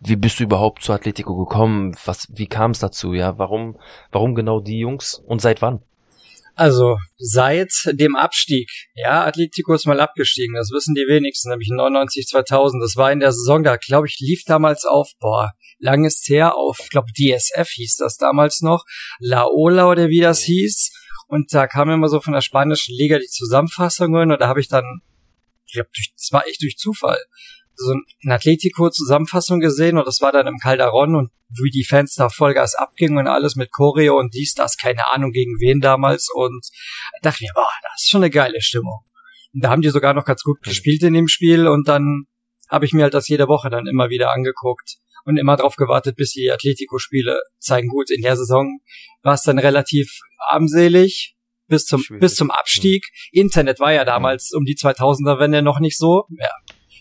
wie 0.00 0.16
bist 0.16 0.40
du 0.40 0.44
überhaupt 0.44 0.82
zu 0.82 0.94
Atletico 0.94 1.36
gekommen? 1.36 1.94
Was, 2.06 2.26
wie 2.32 2.46
kam 2.46 2.70
es 2.70 2.78
dazu? 2.78 3.12
Ja, 3.12 3.36
warum, 3.38 3.76
warum 4.12 4.34
genau 4.34 4.60
die 4.60 4.78
Jungs 4.78 5.14
und 5.26 5.42
seit 5.42 5.60
wann? 5.60 5.82
Also 6.56 6.96
seit 7.18 7.70
dem 7.92 8.16
Abstieg, 8.16 8.70
ja, 8.94 9.24
Atletico 9.24 9.74
ist 9.74 9.86
mal 9.86 10.00
abgestiegen, 10.00 10.54
das 10.56 10.70
wissen 10.70 10.94
die 10.94 11.06
wenigsten, 11.06 11.50
nämlich 11.50 11.68
99, 11.70 12.26
2000, 12.26 12.82
das 12.82 12.96
war 12.96 13.12
in 13.12 13.20
der 13.20 13.32
Saison, 13.32 13.62
da 13.62 13.76
glaube 13.76 14.08
ich, 14.08 14.18
lief 14.20 14.42
damals 14.46 14.86
auf, 14.86 15.10
boah, 15.20 15.52
langes 15.78 16.24
her 16.26 16.56
auf, 16.56 16.78
ich 16.82 16.88
glaube 16.88 17.08
DSF 17.12 17.68
hieß 17.68 17.96
das 17.96 18.16
damals 18.16 18.62
noch, 18.62 18.84
La 19.20 19.46
Ola 19.46 19.90
oder 19.90 20.08
wie 20.08 20.20
das 20.20 20.40
hieß, 20.40 20.92
und 21.28 21.52
da 21.52 21.66
kam 21.66 21.90
immer 21.90 22.08
so 22.08 22.20
von 22.20 22.32
der 22.32 22.40
spanischen 22.40 22.96
Liga 22.96 23.18
die 23.18 23.26
Zusammenfassungen 23.26 24.30
und 24.30 24.40
da 24.40 24.48
habe 24.48 24.60
ich 24.60 24.68
dann, 24.68 25.02
ich 25.66 25.74
glaube, 25.74 25.90
das 25.92 26.32
war 26.32 26.46
echt 26.46 26.62
durch 26.62 26.78
Zufall, 26.78 27.22
so 27.76 27.92
ein 27.92 28.30
Atletico-Zusammenfassung 28.30 29.60
gesehen 29.60 29.98
und 29.98 30.06
das 30.06 30.20
war 30.20 30.32
dann 30.32 30.46
im 30.46 30.58
Calderon 30.58 31.14
und 31.14 31.30
wie 31.48 31.70
die 31.70 31.84
Fans 31.84 32.14
da 32.14 32.28
Vollgas 32.28 32.74
abgingen 32.74 33.18
und 33.18 33.28
alles 33.28 33.56
mit 33.56 33.70
Choreo 33.70 34.18
und 34.18 34.34
dies, 34.34 34.54
das, 34.54 34.76
keine 34.76 35.12
Ahnung 35.12 35.32
gegen 35.32 35.60
wen 35.60 35.80
damals 35.80 36.28
und 36.32 36.66
dachte 37.22 37.44
mir, 37.44 37.52
boah, 37.54 37.68
das 37.82 38.02
ist 38.02 38.10
schon 38.10 38.22
eine 38.22 38.30
geile 38.30 38.60
Stimmung. 38.60 39.00
Und 39.54 39.64
da 39.64 39.70
haben 39.70 39.82
die 39.82 39.90
sogar 39.90 40.14
noch 40.14 40.24
ganz 40.24 40.42
gut 40.42 40.60
gespielt 40.62 41.02
in 41.02 41.14
dem 41.14 41.28
Spiel 41.28 41.68
und 41.68 41.88
dann 41.88 42.24
habe 42.68 42.84
ich 42.84 42.92
mir 42.92 43.04
halt 43.04 43.14
das 43.14 43.28
jede 43.28 43.48
Woche 43.48 43.70
dann 43.70 43.86
immer 43.86 44.10
wieder 44.10 44.32
angeguckt 44.32 44.96
und 45.24 45.36
immer 45.36 45.56
drauf 45.56 45.76
gewartet, 45.76 46.16
bis 46.16 46.32
die 46.32 46.50
Atletico-Spiele 46.50 47.40
zeigen. 47.58 47.88
Gut, 47.88 48.10
in 48.10 48.22
der 48.22 48.36
Saison 48.36 48.80
war 49.22 49.34
es 49.34 49.42
dann 49.42 49.58
relativ 49.58 50.20
armselig 50.38 51.36
bis 51.68 51.84
zum, 51.84 52.00
Schwierig. 52.00 52.20
bis 52.20 52.34
zum 52.34 52.50
Abstieg. 52.50 53.06
Internet 53.32 53.80
war 53.80 53.92
ja 53.92 54.04
damals 54.04 54.52
um 54.52 54.64
die 54.64 54.76
2000er 54.76 55.38
Wende 55.38 55.62
noch 55.62 55.80
nicht 55.80 55.98
so. 55.98 56.24
Ja. 56.38 56.50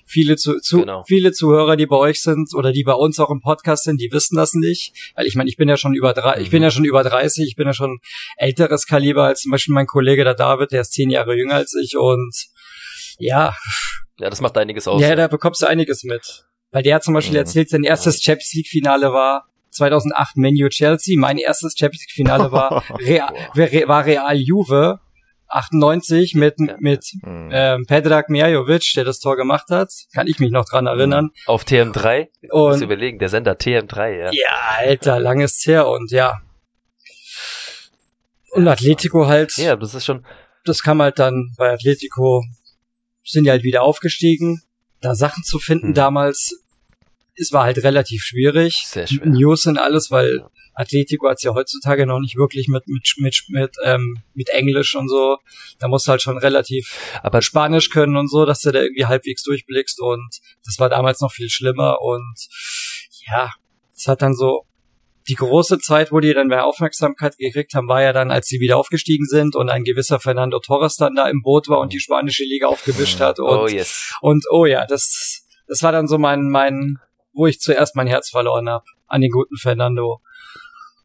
Viele 0.08 0.36
zu, 0.36 0.60
zu 0.60 0.82
Genau. 0.82 1.04
viele 1.08 1.32
Zuhörer, 1.32 1.76
die 1.76 1.88
bei 1.88 1.96
euch 1.96 2.22
sind 2.22 2.54
oder 2.54 2.72
die 2.72 2.84
bei 2.84 2.94
uns 2.94 3.20
auch 3.20 3.32
im 3.32 3.42
Podcast 3.42 3.86
sind, 3.86 4.00
die 4.00 4.12
wissen 4.12 4.36
das 4.38 4.54
nicht, 4.54 4.94
weil 5.16 5.26
ich 5.26 5.36
meine, 5.36 5.50
ich 5.50 5.58
bin 5.58 5.68
ja 5.68 5.78
schon 5.78 5.96
über 5.96 6.14
drei, 6.14 6.40
ich 6.40 6.52
bin 6.52 6.62
ja 6.62 6.70
schon 6.70 6.86
über 6.86 7.04
30, 7.04 7.48
ich 7.48 7.56
bin 7.56 7.66
ja 7.66 7.74
schon 7.74 8.00
älteres 8.38 8.86
Kaliber 8.86 9.24
als 9.26 9.42
zum 9.42 9.52
Beispiel 9.52 9.74
mein 9.74 9.88
Kollege 9.88 10.24
der 10.24 10.36
David, 10.36 10.72
der 10.72 10.82
ist 10.82 10.94
zehn 10.94 11.10
Jahre 11.10 11.36
jünger 11.36 11.56
als 11.56 11.74
ich 11.82 11.98
und 11.98 12.34
ja, 13.18 13.56
Ja, 14.20 14.30
das 14.30 14.42
macht 14.42 14.58
einiges 14.58 14.88
aus. 14.88 15.02
ja, 15.02 15.16
da 15.16 15.28
bekommst 15.28 15.62
du 15.62 15.66
einiges 15.68 16.04
mit. 16.04 16.46
Weil 16.72 16.84
der 16.84 16.96
hat 16.96 17.04
zum 17.04 17.14
Beispiel 17.14 17.34
Mhm. 17.34 17.40
erzählt, 17.40 17.70
sein 17.70 17.84
erstes 17.84 18.22
Champions 18.22 18.54
League 18.54 18.68
Finale 18.68 19.12
war 19.12 19.46
2008 19.72 20.38
Menu 20.38 20.70
Chelsea, 20.70 21.20
mein 21.20 21.38
erstes 21.38 21.74
Champions 21.78 22.04
League 22.04 22.12
Finale 22.16 22.52
war 22.52 22.84
Real, 23.00 23.34
war 23.88 24.06
Real 24.06 24.38
Juve 24.38 25.00
98 25.56 26.36
mit 26.36 26.56
Ja. 26.60 26.76
mit 26.80 27.06
Hm. 27.24 27.50
ähm, 27.54 27.86
Pedrag 27.88 28.30
Mijajovic, 28.30 28.92
der 28.96 29.04
das 29.06 29.20
Tor 29.20 29.36
gemacht 29.36 29.70
hat. 29.70 29.90
Kann 30.14 30.28
ich 30.28 30.40
mich 30.40 30.52
noch 30.52 30.66
dran 30.66 30.86
erinnern. 30.88 31.30
Auf 31.46 31.64
TM3? 31.64 32.28
Du 32.42 32.58
musst 32.58 32.78
Und 32.78 32.84
überlegen, 32.84 33.20
der 33.20 33.30
Sender 33.30 33.54
TM3, 33.54 34.10
ja. 34.18 34.32
ja, 34.32 34.76
Alter, 34.78 35.20
langes 35.20 35.64
her 35.66 35.88
und 35.88 36.12
ja. 36.12 36.40
Und 38.52 38.68
Atletico 38.68 39.28
halt, 39.28 39.56
Ja, 39.58 39.76
das 39.76 39.94
ist 39.96 40.06
schon, 40.06 40.26
das 40.64 40.82
kam 40.82 41.02
halt 41.02 41.20
dann 41.20 41.54
bei 41.58 41.72
Atletico, 41.72 42.44
sind 43.24 43.44
die 43.46 43.50
halt 43.52 43.64
wieder 43.64 43.84
aufgestiegen. 43.84 44.62
Da 45.02 45.14
Sachen 45.16 45.44
zu 45.44 45.60
finden 45.60 45.88
Hm. 45.88 45.94
damals, 45.94 46.64
es 47.38 47.52
war 47.52 47.64
halt 47.64 47.84
relativ 47.84 48.24
schwierig. 48.24 48.86
Sehr 48.88 49.08
schwer. 49.08 49.26
News 49.28 49.66
und 49.66 49.78
alles, 49.78 50.12
weil 50.12 50.46
Atletico 50.74 51.30
hat's 51.30 51.44
ja 51.44 51.54
heutzutage 51.54 52.06
noch 52.06 52.20
nicht 52.20 52.38
wirklich 52.38 52.68
mit 52.68 52.88
mit 52.88 53.14
mit 53.18 53.44
mit, 53.50 53.76
ähm, 53.84 54.24
mit 54.34 54.50
Englisch 54.50 54.96
und 54.96 55.10
so. 55.10 55.38
Da 55.80 55.88
musst 55.88 56.08
du 56.08 56.12
halt 56.12 56.22
schon 56.22 56.38
relativ 56.38 57.20
Aber 57.24 57.42
Spanisch 57.42 57.90
können 57.90 58.18
und 58.18 58.30
so, 58.30 58.46
dass 58.46 58.62
du 58.62 58.72
da 58.72 58.82
irgendwie 58.82 59.06
halbwegs 59.06 59.44
durchblickst 59.44 60.00
und 60.02 60.40
das 60.66 60.80
war 60.80 60.90
damals 60.90 61.22
noch 61.22 61.32
viel 61.32 61.50
schlimmer 61.50 62.02
und 62.02 62.36
ja, 63.28 63.52
es 63.96 64.08
hat 64.08 64.22
dann 64.22 64.36
so 64.36 64.66
die 65.28 65.36
große 65.36 65.80
Zeit, 65.80 66.12
wo 66.12 66.20
die 66.20 66.34
dann 66.34 66.48
mehr 66.48 66.66
Aufmerksamkeit 66.66 67.38
gekriegt 67.38 67.74
haben, 67.74 67.88
war 67.88 68.04
ja 68.04 68.14
dann, 68.14 68.30
als 68.30 68.48
sie 68.48 68.60
wieder 68.60 68.78
aufgestiegen 68.78 69.26
sind 69.26 69.56
und 69.56 69.70
ein 69.70 69.84
gewisser 69.84 70.20
Fernando 70.20 70.60
Torres 70.60 70.98
dann 70.98 71.16
da 71.16 71.28
im 71.28 71.42
Boot 71.42 71.68
war 71.68 71.80
und 71.80 71.94
die 71.94 72.00
spanische 72.00 72.44
Liga 72.44 72.68
aufgewischt 72.68 73.20
hat 73.20 73.40
und 73.40 73.48
oh 73.48 73.68
yes. 73.68 74.14
und 74.22 74.46
oh 74.52 74.66
ja, 74.66 74.86
das 74.86 75.42
das 75.68 75.82
war 75.82 75.92
dann 75.92 76.08
so 76.08 76.18
mein 76.18 76.50
mein 76.50 77.00
wo 77.36 77.46
ich 77.48 77.60
zuerst 77.60 77.96
mein 77.96 78.08
Herz 78.08 78.30
verloren 78.30 78.70
habe 78.70 78.86
an 79.08 79.22
den 79.22 79.30
guten 79.32 79.58
Fernando. 79.58 80.22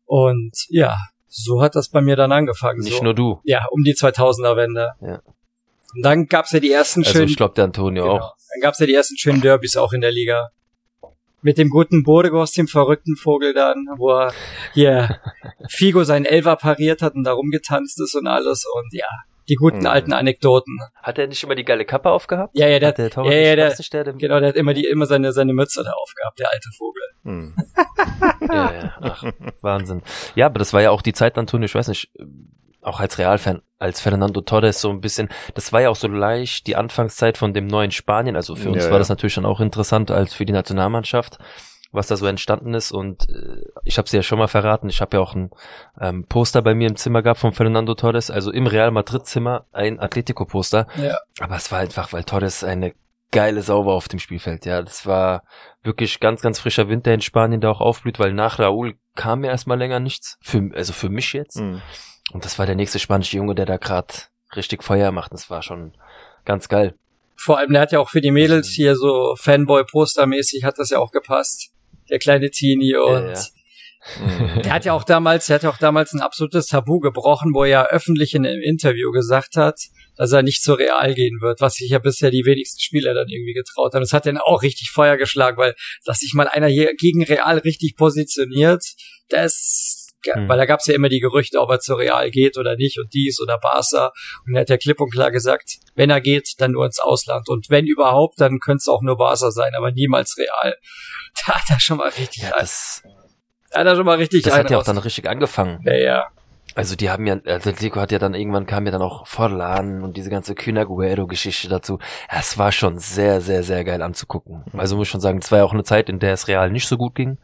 Und 0.07 0.53
ja, 0.69 0.97
so 1.29 1.63
hat 1.63 1.75
das 1.77 1.89
bei 1.91 2.01
mir 2.01 2.17
dann 2.17 2.33
angefangen. 2.33 2.81
Nicht 2.81 2.99
so. 2.99 3.05
nur 3.05 3.15
du. 3.15 3.41
Ja, 3.45 3.67
um 3.71 3.83
die 3.83 3.95
2000er 3.95 4.57
Wende. 4.57 4.93
Ja. 5.01 5.21
Und 5.95 6.03
dann 6.03 6.27
gab's 6.27 6.53
ja 6.53 6.61
die 6.61 6.73
ersten 6.73 7.01
Also 7.01 7.13
schönen 7.13 7.29
ich 7.29 7.37
glaube 7.37 7.55
der 7.55 7.65
Antonio 7.65 8.05
Genau. 8.05 8.17
auch. 8.17 8.35
Dann 8.53 8.61
gab's 8.63 8.79
ja 8.79 8.87
die 8.87 8.95
ersten 8.95 9.17
schönen 9.19 9.41
Derbys 9.41 9.77
auch 9.77 9.93
in 9.93 10.01
der 10.01 10.13
Liga. 10.13 10.51
Mit 11.43 11.57
dem 11.57 11.71
guten 11.71 12.03
Burgos, 12.03 12.53
dem 12.53 12.69
verrückten 12.69 13.17
Vogel 13.17 13.55
dann, 13.55 13.87
wo 13.97 14.11
er 14.11 14.33
hier 14.75 15.21
Figo 15.69 16.05
seinen 16.05 16.27
Elfer 16.27 16.57
pariert 16.57 17.01
hat 17.03 17.15
und 17.15 17.25
da 17.25 17.33
rumgetanzt 17.33 18.01
ist 18.01 18.15
und 18.15 18.27
alles 18.27 18.65
und 18.67 18.93
ja, 18.93 19.09
die 19.51 19.57
guten 19.57 19.81
Mhm. 19.81 19.87
alten 19.87 20.13
Anekdoten. 20.15 20.79
Hat 21.03 21.19
er 21.19 21.27
nicht 21.27 21.43
immer 21.43 21.55
die 21.55 21.65
geile 21.65 21.85
Kappe 21.85 22.11
aufgehabt? 22.11 22.57
Ja, 22.57 22.69
ja, 22.69 22.79
der, 22.79 22.89
Hat 22.91 22.99
der 22.99 23.11
Torwart 23.11 23.33
ja, 23.35 23.39
ja, 23.41 23.57
der- 23.57 23.75
der, 23.75 24.05
der 24.05 24.13
genau, 24.15 24.41
der 24.41 24.49
hat 24.51 24.57
immer 24.57 24.73
die, 24.73 24.85
immer 24.87 25.07
seine, 25.07 25.33
seine 25.33 25.53
Mütze 25.53 25.83
da 25.85 25.91
aufgehabt, 25.93 26.39
der 26.39 26.51
alte 26.51 26.69
Vogel. 26.79 27.03
Hm. 27.25 27.55
Ja, 28.53 28.73
ja, 28.73 28.95
ach, 29.01 29.25
Wahnsinn. 29.61 30.03
Ja, 30.35 30.47
aber 30.47 30.59
das 30.59 30.73
war 30.73 30.81
ja 30.83 30.91
auch 30.91 31.03
die 31.03 31.13
Zeit, 31.13 31.37
Antonio, 31.39 31.67
ich 31.67 31.75
weiß 31.75 31.89
nicht, 31.89 32.11
auch 32.83 32.99
als 33.01 33.19
Realfan, 33.19 33.61
als 33.79 34.01
Fernando 34.01 34.41
Torres 34.41 34.81
so 34.81 34.91
ein 34.91 35.01
bisschen, 35.01 35.29
das 35.55 35.73
war 35.73 35.81
ja 35.83 35.91
auch 35.91 35.97
so 35.97 36.09
leicht 36.09 36.67
die 36.67 36.77
Anfangszeit 36.77 37.37
von 37.39 37.53
dem 37.53 37.67
neuen 37.67 37.91
Spanien, 37.91 38.37
also 38.37 38.57
für 38.57 38.71
uns 38.71 38.79
Ja, 38.79 38.85
war 38.87 38.93
ja. 38.95 38.99
das 39.01 39.09
natürlich 39.11 39.35
dann 39.35 39.45
auch 39.45 39.61
interessant 39.61 40.11
als 40.11 40.33
für 40.35 40.47
die 40.47 40.53
Nationalmannschaft, 40.53 41.39
was 41.93 42.07
da 42.07 42.17
so 42.17 42.27
entstanden 42.27 42.75
ist 42.75 42.93
und 42.93 43.29
äh, 43.31 43.63
ich 43.85 43.99
habe 43.99 44.07
es 44.07 44.13
ja 44.13 44.23
schon 44.23 44.39
mal 44.39 44.49
verraten, 44.49 44.89
ich 44.89 45.01
habe 45.01 45.17
ja 45.17 45.23
auch 45.23 45.35
ein 45.35 45.51
ähm, 46.01 46.25
Poster 46.27 46.63
bei 46.63 46.75
mir 46.75 46.89
im 46.89 46.97
Zimmer 46.97 47.23
gehabt 47.23 47.41
von 47.41 47.53
Fernando 47.53 47.95
Torres, 47.95 48.31
also 48.31 48.51
im 48.51 48.67
Real 48.67 48.91
Madrid 48.91 49.27
Zimmer 49.27 49.67
ein 49.73 49.99
Atletico-Poster, 50.01 50.87
Ja. 50.97 51.19
aber 51.41 51.57
es 51.57 51.71
war 51.73 51.81
einfach, 51.81 52.13
weil 52.13 52.25
Torres 52.25 52.63
eine 52.65 52.95
geile 53.33 53.63
Sau 53.63 53.87
war 53.87 53.95
auf 53.95 54.09
dem 54.09 54.19
Spielfeld, 54.19 54.67
ja, 54.67 54.83
das 54.83 55.07
war 55.07 55.43
wirklich 55.83 56.21
ganz, 56.21 56.43
ganz 56.43 56.59
frischer 56.61 56.89
Winter 56.89 57.13
in 57.15 57.21
Spanien, 57.21 57.61
der 57.61 57.71
auch 57.71 57.81
aufblüht, 57.81 58.19
weil 58.19 58.33
nach 58.33 58.59
Raúl 58.59 58.95
kam 59.15 59.41
mir 59.41 59.49
erstmal 59.49 59.79
länger 59.79 60.01
nichts. 60.01 60.39
Für, 60.43 60.71
also 60.75 60.93
für 60.93 61.09
mich 61.09 61.33
jetzt. 61.33 61.59
Hm. 61.59 61.81
Und 62.33 62.45
das 62.45 62.59
war 62.59 62.67
der 62.67 62.75
nächste 62.75 62.99
spanische 62.99 63.37
Junge, 63.37 63.55
der 63.55 63.67
da 63.67 63.77
gerade 63.77 64.15
richtig 64.57 64.83
Feuer 64.85 65.11
macht. 65.13 65.33
Das 65.33 65.51
war 65.51 65.63
schon 65.63 65.93
ganz 66.45 66.69
geil. 66.69 66.95
Vor 67.37 67.59
allem, 67.59 67.73
der 67.73 67.83
hat 67.83 67.93
ja 67.93 68.01
auch 68.01 68.11
für 68.11 68.21
die 68.21 68.31
Mädels 68.31 68.69
hier 68.69 68.97
so 68.97 69.35
Fanboy-Poster-mäßig 69.39 70.65
hat 70.65 70.79
das 70.79 70.91
ja 70.91 70.99
auch 70.99 71.11
gepasst. 71.11 71.70
Der 72.11 72.19
kleine 72.19 72.51
Teenie 72.51 72.97
und 72.97 73.29
ja. 73.29 73.45
Hm. 74.03 74.63
der 74.63 74.73
hat 74.73 74.85
ja 74.87 74.95
auch 74.95 75.05
damals, 75.05 75.47
der 75.47 75.57
hat 75.57 75.63
ja 75.63 75.71
auch 75.71 75.77
damals 75.77 76.13
ein 76.13 76.21
absolutes 76.21 76.67
Tabu 76.67 77.01
gebrochen, 77.01 77.53
wo 77.55 77.65
er 77.65 77.71
ja 77.71 77.87
öffentlich 77.87 78.35
in 78.35 78.47
einem 78.47 78.63
Interview 78.63 79.11
gesagt 79.13 79.57
hat, 79.57 79.79
dass 80.17 80.33
er 80.33 80.43
nicht 80.43 80.63
zu 80.63 80.73
Real 80.75 81.15
gehen 81.15 81.41
wird, 81.43 81.61
was 81.61 81.75
sich 81.75 81.91
ja 81.91 81.99
bisher 81.99 82.31
die 82.31 82.45
wenigsten 82.47 82.81
Spieler 82.81 83.13
dann 83.13 83.29
irgendwie 83.29 83.53
getraut 83.53 83.93
haben. 83.93 84.01
Das 84.01 84.15
hat 84.15 84.25
dann 84.25 84.39
auch 84.39 84.63
richtig 84.63 84.91
Feuer 84.91 85.19
geschlagen, 85.19 85.59
weil, 85.59 85.75
dass 86.05 86.21
sich 86.21 86.33
mal 86.33 86.49
einer 86.49 86.69
hier 86.69 86.95
gegen 86.95 87.23
Real 87.25 87.59
richtig 87.59 87.97
positioniert, 87.97 88.85
das 89.29 90.10
Hm. 90.27 90.49
weil 90.49 90.59
da 90.59 90.67
gab's 90.67 90.87
ja 90.87 90.95
immer 90.95 91.09
die 91.09 91.21
Gerüchte, 91.21 91.61
ob 91.61 91.71
er 91.71 91.81
zu 91.81 91.95
Real 91.95 92.31
geht 92.31 92.59
oder 92.59 92.77
nicht 92.77 92.99
und 92.99 93.13
dies 93.15 93.41
oder 93.41 93.59
Barca. 93.59 94.13
Und 94.47 94.55
er 94.55 94.63
hat 94.63 94.71
ja 94.71 94.77
klipp 94.77 95.01
und 95.01 95.11
klar 95.13 95.31
gesagt, 95.31 95.79
wenn 95.95 96.11
er 96.11 96.21
geht, 96.21 96.55
dann 96.59 96.73
nur 96.73 96.85
ins 96.85 96.99
Ausland. 96.99 97.49
Und 97.49 97.71
wenn 97.71 97.87
überhaupt, 97.87 98.41
dann 98.41 98.59
könnte 98.59 98.79
es 98.79 98.89
auch 98.89 99.03
nur 99.03 99.17
Barca 99.17 99.51
sein, 99.51 99.73
aber 99.77 99.93
niemals 99.93 100.37
Real. 100.39 100.77
Da 101.47 101.55
hat 101.55 101.71
er 101.71 101.81
schon 101.81 101.97
mal 101.97 102.09
richtig, 102.09 102.43
Ja, 102.43 102.51
das, 102.59 103.03
da 103.71 103.81
hat 103.81 103.87
er 103.87 103.97
schon 103.97 104.05
mal 104.05 104.19
richtig 104.19 104.43
das 104.43 104.53
hat 104.53 104.71
ja 104.71 104.79
auch 104.79 104.83
dann 104.83 104.99
richtig 104.99 105.29
angefangen. 105.29 105.81
ja, 105.85 105.95
ja. 105.95 106.27
Also 106.75 106.95
die 106.95 107.11
haben 107.11 107.27
ja, 107.27 107.35
Atletico 107.35 108.01
hat 108.01 108.13
ja 108.13 108.19
dann 108.19 108.35
irgendwann 108.35 108.67
kam 108.67 108.87
ja 108.87 108.93
dann 108.93 109.03
auch 109.03 109.27
Forlan 109.27 110.03
und 110.03 110.17
diese 110.17 110.31
ganze 110.31 110.55
Kühner-Guerrero-Geschichte 110.55 111.69
dazu. 111.69 111.99
Es 112.29 112.59
war 112.59 112.71
schon 112.71 112.99
sehr, 112.99 113.41
sehr, 113.41 113.65
sehr 113.65 113.83
geil 113.85 114.03
anzugucken. 114.03 114.65
Also 114.77 114.97
muss 114.97 115.09
ich 115.09 115.11
schon 115.11 115.21
sagen, 115.21 115.39
es 115.39 115.51
war 115.51 115.59
ja 115.59 115.65
auch 115.65 115.73
eine 115.73 115.83
Zeit, 115.83 116.09
in 116.09 116.21
der 116.21 116.33
es 116.33 116.47
Real 116.47 116.71
nicht 116.71 116.87
so 116.87 116.97
gut 116.97 117.17
ging. 117.17 117.39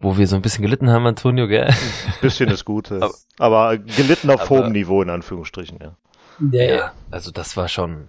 Wo 0.00 0.16
wir 0.16 0.26
so 0.26 0.34
ein 0.36 0.42
bisschen 0.42 0.62
gelitten 0.62 0.88
haben, 0.90 1.06
Antonio, 1.06 1.46
gell? 1.46 1.72
Bisschen 2.22 2.48
ist 2.48 2.64
gut. 2.64 2.90
Aber- 2.92 3.12
Aber 3.38 3.76
gelitten 3.78 4.30
auf 4.30 4.40
Aber- 4.42 4.50
hohem 4.50 4.72
Niveau, 4.72 5.02
in 5.02 5.10
Anführungsstrichen, 5.10 5.78
ja. 5.80 5.96
Ja, 6.52 6.62
ja. 6.64 6.74
Ja, 6.76 6.92
also 7.10 7.30
das 7.30 7.56
war 7.58 7.68
schon 7.68 8.08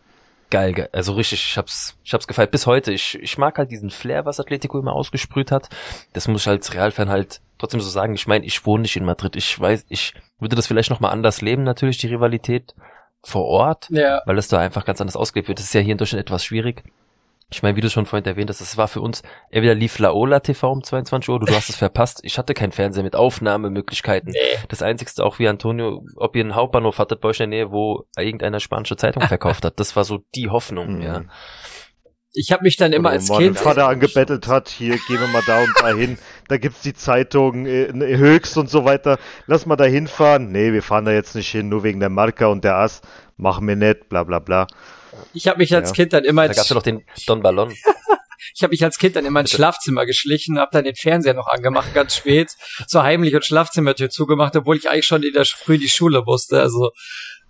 geil, 0.49 0.71
geil. 0.73 0.89
Also 0.93 1.13
richtig, 1.13 1.43
ich 1.43 1.57
hab's, 1.57 1.97
ich 2.03 2.13
hab's 2.13 2.27
gefeiert. 2.27 2.51
Bis 2.51 2.65
heute. 2.65 2.93
Ich, 2.93 3.15
ich 3.21 3.37
mag 3.37 3.57
halt 3.57 3.71
diesen 3.71 3.89
Flair, 3.89 4.25
was 4.25 4.39
Atletico 4.39 4.79
immer 4.79 4.93
ausgesprüht 4.93 5.51
hat. 5.51 5.67
Das 6.13 6.27
muss 6.29 6.41
ich 6.43 6.47
als 6.47 6.73
Realfan 6.73 7.09
halt 7.09 7.41
trotzdem 7.57 7.81
so 7.81 7.89
sagen. 7.89 8.13
Ich 8.13 8.25
meine, 8.27 8.45
ich 8.45 8.65
wohne 8.65 8.83
nicht 8.83 8.95
in 8.95 9.03
Madrid. 9.05 9.35
Ich 9.35 9.59
weiß, 9.59 9.85
ich 9.89 10.13
würde 10.39 10.55
das 10.55 10.67
vielleicht 10.67 10.89
nochmal 10.91 11.11
anders 11.11 11.41
leben, 11.41 11.63
natürlich, 11.63 11.97
die 11.97 12.07
Rivalität 12.07 12.73
vor 13.23 13.45
Ort, 13.45 13.87
ja. 13.91 14.21
weil 14.25 14.37
es 14.37 14.47
da 14.47 14.59
einfach 14.59 14.85
ganz 14.85 14.99
anders 15.01 15.15
ausgelebt 15.17 15.49
wird. 15.49 15.59
Das 15.59 15.65
ist 15.65 15.73
ja 15.73 15.81
hier 15.81 15.91
in 15.91 15.97
Deutschland 15.97 16.21
etwas 16.21 16.43
schwierig. 16.45 16.83
Ich 17.53 17.61
meine, 17.63 17.75
wie 17.75 17.81
du 17.81 17.89
schon 17.89 18.05
vorhin 18.05 18.25
erwähnt 18.25 18.49
hast, 18.49 18.61
das 18.61 18.77
war 18.77 18.87
für 18.87 19.01
uns, 19.01 19.23
entweder 19.49 19.75
lief 19.75 19.99
Laola 19.99 20.39
TV 20.39 20.71
um 20.71 20.83
22 20.83 21.27
Uhr, 21.29 21.35
oder 21.35 21.47
du 21.47 21.55
hast 21.55 21.69
es 21.69 21.75
verpasst. 21.75 22.21
Ich 22.23 22.37
hatte 22.37 22.53
keinen 22.53 22.71
Fernseher 22.71 23.03
mit 23.03 23.15
Aufnahmemöglichkeiten. 23.15 24.31
Nee. 24.31 24.39
Das 24.69 24.81
einzigste 24.81 25.23
auch 25.25 25.37
wie 25.37 25.47
Antonio, 25.49 26.05
ob 26.15 26.35
ihr 26.37 26.43
einen 26.43 26.55
Hauptbahnhof 26.55 26.97
hattet 26.97 27.19
bei 27.19 27.29
euch 27.29 27.41
in 27.41 27.51
der 27.51 27.59
Nähe, 27.65 27.71
wo 27.71 28.05
irgendeiner 28.17 28.61
spanische 28.61 28.95
Zeitung 28.95 29.23
verkauft 29.27 29.65
hat. 29.65 29.79
Das 29.81 29.95
war 29.97 30.05
so 30.05 30.19
die 30.33 30.49
Hoffnung, 30.49 30.95
Mhm. 30.95 31.01
ja. 31.01 31.21
Ich 32.33 32.53
habe 32.53 32.63
mich 32.63 32.77
dann 32.77 32.93
immer 32.93 33.09
Oder 33.09 33.15
als 33.15 33.27
wo 33.27 33.33
mein 33.33 33.43
Kind. 33.43 33.59
Vater 33.59 33.89
angebettelt 33.89 34.47
hat, 34.47 34.69
hier 34.69 34.93
gehen 35.05 35.19
wir 35.19 35.27
mal 35.27 35.43
da 35.45 35.63
und 35.63 35.73
da 35.81 35.89
hin, 35.89 36.17
da 36.47 36.57
gibt's 36.57 36.81
die 36.81 36.93
Zeitung 36.93 37.65
äh, 37.65 37.89
höchst 37.91 38.57
und 38.57 38.69
so 38.69 38.85
weiter. 38.85 39.19
Lass 39.47 39.65
mal 39.65 39.75
da 39.75 39.83
hinfahren. 39.83 40.49
Nee, 40.49 40.71
wir 40.71 40.81
fahren 40.83 41.03
da 41.03 41.11
jetzt 41.11 41.35
nicht 41.35 41.49
hin, 41.51 41.67
nur 41.67 41.83
wegen 41.83 41.99
der 41.99 42.07
Marca 42.07 42.45
und 42.45 42.63
der 42.63 42.77
Ass. 42.77 43.01
Machen 43.35 43.67
wir 43.67 43.75
nicht, 43.75 44.07
bla 44.07 44.23
bla 44.23 44.39
bla. 44.39 44.67
Ich 45.33 45.47
habe 45.47 45.59
mich 45.59 45.73
als 45.73 45.89
Ja. 45.89 45.95
Kind 45.95 46.13
dann 46.13 46.23
immer 46.23 46.47
Da 46.47 46.53
gab's 46.53 46.69
ja 46.69 46.75
noch 46.75 46.83
den 46.83 47.03
Don 47.27 47.41
Ballon. 47.41 47.73
Ich 48.55 48.63
habe 48.63 48.71
mich 48.71 48.83
als 48.83 48.97
Kind 48.97 49.15
dann 49.15 49.25
in 49.25 49.33
mein 49.33 49.47
Schlafzimmer 49.47 50.05
geschlichen, 50.05 50.59
habe 50.59 50.71
dann 50.73 50.83
den 50.83 50.95
Fernseher 50.95 51.33
noch 51.33 51.47
angemacht, 51.47 51.93
ganz 51.93 52.15
spät, 52.15 52.51
so 52.87 53.01
heimlich 53.01 53.33
und 53.35 53.45
Schlafzimmertür 53.45 54.09
zugemacht, 54.09 54.55
obwohl 54.55 54.77
ich 54.77 54.89
eigentlich 54.89 55.05
schon 55.05 55.23
in 55.23 55.33
der 55.33 55.45
früh 55.45 55.77
die 55.77 55.89
Schule 55.89 56.23
musste. 56.25 56.59
Also 56.59 56.91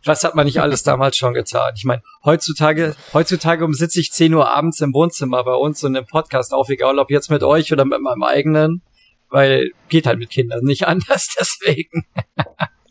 was 0.03 0.23
hat 0.23 0.35
man 0.35 0.45
nicht 0.45 0.59
alles 0.61 0.83
damals 0.83 1.15
schon 1.15 1.33
getan? 1.33 1.73
Ich 1.75 1.85
meine, 1.85 2.01
heutzutage, 2.25 2.95
heutzutage 3.13 3.63
um 3.65 3.73
sitze 3.73 3.99
ich 3.99 4.11
10 4.11 4.33
Uhr 4.33 4.49
abends 4.49 4.79
im 4.81 4.93
Wohnzimmer 4.93 5.43
bei 5.43 5.53
uns 5.53 5.83
und 5.83 5.95
im 5.95 6.05
Podcast 6.05 6.53
auf, 6.53 6.69
egal 6.69 6.99
ob 6.99 7.11
jetzt 7.11 7.29
mit 7.29 7.43
euch 7.43 7.71
oder 7.71 7.85
mit 7.85 8.01
meinem 8.01 8.23
eigenen, 8.23 8.81
weil 9.29 9.69
geht 9.89 10.07
halt 10.07 10.19
mit 10.19 10.29
Kindern 10.29 10.63
nicht 10.63 10.87
anders, 10.87 11.33
deswegen. 11.39 12.05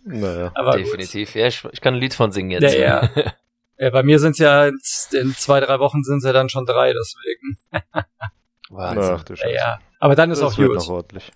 Naja. 0.04 0.52
Aber 0.54 0.72
gut. 0.72 0.86
Definitiv. 0.86 1.34
Ja, 1.34 1.46
ich, 1.46 1.62
ich 1.72 1.80
kann 1.80 1.94
ein 1.94 2.00
Lied 2.00 2.14
von 2.14 2.32
singen 2.32 2.50
jetzt. 2.50 2.74
Ja, 2.74 3.08
ja. 3.14 3.32
Ja, 3.80 3.88
bei 3.90 4.02
mir 4.02 4.18
sind 4.18 4.32
es 4.32 4.38
ja 4.38 4.66
in, 4.66 4.78
zwei, 5.36 5.60
drei 5.60 5.78
Wochen 5.78 6.04
sind 6.04 6.18
es 6.18 6.24
ja 6.24 6.32
dann 6.34 6.50
schon 6.50 6.66
drei, 6.66 6.92
deswegen. 6.92 7.58
Wahnsinn. 8.68 9.14
Ach 9.16 9.24
du 9.24 9.32
Ja, 9.32 9.36
Scheiße. 9.38 9.54
ja. 9.54 9.78
Aber 9.98 10.14
dann 10.14 10.30
ist 10.30 10.42
das 10.42 10.52
auch 10.52 10.58
wird 10.58 10.68
gut. 10.68 10.76
noch 10.78 10.88
ordentlich. 10.88 11.32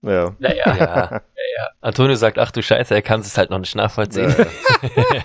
Ja. 0.00 0.34
Naja. 0.38 0.76
Ja. 0.76 1.20
Antonio 1.82 2.16
sagt, 2.16 2.38
ach 2.38 2.50
du 2.50 2.62
Scheiße, 2.62 2.94
er 2.94 3.02
kann 3.02 3.20
es 3.20 3.36
halt 3.36 3.50
noch 3.50 3.58
nicht 3.58 3.74
nachvollziehen. 3.76 4.34
Ja. 4.36 4.46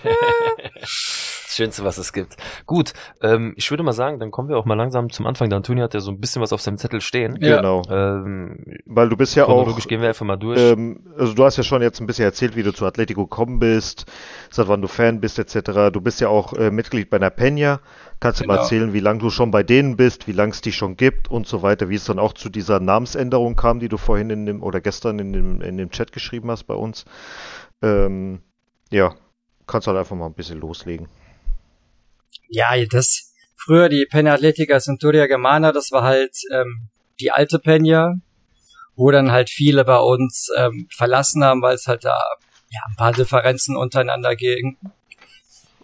das 1.58 1.66
Schönste, 1.66 1.84
was 1.84 1.98
es 1.98 2.14
gibt. 2.14 2.38
Gut, 2.66 2.94
ähm, 3.22 3.54
ich 3.58 3.70
würde 3.72 3.84
mal 3.84 3.94
sagen, 3.94 4.20
dann 4.20 4.32
kommen 4.32 4.50
wir 4.50 4.58
auch 4.58 4.66
mal 4.66 4.76
langsam 4.76 5.10
zum 5.10 5.26
Anfang. 5.26 5.50
Der 5.50 5.58
Antonio 5.58 5.84
hat 5.84 5.94
ja 5.94 6.00
so 6.00 6.12
ein 6.12 6.20
bisschen 6.20 6.42
was 6.42 6.54
auf 6.54 6.62
seinem 6.62 6.78
Zettel 6.78 7.02
stehen. 7.02 7.38
Ja. 7.42 7.58
Genau. 7.58 7.82
Ähm, 7.90 8.64
Weil 8.86 9.10
du 9.10 9.18
bist 9.18 9.36
ja 9.36 9.46
auch 9.46 9.78
gehen 9.88 10.02
wir 10.02 10.10
einfach 10.10 10.26
mal 10.26 10.38
durch. 10.38 10.60
Ähm, 10.60 11.00
also 11.18 11.34
du 11.34 11.44
hast 11.44 11.58
ja 11.58 11.64
schon 11.64 11.82
jetzt 11.82 12.00
ein 12.00 12.08
bisschen 12.08 12.26
erzählt, 12.26 12.56
wie 12.56 12.64
du 12.64 12.74
zu 12.74 12.86
Atletico 12.86 13.24
gekommen 13.24 13.60
bist, 13.60 14.06
seit 14.50 14.68
wann 14.68 14.82
du 14.82 14.88
Fan 14.88 15.20
bist, 15.20 15.40
etc. 15.40 15.92
Du 15.92 16.02
bist 16.02 16.22
ja 16.22 16.30
auch 16.30 16.54
äh, 16.54 16.72
Mitglied 16.72 17.10
bei 17.10 17.18
einer 17.18 17.30
Peña. 17.30 17.80
Kannst 18.20 18.42
du 18.42 18.46
mal 18.46 18.54
Genau. 18.56 18.64
erzählen, 18.64 18.94
wie 18.94 19.00
lange 19.00 19.20
du 19.20 19.30
schon 19.30 19.52
bei 19.52 19.62
denen 19.64 19.96
bist, 19.96 20.28
wie 20.28 20.32
lange 20.32 20.52
es 20.52 20.62
die 20.62 20.72
schon 20.72 20.98
gibt 20.98 21.30
und 21.30 21.46
so 21.48 21.62
weiter, 21.62 21.90
wie 21.90 21.96
es 21.96 22.06
dann 22.06 22.18
auch 22.20 22.34
zu 22.34 22.50
dieser 22.50 22.80
Namensänderung 22.80 23.56
kam, 23.56 23.80
die 23.80 23.90
du 23.90 23.98
vorhin 23.98 24.30
in 24.32 24.46
dem 24.46 24.64
oder 24.64 24.82
gestern 24.82 25.20
in 25.20 25.34
dem, 25.34 25.62
in 25.62 25.78
dem 25.78 25.92
Chat 25.92 26.12
geschrieben 26.12 26.50
hast 26.50 26.64
bei 26.64 26.74
uns. 26.74 27.06
Ähm, 27.84 28.42
ja, 28.90 29.14
kannst 29.68 29.88
halt 29.88 29.98
einfach 29.98 30.16
mal 30.16 30.26
ein 30.26 30.34
bisschen 30.34 30.60
loslegen. 30.60 31.08
Ja, 32.49 32.68
das 32.90 33.34
früher 33.56 33.90
die 33.90 34.06
Peña 34.10 34.34
Atletica 34.34 34.80
Centuria 34.80 35.28
Germana, 35.28 35.72
das 35.72 35.91
war 35.91 36.03
halt 36.03 36.36
ähm, 36.53 36.90
die 37.19 37.32
alte 37.32 37.57
Peña, 37.57 38.15
wo 38.95 39.11
dann 39.11 39.32
halt 39.32 39.49
viele 39.49 39.84
bei 39.86 39.98
uns 39.99 40.49
ähm, 40.57 40.88
verlassen 40.95 41.44
haben, 41.44 41.61
weil 41.61 41.76
es 41.76 41.88
halt 41.88 42.03
da 42.06 42.18
ja 42.69 42.80
ein 42.90 42.95
paar 42.95 43.11
Differenzen 43.14 43.76
untereinander 43.76 44.36
ging, 44.36 44.78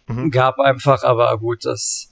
Mhm. 0.07 0.31
gab 0.31 0.59
einfach, 0.59 1.03
aber 1.03 1.37
gut, 1.37 1.63
das 1.63 2.11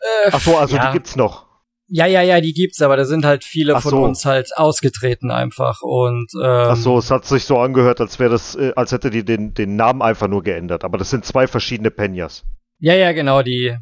äh, 0.00 0.30
Ach 0.32 0.40
so, 0.40 0.56
also 0.56 0.76
ja. 0.76 0.86
die 0.86 0.92
gibt's 0.94 1.14
noch. 1.14 1.46
Ja, 1.88 2.06
ja, 2.06 2.22
ja, 2.22 2.40
die 2.40 2.52
gibt's, 2.54 2.80
aber 2.80 2.96
da 2.96 3.04
sind 3.04 3.24
halt 3.24 3.44
viele 3.44 3.76
Ach 3.76 3.82
von 3.82 3.90
so. 3.90 4.02
uns 4.02 4.24
halt 4.24 4.56
ausgetreten 4.56 5.30
einfach 5.30 5.82
und 5.82 6.28
ähm, 6.40 6.68
Ach 6.70 6.76
so, 6.76 6.96
es 6.98 7.10
hat 7.10 7.26
sich 7.26 7.44
so 7.44 7.58
angehört, 7.58 8.00
als 8.00 8.18
wäre 8.18 8.30
das, 8.30 8.54
äh, 8.54 8.72
als 8.76 8.92
hätte 8.92 9.10
die 9.10 9.24
den, 9.24 9.52
den 9.52 9.76
Namen 9.76 10.00
einfach 10.00 10.28
nur 10.28 10.42
geändert. 10.42 10.84
Aber 10.84 10.96
das 10.98 11.10
sind 11.10 11.24
zwei 11.26 11.46
verschiedene 11.46 11.90
Peñas. 11.90 12.44
Ja, 12.80 12.94
ja, 12.94 13.12
genau, 13.12 13.42
die 13.42 13.76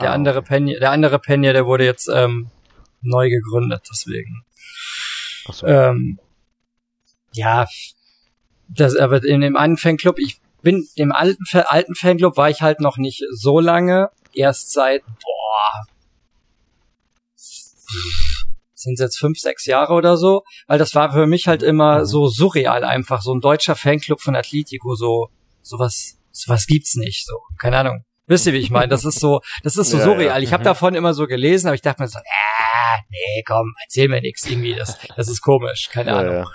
der 0.00 0.10
Ah, 0.10 0.14
andere 0.14 0.42
Penny, 0.42 0.78
der 0.78 0.90
andere 0.92 1.18
Penny, 1.18 1.52
der 1.52 1.66
wurde 1.66 1.84
jetzt 1.84 2.08
ähm, 2.08 2.50
neu 3.02 3.28
gegründet, 3.28 3.82
deswegen. 3.90 4.44
Ach 5.48 5.52
so. 5.54 5.66
Ähm, 5.66 6.18
ja, 7.32 7.66
das 8.68 8.96
aber 8.96 9.22
in 9.24 9.40
dem 9.40 9.56
einen 9.56 9.76
Fanclub, 9.76 10.18
ich 10.18 10.40
bin 10.62 10.86
im 10.94 11.12
alten 11.12 11.44
alten 11.52 11.94
Fanclub 11.94 12.36
war 12.36 12.50
ich 12.50 12.60
halt 12.62 12.80
noch 12.80 12.96
nicht 12.96 13.22
so 13.32 13.60
lange, 13.60 14.10
erst 14.32 14.72
seit 14.72 15.02
boah 15.04 15.84
sind 18.74 18.98
jetzt 18.98 19.18
fünf, 19.18 19.38
sechs 19.38 19.66
Jahre 19.66 19.92
oder 19.92 20.16
so, 20.16 20.42
weil 20.66 20.78
das 20.78 20.94
war 20.94 21.12
für 21.12 21.26
mich 21.26 21.46
halt 21.46 21.62
immer 21.62 22.00
Mhm. 22.00 22.04
so 22.06 22.28
surreal 22.28 22.82
einfach, 22.84 23.20
so 23.20 23.34
ein 23.34 23.40
deutscher 23.40 23.76
Fanclub 23.76 24.20
von 24.22 24.34
Atletico, 24.36 24.94
so 24.94 25.28
sowas, 25.62 26.16
sowas 26.30 26.66
gibt's 26.66 26.94
nicht, 26.94 27.26
so 27.26 27.34
keine 27.60 27.78
Ahnung. 27.78 28.04
Wisst 28.30 28.46
ihr, 28.46 28.52
wie 28.52 28.58
ich 28.58 28.70
meine? 28.70 28.86
Das 28.88 29.04
ist 29.04 29.18
so, 29.18 29.40
das 29.64 29.76
ist 29.76 29.90
so 29.90 29.98
Ja, 29.98 30.04
surreal. 30.04 30.36
ja. 30.40 30.44
Ich 30.46 30.52
habe 30.52 30.62
Mhm. 30.62 30.66
davon 30.66 30.94
immer 30.94 31.14
so 31.14 31.26
gelesen, 31.26 31.66
aber 31.66 31.74
ich 31.74 31.82
dachte 31.82 32.00
mir 32.00 32.08
so, 32.08 32.18
ah, 32.20 32.98
nee, 33.10 33.42
komm, 33.44 33.74
erzähl 33.84 34.08
mir 34.08 34.20
nichts 34.20 34.46
irgendwie, 34.46 34.74
das, 34.76 34.96
das 35.16 35.28
ist 35.28 35.40
komisch, 35.40 35.88
keine 35.92 36.10
ja, 36.12 36.18
Ahnung. 36.18 36.46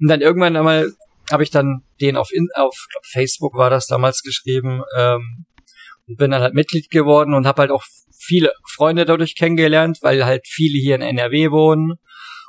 Und 0.00 0.08
dann 0.08 0.20
irgendwann 0.22 0.56
einmal 0.56 0.92
habe 1.30 1.44
ich 1.44 1.50
dann 1.50 1.82
den 2.00 2.16
auf, 2.16 2.30
in, 2.32 2.48
auf 2.56 2.74
glaub, 2.90 3.06
Facebook 3.06 3.54
war 3.54 3.70
das 3.70 3.86
damals 3.86 4.22
geschrieben 4.22 4.82
ähm, 4.98 5.46
und 6.08 6.16
bin 6.18 6.32
dann 6.32 6.42
halt 6.42 6.54
Mitglied 6.54 6.90
geworden 6.90 7.32
und 7.34 7.46
habe 7.46 7.62
halt 7.62 7.70
auch 7.70 7.84
viele 8.18 8.52
Freunde 8.68 9.04
dadurch 9.04 9.36
kennengelernt, 9.36 9.98
weil 10.02 10.24
halt 10.24 10.46
viele 10.48 10.80
hier 10.80 10.96
in 10.96 11.02
NRW 11.02 11.52
wohnen 11.52 11.94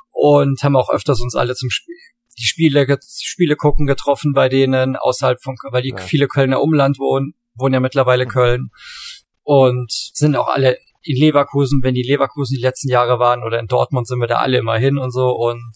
und 0.09 0.63
haben 0.63 0.75
auch 0.75 0.89
öfters 0.89 1.21
uns 1.21 1.35
alle 1.35 1.53
zum 1.55 1.69
Spiel 1.69 1.95
die 2.39 2.45
Spiele 2.45 2.97
Spiele 3.21 3.55
gucken 3.55 3.85
getroffen 3.85 4.33
bei 4.33 4.49
denen 4.49 4.95
außerhalb 4.95 5.37
von 5.43 5.55
weil 5.69 5.83
die 5.83 5.89
Ja. 5.95 5.97
viele 5.97 6.27
Kölner 6.27 6.61
Umland 6.61 6.97
wohnen 6.97 7.35
wohnen 7.55 7.73
ja 7.73 7.79
mittlerweile 7.79 8.25
Köln 8.25 8.69
und 9.43 9.91
sind 9.91 10.35
auch 10.35 10.47
alle 10.47 10.77
in 11.03 11.17
Leverkusen, 11.17 11.81
wenn 11.83 11.95
die 11.95 12.03
Leverkusen 12.03 12.55
die 12.55 12.61
letzten 12.61 12.89
Jahre 12.89 13.19
waren 13.19 13.43
oder 13.43 13.59
in 13.59 13.67
Dortmund 13.67 14.07
sind 14.07 14.19
wir 14.19 14.27
da 14.27 14.37
alle 14.37 14.59
immer 14.59 14.77
hin 14.77 14.97
und 14.97 15.11
so 15.11 15.31
und 15.31 15.73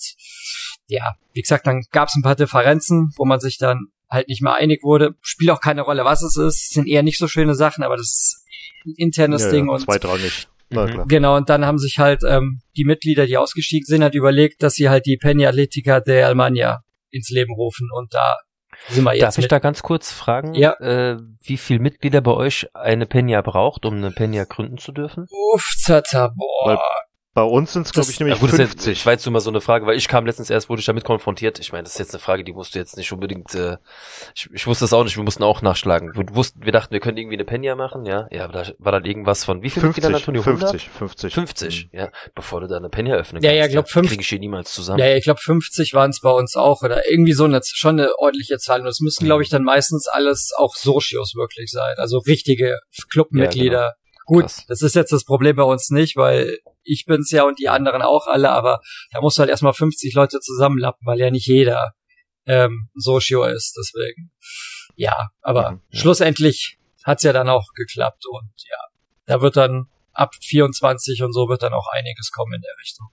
ja, 0.88 1.16
wie 1.34 1.42
gesagt, 1.42 1.66
dann 1.68 1.84
gab 1.92 2.10
es 2.10 2.16
ein 2.16 2.22
paar 2.22 2.36
Differenzen, 2.36 3.12
wo 3.18 3.26
man 3.26 3.40
sich 3.40 3.58
dann 3.58 3.88
halt 4.10 4.28
nicht 4.28 4.42
mehr 4.42 4.54
einig 4.54 4.84
wurde. 4.84 5.16
Spielt 5.22 5.52
auch 5.52 5.60
keine 5.60 5.82
Rolle, 5.82 6.06
was 6.06 6.22
es 6.22 6.38
ist. 6.38 6.74
Sind 6.74 6.88
eher 6.88 7.04
nicht 7.04 7.18
so 7.18 7.28
schöne 7.28 7.56
Sachen, 7.56 7.84
aber 7.84 7.98
das 7.98 8.08
ist 8.08 8.46
ein 8.86 8.94
internes 8.98 9.44
ja, 9.44 9.52
Ding 9.52 9.68
ja, 9.68 9.74
und 9.74 9.80
zweitrangig. 9.82 10.48
Mhm. 10.70 11.08
genau. 11.08 11.36
Und 11.38 11.50
dann 11.50 11.66
haben 11.66 11.78
sich 11.78 12.00
halt 12.00 12.22
ähm, 12.28 12.62
die 12.76 12.86
Mitglieder, 12.86 13.26
die 13.26 13.38
ausgestiegen 13.38 13.86
sind, 13.86 14.04
halt 14.04 14.16
überlegt, 14.16 14.64
dass 14.64 14.76
sie 14.76 14.90
halt 14.90 15.06
die 15.06 15.20
Peña 15.20 15.48
Atletica 15.48 16.00
de 16.00 16.24
Almania 16.24 16.82
ins 17.12 17.30
Leben 17.30 17.54
rufen 17.54 17.90
und 17.96 18.14
da 18.14 18.38
Darf 19.20 19.38
ich 19.38 19.48
da 19.48 19.60
ganz 19.60 19.82
kurz 19.82 20.12
fragen, 20.12 20.54
Ja. 20.54 20.74
äh, 20.80 21.18
wie 21.42 21.58
viel 21.58 21.80
Mitglieder 21.80 22.22
bei 22.22 22.32
euch 22.32 22.70
eine 22.74 23.06
Peña 23.06 23.42
braucht, 23.42 23.86
um 23.86 23.96
eine 23.96 24.10
Peña 24.10 24.46
gründen 24.46 24.78
zu 24.78 24.92
dürfen? 24.92 25.28
Uff, 25.54 25.66
Zata, 25.78 26.30
boah. 26.36 26.68
Weil- 26.68 26.80
Bei 27.36 27.44
uns 27.44 27.74
sind 27.74 27.86
es, 27.86 27.92
glaube 27.92 28.10
ich, 28.10 28.18
nämlich 28.18 28.36
Ja, 28.38 28.40
gut, 28.40 28.48
das 28.54 28.60
ist 28.60 28.60
jetzt, 28.76 28.86
50. 28.86 29.06
ich 29.20 29.26
nur 29.26 29.34
mal 29.34 29.42
so 29.42 29.50
eine 29.50 29.60
Frage, 29.60 29.86
weil 29.86 29.98
ich 29.98 30.08
kam 30.08 30.26
letztens 30.26 30.50
erst, 30.50 30.70
wurde 30.70 30.80
ich 30.80 30.86
damit 30.86 31.04
konfrontiert. 31.04 31.60
Ich 31.60 31.74
meine, 31.74 31.84
das 31.84 31.92
ist 31.92 32.00
jetzt 32.00 32.14
eine 32.14 32.22
Frage, 32.22 32.46
die 32.46 32.54
musst 32.54 32.74
du 32.74 32.80
jetzt 32.80 32.96
nicht 32.96 33.12
unbedingt, 33.12 33.54
äh, 33.54 33.76
ich, 34.34 34.50
ich 34.54 34.66
wusste 34.66 34.86
das 34.86 34.94
auch 34.94 35.04
nicht, 35.04 35.18
wir 35.18 35.24
mussten 35.26 35.44
auch 35.44 35.62
nachschlagen. 35.62 36.14
Wir 36.16 36.34
wussten, 36.34 36.64
wir 36.64 36.72
dachten, 36.72 36.94
wir 36.94 37.02
können 37.02 37.18
irgendwie 37.18 37.36
eine 37.36 37.44
Peña 37.44 37.76
machen, 37.76 38.06
ja. 38.06 38.30
Ja, 38.32 38.46
aber 38.46 38.54
da 38.64 38.72
war 38.80 38.94
dann 38.94 39.04
irgendwas 39.04 39.44
von, 39.44 39.58
wie 39.62 39.66
Mitglieder 39.66 39.92
50, 40.12 40.16
Antonio? 40.16 40.42
100? 40.44 40.70
50, 40.72 40.90
50. 40.90 41.34
50, 41.34 41.90
ja. 41.92 42.10
Bevor 42.36 42.62
du 42.62 42.68
da 42.68 42.78
eine 42.78 42.88
Peña 42.88 43.16
öffnen 43.16 43.44
Ja, 43.44 43.50
kannst. 43.50 43.60
ja, 43.60 43.68
glaub, 43.68 43.90
fünf- 43.90 44.08
Kriege 44.08 44.22
ich 44.22 44.30
hier 44.30 44.40
niemals 44.40 44.72
zusammen. 44.72 45.00
Ja, 45.00 45.08
ja, 45.08 45.18
ich 45.18 45.26
glaube 45.26 45.42
50 45.44 45.94
waren 45.94 46.12
es 46.12 46.22
bei 46.22 46.32
uns 46.32 46.56
auch 46.56 46.84
oder 46.84 47.06
irgendwie 47.12 47.34
so 47.34 47.44
eine 47.44 47.60
schon 47.66 48.00
eine 48.00 48.18
ordentliche 48.18 48.60
Zahl. 48.60 48.80
Und 48.80 48.86
das 48.86 49.02
müssen, 49.02 49.26
glaube 49.26 49.44
ich, 49.44 49.50
dann 49.50 49.64
meistens 49.64 50.08
alles 50.08 50.54
auch 50.58 50.74
Socios 50.78 51.36
wirklich 51.36 51.70
sein, 51.70 51.96
also 51.98 52.20
richtige 52.20 52.80
Clubmitglieder. 53.12 53.96
Gut, 54.26 54.44
Krass. 54.44 54.64
das 54.70 54.82
ist 54.82 54.96
jetzt 54.96 55.12
das 55.12 55.26
Problem 55.26 55.58
bei 55.58 55.64
uns 55.64 55.90
nicht, 55.90 56.16
weil 56.16 56.60
ich 56.86 57.06
bin's 57.06 57.32
ja 57.32 57.44
und 57.44 57.60
die 57.60 57.68
anderen 57.70 58.02
auch 58.02 58.28
alle, 58.28 58.52
aber 58.52 58.80
da 59.12 59.20
musst 59.22 59.38
du 59.38 59.42
halt 59.42 59.50
erstmal 59.50 59.74
50 59.74 60.14
Leute 60.14 60.40
zusammenlappen, 60.40 61.06
weil 61.06 61.20
ja 61.20 61.30
nicht 61.32 61.48
jeder 61.48 61.94
ähm, 62.46 62.90
Socio 62.94 63.44
ist, 63.44 63.76
deswegen. 63.78 64.32
Ja, 64.96 65.30
aber 65.42 65.72
Mhm, 65.72 65.82
ja. 65.92 66.00
schlussendlich 66.00 66.78
hat's 67.04 67.24
ja 67.24 67.34
dann 67.34 67.50
auch 67.50 67.66
geklappt 67.76 68.24
und 68.30 68.52
ja, 68.70 68.78
da 69.26 69.42
wird 69.42 69.58
dann 69.58 69.88
ab 70.14 70.34
24 70.42 71.22
und 71.24 71.34
so 71.34 71.50
wird 71.50 71.64
dann 71.64 71.74
auch 71.74 71.88
einiges 71.92 72.32
kommen 72.32 72.54
in 72.54 72.62
der 72.62 72.76
Richtung. 72.80 73.08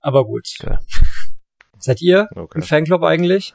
Aber 0.00 0.24
gut. 0.24 0.46
Geil. 0.60 0.78
Seid 1.78 2.00
ihr 2.02 2.28
Okay. 2.36 2.58
ein 2.60 2.62
Fanclub 2.62 3.02
eigentlich? 3.02 3.54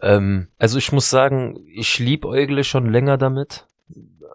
Ähm, 0.00 0.48
also 0.58 0.78
ich 0.78 0.90
muss 0.92 1.10
sagen, 1.10 1.64
ich 1.72 1.98
liebäugle 1.98 2.64
schon 2.64 2.90
länger 2.90 3.18
damit. 3.18 3.66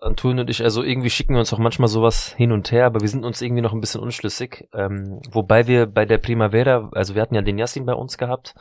Antonio 0.03 0.41
und 0.41 0.49
ich, 0.49 0.63
also 0.63 0.83
irgendwie 0.83 1.09
schicken 1.09 1.33
wir 1.33 1.39
uns 1.39 1.53
auch 1.53 1.59
manchmal 1.59 1.87
sowas 1.87 2.33
hin 2.33 2.51
und 2.51 2.71
her, 2.71 2.85
aber 2.85 3.01
wir 3.01 3.07
sind 3.07 3.25
uns 3.25 3.41
irgendwie 3.41 3.61
noch 3.61 3.73
ein 3.73 3.81
bisschen 3.81 4.01
unschlüssig. 4.01 4.67
Ähm, 4.73 5.21
wobei 5.31 5.67
wir 5.67 5.85
bei 5.85 6.05
der 6.05 6.17
Primavera, 6.17 6.89
also 6.93 7.15
wir 7.15 7.21
hatten 7.21 7.35
ja 7.35 7.41
den 7.41 7.57
Yassin 7.57 7.85
bei 7.85 7.93
uns 7.93 8.17
gehabt, 8.17 8.55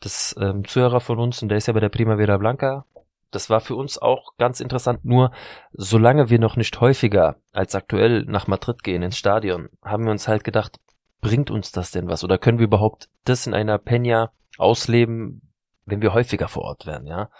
das 0.00 0.34
ähm, 0.40 0.66
Zuhörer 0.66 1.00
von 1.00 1.18
uns, 1.18 1.42
und 1.42 1.48
der 1.48 1.58
ist 1.58 1.66
ja 1.66 1.72
bei 1.72 1.80
der 1.80 1.88
Primavera 1.88 2.36
Blanca. 2.36 2.84
Das 3.30 3.48
war 3.48 3.60
für 3.60 3.76
uns 3.76 3.96
auch 3.96 4.36
ganz 4.38 4.60
interessant, 4.60 5.04
nur 5.04 5.30
solange 5.72 6.30
wir 6.30 6.40
noch 6.40 6.56
nicht 6.56 6.80
häufiger 6.80 7.36
als 7.52 7.74
aktuell 7.76 8.24
nach 8.24 8.48
Madrid 8.48 8.82
gehen 8.82 9.02
ins 9.02 9.16
Stadion, 9.16 9.68
haben 9.84 10.04
wir 10.04 10.10
uns 10.10 10.26
halt 10.26 10.42
gedacht, 10.42 10.80
bringt 11.20 11.50
uns 11.50 11.70
das 11.70 11.92
denn 11.92 12.08
was? 12.08 12.24
Oder 12.24 12.38
können 12.38 12.58
wir 12.58 12.66
überhaupt 12.66 13.08
das 13.24 13.46
in 13.46 13.54
einer 13.54 13.78
Peña 13.78 14.30
ausleben, 14.58 15.42
wenn 15.84 16.02
wir 16.02 16.12
häufiger 16.12 16.48
vor 16.48 16.62
Ort 16.64 16.86
wären, 16.86 17.06
ja. 17.06 17.30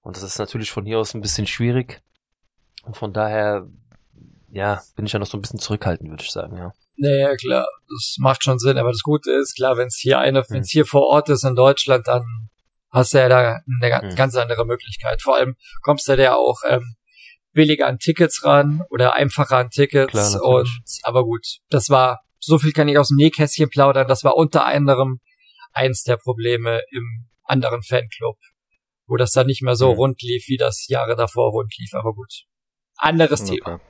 Und 0.00 0.16
das 0.16 0.22
ist 0.22 0.38
natürlich 0.38 0.70
von 0.70 0.84
hier 0.84 0.98
aus 0.98 1.14
ein 1.14 1.20
bisschen 1.20 1.46
schwierig. 1.46 2.02
Und 2.86 2.96
von 2.96 3.12
daher, 3.12 3.68
ja, 4.50 4.80
bin 4.94 5.06
ich 5.06 5.12
ja 5.12 5.18
noch 5.18 5.26
so 5.26 5.36
ein 5.36 5.42
bisschen 5.42 5.58
zurückhaltend, 5.58 6.08
würde 6.10 6.22
ich 6.22 6.30
sagen, 6.30 6.56
ja. 6.56 6.72
Naja, 6.96 7.36
klar, 7.36 7.66
das 7.90 8.16
macht 8.18 8.42
schon 8.42 8.58
Sinn, 8.58 8.78
aber 8.78 8.90
das 8.90 9.02
Gute 9.02 9.30
ist, 9.32 9.56
klar, 9.56 9.76
wenn 9.76 9.88
es 9.88 9.98
hier 10.00 10.18
eine, 10.18 10.40
Hm. 10.40 10.46
wenn 10.48 10.60
es 10.62 10.70
hier 10.70 10.86
vor 10.86 11.02
Ort 11.08 11.28
ist 11.28 11.44
in 11.44 11.54
Deutschland, 11.54 12.06
dann 12.08 12.22
hast 12.90 13.12
du 13.12 13.18
ja 13.18 13.28
da 13.28 13.58
eine 13.82 14.00
Hm. 14.08 14.14
ganz 14.14 14.34
andere 14.36 14.64
Möglichkeit. 14.64 15.20
Vor 15.20 15.36
allem 15.36 15.56
kommst 15.82 16.08
du 16.08 16.14
ja 16.14 16.34
auch 16.36 16.60
ähm, 16.66 16.94
billiger 17.52 17.86
an 17.86 17.98
Tickets 17.98 18.44
ran 18.44 18.82
oder 18.88 19.14
einfacher 19.14 19.58
an 19.58 19.70
Tickets. 19.70 20.12
Klar, 20.12 20.42
und 20.42 20.70
aber 21.02 21.24
gut, 21.24 21.44
das 21.68 21.90
war, 21.90 22.20
so 22.38 22.58
viel 22.58 22.72
kann 22.72 22.88
ich 22.88 22.98
aus 22.98 23.08
dem 23.08 23.16
Nähkästchen 23.16 23.68
plaudern, 23.68 24.08
das 24.08 24.24
war 24.24 24.36
unter 24.36 24.64
anderem 24.64 25.20
eins 25.72 26.04
der 26.04 26.16
Probleme 26.16 26.80
im 26.90 27.26
anderen 27.42 27.82
Fanclub, 27.82 28.38
wo 29.06 29.16
das 29.16 29.32
dann 29.32 29.46
nicht 29.48 29.62
mehr 29.62 29.74
so 29.76 29.90
Hm. 29.90 29.96
rund 29.96 30.22
lief, 30.22 30.44
wie 30.48 30.56
das 30.56 30.86
Jahre 30.88 31.16
davor 31.16 31.50
rund 31.50 31.74
lief, 31.78 31.92
aber 31.92 32.14
gut. 32.14 32.44
Anderes 32.96 33.44
Thema. 33.44 33.80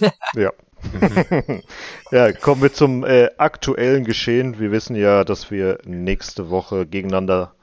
Okay. 0.00 0.12
ja. 0.34 0.52
ja, 2.10 2.32
kommen 2.32 2.62
wir 2.62 2.72
zum 2.72 3.04
äh, 3.04 3.30
aktuellen 3.38 4.04
Geschehen. 4.04 4.58
Wir 4.58 4.70
wissen 4.70 4.94
ja, 4.94 5.24
dass 5.24 5.50
wir 5.50 5.78
nächste 5.84 6.50
Woche 6.50 6.86
gegeneinander 6.86 7.54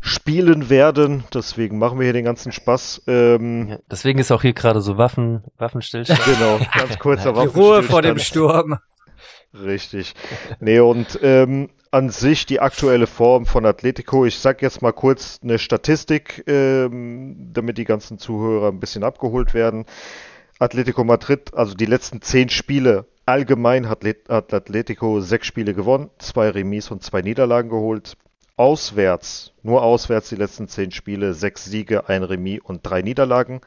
spielen 0.00 0.68
werden. 0.68 1.24
Deswegen 1.32 1.78
machen 1.78 1.98
wir 1.98 2.04
hier 2.04 2.12
den 2.12 2.24
ganzen 2.24 2.52
Spaß. 2.52 3.02
Ähm, 3.06 3.68
ja. 3.68 3.78
Deswegen 3.90 4.18
ist 4.18 4.30
auch 4.30 4.42
hier 4.42 4.52
gerade 4.52 4.80
so 4.80 4.98
Waffen, 4.98 5.44
Waffenstillstand. 5.56 6.20
Genau, 6.24 6.60
ganz 6.76 6.98
kurzer 6.98 7.32
Die 7.42 7.46
Ruhe 7.46 7.82
vor 7.82 8.02
dem 8.02 8.16
Waffenstillstand. 8.16 8.22
Sturm. 8.22 8.78
Richtig. 9.54 10.14
Nee, 10.60 10.80
und 10.80 11.18
ähm, 11.22 11.70
an 11.94 12.10
sich 12.10 12.44
die 12.44 12.58
aktuelle 12.58 13.06
Form 13.06 13.46
von 13.46 13.64
Atletico. 13.64 14.24
Ich 14.26 14.40
sag 14.40 14.62
jetzt 14.62 14.82
mal 14.82 14.90
kurz 14.90 15.38
eine 15.44 15.60
Statistik, 15.60 16.42
ähm, 16.48 17.52
damit 17.52 17.78
die 17.78 17.84
ganzen 17.84 18.18
Zuhörer 18.18 18.72
ein 18.72 18.80
bisschen 18.80 19.04
abgeholt 19.04 19.54
werden. 19.54 19.84
Atletico 20.58 21.04
Madrid, 21.04 21.54
also 21.54 21.76
die 21.76 21.86
letzten 21.86 22.20
zehn 22.20 22.48
Spiele 22.48 23.06
allgemein 23.26 23.88
hat, 23.88 24.04
hat 24.28 24.52
Atletico 24.52 25.20
sechs 25.20 25.46
Spiele 25.46 25.72
gewonnen, 25.72 26.10
zwei 26.18 26.50
Remis 26.50 26.90
und 26.90 27.04
zwei 27.04 27.22
Niederlagen 27.22 27.70
geholt. 27.70 28.16
Auswärts, 28.56 29.52
nur 29.62 29.84
auswärts 29.84 30.28
die 30.30 30.36
letzten 30.36 30.66
zehn 30.66 30.90
Spiele, 30.90 31.32
sechs 31.32 31.64
Siege, 31.64 32.08
ein 32.08 32.24
Remis 32.24 32.58
und 32.64 32.80
drei 32.82 33.02
Niederlagen. 33.02 33.60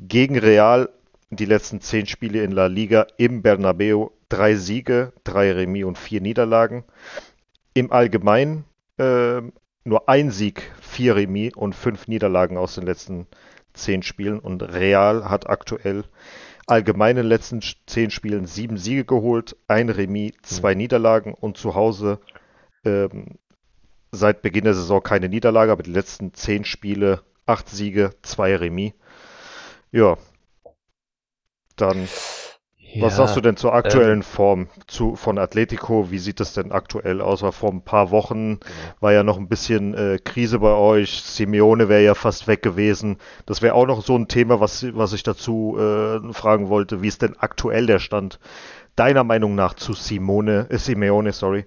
Gegen 0.00 0.36
Real 0.36 0.88
die 1.30 1.44
letzten 1.44 1.80
zehn 1.80 2.06
Spiele 2.06 2.42
in 2.42 2.50
La 2.50 2.66
Liga 2.66 3.06
im 3.16 3.42
Bernabeu 3.42 4.08
drei 4.28 4.54
Siege, 4.54 5.12
drei 5.22 5.52
Remis 5.52 5.84
und 5.84 5.98
vier 5.98 6.20
Niederlagen. 6.20 6.84
Im 7.74 7.92
Allgemeinen 7.92 8.64
äh, 8.98 9.42
nur 9.84 10.08
ein 10.08 10.30
Sieg, 10.30 10.72
vier 10.80 11.16
Remis 11.16 11.54
und 11.54 11.74
fünf 11.74 12.08
Niederlagen 12.08 12.56
aus 12.56 12.74
den 12.74 12.84
letzten 12.84 13.26
zehn 13.72 14.02
Spielen. 14.02 14.38
Und 14.38 14.62
Real 14.62 15.28
hat 15.28 15.48
aktuell 15.48 16.04
allgemein 16.66 17.16
in 17.16 17.24
den 17.24 17.26
letzten 17.26 17.60
zehn 17.86 18.10
Spielen 18.10 18.46
sieben 18.46 18.76
Siege 18.76 19.04
geholt, 19.04 19.56
ein 19.68 19.88
Remis, 19.88 20.32
zwei 20.42 20.74
Niederlagen 20.74 21.34
und 21.34 21.56
zu 21.56 21.74
Hause 21.74 22.20
ähm, 22.84 23.38
seit 24.12 24.42
Beginn 24.42 24.64
der 24.64 24.74
Saison 24.74 25.02
keine 25.02 25.28
Niederlage, 25.28 25.72
aber 25.72 25.82
die 25.82 25.92
letzten 25.92 26.34
zehn 26.34 26.64
Spiele 26.64 27.22
acht 27.46 27.68
Siege, 27.68 28.14
zwei 28.22 28.54
Remis. 28.56 28.92
Ja, 29.92 30.16
dann 31.76 32.08
Was 32.98 33.16
sagst 33.16 33.36
du 33.36 33.40
denn 33.40 33.56
zur 33.56 33.72
aktuellen 33.72 34.22
Form 34.22 34.68
zu, 34.86 35.14
von 35.14 35.38
Atletico? 35.38 36.10
Wie 36.10 36.18
sieht 36.18 36.40
das 36.40 36.54
denn 36.54 36.72
aktuell 36.72 37.20
aus? 37.20 37.42
War 37.42 37.52
vor 37.52 37.70
ein 37.70 37.82
paar 37.82 38.10
Wochen 38.10 38.58
war 39.00 39.12
ja 39.12 39.22
noch 39.22 39.38
ein 39.38 39.48
bisschen 39.48 39.94
äh, 39.94 40.18
Krise 40.18 40.58
bei 40.58 40.72
euch. 40.72 41.22
Simeone 41.22 41.88
wäre 41.88 42.02
ja 42.02 42.14
fast 42.14 42.48
weg 42.48 42.62
gewesen. 42.62 43.18
Das 43.46 43.62
wäre 43.62 43.74
auch 43.74 43.86
noch 43.86 44.02
so 44.04 44.16
ein 44.16 44.28
Thema, 44.28 44.60
was, 44.60 44.84
was 44.94 45.12
ich 45.12 45.22
dazu 45.22 45.76
äh, 45.78 46.32
fragen 46.32 46.68
wollte. 46.68 47.02
Wie 47.02 47.08
ist 47.08 47.22
denn 47.22 47.36
aktuell 47.38 47.86
der 47.86 48.00
Stand 48.00 48.40
deiner 48.96 49.24
Meinung 49.24 49.54
nach 49.54 49.74
zu 49.74 49.92
Simone, 49.92 50.66
äh, 50.70 50.78
Simeone, 50.78 51.32
sorry? 51.32 51.66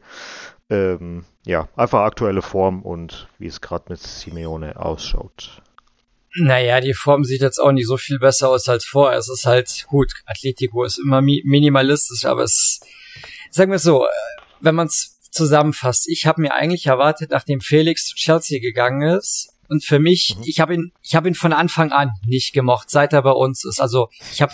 Ähm, 0.70 1.26
ja, 1.46 1.68
einfach 1.76 2.02
aktuelle 2.02 2.42
Form 2.42 2.82
und 2.82 3.28
wie 3.38 3.48
es 3.48 3.62
gerade 3.62 3.86
mit 3.90 4.00
Simeone 4.00 4.80
ausschaut. 4.80 5.63
Naja, 6.36 6.82
die 6.82 6.94
Form 6.94 7.24
sieht 7.24 7.42
jetzt 7.42 7.60
auch 7.60 7.72
nicht 7.72 7.88
so 7.88 7.98
viel 7.98 8.20
besser 8.20 8.50
aus 8.50 8.68
als 8.68 8.86
vorher. 8.86 9.20
Es 9.20 9.30
ist 9.30 9.46
halt 9.46 9.86
gut. 9.88 10.12
Atletico 10.26 10.84
ist 10.84 10.98
immer 10.98 11.22
mi 11.22 11.42
minimalistisch, 11.46 12.26
aber 12.26 12.44
es, 12.44 12.80
sagen 13.52 13.72
wir 13.72 13.80
so, 13.80 14.06
äh, 14.06 14.10
wenn 14.60 14.76
man 14.76 14.88
es 14.88 15.20
zusammenfasst, 15.32 16.08
ich 16.10 16.26
habe 16.26 16.42
mir 16.42 16.54
eigentlich 16.54 16.88
erwartet, 16.88 17.32
nachdem 17.32 17.62
Felix 17.62 18.06
zu 18.06 18.16
Chelsea 18.16 18.60
gegangen 18.60 19.18
ist, 19.18 19.54
und 19.70 19.84
für 19.84 20.00
mich, 20.00 20.36
mhm. 20.38 20.44
ich 20.46 20.60
habe 20.60 20.74
ihn, 20.76 20.92
ich 21.02 21.16
habe 21.16 21.28
ihn 21.28 21.36
von 21.36 21.54
Anfang 21.54 21.92
an 21.92 22.12
nicht 22.26 22.54
gemocht, 22.54 22.90
seit 22.90 23.14
er 23.14 23.22
bei 23.24 23.32
uns 23.32 23.66
ist. 23.66 23.80
Also 23.80 24.10
ich 24.32 24.42
habe 24.42 24.54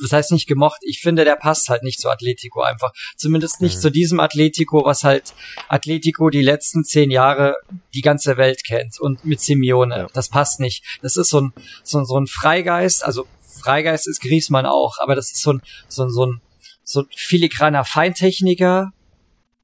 das 0.00 0.12
heißt 0.12 0.32
nicht 0.32 0.46
gemocht, 0.46 0.80
ich 0.82 1.00
finde, 1.00 1.24
der 1.24 1.36
passt 1.36 1.68
halt 1.68 1.82
nicht 1.82 2.00
zu 2.00 2.08
Atletico 2.08 2.62
einfach. 2.62 2.92
Zumindest 3.16 3.60
nicht 3.60 3.76
mhm. 3.76 3.80
zu 3.80 3.90
diesem 3.90 4.20
Atletico, 4.20 4.84
was 4.84 5.04
halt 5.04 5.34
Atletico 5.68 6.30
die 6.30 6.42
letzten 6.42 6.84
zehn 6.84 7.10
Jahre 7.10 7.56
die 7.94 8.02
ganze 8.02 8.36
Welt 8.36 8.64
kennt 8.64 9.00
und 9.00 9.24
mit 9.24 9.40
Simeone. 9.40 9.96
Ja. 9.96 10.06
Das 10.12 10.28
passt 10.28 10.60
nicht. 10.60 10.84
Das 11.02 11.16
ist 11.16 11.30
so 11.30 11.40
ein, 11.40 11.52
so, 11.82 12.04
so 12.04 12.18
ein 12.18 12.26
Freigeist, 12.26 13.04
also 13.04 13.26
Freigeist 13.60 14.08
ist 14.08 14.20
Griesmann 14.20 14.66
auch, 14.66 14.98
aber 15.00 15.14
das 15.14 15.32
ist 15.32 15.42
so 15.42 15.54
ein, 15.54 15.62
so 15.88 16.04
ein, 16.04 16.10
so 16.10 16.26
ein, 16.26 16.40
so 16.84 17.00
ein 17.00 17.06
filigraner 17.14 17.84
Feintechniker, 17.84 18.92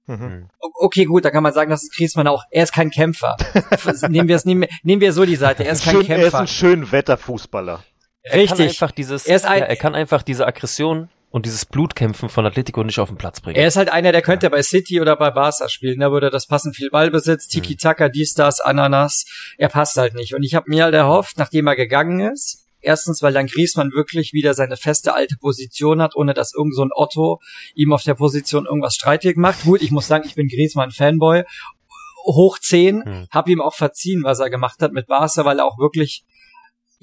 Mhm. 0.07 0.51
Okay, 0.61 1.05
gut, 1.05 1.25
da 1.25 1.31
kann 1.31 1.43
man 1.43 1.53
sagen, 1.53 1.71
das 1.71 1.83
ist 1.85 1.95
Griezmann 1.95 2.27
auch. 2.27 2.45
Er 2.51 2.65
ist 2.65 2.75
kein 2.75 2.91
Kämpfer. 2.91 3.37
nehmen 4.09 4.29
wir 4.29 4.37
es, 4.37 4.45
nehmen, 4.45 4.69
nehmen 4.83 5.01
wir 5.01 5.13
so 5.13 5.25
die 5.25 5.37
Seite. 5.37 5.65
Er 5.65 5.73
ist 5.73 5.85
kein 5.85 5.95
schön, 5.95 6.07
Kämpfer. 6.07 6.23
Er 6.23 6.29
ist 6.29 6.35
ein 6.35 6.47
schön 6.47 6.93
Wetterfußballer. 6.93 7.83
Er 8.25 8.39
Richtig. 8.39 8.59
Kann 8.59 8.67
einfach 8.67 8.91
dieses, 8.91 9.27
er, 9.27 9.37
ist 9.37 9.45
ein, 9.45 9.61
ja, 9.61 9.67
er 9.67 9.77
kann 9.77 9.95
einfach 9.95 10.23
diese 10.23 10.47
Aggression 10.47 11.11
und 11.31 11.45
dieses 11.45 11.67
Blutkämpfen 11.67 12.29
von 12.29 12.47
Atletico 12.47 12.83
nicht 12.83 12.99
auf 12.99 13.09
den 13.09 13.19
Platz 13.19 13.41
bringen. 13.41 13.57
Er 13.57 13.67
ist 13.67 13.77
halt 13.77 13.91
einer, 13.91 14.13
der 14.13 14.23
könnte 14.23 14.47
ja. 14.47 14.51
bei 14.51 14.63
City 14.63 15.01
oder 15.01 15.15
bei 15.17 15.31
Barca 15.31 15.69
spielen. 15.69 16.01
Da 16.01 16.11
würde 16.11 16.31
das 16.31 16.47
passen, 16.47 16.73
viel 16.73 16.89
Ballbesitz, 16.91 17.47
mhm. 17.47 17.51
Tiki-Taka, 17.61 18.09
dies, 18.09 18.33
das, 18.33 18.61
Ananas. 18.61 19.27
Er 19.59 19.69
passt 19.69 19.99
halt 19.99 20.15
nicht. 20.15 20.35
Und 20.35 20.43
ich 20.43 20.55
habe 20.55 20.67
mir 20.69 20.85
halt 20.85 20.95
erhofft, 20.95 21.37
nachdem 21.37 21.67
er 21.67 21.77
gegangen 21.77 22.21
ist, 22.21 22.65
Erstens, 22.85 23.23
weil 23.23 23.33
dann 23.33 23.47
Griesmann 23.47 23.93
wirklich 23.93 24.35
wieder 24.35 24.53
seine 24.53 24.77
feste 24.77 25.15
alte 25.15 25.39
Position 25.39 26.03
hat, 26.03 26.17
ohne 26.17 26.35
dass 26.35 26.53
irgend 26.55 26.77
so 26.77 26.83
ein 26.83 26.91
Otto 26.95 27.41
ihm 27.75 27.95
auf 27.95 28.03
der 28.03 28.13
Position 28.13 28.67
irgendwas 28.67 28.95
streitig 28.95 29.39
macht. 29.39 29.65
Gut, 29.65 29.81
ich 29.81 29.91
muss 29.91 30.07
sagen, 30.07 30.25
ich 30.27 30.35
bin 30.35 30.49
Griesmann-Fanboy. 30.49 31.45
Hoch 32.27 32.59
10, 32.59 33.05
hm. 33.05 33.27
hab 33.31 33.49
ihm 33.49 33.63
auch 33.63 33.75
verziehen, 33.75 34.23
was 34.23 34.39
er 34.39 34.51
gemacht 34.51 34.81
hat 34.83 34.93
mit 34.93 35.07
Barca, 35.07 35.47
weil 35.47 35.61
er 35.61 35.65
auch 35.65 35.79
wirklich 35.79 36.25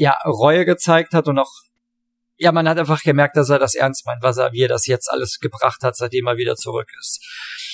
ja, 0.02 0.18
Reue 0.26 0.66
gezeigt 0.66 1.14
hat 1.14 1.28
und 1.28 1.38
auch, 1.38 1.52
ja, 2.38 2.52
man 2.52 2.68
hat 2.68 2.80
einfach 2.80 3.04
gemerkt, 3.04 3.38
dass 3.38 3.52
er 3.52 3.60
das 3.60 3.76
ernst 3.76 4.08
meint, 4.08 4.24
was 4.24 4.38
er, 4.38 4.52
wie 4.52 4.64
er 4.64 4.68
das 4.68 4.88
jetzt 4.88 5.12
alles 5.12 5.40
gebracht 5.40 5.84
hat, 5.84 5.96
seitdem 5.96 6.26
er 6.26 6.38
wieder 6.38 6.56
zurück 6.56 6.88
ist. 7.00 7.24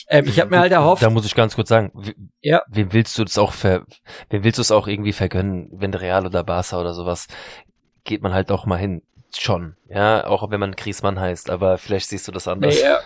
Ähm, 0.09 0.25
ich 0.27 0.37
habe 0.37 0.49
mir 0.49 0.59
halt 0.59 0.73
erhofft. 0.73 1.01
Da 1.01 1.09
muss 1.09 1.25
ich 1.25 1.35
ganz 1.35 1.55
kurz 1.55 1.69
sagen, 1.69 1.93
ja. 2.41 2.63
wem 2.67 2.91
willst 2.91 3.17
du 3.17 3.23
das 3.23 3.37
auch 3.37 3.53
ver, 3.53 3.85
wem 4.29 4.43
willst 4.43 4.57
du 4.57 4.61
es 4.61 4.71
auch 4.71 4.87
irgendwie 4.87 5.13
vergönnen, 5.13 5.69
wenn 5.71 5.93
Real 5.93 6.25
oder 6.25 6.43
Barca 6.43 6.81
oder 6.81 6.93
sowas, 6.93 7.27
geht 8.03 8.21
man 8.21 8.33
halt 8.33 8.51
auch 8.51 8.65
mal 8.65 8.77
hin. 8.77 9.03
Schon, 9.37 9.77
ja, 9.87 10.25
auch 10.27 10.49
wenn 10.51 10.59
man 10.59 10.75
Griesmann 10.75 11.19
heißt, 11.19 11.49
aber 11.49 11.77
vielleicht 11.77 12.09
siehst 12.09 12.27
du 12.27 12.33
das 12.33 12.49
anders. 12.49 12.75
Nee, 12.75 12.81
ja. 12.81 12.99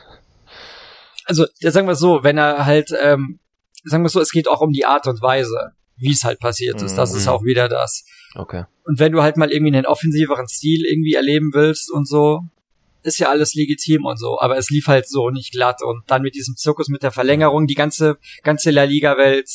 Also, 1.25 1.45
ja, 1.59 1.69
sagen 1.69 1.87
wir 1.87 1.95
so, 1.95 2.23
wenn 2.23 2.39
er 2.39 2.65
halt, 2.65 2.91
ähm, 2.99 3.39
sagen 3.83 4.01
wir 4.01 4.09
so, 4.09 4.19
es 4.19 4.31
geht 4.31 4.47
auch 4.47 4.61
um 4.61 4.71
die 4.71 4.85
Art 4.85 5.05
und 5.05 5.21
Weise, 5.21 5.73
wie 6.01 6.11
es 6.11 6.23
halt 6.23 6.39
passiert 6.39 6.81
ist. 6.81 6.95
Das 6.95 7.13
ist 7.13 7.25
mhm. 7.25 7.31
auch 7.31 7.43
wieder 7.43 7.69
das. 7.69 8.03
Okay. 8.35 8.65
Und 8.83 8.99
wenn 8.99 9.11
du 9.11 9.21
halt 9.21 9.37
mal 9.37 9.51
irgendwie 9.51 9.73
einen 9.73 9.85
offensiveren 9.85 10.47
Stil 10.47 10.85
irgendwie 10.85 11.13
erleben 11.13 11.51
willst 11.53 11.91
und 11.91 12.07
so, 12.07 12.41
ist 13.03 13.19
ja 13.19 13.29
alles 13.29 13.53
legitim 13.53 14.05
und 14.05 14.17
so, 14.17 14.39
aber 14.39 14.57
es 14.57 14.69
lief 14.69 14.87
halt 14.87 15.07
so 15.07 15.29
nicht 15.29 15.51
glatt 15.51 15.81
und 15.81 16.03
dann 16.07 16.21
mit 16.21 16.35
diesem 16.35 16.55
Zirkus 16.55 16.87
mit 16.87 17.03
der 17.03 17.11
Verlängerung, 17.11 17.65
die 17.65 17.75
ganze, 17.75 18.17
ganze 18.43 18.69
La 18.71 18.83
Liga-Welt 18.83 19.49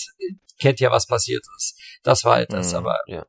kennt 0.59 0.81
ja, 0.81 0.91
was 0.91 1.07
passiert 1.07 1.45
ist. 1.57 1.79
Das 2.03 2.25
war 2.25 2.37
halt 2.37 2.53
das, 2.53 2.73
mhm, 2.73 2.79
aber 2.79 2.99
ja. 3.07 3.25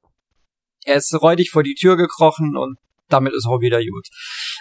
er 0.86 0.96
ist 0.96 1.14
räudig 1.22 1.52
vor 1.52 1.64
die 1.64 1.76
Tür 1.76 1.98
gekrochen 1.98 2.56
und 2.58 2.78
damit 3.10 3.34
ist 3.34 3.46
auch 3.46 3.62
wieder 3.62 3.80
gut. 3.80 4.08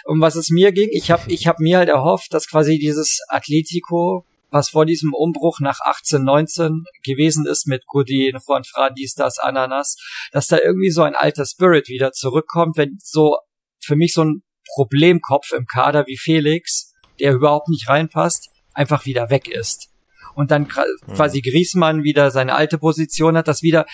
Um 0.05 0.21
was 0.21 0.35
es 0.35 0.49
mir 0.49 0.71
ging, 0.71 0.89
ich 0.91 1.11
habe 1.11 1.23
ich 1.31 1.47
hab 1.47 1.59
mir 1.59 1.79
halt 1.79 1.89
erhofft, 1.89 2.33
dass 2.33 2.47
quasi 2.47 2.77
dieses 2.77 3.19
Atletico 3.27 4.25
was 4.49 4.69
vor 4.69 4.85
diesem 4.85 5.13
Umbruch 5.13 5.59
nach 5.59 5.79
18, 5.81 6.23
19 6.23 6.83
gewesen 7.03 7.45
ist 7.45 7.67
mit 7.67 7.85
Godin, 7.85 8.37
Juan 8.45 8.63
Fradis, 8.63 9.13
das 9.13 9.39
Ananas, 9.39 9.97
dass 10.31 10.47
da 10.47 10.57
irgendwie 10.57 10.91
so 10.91 11.03
ein 11.03 11.15
alter 11.15 11.45
Spirit 11.45 11.89
wieder 11.89 12.11
zurückkommt, 12.11 12.77
wenn 12.77 12.97
so 13.01 13.37
für 13.83 13.95
mich 13.95 14.13
so 14.13 14.23
ein 14.23 14.43
Problemkopf 14.75 15.51
im 15.51 15.65
Kader 15.65 16.05
wie 16.07 16.17
Felix, 16.17 16.93
der 17.19 17.33
überhaupt 17.33 17.69
nicht 17.69 17.89
reinpasst, 17.89 18.49
einfach 18.73 19.05
wieder 19.05 19.29
weg 19.29 19.47
ist. 19.47 19.89
Und 20.35 20.51
dann 20.51 20.63
mhm. 20.63 21.13
quasi 21.13 21.41
Griesmann 21.41 22.03
wieder 22.03 22.31
seine 22.31 22.55
alte 22.55 22.77
Position 22.77 23.37
hat, 23.37 23.47
dass 23.47 23.63
wieder 23.63 23.85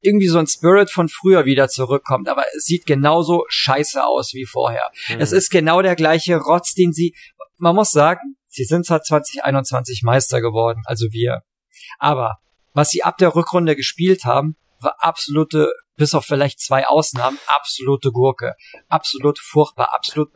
irgendwie 0.00 0.28
so 0.28 0.38
ein 0.38 0.46
Spirit 0.46 0.90
von 0.90 1.08
früher 1.08 1.44
wieder 1.44 1.68
zurückkommt, 1.68 2.28
aber 2.28 2.44
es 2.56 2.64
sieht 2.64 2.86
genauso 2.86 3.44
scheiße 3.48 4.02
aus 4.02 4.32
wie 4.32 4.46
vorher. 4.46 4.90
Mhm. 5.08 5.20
Es 5.20 5.32
ist 5.32 5.50
genau 5.50 5.82
der 5.82 5.94
gleiche 5.94 6.36
Rotz, 6.38 6.74
den 6.74 6.92
sie, 6.92 7.14
man 7.58 7.76
muss 7.76 7.90
sagen, 7.90 8.36
Sie 8.50 8.64
sind 8.64 8.84
zwar 8.84 9.02
2021 9.02 10.02
Meister 10.02 10.40
geworden, 10.40 10.82
also 10.84 11.06
wir. 11.12 11.42
Aber 11.98 12.38
was 12.74 12.90
sie 12.90 13.02
ab 13.02 13.16
der 13.18 13.34
Rückrunde 13.34 13.76
gespielt 13.76 14.24
haben, 14.24 14.56
war 14.80 14.96
absolute, 14.98 15.72
bis 15.96 16.14
auf 16.14 16.24
vielleicht 16.24 16.60
zwei 16.60 16.86
Ausnahmen, 16.86 17.38
absolute 17.46 18.10
Gurke. 18.10 18.54
Absolut 18.88 19.38
furchtbar, 19.38 19.94
absolut, 19.94 20.30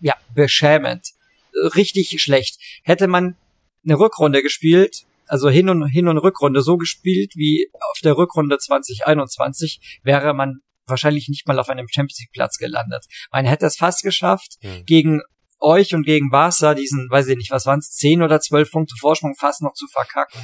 ja, 0.00 0.14
beschämend. 0.34 1.08
Richtig 1.74 2.20
schlecht. 2.22 2.60
Hätte 2.82 3.08
man 3.08 3.36
eine 3.84 3.98
Rückrunde 3.98 4.42
gespielt, 4.42 5.04
also 5.26 5.50
Hin- 5.50 5.68
und, 5.68 5.86
Hin- 5.88 6.08
und 6.08 6.18
Rückrunde 6.18 6.62
so 6.62 6.76
gespielt 6.76 7.32
wie 7.36 7.70
auf 7.92 7.98
der 8.02 8.16
Rückrunde 8.16 8.58
2021, 8.58 10.00
wäre 10.02 10.32
man 10.32 10.60
wahrscheinlich 10.86 11.28
nicht 11.28 11.46
mal 11.46 11.58
auf 11.58 11.68
einem 11.68 11.88
Champions 11.88 12.20
League 12.20 12.32
Platz 12.32 12.58
gelandet. 12.58 13.06
Man 13.30 13.44
hätte 13.46 13.66
es 13.66 13.76
fast 13.76 14.02
geschafft, 14.02 14.56
mhm. 14.62 14.84
gegen 14.86 15.22
euch 15.60 15.94
und 15.94 16.04
gegen 16.04 16.30
Barca 16.30 16.74
diesen, 16.74 17.08
weiß 17.10 17.28
ich 17.28 17.36
nicht, 17.36 17.50
was 17.50 17.66
waren 17.66 17.78
es, 17.78 17.92
zehn 17.92 18.22
oder 18.22 18.40
zwölf 18.40 18.70
Punkte 18.70 18.94
Vorsprung 18.98 19.34
fast 19.36 19.62
noch 19.62 19.74
zu 19.74 19.86
verkacken. 19.86 20.40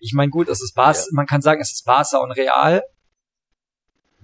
Ich 0.00 0.12
meine, 0.14 0.30
gut, 0.30 0.48
es 0.48 0.62
ist 0.62 0.74
Barca, 0.74 1.00
ja. 1.00 1.06
man 1.12 1.26
kann 1.26 1.42
sagen, 1.42 1.60
es 1.60 1.72
ist 1.72 1.84
Barca 1.84 2.18
und 2.18 2.32
Real. 2.32 2.82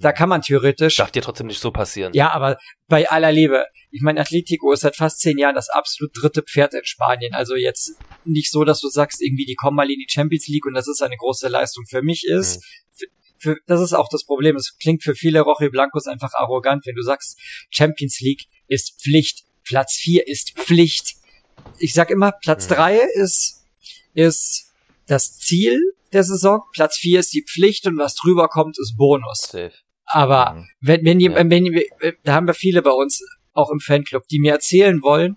Da 0.00 0.12
kann 0.12 0.28
man 0.28 0.42
theoretisch. 0.42 0.96
Darf 0.96 1.10
dir 1.10 1.22
trotzdem 1.22 1.48
nicht 1.48 1.60
so 1.60 1.72
passieren. 1.72 2.12
Ja, 2.14 2.30
aber 2.30 2.56
bei 2.86 3.10
aller 3.10 3.32
Liebe. 3.32 3.64
Ich 3.90 4.00
meine, 4.00 4.20
Atletico 4.20 4.72
ist 4.72 4.80
seit 4.80 4.94
fast 4.94 5.18
zehn 5.20 5.38
Jahren 5.38 5.56
das 5.56 5.68
absolut 5.70 6.12
dritte 6.14 6.42
Pferd 6.42 6.74
in 6.74 6.84
Spanien. 6.84 7.34
Also 7.34 7.56
jetzt 7.56 7.94
nicht 8.24 8.52
so, 8.52 8.64
dass 8.64 8.80
du 8.80 8.88
sagst, 8.88 9.20
irgendwie, 9.20 9.44
die 9.44 9.56
kommen 9.56 9.76
mal 9.76 9.90
in 9.90 9.98
die 9.98 10.06
Champions 10.08 10.46
League 10.46 10.66
und 10.66 10.74
das 10.74 10.86
ist 10.86 11.02
eine 11.02 11.16
große 11.16 11.48
Leistung. 11.48 11.84
Für 11.88 12.02
mich 12.02 12.24
ist, 12.28 12.58
mhm. 12.58 12.60
für, 12.92 13.06
für, 13.38 13.56
das 13.66 13.80
ist 13.80 13.92
auch 13.92 14.08
das 14.08 14.24
Problem. 14.24 14.54
Es 14.54 14.76
klingt 14.80 15.02
für 15.02 15.16
viele 15.16 15.40
Roche 15.40 15.68
Blancos 15.68 16.06
einfach 16.06 16.32
arrogant, 16.34 16.86
wenn 16.86 16.94
du 16.94 17.02
sagst, 17.02 17.36
Champions 17.70 18.20
League 18.20 18.44
ist 18.68 19.00
Pflicht. 19.02 19.47
Platz 19.68 19.96
vier 19.96 20.26
ist 20.26 20.58
Pflicht. 20.58 21.16
Ich 21.78 21.92
sag 21.92 22.10
immer, 22.10 22.32
Platz 22.32 22.68
mhm. 22.68 22.74
drei 22.74 22.98
ist, 23.14 23.66
ist 24.14 24.72
das 25.06 25.38
Ziel 25.38 25.78
der 26.12 26.24
Saison, 26.24 26.62
Platz 26.72 26.96
vier 26.96 27.20
ist 27.20 27.34
die 27.34 27.44
Pflicht 27.44 27.86
und 27.86 27.98
was 27.98 28.14
drüber 28.14 28.48
kommt, 28.48 28.78
ist 28.78 28.96
Bonus. 28.96 29.42
Safe. 29.42 29.72
Aber 30.06 30.54
mhm. 30.54 30.68
wenn, 30.80 31.04
wenn, 31.04 31.20
ja. 31.20 31.34
wenn, 31.34 31.50
wenn, 31.50 32.14
da 32.24 32.32
haben 32.34 32.46
wir 32.46 32.54
viele 32.54 32.80
bei 32.80 32.90
uns 32.90 33.22
auch 33.52 33.70
im 33.70 33.80
Fanclub, 33.80 34.26
die 34.28 34.40
mir 34.40 34.52
erzählen 34.52 35.02
wollen, 35.02 35.36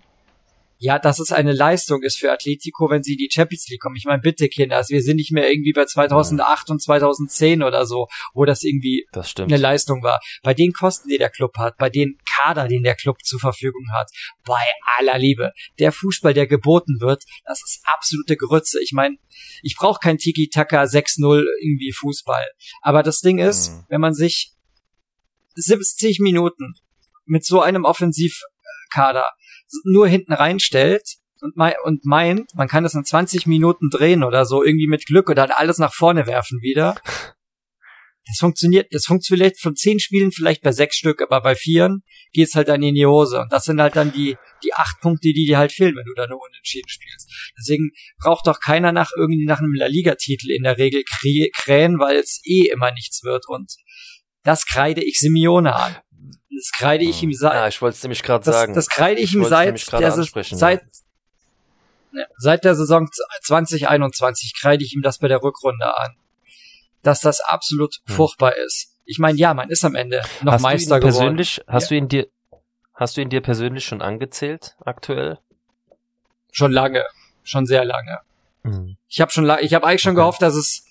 ja, 0.82 0.98
dass 0.98 1.20
es 1.20 1.30
eine 1.30 1.52
Leistung 1.52 2.02
ist 2.02 2.18
für 2.18 2.32
Atletico, 2.32 2.90
wenn 2.90 3.04
sie 3.04 3.12
in 3.12 3.18
die 3.18 3.28
Champions 3.32 3.68
League 3.68 3.80
kommen. 3.80 3.94
Ich 3.94 4.04
meine, 4.04 4.20
bitte, 4.20 4.48
Kinder, 4.48 4.78
also 4.78 4.92
wir 4.92 5.00
sind 5.00 5.14
nicht 5.14 5.30
mehr 5.30 5.48
irgendwie 5.48 5.72
bei 5.72 5.84
2008 5.84 6.70
und 6.70 6.82
2010 6.82 7.62
oder 7.62 7.86
so, 7.86 8.08
wo 8.34 8.44
das 8.44 8.64
irgendwie 8.64 9.06
das 9.12 9.32
eine 9.38 9.58
Leistung 9.58 10.02
war. 10.02 10.18
Bei 10.42 10.54
den 10.54 10.72
Kosten, 10.72 11.08
die 11.08 11.18
der 11.18 11.30
Club 11.30 11.56
hat, 11.56 11.76
bei 11.76 11.88
den 11.88 12.18
Kader, 12.28 12.66
den 12.66 12.82
der 12.82 12.96
Club 12.96 13.18
zur 13.22 13.38
Verfügung 13.38 13.86
hat, 13.94 14.10
bei 14.44 14.60
aller 14.98 15.18
Liebe. 15.18 15.52
Der 15.78 15.92
Fußball, 15.92 16.34
der 16.34 16.48
geboten 16.48 17.00
wird, 17.00 17.22
das 17.44 17.62
ist 17.62 17.80
absolute 17.84 18.36
Grütze. 18.36 18.80
Ich 18.82 18.90
meine, 18.90 19.18
ich 19.62 19.76
brauche 19.76 20.00
kein 20.00 20.18
Tiki-Taka 20.18 20.82
6-0 20.82 21.44
irgendwie 21.62 21.92
Fußball. 21.92 22.44
Aber 22.80 23.04
das 23.04 23.20
Ding 23.20 23.38
ist, 23.38 23.70
mhm. 23.70 23.84
wenn 23.88 24.00
man 24.00 24.14
sich 24.14 24.52
70 25.54 26.18
Minuten 26.18 26.74
mit 27.24 27.46
so 27.46 27.60
einem 27.60 27.84
Offensivkader 27.84 29.30
nur 29.84 30.08
hinten 30.08 30.32
reinstellt 30.32 31.16
und, 31.40 31.56
mei 31.56 31.74
und 31.84 32.04
meint, 32.04 32.54
man 32.54 32.68
kann 32.68 32.84
das 32.84 32.94
in 32.94 33.04
20 33.04 33.46
Minuten 33.46 33.90
drehen 33.90 34.22
oder 34.22 34.44
so, 34.44 34.62
irgendwie 34.62 34.86
mit 34.86 35.06
Glück 35.06 35.28
oder 35.28 35.58
alles 35.58 35.78
nach 35.78 35.92
vorne 35.92 36.26
werfen 36.26 36.60
wieder. 36.62 36.96
Das 38.26 38.38
funktioniert, 38.38 38.86
das 38.92 39.04
funktioniert 39.04 39.58
von 39.58 39.74
zehn 39.74 39.98
Spielen 39.98 40.30
vielleicht 40.30 40.62
bei 40.62 40.70
sechs 40.70 40.96
Stück, 40.96 41.20
aber 41.20 41.40
bei 41.40 41.56
vieren 41.56 42.02
geht's 42.32 42.54
halt 42.54 42.68
dann 42.68 42.82
in 42.82 42.94
die 42.94 43.04
Hose. 43.06 43.40
Und 43.40 43.52
das 43.52 43.64
sind 43.64 43.80
halt 43.80 43.96
dann 43.96 44.12
die, 44.12 44.36
die 44.62 44.72
acht 44.74 45.00
Punkte, 45.00 45.32
die 45.32 45.44
dir 45.44 45.58
halt 45.58 45.72
fehlen, 45.72 45.96
wenn 45.96 46.04
du 46.04 46.14
da 46.14 46.28
nur 46.28 46.40
unentschieden 46.40 46.88
spielst. 46.88 47.28
Deswegen 47.58 47.90
braucht 48.20 48.46
doch 48.46 48.60
keiner 48.60 48.92
nach 48.92 49.10
irgendwie 49.16 49.44
nach 49.44 49.58
einem 49.58 49.74
La 49.74 49.86
Liga-Titel 49.86 50.52
in 50.52 50.62
der 50.62 50.78
Regel 50.78 51.02
krähen, 51.02 51.98
weil 51.98 52.16
es 52.16 52.40
eh 52.44 52.68
immer 52.72 52.92
nichts 52.92 53.24
wird. 53.24 53.48
Und 53.48 53.74
das 54.44 54.66
kreide 54.66 55.02
ich 55.02 55.18
Simeone 55.18 55.74
an. 55.74 55.96
Das 56.50 56.70
kreide 56.72 57.04
ich 57.04 57.22
ihm 57.22 57.32
seit. 57.32 57.54
Ja, 57.54 57.68
ich 57.68 57.80
wollte 57.82 57.96
es 57.96 58.02
nämlich 58.02 58.22
gerade 58.22 58.44
sagen. 58.44 58.74
Das 58.74 58.88
kreide 58.88 59.20
ich, 59.20 59.30
ich 59.30 59.34
ihm 59.34 59.44
seit, 59.44 59.92
der, 59.92 60.12
seit, 60.12 60.82
ja. 62.12 62.24
seit 62.36 62.64
der 62.64 62.74
Saison 62.74 63.08
2021 63.42 64.54
kreide 64.60 64.84
ich 64.84 64.94
ihm 64.94 65.02
das 65.02 65.18
bei 65.18 65.28
der 65.28 65.42
Rückrunde 65.42 65.96
an. 65.96 66.16
Dass 67.02 67.20
das 67.20 67.40
absolut 67.40 67.96
hm. 68.06 68.14
furchtbar 68.14 68.56
ist. 68.56 68.96
Ich 69.04 69.18
meine, 69.18 69.38
ja, 69.38 69.54
man 69.54 69.70
ist 69.70 69.84
am 69.84 69.94
Ende 69.94 70.22
noch 70.42 70.52
hast 70.52 70.62
Meister 70.62 71.00
du 71.00 71.06
ihn 71.06 71.10
geworden. 71.10 71.36
Persönlich, 71.36 71.60
hast 71.66 71.84
ja. 71.84 71.88
du 71.88 71.94
ihn 71.96 72.08
dir, 72.08 72.28
hast 72.94 73.16
du 73.16 73.20
ihn 73.20 73.30
dir 73.30 73.40
persönlich 73.40 73.84
schon 73.84 74.00
angezählt, 74.00 74.76
aktuell? 74.84 75.38
Schon 76.52 76.70
lange. 76.70 77.04
Schon 77.42 77.66
sehr 77.66 77.84
lange. 77.84 78.20
Hm. 78.62 78.96
Ich 79.08 79.20
habe 79.20 79.32
schon, 79.32 79.50
ich 79.60 79.74
habe 79.74 79.86
eigentlich 79.86 80.02
schon 80.02 80.12
okay. 80.12 80.20
gehofft, 80.20 80.42
dass 80.42 80.54
es, 80.54 80.84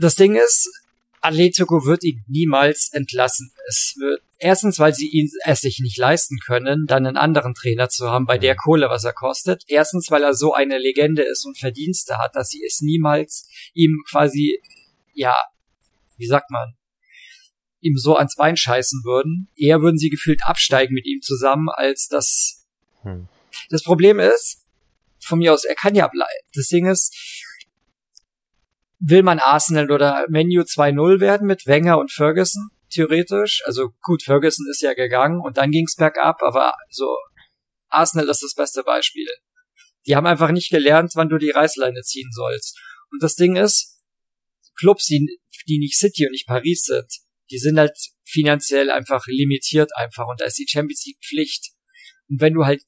das 0.00 0.14
Ding 0.14 0.36
ist, 0.36 0.70
Atletico 1.20 1.84
wird 1.84 2.02
ihn 2.04 2.24
niemals 2.28 2.90
entlassen. 2.92 3.52
Es 3.68 3.94
wird 3.98 4.22
erstens, 4.38 4.78
weil 4.78 4.94
sie 4.94 5.08
ihn 5.08 5.30
es 5.44 5.60
sich 5.60 5.80
nicht 5.80 5.98
leisten 5.98 6.38
können, 6.38 6.86
dann 6.86 7.06
einen 7.06 7.16
anderen 7.16 7.54
Trainer 7.54 7.88
zu 7.88 8.10
haben 8.10 8.26
bei 8.26 8.38
der 8.38 8.54
mhm. 8.54 8.58
Kohle, 8.58 8.88
was 8.88 9.04
er 9.04 9.12
kostet. 9.12 9.64
Erstens, 9.68 10.10
weil 10.10 10.22
er 10.22 10.34
so 10.34 10.54
eine 10.54 10.78
Legende 10.78 11.22
ist 11.22 11.44
und 11.44 11.58
Verdienste 11.58 12.18
hat, 12.18 12.34
dass 12.34 12.48
sie 12.48 12.64
es 12.66 12.80
niemals 12.80 13.48
ihm 13.74 14.02
quasi, 14.10 14.60
ja, 15.12 15.34
wie 16.16 16.26
sagt 16.26 16.50
man, 16.50 16.74
ihm 17.80 17.96
so 17.96 18.16
ans 18.16 18.36
Bein 18.36 18.56
scheißen 18.56 19.02
würden. 19.04 19.48
Eher 19.56 19.80
würden 19.80 19.98
sie 19.98 20.10
gefühlt 20.10 20.44
absteigen 20.44 20.94
mit 20.94 21.06
ihm 21.06 21.20
zusammen, 21.22 21.68
als 21.68 22.08
das. 22.08 22.66
Hm. 23.02 23.28
Das 23.68 23.82
Problem 23.82 24.18
ist, 24.18 24.64
von 25.22 25.38
mir 25.38 25.52
aus, 25.52 25.64
er 25.64 25.74
kann 25.74 25.94
ja 25.94 26.08
bleiben. 26.08 26.46
Das 26.54 26.68
Ding 26.68 26.86
ist, 26.86 27.14
will 29.00 29.22
man 29.22 29.38
Arsenal 29.38 29.90
oder 29.90 30.26
Menu 30.28 30.60
2-0 30.60 31.20
werden 31.20 31.46
mit 31.46 31.66
Wenger 31.66 31.98
und 31.98 32.12
Ferguson? 32.12 32.70
Theoretisch. 32.90 33.62
Also 33.64 33.90
gut, 34.02 34.22
Ferguson 34.22 34.66
ist 34.70 34.82
ja 34.82 34.94
gegangen 34.94 35.40
und 35.40 35.56
dann 35.56 35.70
ging's 35.70 35.96
bergab, 35.96 36.42
aber 36.42 36.74
so 36.90 37.16
Arsenal 37.88 38.28
ist 38.28 38.42
das 38.42 38.54
beste 38.54 38.82
Beispiel. 38.82 39.26
Die 40.06 40.16
haben 40.16 40.26
einfach 40.26 40.50
nicht 40.50 40.70
gelernt, 40.70 41.12
wann 41.14 41.28
du 41.28 41.38
die 41.38 41.50
Reißleine 41.50 42.02
ziehen 42.02 42.30
sollst. 42.32 42.78
Und 43.10 43.22
das 43.22 43.34
Ding 43.34 43.56
ist, 43.56 43.98
Clubs, 44.78 45.06
die, 45.06 45.38
die 45.66 45.78
nicht 45.78 45.98
City 45.98 46.26
und 46.26 46.32
nicht 46.32 46.46
Paris 46.46 46.84
sind, 46.84 47.06
die 47.50 47.58
sind 47.58 47.78
halt 47.78 47.96
finanziell 48.24 48.90
einfach 48.90 49.24
limitiert 49.26 49.90
einfach 49.96 50.26
und 50.28 50.40
da 50.40 50.44
ist 50.44 50.58
die 50.58 50.68
Champions 50.68 51.04
League 51.04 51.18
Pflicht. 51.26 51.72
Und 52.28 52.40
wenn 52.40 52.54
du 52.54 52.64
halt 52.64 52.82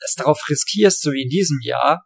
es 0.00 0.14
darauf 0.16 0.42
riskierst, 0.48 1.02
so 1.02 1.12
wie 1.12 1.22
in 1.22 1.28
diesem 1.28 1.60
Jahr, 1.62 2.04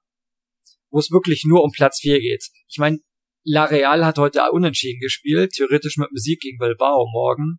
wo 0.91 0.99
es 0.99 1.11
wirklich 1.11 1.45
nur 1.47 1.63
um 1.63 1.71
Platz 1.71 2.01
4 2.01 2.21
geht. 2.21 2.45
Ich 2.69 2.79
meine, 2.79 2.99
La 3.45 3.65
Real 3.65 4.05
hat 4.05 4.19
heute 4.19 4.43
unentschieden 4.53 5.01
gespielt, 5.01 5.53
theoretisch 5.53 5.97
mit 5.97 6.09
Sieg 6.15 6.41
gegen 6.41 6.59
Bilbao 6.59 7.07
morgen. 7.11 7.59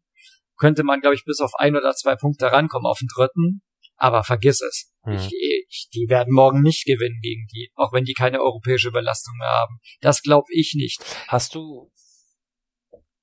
Könnte 0.58 0.84
man, 0.84 1.00
glaube 1.00 1.16
ich, 1.16 1.24
bis 1.26 1.40
auf 1.40 1.52
ein 1.58 1.76
oder 1.76 1.94
zwei 1.94 2.16
Punkte 2.16 2.52
rankommen 2.52 2.86
auf 2.86 3.00
den 3.00 3.08
dritten. 3.08 3.62
Aber 3.96 4.24
vergiss 4.24 4.62
es. 4.62 4.92
Hm. 5.04 5.14
Ich, 5.14 5.32
ich, 5.68 5.90
die 5.94 6.08
werden 6.10 6.34
morgen 6.34 6.62
nicht 6.62 6.86
gewinnen 6.86 7.20
gegen 7.22 7.48
die, 7.54 7.72
auch 7.76 7.92
wenn 7.92 8.06
die 8.06 8.14
keine 8.14 8.42
europäische 8.42 8.92
Belastung 8.92 9.36
mehr 9.38 9.50
haben. 9.50 9.80
Das 10.02 10.22
glaube 10.22 10.48
ich 10.52 10.74
nicht. 10.76 11.02
Hast 11.28 11.56
du 11.56 11.92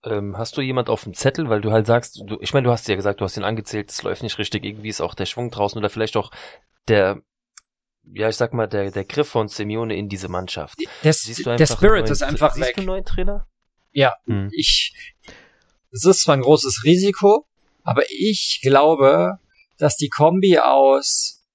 ähm, 0.05 0.37
hast 0.37 0.57
du 0.57 0.61
jemand 0.61 0.89
auf 0.89 1.05
dem 1.05 1.15
Zettel, 1.15 1.49
weil 1.49 1.61
du 1.61 1.73
halt 1.73 1.87
sagst, 1.87 2.23
du, 2.25 2.39
ich 2.41 2.53
meine, 2.53 2.65
du 2.67 2.71
hast 2.71 2.89
ja 2.89 2.95
gesagt, 2.95 3.21
du 3.21 3.25
hast 3.25 3.37
ihn 3.37 3.45
angezählt, 3.45 3.91
es 3.91 4.03
läuft 4.03 4.23
nicht 4.23 4.39
richtig, 4.39 4.65
irgendwie 4.65 4.89
ist 4.89 5.01
auch 5.01 5.15
der 5.15 5.27
Schwung 5.27 5.51
draußen 5.51 5.79
oder 5.79 5.91
vielleicht 5.91 6.17
auch 6.17 6.31
der 6.89 7.23
ja, 8.13 8.29
ich 8.29 8.37
sag 8.37 8.55
mal, 8.55 8.67
der, 8.67 8.91
der 8.91 9.05
Griff 9.05 9.29
von 9.29 9.49
Simeone 9.49 9.97
in 9.97 10.09
diese 10.09 10.29
Mannschaft. 10.29 10.79
Der, 11.03 11.13
der 11.57 11.67
Spirit 11.67 12.03
neuen, 12.03 12.13
ist 12.13 12.23
einfach 12.23 12.55
siehst 12.55 12.67
weg. 12.67 12.75
Du 12.77 12.81
einen 12.81 12.87
neuen 12.87 13.05
Trainer? 13.05 13.49
Ja, 13.93 14.15
hm. 14.27 14.49
ich, 14.53 14.95
es 15.91 16.05
ist 16.05 16.23
zwar 16.23 16.37
ein 16.37 16.43
großes 16.43 16.83
Risiko, 16.85 17.47
aber 17.83 18.03
ich 18.11 18.61
glaube, 18.63 19.39
dass 19.79 19.97
die 19.97 20.09
Kombi 20.09 20.59
aus 20.59 21.47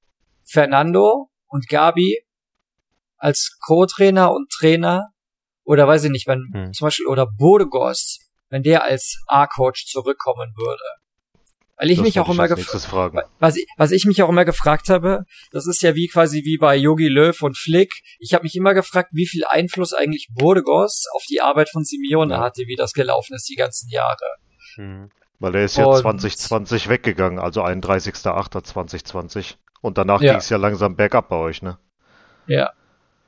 Fernando 0.43 1.29
und 1.47 1.67
Gabi 1.67 2.23
als 3.17 3.57
Co-Trainer 3.65 4.31
und 4.31 4.49
Trainer 4.51 5.09
oder 5.63 5.87
weiß 5.87 6.05
ich 6.05 6.11
nicht, 6.11 6.27
wenn 6.27 6.49
hm. 6.53 6.73
zum 6.73 6.85
Beispiel 6.85 7.07
oder 7.07 7.27
Bodegos, 7.27 8.19
wenn 8.49 8.63
der 8.63 8.83
als 8.83 9.21
A-Coach 9.27 9.85
zurückkommen 9.85 10.53
würde, 10.55 10.83
weil 11.81 11.89
ich 11.89 11.97
das 11.97 12.05
mich 12.05 12.19
auch 12.19 12.29
immer 12.29 12.47
gefragt, 12.47 13.15
was 13.39 13.57
ich, 13.57 13.65
was 13.75 13.91
ich 13.91 14.05
mich 14.05 14.21
auch 14.21 14.29
immer 14.29 14.45
gefragt 14.45 14.89
habe, 14.89 15.25
das 15.51 15.65
ist 15.65 15.81
ja 15.81 15.95
wie 15.95 16.07
quasi 16.07 16.43
wie 16.45 16.57
bei 16.57 16.75
Yogi 16.75 17.07
Löw 17.07 17.41
und 17.41 17.57
Flick. 17.57 17.91
Ich 18.19 18.35
habe 18.35 18.43
mich 18.43 18.55
immer 18.55 18.75
gefragt, 18.75 19.09
wie 19.13 19.25
viel 19.25 19.45
Einfluss 19.45 19.91
eigentlich 19.91 20.27
Burgos 20.31 21.05
auf 21.15 21.23
die 21.27 21.41
Arbeit 21.41 21.69
von 21.69 21.83
Simeone 21.83 22.35
ja. 22.35 22.39
hatte, 22.39 22.67
wie 22.67 22.75
das 22.75 22.93
gelaufen 22.93 23.33
ist 23.33 23.49
die 23.49 23.55
ganzen 23.55 23.89
Jahre. 23.89 24.35
Hm. 24.75 25.09
Weil 25.39 25.55
er 25.55 25.63
ist 25.65 25.77
ja 25.77 25.85
und 25.85 25.97
2020 25.97 26.87
weggegangen, 26.87 27.39
also 27.39 27.63
31.08.2020. 27.63 29.55
Und 29.81 29.97
danach 29.97 30.21
ja. 30.21 30.33
ging 30.33 30.39
es 30.39 30.49
ja 30.49 30.57
langsam 30.57 30.95
bergab 30.95 31.29
bei 31.29 31.37
euch, 31.37 31.63
ne? 31.63 31.79
Ja. 32.45 32.73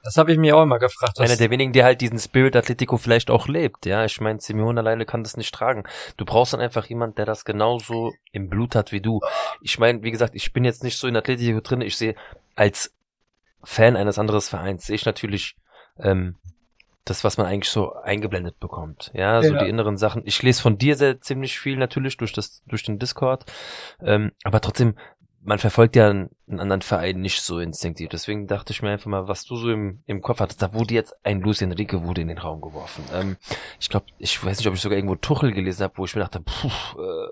Das 0.03 0.17
habe 0.17 0.33
ich 0.33 0.37
mir 0.37 0.57
auch 0.57 0.63
immer 0.63 0.79
gefragt. 0.79 1.19
Einer 1.19 1.37
der 1.37 1.49
wenigen, 1.49 1.71
der 1.71 1.85
halt 1.85 2.01
diesen 2.01 2.19
Spirit 2.19 2.55
Atletico 2.55 2.97
vielleicht 2.97 3.31
auch 3.31 3.47
lebt. 3.47 3.85
Ja, 3.85 4.03
ich 4.03 4.19
meine, 4.19 4.39
Simeone 4.39 4.81
alleine 4.81 5.05
kann 5.05 5.23
das 5.23 5.37
nicht 5.37 5.53
tragen. 5.53 5.83
Du 6.17 6.25
brauchst 6.25 6.53
dann 6.53 6.59
einfach 6.59 6.85
jemand, 6.87 7.17
der 7.17 7.25
das 7.25 7.45
genauso 7.45 8.11
im 8.31 8.49
Blut 8.49 8.75
hat 8.75 8.91
wie 8.91 9.01
du. 9.01 9.21
Ich 9.61 9.79
meine, 9.79 10.03
wie 10.03 10.11
gesagt, 10.11 10.35
ich 10.35 10.51
bin 10.51 10.65
jetzt 10.65 10.83
nicht 10.83 10.97
so 10.97 11.07
in 11.07 11.15
Atletico 11.15 11.61
drin. 11.61 11.81
Ich 11.81 11.95
sehe 11.95 12.15
als 12.55 12.93
Fan 13.63 13.95
eines 13.95 14.19
anderen 14.19 14.41
Vereins 14.41 14.85
sehe 14.85 14.95
ich 14.95 15.05
natürlich 15.05 15.55
ähm, 15.97 16.35
das, 17.05 17.23
was 17.23 17.37
man 17.37 17.47
eigentlich 17.47 17.71
so 17.71 17.93
eingeblendet 17.93 18.59
bekommt. 18.59 19.11
Ja, 19.13 19.41
so 19.41 19.53
ja. 19.53 19.63
die 19.63 19.69
inneren 19.69 19.97
Sachen. 19.97 20.23
Ich 20.25 20.41
lese 20.41 20.61
von 20.61 20.77
dir 20.77 20.95
sehr 20.95 21.19
ziemlich 21.19 21.59
viel 21.59 21.77
natürlich 21.77 22.17
durch 22.17 22.33
das 22.33 22.63
durch 22.65 22.83
den 22.83 22.99
Discord, 22.99 23.45
ähm, 24.01 24.31
aber 24.43 24.61
trotzdem 24.61 24.95
man 25.43 25.59
verfolgt 25.59 25.95
ja 25.95 26.09
einen, 26.09 26.29
anderen 26.47 26.81
Verein 26.81 27.19
nicht 27.19 27.41
so 27.41 27.59
instinktiv. 27.59 28.09
Deswegen 28.09 28.47
dachte 28.47 28.73
ich 28.73 28.81
mir 28.81 28.91
einfach 28.91 29.07
mal, 29.07 29.27
was 29.27 29.45
du 29.45 29.55
so 29.55 29.71
im, 29.71 30.03
im 30.05 30.21
Kopf 30.21 30.39
hattest. 30.39 30.61
Da 30.61 30.73
wurde 30.73 30.93
jetzt 30.93 31.13
ein 31.23 31.41
Lucien 31.41 31.71
Rieke 31.71 32.03
wurde 32.03 32.21
in 32.21 32.27
den 32.27 32.37
Raum 32.37 32.61
geworfen. 32.61 33.03
Ähm, 33.13 33.37
ich 33.79 33.89
glaube, 33.89 34.05
ich 34.19 34.43
weiß 34.43 34.57
nicht, 34.57 34.67
ob 34.67 34.73
ich 34.73 34.81
sogar 34.81 34.97
irgendwo 34.97 35.15
Tuchel 35.15 35.51
gelesen 35.51 35.83
habe, 35.83 35.93
wo 35.97 36.05
ich 36.05 36.15
mir 36.15 36.21
dachte, 36.21 36.41
puh, 36.41 37.01
äh, 37.01 37.27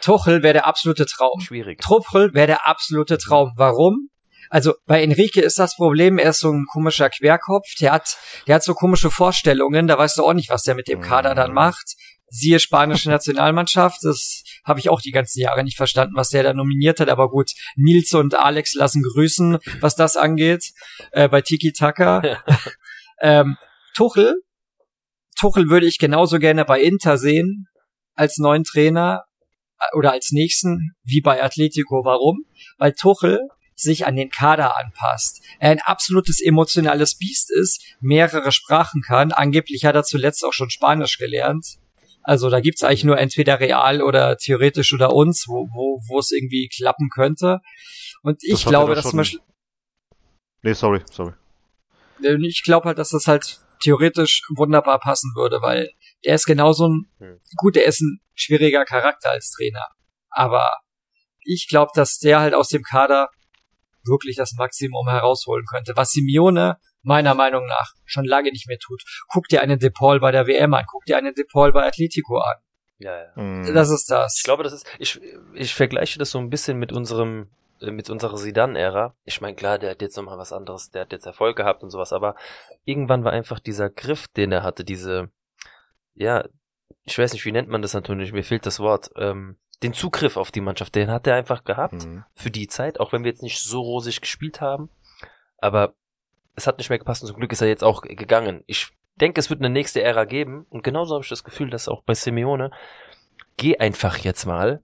Tuchel 0.00 0.42
wäre 0.42 0.54
der 0.54 0.66
absolute 0.66 1.06
Traum. 1.06 1.40
Schwierig. 1.40 1.80
Tuchel 1.80 2.34
wäre 2.34 2.46
der 2.46 2.66
absolute 2.66 3.18
Traum. 3.18 3.52
Warum? 3.56 4.08
Also 4.50 4.74
bei 4.86 5.02
Enrique 5.02 5.40
ist 5.40 5.58
das 5.58 5.76
Problem, 5.76 6.18
er 6.18 6.30
ist 6.30 6.40
so 6.40 6.50
ein 6.50 6.66
komischer 6.70 7.08
Querkopf, 7.08 7.74
der 7.80 7.92
hat, 7.92 8.18
der 8.46 8.56
hat 8.56 8.62
so 8.62 8.74
komische 8.74 9.10
Vorstellungen, 9.10 9.86
da 9.86 9.96
weißt 9.96 10.18
du 10.18 10.24
auch 10.26 10.34
nicht, 10.34 10.50
was 10.50 10.64
der 10.64 10.74
mit 10.74 10.88
dem 10.88 11.00
Kader 11.00 11.34
dann 11.34 11.50
mhm. 11.50 11.54
macht 11.54 11.94
siehe 12.32 12.58
spanische 12.58 13.10
Nationalmannschaft. 13.10 13.98
Das 14.02 14.42
habe 14.64 14.80
ich 14.80 14.88
auch 14.88 15.02
die 15.02 15.10
ganzen 15.10 15.40
Jahre 15.40 15.62
nicht 15.62 15.76
verstanden, 15.76 16.16
was 16.16 16.30
der 16.30 16.42
da 16.42 16.54
nominiert 16.54 16.98
hat. 16.98 17.10
Aber 17.10 17.28
gut, 17.28 17.52
Nils 17.76 18.12
und 18.14 18.34
Alex 18.34 18.74
lassen 18.74 19.02
grüßen, 19.02 19.58
was 19.80 19.96
das 19.96 20.16
angeht, 20.16 20.72
äh, 21.12 21.28
bei 21.28 21.42
Tiki 21.42 21.72
Taka. 21.72 22.22
Ja. 22.24 22.44
ähm, 23.20 23.58
Tuchel, 23.94 24.42
Tuchel 25.38 25.68
würde 25.68 25.86
ich 25.86 25.98
genauso 25.98 26.38
gerne 26.38 26.64
bei 26.64 26.80
Inter 26.80 27.18
sehen 27.18 27.66
als 28.14 28.38
neuen 28.38 28.64
Trainer 28.64 29.24
äh, 29.78 29.96
oder 29.96 30.12
als 30.12 30.32
nächsten 30.32 30.94
wie 31.04 31.20
bei 31.20 31.42
Atletico. 31.42 32.04
Warum? 32.04 32.46
Weil 32.78 32.94
Tuchel 32.94 33.40
sich 33.74 34.06
an 34.06 34.16
den 34.16 34.30
Kader 34.30 34.78
anpasst. 34.78 35.42
Er 35.58 35.70
ein 35.70 35.80
absolutes 35.80 36.40
emotionales 36.40 37.18
Biest 37.18 37.50
ist, 37.50 37.82
mehrere 38.00 38.52
Sprachen 38.52 39.02
kann. 39.02 39.32
Angeblich 39.32 39.84
hat 39.84 39.96
er 39.96 40.04
zuletzt 40.04 40.44
auch 40.44 40.52
schon 40.52 40.70
Spanisch 40.70 41.18
gelernt. 41.18 41.78
Also 42.22 42.50
da 42.50 42.60
gibt's 42.60 42.82
eigentlich 42.82 43.04
nur 43.04 43.18
entweder 43.18 43.60
real 43.60 44.02
oder 44.02 44.36
theoretisch 44.36 44.92
oder 44.92 45.12
uns, 45.12 45.46
wo, 45.48 45.68
wo, 45.72 46.00
wo 46.08 46.18
es 46.18 46.30
irgendwie 46.30 46.68
klappen 46.68 47.08
könnte. 47.12 47.60
Und 48.22 48.42
ich 48.42 48.62
das 48.62 48.64
glaube, 48.64 48.94
dass 48.94 49.08
zum 49.08 49.18
Beispiel. 49.18 49.40
Nee, 50.62 50.74
sorry, 50.74 51.00
sorry. 51.10 51.32
Ich 52.42 52.62
glaube 52.62 52.86
halt, 52.86 52.98
dass 52.98 53.10
das 53.10 53.26
halt 53.26 53.60
theoretisch 53.82 54.42
wunderbar 54.54 55.00
passen 55.00 55.32
würde, 55.34 55.60
weil 55.60 55.90
er 56.22 56.36
ist 56.36 56.46
genauso 56.46 56.88
ein, 56.88 57.10
hm. 57.18 57.40
gut, 57.56 57.76
er 57.76 57.84
ist 57.84 58.00
ein 58.00 58.20
schwieriger 58.34 58.84
Charakter 58.84 59.30
als 59.30 59.50
Trainer. 59.50 59.88
Aber 60.30 60.70
ich 61.40 61.66
glaube, 61.68 61.90
dass 61.94 62.18
der 62.18 62.38
halt 62.38 62.54
aus 62.54 62.68
dem 62.68 62.82
Kader 62.82 63.28
wirklich 64.04 64.36
das 64.36 64.52
Maximum 64.52 65.08
herausholen 65.08 65.66
könnte. 65.66 65.92
Was 65.96 66.12
Simeone 66.12 66.78
meiner 67.02 67.34
Meinung 67.34 67.66
nach 67.66 67.92
schon 68.04 68.24
lange 68.24 68.50
nicht 68.50 68.68
mehr 68.68 68.78
tut. 68.78 69.02
Guck 69.28 69.48
dir 69.48 69.62
einen 69.62 69.78
DePaul 69.78 70.20
bei 70.20 70.30
der 70.32 70.46
WM 70.46 70.74
an, 70.74 70.84
guck 70.86 71.04
dir 71.04 71.16
einen 71.16 71.34
DePaul 71.34 71.72
bei 71.72 71.84
Atletico 71.86 72.38
an. 72.38 72.56
Ja, 72.98 73.16
ja. 73.24 73.32
Mhm. 73.42 73.74
Das 73.74 73.90
ist 73.90 74.10
das. 74.10 74.36
Ich 74.38 74.44
glaube, 74.44 74.62
das 74.62 74.72
ist, 74.72 74.86
ich, 74.98 75.20
ich 75.54 75.74
vergleiche 75.74 76.18
das 76.18 76.30
so 76.30 76.38
ein 76.38 76.50
bisschen 76.50 76.78
mit 76.78 76.92
unserem, 76.92 77.50
äh, 77.80 77.90
mit 77.90 78.08
unserer 78.10 78.36
Sidan-Ära. 78.38 79.16
Ich 79.24 79.40
meine, 79.40 79.56
klar, 79.56 79.78
der 79.78 79.90
hat 79.90 80.02
jetzt 80.02 80.16
nochmal 80.16 80.38
was 80.38 80.52
anderes, 80.52 80.90
der 80.90 81.02
hat 81.02 81.12
jetzt 81.12 81.26
Erfolg 81.26 81.56
gehabt 81.56 81.82
und 81.82 81.90
sowas, 81.90 82.12
aber 82.12 82.36
irgendwann 82.84 83.24
war 83.24 83.32
einfach 83.32 83.58
dieser 83.58 83.90
Griff, 83.90 84.28
den 84.28 84.52
er 84.52 84.62
hatte, 84.62 84.84
diese, 84.84 85.30
ja, 86.14 86.44
ich 87.04 87.18
weiß 87.18 87.32
nicht, 87.32 87.44
wie 87.44 87.50
nennt 87.52 87.68
man 87.68 87.82
das 87.82 87.94
natürlich, 87.94 88.32
mir 88.32 88.44
fehlt 88.44 88.66
das 88.66 88.78
Wort, 88.78 89.10
ähm, 89.16 89.56
den 89.82 89.94
Zugriff 89.94 90.36
auf 90.36 90.52
die 90.52 90.60
Mannschaft, 90.60 90.94
den 90.94 91.10
hat 91.10 91.26
er 91.26 91.34
einfach 91.34 91.64
gehabt 91.64 92.04
Mhm. 92.06 92.24
für 92.34 92.52
die 92.52 92.68
Zeit, 92.68 93.00
auch 93.00 93.12
wenn 93.12 93.24
wir 93.24 93.32
jetzt 93.32 93.42
nicht 93.42 93.58
so 93.60 93.80
rosig 93.80 94.20
gespielt 94.20 94.60
haben. 94.60 94.90
Aber 95.58 95.94
es 96.54 96.66
hat 96.66 96.78
nicht 96.78 96.90
mehr 96.90 96.98
gepasst 96.98 97.22
und 97.22 97.28
zum 97.28 97.36
Glück 97.36 97.52
ist 97.52 97.62
er 97.62 97.68
jetzt 97.68 97.84
auch 97.84 98.02
gegangen. 98.02 98.62
Ich 98.66 98.90
denke, 99.16 99.40
es 99.40 99.50
wird 99.50 99.60
eine 99.60 99.70
nächste 99.70 100.02
Ära 100.02 100.24
geben 100.24 100.66
und 100.68 100.82
genauso 100.82 101.14
habe 101.14 101.24
ich 101.24 101.30
das 101.30 101.44
Gefühl, 101.44 101.70
dass 101.70 101.88
auch 101.88 102.02
bei 102.02 102.14
Simeone, 102.14 102.70
geh 103.56 103.78
einfach 103.78 104.18
jetzt 104.18 104.46
mal, 104.46 104.82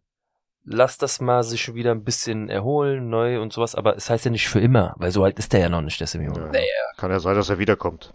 lass 0.65 0.99
das 0.99 1.21
mal 1.21 1.43
sich 1.43 1.75
wieder 1.75 1.93
ein 1.93 2.05
bisschen 2.05 2.49
erholen, 2.49 3.09
neu 3.09 3.41
und 3.41 3.53
sowas, 3.53 3.75
aber 3.75 3.97
es 3.97 4.11
heißt 4.11 4.27
ja 4.27 4.31
nicht 4.31 4.49
für 4.49 4.61
immer, 4.61 4.95
weil 4.99 5.11
so 5.11 5.25
alt 5.25 5.39
ist 5.39 5.53
der 5.53 5.61
ja 5.61 5.69
noch 5.69 5.83
nicht, 5.83 5.99
der 6.01 6.07
Simeone. 6.07 6.51
Ja. 6.55 6.63
Kann 6.97 7.11
ja 7.11 7.21
sein, 7.21 7.37
dass 7.37 7.49
er 7.49 7.59
wiederkommt. 7.59 8.13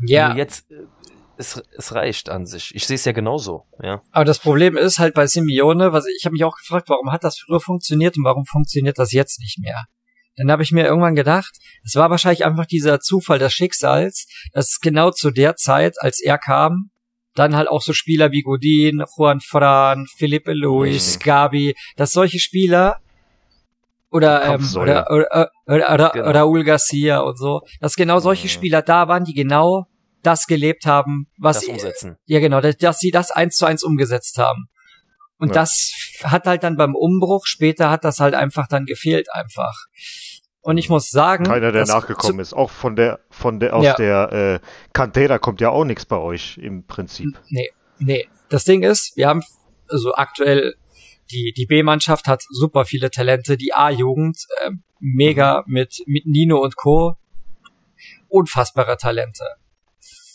Ja, 0.00 0.28
Nur 0.28 0.38
jetzt, 0.38 0.70
äh, 0.70 0.86
es, 1.36 1.62
es 1.76 1.94
reicht 1.94 2.28
an 2.28 2.46
sich. 2.46 2.74
Ich 2.74 2.86
sehe 2.86 2.96
es 2.96 3.04
ja 3.04 3.12
genauso, 3.12 3.64
ja. 3.82 4.02
aber 4.10 4.24
das 4.24 4.38
Problem 4.38 4.76
ist 4.76 4.98
halt 4.98 5.14
bei 5.14 5.26
Simeone, 5.26 5.92
was 5.92 6.06
ich 6.06 6.24
habe 6.24 6.32
mich 6.32 6.44
auch 6.44 6.56
gefragt, 6.56 6.88
warum 6.88 7.12
hat 7.12 7.24
das 7.24 7.38
früher 7.38 7.60
funktioniert 7.60 8.16
und 8.16 8.24
warum 8.24 8.44
funktioniert 8.46 8.98
das 8.98 9.12
jetzt 9.12 9.40
nicht 9.40 9.58
mehr? 9.58 9.84
Dann 10.36 10.50
habe 10.50 10.62
ich 10.62 10.72
mir 10.72 10.84
irgendwann 10.84 11.14
gedacht, 11.14 11.52
es 11.84 11.94
war 11.94 12.10
wahrscheinlich 12.10 12.44
einfach 12.44 12.66
dieser 12.66 13.00
Zufall 13.00 13.38
des 13.38 13.52
Schicksals, 13.52 14.26
dass 14.52 14.78
genau 14.80 15.10
zu 15.10 15.30
der 15.30 15.56
Zeit, 15.56 15.94
als 16.00 16.20
er 16.20 16.38
kam, 16.38 16.90
dann 17.34 17.54
halt 17.56 17.68
auch 17.68 17.82
so 17.82 17.92
Spieler 17.92 18.30
wie 18.32 18.42
Godin, 18.42 19.02
Juan 19.16 19.40
Fran, 19.40 20.06
Felipe 20.18 20.52
Luis, 20.52 21.16
Mhm. 21.16 21.22
Gabi, 21.24 21.74
dass 21.96 22.12
solche 22.12 22.38
Spieler 22.38 22.98
oder 24.10 24.44
ähm, 24.44 24.68
oder, 24.76 25.10
oder, 25.10 25.50
oder, 25.66 25.92
oder 25.94 26.10
Genau. 26.14 26.30
Raúl 26.30 26.64
Garcia 26.64 27.20
und 27.20 27.36
so, 27.38 27.62
dass 27.80 27.96
genau 27.96 28.20
solche 28.20 28.46
Mhm. 28.46 28.50
Spieler 28.50 28.82
da 28.82 29.08
waren, 29.08 29.24
die 29.24 29.34
genau 29.34 29.86
das 30.22 30.46
gelebt 30.46 30.86
haben, 30.86 31.26
was 31.38 31.60
Das 31.60 31.68
umsetzen. 31.68 32.16
ja, 32.26 32.40
genau, 32.40 32.60
dass, 32.60 32.76
dass 32.76 32.98
sie 32.98 33.10
das 33.10 33.30
eins 33.30 33.56
zu 33.56 33.66
eins 33.66 33.82
umgesetzt 33.82 34.38
haben. 34.38 34.66
Und 35.38 35.48
Ja. 35.48 35.54
das 35.54 35.92
hat 36.22 36.46
halt 36.46 36.62
dann 36.62 36.76
beim 36.76 36.94
Umbruch, 36.94 37.46
später 37.46 37.90
hat 37.90 38.04
das 38.04 38.20
halt 38.20 38.34
einfach 38.34 38.66
dann 38.68 38.84
gefehlt 38.86 39.32
einfach. 39.32 39.74
Und 40.60 40.78
ich 40.78 40.88
muss 40.88 41.10
sagen, 41.10 41.44
Keiner, 41.44 41.72
der 41.72 41.84
nachgekommen 41.86 42.40
ist. 42.40 42.54
Auch 42.54 42.70
von 42.70 42.96
der, 42.96 43.20
von 43.30 43.60
der, 43.60 43.76
aus 43.76 43.84
Ja. 43.84 43.94
der 43.96 44.32
äh, 44.32 44.66
Cantera 44.94 45.38
kommt 45.38 45.60
ja 45.60 45.68
auch 45.70 45.84
nichts 45.84 46.06
bei 46.06 46.16
euch 46.16 46.56
im 46.58 46.86
Prinzip. 46.86 47.28
Nee, 47.48 47.70
nee. 47.98 48.26
Das 48.48 48.64
Ding 48.64 48.82
ist, 48.82 49.12
wir 49.16 49.28
haben 49.28 49.42
also 49.88 50.14
aktuell 50.14 50.74
die 51.30 51.52
die 51.56 51.66
B-Mannschaft 51.66 52.26
hat 52.28 52.42
super 52.50 52.84
viele 52.84 53.10
Talente, 53.10 53.56
die 53.56 53.72
A-Jugend 53.74 54.38
äh, 54.62 54.70
mega 55.00 55.64
mit 55.66 56.02
mit 56.06 56.26
Nino 56.26 56.58
und 56.62 56.76
Co. 56.76 57.16
unfassbare 58.28 58.96
Talente. 58.96 59.44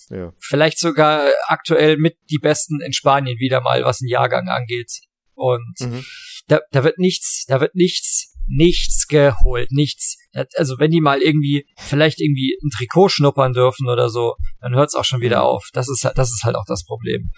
Ja. 0.09 0.33
Vielleicht 0.39 0.79
sogar 0.79 1.27
aktuell 1.47 1.97
mit 1.97 2.17
die 2.29 2.39
besten 2.39 2.81
in 2.81 2.93
Spanien 2.93 3.37
wieder 3.39 3.61
mal, 3.61 3.83
was 3.83 3.99
den 3.99 4.07
Jahrgang 4.09 4.47
angeht. 4.49 4.91
Und 5.35 5.75
Mhm. 5.79 6.03
da, 6.47 6.59
da 6.71 6.83
wird 6.83 6.97
nichts, 6.97 7.45
da 7.47 7.61
wird 7.61 7.75
nichts, 7.75 8.35
nichts 8.47 9.07
geholt, 9.07 9.71
nichts. 9.71 10.17
Also 10.55 10.79
wenn 10.79 10.91
die 10.91 11.01
mal 11.01 11.21
irgendwie, 11.21 11.65
vielleicht 11.77 12.19
irgendwie 12.19 12.57
ein 12.63 12.69
Trikot 12.75 13.09
schnuppern 13.09 13.53
dürfen 13.53 13.87
oder 13.87 14.09
so, 14.09 14.35
dann 14.61 14.73
hört's 14.75 14.95
auch 14.95 15.05
schon 15.05 15.21
wieder 15.21 15.37
Mhm. 15.39 15.43
auf. 15.45 15.69
Das 15.73 15.87
ist, 15.89 16.03
halt- 16.03 16.17
das 16.17 16.29
ist 16.31 16.43
halt 16.43 16.55
auch 16.55 16.65
das 16.67 16.83
Problem. 16.83 17.31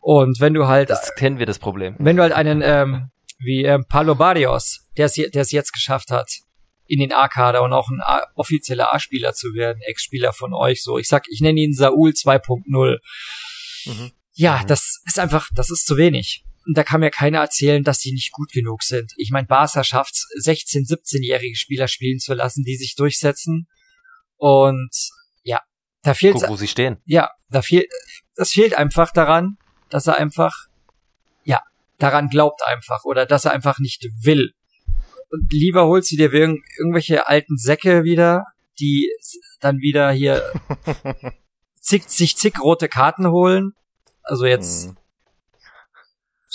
Und 0.00 0.40
wenn 0.40 0.54
du 0.54 0.66
halt, 0.66 0.90
Das 0.90 1.14
kennen 1.14 1.38
wir 1.38 1.46
das 1.46 1.58
Problem. 1.58 1.96
wenn 1.98 2.16
du 2.16 2.22
halt 2.22 2.32
einen, 2.32 2.62
ähm, 2.62 3.10
wie 3.38 3.64
ähm, 3.64 3.84
Pablo 3.88 4.14
Barrios, 4.14 4.86
es, 4.94 5.14
der 5.14 5.40
es 5.42 5.50
jetzt 5.52 5.72
geschafft 5.72 6.10
hat, 6.10 6.30
in 6.90 6.98
den 7.00 7.12
A-Kader 7.12 7.62
und 7.62 7.72
auch 7.72 7.88
ein 7.88 8.00
A 8.00 8.26
offizieller 8.34 8.92
A-Spieler 8.92 9.32
zu 9.32 9.54
werden, 9.54 9.80
Ex-Spieler 9.82 10.32
von 10.32 10.52
euch, 10.54 10.82
so. 10.82 10.98
Ich 10.98 11.06
sag, 11.08 11.24
ich 11.30 11.40
nenne 11.40 11.60
ihn 11.60 11.72
Saul 11.72 12.10
2.0. 12.10 12.98
Mhm. 13.86 14.10
Ja, 14.32 14.58
Mhm. 14.62 14.66
das 14.66 15.00
ist 15.06 15.18
einfach, 15.18 15.48
das 15.54 15.70
ist 15.70 15.86
zu 15.86 15.96
wenig. 15.96 16.44
Und 16.66 16.76
da 16.76 16.82
kann 16.84 17.00
mir 17.00 17.10
keiner 17.10 17.38
erzählen, 17.40 17.82
dass 17.84 18.00
die 18.00 18.12
nicht 18.12 18.32
gut 18.32 18.52
genug 18.52 18.82
sind. 18.82 19.12
Ich 19.16 19.30
meine, 19.30 19.46
Barca 19.46 19.82
schafft 19.84 20.14
16-, 20.42 20.86
17-jährige 20.88 21.56
Spieler 21.56 21.88
spielen 21.88 22.18
zu 22.18 22.34
lassen, 22.34 22.64
die 22.64 22.76
sich 22.76 22.94
durchsetzen. 22.96 23.66
Und 24.36 24.90
ja, 25.42 25.60
da 26.02 26.14
fehlt 26.14 26.34
Guck, 26.34 26.48
wo 26.48 26.56
sie 26.56 26.68
stehen. 26.68 26.98
ja, 27.06 27.30
da 27.50 27.62
fehlt, 27.62 27.86
das 28.34 28.50
fehlt 28.50 28.74
einfach 28.74 29.12
daran, 29.12 29.56
dass 29.90 30.06
er 30.06 30.16
einfach, 30.18 30.54
ja, 31.44 31.60
daran 31.98 32.28
glaubt 32.28 32.62
einfach 32.66 33.04
oder 33.04 33.26
dass 33.26 33.44
er 33.44 33.52
einfach 33.52 33.78
nicht 33.78 34.06
will. 34.22 34.52
Und 35.30 35.52
lieber 35.52 35.86
holst 35.86 36.10
du 36.12 36.16
dir 36.16 36.32
irgend, 36.32 36.64
irgendwelche 36.78 37.28
alten 37.28 37.56
Säcke 37.56 38.04
wieder, 38.04 38.44
die 38.78 39.10
dann 39.60 39.78
wieder 39.78 40.10
hier 40.10 40.42
zig, 41.80 42.04
sich 42.08 42.36
zig 42.36 42.60
rote 42.60 42.88
Karten 42.88 43.28
holen. 43.28 43.72
Also 44.22 44.46
jetzt 44.46 44.88
Mhm. 44.88 44.96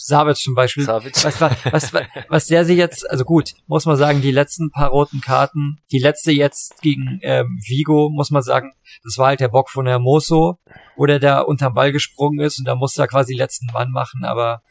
Savic 0.06 0.38
zum 0.38 0.54
Beispiel. 0.54 0.84
Savic. 0.84 1.16
Was, 1.24 1.42
was, 1.42 1.54
was, 1.72 1.94
was 2.30 2.46
der 2.46 2.64
sich 2.64 2.78
jetzt, 2.78 3.10
also 3.10 3.24
gut, 3.24 3.54
muss 3.66 3.86
man 3.86 3.96
sagen, 3.96 4.22
die 4.22 4.32
letzten 4.32 4.70
paar 4.70 4.90
roten 4.90 5.20
Karten, 5.20 5.80
die 5.92 6.00
letzte 6.00 6.32
jetzt 6.32 6.80
gegen 6.82 7.20
ähm, 7.24 7.60
Vigo, 7.66 8.10
muss 8.12 8.30
man 8.30 8.44
sagen, 8.44 8.74
das 9.04 9.18
war 9.18 9.28
halt 9.28 9.40
der 9.40 9.48
Bock 9.48 9.72
von 9.72 9.88
Hermoso, 9.88 10.60
wo 10.96 11.08
der 11.08 11.20
da 11.20 11.40
unterm 11.40 11.74
Ball 11.74 11.92
gesprungen 11.92 12.40
ist 12.40 12.60
und 12.60 12.66
da 12.66 12.76
musste 12.76 13.02
er 13.02 13.08
quasi 13.08 13.34
letzten 13.34 13.68
Mann 13.74 13.90
machen, 13.90 14.24
aber 14.26 14.62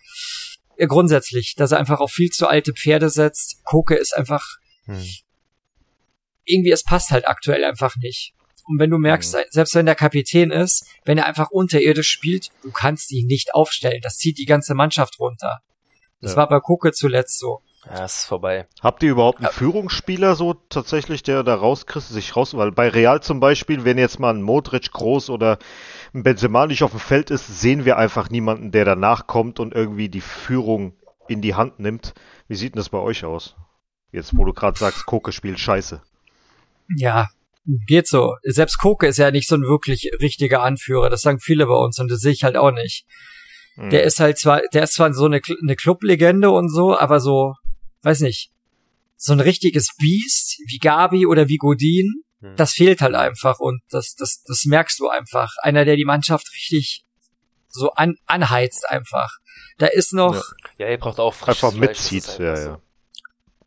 grundsätzlich, 0.78 1.54
dass 1.56 1.72
er 1.72 1.78
einfach 1.78 2.00
auf 2.00 2.10
viel 2.12 2.30
zu 2.30 2.46
alte 2.48 2.72
Pferde 2.72 3.10
setzt. 3.10 3.62
Koke 3.64 3.94
ist 3.94 4.16
einfach, 4.16 4.44
Hm. 4.86 5.02
irgendwie, 6.44 6.70
es 6.72 6.82
passt 6.84 7.10
halt 7.10 7.26
aktuell 7.26 7.64
einfach 7.64 7.96
nicht. 7.96 8.34
Und 8.66 8.78
wenn 8.78 8.90
du 8.90 8.98
merkst, 8.98 9.36
selbst 9.50 9.74
wenn 9.74 9.86
der 9.86 9.94
Kapitän 9.94 10.50
ist, 10.50 10.86
wenn 11.04 11.18
er 11.18 11.26
einfach 11.26 11.50
unterirdisch 11.50 12.08
spielt, 12.10 12.48
du 12.62 12.70
kannst 12.70 13.12
ihn 13.12 13.26
nicht 13.26 13.54
aufstellen. 13.54 14.00
Das 14.02 14.16
zieht 14.16 14.38
die 14.38 14.46
ganze 14.46 14.74
Mannschaft 14.74 15.18
runter. 15.18 15.60
Das 16.20 16.32
Ja. 16.32 16.38
war 16.38 16.48
bei 16.48 16.60
Koke 16.60 16.92
zuletzt 16.92 17.38
so. 17.38 17.60
Ja, 17.86 18.06
ist 18.06 18.24
vorbei. 18.24 18.66
Habt 18.80 19.02
ihr 19.02 19.10
überhaupt 19.10 19.40
einen 19.40 19.52
Führungsspieler 19.52 20.36
so 20.36 20.54
tatsächlich, 20.54 21.22
der 21.22 21.42
da 21.42 21.54
rauskriegt, 21.54 22.06
sich 22.06 22.34
raus, 22.34 22.54
weil 22.56 22.72
bei 22.72 22.88
Real 22.88 23.22
zum 23.22 23.40
Beispiel, 23.40 23.84
wenn 23.84 23.98
jetzt 23.98 24.18
mal 24.18 24.32
ein 24.32 24.40
Modric 24.40 24.90
groß 24.90 25.28
oder 25.28 25.58
Benzema 26.22 26.66
nicht 26.66 26.82
auf 26.82 26.92
dem 26.92 27.00
Feld 27.00 27.30
ist, 27.30 27.60
sehen 27.60 27.84
wir 27.84 27.96
einfach 27.96 28.30
niemanden, 28.30 28.70
der 28.70 28.84
danach 28.84 29.26
kommt 29.26 29.58
und 29.58 29.74
irgendwie 29.74 30.08
die 30.08 30.20
Führung 30.20 30.96
in 31.28 31.40
die 31.40 31.54
Hand 31.54 31.80
nimmt. 31.80 32.14
Wie 32.46 32.54
sieht 32.54 32.74
denn 32.74 32.80
das 32.80 32.88
bei 32.88 32.98
euch 32.98 33.24
aus? 33.24 33.56
Jetzt, 34.12 34.36
wo 34.36 34.44
du 34.44 34.52
gerade 34.52 34.78
sagst, 34.78 35.06
Koke 35.06 35.32
spielt 35.32 35.58
scheiße. 35.58 36.00
Ja, 36.96 37.30
geht 37.86 38.06
so. 38.06 38.36
Selbst 38.44 38.78
Koke 38.78 39.08
ist 39.08 39.18
ja 39.18 39.32
nicht 39.32 39.48
so 39.48 39.56
ein 39.56 39.62
wirklich 39.62 40.10
richtiger 40.20 40.62
Anführer. 40.62 41.10
Das 41.10 41.22
sagen 41.22 41.40
viele 41.40 41.66
bei 41.66 41.74
uns 41.74 41.98
und 41.98 42.10
das 42.10 42.20
sehe 42.20 42.32
ich 42.32 42.44
halt 42.44 42.56
auch 42.56 42.70
nicht. 42.70 43.06
Hm. 43.74 43.90
Der 43.90 44.04
ist 44.04 44.20
halt 44.20 44.38
zwar, 44.38 44.62
der 44.72 44.84
ist 44.84 44.94
zwar 44.94 45.12
so 45.12 45.24
eine, 45.24 45.40
eine 45.62 45.74
Clublegende 45.74 46.50
und 46.50 46.68
so, 46.68 46.96
aber 46.96 47.18
so, 47.18 47.54
weiß 48.02 48.20
nicht, 48.20 48.52
so 49.16 49.32
ein 49.32 49.40
richtiges 49.40 49.96
Biest 49.98 50.58
wie 50.68 50.78
Gabi 50.78 51.26
oder 51.26 51.48
wie 51.48 51.56
Godin. 51.56 52.23
Das 52.56 52.72
fehlt 52.72 53.00
halt 53.00 53.14
einfach 53.14 53.58
und 53.60 53.82
das, 53.90 54.14
das, 54.14 54.42
das 54.46 54.64
merkst 54.64 54.98
du 55.00 55.08
einfach. 55.08 55.52
Einer, 55.62 55.84
der 55.84 55.96
die 55.96 56.04
Mannschaft 56.04 56.50
richtig 56.52 57.04
so 57.68 57.90
an, 57.92 58.16
anheizt 58.26 58.88
einfach. 58.88 59.30
Da 59.78 59.86
ist 59.86 60.12
noch, 60.12 60.34
Ja. 60.34 60.86
Ja, 60.86 60.90
ihr 60.90 60.98
braucht 60.98 61.18
auch 61.18 61.34
frisches 61.34 61.64
Einfach 61.64 61.76
Fleisch, 61.76 61.88
mitzieht, 61.98 62.24
ist 62.28 62.38
ja, 62.38 62.50
einfach 62.50 62.62
so. 62.62 62.68
ja. 62.70 62.78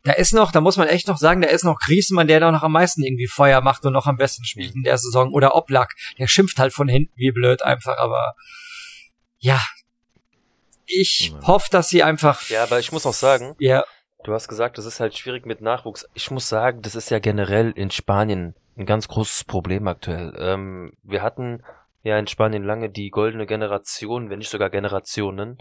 da 0.04 0.12
ist 0.12 0.32
noch, 0.32 0.52
da 0.52 0.60
muss 0.62 0.76
man 0.78 0.88
echt 0.88 1.08
noch 1.08 1.18
sagen, 1.18 1.42
da 1.42 1.48
ist 1.48 1.64
noch 1.64 1.78
Griezmann, 1.78 2.26
der 2.28 2.40
da 2.40 2.50
noch 2.50 2.62
am 2.62 2.72
meisten 2.72 3.02
irgendwie 3.04 3.26
Feuer 3.26 3.60
macht 3.60 3.84
und 3.84 3.92
noch 3.92 4.06
am 4.06 4.16
besten 4.16 4.44
spielt 4.44 4.74
in 4.74 4.82
der 4.82 4.96
Saison. 4.98 5.32
Oder 5.32 5.54
Oblak, 5.54 5.94
der 6.18 6.26
schimpft 6.28 6.58
halt 6.58 6.72
von 6.72 6.88
hinten 6.88 7.12
wie 7.16 7.30
blöd 7.32 7.62
einfach, 7.62 7.98
aber 7.98 8.34
ja. 9.38 9.60
Ich 10.86 11.32
Ja. 11.34 11.46
hoffe, 11.46 11.68
dass 11.70 11.90
sie 11.90 12.02
einfach, 12.02 12.48
Ja, 12.48 12.62
aber 12.62 12.78
ich 12.78 12.92
muss 12.92 13.04
auch 13.04 13.12
sagen, 13.12 13.54
ja, 13.58 13.84
du 14.24 14.32
hast 14.32 14.48
gesagt, 14.48 14.78
das 14.78 14.86
ist 14.86 15.00
halt 15.00 15.16
schwierig 15.16 15.44
mit 15.44 15.60
Nachwuchs. 15.60 16.06
Ich 16.14 16.30
muss 16.30 16.48
sagen, 16.48 16.80
das 16.80 16.94
ist 16.94 17.10
ja 17.10 17.18
generell 17.18 17.70
in 17.72 17.90
Spanien 17.90 18.54
ein 18.78 18.86
ganz 18.86 19.08
großes 19.08 19.44
Problem 19.44 19.88
aktuell. 19.88 20.34
Ähm, 20.38 20.92
wir 21.02 21.22
hatten 21.22 21.62
ja 22.02 22.18
in 22.18 22.26
Spanien 22.26 22.62
lange 22.62 22.88
die 22.90 23.10
goldene 23.10 23.46
Generation, 23.46 24.30
wenn 24.30 24.38
nicht 24.38 24.50
sogar 24.50 24.70
Generationen. 24.70 25.58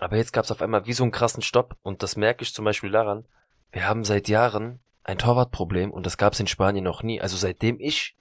Aber 0.00 0.16
jetzt 0.16 0.32
gab 0.32 0.44
es 0.44 0.50
auf 0.50 0.62
einmal 0.62 0.86
wie 0.86 0.92
so 0.92 1.02
einen 1.04 1.12
krassen 1.12 1.42
Stopp 1.42 1.76
und 1.82 2.02
das 2.02 2.16
merke 2.16 2.42
ich 2.42 2.54
zum 2.54 2.64
Beispiel 2.64 2.90
daran, 2.90 3.24
wir 3.72 3.86
haben 3.86 4.04
seit 4.04 4.28
Jahren 4.28 4.80
ein 5.04 5.18
Torwartproblem 5.18 5.90
und 5.92 6.06
das 6.06 6.18
gab 6.18 6.32
es 6.32 6.40
in 6.40 6.46
Spanien 6.46 6.84
noch 6.84 7.02
nie. 7.02 7.20
Also 7.20 7.36
seitdem 7.36 7.78
ich 7.80 8.16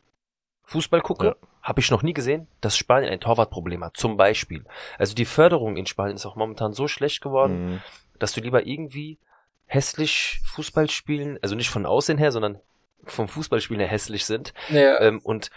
Fußball 0.66 1.02
gucke, 1.02 1.26
Ja. 1.28 1.36
habe 1.64 1.80
ich 1.80 1.90
noch 1.90 2.04
nie 2.04 2.14
gesehen, 2.14 2.48
dass 2.62 2.78
Spanien 2.78 3.12
ein 3.12 3.20
Torwartproblem 3.20 3.84
hat. 3.84 3.98
Zum 3.98 4.18
Beispiel. 4.18 4.66
Also 5.00 5.16
die 5.16 5.26
Förderung 5.26 5.78
in 5.78 5.88
Spanien 5.88 6.16
ist 6.16 6.26
auch 6.26 6.36
momentan 6.36 6.74
so 6.74 6.88
schlecht 6.88 7.22
geworden, 7.22 7.66
Mhm. 7.74 7.82
dass 8.20 8.34
du 8.34 8.42
lieber 8.42 8.66
irgendwie 8.68 9.18
hässlich 9.66 10.42
Fußball 10.46 10.90
spielen, 10.90 11.40
also 11.42 11.56
nicht 11.56 11.70
von 11.70 11.86
Aussehen 11.86 12.18
her, 12.18 12.32
sondern 12.32 12.60
vom 13.06 13.28
Fußballspielen 13.28 13.80
her 13.82 13.90
hässlich 13.90 14.26
sind. 14.26 14.54
ja, 14.70 15.00
Ähm, 15.02 15.20
und 15.24 15.50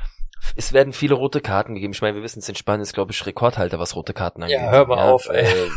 es 0.57 0.73
werden 0.73 0.93
viele 0.93 1.15
rote 1.15 1.41
Karten 1.41 1.75
gegeben. 1.75 1.93
Ich 1.93 2.03
meine, 2.03 2.17
wir 2.17 2.23
wissen 2.23 2.41
es 2.41 2.49
in 2.49 2.55
Spanien 2.57 2.83
ist, 2.83 2.95
glaube 2.95 3.13
ich, 3.13 3.27
Rekordhalter, 3.27 3.79
was 3.79 3.95
rote 3.95 4.13
Karten 4.13 4.43
angeht. 4.43 4.59
Ja, 4.59 4.71
hör 4.71 4.87
mal 4.87 4.99
auf, 4.99 5.29
ey. 5.29 5.45
äh, 5.47 5.71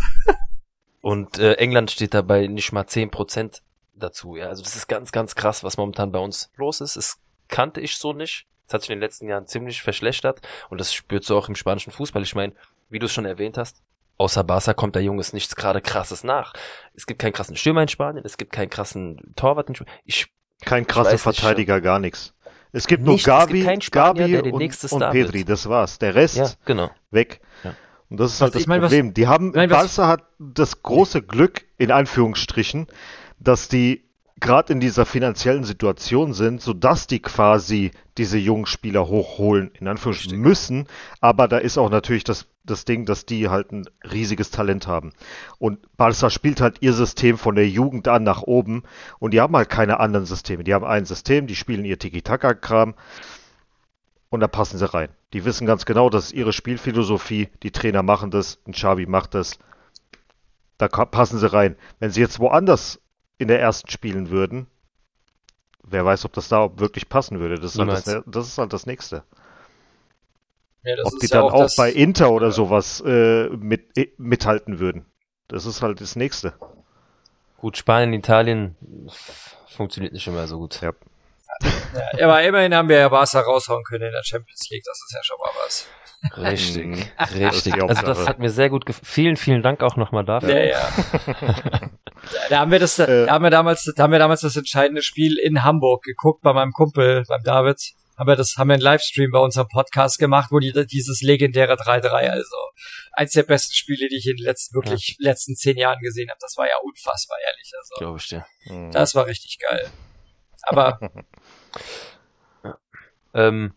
Und 1.02 1.38
äh, 1.38 1.54
England 1.54 1.92
steht 1.92 2.14
dabei 2.14 2.48
nicht 2.48 2.72
mal 2.72 2.84
10% 2.84 3.62
dazu. 3.94 4.36
Ja, 4.36 4.48
also 4.48 4.64
das 4.64 4.76
ist 4.76 4.88
ganz, 4.88 5.12
ganz 5.12 5.36
krass, 5.36 5.64
was 5.64 5.78
momentan 5.78 6.12
bei 6.12 6.20
uns 6.20 6.52
los 6.56 6.82
ist. 6.82 6.96
Das 6.98 7.20
kannte 7.48 7.80
ich 7.80 7.98
so 7.98 8.12
nicht. 8.14 8.48
Es 8.68 8.74
hat 8.74 8.82
sich 8.82 8.90
in 8.90 8.96
den 8.98 9.02
letzten 9.04 9.28
Jahren 9.28 9.46
ziemlich 9.46 9.84
verschlechtert 9.84 10.42
und 10.70 10.80
das 10.82 10.92
spürst 10.94 11.30
du 11.30 11.38
auch 11.38 11.48
im 11.48 11.56
spanischen 11.56 11.92
Fußball. 11.92 12.24
Ich 12.24 12.34
meine, 12.34 12.54
wie 12.90 12.98
du 12.98 13.06
es 13.06 13.14
schon 13.14 13.26
erwähnt 13.26 13.60
hast, 13.60 13.84
außer 14.18 14.44
Barca 14.44 14.74
kommt 14.74 14.96
der 14.96 15.04
Junges 15.04 15.34
nichts 15.34 15.56
gerade 15.56 15.82
krasses 15.82 16.24
nach. 16.24 16.54
Es 16.96 17.06
gibt 17.06 17.22
keinen 17.22 17.34
krassen 17.34 17.56
Stürmer 17.56 17.84
in 17.84 17.88
Spanien, 17.88 18.26
es 18.26 18.38
gibt 18.38 18.52
keinen 18.52 18.72
krassen 18.72 19.34
Torwart 19.36 19.70
in 19.70 19.76
Spanien. 19.76 19.94
Ich, 20.06 20.28
Kein 20.64 20.88
krasser 20.88 21.14
weiß 21.14 21.26
nicht, 21.26 21.40
Verteidiger, 21.40 21.82
gar 21.82 22.00
nichts. 22.00 22.34
Es 22.72 22.88
gibt 22.88 23.04
nur 23.04 23.14
Nichts, 23.14 23.28
es 23.28 23.48
gibt 23.48 23.84
Spanier, 23.84 24.42
der 24.42 24.54
und, 24.54 24.60
nächste 24.60 24.94
und 24.94 25.00
Pedri, 25.12 25.40
wird. 25.40 25.50
das 25.50 25.70
war's. 25.70 25.98
Der 26.00 26.14
Rest 26.16 26.38
ja, 26.38 26.50
genau. 26.66 26.92
weg. 27.12 27.40
Ja. 27.64 27.74
Und 28.10 28.20
das 28.20 28.34
ist 28.34 28.42
halt 28.42 28.50
Was- 28.50 28.54
das 28.54 28.62
ich 28.64 28.68
mein, 28.68 28.82
was- 28.82 28.92
Problem. 28.92 29.14
die 29.14 29.28
haben, 29.28 29.52
mein, 29.56 29.70
was- 29.70 29.96
Barca 29.96 30.10
hat 30.12 30.24
das 30.40 30.84
große 30.84 31.22
Glück, 31.22 31.66
in 31.78 31.92
Anführungsstrichen, 31.92 32.88
dass 33.40 33.68
die 33.70 34.05
gerade 34.46 34.74
in 34.74 34.80
dieser 34.80 35.06
finanziellen 35.06 35.64
Situation 35.64 36.34
sind, 36.34 36.62
sodass 36.62 37.08
die 37.08 37.20
quasi 37.20 37.92
diese 38.18 38.38
jungen 38.38 38.68
Spieler 38.68 39.08
hochholen, 39.08 39.72
in 39.80 39.88
Anführungsstrichen 39.88 40.40
müssen. 40.40 40.88
Aber 41.20 41.48
da 41.48 41.58
ist 41.58 41.80
auch 41.80 41.90
natürlich 41.90 42.24
das, 42.24 42.48
das 42.64 42.86
Ding, 42.86 43.06
dass 43.06 43.26
die 43.26 43.50
halt 43.50 43.72
ein 43.72 43.90
riesiges 44.04 44.52
Talent 44.52 44.86
haben. 44.86 45.14
Und 45.58 45.80
Barca 45.98 46.30
spielt 46.30 46.62
halt 46.62 46.78
ihr 46.82 46.94
System 46.94 47.40
von 47.40 47.56
der 47.56 47.68
Jugend 47.68 48.08
an 48.08 48.24
nach 48.24 48.44
oben 48.44 48.84
und 49.18 49.34
die 49.34 49.42
haben 49.42 49.56
halt 49.56 49.70
keine 49.70 50.00
anderen 50.00 50.28
Systeme. 50.28 50.64
Die 50.64 50.76
haben 50.76 50.86
ein 50.86 51.06
System, 51.06 51.48
die 51.48 51.56
spielen 51.56 51.84
ihr 51.84 51.98
Tiki-Taka-Kram 51.98 52.94
und 54.30 54.40
da 54.42 54.48
passen 54.48 54.78
sie 54.78 54.94
rein. 54.94 55.10
Die 55.34 55.44
wissen 55.44 55.66
ganz 55.66 55.86
genau, 55.86 56.12
das 56.12 56.26
ist 56.26 56.34
ihre 56.34 56.54
Spielphilosophie, 56.54 57.50
die 57.64 57.72
Trainer 57.72 58.04
machen 58.04 58.30
das, 58.30 58.60
ein 58.68 58.74
Xavi 58.74 59.08
macht 59.08 59.34
das. 59.34 59.58
Da 60.78 60.88
passen 60.88 61.40
sie 61.40 61.52
rein. 61.52 61.78
Wenn 62.00 62.12
sie 62.12 62.22
jetzt 62.22 62.40
woanders 62.40 63.00
in 63.38 63.48
der 63.48 63.60
ersten 63.60 63.90
spielen 63.90 64.30
würden, 64.30 64.68
wer 65.84 66.06
weiß, 66.06 66.26
ob 66.26 66.34
das 66.34 66.48
da 66.48 66.78
wirklich 66.80 67.10
passen 67.10 67.40
würde. 67.40 67.56
Das 67.60 67.76
ist, 67.76 67.80
halt 67.80 67.92
das, 67.92 68.24
das 68.26 68.48
ist 68.48 68.58
halt 68.58 68.74
das 68.74 68.86
Nächste. 68.86 69.24
Ja, 70.84 70.96
das 70.96 71.06
Ob 71.08 71.14
ist 71.14 71.22
die 71.24 71.34
ja 71.36 71.42
dann 71.42 71.52
auch, 71.52 71.64
das- 71.64 71.76
bei 71.76 71.92
Inter 71.92 72.32
oder 72.32 72.52
sowas 72.52 73.02
äh, 73.06 73.50
mit, 73.50 73.98
äh, 73.98 74.12
mithalten 74.18 74.80
würden. 74.80 75.06
Das 75.48 75.66
ist 75.66 75.82
halt 75.82 76.02
das 76.02 76.16
Nächste. 76.16 76.54
Gut, 77.58 77.78
Spanien, 77.78 78.14
Italien 78.14 78.76
funktioniert 79.68 80.14
nicht 80.14 80.28
immer 80.28 80.48
so 80.48 80.58
gut. 80.60 80.82
Ja. 80.82 80.94
Ja, 82.18 82.26
aber 82.26 82.44
immerhin 82.44 82.74
haben 82.76 82.90
wir 82.90 82.98
ja 82.98 83.10
Barca 83.10 83.40
raushauen 83.42 83.84
können 83.84 84.06
in 84.06 84.12
der 84.12 84.24
Champions 84.24 84.68
League. 84.70 84.84
Das 84.86 84.98
ist 85.08 85.14
ja 85.16 85.24
schon 85.24 85.38
mal 85.40 85.52
was. 85.66 85.88
Richtig, 86.38 86.86
Mhm. 86.86 87.06
Das 87.18 87.34
richtig. 87.36 87.74
Also 87.76 87.88
das 87.88 87.98
Hauptsache. 88.04 88.26
hat 88.28 88.40
mir 88.40 88.50
sehr 88.50 88.70
gut 88.70 88.86
gefallen. 88.86 89.06
Vielen, 89.06 89.38
vielen 89.38 89.62
Dank 89.64 89.84
auch 89.84 89.96
nochmal 89.96 90.26
dafür. 90.26 90.64
Ja, 90.64 90.64
ja. 90.66 90.90
da 92.50 92.60
haben 92.60 92.72
wir 92.72 92.80
das, 92.80 92.98
Äh. 93.00 93.26
da 93.28 93.34
haben 93.34 93.44
wir 93.44 93.52
damals, 93.52 93.92
da 93.96 94.04
haben 94.04 94.12
wir 94.12 94.20
damals 94.20 94.42
das 94.42 94.56
entscheidende 94.56 95.02
Spiel 95.02 95.38
in 95.38 95.64
Hamburg 95.64 96.04
geguckt 96.04 96.42
bei 96.42 96.54
meinem 96.54 96.72
Kumpel, 96.72 97.24
beim 97.28 97.44
David. 97.44 97.80
Haben 98.18 98.28
wir 98.30 98.36
das, 98.38 98.56
haben 98.58 98.70
wir 98.70 98.76
einen 98.76 98.82
Livestream 98.82 99.30
bei 99.32 99.40
unserem 99.40 99.68
Podcast 99.68 100.18
gemacht, 100.20 100.50
wo 100.50 100.60
die 100.60 100.72
dieses 100.88 101.22
legendäre 101.22 101.74
3-3, 101.74 102.30
also 102.30 102.56
eins 103.12 103.32
der 103.34 103.44
besten 103.44 103.74
Spiele, 103.74 104.08
die 104.08 104.16
ich 104.16 104.26
in 104.28 104.38
den 104.38 104.46
letzten, 104.46 104.74
wirklich 104.74 105.18
letzten 105.20 105.56
zehn 105.56 105.76
Jahren 105.78 106.00
gesehen 106.00 106.30
habe. 106.30 106.38
Das 106.40 106.56
war 106.58 106.66
ja 106.66 106.76
unfassbar 106.82 107.38
ehrlich. 107.46 107.72
Also, 107.78 107.96
Glaube 107.98 108.18
ich 108.20 108.28
dir. 108.30 108.46
Mhm. 108.68 108.92
das 108.92 109.16
war 109.16 109.26
richtig 109.26 109.60
geil. 109.60 109.90
Aber 110.64 110.98
Ähm, 113.34 113.74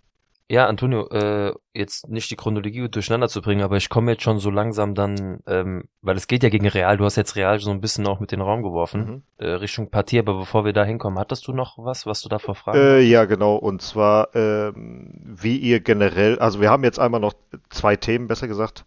ja, 0.50 0.66
Antonio, 0.66 1.08
äh, 1.10 1.52
jetzt 1.74 2.08
nicht 2.08 2.30
die 2.30 2.36
Chronologie 2.36 2.88
durcheinander 2.88 3.28
zu 3.28 3.42
bringen, 3.42 3.60
aber 3.60 3.76
ich 3.76 3.90
komme 3.90 4.12
jetzt 4.12 4.22
schon 4.22 4.38
so 4.38 4.48
langsam 4.50 4.94
dann, 4.94 5.40
ähm, 5.46 5.84
weil 6.00 6.16
es 6.16 6.26
geht 6.26 6.42
ja 6.42 6.48
gegen 6.48 6.66
Real, 6.66 6.96
du 6.96 7.04
hast 7.04 7.16
jetzt 7.16 7.36
Real 7.36 7.58
so 7.58 7.70
ein 7.70 7.82
bisschen 7.82 8.06
auch 8.06 8.18
mit 8.18 8.32
den 8.32 8.40
Raum 8.40 8.62
geworfen, 8.62 9.00
Mhm. 9.04 9.22
äh, 9.44 9.50
Richtung 9.50 9.90
Partie, 9.90 10.18
aber 10.20 10.38
bevor 10.38 10.64
wir 10.64 10.72
da 10.72 10.84
hinkommen, 10.84 11.18
hattest 11.18 11.46
du 11.48 11.52
noch 11.52 11.76
was, 11.76 12.06
was 12.06 12.22
du 12.22 12.30
davor 12.30 12.54
fragen? 12.54 12.78
Äh, 12.78 13.00
ja, 13.00 13.26
genau. 13.26 13.56
Und 13.56 13.82
zwar, 13.82 14.34
ähm, 14.34 15.12
wie 15.22 15.58
ihr 15.58 15.80
generell, 15.80 16.38
also 16.38 16.62
wir 16.62 16.70
haben 16.70 16.84
jetzt 16.84 16.98
einmal 16.98 17.20
noch 17.20 17.34
zwei 17.68 17.96
Themen, 17.96 18.26
besser 18.26 18.48
gesagt. 18.48 18.86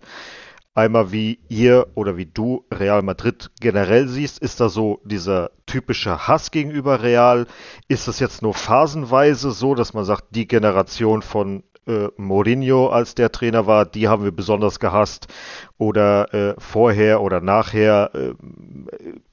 Einmal, 0.73 1.11
wie 1.11 1.39
ihr 1.49 1.88
oder 1.95 2.15
wie 2.15 2.26
du 2.26 2.64
Real 2.72 3.02
Madrid 3.02 3.52
generell 3.60 4.07
siehst. 4.07 4.39
Ist 4.39 4.61
da 4.61 4.69
so 4.69 5.02
dieser 5.03 5.52
typische 5.65 6.27
Hass 6.30 6.49
gegenüber 6.49 7.03
Real? 7.03 7.45
Ist 7.89 8.07
das 8.07 8.19
jetzt 8.22 8.41
nur 8.41 8.53
phasenweise 8.53 9.52
so, 9.52 9.76
dass 9.76 9.93
man 9.93 10.06
sagt, 10.06 10.27
die 10.30 10.48
Generation 10.48 11.23
von 11.23 11.64
äh, 11.88 12.07
Mourinho, 12.15 12.88
als 12.88 13.15
der 13.15 13.34
Trainer 13.34 13.68
war, 13.68 13.85
die 13.85 14.07
haben 14.07 14.23
wir 14.23 14.31
besonders 14.31 14.80
gehasst? 14.80 15.27
Oder 15.77 16.34
äh, 16.34 16.56
vorher 16.57 17.22
oder 17.22 17.41
nachher 17.41 18.11
äh, 18.14 18.34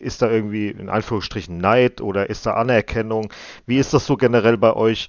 ist 0.01 0.23
da 0.23 0.31
irgendwie 0.31 0.71
in 0.71 0.89
Anführungsstrichen 0.89 1.57
Neid 1.59 2.01
oder 2.01 2.29
ist 2.31 2.47
da 2.47 2.55
Anerkennung? 2.55 3.33
Wie 3.65 3.79
ist 3.79 3.95
das 3.95 4.07
so 4.07 4.17
generell 4.17 4.59
bei 4.59 4.75
euch? 4.75 5.07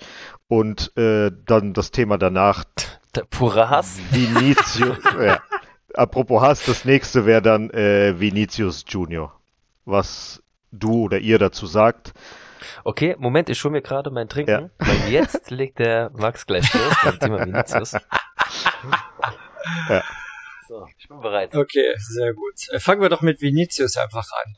Und 0.47 0.95
äh, 0.95 1.31
dann 1.45 1.73
das 1.73 1.89
Thema 1.89 2.19
danach, 2.19 2.65
Der 3.15 3.23
pure 3.23 3.69
Hass? 3.69 3.99
Vinicius. 4.11 4.97
ja. 5.19 5.39
Apropos 5.95 6.41
Hass, 6.41 6.65
das 6.65 6.85
nächste 6.85 7.25
wäre 7.25 7.41
dann 7.41 7.69
äh, 7.71 8.19
Vinicius 8.19 8.85
Junior. 8.87 9.39
Was 9.85 10.43
du 10.71 11.05
oder 11.05 11.17
ihr 11.19 11.39
dazu 11.39 11.65
sagt. 11.65 12.13
Okay, 12.83 13.15
Moment, 13.17 13.49
ich 13.49 13.63
hole 13.63 13.71
mir 13.71 13.81
gerade 13.81 14.11
mein 14.11 14.29
Trinken, 14.29 14.51
Ja. 14.51 14.69
weil 14.87 15.09
jetzt 15.11 15.49
legt 15.51 15.79
der 15.79 16.11
Max 16.13 16.45
gleich 16.45 16.71
los 16.73 16.95
beim 17.03 17.19
Thema 17.19 17.45
Vinicius. 17.45 17.93
Ja. 19.89 20.03
So, 20.67 20.85
ich 20.97 21.07
bin 21.07 21.19
bereit. 21.19 21.55
okay, 21.55 21.95
sehr 21.97 22.33
gut. 22.33 22.53
Äh, 22.71 22.79
Fangen 22.79 23.01
wir 23.01 23.09
doch 23.09 23.21
mit 23.21 23.41
Vinicius 23.41 23.97
einfach 23.97 24.27
an. 24.43 24.55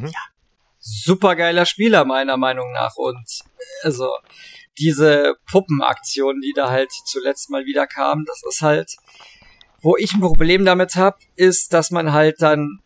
Mhm. 0.00 0.12
supergeiler 0.78 1.64
Spieler 1.66 2.04
meiner 2.04 2.36
Meinung 2.36 2.72
nach 2.72 2.96
und 2.96 3.24
also 3.82 4.10
diese 4.78 5.34
Puppenaktion, 5.50 6.40
die 6.40 6.52
da 6.56 6.70
halt 6.70 6.90
zuletzt 7.06 7.50
mal 7.50 7.66
wieder 7.66 7.86
kam, 7.86 8.24
das 8.24 8.42
ist 8.48 8.62
halt, 8.62 8.96
wo 9.82 9.96
ich 9.96 10.14
ein 10.14 10.20
Problem 10.20 10.64
damit 10.64 10.96
habe, 10.96 11.18
ist, 11.36 11.72
dass 11.72 11.90
man 11.90 12.12
halt 12.12 12.40
dann 12.40 12.78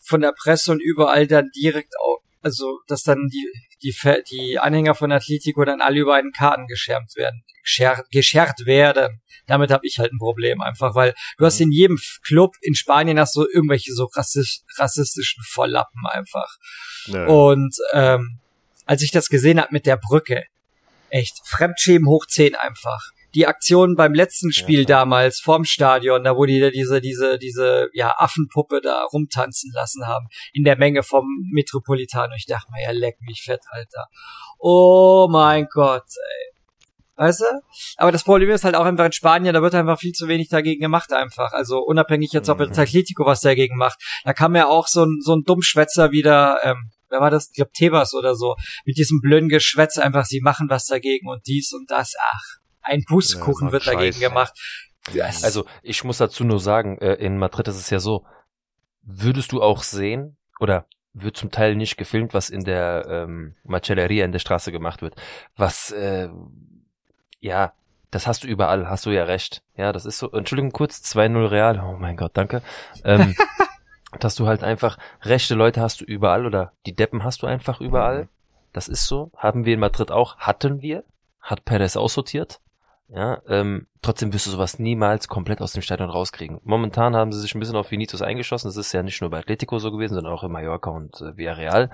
von 0.00 0.20
der 0.20 0.32
Presse 0.32 0.72
und 0.72 0.80
überall 0.80 1.26
dann 1.26 1.50
direkt 1.56 1.94
auch, 1.98 2.18
also 2.42 2.80
dass 2.86 3.02
dann 3.02 3.28
die 3.28 3.50
die 3.82 3.94
die 4.30 4.58
Anhänger 4.58 4.94
von 4.94 5.12
Atletico 5.12 5.64
dann 5.64 5.80
alle 5.80 6.00
über 6.00 6.14
einen 6.14 6.32
Karten 6.32 6.66
geschärmt 6.66 7.16
werden, 7.16 7.42
gescher 7.62 8.04
geschert 8.10 8.66
werden. 8.66 9.20
Damit 9.46 9.70
habe 9.70 9.86
ich 9.86 9.98
halt 9.98 10.12
ein 10.12 10.18
Problem 10.18 10.62
einfach, 10.62 10.94
weil 10.94 11.14
du 11.36 11.44
hast 11.44 11.60
in 11.60 11.70
jedem 11.70 11.98
Club 12.26 12.54
in 12.62 12.74
Spanien 12.74 13.18
hast 13.18 13.34
so 13.34 13.46
irgendwelche 13.48 13.92
so 13.92 14.04
rassisch, 14.14 14.60
rassistischen 14.78 15.42
Volllappen 15.46 16.06
einfach. 16.06 16.56
Ja. 17.06 17.26
Und 17.26 17.76
ähm, 17.92 18.40
als 18.86 19.02
ich 19.02 19.10
das 19.10 19.28
gesehen 19.28 19.60
habe 19.60 19.68
mit 19.72 19.86
der 19.86 19.96
Brücke, 19.98 20.44
echt, 21.10 21.40
Fremdschämen 21.46 22.08
hoch 22.08 22.26
10 22.26 22.54
einfach. 22.54 23.10
Die 23.34 23.46
Aktion 23.46 23.96
beim 23.96 24.14
letzten 24.14 24.52
Spiel 24.52 24.80
Ja. 24.80 24.86
damals 24.86 25.40
vorm 25.40 25.64
Stadion, 25.64 26.22
da 26.24 26.36
wo 26.36 26.44
die 26.46 26.60
da 26.60 26.70
diese, 26.70 27.00
diese, 27.00 27.38
diese, 27.38 27.88
ja, 27.92 28.14
Affenpuppe 28.18 28.80
da 28.80 29.04
rumtanzen 29.12 29.70
lassen 29.74 30.06
haben, 30.06 30.26
in 30.52 30.64
der 30.64 30.76
Menge 30.76 31.02
vom 31.02 31.24
Metropolitano. 31.52 32.34
Ich 32.36 32.46
dachte 32.46 32.70
mir, 32.72 32.82
ja, 32.82 32.90
leck 32.92 33.16
mich 33.20 33.42
fett, 33.44 33.60
Alter. 33.70 34.06
Oh 34.58 35.28
mein 35.30 35.66
Gott, 35.72 36.04
ey. 36.06 36.50
Weißt 37.16 37.42
du? 37.42 37.44
Aber 37.96 38.10
das 38.10 38.24
Problem 38.24 38.50
ist 38.50 38.64
halt 38.64 38.74
auch 38.74 38.84
einfach 38.84 39.04
in 39.04 39.12
Spanien, 39.12 39.54
da 39.54 39.62
wird 39.62 39.74
einfach 39.76 40.00
viel 40.00 40.12
zu 40.12 40.26
wenig 40.26 40.48
dagegen 40.48 40.80
gemacht 40.80 41.12
einfach. 41.12 41.52
Also 41.52 41.78
unabhängig 41.78 42.32
jetzt, 42.32 42.48
ob 42.48 42.58
jetzt 42.60 42.76
Mhm. 42.76 42.82
Atletico 42.82 43.24
was 43.24 43.40
dagegen 43.40 43.76
macht. 43.76 43.98
Da 44.24 44.32
kam 44.32 44.56
ja 44.56 44.66
auch 44.68 44.88
so 44.88 45.04
ein, 45.04 45.18
so 45.20 45.34
ein 45.36 45.44
Dummschwätzer 45.44 46.10
wieder, 46.10 46.58
ähm, 46.64 46.90
wer 47.10 47.20
war 47.20 47.30
das? 47.30 47.48
Ich 47.50 47.54
glaube 47.54 47.70
Tebas 47.72 48.14
oder 48.14 48.34
so, 48.34 48.56
mit 48.84 48.96
diesem 48.96 49.20
blöden 49.20 49.48
Geschwätz 49.48 49.96
einfach, 49.96 50.24
sie 50.24 50.40
machen 50.40 50.66
was 50.68 50.86
dagegen 50.86 51.28
und 51.28 51.46
dies 51.46 51.72
und 51.72 51.88
das. 51.88 52.14
Ach, 52.20 52.58
ein 52.84 53.04
Pustekuchen 53.04 53.68
Ja, 53.68 53.72
wird 53.72 53.86
dagegen 53.86 54.12
Scheiß. 54.12 54.20
gemacht. 54.20 54.52
Das, 55.12 55.44
Also, 55.44 55.66
ich 55.82 56.04
muss 56.04 56.18
dazu 56.18 56.44
nur 56.44 56.60
sagen, 56.60 56.98
äh, 56.98 57.14
in 57.14 57.38
Madrid 57.38 57.68
ist 57.68 57.76
es 57.76 57.90
ja 57.90 57.98
so, 57.98 58.24
würdest 59.02 59.52
du 59.52 59.62
auch 59.62 59.82
sehen, 59.82 60.36
oder 60.60 60.86
wird 61.12 61.36
zum 61.36 61.50
Teil 61.50 61.76
nicht 61.76 61.96
gefilmt, 61.96 62.34
was 62.34 62.50
in 62.50 62.64
der 62.64 63.06
ähm, 63.08 63.54
Macelleria 63.64 64.24
in 64.24 64.32
der 64.32 64.38
Straße 64.38 64.72
gemacht 64.72 65.02
wird. 65.02 65.14
Was, 65.56 65.90
äh, 65.92 66.28
ja, 67.40 67.72
das 68.10 68.26
hast 68.26 68.44
du 68.44 68.48
überall, 68.48 68.88
hast 68.88 69.06
du 69.06 69.10
ja 69.10 69.24
recht. 69.24 69.62
Ja, 69.76 69.92
das 69.92 70.06
ist 70.06 70.18
so, 70.18 70.30
Entschuldigung 70.32 70.72
kurz, 70.72 70.98
2-0 71.02 71.50
Real, 71.50 71.80
oh 71.80 71.96
mein 71.98 72.16
Gott, 72.16 72.32
danke. 72.34 72.62
Ähm, 73.04 73.34
dass 74.20 74.34
du 74.36 74.46
halt 74.46 74.62
einfach, 74.62 74.98
rechte 75.22 75.54
Leute 75.54 75.80
hast 75.80 76.00
du 76.00 76.04
überall 76.04 76.46
oder 76.46 76.72
die 76.86 76.94
Deppen 76.94 77.24
hast 77.24 77.42
du 77.42 77.46
einfach 77.46 77.80
überall. 77.80 78.24
Mhm. 78.24 78.28
Das 78.72 78.88
ist 78.88 79.06
so. 79.06 79.30
Haben 79.36 79.64
wir 79.64 79.74
in 79.74 79.80
Madrid 79.80 80.10
auch, 80.10 80.36
hatten 80.38 80.82
wir. 80.82 81.04
Hat 81.40 81.64
Perez 81.64 81.96
aussortiert. 81.96 82.60
Ja, 83.14 83.40
ähm, 83.48 83.86
trotzdem 84.02 84.32
wirst 84.32 84.46
du 84.46 84.50
sowas 84.50 84.78
niemals 84.78 85.28
komplett 85.28 85.60
aus 85.60 85.72
dem 85.72 85.82
Stadion 85.82 86.10
rauskriegen. 86.10 86.60
Momentan 86.64 87.14
haben 87.14 87.32
sie 87.32 87.40
sich 87.40 87.54
ein 87.54 87.60
bisschen 87.60 87.76
auf 87.76 87.90
Vinicius 87.90 88.22
eingeschossen. 88.22 88.68
Das 88.68 88.76
ist 88.76 88.92
ja 88.92 89.02
nicht 89.02 89.20
nur 89.20 89.30
bei 89.30 89.38
Atletico 89.38 89.78
so 89.78 89.92
gewesen, 89.92 90.14
sondern 90.14 90.32
auch 90.32 90.42
in 90.42 90.50
Mallorca 90.50 90.90
und 90.90 91.20
äh, 91.20 91.36
Villarreal. 91.36 91.90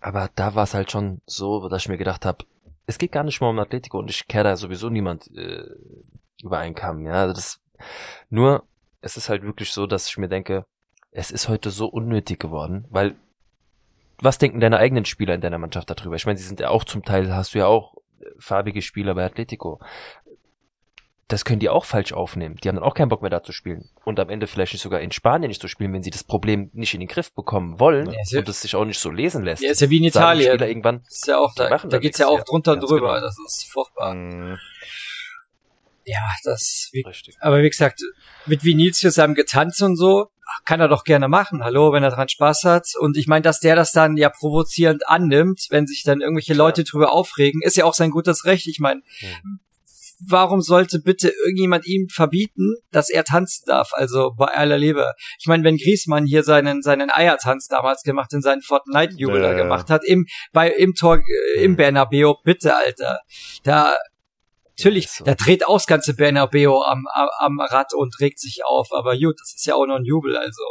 Aber 0.00 0.30
da 0.34 0.54
war 0.54 0.64
es 0.64 0.74
halt 0.74 0.90
schon 0.90 1.20
so, 1.26 1.68
dass 1.68 1.82
ich 1.82 1.88
mir 1.88 1.98
gedacht 1.98 2.24
habe, 2.24 2.44
es 2.86 2.98
geht 2.98 3.12
gar 3.12 3.24
nicht 3.24 3.40
mehr 3.40 3.50
um 3.50 3.58
Atletico 3.58 3.98
und 3.98 4.10
ich 4.10 4.26
kehre 4.26 4.44
da 4.44 4.56
sowieso 4.56 4.88
niemand 4.88 5.30
äh, 5.36 5.64
über 6.42 6.58
einen 6.58 6.74
Kamm. 6.74 7.06
Ja, 7.06 7.14
also 7.14 7.34
das, 7.34 7.60
nur, 8.30 8.64
es 9.00 9.16
ist 9.16 9.28
halt 9.28 9.42
wirklich 9.42 9.72
so, 9.72 9.86
dass 9.86 10.08
ich 10.08 10.18
mir 10.18 10.28
denke, 10.28 10.64
es 11.10 11.30
ist 11.30 11.48
heute 11.48 11.70
so 11.70 11.86
unnötig 11.86 12.40
geworden, 12.40 12.86
weil 12.90 13.16
was 14.18 14.38
denken 14.38 14.60
deine 14.60 14.78
eigenen 14.78 15.04
Spieler 15.04 15.34
in 15.34 15.40
deiner 15.40 15.58
Mannschaft 15.58 15.90
darüber? 15.90 16.16
Ich 16.16 16.26
meine, 16.26 16.38
sie 16.38 16.46
sind 16.46 16.60
ja 16.60 16.70
auch 16.70 16.84
zum 16.84 17.04
Teil, 17.04 17.34
hast 17.34 17.54
du 17.54 17.58
ja 17.58 17.66
auch 17.66 17.96
äh, 18.20 18.26
farbige 18.38 18.82
Spieler 18.82 19.14
bei 19.14 19.24
Atletico. 19.24 19.80
Das 21.32 21.44
können 21.44 21.60
die 21.60 21.68
auch 21.68 21.84
falsch 21.84 22.12
aufnehmen. 22.12 22.56
Die 22.62 22.68
haben 22.68 22.76
dann 22.76 22.84
auch 22.84 22.94
keinen 22.94 23.08
Bock 23.08 23.22
mehr 23.22 23.30
da 23.30 23.42
zu 23.42 23.52
spielen. 23.52 23.88
Und 24.04 24.20
am 24.20 24.28
Ende 24.28 24.46
vielleicht 24.46 24.72
nicht 24.74 24.82
sogar 24.82 25.00
in 25.00 25.12
Spanien 25.12 25.48
nicht 25.48 25.60
zu 25.60 25.68
spielen, 25.68 25.92
wenn 25.92 26.02
sie 26.02 26.10
das 26.10 26.24
Problem 26.24 26.70
nicht 26.74 26.92
in 26.94 27.00
den 27.00 27.08
Griff 27.08 27.32
bekommen 27.32 27.80
wollen 27.80 28.06
Ja, 28.10 28.18
ja- 28.26 28.38
und 28.40 28.48
es 28.48 28.60
sich 28.62 28.76
auch 28.76 28.84
nicht 28.84 28.98
so 28.98 29.10
lesen 29.10 29.42
lässt. 29.44 29.62
Ja, 29.62 29.70
ist 29.70 29.80
ja 29.80 29.88
wie 29.90 29.96
in 29.98 30.04
Italien. 30.04 30.52
Spieler 30.52 30.68
irgendwann, 30.68 31.02
Das 31.04 31.14
ist 31.14 31.26
ja 31.28 31.38
auch, 31.38 31.54
da, 31.54 31.68
da 31.78 31.98
geht's 31.98 32.18
ja 32.18 32.28
auch 32.28 32.38
ja. 32.38 32.44
drunter 32.44 32.72
und 32.72 32.80
drüber. 32.82 33.14
genau. 33.14 33.20
Das 33.20 33.36
ist 33.46 33.64
furchtbar. 33.70 34.14
Mhm. 34.14 34.58
Ja, 36.04 36.18
das, 36.44 36.88
wie, 36.92 37.02
richtig. 37.02 37.36
aber 37.40 37.62
wie 37.62 37.68
gesagt, 37.70 38.00
mit 38.46 38.64
Vinicius 38.64 39.14
seinem 39.14 39.34
Getanz 39.34 39.80
und 39.80 39.96
so, 39.96 40.28
kann 40.64 40.80
er 40.80 40.88
doch 40.88 41.04
gerne 41.04 41.28
machen. 41.28 41.62
Hallo, 41.64 41.92
wenn 41.92 42.02
er 42.02 42.10
dran 42.10 42.28
Spaß 42.28 42.64
hat. 42.64 42.88
Und 42.98 43.16
ich 43.16 43.26
meine, 43.26 43.42
dass 43.42 43.60
der 43.60 43.74
das 43.76 43.92
dann 43.92 44.16
ja 44.16 44.28
provozierend 44.28 45.08
annimmt, 45.08 45.66
wenn 45.70 45.86
sich 45.86 46.02
dann 46.02 46.20
irgendwelche 46.20 46.54
Leute 46.54 46.84
drüber 46.84 47.12
aufregen, 47.12 47.62
ist 47.62 47.76
ja 47.76 47.84
auch 47.84 47.94
sein 47.94 48.10
gutes 48.10 48.44
Recht. 48.44 48.66
Ich 48.66 48.78
meine, 48.80 49.00
Mhm. 49.22 49.60
Warum 50.28 50.60
sollte 50.60 51.00
bitte 51.00 51.32
irgendjemand 51.44 51.86
ihm 51.86 52.08
verbieten, 52.08 52.76
dass 52.90 53.10
er 53.10 53.24
tanzen 53.24 53.64
darf? 53.66 53.90
Also 53.92 54.32
bei 54.36 54.46
aller 54.46 54.78
Liebe. 54.78 55.12
Ich 55.40 55.46
meine, 55.46 55.64
wenn 55.64 55.76
Griezmann 55.76 56.24
hier 56.26 56.42
seinen 56.42 56.82
seinen 56.82 57.10
Eiertanz 57.10 57.66
damals 57.68 58.02
gemacht 58.02 58.32
in 58.32 58.40
seinen 58.42 58.62
Fortnite-Jubel 58.62 59.36
Ja, 59.36 59.42
da 59.42 59.52
ja. 59.56 59.62
gemacht 59.62 59.90
hat, 59.90 60.04
im 60.04 60.26
bei 60.52 60.70
im 60.70 60.94
Tor 60.94 61.18
äh, 61.56 61.64
im 61.64 61.72
Mhm. 61.72 61.76
Bernabeu, 61.76 62.34
bitte, 62.44 62.74
Alter. 62.76 63.20
Da 63.62 63.94
Natürlich, 64.78 65.10
So. 65.10 65.24
da 65.24 65.34
dreht 65.34 65.66
auch 65.66 65.76
das 65.76 65.86
ganze 65.86 66.14
Bernabeu 66.14 66.80
am, 66.80 67.06
am, 67.12 67.28
am 67.38 67.60
Rad 67.60 67.92
und 67.94 68.18
regt 68.20 68.40
sich 68.40 68.62
auf, 68.64 68.88
aber 68.92 69.16
gut, 69.18 69.34
das 69.38 69.52
ist 69.54 69.66
ja 69.66 69.74
auch 69.74 69.86
noch 69.86 69.96
ein 69.96 70.04
Jubel, 70.04 70.34
also 70.36 70.62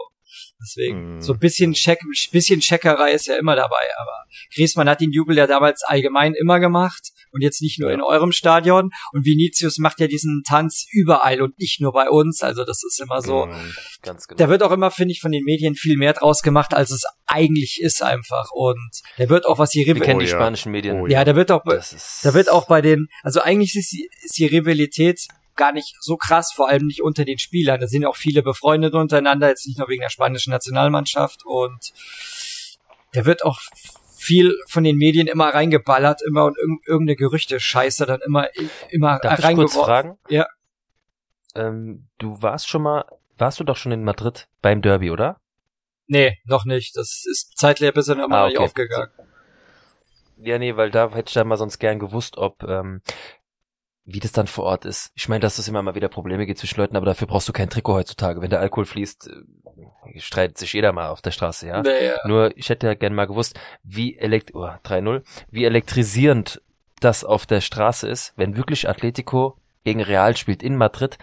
deswegen. 0.62 1.16
Mhm. 1.16 1.22
So 1.22 1.34
ein 1.34 1.40
bisschen 1.40 1.74
Check, 1.74 2.00
bisschen 2.32 2.60
Checkerei 2.60 3.12
ist 3.12 3.28
ja 3.28 3.38
immer 3.38 3.56
dabei, 3.56 3.90
aber 4.00 4.26
Griezmann 4.54 4.90
hat 4.90 5.02
den 5.02 5.12
Jubel 5.12 5.38
ja 5.38 5.48
damals 5.48 5.84
allgemein 5.84 6.34
immer 6.34 6.60
gemacht 6.60 7.12
und 7.32 7.42
jetzt 7.42 7.62
nicht 7.62 7.80
nur 7.80 7.92
in 7.92 8.02
eurem 8.02 8.32
Stadion 8.32 8.92
und 9.14 9.26
Vinicius 9.26 9.78
macht 9.78 10.00
ja 10.00 10.08
diesen 10.08 10.44
Tanz 10.48 10.86
überall 10.92 11.42
und 11.42 11.58
nicht 11.60 11.82
nur 11.82 11.94
bei 11.94 12.10
uns, 12.10 12.42
also 12.42 12.64
das 12.64 12.84
ist 12.84 13.02
immer 13.02 13.22
so. 13.22 13.46
Mhm. 13.46 13.74
Ganz 14.02 14.28
genau. 14.28 14.38
Da 14.38 14.50
wird 14.50 14.64
auch 14.64 14.72
immer, 14.72 14.92
finde 14.92 15.14
ich, 15.14 15.22
von 15.22 15.32
den 15.32 15.44
Medien 15.44 15.76
viel 15.76 15.98
mehr 15.98 16.14
draus 16.14 16.42
gemacht, 16.42 16.74
als 16.74 16.92
es 16.92 17.04
eigentlich 17.26 17.80
ist 17.82 18.04
einfach 18.04 18.52
und 18.52 18.92
der 19.18 19.30
wird 19.30 19.46
auch, 19.46 19.60
was 19.60 19.72
die 19.72 19.86
Wir 19.86 19.96
Rival 19.96 20.06
kennen 20.06 20.18
Oh 20.18 20.24
die 20.24 20.30
ja. 20.30 20.36
spanischen 20.36 20.72
Medien. 20.72 21.00
Oh 21.00 21.08
ja, 21.08 21.24
da 21.24 21.36
wird 21.36 21.52
auch, 21.52 21.64
da 21.64 22.34
wird 22.34 22.52
auch 22.52 22.68
bei 22.68 22.82
den, 22.82 23.08
also 23.24 23.42
eigentlich 23.42 23.76
ist 23.76 23.92
die, 23.92 24.10
ist 24.24 24.38
die 24.38 24.46
Rivalität 24.46 25.28
gar 25.56 25.72
nicht 25.74 25.96
so 26.00 26.18
krass, 26.18 26.52
vor 26.54 26.70
allem 26.70 26.88
nicht 26.88 27.02
unter 27.02 27.26
den 27.26 27.38
Spielern. 27.40 27.80
Da 27.80 27.88
sind 27.88 28.04
ja 28.04 28.10
auch 28.10 28.16
viele 28.16 28.42
befreundet 28.44 28.94
untereinander, 28.94 29.50
jetzt 29.50 29.66
nicht 29.68 29.78
nur 29.80 29.88
wegen 29.90 30.02
der 30.02 30.10
spanischen 30.10 30.52
Nationalmannschaft 30.52 31.46
und 31.46 31.92
da 33.14 33.26
wird 33.26 33.44
auch 33.44 33.60
viel 34.18 34.56
von 34.70 34.84
den 34.84 34.98
Medien 34.98 35.28
immer 35.28 35.50
reingeballert, 35.54 36.22
immer 36.22 36.46
und 36.46 36.58
irg 36.58 36.88
irgendeine 36.88 37.16
Gerüchte 37.16 37.60
Scheiße 37.60 38.06
dann 38.06 38.22
immer 38.26 38.48
immer 38.90 39.20
Darf 39.20 39.40
ich 39.40 39.46
kurz 39.46 39.46
reingeworfen. 39.46 39.82
fragen? 39.84 40.18
Ja. 40.30 40.48
Ähm, 41.56 42.08
du 42.20 42.42
warst 42.42 42.70
schon 42.70 42.84
mal, 42.84 43.06
warst 43.38 43.60
du 43.60 43.64
doch 43.64 43.76
schon 43.76 43.92
in 43.92 44.04
Madrid 44.04 44.48
beim 44.62 44.82
Derby, 44.82 45.12
oder? 45.12 45.38
Nee, 46.08 46.38
noch 46.46 46.66
nicht. 46.66 46.96
Das 46.96 47.24
ist 47.30 47.58
zeitlich 47.58 47.94
bis 47.94 48.06
dann 48.06 48.20
immer 48.20 48.36
Ah, 48.36 48.40
noch 48.42 48.48
nicht 48.48 48.58
okay. 48.58 48.66
aufgegangen. 48.66 49.12
Ja, 50.38 50.58
nee, 50.60 50.76
weil 50.76 50.92
da 50.92 51.10
hätte 51.12 51.30
ich 51.30 51.34
dann 51.34 51.48
mal 51.48 51.58
sonst 51.58 51.80
gern 51.80 52.00
gewusst, 52.00 52.38
ob, 52.38 52.64
ähm, 52.64 53.02
wie 54.06 54.20
das 54.20 54.32
dann 54.32 54.48
vor 54.48 54.66
Ort 54.66 54.86
ist. 54.86 55.12
Ich 55.16 55.30
meine, 55.30 55.42
dass 55.42 55.58
es 55.58 55.68
immer 55.68 55.82
mal 55.82 55.96
wieder 55.96 56.10
Probleme 56.10 56.46
gibt 56.46 56.60
zwischen 56.60 56.80
Leuten, 56.80 56.96
aber 56.96 57.06
dafür 57.06 57.28
brauchst 57.28 57.48
du 57.48 57.54
kein 57.54 57.70
Trikot 57.70 57.94
heutzutage. 57.94 58.42
Wenn 58.42 58.50
der 58.50 58.60
Alkohol 58.60 58.86
fließt, 58.86 59.30
äh, 59.30 60.20
streitet 60.20 60.58
sich 60.58 60.74
jeder 60.74 60.92
mal 60.92 61.10
auf 61.10 61.22
der 61.22 61.32
Straße, 61.32 61.68
ja. 61.68 61.82
Nee, 61.82 62.08
ja. 62.08 62.16
Nur, 62.28 62.56
ich 62.58 62.70
hätte 62.70 62.88
ja 62.88 62.94
gern 62.96 63.14
mal 63.14 63.28
gewusst, 63.28 63.60
wie 63.84 64.18
elekt 64.18 64.56
oh, 64.56 64.66
3-0, 64.84 65.24
wie 65.50 65.66
elektrisierend 65.66 66.62
das 67.00 67.24
auf 67.24 67.46
der 67.46 67.62
Straße 67.62 68.08
ist, 68.08 68.34
wenn 68.36 68.58
wirklich 68.58 68.90
Atletico 68.90 69.58
gegen 69.84 70.02
Real 70.02 70.36
spielt 70.38 70.64
in 70.64 70.76
Madrid. 70.76 71.18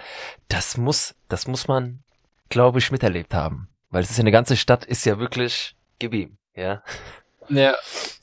Das 0.49 0.77
muss, 0.77 1.15
das 1.29 1.47
muss 1.47 1.69
man, 1.69 2.03
glaube 2.49 2.79
ich, 2.79 2.91
miterlebt 2.91 3.35
haben. 3.35 3.69
Weil 3.91 4.03
es 4.03 4.11
ist 4.11 4.19
ja 4.19 4.23
eine 4.23 4.33
ganze 4.33 4.57
Stadt, 4.57 4.85
ist 4.85 5.07
ja 5.07 5.19
wirklich 5.19 5.77
gib 5.99 6.15
ja. 6.55 6.83
Ja, 7.51 7.75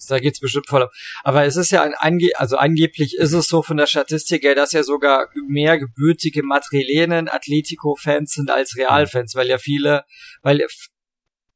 da 0.07 0.19
geht's 0.19 0.39
bestimmt 0.39 0.67
voll 0.67 0.83
ab. 0.83 0.91
Aber 1.23 1.45
es 1.45 1.55
ist 1.55 1.71
ja 1.71 1.81
ein 1.81 1.93
ange 1.95 2.29
also 2.35 2.57
angeblich 2.57 3.15
ist 3.17 3.33
es 3.33 3.47
so 3.47 3.61
von 3.61 3.77
der 3.77 3.87
Statistik 3.87 4.43
her, 4.43 4.55
dass 4.55 4.71
ja 4.71 4.83
sogar 4.83 5.29
mehr 5.47 5.79
gebürtige 5.79 6.43
Madrilenen 6.43 7.27
Atletico-Fans 7.27 8.33
sind 8.33 8.51
als 8.51 8.75
Real-Fans, 8.77 9.35
weil 9.35 9.47
ja 9.47 9.57
viele, 9.57 10.03
weil 10.41 10.65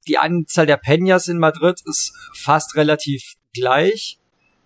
die 0.07 0.17
Anzahl 0.17 0.65
der 0.65 0.81
Peñas 0.81 1.29
in 1.29 1.37
Madrid 1.37 1.79
ist 1.85 2.13
fast 2.33 2.75
relativ 2.75 3.35
gleich, 3.53 4.17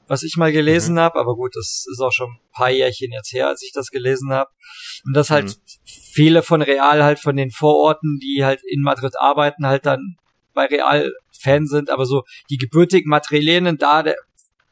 was 0.07 0.23
ich 0.23 0.37
mal 0.37 0.51
gelesen 0.51 0.99
habe. 0.99 1.19
Aber 1.19 1.35
gut, 1.35 1.55
das 1.55 1.85
ist 1.91 1.99
auch 1.99 2.11
schon 2.11 2.31
ein 2.31 2.51
paar 2.53 2.69
Jährchen 2.69 3.11
jetzt 3.11 3.33
her, 3.33 3.47
als 3.47 3.63
ich 3.63 3.71
das 3.73 3.89
gelesen 3.89 4.31
habe. 4.31 4.49
Und 5.05 5.15
dass 5.15 5.29
halt 5.29 5.57
viele 5.83 6.43
von 6.43 6.61
Real 6.61 7.03
halt 7.03 7.19
von 7.19 7.35
den 7.35 7.51
Vororten, 7.51 8.19
die 8.19 8.45
halt 8.45 8.61
in 8.63 8.81
Madrid 8.81 9.13
arbeiten, 9.19 9.65
halt 9.65 9.85
dann 9.85 10.17
bei 10.53 10.65
Real 10.65 11.11
Fan 11.43 11.67
sind, 11.67 11.89
aber 11.89 12.05
so 12.05 12.23
die 12.49 12.57
gebürtigen 12.57 13.09
Madrilenen 13.09 13.77
da 13.77 14.01
der, 14.03 14.15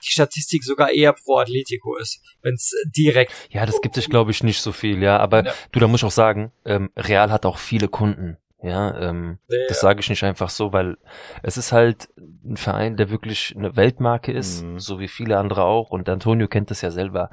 die 0.03 0.09
Statistik 0.11 0.63
sogar 0.63 0.91
eher 0.91 1.13
pro 1.13 1.37
Atletico 1.37 1.95
ist, 1.97 2.21
wenn 2.41 2.55
es 2.55 2.73
direkt 2.97 3.31
Ja, 3.51 3.65
das 3.67 3.81
gibt 3.81 3.93
sich, 3.95 4.09
glaube 4.09 4.31
ich, 4.31 4.41
nicht 4.43 4.61
so 4.61 4.71
viel, 4.71 5.03
ja. 5.03 5.17
Aber 5.19 5.45
Ja. 5.45 5.53
du, 5.71 5.79
da 5.79 5.87
muss 5.87 5.99
ich 6.01 6.05
auch 6.05 6.11
sagen, 6.11 6.51
ähm, 6.65 6.89
Real 6.97 7.29
hat 7.31 7.45
auch 7.45 7.57
viele 7.59 7.87
Kunden. 7.87 8.37
Ja, 8.63 8.95
ähm, 8.99 9.39
äh, 9.49 9.55
das 9.69 9.79
sage 9.79 10.01
ich 10.01 10.09
nicht 10.09 10.23
einfach 10.23 10.49
so, 10.51 10.71
weil 10.71 10.97
es 11.41 11.57
ist 11.57 11.71
halt 11.71 12.09
ein 12.45 12.57
Verein, 12.57 12.95
der 12.95 13.09
wirklich 13.09 13.55
eine 13.57 13.75
Weltmarke 13.75 14.31
ist, 14.31 14.63
Mhm. 14.63 14.79
so 14.79 14.99
wie 14.99 15.07
viele 15.07 15.37
andere 15.39 15.63
auch. 15.63 15.89
Und 15.89 16.07
Antonio 16.09 16.47
kennt 16.47 16.69
das 16.69 16.81
ja 16.81 16.91
selber. 16.91 17.31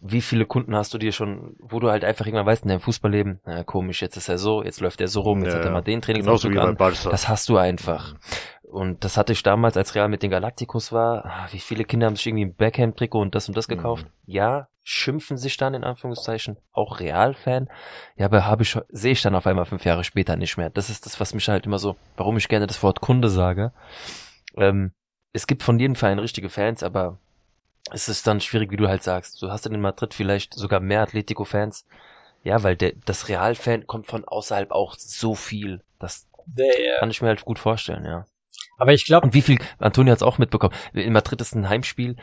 Wie 0.00 0.20
viele 0.20 0.44
Kunden 0.46 0.76
hast 0.76 0.92
du 0.94 0.98
dir 0.98 1.12
schon, 1.12 1.56
wo 1.58 1.80
du 1.80 1.90
halt 1.90 2.04
einfach 2.04 2.26
irgendwann 2.26 2.46
weißt 2.46 2.64
in 2.64 2.68
deinem 2.68 2.80
Fußballleben, 2.80 3.40
na 3.44 3.64
komisch, 3.64 4.02
jetzt 4.02 4.16
ist 4.16 4.28
er 4.28 4.38
so, 4.38 4.62
jetzt 4.62 4.80
läuft 4.80 5.00
er 5.00 5.08
so 5.08 5.20
rum, 5.20 5.42
jetzt 5.42 5.52
Ja, 5.52 5.58
hat 5.58 5.64
er 5.64 5.72
mal 5.72 5.80
den 5.82 6.02
Trainingsanzug 6.02 6.54
bei 6.54 6.60
an. 6.60 6.76
Barca. 6.76 7.10
Das 7.10 7.28
hast 7.28 7.48
du 7.48 7.56
einfach. 7.56 8.14
Und 8.62 9.04
das 9.04 9.16
hatte 9.16 9.32
ich 9.32 9.42
damals, 9.42 9.76
als 9.76 9.94
Real 9.94 10.08
mit 10.08 10.22
den 10.22 10.30
Galacticos 10.30 10.92
war. 10.92 11.24
Ah, 11.24 11.46
Wie 11.50 11.60
viele 11.60 11.84
Kinder 11.84 12.06
haben 12.06 12.16
sich 12.16 12.26
irgendwie 12.26 12.44
ein 12.46 12.54
Beckham-Trikot 12.54 13.20
und 13.20 13.34
das 13.34 13.48
und 13.48 13.56
das 13.56 13.68
gekauft? 13.68 14.06
Ja, 14.26 14.68
schimpfen 14.82 15.36
sich 15.36 15.56
dann 15.56 15.72
in 15.74 15.84
Anführungszeichen 15.84 16.58
auch 16.72 17.00
Real-Fan. 17.00 17.68
Ja, 18.16 18.26
aber 18.26 18.44
habe 18.44 18.64
ich, 18.64 18.76
sehe 18.88 19.12
ich 19.12 19.22
dann 19.22 19.34
auf 19.34 19.46
einmal 19.46 19.64
fünf 19.64 19.84
Jahre 19.84 20.04
später 20.04 20.36
nicht 20.36 20.56
mehr. 20.56 20.68
Das 20.70 20.90
ist 20.90 21.06
das, 21.06 21.18
was 21.20 21.32
mich 21.32 21.48
halt 21.48 21.64
immer 21.64 21.78
so, 21.78 21.96
warum 22.16 22.36
ich 22.36 22.48
gerne 22.48 22.66
das 22.66 22.82
Wort 22.82 23.00
Kunde 23.00 23.28
sage. 23.28 23.72
Ähm, 24.56 24.92
es 25.32 25.46
gibt 25.46 25.62
von 25.62 25.78
jedem 25.78 25.94
Verein 25.94 26.18
richtige 26.18 26.48
Fans, 26.48 26.82
aber 26.82 27.18
es 27.92 28.08
ist 28.08 28.26
dann 28.26 28.40
schwierig, 28.40 28.70
wie 28.70 28.76
du 28.76 28.88
halt 28.88 29.02
sagst. 29.02 29.40
Du 29.42 29.50
hast 29.50 29.66
in 29.66 29.80
Madrid 29.80 30.14
vielleicht 30.14 30.54
sogar 30.54 30.80
mehr 30.80 31.02
Atletico-Fans. 31.02 31.86
Ja, 32.42 32.62
weil 32.62 32.76
der, 32.76 32.92
das 33.04 33.28
Real-Fan 33.28 33.86
kommt 33.86 34.06
von 34.06 34.24
außerhalb 34.24 34.70
auch 34.70 34.94
so 34.96 35.34
viel. 35.34 35.82
Das 35.98 36.26
der, 36.46 36.98
kann 36.98 37.10
ich 37.10 37.20
mir 37.22 37.28
halt 37.28 37.44
gut 37.44 37.58
vorstellen, 37.58 38.04
ja. 38.04 38.24
aber 38.78 38.92
ich 38.92 39.04
glaube, 39.04 39.26
Und 39.26 39.34
wie 39.34 39.42
viel, 39.42 39.58
Antonio 39.78 40.12
hat 40.12 40.18
es 40.18 40.22
auch 40.22 40.38
mitbekommen, 40.38 40.74
in 40.92 41.12
Madrid 41.12 41.40
ist 41.40 41.56
ein 41.56 41.68
Heimspiel, 41.68 42.16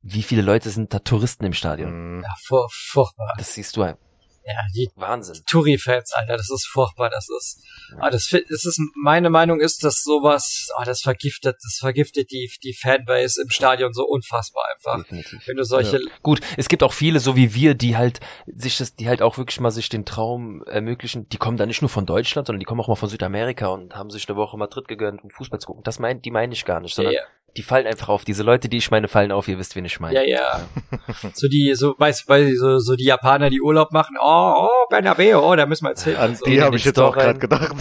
wie 0.00 0.22
viele 0.22 0.42
Leute 0.42 0.70
sind 0.70 0.94
da 0.94 1.00
Touristen 1.00 1.44
im 1.44 1.52
Stadion? 1.52 2.22
Ja, 2.22 2.34
fur, 2.44 2.68
furchtbar. 2.70 3.34
Das 3.38 3.54
siehst 3.54 3.76
du, 3.76 3.82
ein 3.82 3.96
Ja, 4.44 4.60
die 4.74 4.90
Wahnsinn. 4.96 5.42
Touri-Fans, 5.48 6.12
Alter, 6.12 6.36
das 6.36 6.50
ist 6.50 6.66
furchtbar, 6.66 7.10
das 7.10 7.28
ist, 7.28 7.62
ah, 7.98 8.10
das, 8.10 8.28
das 8.30 8.64
ist, 8.64 8.80
meine 9.02 9.30
Meinung 9.30 9.60
ist, 9.60 9.84
dass 9.84 10.02
sowas, 10.02 10.68
ah, 10.76 10.84
das 10.84 11.00
vergiftet, 11.00 11.56
das 11.62 11.78
vergiftet 11.78 12.30
die, 12.32 12.50
die 12.62 12.74
Fanbase 12.74 13.40
im 13.42 13.50
Stadion 13.50 13.92
so 13.92 14.04
unfassbar 14.04 14.64
einfach. 14.74 15.04
Definitiv. 15.04 15.46
Wenn 15.46 15.56
du 15.56 15.64
solche, 15.64 16.00
Gut, 16.22 16.40
es 16.56 16.68
gibt 16.68 16.82
auch 16.82 16.92
viele, 16.92 17.20
so 17.20 17.36
wie 17.36 17.54
wir, 17.54 17.74
die 17.74 17.96
halt 17.96 18.20
sich 18.46 18.78
das, 18.78 18.94
die 18.96 19.08
halt 19.08 19.22
auch 19.22 19.38
wirklich 19.38 19.60
mal 19.60 19.70
sich 19.70 19.88
den 19.88 20.04
Traum 20.04 20.62
ermöglichen. 20.64 21.28
Die 21.28 21.36
kommen 21.36 21.56
da 21.56 21.66
nicht 21.66 21.82
nur 21.82 21.88
von 21.88 22.06
Deutschland, 22.06 22.46
sondern 22.46 22.60
die 22.60 22.64
kommen 22.66 22.80
auch 22.80 22.88
mal 22.88 22.96
von 22.96 23.08
Südamerika 23.08 23.68
und 23.68 23.94
haben 23.94 24.10
sich 24.10 24.28
eine 24.28 24.36
Woche 24.36 24.56
Madrid 24.56 24.88
gegönnt, 24.88 25.22
um 25.22 25.30
Fußball 25.30 25.60
zu 25.60 25.66
gucken. 25.66 25.84
Das 25.84 25.98
mein, 25.98 26.22
die 26.22 26.30
meine 26.30 26.52
ich 26.52 26.64
gar 26.64 26.80
nicht, 26.80 26.92
ja, 26.92 26.96
sondern 26.96 27.14
ja, 27.14 27.22
die 27.56 27.62
fallen 27.62 27.86
einfach 27.86 28.08
auf. 28.08 28.24
Diese 28.24 28.42
Leute, 28.42 28.68
die 28.68 28.78
ich 28.78 28.90
meine, 28.90 29.08
fallen 29.08 29.32
auf. 29.32 29.48
Ihr 29.48 29.58
wisst, 29.58 29.76
wen 29.76 29.84
ich 29.84 30.00
meine. 30.00 30.14
ja, 30.14 30.22
ja. 30.22 30.60
so 31.34 31.48
die, 31.48 31.74
so, 31.74 31.94
weißt 31.98 32.28
du, 32.28 32.56
so, 32.56 32.78
so 32.78 32.96
die 32.96 33.04
Japaner, 33.04 33.50
die 33.50 33.60
Urlaub 33.60 33.92
machen, 33.92 34.16
oh, 34.20 34.54
oh, 34.56 34.86
Bernabeu, 34.88 35.38
oh, 35.38 35.54
da 35.54 35.66
müssen 35.66 35.84
wir 35.84 35.90
jetzt 35.90 36.04
hin. 36.04 36.16
An 36.16 36.34
so. 36.36 36.44
die 36.44 36.62
habe 36.62 36.76
ich 36.76 36.84
jetzt 36.84 36.96
Store 36.96 37.10
auch 37.10 37.14
gerade 37.14 37.38
gedacht. 37.38 37.74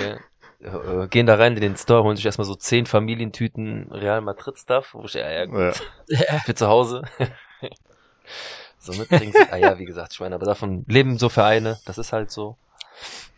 Ja. 0.00 0.16
Äh, 0.62 1.08
Gehen 1.08 1.26
da 1.26 1.34
rein 1.34 1.54
in 1.54 1.60
den 1.60 1.76
Store, 1.76 2.04
holen 2.04 2.16
sich 2.16 2.24
erstmal 2.24 2.46
so 2.46 2.54
zehn 2.54 2.86
Familientüten 2.86 3.90
Real 3.90 4.20
Madrid 4.20 4.58
Stuff, 4.58 4.94
wo 4.94 5.04
ich, 5.04 5.14
ja, 5.14 5.30
ja, 5.30 5.46
gut, 5.46 5.80
Ja. 6.08 6.38
für 6.44 6.54
zu 6.54 6.68
Hause. 6.68 7.02
so 8.78 8.92
mitbringen 8.92 9.32
sie. 9.32 9.50
Ah 9.50 9.56
ja, 9.56 9.78
wie 9.78 9.84
gesagt, 9.84 10.12
ich 10.12 10.20
meine, 10.20 10.34
aber 10.34 10.46
davon 10.46 10.84
leben 10.88 11.18
so 11.18 11.28
Vereine, 11.28 11.78
das 11.84 11.98
ist 11.98 12.12
halt 12.12 12.30
so. 12.30 12.56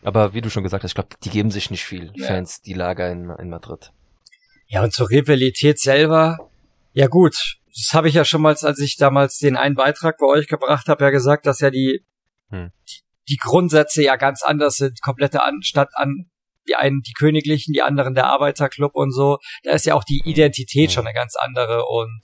Aber 0.03 0.33
wie 0.33 0.41
du 0.41 0.49
schon 0.49 0.63
gesagt 0.63 0.83
hast, 0.83 0.91
ich 0.91 0.95
glaube, 0.95 1.09
die 1.23 1.29
geben 1.29 1.51
sich 1.51 1.71
nicht 1.71 1.83
viel, 1.83 2.11
Ja. 2.15 2.27
Fans, 2.27 2.61
die 2.61 2.73
Lager 2.73 3.11
in, 3.11 3.29
in 3.39 3.49
Madrid. 3.49 3.91
Ja, 4.67 4.83
und 4.83 4.93
zur 4.93 5.09
Rivalität 5.09 5.79
selber, 5.79 6.49
ja 6.93 7.07
gut, 7.07 7.35
das 7.75 7.93
habe 7.93 8.07
ich 8.07 8.15
ja 8.15 8.25
schon 8.25 8.41
mal, 8.41 8.55
als 8.55 8.79
ich 8.79 8.95
damals 8.97 9.37
den 9.37 9.57
einen 9.57 9.75
Beitrag 9.75 10.17
bei 10.17 10.25
euch 10.27 10.47
gebracht 10.47 10.87
habe, 10.87 11.03
ja 11.03 11.09
gesagt, 11.09 11.45
dass 11.45 11.59
ja 11.59 11.69
die, 11.69 12.03
Hm. 12.49 12.71
die, 12.89 13.01
die 13.29 13.37
Grundsätze 13.37 14.03
ja 14.03 14.15
ganz 14.15 14.43
anders 14.43 14.75
sind, 14.77 15.01
komplette 15.01 15.43
an, 15.43 15.61
statt 15.61 15.89
an 15.93 16.29
die 16.67 16.75
einen 16.75 17.01
die 17.01 17.13
Königlichen, 17.13 17.73
die 17.73 17.81
anderen 17.83 18.15
der 18.15 18.25
Arbeiterclub 18.27 18.95
und 18.95 19.11
so. 19.11 19.37
Da 19.63 19.71
ist 19.71 19.85
ja 19.85 19.93
auch 19.93 20.03
die 20.03 20.21
Identität 20.25 20.89
Hm. 20.89 20.93
schon 20.93 21.07
eine 21.07 21.13
ganz 21.13 21.35
andere 21.35 21.85
und 21.85 22.21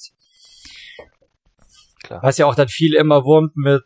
Klar. 2.03 2.23
Was 2.23 2.37
ja 2.39 2.47
auch 2.47 2.55
dann 2.55 2.67
viel 2.67 2.95
immer 2.95 3.23
wurmt 3.25 3.55
mit, 3.55 3.83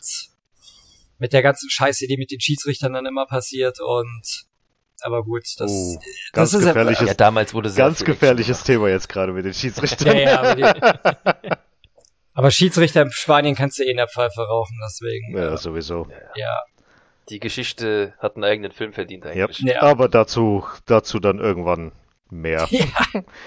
mit 1.17 1.33
der 1.33 1.41
ganzen 1.41 1.69
Scheiße, 1.69 2.07
die 2.07 2.17
mit 2.17 2.31
den 2.31 2.39
Schiedsrichtern 2.41 2.93
dann 2.93 3.05
immer 3.05 3.25
passiert 3.25 3.79
und, 3.79 4.45
aber 5.01 5.23
gut, 5.23 5.43
das, 5.57 5.71
Oh, 5.71 5.99
das 6.33 6.53
ist 6.53 6.61
ja- 6.63 6.67
gefährliches, 6.69 7.07
Ja, 7.07 7.13
damals 7.13 7.53
wurde 7.53 7.69
sehr 7.69 7.85
ganz 7.85 8.03
gefährliches 8.03 8.63
Thema 8.63 8.89
jetzt 8.89 9.09
gerade 9.09 9.31
mit 9.33 9.45
den 9.45 9.53
Schiedsrichtern. 9.53 10.15
ja, 10.17 10.21
ja, 10.23 10.39
aber, 10.41 10.55
die, 10.55 11.49
aber 12.33 12.51
Schiedsrichter 12.51 13.01
in 13.03 13.11
Spanien 13.11 13.55
kannst 13.55 13.79
du 13.79 13.83
eh 13.83 13.91
in 13.91 13.97
der 13.97 14.07
Pfeife 14.07 14.41
rauchen, 14.41 14.77
deswegen, 14.85 15.37
Ja, 15.37 15.57
sowieso. 15.57 16.07
ja. 16.35 16.59
Die 17.29 17.39
Geschichte 17.39 18.13
hat 18.19 18.35
einen 18.35 18.43
eigenen 18.43 18.71
Film 18.71 18.93
verdient 18.93 19.25
eigentlich. 19.25 19.57
Ja. 19.59 19.81
Aber 19.81 20.09
dazu, 20.09 20.63
dazu 20.85 21.19
dann 21.19 21.39
irgendwann 21.39 21.91
mehr. 22.29 22.67
Ja, 22.69 22.83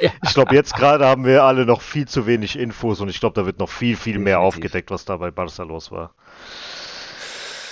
ja. 0.00 0.10
Ich 0.24 0.34
glaube, 0.34 0.54
jetzt 0.56 0.74
gerade 0.74 1.06
haben 1.06 1.24
wir 1.24 1.44
alle 1.44 1.64
noch 1.64 1.80
viel 1.80 2.08
zu 2.08 2.26
wenig 2.26 2.58
Infos 2.58 3.00
und 3.00 3.08
ich 3.08 3.20
glaube, 3.20 3.34
da 3.40 3.46
wird 3.46 3.60
noch 3.60 3.68
viel, 3.70 3.96
viel 3.96 4.18
mehr 4.18 4.38
Definitiv. 4.38 4.56
aufgedeckt, 4.56 4.90
was 4.90 5.04
da 5.04 5.16
bei 5.18 5.30
Barca 5.30 5.62
los 5.62 5.92
war. 5.92 6.12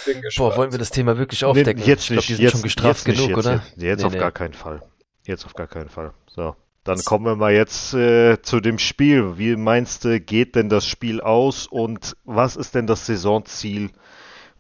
Bin 0.07 0.23
gespannt. 0.23 0.51
Boah, 0.51 0.57
wollen 0.57 0.73
wir 0.73 0.79
das 0.79 0.91
Thema 0.91 1.19
wirklich 1.19 1.45
aufdecken? 1.45 1.83
Nee, 1.83 1.89
jetzt 1.89 2.03
ich 2.03 2.07
glaube, 2.09 2.17
nicht. 2.21 2.29
die 2.29 2.35
sind 2.35 2.43
jetzt, 2.45 2.53
schon 2.53 2.63
gestraft 2.63 3.07
jetzt 3.07 3.09
nicht, 3.09 3.17
genug, 3.17 3.37
jetzt, 3.37 3.47
oder? 3.47 3.55
Jetzt, 3.55 3.83
jetzt 3.83 3.99
Nee, 4.01 4.07
auf 4.07 4.13
nee. 4.13 4.19
gar 4.19 4.33
keinen 4.33 4.55
Fall. 4.55 4.83
Jetzt 5.27 5.45
auf 5.45 5.55
gar 5.55 5.67
keinen 5.67 5.89
Fall. 5.89 6.13
So, 6.27 6.57
dann 6.85 6.99
kommen 7.05 7.27
wir 7.27 7.37
mal 7.37 7.53
jetzt 7.53 7.95
äh, 7.95 8.41
zu 8.41 8.61
dem 8.61 8.79
Spiel. 8.79 9.39
Wie 9.39 9.57
meinst 9.57 10.05
du, 10.05 10.21
geht 10.21 10.55
denn 10.55 10.69
das 10.69 10.87
Spiel 10.87 11.21
aus 11.21 11.67
und 11.67 12.17
was 12.25 12.57
ist 12.57 12.75
denn 12.75 12.87
das 12.87 13.07
Saisonziel 13.07 13.91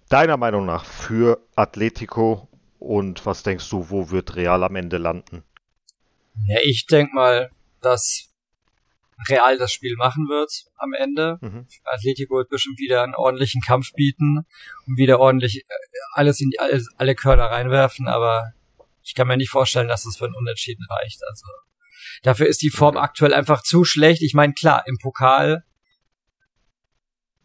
deiner 0.08 0.36
Meinung 0.36 0.66
nach 0.66 0.84
für 0.84 1.40
Atletico 1.54 2.48
und 2.78 3.24
was 3.26 3.42
denkst 3.42 3.68
du, 3.70 3.90
wo 3.90 4.10
wird 4.10 4.36
Real 4.36 4.62
am 4.64 4.76
Ende 4.76 4.98
landen? 4.98 5.42
Ja, 6.46 6.58
ich 6.62 6.86
denk 6.86 7.12
mal, 7.14 7.50
dass 7.80 8.28
Real 9.28 9.56
das 9.58 9.72
Spiel 9.72 9.96
machen 9.96 10.28
wird 10.28 10.66
am 10.76 10.92
Ende. 10.92 11.38
Mhm. 11.40 11.66
Atletico 11.84 12.36
wird 12.36 12.50
bestimmt 12.50 12.78
wieder 12.78 13.02
einen 13.02 13.14
ordentlichen 13.14 13.62
Kampf 13.62 13.92
bieten 13.92 14.46
und 14.86 14.98
wieder 14.98 15.18
ordentlich 15.20 15.58
äh, 15.58 15.74
alles 16.12 16.40
in 16.40 16.50
die, 16.50 16.60
alles, 16.60 16.88
alle 16.96 17.14
Körner 17.14 17.46
reinwerfen, 17.46 18.08
aber 18.08 18.52
ich 19.02 19.14
kann 19.14 19.26
mir 19.28 19.36
nicht 19.36 19.50
vorstellen, 19.50 19.88
dass 19.88 20.04
es 20.04 20.16
für 20.16 20.26
ein 20.26 20.34
Unentschieden 20.34 20.84
reicht. 20.90 21.20
Also 21.28 21.46
dafür 22.22 22.46
ist 22.46 22.60
die 22.62 22.70
Form 22.70 22.96
aktuell 22.96 23.32
einfach 23.32 23.62
zu 23.62 23.84
schlecht. 23.84 24.22
Ich 24.22 24.34
meine, 24.34 24.52
klar, 24.52 24.84
im 24.86 24.98
Pokal 24.98 25.64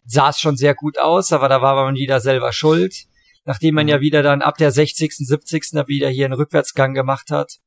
sah 0.06 0.30
es 0.30 0.40
schon 0.40 0.58
sehr 0.58 0.76
gut 0.76 0.98
aus, 0.98 1.32
aber 1.32 1.48
da 1.50 1.62
war 1.62 1.76
man 1.86 1.96
wieder 1.96 2.20
selber 2.20 2.52
schuld. 2.52 3.06
Nachdem 3.46 3.76
man 3.76 3.88
ja 3.88 4.02
wieder 4.02 4.22
dann 4.22 4.42
ab 4.42 4.58
der 4.58 4.72
60., 4.72 5.14
70. 5.14 5.70
da 5.72 5.88
wieder 5.88 6.10
hier 6.10 6.26
einen 6.26 6.36
Rückwärtsgang 6.36 6.94
gemacht 6.94 7.32
hat. 7.32 7.60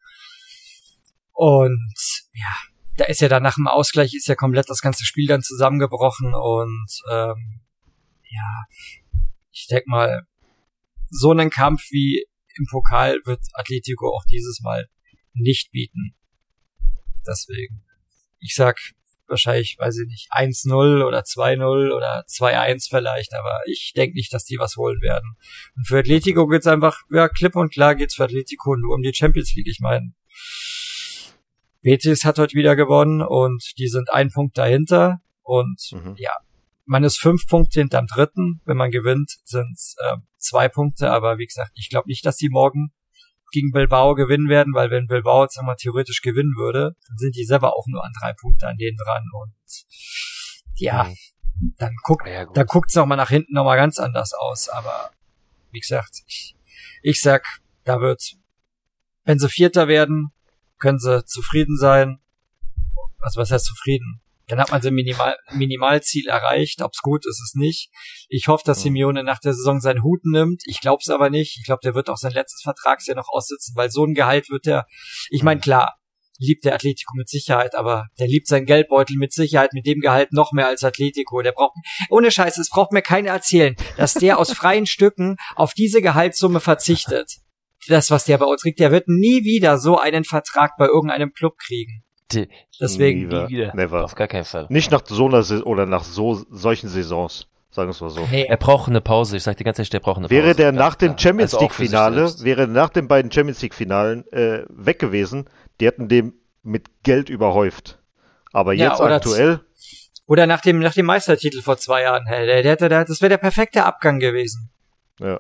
Und 1.33 1.95
ja, 2.33 2.55
da 2.97 3.05
ist 3.07 3.21
ja 3.21 3.29
dann 3.29 3.43
nach 3.43 3.57
dem 3.57 3.67
Ausgleich 3.67 4.15
ist 4.15 4.29
ja 4.29 4.35
komplett 4.35 4.71
das 4.71 4.81
ganze 4.81 5.05
Spiel 5.05 5.27
dann 5.27 5.43
zusammengebrochen 5.43 6.33
und 6.35 7.03
ähm, 7.11 7.61
ja, 8.31 8.65
ich 9.51 9.67
denk 9.69 9.87
mal, 9.87 10.27
so 11.11 11.31
einen 11.31 11.51
Kampf 11.51 11.83
wie 11.91 12.27
im 12.57 12.67
Pokal 12.71 13.21
wird 13.25 13.41
Atletico 13.55 14.09
auch 14.15 14.25
dieses 14.25 14.61
Mal 14.61 14.89
nicht 15.33 15.71
bieten. 15.71 16.15
Deswegen, 17.27 17.85
ich 18.39 18.55
sag 18.55 18.79
wahrscheinlich, 19.27 19.77
weiß 19.79 19.99
ich 20.01 20.07
nicht, 20.07 20.29
1-0 20.33 21.05
oder 21.05 21.21
2-0 21.21 21.95
oder 21.95 22.25
2-1 22.29 22.89
vielleicht, 22.91 23.33
aber 23.35 23.61
ich 23.67 23.93
denke 23.97 24.17
nicht, 24.17 24.33
dass 24.33 24.45
die 24.45 24.59
was 24.59 24.77
holen 24.77 25.01
werden. 25.01 25.37
Und 25.77 25.87
für 25.87 25.99
Atletico 25.99 26.47
geht's 26.47 26.67
einfach, 26.67 26.99
ja, 27.11 27.29
klipp 27.29 27.57
und 27.57 27.73
klar 27.73 27.95
geht's 27.95 28.15
für 28.15 28.25
Atletico 28.25 28.77
nur 28.77 28.95
um 28.95 29.03
die 29.03 29.15
Champions 29.15 29.55
League. 29.55 29.69
Ich 29.69 29.81
meine, 29.81 30.13
Betis 31.85 32.25
hat 32.25 32.39
heute 32.39 32.55
wieder 32.55 32.77
gewonnen 32.77 33.21
und 33.23 33.63
die 33.79 33.89
sind 33.89 34.11
ein 34.11 34.31
Punkt 34.31 34.57
dahinter 34.57 35.21
und 35.43 35.79
Mhm. 35.93 36.15
ja, 36.17 36.33
man 36.87 37.05
ist 37.05 37.21
fünf 37.21 37.47
Punkte 37.47 37.81
hinterm 37.81 38.07
dritten. 38.07 38.63
Wenn 38.65 38.79
man 38.79 38.91
gewinnt, 38.91 39.31
sind 39.45 39.77
äh, 39.99 40.17
zwei 40.39 40.69
Punkte, 40.69 41.11
aber 41.13 41.37
wie 41.39 41.45
gesagt, 41.47 41.73
ich 41.75 41.91
glaube 41.91 42.09
nicht, 42.09 42.25
dass 42.25 42.37
die 42.37 42.49
morgen 42.49 42.93
gegen 43.53 43.71
Bilbao 43.71 44.15
gewinnen 44.15 44.49
werden, 44.49 44.73
weil 44.75 44.91
wenn 44.91 45.07
Bilbao 45.07 45.43
jetzt 45.45 45.59
einmal 45.59 45.77
theoretisch 45.77 46.23
gewinnen 46.23 46.55
würde, 46.57 46.97
dann 47.07 47.19
sind 47.19 47.37
die 47.37 47.45
selber 47.45 47.77
auch 47.77 47.85
nur 47.87 48.03
an 48.03 48.13
drei 48.19 48.33
Punkte 48.33 48.67
an 48.67 48.77
denen 48.79 48.97
dran 48.97 49.23
und 49.43 49.55
ja, 50.77 51.05
Mhm. 51.05 51.75
dann 51.79 51.95
guckt 52.03 52.27
Ja, 52.27 52.45
gut. 52.45 52.57
da 52.57 52.65
guckt's 52.65 52.95
noch 52.95 53.05
mal 53.07 53.17
nach 53.17 53.29
hinten 53.29 53.53
noch 53.53 53.65
mal 53.65 53.77
ganz 53.77 53.99
anders 53.99 54.33
aus. 54.33 54.69
Aber 54.71 55.11
wie 55.71 55.81
gesagt, 55.81 56.23
ich, 56.27 56.57
ich 57.03 57.21
sag, 57.21 57.45
da 57.85 58.01
wird, 58.01 58.23
wenn 59.25 59.39
sie 59.39 59.49
Vierter 59.51 59.87
werden, 59.87 60.31
können 60.85 60.99
sie 60.99 61.25
zufrieden 61.25 61.79
sein. 61.79 62.19
Also 63.21 63.41
was 63.41 63.51
heißt 63.51 63.65
zufrieden? 63.65 64.21
Dann 64.49 64.61
hat 64.61 64.71
man 64.71 64.83
sein 64.83 64.93
Minimal, 64.93 65.35
Minimalziel 65.53 66.29
erreicht. 66.29 66.83
Ob's 66.83 67.01
gut 67.01 67.25
ist, 67.25 67.41
ist 67.43 67.57
nicht. 67.57 67.91
Ich 68.29 68.49
hoffe, 68.49 68.65
dass. 68.67 68.83
Simeone 68.83 69.25
nach 69.25 69.39
der 69.39 69.55
Saison 69.55 69.81
seinen 69.81 70.03
Hut 70.03 70.27
nimmt. 70.27 70.61
Ich 70.67 70.83
glaub's 70.83 71.09
aber 71.09 71.31
nicht. 71.31 71.57
Ich 71.59 71.65
glaube, 71.65 71.81
der 71.83 71.95
wird 71.95 72.11
auch 72.11 72.19
sein 72.19 72.33
letztes 72.33 72.61
Vertragsjahr 72.63 73.17
noch 73.17 73.29
aussitzen, 73.33 73.75
weil 73.77 73.91
so 73.91 74.05
ein 74.05 74.13
Gehalt 74.13 74.51
wird 74.51 74.67
der. 74.67 74.87
Ich 75.31 75.43
meine, 75.43 75.61
klar, 75.61 75.95
liebt 76.39 76.67
der 76.67 76.75
Atletico 76.75 77.17
mit 77.17 77.31
Sicherheit, 77.31 77.75
aber 77.75 78.09
der 78.19 78.27
liebt 78.27 78.47
seinen 78.47 78.67
Geldbeutel 78.67 79.17
mit 79.17 79.33
Sicherheit 79.33 79.73
mit 79.73 79.87
dem 79.87 80.01
Gehalt 80.01 80.35
noch 80.35 80.53
mehr 80.53 80.67
als 80.67 80.85
Atletico. 80.85 81.41
Der 81.41 81.53
braucht, 81.53 81.79
ohne 82.11 82.31
Scheiß, 82.31 82.59
es 82.59 82.69
braucht 82.69 82.93
mir 82.93 83.01
keiner 83.01 83.31
erzählen, 83.31 83.75
dass 83.97 84.13
der 84.13 84.39
aus 84.39 84.53
freien 84.61 84.85
Stücken 84.85 85.37
auf 85.57 85.73
diese 85.73 86.03
Gehaltssumme 86.03 86.61
verzichtet. 86.61 87.39
Das, 87.89 88.11
was 88.11 88.25
der 88.25 88.39
bei 88.39 88.47
uns 88.47 88.63
kriegt, 88.63 88.81
der 88.81 88.91
wird 88.93 89.09
nie 89.09 89.45
wieder 89.45 89.79
so 89.79 89.99
einen 89.99 90.25
Vertrag 90.25 90.73
bei 90.79 90.87
irgendeinem 90.87 91.33
Club 91.33 91.59
kriegen. 91.59 92.03
Die- 92.33 92.49
Deswegen, 92.81 93.29
Never. 93.29 93.45
nie 93.47 93.53
wieder. 93.57 93.75
Never. 93.75 94.05
Auf 94.05 94.15
gar 94.15 94.29
keinen 94.29 94.45
Fall. 94.45 94.67
Nicht 94.71 94.91
nach 94.91 95.03
so 95.07 95.27
einer 95.27 95.43
Sa- 95.43 95.63
oder 95.63 95.87
nach 95.87 96.03
so 96.05 96.43
solchen 96.51 96.89
Saisons, 96.89 97.47
sagen 97.71 97.89
wir 97.89 97.91
es 97.93 98.01
mal 98.01 98.11
so. 98.11 98.27
nee, 98.31 98.47
Er 98.49 98.57
braucht 98.57 98.89
eine 98.89 99.01
Pause. 99.01 99.37
Ich 99.37 99.43
sag 99.43 99.57
dir 99.59 99.65
ganz 99.65 99.79
ehrlich, 99.79 99.91
der 99.91 100.01
braucht 100.01 100.17
eine 100.19 100.29
Pause. 100.29 100.35
Wäre 100.43 100.55
der 100.55 100.73
nach 100.73 100.95
dem. 100.95 101.19
Champions 101.19 101.53
Also 101.55 101.65
League 101.65 101.75
Finale, 101.75 102.33
wäre 102.41 102.67
nach 102.67 102.89
den 102.89 103.07
beiden 103.09 103.31
Champions 103.31 103.61
League 103.63 103.75
Finalen 103.75 104.27
äh, 104.33 104.65
weg 104.71 104.99
gewesen, 104.99 105.49
die 105.81 105.87
hätten 105.87 106.09
dem 106.09 106.35
mit 106.63 106.87
Geld 107.03 107.29
überhäuft. 107.29 107.99
Aber 108.53 108.73
Ja, 108.73 108.91
jetzt 108.93 109.01
oder 109.01 109.17
aktuell, 109.17 109.61
oder 110.27 110.47
nach 110.47 110.63
dem, 110.63 110.79
nach 110.79 110.95
dem 110.95 111.05
Meistertitel 111.07 111.61
vor 111.61 111.77
zwei 111.77 112.03
Jahren, 112.03 112.25
hey, 112.27 112.47
der, 112.63 112.77
der, 112.77 112.89
der, 112.89 113.05
das 113.05 113.21
wäre 113.21 113.29
der 113.29 113.37
perfekte 113.39 113.85
Abgang 113.85 114.19
gewesen. 114.21 114.71
ja, 115.21 115.39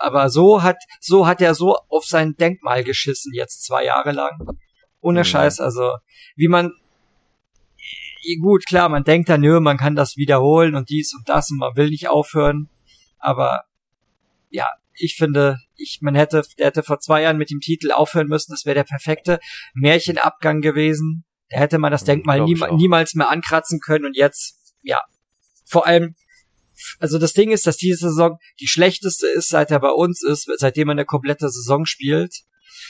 aber 0.00 0.28
so 0.30 0.62
hat, 0.62 0.76
so 1.00 1.26
hat 1.26 1.40
er 1.40 1.54
so 1.54 1.76
auf 1.88 2.04
sein 2.04 2.34
Denkmal 2.34 2.84
geschissen 2.84 3.32
jetzt 3.34 3.64
zwei 3.64 3.84
Jahre 3.84 4.12
lang. 4.12 4.38
Ohne 5.00 5.20
Mhm. 5.20 5.24
Scheiß, 5.24 5.60
also, 5.60 5.96
wie 6.36 6.48
man, 6.48 6.72
gut, 8.40 8.66
klar, 8.66 8.88
man 8.88 9.04
denkt 9.04 9.28
dann, 9.28 9.40
nö, 9.40 9.60
man 9.60 9.76
kann 9.76 9.94
das 9.96 10.16
wiederholen 10.16 10.74
und 10.74 10.90
dies 10.90 11.14
und 11.14 11.28
das 11.28 11.50
und 11.50 11.58
man 11.58 11.76
will 11.76 11.88
nicht 11.88 12.08
aufhören, 12.08 12.68
aber, 13.18 13.62
ja, 14.50 14.68
ich 15.00 15.14
finde, 15.16 15.58
ich, 15.76 15.98
man 16.02 16.14
hätte, 16.16 16.42
der 16.58 16.66
hätte 16.66 16.82
vor 16.82 16.98
zwei 16.98 17.22
Jahren 17.22 17.38
mit 17.38 17.50
dem 17.50 17.60
Titel 17.60 17.92
aufhören 17.92 18.26
müssen, 18.26 18.50
das 18.52 18.64
wäre 18.64 18.74
der 18.74 18.84
perfekte 18.84 19.38
Märchenabgang 19.74 20.60
gewesen. 20.60 21.24
Da 21.50 21.58
hätte 21.58 21.78
man 21.78 21.92
das 21.92 22.02
Mhm, 22.02 22.06
Denkmal 22.06 22.40
auch. 22.40 22.76
niemals 22.76 23.14
mehr 23.14 23.30
ankratzen 23.30 23.78
können 23.80 24.04
und 24.04 24.16
jetzt, 24.16 24.74
ja, 24.82 25.00
vor 25.66 25.86
allem, 25.86 26.16
also 26.98 27.18
das 27.18 27.32
Ding 27.32 27.50
ist, 27.50 27.66
dass 27.66 27.76
diese 27.76 28.08
Saison 28.08 28.38
die 28.60 28.68
schlechteste 28.68 29.26
ist, 29.26 29.48
seit 29.48 29.70
er 29.70 29.80
bei 29.80 29.90
uns 29.90 30.22
ist, 30.22 30.50
seitdem 30.56 30.88
er 30.88 30.92
eine 30.92 31.04
komplette 31.04 31.48
Saison 31.48 31.86
spielt. 31.86 32.42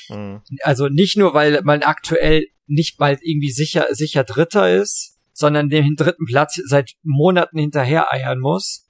mh, 0.08 0.42
Also 0.62 0.88
nicht 0.88 1.16
nur, 1.16 1.34
weil 1.34 1.62
man 1.62 1.82
aktuell 1.82 2.46
nicht 2.66 2.98
bald 2.98 3.20
irgendwie 3.22 3.50
sicher, 3.50 3.88
sicher 3.90 4.24
Dritter 4.24 4.74
ist, 4.74 5.18
sondern 5.32 5.68
den 5.68 5.94
dritten 5.96 6.26
Platz 6.26 6.60
seit 6.66 6.92
Monaten 7.02 7.58
hinterher 7.58 8.12
eiern 8.12 8.40
muss. 8.40 8.87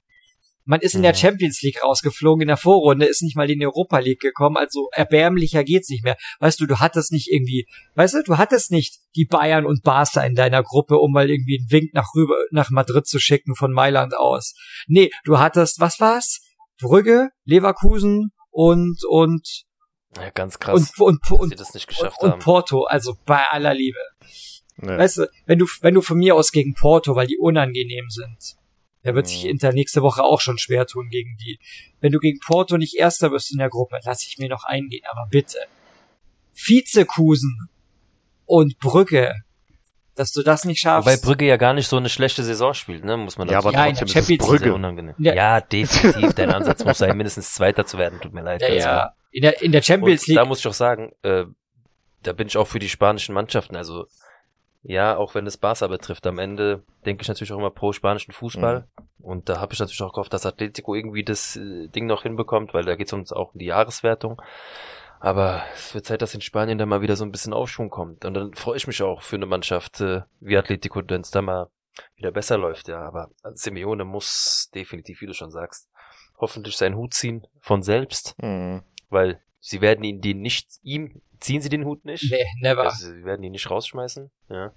Man 0.69 0.81
ist 0.81 0.93
in 0.93 1.01
der 1.01 1.13
Mhm. 1.13 1.17
Champions 1.17 1.63
League 1.63 1.83
rausgeflogen 1.83 2.43
in 2.43 2.47
der 2.47 2.55
Vorrunde, 2.55 3.07
ist 3.07 3.23
nicht 3.23 3.35
mal 3.35 3.49
in 3.49 3.57
die 3.57 3.65
Europa 3.65 3.97
League 3.97 4.19
gekommen, 4.19 4.55
also 4.55 4.89
erbärmlicher 4.91 5.63
geht's 5.63 5.89
nicht 5.89 6.03
mehr. 6.03 6.15
Weißt 6.41 6.59
du, 6.59 6.67
du 6.67 6.77
hattest 6.79 7.11
nicht 7.11 7.27
irgendwie, 7.31 7.65
weißt 7.95 8.13
du, 8.13 8.21
du 8.23 8.37
hattest 8.37 8.69
nicht 8.69 8.99
die 9.15 9.25
Bayern 9.25 9.65
und 9.65 9.81
Barca 9.81 10.21
in 10.23 10.35
deiner 10.35 10.61
Gruppe, 10.61 10.99
um 10.99 11.11
mal 11.11 11.27
irgendwie 11.27 11.57
einen 11.59 11.71
Wink 11.71 11.95
nach 11.95 12.13
rüber, 12.15 12.35
nach 12.51 12.69
Madrid 12.69 13.07
zu 13.07 13.17
schicken 13.19 13.55
von 13.55 13.71
Mailand 13.73 14.15
aus. 14.15 14.53
Nee, 14.85 15.09
du 15.23 15.39
hattest, 15.39 15.79
was 15.79 15.99
war's? 15.99 16.39
Brügge, 16.79 17.29
Leverkusen 17.45 18.29
und, 18.51 18.99
und, 19.09 19.63
Ja, 20.17 20.29
ganz 20.29 20.59
krass, 20.59 20.91
und, 20.99 20.99
und, 20.99 21.19
dass 21.23 21.39
und, 21.39 21.49
sie 21.49 21.55
das 21.55 21.73
nicht 21.73 21.87
geschafft 21.87 22.17
und, 22.19 22.33
und. 22.33 22.43
Porto, 22.43 22.83
also 22.83 23.15
bei 23.25 23.43
aller 23.49 23.73
Liebe. 23.73 23.97
ja. 24.83 24.99
Weißt 24.99 25.17
du, 25.17 25.25
wenn 25.47 25.57
du, 25.57 25.65
wenn 25.81 25.95
du 25.95 26.01
von 26.01 26.19
mir 26.19 26.35
aus 26.35 26.51
gegen 26.51 26.75
Porto, 26.75 27.15
weil 27.15 27.25
die 27.25 27.39
unangenehm 27.39 28.05
sind, 28.09 28.58
da 29.03 29.15
wird 29.15 29.27
sich 29.27 29.43
Mhm. 29.43 29.49
Inter 29.51 29.71
nächste 29.71 30.01
Woche 30.01 30.23
auch 30.23 30.41
schon 30.41 30.57
schwer 30.57 30.85
tun 30.85 31.09
gegen 31.09 31.37
die. 31.37 31.59
Wenn 32.01 32.11
du 32.11 32.19
gegen 32.19 32.39
Porto 32.45 32.77
nicht 32.77 32.95
Erster 32.95 33.31
wirst 33.31 33.51
in 33.51 33.57
der 33.59 33.69
Gruppe, 33.69 33.99
lass 34.03 34.25
ich 34.25 34.37
mir 34.37 34.49
noch 34.49 34.63
eingehen, 34.65 35.03
aber 35.09 35.27
bitte. 35.29 35.57
Vizekusen 36.53 37.69
und 38.45 38.79
Brügge, 38.79 39.33
dass 40.15 40.31
du 40.31 40.43
das 40.43 40.65
nicht 40.65 40.79
schaffst. 40.81 41.07
Wobei 41.07 41.17
Brügge 41.17 41.45
ja 41.45 41.55
gar 41.57 41.73
nicht 41.73 41.87
so 41.87 41.95
eine 41.97 42.09
schlechte 42.09 42.43
Saison 42.43 42.73
spielt, 42.73 43.05
ne? 43.05 43.15
Muss 43.15 43.37
man 43.37 43.47
Ja, 43.47 43.59
aber 43.59 43.71
Ja, 43.71 43.85
in 43.85 43.95
sagen. 43.95 44.07
der 44.11 44.21
trotzdem 44.21 44.35
ist 44.35 44.41
es 44.41 44.47
Sehr 44.49 44.57
Brügge. 44.59 44.73
unangenehm. 44.73 45.15
Ja. 45.17 45.33
Ja, 45.33 45.61
definitiv. 45.61 46.33
Dein 46.33 46.49
Ansatz 46.53 46.83
muss 46.83 46.97
sein, 46.97 47.15
mindestens 47.15 47.53
Zweiter 47.53 47.85
zu 47.85 47.97
werden. 47.97 48.19
Tut 48.19 48.33
mir 48.33 48.41
leid. 48.41 48.61
ja, 48.61 48.67
ja. 48.73 49.13
In 49.31 49.43
der, 49.43 49.61
in 49.61 49.71
der 49.71 49.81
Champions 49.83 50.23
Und 50.23 50.27
League. 50.27 50.37
da 50.37 50.45
muss 50.45 50.59
ich 50.59 50.67
auch 50.67 50.73
sagen, 50.73 51.11
äh, 51.21 51.45
da 52.23 52.33
bin 52.33 52.47
ich 52.47 52.57
auch 52.57 52.67
für 52.67 52.79
die 52.79 52.89
spanischen 52.89 53.33
Mannschaften. 53.33 53.75
Also 53.77 54.07
Ja, 54.81 55.17
auch 55.17 55.35
wenn 55.35 55.45
es 55.45 55.57
Barca 55.57 55.87
betrifft. 55.87 56.25
Am 56.25 56.39
Ende 56.39 56.83
denke 57.05 57.21
ich 57.21 57.27
natürlich 57.27 57.51
auch 57.51 57.57
immer 57.57 57.69
pro 57.69 57.91
spanischen 57.91 58.31
Fußball. 58.31 58.87
Mhm. 59.19 59.25
Und 59.25 59.49
da 59.49 59.59
habe 59.59 59.73
ich 59.73 59.79
natürlich 59.79 60.01
auch 60.01 60.13
gehofft, 60.13 60.33
dass 60.33 60.45
Atletico 60.45 60.95
irgendwie 60.95 61.23
das 61.23 61.57
äh, 61.57 61.89
Ding 61.89 62.05
noch 62.05 62.23
hinbekommt, 62.23 62.73
weil 62.73 62.85
da 62.85 62.95
geht 62.95 63.07
es 63.07 63.13
uns 63.13 63.33
auch 63.33 63.53
um 63.53 63.59
die 63.59 63.65
Jahreswertung. 63.65 64.41
Aber 65.19 65.63
es 65.73 65.93
wird 65.93 66.05
Zeit, 66.05 66.21
dass 66.21 66.33
in 66.33 66.39
Spanien 66.39 66.77
da 66.77 66.85
mal 66.85 67.01
wieder 67.01 67.17
so 67.17 67.25
ein 67.25 67.31
bisschen 67.31 67.51
Aufschwung 67.51 67.89
kommt. 67.89 68.23
Und 68.23 68.33
dann 68.33 68.53
freue 68.53 68.77
ich 68.77 68.87
mich 68.87 69.01
auch 69.03 69.21
für 69.21 69.35
eine 69.35 69.45
Mannschaft 69.45 69.99
äh, 69.99 70.21
wie 70.39 70.55
Atletico, 70.57 71.01
wenn 71.07 71.21
es 71.21 71.31
da 71.31 71.41
mal 71.41 71.69
wieder 72.15 72.31
besser 72.31 72.57
läuft. 72.57 72.87
Ja, 72.87 73.01
aber 73.01 73.29
Simeone 73.53 74.05
muss 74.05 74.69
definitiv, 74.73 75.19
wie 75.19 75.25
du 75.27 75.33
schon 75.33 75.51
sagst, 75.51 75.89
hoffentlich 76.37 76.77
seinen 76.77 76.95
Hut 76.95 77.13
ziehen 77.13 77.45
von 77.59 77.83
selbst, 77.83 78.33
Mhm. 78.41 78.83
weil 79.09 79.41
sie 79.59 79.81
werden 79.81 80.05
ihn 80.05 80.21
den 80.21 80.39
nicht, 80.39 80.79
ihm 80.83 81.21
ziehen 81.39 81.61
sie 81.61 81.69
den 81.69 81.85
Hut 81.85 82.05
nicht. 82.05 82.29
Nee, 82.31 82.45
never. 82.61 82.83
Also, 82.83 83.11
sie 83.13 83.23
werden 83.23 83.43
ihn 83.43 83.51
nicht 83.51 83.69
rausschmeißen. 83.69 84.29
Ja. 84.49 84.73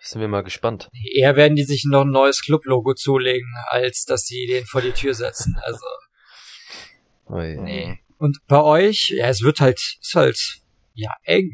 Sind 0.00 0.20
wir 0.20 0.28
mal 0.28 0.42
gespannt. 0.42 0.90
Eher 1.14 1.36
werden 1.36 1.56
die 1.56 1.64
sich 1.64 1.84
noch 1.86 2.02
ein 2.02 2.10
neues 2.10 2.42
Club-Logo 2.42 2.94
zulegen, 2.94 3.52
als 3.66 4.04
dass 4.04 4.24
sie 4.26 4.46
den 4.46 4.64
vor 4.64 4.80
die 4.80 4.92
Tür 4.92 5.14
setzen. 5.14 5.56
Also, 5.62 5.84
Ui. 7.28 7.56
nee. 7.56 7.98
Und 8.18 8.38
bei 8.46 8.60
euch, 8.62 9.10
ja, 9.10 9.28
es 9.28 9.42
wird 9.42 9.60
halt, 9.60 9.80
ist 10.00 10.14
halt, 10.14 10.38
ja, 10.94 11.10
eng. 11.24 11.52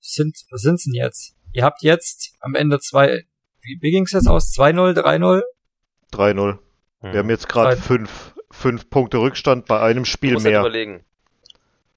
Sind, 0.00 0.36
was 0.50 0.62
sind's 0.62 0.84
denn 0.84 0.94
jetzt? 0.94 1.34
Ihr 1.52 1.64
habt 1.64 1.82
jetzt 1.82 2.34
am 2.40 2.54
Ende 2.54 2.78
zwei, 2.80 3.24
wie, 3.62 3.78
wie 3.80 3.90
ging's 3.90 4.12
jetzt 4.12 4.28
aus? 4.28 4.52
2-0, 4.54 4.98
3-0? 4.98 5.42
3-0. 6.12 6.58
Hm. 7.00 7.12
Wir 7.12 7.18
haben 7.20 7.30
jetzt 7.30 7.48
gerade 7.48 7.76
fünf, 7.76 8.34
fünf 8.50 8.90
Punkte 8.90 9.18
Rückstand 9.18 9.66
bei 9.66 9.80
einem 9.80 10.04
Du 10.04 10.10
Spiel 10.10 10.32
musst 10.34 10.44
halt 10.44 10.52
mehr. 10.52 10.60
überlegen. 10.60 11.04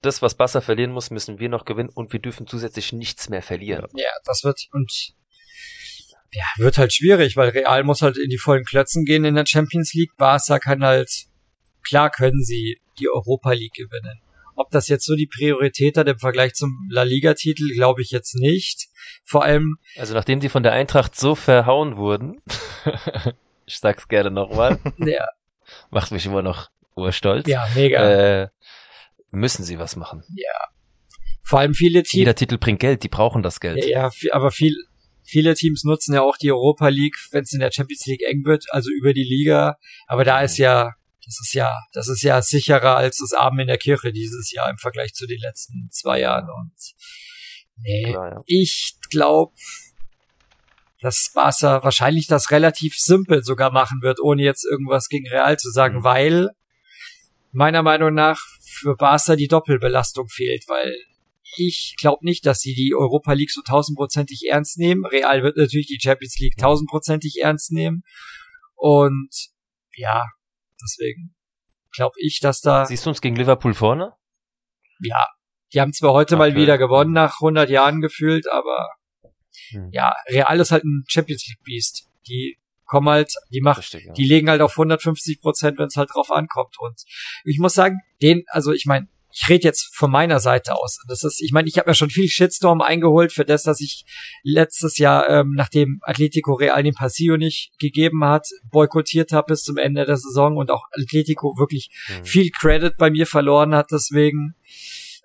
Das, 0.02 0.22
was 0.22 0.36
Barca 0.36 0.62
verlieren 0.62 0.92
muss, 0.92 1.10
müssen 1.10 1.40
wir 1.40 1.50
noch 1.50 1.66
gewinnen 1.66 1.90
und 1.90 2.14
wir 2.14 2.20
dürfen 2.20 2.48
zusätzlich 2.48 2.94
nichts 2.94 3.30
mehr 3.30 3.42
verlieren. 3.42 3.88
Ja, 3.96 4.10
das 4.26 4.44
wird, 4.44 4.68
und, 4.72 5.14
ja, 6.32 6.46
wird 6.58 6.78
halt 6.78 6.94
schwierig, 6.94 7.36
weil 7.36 7.50
Real 7.50 7.84
muss 7.84 8.02
halt 8.02 8.18
in 8.18 8.30
die 8.30 8.38
vollen 8.38 8.64
Klötzen 8.64 9.06
gehen 9.06 9.26
in 9.26 9.36
der 9.36 9.46
Champions 9.46 9.94
League. 9.94 10.16
Barca 10.18 10.60
kann 10.60 10.84
halt, 10.84 11.10
klar 11.84 12.12
können 12.12 12.44
sie 12.44 12.80
die 13.00 13.10
Europa 13.10 13.52
League 13.54 13.74
gewinnen. 13.74 14.22
Ob 14.56 14.72
das 14.72 14.88
jetzt 14.88 15.06
so 15.06 15.16
die 15.16 15.28
Priorität 15.28 15.98
hat 15.98 16.08
im 16.08 16.18
Vergleich 16.18 16.54
zum 16.54 16.88
La 16.90 17.04
Liga-Titel, 17.04 17.74
glaube 17.74 18.02
ich 18.02 18.10
jetzt 18.10 18.36
nicht. 18.36 18.88
Vor 19.24 19.44
allem, 19.44 19.78
Also 19.98 20.14
nachdem 20.16 20.42
sie 20.42 20.50
von 20.50 20.64
der 20.64 20.74
Eintracht 20.74 21.16
so 21.16 21.36
verhauen 21.36 21.96
wurden, 21.96 22.42
ich 23.66 23.78
sag's 23.78 24.08
gerne 24.08 24.32
nochmal, 24.32 24.80
ja, 24.98 25.28
macht 25.92 26.12
mich 26.12 26.26
immer 26.26 26.42
noch 26.42 26.70
urstolz, 26.96 27.48
ja 27.48 27.68
mega. 27.76 28.44
äh, 28.44 28.48
müssen 29.32 29.64
sie 29.64 29.80
was 29.80 29.96
machen. 29.96 30.24
Vor 31.44 31.60
allem 31.60 31.74
viele 31.74 32.04
Teams, 32.04 32.14
Jeder 32.20 32.36
Titel 32.36 32.58
bringt 32.58 32.80
Geld, 32.80 33.04
die 33.04 33.08
brauchen 33.10 33.42
das 33.42 33.60
Geld. 33.60 33.84
ja, 33.86 34.10
ja, 34.22 34.34
aber 34.34 34.52
viel, 34.52 34.76
viele 35.24 35.54
Teams 35.56 35.84
nutzen 35.86 36.14
ja 36.14 36.22
auch 36.22 36.36
die 36.38 36.52
Europa 36.52 36.90
League, 36.90 37.16
wenn 37.32 37.44
es 37.44 37.54
in 37.54 37.60
der 37.60 37.72
Champions 37.72 38.06
League 38.06 38.24
eng 38.24 38.44
wird, 38.46 38.66
also 38.72 38.90
über 38.92 39.14
die 39.14 39.24
Liga. 39.24 39.78
Aber 40.08 40.24
da 40.26 40.42
ist 40.42 40.58
ja, 40.58 40.92
das 41.26 41.40
ist 41.42 41.54
ja, 41.54 41.74
das 41.94 42.08
ist 42.10 42.22
ja 42.22 42.42
sicherer 42.42 42.98
als 42.98 43.18
das 43.20 43.34
Abend 43.34 43.62
in 43.62 43.68
der 43.68 43.78
Kirche 43.78 44.12
dieses 44.12 44.52
Jahr 44.52 44.70
im 44.70 44.78
Vergleich 44.78 45.14
zu 45.14 45.26
den 45.26 45.40
letzten 45.40 45.88
zwei 45.92 46.20
Jahren. 46.20 46.50
Und 46.50 46.74
nee, 47.78 48.12
Klar, 48.12 48.32
ja. 48.32 48.38
ich 48.46 48.96
glaube, 49.10 49.54
dass 51.00 51.32
Barca 51.34 51.84
wahrscheinlich 51.84 52.28
das 52.28 52.52
relativ 52.52 52.96
simpel 52.98 53.44
sogar 53.44 53.72
machen 53.72 54.00
wird, 54.02 54.20
ohne 54.20 54.44
jetzt 54.44 54.66
irgendwas 54.66 55.08
gegen 55.10 55.28
Real 55.30 55.58
zu 55.58 55.70
sagen, 55.72 56.00
Mhm. 56.00 56.04
weil 56.04 56.50
meiner 57.52 57.84
Meinung 57.84 58.14
nach 58.14 58.40
für 58.78 58.96
Barca 58.96 59.36
die 59.36 59.48
Doppelbelastung 59.48 60.28
fehlt, 60.30 60.64
weil 60.68 60.96
ich 61.58 61.96
glaube 62.00 62.26
nicht, 62.26 62.46
dass 62.46 62.60
sie 62.60 62.74
die 62.74 62.94
Europa 62.96 63.34
League 63.34 63.52
so 63.52 63.62
tausendprozentig 63.62 64.48
ernst 64.50 64.78
nehmen. 64.78 65.06
Real 65.06 65.44
wird 65.44 65.58
natürlich 65.58 65.88
die 65.88 66.00
Champions 66.02 66.38
League 66.40 66.58
tausendprozentig 66.58 67.40
ernst 67.42 67.72
nehmen. 67.72 68.04
Und 68.76 69.30
ja, 69.96 70.26
deswegen 70.84 71.36
glaube 71.96 72.16
ich, 72.20 72.40
dass 72.42 72.62
da 72.62 72.86
Siehst 72.86 73.06
du 73.06 73.10
uns 73.10 73.22
gegen 73.22 73.36
Liverpool 73.36 73.74
vorne? 73.74 74.14
ja, 75.02 75.26
die 75.74 75.82
haben 75.82 75.94
zwar 75.94 76.14
heute 76.14 76.36
mal 76.38 76.50
Aktuell. 76.50 76.62
wieder 76.64 76.78
gewonnen 76.78 77.14
nach 77.14 77.36
100 77.42 77.70
Jahren 77.70 78.02
gefühlt, 78.02 78.48
aber 78.50 78.90
Hm. 79.72 79.90
ja, 79.92 80.14
Real 80.30 80.60
ist 80.60 80.72
halt 80.72 80.84
ein 80.84 81.04
Champions 81.08 81.46
League 81.48 81.64
Beast. 81.64 82.08
Die 82.28 82.58
kommen 82.88 83.10
halt, 83.10 83.34
die 83.52 83.62
machen, 83.62 83.80
Richtig, 83.80 84.06
ja. 84.06 84.14
die 84.14 84.26
legen 84.26 84.50
halt 84.50 84.62
auf 84.62 84.72
150 84.72 85.40
Prozent, 85.42 85.78
wenn 85.78 85.88
es 85.88 85.96
halt 85.96 86.10
drauf 86.14 86.32
ankommt. 86.32 86.76
Und 86.80 87.04
ich 87.44 87.60
muss 87.60 87.74
sagen, 87.74 88.00
den, 88.22 88.44
also 88.48 88.72
ich 88.72 88.86
meine, 88.86 89.08
ich 89.40 89.50
rede 89.50 89.66
jetzt 89.66 89.96
von 89.96 90.10
meiner 90.10 90.40
Seite 90.40 90.76
aus. 90.76 90.98
Das 91.08 91.24
ist, 91.24 91.42
ich 91.42 91.52
meine, 91.52 91.68
ich 91.68 91.78
habe 91.78 91.90
ja 91.90 91.94
schon 91.94 92.10
viel 92.10 92.28
Shitstorm 92.28 92.82
eingeholt 92.82 93.32
für 93.32 93.46
das, 93.46 93.64
dass 93.64 93.82
ich 93.82 94.06
letztes 94.42 94.98
Jahr, 94.98 95.30
ähm, 95.30 95.54
nachdem 95.56 96.00
Atletico 96.02 96.54
Real 96.54 96.82
den 96.82 96.96
Pasillo 96.96 97.38
nicht 97.38 97.72
gegeben 97.78 98.24
hat, 98.24 98.48
boykottiert 98.72 99.34
habe 99.34 99.54
bis 99.54 99.64
zum 99.64 99.78
Ende 99.78 100.06
der 100.06 100.18
Saison 100.18 100.58
und 100.58 100.72
auch 100.72 100.86
Atletico 100.92 101.56
wirklich 101.58 101.90
Hm. 102.08 102.26
viel 102.26 102.50
Credit 102.50 102.98
bei 102.98 103.12
mir 103.12 103.28
verloren 103.28 103.76
hat. 103.76 103.92
Deswegen 103.92 104.56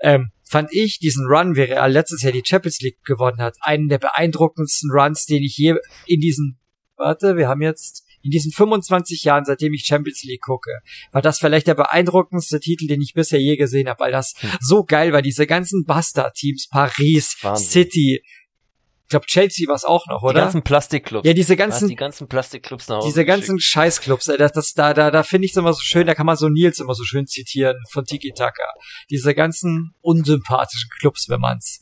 ähm, 0.03 0.33
fand 0.45 0.69
ich 0.73 0.99
diesen 0.99 1.27
Run, 1.27 1.57
wie 1.57 1.63
Real 1.63 1.91
letztes 1.91 2.23
Jahr 2.23 2.33
die 2.33 2.43
Champions 2.45 2.81
League 2.81 3.03
gewonnen 3.05 3.41
hat, 3.41 3.57
einen 3.61 3.89
der 3.89 3.99
beeindruckendsten 3.99 4.91
Runs, 4.91 5.25
den 5.25 5.43
ich 5.43 5.57
je 5.57 5.77
in 6.07 6.21
diesen, 6.21 6.59
warte, 7.03 7.37
wir 7.37 7.49
haben 7.49 7.61
jetzt 7.63 8.05
in 8.23 8.31
diesen 8.31 8.53
25 8.53 9.25
Jahren, 9.25 9.45
seitdem 9.45 9.73
ich 9.75 9.85
Champions 9.85 10.23
League 10.23 10.43
gucke, 10.43 10.71
war 11.11 11.23
das 11.23 11.39
vielleicht 11.41 11.67
der 11.67 11.75
beeindruckendste 11.75 12.61
Titel, 12.61 12.87
den 12.87 13.01
ich 13.03 13.13
bisher 13.15 13.41
je 13.41 13.57
gesehen 13.57 13.89
habe, 13.89 13.99
weil 14.01 14.13
das 14.13 14.35
Hm. 14.39 14.51
so 14.61 14.85
geil 14.85 15.13
war. 15.13 15.23
Diese 15.23 15.47
ganzen 15.47 15.85
Bastard-Teams, 15.85 16.69
Paris, 16.71 17.37
Wahnsinn. 17.43 17.67
City, 17.85 18.23
ich 18.25 19.09
glaube 19.09 19.27
Chelsea 19.27 19.69
war 19.69 19.75
es 19.75 19.85
auch 19.85 20.07
noch, 20.07 20.21
Die 20.21 20.27
oder? 20.27 20.41
ganzen 20.41 20.63
Plastikclubs. 20.63 21.27
Ja, 21.27 21.35
diese 21.35 21.55
ganzen 21.57 21.89
die 21.89 21.97
ganzen 21.97 22.29
Plastikclubs 22.29 22.89
nach 22.89 22.99
Hause 22.99 23.09
diese 23.09 23.25
ganzen 23.27 23.57
geschickt. 23.57 23.73
Scheißclubs, 23.73 24.25
das, 24.39 24.53
das, 24.53 24.73
da, 24.73 24.95
da, 24.95 25.11
da 25.11 25.23
finde 25.25 25.45
ich 25.47 25.51
es 25.51 25.57
immer 25.59 25.75
so 25.75 25.81
schön, 25.83 26.07
da 26.07 26.15
kann 26.15 26.25
man 26.25 26.37
so 26.37 26.49
Nils 26.49 26.79
immer 26.79 26.95
so 26.95 27.05
schön 27.05 27.27
zitieren 27.27 27.77
von 27.91 28.05
Tiki 28.05 28.33
Taka. 28.35 28.65
Diese 29.11 29.35
ganzen 29.35 29.91
unsympathischen 30.01 30.89
Clubs, 31.01 31.27
wenn 31.29 31.41
man's 31.41 31.81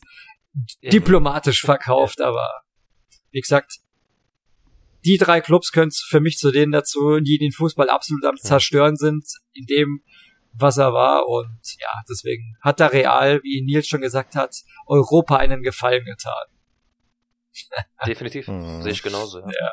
Ja. 0.81 0.89
diplomatisch 0.89 1.61
verkauft, 1.61 2.19
aber 2.19 2.49
wie 3.31 3.39
gesagt, 3.39 3.77
die 5.05 5.17
drei 5.17 5.41
Clubs 5.41 5.71
können 5.71 5.91
für 5.91 6.19
mich 6.19 6.37
zu 6.37 6.51
denen 6.51 6.71
dazu, 6.71 7.19
die 7.19 7.37
den 7.37 7.51
Fußball 7.51 7.89
absolut 7.89 8.25
am 8.25 8.37
zerstören 8.37 8.95
sind, 8.95 9.25
in 9.53 9.65
dem, 9.65 10.03
was 10.53 10.77
er 10.77 10.93
war 10.93 11.27
und 11.27 11.59
ja, 11.79 11.89
deswegen 12.09 12.57
hat 12.61 12.79
da 12.79 12.87
Real, 12.87 13.41
wie 13.43 13.61
Nils 13.61 13.87
schon 13.87 14.01
gesagt 14.01 14.35
hat, 14.35 14.55
Europa 14.85 15.37
einen 15.37 15.63
Gefallen 15.63 16.05
getan. 16.05 16.45
Definitiv. 18.05 18.47
Mhm. 18.47 18.81
Sehe 18.81 18.91
ich 18.91 19.03
genauso, 19.03 19.39
ja. 19.39 19.71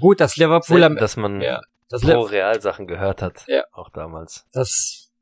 Gut, 0.00 0.20
dass 0.20 0.36
Liverpool 0.36 0.82
am, 0.82 0.96
dass 0.96 1.16
man 1.16 1.40
ja, 1.40 1.60
das 1.88 2.02
pro 2.02 2.22
Real-Sachen 2.22 2.86
gehört 2.86 3.22
hat. 3.22 3.44
Ja. 3.48 3.64
Auch 3.72 3.90
damals. 3.90 4.46
dass, 4.52 5.12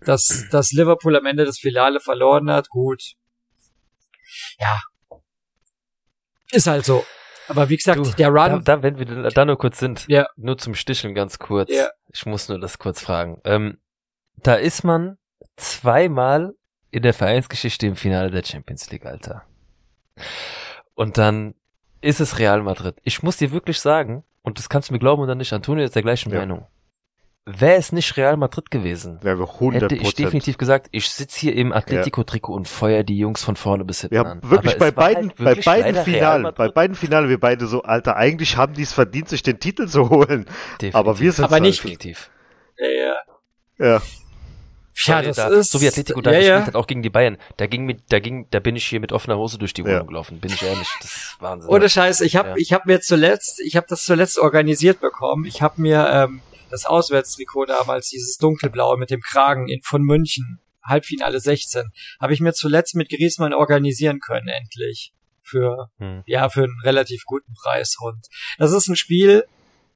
dass, 0.00 0.46
dass 0.50 0.72
Liverpool 0.72 1.16
am 1.16 1.26
Ende 1.26 1.44
das 1.44 1.58
Finale 1.58 2.00
verloren 2.00 2.50
hat, 2.50 2.68
gut. 2.68 3.02
Ja. 4.58 4.80
Ist 6.50 6.66
halt 6.66 6.84
so. 6.84 7.04
Aber 7.48 7.68
wie 7.68 7.76
gesagt, 7.76 7.98
Du, 7.98 8.04
der 8.04 8.30
Da, 8.30 8.44
Run, 8.54 8.64
da, 8.64 8.82
wenn 8.82 8.98
wir 8.98 9.06
da- 9.06 9.28
da 9.30 9.44
nur 9.44 9.58
kurz 9.58 9.78
sind, 9.78 10.06
Ja. 10.08 10.26
nur 10.36 10.58
zum 10.58 10.74
Sticheln 10.74 11.14
ganz 11.14 11.38
kurz. 11.38 11.70
Ja. 11.70 11.88
Ich 12.12 12.26
muss 12.26 12.48
nur 12.48 12.58
das 12.60 12.78
kurz 12.78 13.00
fragen. 13.00 13.40
Ähm, 13.44 13.78
da 14.42 14.54
ist 14.54 14.84
man 14.84 15.18
zweimal 15.56 16.54
in 16.90 17.02
der 17.02 17.14
Vereinsgeschichte 17.14 17.86
im 17.86 17.96
Finale 17.96 18.30
der 18.30 18.44
Champions 18.44 18.90
League, 18.90 19.06
Alter. 19.06 19.42
Und 20.94 21.18
dann 21.18 21.54
ist 22.00 22.20
es 22.20 22.38
Real 22.38 22.62
Madrid. 22.62 22.96
Ich 23.04 23.22
muss 23.22 23.36
dir 23.36 23.50
wirklich 23.52 23.80
sagen, 23.80 24.24
und 24.42 24.58
das 24.58 24.68
kannst 24.68 24.88
du 24.88 24.92
mir 24.94 24.98
glauben 24.98 25.22
oder 25.22 25.34
nicht, 25.34 25.52
Antonio 25.52 25.84
ist 25.84 25.94
der 25.94 26.02
gleichen 26.02 26.30
Ja. 26.32 26.38
Meinung. 26.40 26.66
Wäre 27.48 27.76
es 27.76 27.92
nicht 27.92 28.16
Real 28.16 28.36
Madrid 28.36 28.72
gewesen, 28.72 29.22
Wäre 29.22 29.44
100 29.44 29.82
hätte 29.82 29.94
ich 29.94 30.14
definitiv 30.16 30.58
gesagt, 30.58 30.88
ich 30.90 31.08
sitze 31.08 31.38
hier 31.38 31.54
im 31.54 31.72
Atletico-Trikot 31.72 32.52
und 32.52 32.66
feuer 32.66 33.04
die 33.04 33.16
Jungs 33.18 33.44
von 33.44 33.54
vorne 33.54 33.84
bis 33.84 34.00
hinten 34.00 34.16
an. 34.18 34.40
wirklich 34.42 34.76
bei 34.78 34.90
beiden, 34.90 35.28
halt 35.28 35.36
bei 35.36 35.44
wirklich 35.44 35.64
beiden 35.64 35.94
leider 35.94 36.06
Real 36.06 36.18
Finalen, 36.42 36.54
bei 36.56 36.68
beiden 36.68 36.96
Finalen, 36.96 37.28
wir 37.28 37.38
beide 37.38 37.66
so, 37.68 37.82
Alter, 37.82 38.16
eigentlich 38.16 38.56
haben 38.56 38.74
die 38.74 38.82
es 38.82 38.92
verdient, 38.92 39.28
sich 39.28 39.44
den 39.44 39.60
Titel 39.60 39.86
zu 39.86 40.10
holen. 40.10 40.46
Definitiv. 40.80 40.94
Aber 40.96 41.20
wir 41.20 41.30
sind 41.30 41.44
Aber 41.44 41.60
nicht- 41.60 41.78
Definitiv. 41.84 42.30
ja, 42.78 42.88
ja. 42.88 43.12
Ja, 43.78 44.02
ja, 45.04 45.22
das 45.22 45.36
da, 45.36 45.48
ist, 45.48 45.70
so 45.70 45.80
wie 45.80 45.86
Atletico 45.88 46.20
da 46.22 46.32
ja, 46.32 46.38
gespielt 46.38 46.58
ja. 46.60 46.66
hat, 46.66 46.74
auch 46.74 46.86
gegen 46.88 47.02
die 47.02 47.10
Bayern. 47.10 47.36
Da 47.58 47.66
ging 47.66 47.84
mit, 47.84 48.00
da 48.08 48.18
ging, 48.18 48.48
da 48.50 48.58
bin 48.58 48.74
ich 48.74 48.86
hier 48.86 48.98
mit 48.98 49.12
offener 49.12 49.36
Hose 49.36 49.56
durch 49.58 49.72
die 49.74 49.82
Ja. 49.82 49.88
Wohnung 49.88 50.06
gelaufen, 50.08 50.40
bin 50.40 50.50
ich 50.50 50.62
ehrlich. 50.62 50.88
Das 51.00 51.10
ist 51.14 51.36
Wahnsinn. 51.38 51.70
Ohne 51.70 51.88
Scheiß, 51.88 52.22
ich 52.22 52.34
habe 52.34 52.48
Ja. 52.48 52.54
ich 52.56 52.72
hab 52.72 52.86
mir 52.86 53.00
zuletzt, 53.00 53.60
ich 53.60 53.76
habe 53.76 53.86
das 53.88 54.04
zuletzt 54.04 54.38
organisiert 54.38 55.00
bekommen. 55.00 55.44
Ich 55.44 55.60
habe 55.62 55.80
mir 55.82 56.08
ähm, 56.10 56.40
das 56.76 56.86
Auswärtstrikot 56.86 57.66
damals, 57.66 58.08
dieses 58.08 58.36
dunkelblaue 58.36 58.98
mit 58.98 59.10
dem 59.10 59.20
Kragen 59.20 59.68
in, 59.68 59.80
von 59.82 60.02
München, 60.02 60.60
Halbfinale 60.84 61.40
16, 61.40 61.90
habe 62.20 62.34
ich 62.34 62.40
mir 62.40 62.52
zuletzt 62.52 62.94
mit 62.94 63.08
Griezmann 63.08 63.54
organisieren 63.54 64.20
können, 64.20 64.48
endlich. 64.48 65.12
Für, 65.42 65.90
Hm. 65.98 66.24
ja, 66.26 66.48
für 66.48 66.64
einen 66.64 66.80
relativ 66.82 67.22
guten 67.24 67.54
Preis. 67.54 67.96
Und 68.00 68.26
das 68.58 68.72
ist 68.72 68.88
ein 68.88 68.96
Spiel, 68.96 69.44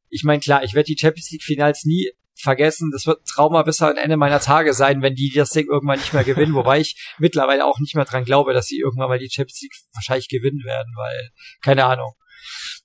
ich 0.08 0.24
meine, 0.24 0.40
klar, 0.40 0.62
ich 0.62 0.74
werde 0.74 0.86
die 0.86 0.98
Champions 0.98 1.30
League 1.30 1.42
Finals 1.42 1.84
nie 1.84 2.10
vergessen. 2.34 2.90
Das 2.92 3.06
wird 3.06 3.26
Trauma 3.26 3.62
bis 3.62 3.82
am 3.82 3.96
Ende 3.96 4.16
meiner 4.16 4.40
Tage 4.40 4.74
sein, 4.74 5.02
wenn 5.02 5.14
die 5.14 5.32
das 5.34 5.50
Ding 5.50 5.66
irgendwann 5.66 5.98
nicht 5.98 6.12
mehr 6.12 6.24
gewinnen. 6.24 6.54
Wobei 6.54 6.80
ich 6.80 7.14
mittlerweile 7.18 7.64
auch 7.64 7.78
nicht 7.78 7.94
mehr 7.94 8.04
dran 8.04 8.24
glaube, 8.24 8.52
dass 8.52 8.66
sie 8.66 8.78
irgendwann 8.78 9.08
mal 9.08 9.18
die 9.18 9.30
Champions 9.30 9.60
League 9.62 9.74
wahrscheinlich 9.92 10.28
gewinnen 10.28 10.64
werden, 10.64 10.92
weil, 10.96 11.30
keine 11.62 11.84
Ahnung. 11.84 12.14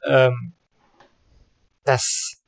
Ähm, 0.07 0.55
das, 1.83 2.43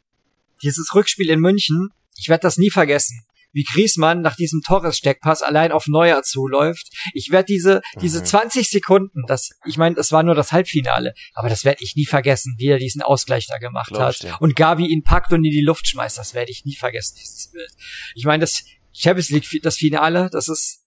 dieses 0.63 0.93
Rückspiel 0.93 1.29
in 1.29 1.39
München, 1.39 1.89
ich 2.17 2.29
werde 2.29 2.41
das 2.41 2.57
nie 2.57 2.69
vergessen 2.69 3.27
wie 3.57 3.63
Griesmann 3.63 4.21
nach 4.21 4.35
diesem 4.35 4.61
Torres-Steckpass 4.61 5.41
allein 5.41 5.71
auf 5.71 5.87
Neuer 5.87 6.21
zuläuft. 6.21 6.89
Ich 7.13 7.31
werde 7.31 7.45
diese, 7.45 7.81
diese 7.99 8.23
20 8.23 8.61
mhm. 8.61 8.71
Sekunden, 8.71 9.23
das, 9.27 9.49
ich 9.65 9.79
meine, 9.79 9.95
das 9.95 10.11
war 10.11 10.21
nur 10.21 10.35
das 10.35 10.51
Halbfinale, 10.51 11.15
aber 11.33 11.49
das 11.49 11.65
werde 11.65 11.83
ich 11.83 11.95
nie 11.95 12.05
vergessen, 12.05 12.55
wie 12.59 12.67
er 12.67 12.77
diesen 12.77 13.01
Ausgleich 13.01 13.47
da 13.47 13.57
gemacht 13.57 13.89
Glaub 13.89 14.01
hat. 14.01 14.41
Und 14.41 14.55
Gavi 14.55 14.85
ihn 14.85 15.01
packt 15.01 15.33
und 15.33 15.43
in 15.43 15.51
die 15.51 15.61
Luft 15.61 15.87
schmeißt, 15.87 16.19
das 16.19 16.35
werde 16.35 16.51
ich 16.51 16.65
nie 16.65 16.75
vergessen, 16.75 17.15
dieses 17.19 17.49
Bild. 17.51 17.71
Ich 18.13 18.25
meine, 18.25 18.41
das 18.41 18.63
Champions 18.93 19.29
League, 19.29 19.61
das 19.63 19.77
Finale, 19.77 20.29
das 20.31 20.49
ist, 20.49 20.83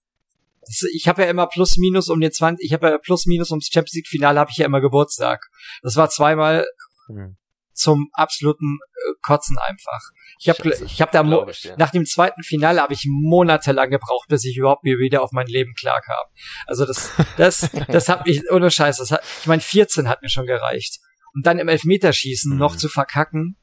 ich 0.93 1.09
habe 1.09 1.23
ja 1.23 1.29
immer 1.29 1.47
plus 1.47 1.75
minus 1.75 2.07
um 2.07 2.21
den 2.21 2.31
20, 2.31 2.65
ich 2.65 2.71
habe 2.71 2.87
ja 2.87 2.97
plus 2.99 3.25
minus 3.25 3.49
ums 3.51 3.67
Champions 3.67 3.95
League 3.95 4.07
Finale 4.07 4.39
habe 4.39 4.51
ich 4.51 4.57
ja 4.57 4.65
immer 4.65 4.79
Geburtstag. 4.79 5.49
Das 5.81 5.97
war 5.97 6.09
zweimal 6.09 6.65
mhm. 7.09 7.35
Zum 7.81 8.09
absoluten 8.13 8.79
äh, 8.93 9.13
Kotzen 9.21 9.57
einfach. 9.57 9.99
Ich 10.39 10.49
habe 10.49 10.69
ich 10.69 11.01
hab 11.01 11.11
da 11.11 11.23
ich, 11.49 11.63
ja. 11.63 11.75
nach 11.77 11.91
dem 11.91 12.05
zweiten 12.05 12.43
Finale 12.43 12.81
habe 12.81 12.93
ich 12.93 13.05
monatelang 13.07 13.89
gebraucht, 13.89 14.27
bis 14.29 14.45
ich 14.45 14.57
überhaupt 14.57 14.83
wieder 14.83 15.21
auf 15.21 15.31
mein 15.31 15.47
Leben 15.47 15.73
klarkam. 15.73 16.25
Also 16.67 16.85
das 16.85 17.11
das 17.37 17.69
das 17.87 18.09
hat 18.09 18.25
mich 18.25 18.41
ohne 18.51 18.71
Scheiß, 18.71 18.97
das 18.97 19.11
hat 19.11 19.23
ich 19.41 19.47
meine 19.47 19.61
14 19.61 20.07
hat 20.07 20.21
mir 20.21 20.29
schon 20.29 20.45
gereicht. 20.45 20.99
Und 21.33 21.45
dann 21.45 21.59
im 21.59 21.69
Elfmeterschießen 21.69 22.53
mhm. 22.53 22.59
noch 22.59 22.75
zu 22.75 22.89
verkacken, 22.89 23.57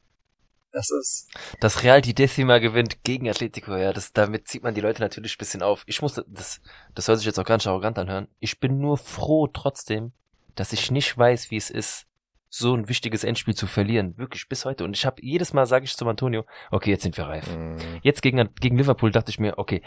das 0.71 0.89
ist. 0.91 1.27
Das 1.59 1.83
Real 1.83 2.01
die 2.01 2.13
Decima 2.13 2.59
gewinnt 2.59 3.03
gegen 3.03 3.29
Atletico, 3.29 3.75
ja, 3.75 3.93
das, 3.93 4.13
damit 4.13 4.47
zieht 4.47 4.63
man 4.63 4.73
die 4.73 4.81
Leute 4.81 5.01
natürlich 5.01 5.35
ein 5.35 5.39
bisschen 5.39 5.63
auf. 5.63 5.83
Ich 5.85 6.01
muss, 6.01 6.21
das, 6.27 6.61
das 6.93 7.05
soll 7.05 7.15
sich 7.15 7.25
jetzt 7.25 7.39
auch 7.39 7.45
ganz 7.45 7.65
arrogant 7.65 7.97
anhören. 7.97 8.27
Ich 8.39 8.59
bin 8.59 8.79
nur 8.79 8.97
froh 8.97 9.47
trotzdem, 9.47 10.13
dass 10.55 10.73
ich 10.73 10.91
nicht 10.91 11.17
weiß, 11.17 11.51
wie 11.51 11.57
es 11.57 11.69
ist, 11.69 12.05
so 12.49 12.75
ein 12.75 12.89
wichtiges 12.89 13.23
Endspiel 13.23 13.55
zu 13.55 13.67
verlieren. 13.67 14.17
Wirklich 14.17 14.49
bis 14.49 14.65
heute. 14.65 14.83
Und 14.83 14.97
ich 14.97 15.05
habe 15.05 15.21
jedes 15.21 15.53
Mal 15.53 15.65
sage 15.65 15.85
ich 15.85 15.95
zum 15.95 16.07
Antonio, 16.07 16.45
okay, 16.71 16.89
jetzt 16.89 17.03
sind 17.03 17.15
wir 17.15 17.25
reif. 17.25 17.47
Mhm. 17.55 17.77
Jetzt 18.01 18.21
gegen, 18.21 18.49
gegen 18.59 18.77
Liverpool 18.77 19.11
dachte 19.11 19.29
ich 19.29 19.39
mir, 19.39 19.57
okay, 19.57 19.81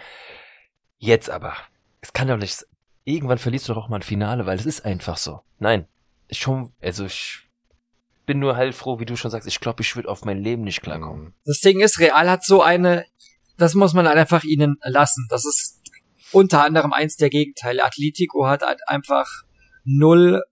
jetzt 0.98 1.28
aber. 1.28 1.54
Es 2.00 2.12
kann 2.12 2.28
doch 2.28 2.36
nicht. 2.36 2.66
Irgendwann 3.04 3.38
verlierst 3.38 3.68
du 3.68 3.74
doch 3.74 3.84
auch 3.84 3.88
mal 3.88 3.96
ein 3.96 4.02
Finale, 4.02 4.46
weil 4.46 4.56
es 4.56 4.66
ist 4.66 4.84
einfach 4.84 5.16
so. 5.16 5.40
Nein. 5.58 5.86
Ich 6.28 6.38
schon, 6.38 6.72
also 6.80 7.04
ich 7.04 7.48
bin 8.26 8.38
nur 8.38 8.56
heilfroh, 8.56 9.00
wie 9.00 9.04
du 9.04 9.16
schon 9.16 9.30
sagst, 9.30 9.48
ich 9.48 9.60
glaube, 9.60 9.82
ich 9.82 9.96
würde 9.96 10.08
auf 10.08 10.24
mein 10.24 10.38
Leben 10.38 10.62
nicht 10.62 10.82
klarkommen. 10.82 11.24
Mhm. 11.24 11.34
Das 11.44 11.58
Ding 11.58 11.80
ist, 11.80 11.98
Real 11.98 12.30
hat 12.30 12.44
so 12.44 12.62
eine, 12.62 13.04
das 13.58 13.74
muss 13.74 13.92
man 13.92 14.06
halt 14.06 14.18
einfach 14.18 14.44
ihnen 14.44 14.76
lassen. 14.84 15.26
Das 15.28 15.44
ist 15.44 15.80
unter 16.30 16.64
anderem 16.64 16.92
eins 16.92 17.16
der 17.16 17.28
Gegenteile. 17.28 17.84
Atletico 17.84 18.46
hat 18.46 18.62
halt 18.62 18.80
einfach 18.86 19.28
null 19.84 20.42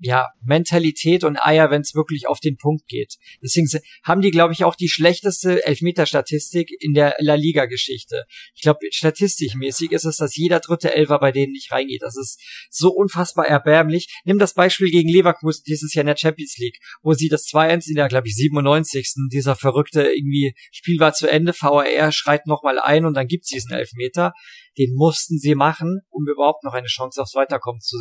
ja, 0.00 0.28
Mentalität 0.42 1.24
und 1.24 1.36
Eier, 1.36 1.70
wenn 1.70 1.82
es 1.82 1.94
wirklich 1.94 2.26
auf 2.26 2.40
den 2.40 2.56
Punkt 2.56 2.88
geht. 2.88 3.16
Deswegen 3.42 3.68
haben 4.02 4.22
die, 4.22 4.30
glaube 4.30 4.52
ich, 4.52 4.64
auch 4.64 4.74
die 4.74 4.88
schlechteste 4.88 5.64
Elfmeterstatistik 5.64 6.70
in 6.80 6.94
der 6.94 7.14
La 7.18 7.34
Liga-Geschichte. 7.34 8.24
Ich 8.54 8.62
glaube, 8.62 8.80
statistikmäßig 8.90 9.92
ist 9.92 10.04
es, 10.04 10.16
dass 10.16 10.36
jeder 10.36 10.60
dritte 10.60 10.94
Elfer 10.94 11.18
bei 11.18 11.32
denen 11.32 11.52
nicht 11.52 11.70
reingeht. 11.70 12.02
Das 12.02 12.16
ist 12.16 12.40
so 12.70 12.90
unfassbar 12.90 13.46
erbärmlich. 13.46 14.08
Nimm 14.24 14.38
das 14.38 14.54
Beispiel 14.54 14.90
gegen 14.90 15.10
Leverkusen 15.10 15.62
dieses 15.66 15.92
Jahr 15.94 16.02
in 16.02 16.08
der 16.08 16.16
Champions 16.16 16.56
League, 16.56 16.78
wo 17.02 17.12
sie 17.12 17.28
das 17.28 17.44
2-1 17.44 17.88
in 17.88 17.96
der, 17.96 18.08
glaube 18.08 18.28
ich, 18.28 18.34
97. 18.34 19.12
Dieser 19.30 19.54
verrückte 19.54 20.02
irgendwie 20.02 20.54
Spiel 20.72 20.98
war 20.98 21.12
zu 21.12 21.28
Ende, 21.28 21.52
VAR 21.52 22.12
schreit 22.12 22.46
nochmal 22.46 22.78
ein 22.78 23.04
und 23.04 23.14
dann 23.14 23.26
gibt's 23.26 23.48
diesen 23.48 23.72
Elfmeter 23.72 24.32
den 24.80 24.94
mussten 24.94 25.38
sie 25.38 25.54
machen, 25.54 26.00
um 26.08 26.26
überhaupt 26.26 26.64
noch 26.64 26.72
eine 26.72 26.86
Chance 26.86 27.20
aufs 27.20 27.34
Weiterkommen 27.34 27.82
zu 27.82 27.98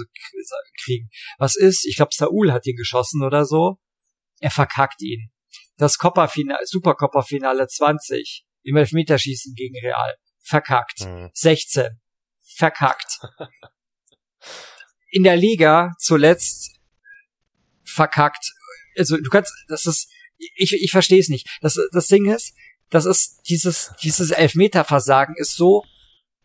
kriegen. 0.84 1.10
Was 1.38 1.58
ist? 1.58 1.86
Ich 1.86 1.98
glaube, 1.98 2.12
Saul 2.14 2.54
hat 2.54 2.66
ihn 2.66 2.78
geschossen 2.78 3.22
oder 3.24 3.44
so. 3.44 3.80
Er 4.40 4.50
verkackt 4.50 5.02
ihn. 5.02 5.30
Das 5.76 5.98
Coppa-Finale, 5.98 6.66
Supercoppa-Finale 6.66 7.68
20 7.68 8.46
im 8.64 8.78
Elfmeterschießen 8.78 9.54
gegen 9.56 9.76
Real. 9.84 10.16
Verkackt. 10.40 11.02
Mhm. 11.02 11.30
16. 11.34 12.00
Verkackt. 12.56 13.20
In 15.12 15.24
der 15.24 15.36
Liga 15.36 15.92
zuletzt 16.00 16.80
verkackt. 17.84 18.54
Also 18.98 19.18
du 19.18 19.30
kannst, 19.30 19.52
das 19.68 19.86
ist, 19.86 20.10
ich, 20.38 20.72
ich 20.74 20.92
verstehe 20.92 21.20
es 21.20 21.28
nicht. 21.28 21.48
Das, 21.62 21.78
das 21.92 22.08
Ding 22.08 22.32
ist, 22.32 22.54
das 22.90 23.06
ist 23.06 23.42
dieses, 23.50 23.92
dieses 24.02 24.32
Elfmeterversagen 24.32 25.36
ist 25.38 25.56
so 25.56 25.84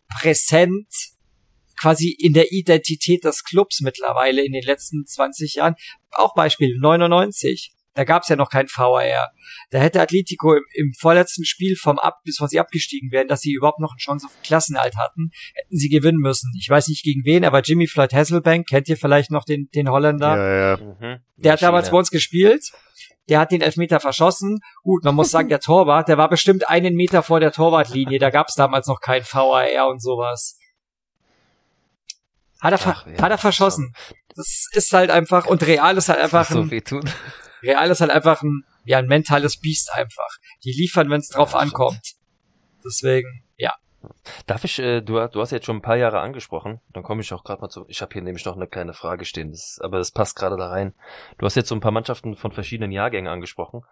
präsent 0.08 0.88
quasi 1.80 2.10
in 2.10 2.32
der 2.32 2.52
Identität 2.52 3.24
des 3.24 3.44
Clubs 3.44 3.80
mittlerweile 3.80 4.44
in 4.44 4.52
den 4.52 4.62
letzten 4.62 5.06
20 5.06 5.54
Jahren. 5.54 5.74
Auch 6.12 6.34
Beispiel 6.34 6.78
99. 6.78 7.74
Da 7.94 8.04
gab's 8.04 8.28
ja 8.28 8.36
noch 8.36 8.50
kein 8.50 8.66
VAR. 8.66 9.30
Da 9.70 9.78
hätte 9.78 10.00
Atletico 10.00 10.54
im, 10.54 10.64
im 10.74 10.92
vorletzten 10.98 11.44
Spiel 11.44 11.76
vom 11.76 11.98
Ab, 11.98 12.20
bis 12.24 12.36
sie 12.36 12.60
abgestiegen 12.60 13.10
wären, 13.12 13.28
dass 13.28 13.40
sie 13.40 13.52
überhaupt 13.52 13.80
noch 13.80 13.92
eine 13.92 13.98
Chance 13.98 14.26
auf 14.26 14.42
Klassenhalt 14.42 14.96
hatten, 14.96 15.30
hätten 15.54 15.76
sie 15.76 15.88
gewinnen 15.88 16.18
müssen. 16.18 16.52
Ich 16.58 16.68
weiß 16.68 16.88
nicht 16.88 17.04
gegen 17.04 17.24
wen, 17.24 17.44
aber 17.44 17.60
Jimmy 17.60 17.86
Floyd 17.86 18.12
Hasselbank, 18.12 18.68
kennt 18.68 18.88
ihr 18.88 18.96
vielleicht 18.96 19.30
noch 19.30 19.44
den, 19.44 19.68
den 19.74 19.88
Holländer? 19.88 20.36
Ja, 20.36 20.76
ja. 20.76 20.76
Mhm. 20.76 21.18
Der 21.36 21.52
hat 21.52 21.62
damals 21.62 21.90
bei 21.90 21.96
uns 21.96 22.10
gespielt 22.10 22.72
der 23.28 23.40
hat 23.40 23.52
den 23.52 23.62
Elfmeter 23.62 24.00
verschossen. 24.00 24.60
Gut, 24.82 25.04
man 25.04 25.14
muss 25.14 25.30
sagen, 25.30 25.48
der 25.54 25.60
Torwart, 25.60 26.08
der 26.08 26.18
war 26.18 26.28
bestimmt 26.28 26.68
einen 26.68 26.94
Meter 26.94 27.22
vor 27.22 27.40
der 27.40 27.52
Torwartlinie. 27.52 28.18
Da 28.18 28.30
gab 28.30 28.48
es 28.48 28.54
damals 28.54 28.86
noch 28.86 29.00
kein 29.00 29.22
VAR 29.24 29.88
und 29.88 30.02
sowas. 30.02 30.58
Hat 32.60 32.72
er, 32.72 32.80
Ach, 32.86 33.06
ja, 33.06 33.22
hat 33.22 33.30
er 33.30 33.38
verschossen. 33.38 33.94
Das 34.36 34.68
ist 34.72 34.92
halt 34.92 35.10
einfach, 35.10 35.46
und 35.46 35.66
Real 35.66 35.96
ist 35.96 36.08
halt 36.08 36.18
einfach 36.18 36.50
ein, 36.50 36.68
so 36.68 37.00
Real 37.64 37.90
ist 37.90 38.00
halt 38.00 38.10
einfach 38.10 38.42
ein, 38.42 38.64
ja, 38.84 38.98
ein 38.98 39.06
mentales 39.06 39.58
Biest 39.58 39.92
einfach. 39.92 40.38
Die 40.64 40.72
liefern, 40.72 41.10
wenn 41.10 41.20
es 41.20 41.28
drauf 41.28 41.52
ja, 41.52 41.58
ankommt. 41.58 42.14
Deswegen, 42.84 43.44
ja. 43.56 43.74
Darf 44.46 44.64
ich, 44.64 44.78
äh, 44.78 45.00
du, 45.00 45.26
du 45.28 45.40
hast 45.40 45.50
jetzt 45.50 45.64
schon 45.66 45.76
ein 45.76 45.82
paar 45.82 45.96
Jahre 45.96 46.20
angesprochen, 46.20 46.80
dann 46.92 47.02
komme 47.02 47.22
ich 47.22 47.32
auch 47.32 47.44
gerade 47.44 47.62
mal 47.62 47.70
zu, 47.70 47.86
ich 47.88 48.02
habe 48.02 48.12
hier 48.12 48.22
nämlich 48.22 48.44
noch 48.44 48.56
eine 48.56 48.66
kleine 48.66 48.92
Frage 48.92 49.24
stehen, 49.24 49.50
das, 49.50 49.78
aber 49.82 49.98
das 49.98 50.10
passt 50.10 50.36
gerade 50.36 50.56
da 50.56 50.68
rein. 50.68 50.92
Du 51.38 51.46
hast 51.46 51.54
jetzt 51.54 51.68
so 51.68 51.74
ein 51.74 51.80
paar 51.80 51.92
Mannschaften 51.92 52.36
von 52.36 52.52
verschiedenen 52.52 52.92
Jahrgängen 52.92 53.32
angesprochen. 53.32 53.82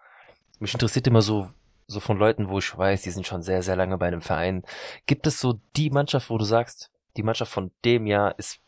Mich 0.59 0.73
interessiert 0.73 1.07
immer 1.07 1.21
so, 1.21 1.49
so 1.87 1.99
von 1.99 2.17
Leuten, 2.17 2.49
wo 2.49 2.59
ich 2.59 2.77
weiß, 2.77 3.01
die 3.01 3.09
sind 3.09 3.25
schon 3.25 3.41
sehr, 3.41 3.63
sehr 3.63 3.75
lange 3.75 3.97
bei 3.97 4.07
einem 4.07 4.21
Verein. 4.21 4.63
Gibt 5.07 5.25
es 5.27 5.39
so 5.39 5.59
die 5.75 5.89
Mannschaft, 5.89 6.29
wo 6.29 6.37
du 6.37 6.45
sagst, 6.45 6.91
die 7.17 7.23
Mannschaft 7.23 7.51
von 7.51 7.71
dem 7.83 8.05
Jahr 8.05 8.37
ist 8.37 8.59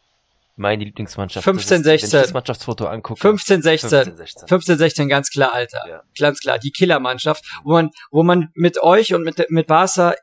meine 0.56 0.84
Lieblingsmannschaft. 0.84 1.44
15, 1.44 1.84
16. 1.84 1.86
Wenn 1.86 2.20
ich 2.20 2.24
das 2.26 2.34
Mannschaftsfoto 2.34 2.86
angucke. 2.86 3.20
15, 3.20 3.62
16. 3.62 3.90
15, 3.90 4.16
16. 4.16 4.48
15, 4.48 4.78
16 4.78 5.10
ganz 5.10 5.30
klar, 5.30 5.54
Alter. 5.54 5.82
Ja. 5.88 6.04
Ganz 6.18 6.40
klar. 6.40 6.60
Die 6.60 6.72
Killermannschaft, 6.72 7.44
wo 7.64 7.74
man, 7.74 7.90
wo 8.12 8.24
man 8.24 8.50
mit 8.56 8.82
euch 8.82 9.14
und 9.14 9.24
mit, 9.24 9.46
mit 9.50 9.68
Barca 9.68 10.16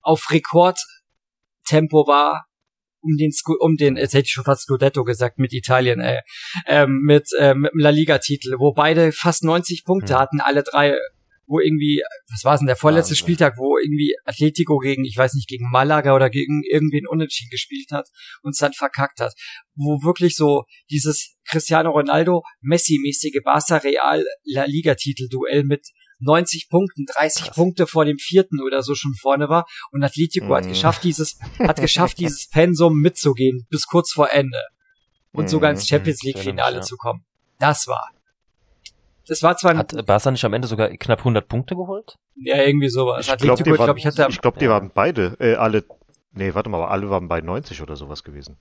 auf 0.00 0.30
Rekordtempo 0.30 2.06
war, 2.06 2.46
um 3.00 3.16
den, 3.16 3.32
um 3.60 3.76
den, 3.76 3.96
jetzt 3.96 4.14
hätte 4.14 4.26
ich 4.26 4.32
schon 4.32 4.44
fast 4.44 4.62
Scudetto 4.62 5.04
gesagt, 5.04 5.38
mit 5.38 5.52
Italien, 5.52 6.00
ey, 6.00 6.20
ähm, 6.66 7.00
mit, 7.04 7.28
äh, 7.38 7.54
mit 7.54 7.72
dem 7.72 7.78
La 7.78 7.90
Liga-Titel, 7.90 8.56
wo 8.58 8.72
beide 8.72 9.12
fast 9.12 9.44
90 9.44 9.84
Punkte 9.84 10.14
mhm. 10.14 10.18
hatten, 10.18 10.40
alle 10.40 10.62
drei, 10.62 10.96
wo 11.48 11.60
irgendwie, 11.60 12.02
was 12.30 12.44
war 12.44 12.54
es 12.54 12.60
denn, 12.60 12.66
der 12.66 12.76
vorletzte 12.76 13.12
Wahnsinn. 13.12 13.24
Spieltag, 13.24 13.54
wo 13.56 13.78
irgendwie 13.78 14.14
Atletico 14.24 14.78
gegen, 14.78 15.04
ich 15.04 15.16
weiß 15.16 15.34
nicht, 15.34 15.48
gegen 15.48 15.68
Malaga 15.70 16.14
oder 16.14 16.30
gegen 16.30 16.62
irgendwen 16.62 17.06
Unentschieden 17.06 17.50
gespielt 17.50 17.90
hat 17.90 18.08
und 18.42 18.52
es 18.52 18.58
dann 18.58 18.74
verkackt 18.74 19.20
hat. 19.20 19.32
Wo 19.74 20.02
wirklich 20.04 20.36
so 20.36 20.64
dieses 20.90 21.36
Cristiano 21.48 21.90
Ronaldo, 21.90 22.42
Messi-mäßige 22.60 23.40
Barca 23.42 23.78
Real 23.78 24.24
La 24.44 24.64
Liga-Titel-Duell 24.64 25.64
mit 25.64 25.88
90 26.20 26.68
Punkten, 26.68 27.06
30 27.06 27.44
Krass. 27.44 27.54
Punkte 27.54 27.86
vor 27.86 28.04
dem 28.04 28.18
vierten 28.18 28.60
oder 28.60 28.82
so 28.82 28.94
schon 28.94 29.14
vorne 29.14 29.48
war 29.48 29.66
und 29.92 30.02
Atletico 30.02 30.46
mm. 30.46 30.54
hat 30.54 30.64
mhm. 30.64 30.70
geschafft, 30.70 31.04
dieses, 31.04 31.38
hat 31.60 31.80
geschafft, 31.80 32.18
dieses 32.18 32.48
Pensum 32.48 33.00
mitzugehen 33.00 33.66
bis 33.70 33.86
kurz 33.86 34.12
vor 34.12 34.30
Ende 34.30 34.60
und 35.32 35.44
mm. 35.44 35.48
sogar 35.48 35.70
ins 35.70 35.84
mhm. 35.84 35.88
Champions 35.88 36.22
League 36.22 36.38
Finale 36.38 36.76
ja. 36.76 36.82
zu 36.82 36.96
kommen. 36.96 37.24
Das 37.58 37.86
war. 37.86 38.10
Das 39.28 39.42
war 39.42 39.56
zwar 39.56 39.76
Hat 39.76 40.06
Barca 40.06 40.30
nicht 40.30 40.44
am 40.44 40.54
Ende 40.54 40.66
sogar 40.66 40.88
knapp 40.88 41.18
100 41.20 41.46
Punkte 41.46 41.76
geholt? 41.76 42.16
Ja, 42.34 42.56
irgendwie 42.62 42.88
sowas. 42.88 43.28
Ich 43.28 43.36
glaube, 43.36 43.62
die, 43.62 43.70
glaub, 43.70 43.96
ich 43.96 44.40
glaub, 44.40 44.58
die 44.58 44.64
ja. 44.64 44.70
waren 44.70 44.90
beide, 44.92 45.36
äh, 45.38 45.54
alle, 45.54 45.84
nee, 46.32 46.54
warte 46.54 46.70
mal, 46.70 46.84
alle 46.86 47.10
waren 47.10 47.28
bei 47.28 47.40
90 47.40 47.82
oder 47.82 47.94
sowas 47.94 48.24
gewesen. 48.24 48.56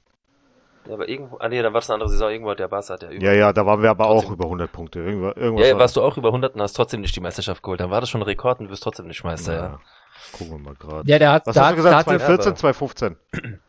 Ja, 0.88 0.94
aber 0.94 1.08
irgendwo, 1.08 1.38
ah 1.38 1.50
nee, 1.50 1.62
dann 1.62 1.74
war 1.74 1.80
es 1.80 1.90
eine 1.90 1.96
andere 1.96 2.10
Saison, 2.10 2.30
irgendwo 2.30 2.52
hat 2.52 2.60
der 2.60 2.68
Barca 2.68 2.94
hat 2.94 3.04
ja 3.04 3.10
über. 3.10 3.24
Ja, 3.24 3.34
ja, 3.34 3.54
da 3.54 3.66
waren 3.66 3.82
wir 3.82 3.90
aber 3.90 4.06
trotzdem, 4.06 4.30
auch 4.30 4.34
über 4.34 4.46
100 4.46 4.72
Punkte. 4.72 5.00
Irgendwo, 5.00 5.28
irgendwas 5.28 5.68
ja, 5.68 5.74
ja 5.74 5.80
warst 5.80 5.96
du 5.96 6.02
auch 6.02 6.18
über 6.18 6.30
100 6.30 6.56
und 6.56 6.62
hast 6.62 6.74
trotzdem 6.74 7.02
nicht 7.02 7.16
die 7.16 7.22
Meisterschaft 7.22 7.64
geholt. 7.64 7.80
Dann 7.80 7.92
war 7.92 8.02
das 8.02 8.10
schon 8.10 8.22
ein 8.22 8.26
Rekord 8.26 8.60
und 8.60 8.66
du 8.66 8.72
wirst 8.72 8.84
trotzdem 8.84 9.08
nicht 9.08 9.24
Meister, 9.24 9.54
ja. 9.54 9.60
ja. 9.60 9.80
Gucken 10.32 10.52
wir 10.52 10.60
mal 10.60 10.76
gerade. 10.76 11.10
Ja, 11.10 11.20
der 11.20 11.32
hat, 11.32 11.48
Was 11.48 11.56
da, 11.56 11.66
hast 11.66 11.72
du 11.72 11.76
gesagt, 11.78 12.04
2014, 12.06 12.56
2015? 12.56 13.16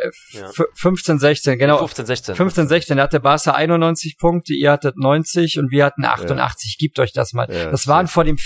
Äh, 0.00 0.10
Ja. 0.38 0.48
f- 0.50 0.66
15, 0.74 1.18
16, 1.18 1.58
genau. 1.58 1.78
15, 1.78 2.06
16. 2.06 2.34
15, 2.36 2.68
16, 2.68 2.96
da 2.96 3.02
hatte 3.04 3.20
Barca 3.20 3.52
91 3.52 4.16
Punkte, 4.18 4.54
ihr 4.54 4.70
hattet 4.72 4.96
90 4.96 5.58
und 5.58 5.70
wir 5.70 5.84
hatten 5.84 6.04
88. 6.04 6.76
Gebt 6.78 6.98
euch 6.98 7.12
das 7.12 7.32
mal. 7.32 7.46
Ja, 7.52 7.70
das 7.70 7.86
waren 7.86 8.06
vor 8.08 8.24
dem, 8.24 8.36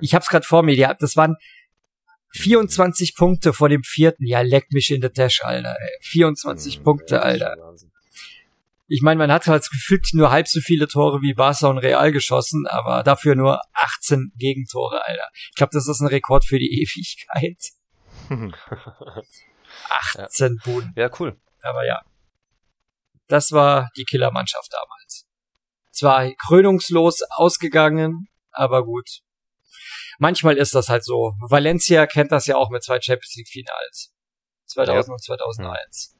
ich 0.00 0.14
hab's 0.14 0.28
gerade 0.28 0.46
vor 0.46 0.62
mir, 0.62 0.74
die, 0.76 0.86
das 0.98 1.16
waren 1.16 1.36
24 2.32 3.14
Punkte 3.16 3.52
vor 3.52 3.68
dem 3.68 3.82
vierten. 3.84 4.26
Ja, 4.26 4.40
leck 4.40 4.66
mich 4.72 4.90
in 4.90 5.00
der 5.00 5.12
Tasche, 5.12 5.44
Alter. 5.44 5.76
Ey. 5.80 5.90
24 6.02 6.80
Mhm. 6.80 6.84
Punkte, 6.84 7.14
Ja, 7.16 7.20
Alter. 7.22 7.56
Ich 8.86 9.00
meine, 9.00 9.16
man 9.18 9.32
hat 9.32 9.46
halt 9.46 9.66
gefühlt 9.70 10.06
nur 10.12 10.30
halb 10.30 10.46
so 10.46 10.60
viele 10.60 10.86
Tore 10.88 11.22
wie 11.22 11.32
Barca 11.32 11.68
und 11.68 11.78
Real 11.78 12.12
geschossen, 12.12 12.66
aber 12.66 13.02
dafür 13.02 13.34
nur 13.34 13.60
18 13.72 14.32
Gegentore, 14.36 15.02
Alter. 15.06 15.26
Ich 15.50 15.54
glaube, 15.56 15.70
das 15.72 15.88
ist 15.88 16.00
ein 16.00 16.08
Rekord 16.08 16.44
für 16.44 16.58
die 16.58 16.82
Ewigkeit. 16.82 17.56
18 19.88 20.58
Buden. 20.64 20.92
Ja, 20.96 21.10
cool. 21.18 21.40
Aber 21.62 21.86
ja. 21.86 22.02
Das 23.28 23.52
war 23.52 23.90
die 23.96 24.04
Killermannschaft 24.04 24.72
damals. 24.72 25.26
Zwar 25.90 26.32
krönungslos 26.34 27.22
ausgegangen, 27.30 28.28
aber 28.50 28.84
gut. 28.84 29.20
Manchmal 30.18 30.56
ist 30.56 30.74
das 30.74 30.88
halt 30.88 31.04
so. 31.04 31.34
Valencia 31.48 32.06
kennt 32.06 32.32
das 32.32 32.46
ja 32.46 32.56
auch 32.56 32.70
mit 32.70 32.82
zwei 32.82 33.00
Champions 33.00 33.34
League 33.36 33.48
Finals. 33.48 34.12
2000 34.66 35.14
und 35.14 35.22
2001. 35.22 36.13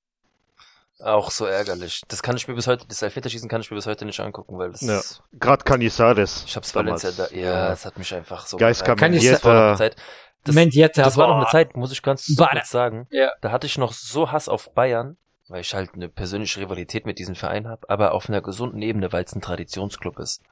Auch 1.01 1.31
so 1.31 1.45
ärgerlich. 1.45 2.03
Das 2.09 2.23
kann 2.23 2.37
ich 2.37 2.47
mir 2.47 2.55
bis 2.55 2.67
heute, 2.67 2.87
das 2.87 3.03
Elfmeterschießen 3.03 3.49
kann 3.49 3.61
ich 3.61 3.71
mir 3.71 3.77
bis 3.77 3.87
heute 3.87 4.05
nicht 4.05 4.21
angucken, 4.21 4.59
weil 4.59 4.71
das, 4.71 4.81
Ja. 4.81 5.01
Gerade 5.33 5.65
Canizares. 5.65 6.45
ich 6.47 6.55
hab's 6.57 6.73
damals. 6.73 7.03
Valencia 7.03 7.27
da, 7.27 7.35
ja, 7.35 7.73
es 7.73 7.85
hat 7.85 7.99
mich 7.99 8.15
einfach 8.15 8.47
so. 8.47 8.57
Geist 8.57 8.83
ich 8.83 8.87
Das 8.87 8.97
war 8.97 8.97
noch 8.97 9.03
eine 9.03 9.17
Mendieta. 9.17 9.77
Zeit, 9.77 9.97
das, 10.45 10.55
Mendieta, 10.55 11.03
das 11.03 11.17
war 11.17 11.29
noch 11.29 11.37
eine. 11.37 11.47
Zeit, 11.47 11.77
muss 11.77 11.91
ich 11.91 12.03
ganz 12.03 12.27
kurz 12.37 12.71
sagen. 12.71 13.09
Ja. 13.11 13.33
Da 13.41 13.51
hatte 13.51 13.67
ich 13.67 13.77
noch 13.77 13.93
so 13.93 14.31
Hass 14.31 14.49
auf 14.49 14.73
Bayern, 14.73 15.17
weil 15.49 15.63
ich 15.63 15.75
halt 15.75 15.95
eine 15.95 16.09
persönliche 16.09 16.61
Rivalität 16.61 17.07
mit 17.07 17.19
diesem 17.19 17.35
Verein 17.35 17.67
habe, 17.67 17.89
aber 17.91 18.13
auf 18.13 18.29
einer 18.29 18.41
gesunden 18.41 18.81
Ebene, 18.81 19.13
weil 19.13 19.25
es 19.25 19.35
ein 19.35 19.41
Traditionsclub 19.43 20.19
ist. 20.19 20.43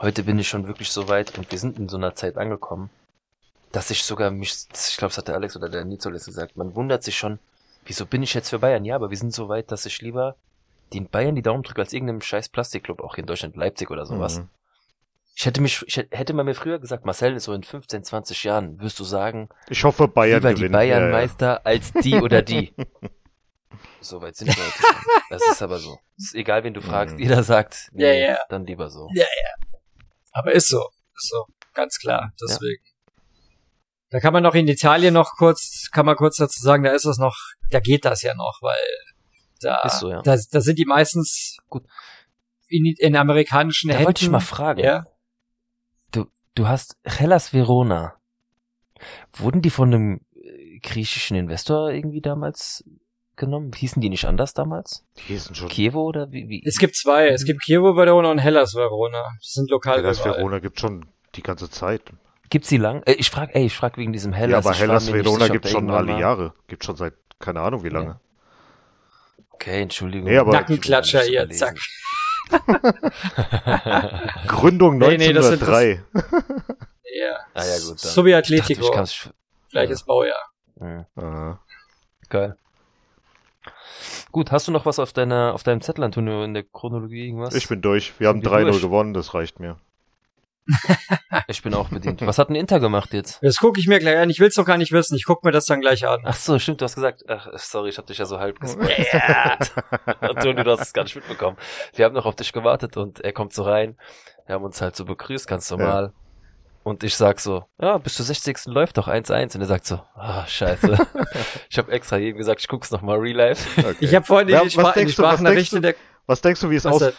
Heute 0.00 0.24
bin 0.24 0.38
ich 0.38 0.48
schon 0.48 0.66
wirklich 0.66 0.90
so 0.90 1.08
weit 1.08 1.38
und 1.38 1.50
wir 1.50 1.58
sind 1.58 1.78
in 1.78 1.88
so 1.88 1.96
einer 1.96 2.14
Zeit 2.14 2.36
angekommen, 2.36 2.90
dass 3.72 3.90
ich 3.90 4.02
sogar 4.04 4.30
mich, 4.30 4.54
ich 4.72 4.96
glaube, 4.96 5.10
das 5.10 5.18
hat 5.18 5.28
der 5.28 5.34
Alex 5.34 5.56
oder 5.56 5.68
der 5.68 5.84
Nizoles 5.84 6.24
gesagt, 6.24 6.56
man 6.56 6.74
wundert 6.74 7.02
sich 7.02 7.16
schon, 7.16 7.38
wieso 7.88 8.06
bin 8.06 8.22
ich 8.22 8.34
jetzt 8.34 8.50
für 8.50 8.58
Bayern? 8.60 8.84
Ja, 8.84 8.94
aber 8.94 9.10
wir 9.10 9.16
sind 9.16 9.34
so 9.34 9.48
weit, 9.48 9.72
dass 9.72 9.84
ich 9.86 10.00
lieber 10.00 10.36
den 10.92 11.08
Bayern 11.08 11.34
die 11.34 11.42
Daumen 11.42 11.62
drücke 11.62 11.80
als 11.82 11.92
irgendeinem 11.92 12.20
scheiß 12.22 12.48
Plastikclub, 12.50 13.00
auch 13.00 13.14
hier 13.16 13.22
in 13.22 13.26
Deutschland, 13.26 13.56
Leipzig 13.56 13.90
oder 13.90 14.06
sowas. 14.06 14.38
Mhm. 14.40 14.48
Ich 15.34 15.46
hätte 15.46 15.60
mich, 15.60 15.84
ich 15.86 15.96
hätte, 15.96 16.16
hätte 16.16 16.32
man 16.34 16.46
mir 16.46 16.54
früher 16.54 16.78
gesagt, 16.80 17.04
Marcel, 17.04 17.38
so 17.38 17.52
in 17.52 17.62
15, 17.62 18.02
20 18.02 18.42
Jahren 18.44 18.80
wirst 18.80 18.98
du 18.98 19.04
sagen, 19.04 19.48
Ich 19.68 19.84
hoffe, 19.84 20.08
Bayern 20.08 20.38
lieber 20.40 20.48
die 20.50 20.54
gewinnt. 20.56 20.72
Bayern 20.72 21.00
Ja, 21.02 21.06
ja. 21.08 21.12
Meister 21.12 21.66
als 21.66 21.92
die 21.92 22.14
oder 22.16 22.42
die. 22.42 22.74
so 24.00 24.20
weit 24.20 24.34
sind 24.36 24.48
wir 24.48 24.56
heute 24.64 24.78
schon. 24.78 24.96
Das 25.30 25.46
ist 25.48 25.62
aber 25.62 25.78
so. 25.78 25.98
Ist 26.16 26.34
egal, 26.34 26.64
wen 26.64 26.74
du 26.74 26.80
fragst, 26.80 27.14
Mhm. 27.16 27.20
jeder 27.22 27.42
sagt, 27.42 27.90
Ja, 27.94 28.12
ja. 28.12 28.38
dann 28.48 28.66
lieber 28.66 28.90
so. 28.90 29.08
Aber 30.32 30.52
ist 30.52 30.68
so. 30.68 30.88
Ist 31.16 31.28
so. 31.30 31.44
Ganz 31.74 31.98
klar. 31.98 32.32
Deswegen. 32.42 32.82
Da 34.10 34.20
kann 34.20 34.32
man 34.32 34.42
noch 34.42 34.54
in 34.54 34.66
Italien 34.68 35.12
noch 35.14 35.32
kurz, 35.36 35.90
kann 35.92 36.06
man 36.06 36.16
kurz 36.16 36.36
dazu 36.36 36.60
sagen, 36.62 36.82
da 36.82 36.92
ist 36.92 37.04
es 37.04 37.18
noch, 37.18 37.36
da 37.70 37.80
geht 37.80 38.04
das 38.04 38.22
ja 38.22 38.34
noch, 38.34 38.58
weil 38.62 38.76
da, 39.60 39.80
Ist 39.84 39.98
so, 40.00 40.10
ja. 40.10 40.22
da, 40.22 40.36
da 40.50 40.60
sind 40.60 40.78
die 40.78 40.86
meistens 40.86 41.58
Gut. 41.68 41.84
in, 42.68 42.86
in 42.98 43.16
amerikanischen 43.16 43.88
Da 43.88 43.94
Händen. 43.94 44.06
wollte 44.06 44.24
ich 44.24 44.30
mal 44.30 44.40
fragen. 44.40 44.80
Ja. 44.82 45.04
Du, 46.12 46.26
du 46.54 46.68
hast 46.68 46.96
Hellas 47.04 47.52
Verona. 47.52 48.14
Wurden 49.32 49.60
die 49.62 49.70
von 49.70 49.92
einem 49.92 50.20
äh, 50.34 50.78
griechischen 50.78 51.36
Investor 51.36 51.90
irgendwie 51.90 52.20
damals 52.20 52.84
genommen? 53.36 53.72
Hießen 53.74 54.00
die 54.00 54.08
nicht 54.08 54.24
anders 54.26 54.54
damals? 54.54 55.04
Die 55.18 55.22
hießen 55.34 55.54
schon. 55.54 55.68
Kiewo 55.68 56.02
oder 56.02 56.30
wie? 56.32 56.48
wie? 56.48 56.62
Es 56.64 56.78
gibt 56.78 56.96
zwei. 56.96 57.28
Es 57.28 57.44
gibt 57.44 57.62
Chievo 57.62 57.94
Verona 57.96 58.30
und 58.30 58.38
Hellas 58.38 58.74
Verona. 58.74 59.24
Das 59.40 59.52
sind 59.52 59.70
lokal. 59.70 59.98
Hellas 59.98 60.24
Verona 60.24 60.60
gibt 60.60 60.80
schon 60.80 61.06
die 61.34 61.42
ganze 61.42 61.68
Zeit. 61.68 62.02
Gibt's 62.50 62.68
die 62.68 62.76
lang? 62.76 63.02
Äh, 63.04 63.12
ich 63.12 63.30
frag, 63.30 63.54
ey, 63.54 63.66
ich 63.66 63.76
frag 63.76 63.96
wegen 63.98 64.12
diesem 64.12 64.32
Hellas. 64.32 64.64
ja, 64.64 64.70
aber 64.70 64.78
Hellas 64.78 65.12
Verona 65.12 65.30
sicher, 65.40 65.44
ob 65.46 65.52
gibt 65.52 65.64
der 65.66 65.70
schon 65.70 65.90
alle 65.90 66.12
mal- 66.12 66.20
Jahre. 66.20 66.54
Gibt 66.66 66.84
schon 66.84 66.96
seit 66.96 67.14
keine 67.38 67.60
Ahnung 67.60 67.84
wie 67.84 67.88
lange. 67.90 68.18
Okay, 69.50 69.82
Entschuldigung. 69.82 70.28
Nee, 70.28 70.38
aber- 70.38 70.52
Nackenklatscher 70.52 71.22
hier, 71.22 71.48
zack. 71.50 71.78
Gründung 74.46 74.98
Nee, 74.98 75.18
nee, 75.18 75.32
das 75.32 75.48
sind 75.48 75.62
1903. 75.62 76.02
Ja. 77.10 77.36
Ah 77.54 77.64
ja, 77.64 77.78
gut. 77.88 77.98
So 77.98 78.24
wie 78.24 78.30
dachte, 78.30 78.54
Atletico. 78.54 78.90
Gleiches 79.70 80.04
Baujahr. 80.04 80.38
Mhm. 80.76 81.04
Aha. 81.16 81.60
Geil. 82.28 82.56
Gut, 84.30 84.52
hast 84.52 84.68
du 84.68 84.72
noch 84.72 84.86
was 84.86 84.98
auf 84.98 85.12
deiner, 85.12 85.52
auf 85.54 85.62
deinem 85.62 85.80
Zettel, 85.80 86.04
Antonio, 86.04 86.44
in 86.44 86.54
der 86.54 86.62
Chronologie 86.64 87.26
irgendwas? 87.26 87.54
Ich 87.54 87.66
bin 87.66 87.80
durch. 87.82 88.12
Wir 88.20 88.28
haben 88.28 88.40
Sind 88.42 88.50
wir 88.52 88.58
3-0 88.58 88.64
durch? 88.70 88.82
gewonnen, 88.82 89.14
das 89.14 89.34
reicht 89.34 89.58
mir. 89.58 89.78
Ich 91.46 91.62
bin 91.62 91.74
auch 91.74 91.88
bedient. 91.88 92.20
Was 92.26 92.38
hat 92.38 92.50
ein 92.50 92.54
Inter 92.54 92.80
gemacht 92.80 93.12
jetzt? 93.12 93.42
Das 93.42 93.56
gucke 93.58 93.80
ich 93.80 93.86
mir 93.86 93.98
gleich 93.98 94.18
an. 94.18 94.28
Ich 94.30 94.40
will's 94.40 94.54
doch 94.54 94.64
gar 94.64 94.76
nicht 94.76 94.92
wissen. 94.92 95.14
Ich 95.16 95.24
guck 95.24 95.44
mir 95.44 95.50
das 95.50 95.66
dann 95.66 95.80
gleich 95.80 96.06
an. 96.06 96.20
Ach 96.24 96.34
so, 96.34 96.58
stimmt, 96.58 96.80
du 96.80 96.84
hast 96.84 96.94
gesagt. 96.94 97.24
Ach, 97.28 97.48
sorry, 97.56 97.90
ich 97.90 97.98
hab 97.98 98.06
dich 98.06 98.18
ja 98.18 98.26
so 98.26 98.38
halb 98.38 98.60
gespoilert. 98.60 99.72
Antonio, 100.20 100.64
du 100.64 100.70
hast 100.72 100.80
es 100.80 100.92
gar 100.92 101.04
nicht 101.04 101.16
mitbekommen. 101.16 101.56
Wir 101.94 102.04
haben 102.04 102.14
noch 102.14 102.26
auf 102.26 102.36
dich 102.36 102.52
gewartet 102.52 102.96
und 102.96 103.20
er 103.20 103.32
kommt 103.32 103.52
so 103.52 103.62
rein. 103.62 103.96
Wir 104.46 104.54
haben 104.54 104.64
uns 104.64 104.80
halt 104.80 104.96
so 104.96 105.04
begrüßt, 105.04 105.46
ganz 105.46 105.70
normal. 105.70 106.12
Und 106.82 107.04
ich 107.04 107.16
sag 107.16 107.40
so, 107.40 107.64
ja, 107.80 107.98
bis 107.98 108.14
zur 108.14 108.24
60. 108.24 108.66
läuft 108.66 108.96
doch 108.96 109.08
1-1. 109.08 109.54
Und 109.54 109.60
er 109.60 109.66
sagt 109.66 109.86
so, 109.86 110.00
ah, 110.14 110.46
scheiße. 110.46 110.96
ich 111.68 111.78
habe 111.78 111.92
extra 111.92 112.16
jedem 112.16 112.38
gesagt, 112.38 112.60
ich 112.60 112.68
guck's 112.68 112.90
noch 112.90 113.02
mal 113.02 113.18
real 113.18 113.36
life. 113.36 113.68
Okay. 113.78 113.96
Ich 114.00 114.14
habe 114.14 114.24
vorhin 114.24 114.48
Ja, 114.48 114.62
in 114.62 114.68
die, 114.68 114.76
was 114.76 114.82
Spra 114.82 114.92
in 114.92 114.94
die 114.94 115.00
denkst 115.00 115.16
du, 115.16 115.22
was 115.22 115.34
Sprachnachrichten 115.34 115.82
der 115.82 115.94
Was 116.26 116.40
denkst 116.40 116.60
du, 116.60 116.70
wie 116.70 116.76
es 116.76 116.84
äh, 116.86 117.12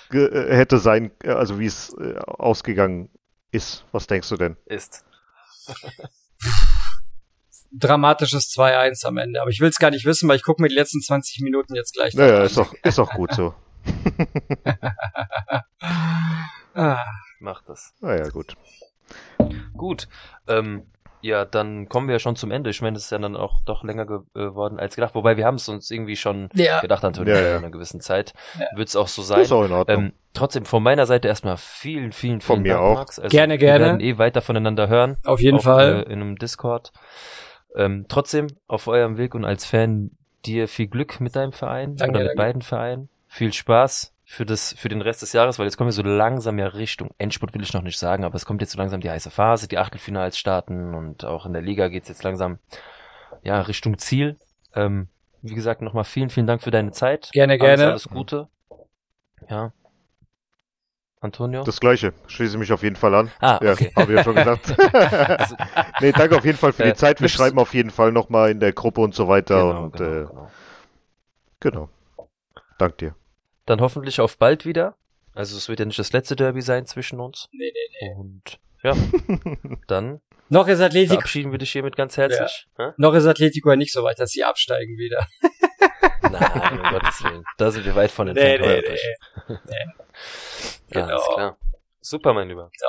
hätte 0.55 0.79
sein, 0.79 1.11
äh, 1.23 1.29
also 1.29 1.59
wie 1.59 1.67
es 1.67 1.95
äh, 1.99 2.17
ausgegangen 2.25 3.09
ist? 3.51 3.85
Was 3.91 4.07
denkst 4.07 4.29
du 4.29 4.37
denn? 4.37 4.57
Ist. 4.65 5.03
dramatisches 7.71 8.49
2-1 8.55 9.05
am 9.05 9.17
Ende. 9.17 9.41
Aber 9.41 9.51
ich 9.51 9.59
will's 9.59 9.77
gar 9.77 9.91
nicht 9.91 10.05
wissen, 10.05 10.27
weil 10.27 10.37
ich 10.37 10.43
gucke 10.43 10.61
mir 10.61 10.69
die 10.69 10.75
letzten 10.75 11.01
20 11.01 11.41
Minuten 11.41 11.75
jetzt 11.75 11.93
gleich 11.93 12.13
Naja, 12.15 12.39
an. 12.39 12.45
ist 12.45 12.57
doch, 12.57 12.73
ist 12.83 12.97
doch 12.97 13.11
gut 13.11 13.33
so. 13.33 13.53
Ah, 16.75 17.03
Mach 17.39 17.61
das. 17.63 17.93
Naja, 17.99 18.29
gut. 18.29 18.55
Gut. 19.75 20.07
Ähm, 20.47 20.85
ja, 21.21 21.45
dann 21.45 21.89
kommen 21.89 22.07
wir 22.07 22.13
ja 22.15 22.19
schon 22.19 22.35
zum 22.35 22.51
Ende. 22.51 22.69
Ich 22.69 22.81
meine, 22.81 22.93
das 22.93 23.05
ist 23.05 23.11
ja 23.11 23.17
dann 23.17 23.35
auch 23.35 23.61
doch 23.65 23.83
länger 23.83 24.05
geworden 24.05 24.79
als 24.79 24.95
gedacht. 24.95 25.15
Wobei 25.15 25.37
wir 25.37 25.45
haben 25.45 25.55
es 25.55 25.67
uns 25.69 25.89
irgendwie 25.91 26.15
schon 26.15 26.49
ja, 26.53 26.79
gedacht, 26.81 27.03
Antonio, 27.03 27.33
Ja, 27.35 27.41
ja. 27.41 27.51
in 27.51 27.63
einer 27.63 27.71
gewissen 27.71 27.99
Zeit. 28.01 28.33
Ja. 28.59 28.65
Wird 28.75 28.87
es 28.89 28.95
auch 28.95 29.07
so 29.07 29.21
sein. 29.21 29.41
ist 29.41 29.51
auch 29.51 29.65
in 29.65 29.71
Ordnung. 29.71 29.97
Ähm, 30.05 30.13
trotzdem 30.33 30.65
von 30.65 30.81
meiner 30.83 31.05
Seite 31.05 31.27
erstmal 31.27 31.57
vielen, 31.57 32.11
vielen, 32.11 32.39
vielen 32.39 32.41
Von 32.41 32.61
mir 32.61 32.73
Dank, 32.73 32.83
auch. 32.83 32.95
Max. 32.95 33.19
Also, 33.19 33.35
Gerne, 33.35 33.53
Wir 33.53 33.57
gerne. 33.59 33.85
werden 33.85 33.99
eh 34.01 34.17
weiter 34.17 34.41
voneinander 34.41 34.87
hören. 34.87 35.17
auf 35.25 35.41
jeden 35.41 35.57
auch, 35.57 35.63
Fall. 35.63 36.05
Äh, 36.07 36.13
in 36.13 36.21
einem 36.21 36.35
Discord. 36.37 36.91
Ähm, 37.75 38.05
trotzdem 38.07 38.47
auf 38.67 38.87
eurem 38.87 39.17
Weg 39.17 39.35
und 39.35 39.45
als 39.45 39.65
Fan 39.65 40.11
dir 40.45 40.67
viel 40.67 40.87
Glück 40.87 41.19
mit 41.19 41.35
deinem 41.35 41.51
Verein 41.51 41.95
Danke, 41.95 42.11
oder 42.11 42.19
mit 42.19 42.27
danke. 42.29 42.37
beiden 42.37 42.61
Vereinen. 42.61 43.09
Viel 43.27 43.53
Spaß 43.53 44.13
für 44.31 44.45
das 44.45 44.75
für 44.77 44.89
den 44.89 45.01
Rest 45.01 45.23
des 45.23 45.33
Jahres, 45.33 45.57
weil 45.57 45.65
jetzt 45.65 45.75
kommen 45.75 45.87
wir 45.87 45.91
so 45.91 46.03
langsam 46.03 46.59
ja 46.59 46.67
Richtung 46.67 47.09
Endspurt 47.17 47.55
will 47.55 47.63
ich 47.63 47.73
noch 47.73 47.81
nicht 47.81 47.97
sagen, 47.97 48.23
aber 48.23 48.35
es 48.35 48.45
kommt 48.45 48.61
jetzt 48.61 48.71
so 48.73 48.77
langsam 48.77 49.01
die 49.01 49.09
heiße 49.09 49.31
Phase, 49.31 49.67
die 49.67 49.79
Achtelfinals 49.79 50.37
starten 50.37 50.93
und 50.93 51.25
auch 51.25 51.47
in 51.47 51.53
der 51.53 51.63
Liga 51.63 51.87
geht's 51.87 52.09
jetzt 52.09 52.21
langsam 52.23 52.59
ja 53.41 53.59
Richtung 53.61 53.97
Ziel. 53.97 54.37
Ähm, 54.75 55.07
wie 55.41 55.55
gesagt, 55.55 55.81
nochmal 55.81 56.03
vielen, 56.03 56.29
vielen 56.29 56.45
Dank 56.45 56.61
für 56.61 56.69
deine 56.69 56.91
Zeit. 56.91 57.31
Gerne, 57.33 57.53
Alles, 57.53 57.63
gerne. 57.63 57.85
Alles 57.87 58.07
Gute. 58.07 58.49
Ja. 59.49 59.71
Antonio? 61.21 61.63
Das 61.63 61.79
gleiche. 61.79 62.13
Schließe 62.27 62.59
mich 62.59 62.71
auf 62.71 62.83
jeden 62.83 62.97
Fall 62.97 63.15
an. 63.15 63.31
ah, 63.39 63.59
Ja, 63.63 63.71
okay. 63.73 63.91
habe 63.95 64.11
ich 64.11 64.17
ja 64.19 64.23
schon 64.23 64.35
gesagt. 64.35 64.75
Also, 64.93 65.55
nee, 66.01 66.11
danke 66.11 66.37
auf 66.37 66.45
jeden 66.45 66.57
Fall 66.59 66.71
für 66.71 66.83
Äh, 66.83 66.91
die 66.91 66.97
Zeit. 66.97 67.19
Wir 67.19 67.29
schreiben 67.29 67.57
auf 67.57 67.73
jeden 67.73 67.89
Fall 67.89 68.11
nochmal 68.11 68.51
in 68.51 68.59
der 68.59 68.73
Gruppe 68.73 69.01
und 69.01 69.15
so 69.15 69.27
weiter. 69.27 69.55
genau, 69.59 69.83
und 69.85 69.95
genau, 69.97 70.09
äh, 70.11 70.25
genau. 70.27 70.51
genau. 71.59 71.89
Dank 72.77 72.97
dir. 72.99 73.15
Dann 73.69 73.81
hoffentlich 73.81 74.19
auf 74.19 74.39
bald 74.39 74.65
wieder. 74.65 74.95
Also 75.35 75.55
es 75.55 75.69
wird 75.69 75.79
ja 75.79 75.85
nicht 75.85 75.99
das 75.99 76.11
letzte 76.11 76.35
Derby 76.35 76.63
sein 76.63 76.87
zwischen 76.87 77.19
uns. 77.19 77.47
Nee, 77.51 77.71
nee, 78.01 78.13
Und 78.15 78.59
ja, 78.81 78.95
dann 79.87 80.21
Noch 80.49 80.67
ist 80.67 80.81
Atletico, 80.81 81.13
verabschieden 81.13 81.51
wir 81.51 81.59
dich 81.59 81.71
hiermit 81.71 81.95
ganz 81.95 82.17
herzlich. 82.17 82.67
Hä? 82.79 82.93
noch 82.97 83.13
ist 83.13 83.27
Atletico 83.27 83.69
ja 83.69 83.75
nicht 83.75 83.93
so 83.93 84.01
weit, 84.03 84.17
dass 84.17 84.31
sie 84.31 84.43
absteigen 84.43 84.97
wieder. 84.97 85.27
Nein, 86.23 86.79
um 86.79 86.89
Gottes 86.91 87.23
Willen. 87.23 87.43
Da 87.57 87.69
sind 87.69 87.85
wir 87.85 87.93
weit 87.95 88.09
von 88.09 88.25
Nee, 88.31 88.55
entfernt. 88.55 88.61
nee, 88.61 88.67
Hört 88.73 88.85
nee. 88.87 89.55
euch. 89.55 89.59
Genau. 90.89 91.05
Alles 91.05 91.27
klar. 91.35 91.57
Super, 92.01 92.33
mein 92.33 92.47
Lieber. 92.47 92.71
Ja. 92.81 92.87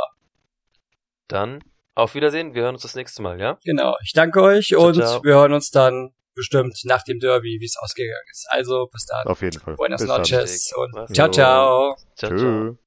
Dann 1.28 1.62
auf 1.94 2.15
Wiedersehen. 2.15 2.55
Wir 2.55 2.62
hören 2.62 2.76
uns 2.76 2.83
das 2.83 2.94
nächste 2.94 3.20
Mal, 3.20 3.39
ja? 3.39 3.59
Genau. 3.67 3.99
Ich 4.02 4.15
danke 4.15 4.41
euch 4.42 4.68
Ciao, 4.68 4.86
und 4.86 4.94
ciao. 4.94 5.23
wir 5.23 5.34
hören 5.34 5.52
uns 5.52 5.70
dann 5.70 6.15
bestimmt 6.41 6.78
nach 6.85 7.02
dem 7.02 7.19
Derby, 7.19 7.59
wie 7.60 7.67
es 7.67 7.77
ausgegangen 7.77 8.27
ist. 8.31 8.47
Also 8.51 8.89
bis 8.91 9.05
dann. 9.07 9.27
Auf 9.27 9.43
jeden 9.43 9.60
Fall. 9.60 9.77
Buenas 9.77 10.01
Bis 10.01 10.09
dann. 10.09 10.20
noches 10.23 10.73
und 10.75 11.15
ciao, 11.15 11.31
ciao. 11.31 11.97
Ciao. 12.17 12.78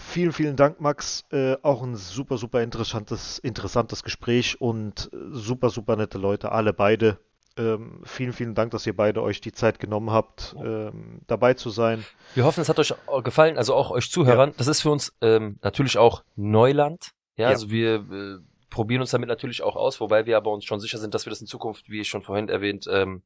Vielen, 0.00 0.32
vielen 0.32 0.54
Dank, 0.54 0.80
Max. 0.80 1.24
Äh, 1.32 1.56
auch 1.62 1.82
ein 1.82 1.96
super, 1.96 2.38
super 2.38 2.62
interessantes, 2.62 3.40
interessantes 3.40 4.04
Gespräch 4.04 4.60
und 4.60 5.10
äh, 5.12 5.16
super, 5.32 5.70
super 5.70 5.96
nette 5.96 6.18
Leute, 6.18 6.52
alle 6.52 6.72
beide. 6.72 7.18
Ähm, 7.56 8.00
vielen, 8.04 8.32
vielen 8.32 8.54
Dank, 8.54 8.70
dass 8.70 8.86
ihr 8.86 8.94
beide 8.94 9.20
euch 9.20 9.40
die 9.40 9.50
Zeit 9.50 9.80
genommen 9.80 10.12
habt, 10.12 10.54
ähm, 10.64 11.22
dabei 11.26 11.54
zu 11.54 11.70
sein. 11.70 12.04
Wir 12.34 12.44
hoffen, 12.44 12.60
es 12.60 12.68
hat 12.68 12.78
euch 12.78 12.94
gefallen, 13.24 13.58
also 13.58 13.74
auch 13.74 13.90
euch 13.90 14.08
Zuhörern. 14.12 14.50
Ja. 14.50 14.54
Das 14.56 14.68
ist 14.68 14.82
für 14.82 14.90
uns 14.90 15.12
ähm, 15.20 15.58
natürlich 15.62 15.98
auch 15.98 16.22
Neuland. 16.36 17.10
Ja, 17.36 17.46
ja. 17.46 17.48
also 17.48 17.70
wir 17.70 17.94
äh, 17.96 18.38
probieren 18.70 19.00
uns 19.00 19.10
damit 19.10 19.28
natürlich 19.28 19.62
auch 19.62 19.76
aus, 19.76 20.00
wobei 20.00 20.26
wir 20.26 20.36
aber 20.36 20.52
uns 20.52 20.64
schon 20.64 20.80
sicher 20.80 20.98
sind, 20.98 21.14
dass 21.14 21.26
wir 21.26 21.30
das 21.30 21.40
in 21.40 21.46
Zukunft, 21.46 21.88
wie 21.88 22.00
ich 22.00 22.08
schon 22.08 22.22
vorhin 22.22 22.48
erwähnt, 22.48 22.86
ähm, 22.90 23.22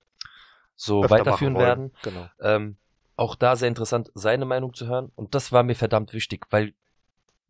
so 0.76 1.04
Öfter 1.04 1.16
weiterführen 1.16 1.56
werden. 1.56 1.92
Genau. 2.02 2.28
Ähm, 2.40 2.76
auch 3.16 3.34
da 3.34 3.56
sehr 3.56 3.68
interessant, 3.68 4.10
seine 4.14 4.44
Meinung 4.44 4.74
zu 4.74 4.86
hören. 4.86 5.12
Und 5.14 5.34
das 5.34 5.52
war 5.52 5.62
mir 5.62 5.74
verdammt 5.74 6.12
wichtig, 6.12 6.46
weil 6.50 6.72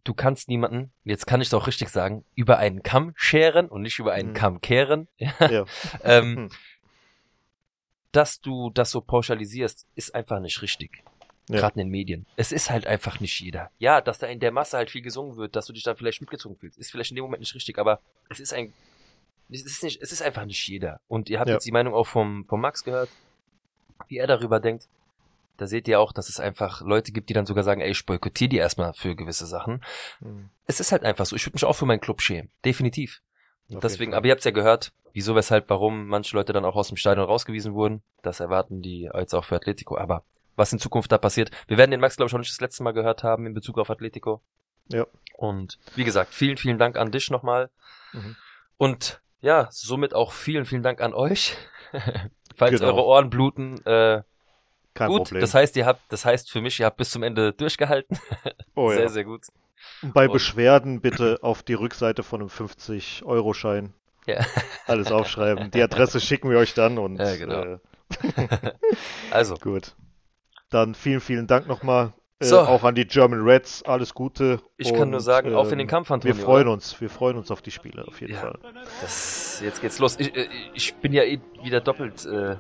du 0.05 0.15
kannst 0.15 0.49
niemanden, 0.49 0.93
jetzt 1.05 1.27
kann 1.27 1.41
ich 1.41 1.49
es 1.49 1.55
auch 1.55 1.67
richtig 1.67 1.89
sagen, 1.89 2.25
über 2.35 2.59
einen 2.59 2.83
Kamm 2.83 3.13
scheren 3.15 3.69
und 3.69 3.83
nicht 3.83 3.99
über 3.99 4.13
einen 4.13 4.29
hm. 4.29 4.35
Kamm 4.35 4.61
kehren. 4.61 5.09
Ja. 5.19 5.65
ähm, 6.03 6.37
hm. 6.37 6.51
dass 8.11 8.41
du 8.41 8.71
das 8.71 8.91
so 8.91 9.01
pauschalisierst, 9.01 9.87
ist 9.95 10.15
einfach 10.15 10.41
nicht 10.41 10.63
richtig. 10.63 11.05
Ja. 11.53 11.61
Gerade 11.61 11.75
in 11.75 11.87
den 11.87 11.91
Medien. 11.91 12.27
Es 12.37 12.53
ist 12.53 12.71
halt 12.71 12.87
einfach 12.87 13.21
nicht 13.21 13.39
jeder. 13.41 13.71
Ja, 13.79 14.01
dass 14.01 14.19
da 14.19 14.27
in 14.27 14.41
der 14.41 14.53
Masse 14.53 14.77
halt 14.77 14.91
viel 14.91 15.03
gesungen 15.03 15.37
wird, 15.37 15.57
dass 15.57 15.67
du 15.67 15.73
dich 15.73 15.83
dann 15.83 15.97
vielleicht 15.97 16.21
mitgezogen 16.21 16.57
fühlst, 16.57 16.79
ist 16.79 16.91
vielleicht 16.91 17.11
in 17.11 17.17
dem 17.17 17.25
Moment 17.25 17.41
nicht 17.41 17.55
richtig, 17.55 17.79
aber 17.79 18.01
es 18.29 18.41
ist 18.41 18.53
ein, 18.53 18.73
es 19.51 19.65
ist 19.65 19.83
nicht, 19.83 20.01
es 20.01 20.13
ist 20.13 20.23
einfach 20.23 20.45
nicht 20.45 20.67
jeder. 20.67 21.01
Und 21.09 21.29
ihr 21.31 21.39
habt 21.39 21.49
ja. 21.49 21.55
jetzt 21.55 21.67
die 21.67 21.73
Meinung 21.73 21.95
auch 21.95 22.07
vom, 22.07 22.45
vom 22.47 22.61
Max 22.61 22.85
gehört, 22.85 23.11
wie 24.09 24.19
er 24.19 24.27
darüber 24.27 24.61
denkt. 24.61 24.89
Da 25.59 25.67
seht 25.67 25.87
ihr 25.87 26.01
auch, 26.01 26.13
dass 26.13 26.29
es 26.29 26.41
einfach 26.41 26.81
Leute 26.81 27.13
gibt, 27.13 27.29
die 27.29 27.35
dann 27.35 27.47
sogar 27.47 27.63
sagen, 27.63 27.81
ey, 27.81 27.91
ich 27.91 28.07
boykottiere 28.07 28.49
die 28.49 28.57
erstmal 28.57 28.95
für 28.95 29.15
gewisse 29.15 29.47
Sachen. 29.47 29.85
Mhm. 30.21 30.49
Es 30.67 30.81
ist 30.81 30.93
halt 30.93 31.05
einfach 31.05 31.27
so. 31.27 31.37
Ich 31.37 31.47
würde 31.47 31.57
mich 31.57 31.65
auch 31.65 31.77
für 31.77 31.87
meinen 31.87 32.01
Club 32.01 32.21
schämen. 32.21 32.51
Definitiv. 32.65 33.21
Deswegen, 33.69 34.15
aber 34.15 34.27
ihr 34.27 34.33
habt's 34.33 34.45
ja 34.45 34.51
gehört, 34.51 34.93
wieso, 35.13 35.35
weshalb, 35.35 35.71
warum 35.71 36.07
manche 36.07 36.37
Leute 36.37 36.53
dann 36.53 36.65
auch 36.65 36.77
aus 36.77 36.89
dem 36.89 36.97
Stadion 36.97 37.27
rausgewiesen 37.27 37.75
wurden. 37.75 38.03
Das 38.23 38.41
erwarten 38.41 38.83
die 38.83 39.11
jetzt 39.15 39.35
auch 39.35 39.45
für 39.45 39.57
Atletico. 39.57 39.97
Aber 39.97 40.25
was 40.57 40.73
in 40.73 40.79
Zukunft 40.79 41.13
da 41.13 41.19
passiert. 41.19 41.51
Wir 41.67 41.79
werden 41.79 41.91
den 41.91 42.01
Max, 42.01 42.17
glaube 42.17 42.29
ich, 42.29 42.33
noch 42.33 42.41
nicht 42.41 42.51
das 42.51 42.61
letzte 42.61 42.83
Mal 42.83 42.93
gehört 42.93 43.23
haben 43.23 43.47
in 43.47 43.55
Bezug 43.55 43.79
auf 43.79 43.91
Atletico. 43.91 44.43
Ja. 44.89 45.07
Und 45.37 45.79
wie 45.95 46.05
gesagt, 46.05 46.35
vielen, 46.35 46.57
vielen 46.57 46.79
Dank 46.79 46.97
an 46.97 47.11
dich 47.11 47.31
nochmal. 47.31 47.71
Mhm. 48.13 48.37
Und 48.77 49.21
ja, 49.41 49.69
somit 49.71 50.15
auch 50.15 50.33
vielen, 50.33 50.65
vielen 50.65 50.83
Dank 50.83 51.01
an 51.01 51.15
euch. 51.15 51.57
Falls 52.55 52.81
genau. 52.81 52.93
eure 52.93 53.05
Ohren 53.05 53.31
bluten, 53.31 53.85
äh, 53.87 54.23
Kein 54.95 55.09
gut. 55.09 55.25
Problem. 55.25 55.41
Das 55.41 55.55
heißt, 55.55 55.77
ihr 55.77 55.87
habt, 55.87 56.01
das 56.11 56.25
heißt 56.25 56.51
für 56.51 56.61
mich, 56.61 56.79
ihr 56.79 56.87
habt 56.87 56.97
bis 56.97 57.11
zum 57.11 57.23
Ende 57.23 57.53
durchgehalten. 57.53 58.19
Oh, 58.75 58.89
sehr, 58.89 59.03
ja. 59.03 59.09
sehr 59.09 59.25
gut. 59.25 59.43
Bei 60.01 60.27
Und 60.27 60.33
Beschwerden 60.33 61.03
bitte 61.03 61.41
auf 61.43 61.63
die 61.63 61.75
Rückseite 61.75 62.23
von 62.23 62.41
einem 62.41 62.49
50-Euro-Schein 62.49 63.93
ja. 64.27 64.41
alles 64.87 65.13
aufschreiben. 65.13 65.71
Die 65.71 65.83
Adresse 65.83 66.21
schicken 66.21 66.49
wir 66.49 66.57
euch 66.57 66.73
dann 66.73 66.97
und 66.99 67.19
ja, 67.19 67.37
genau. 67.37 67.63
äh, 67.63 67.79
also 69.31 69.57
gut. 69.57 69.95
Dann 70.73 70.95
vielen, 70.95 71.21
vielen 71.21 71.47
Dank 71.47 71.69
nochmal. 71.69 72.13
Äh, 72.41 72.47
So. 72.47 72.61
auch 72.61 72.83
an 72.83 72.95
die 72.97 73.07
German 73.07 73.43
Reds, 73.43 73.85
alles 73.85 74.15
Gute. 74.15 74.59
Ich 74.77 74.93
kann 74.93 75.11
nur 75.11 75.21
sagen, 75.21 75.55
auf 75.55 75.71
in 75.71 75.79
den 75.79 75.87
Kampf, 75.87 76.11
Antonio. 76.11 76.37
Wir 76.37 76.43
freuen 76.45 76.65
oder? 76.67 76.73
uns, 76.73 77.01
wir 77.01 77.09
freuen 77.09 77.37
uns 77.37 77.51
auf 77.53 77.63
die 77.63 77.71
Spiele, 77.71 78.05
auf 78.09 78.21
jeden 78.21 78.33
Ja. 78.35 78.41
Fall. 78.41 78.59
Das, 79.01 79.61
jetzt 79.63 79.81
geht's 79.81 79.99
los. 80.01 80.19
Ich, 80.19 80.35
äh, 80.37 80.49
ich 80.75 80.95
bin 80.97 81.13
ja 81.13 81.23
eh 81.23 81.39
wieder 81.63 81.81
doppelt 81.81 82.27
äh, 82.27 82.57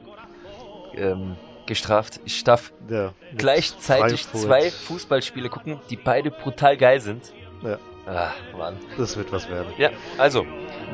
ähm, 0.94 1.36
gestraft. 1.66 2.20
Ich 2.24 2.44
darf 2.44 2.72
Ja, 2.88 3.12
gleichzeitig 3.36 4.22
Frankfurt. 4.24 4.40
zwei 4.42 4.70
Fußballspiele 4.70 5.48
gucken, 5.48 5.80
die 5.90 5.96
beide 5.96 6.30
brutal 6.30 6.76
geil 6.76 7.00
sind. 7.00 7.32
Ja. 7.62 7.78
Ah, 8.06 8.32
Mann. 8.58 8.76
Das 8.98 9.16
wird 9.16 9.32
was 9.32 9.48
werden. 9.48 9.72
Ja, 9.78 9.90
also, 10.18 10.44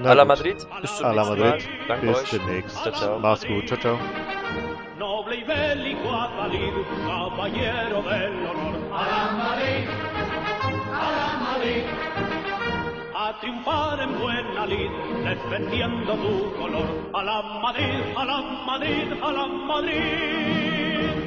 Na 0.02 0.10
a 0.10 0.12
la. 0.12 0.24
Madrid, 0.26 0.66
bis 0.82 0.96
zum 0.96 1.06
A 1.06 1.12
la 1.12 1.24
nächsten 1.24 1.38
Madrid. 1.40 1.68
Mal. 1.68 1.88
Danke 1.88 2.06
Bis 2.06 2.16
euch. 2.18 2.30
demnächst. 2.30 2.76
Ciao, 2.82 2.92
ciao. 2.92 3.18
Mach's 3.18 3.46
gut. 3.46 3.66
Ciao, 3.66 3.80
ciao. 3.80 3.98
Noble 4.98 5.36
y 5.36 5.44
bélico 5.44 6.12
Atalid, 6.12 6.72
caballero 7.06 8.02
del 8.02 8.46
honor. 8.46 8.74
A 8.92 9.06
la 9.06 9.32
Madrid, 9.32 9.88
a 10.92 11.10
la 11.16 11.28
Madrid, 11.46 11.84
a 13.14 13.40
triunfar 13.40 14.00
en 14.00 14.18
buena 14.18 14.66
lid, 14.66 14.90
defendiendo 15.24 16.14
tu 16.14 16.52
color. 16.58 17.10
A 17.14 17.22
la 17.22 17.42
Madrid, 17.42 18.00
a 18.16 18.24
la 18.24 18.42
Madrid, 18.66 19.12
a 19.22 19.32
la 19.32 19.46
Madrid. 19.46 20.77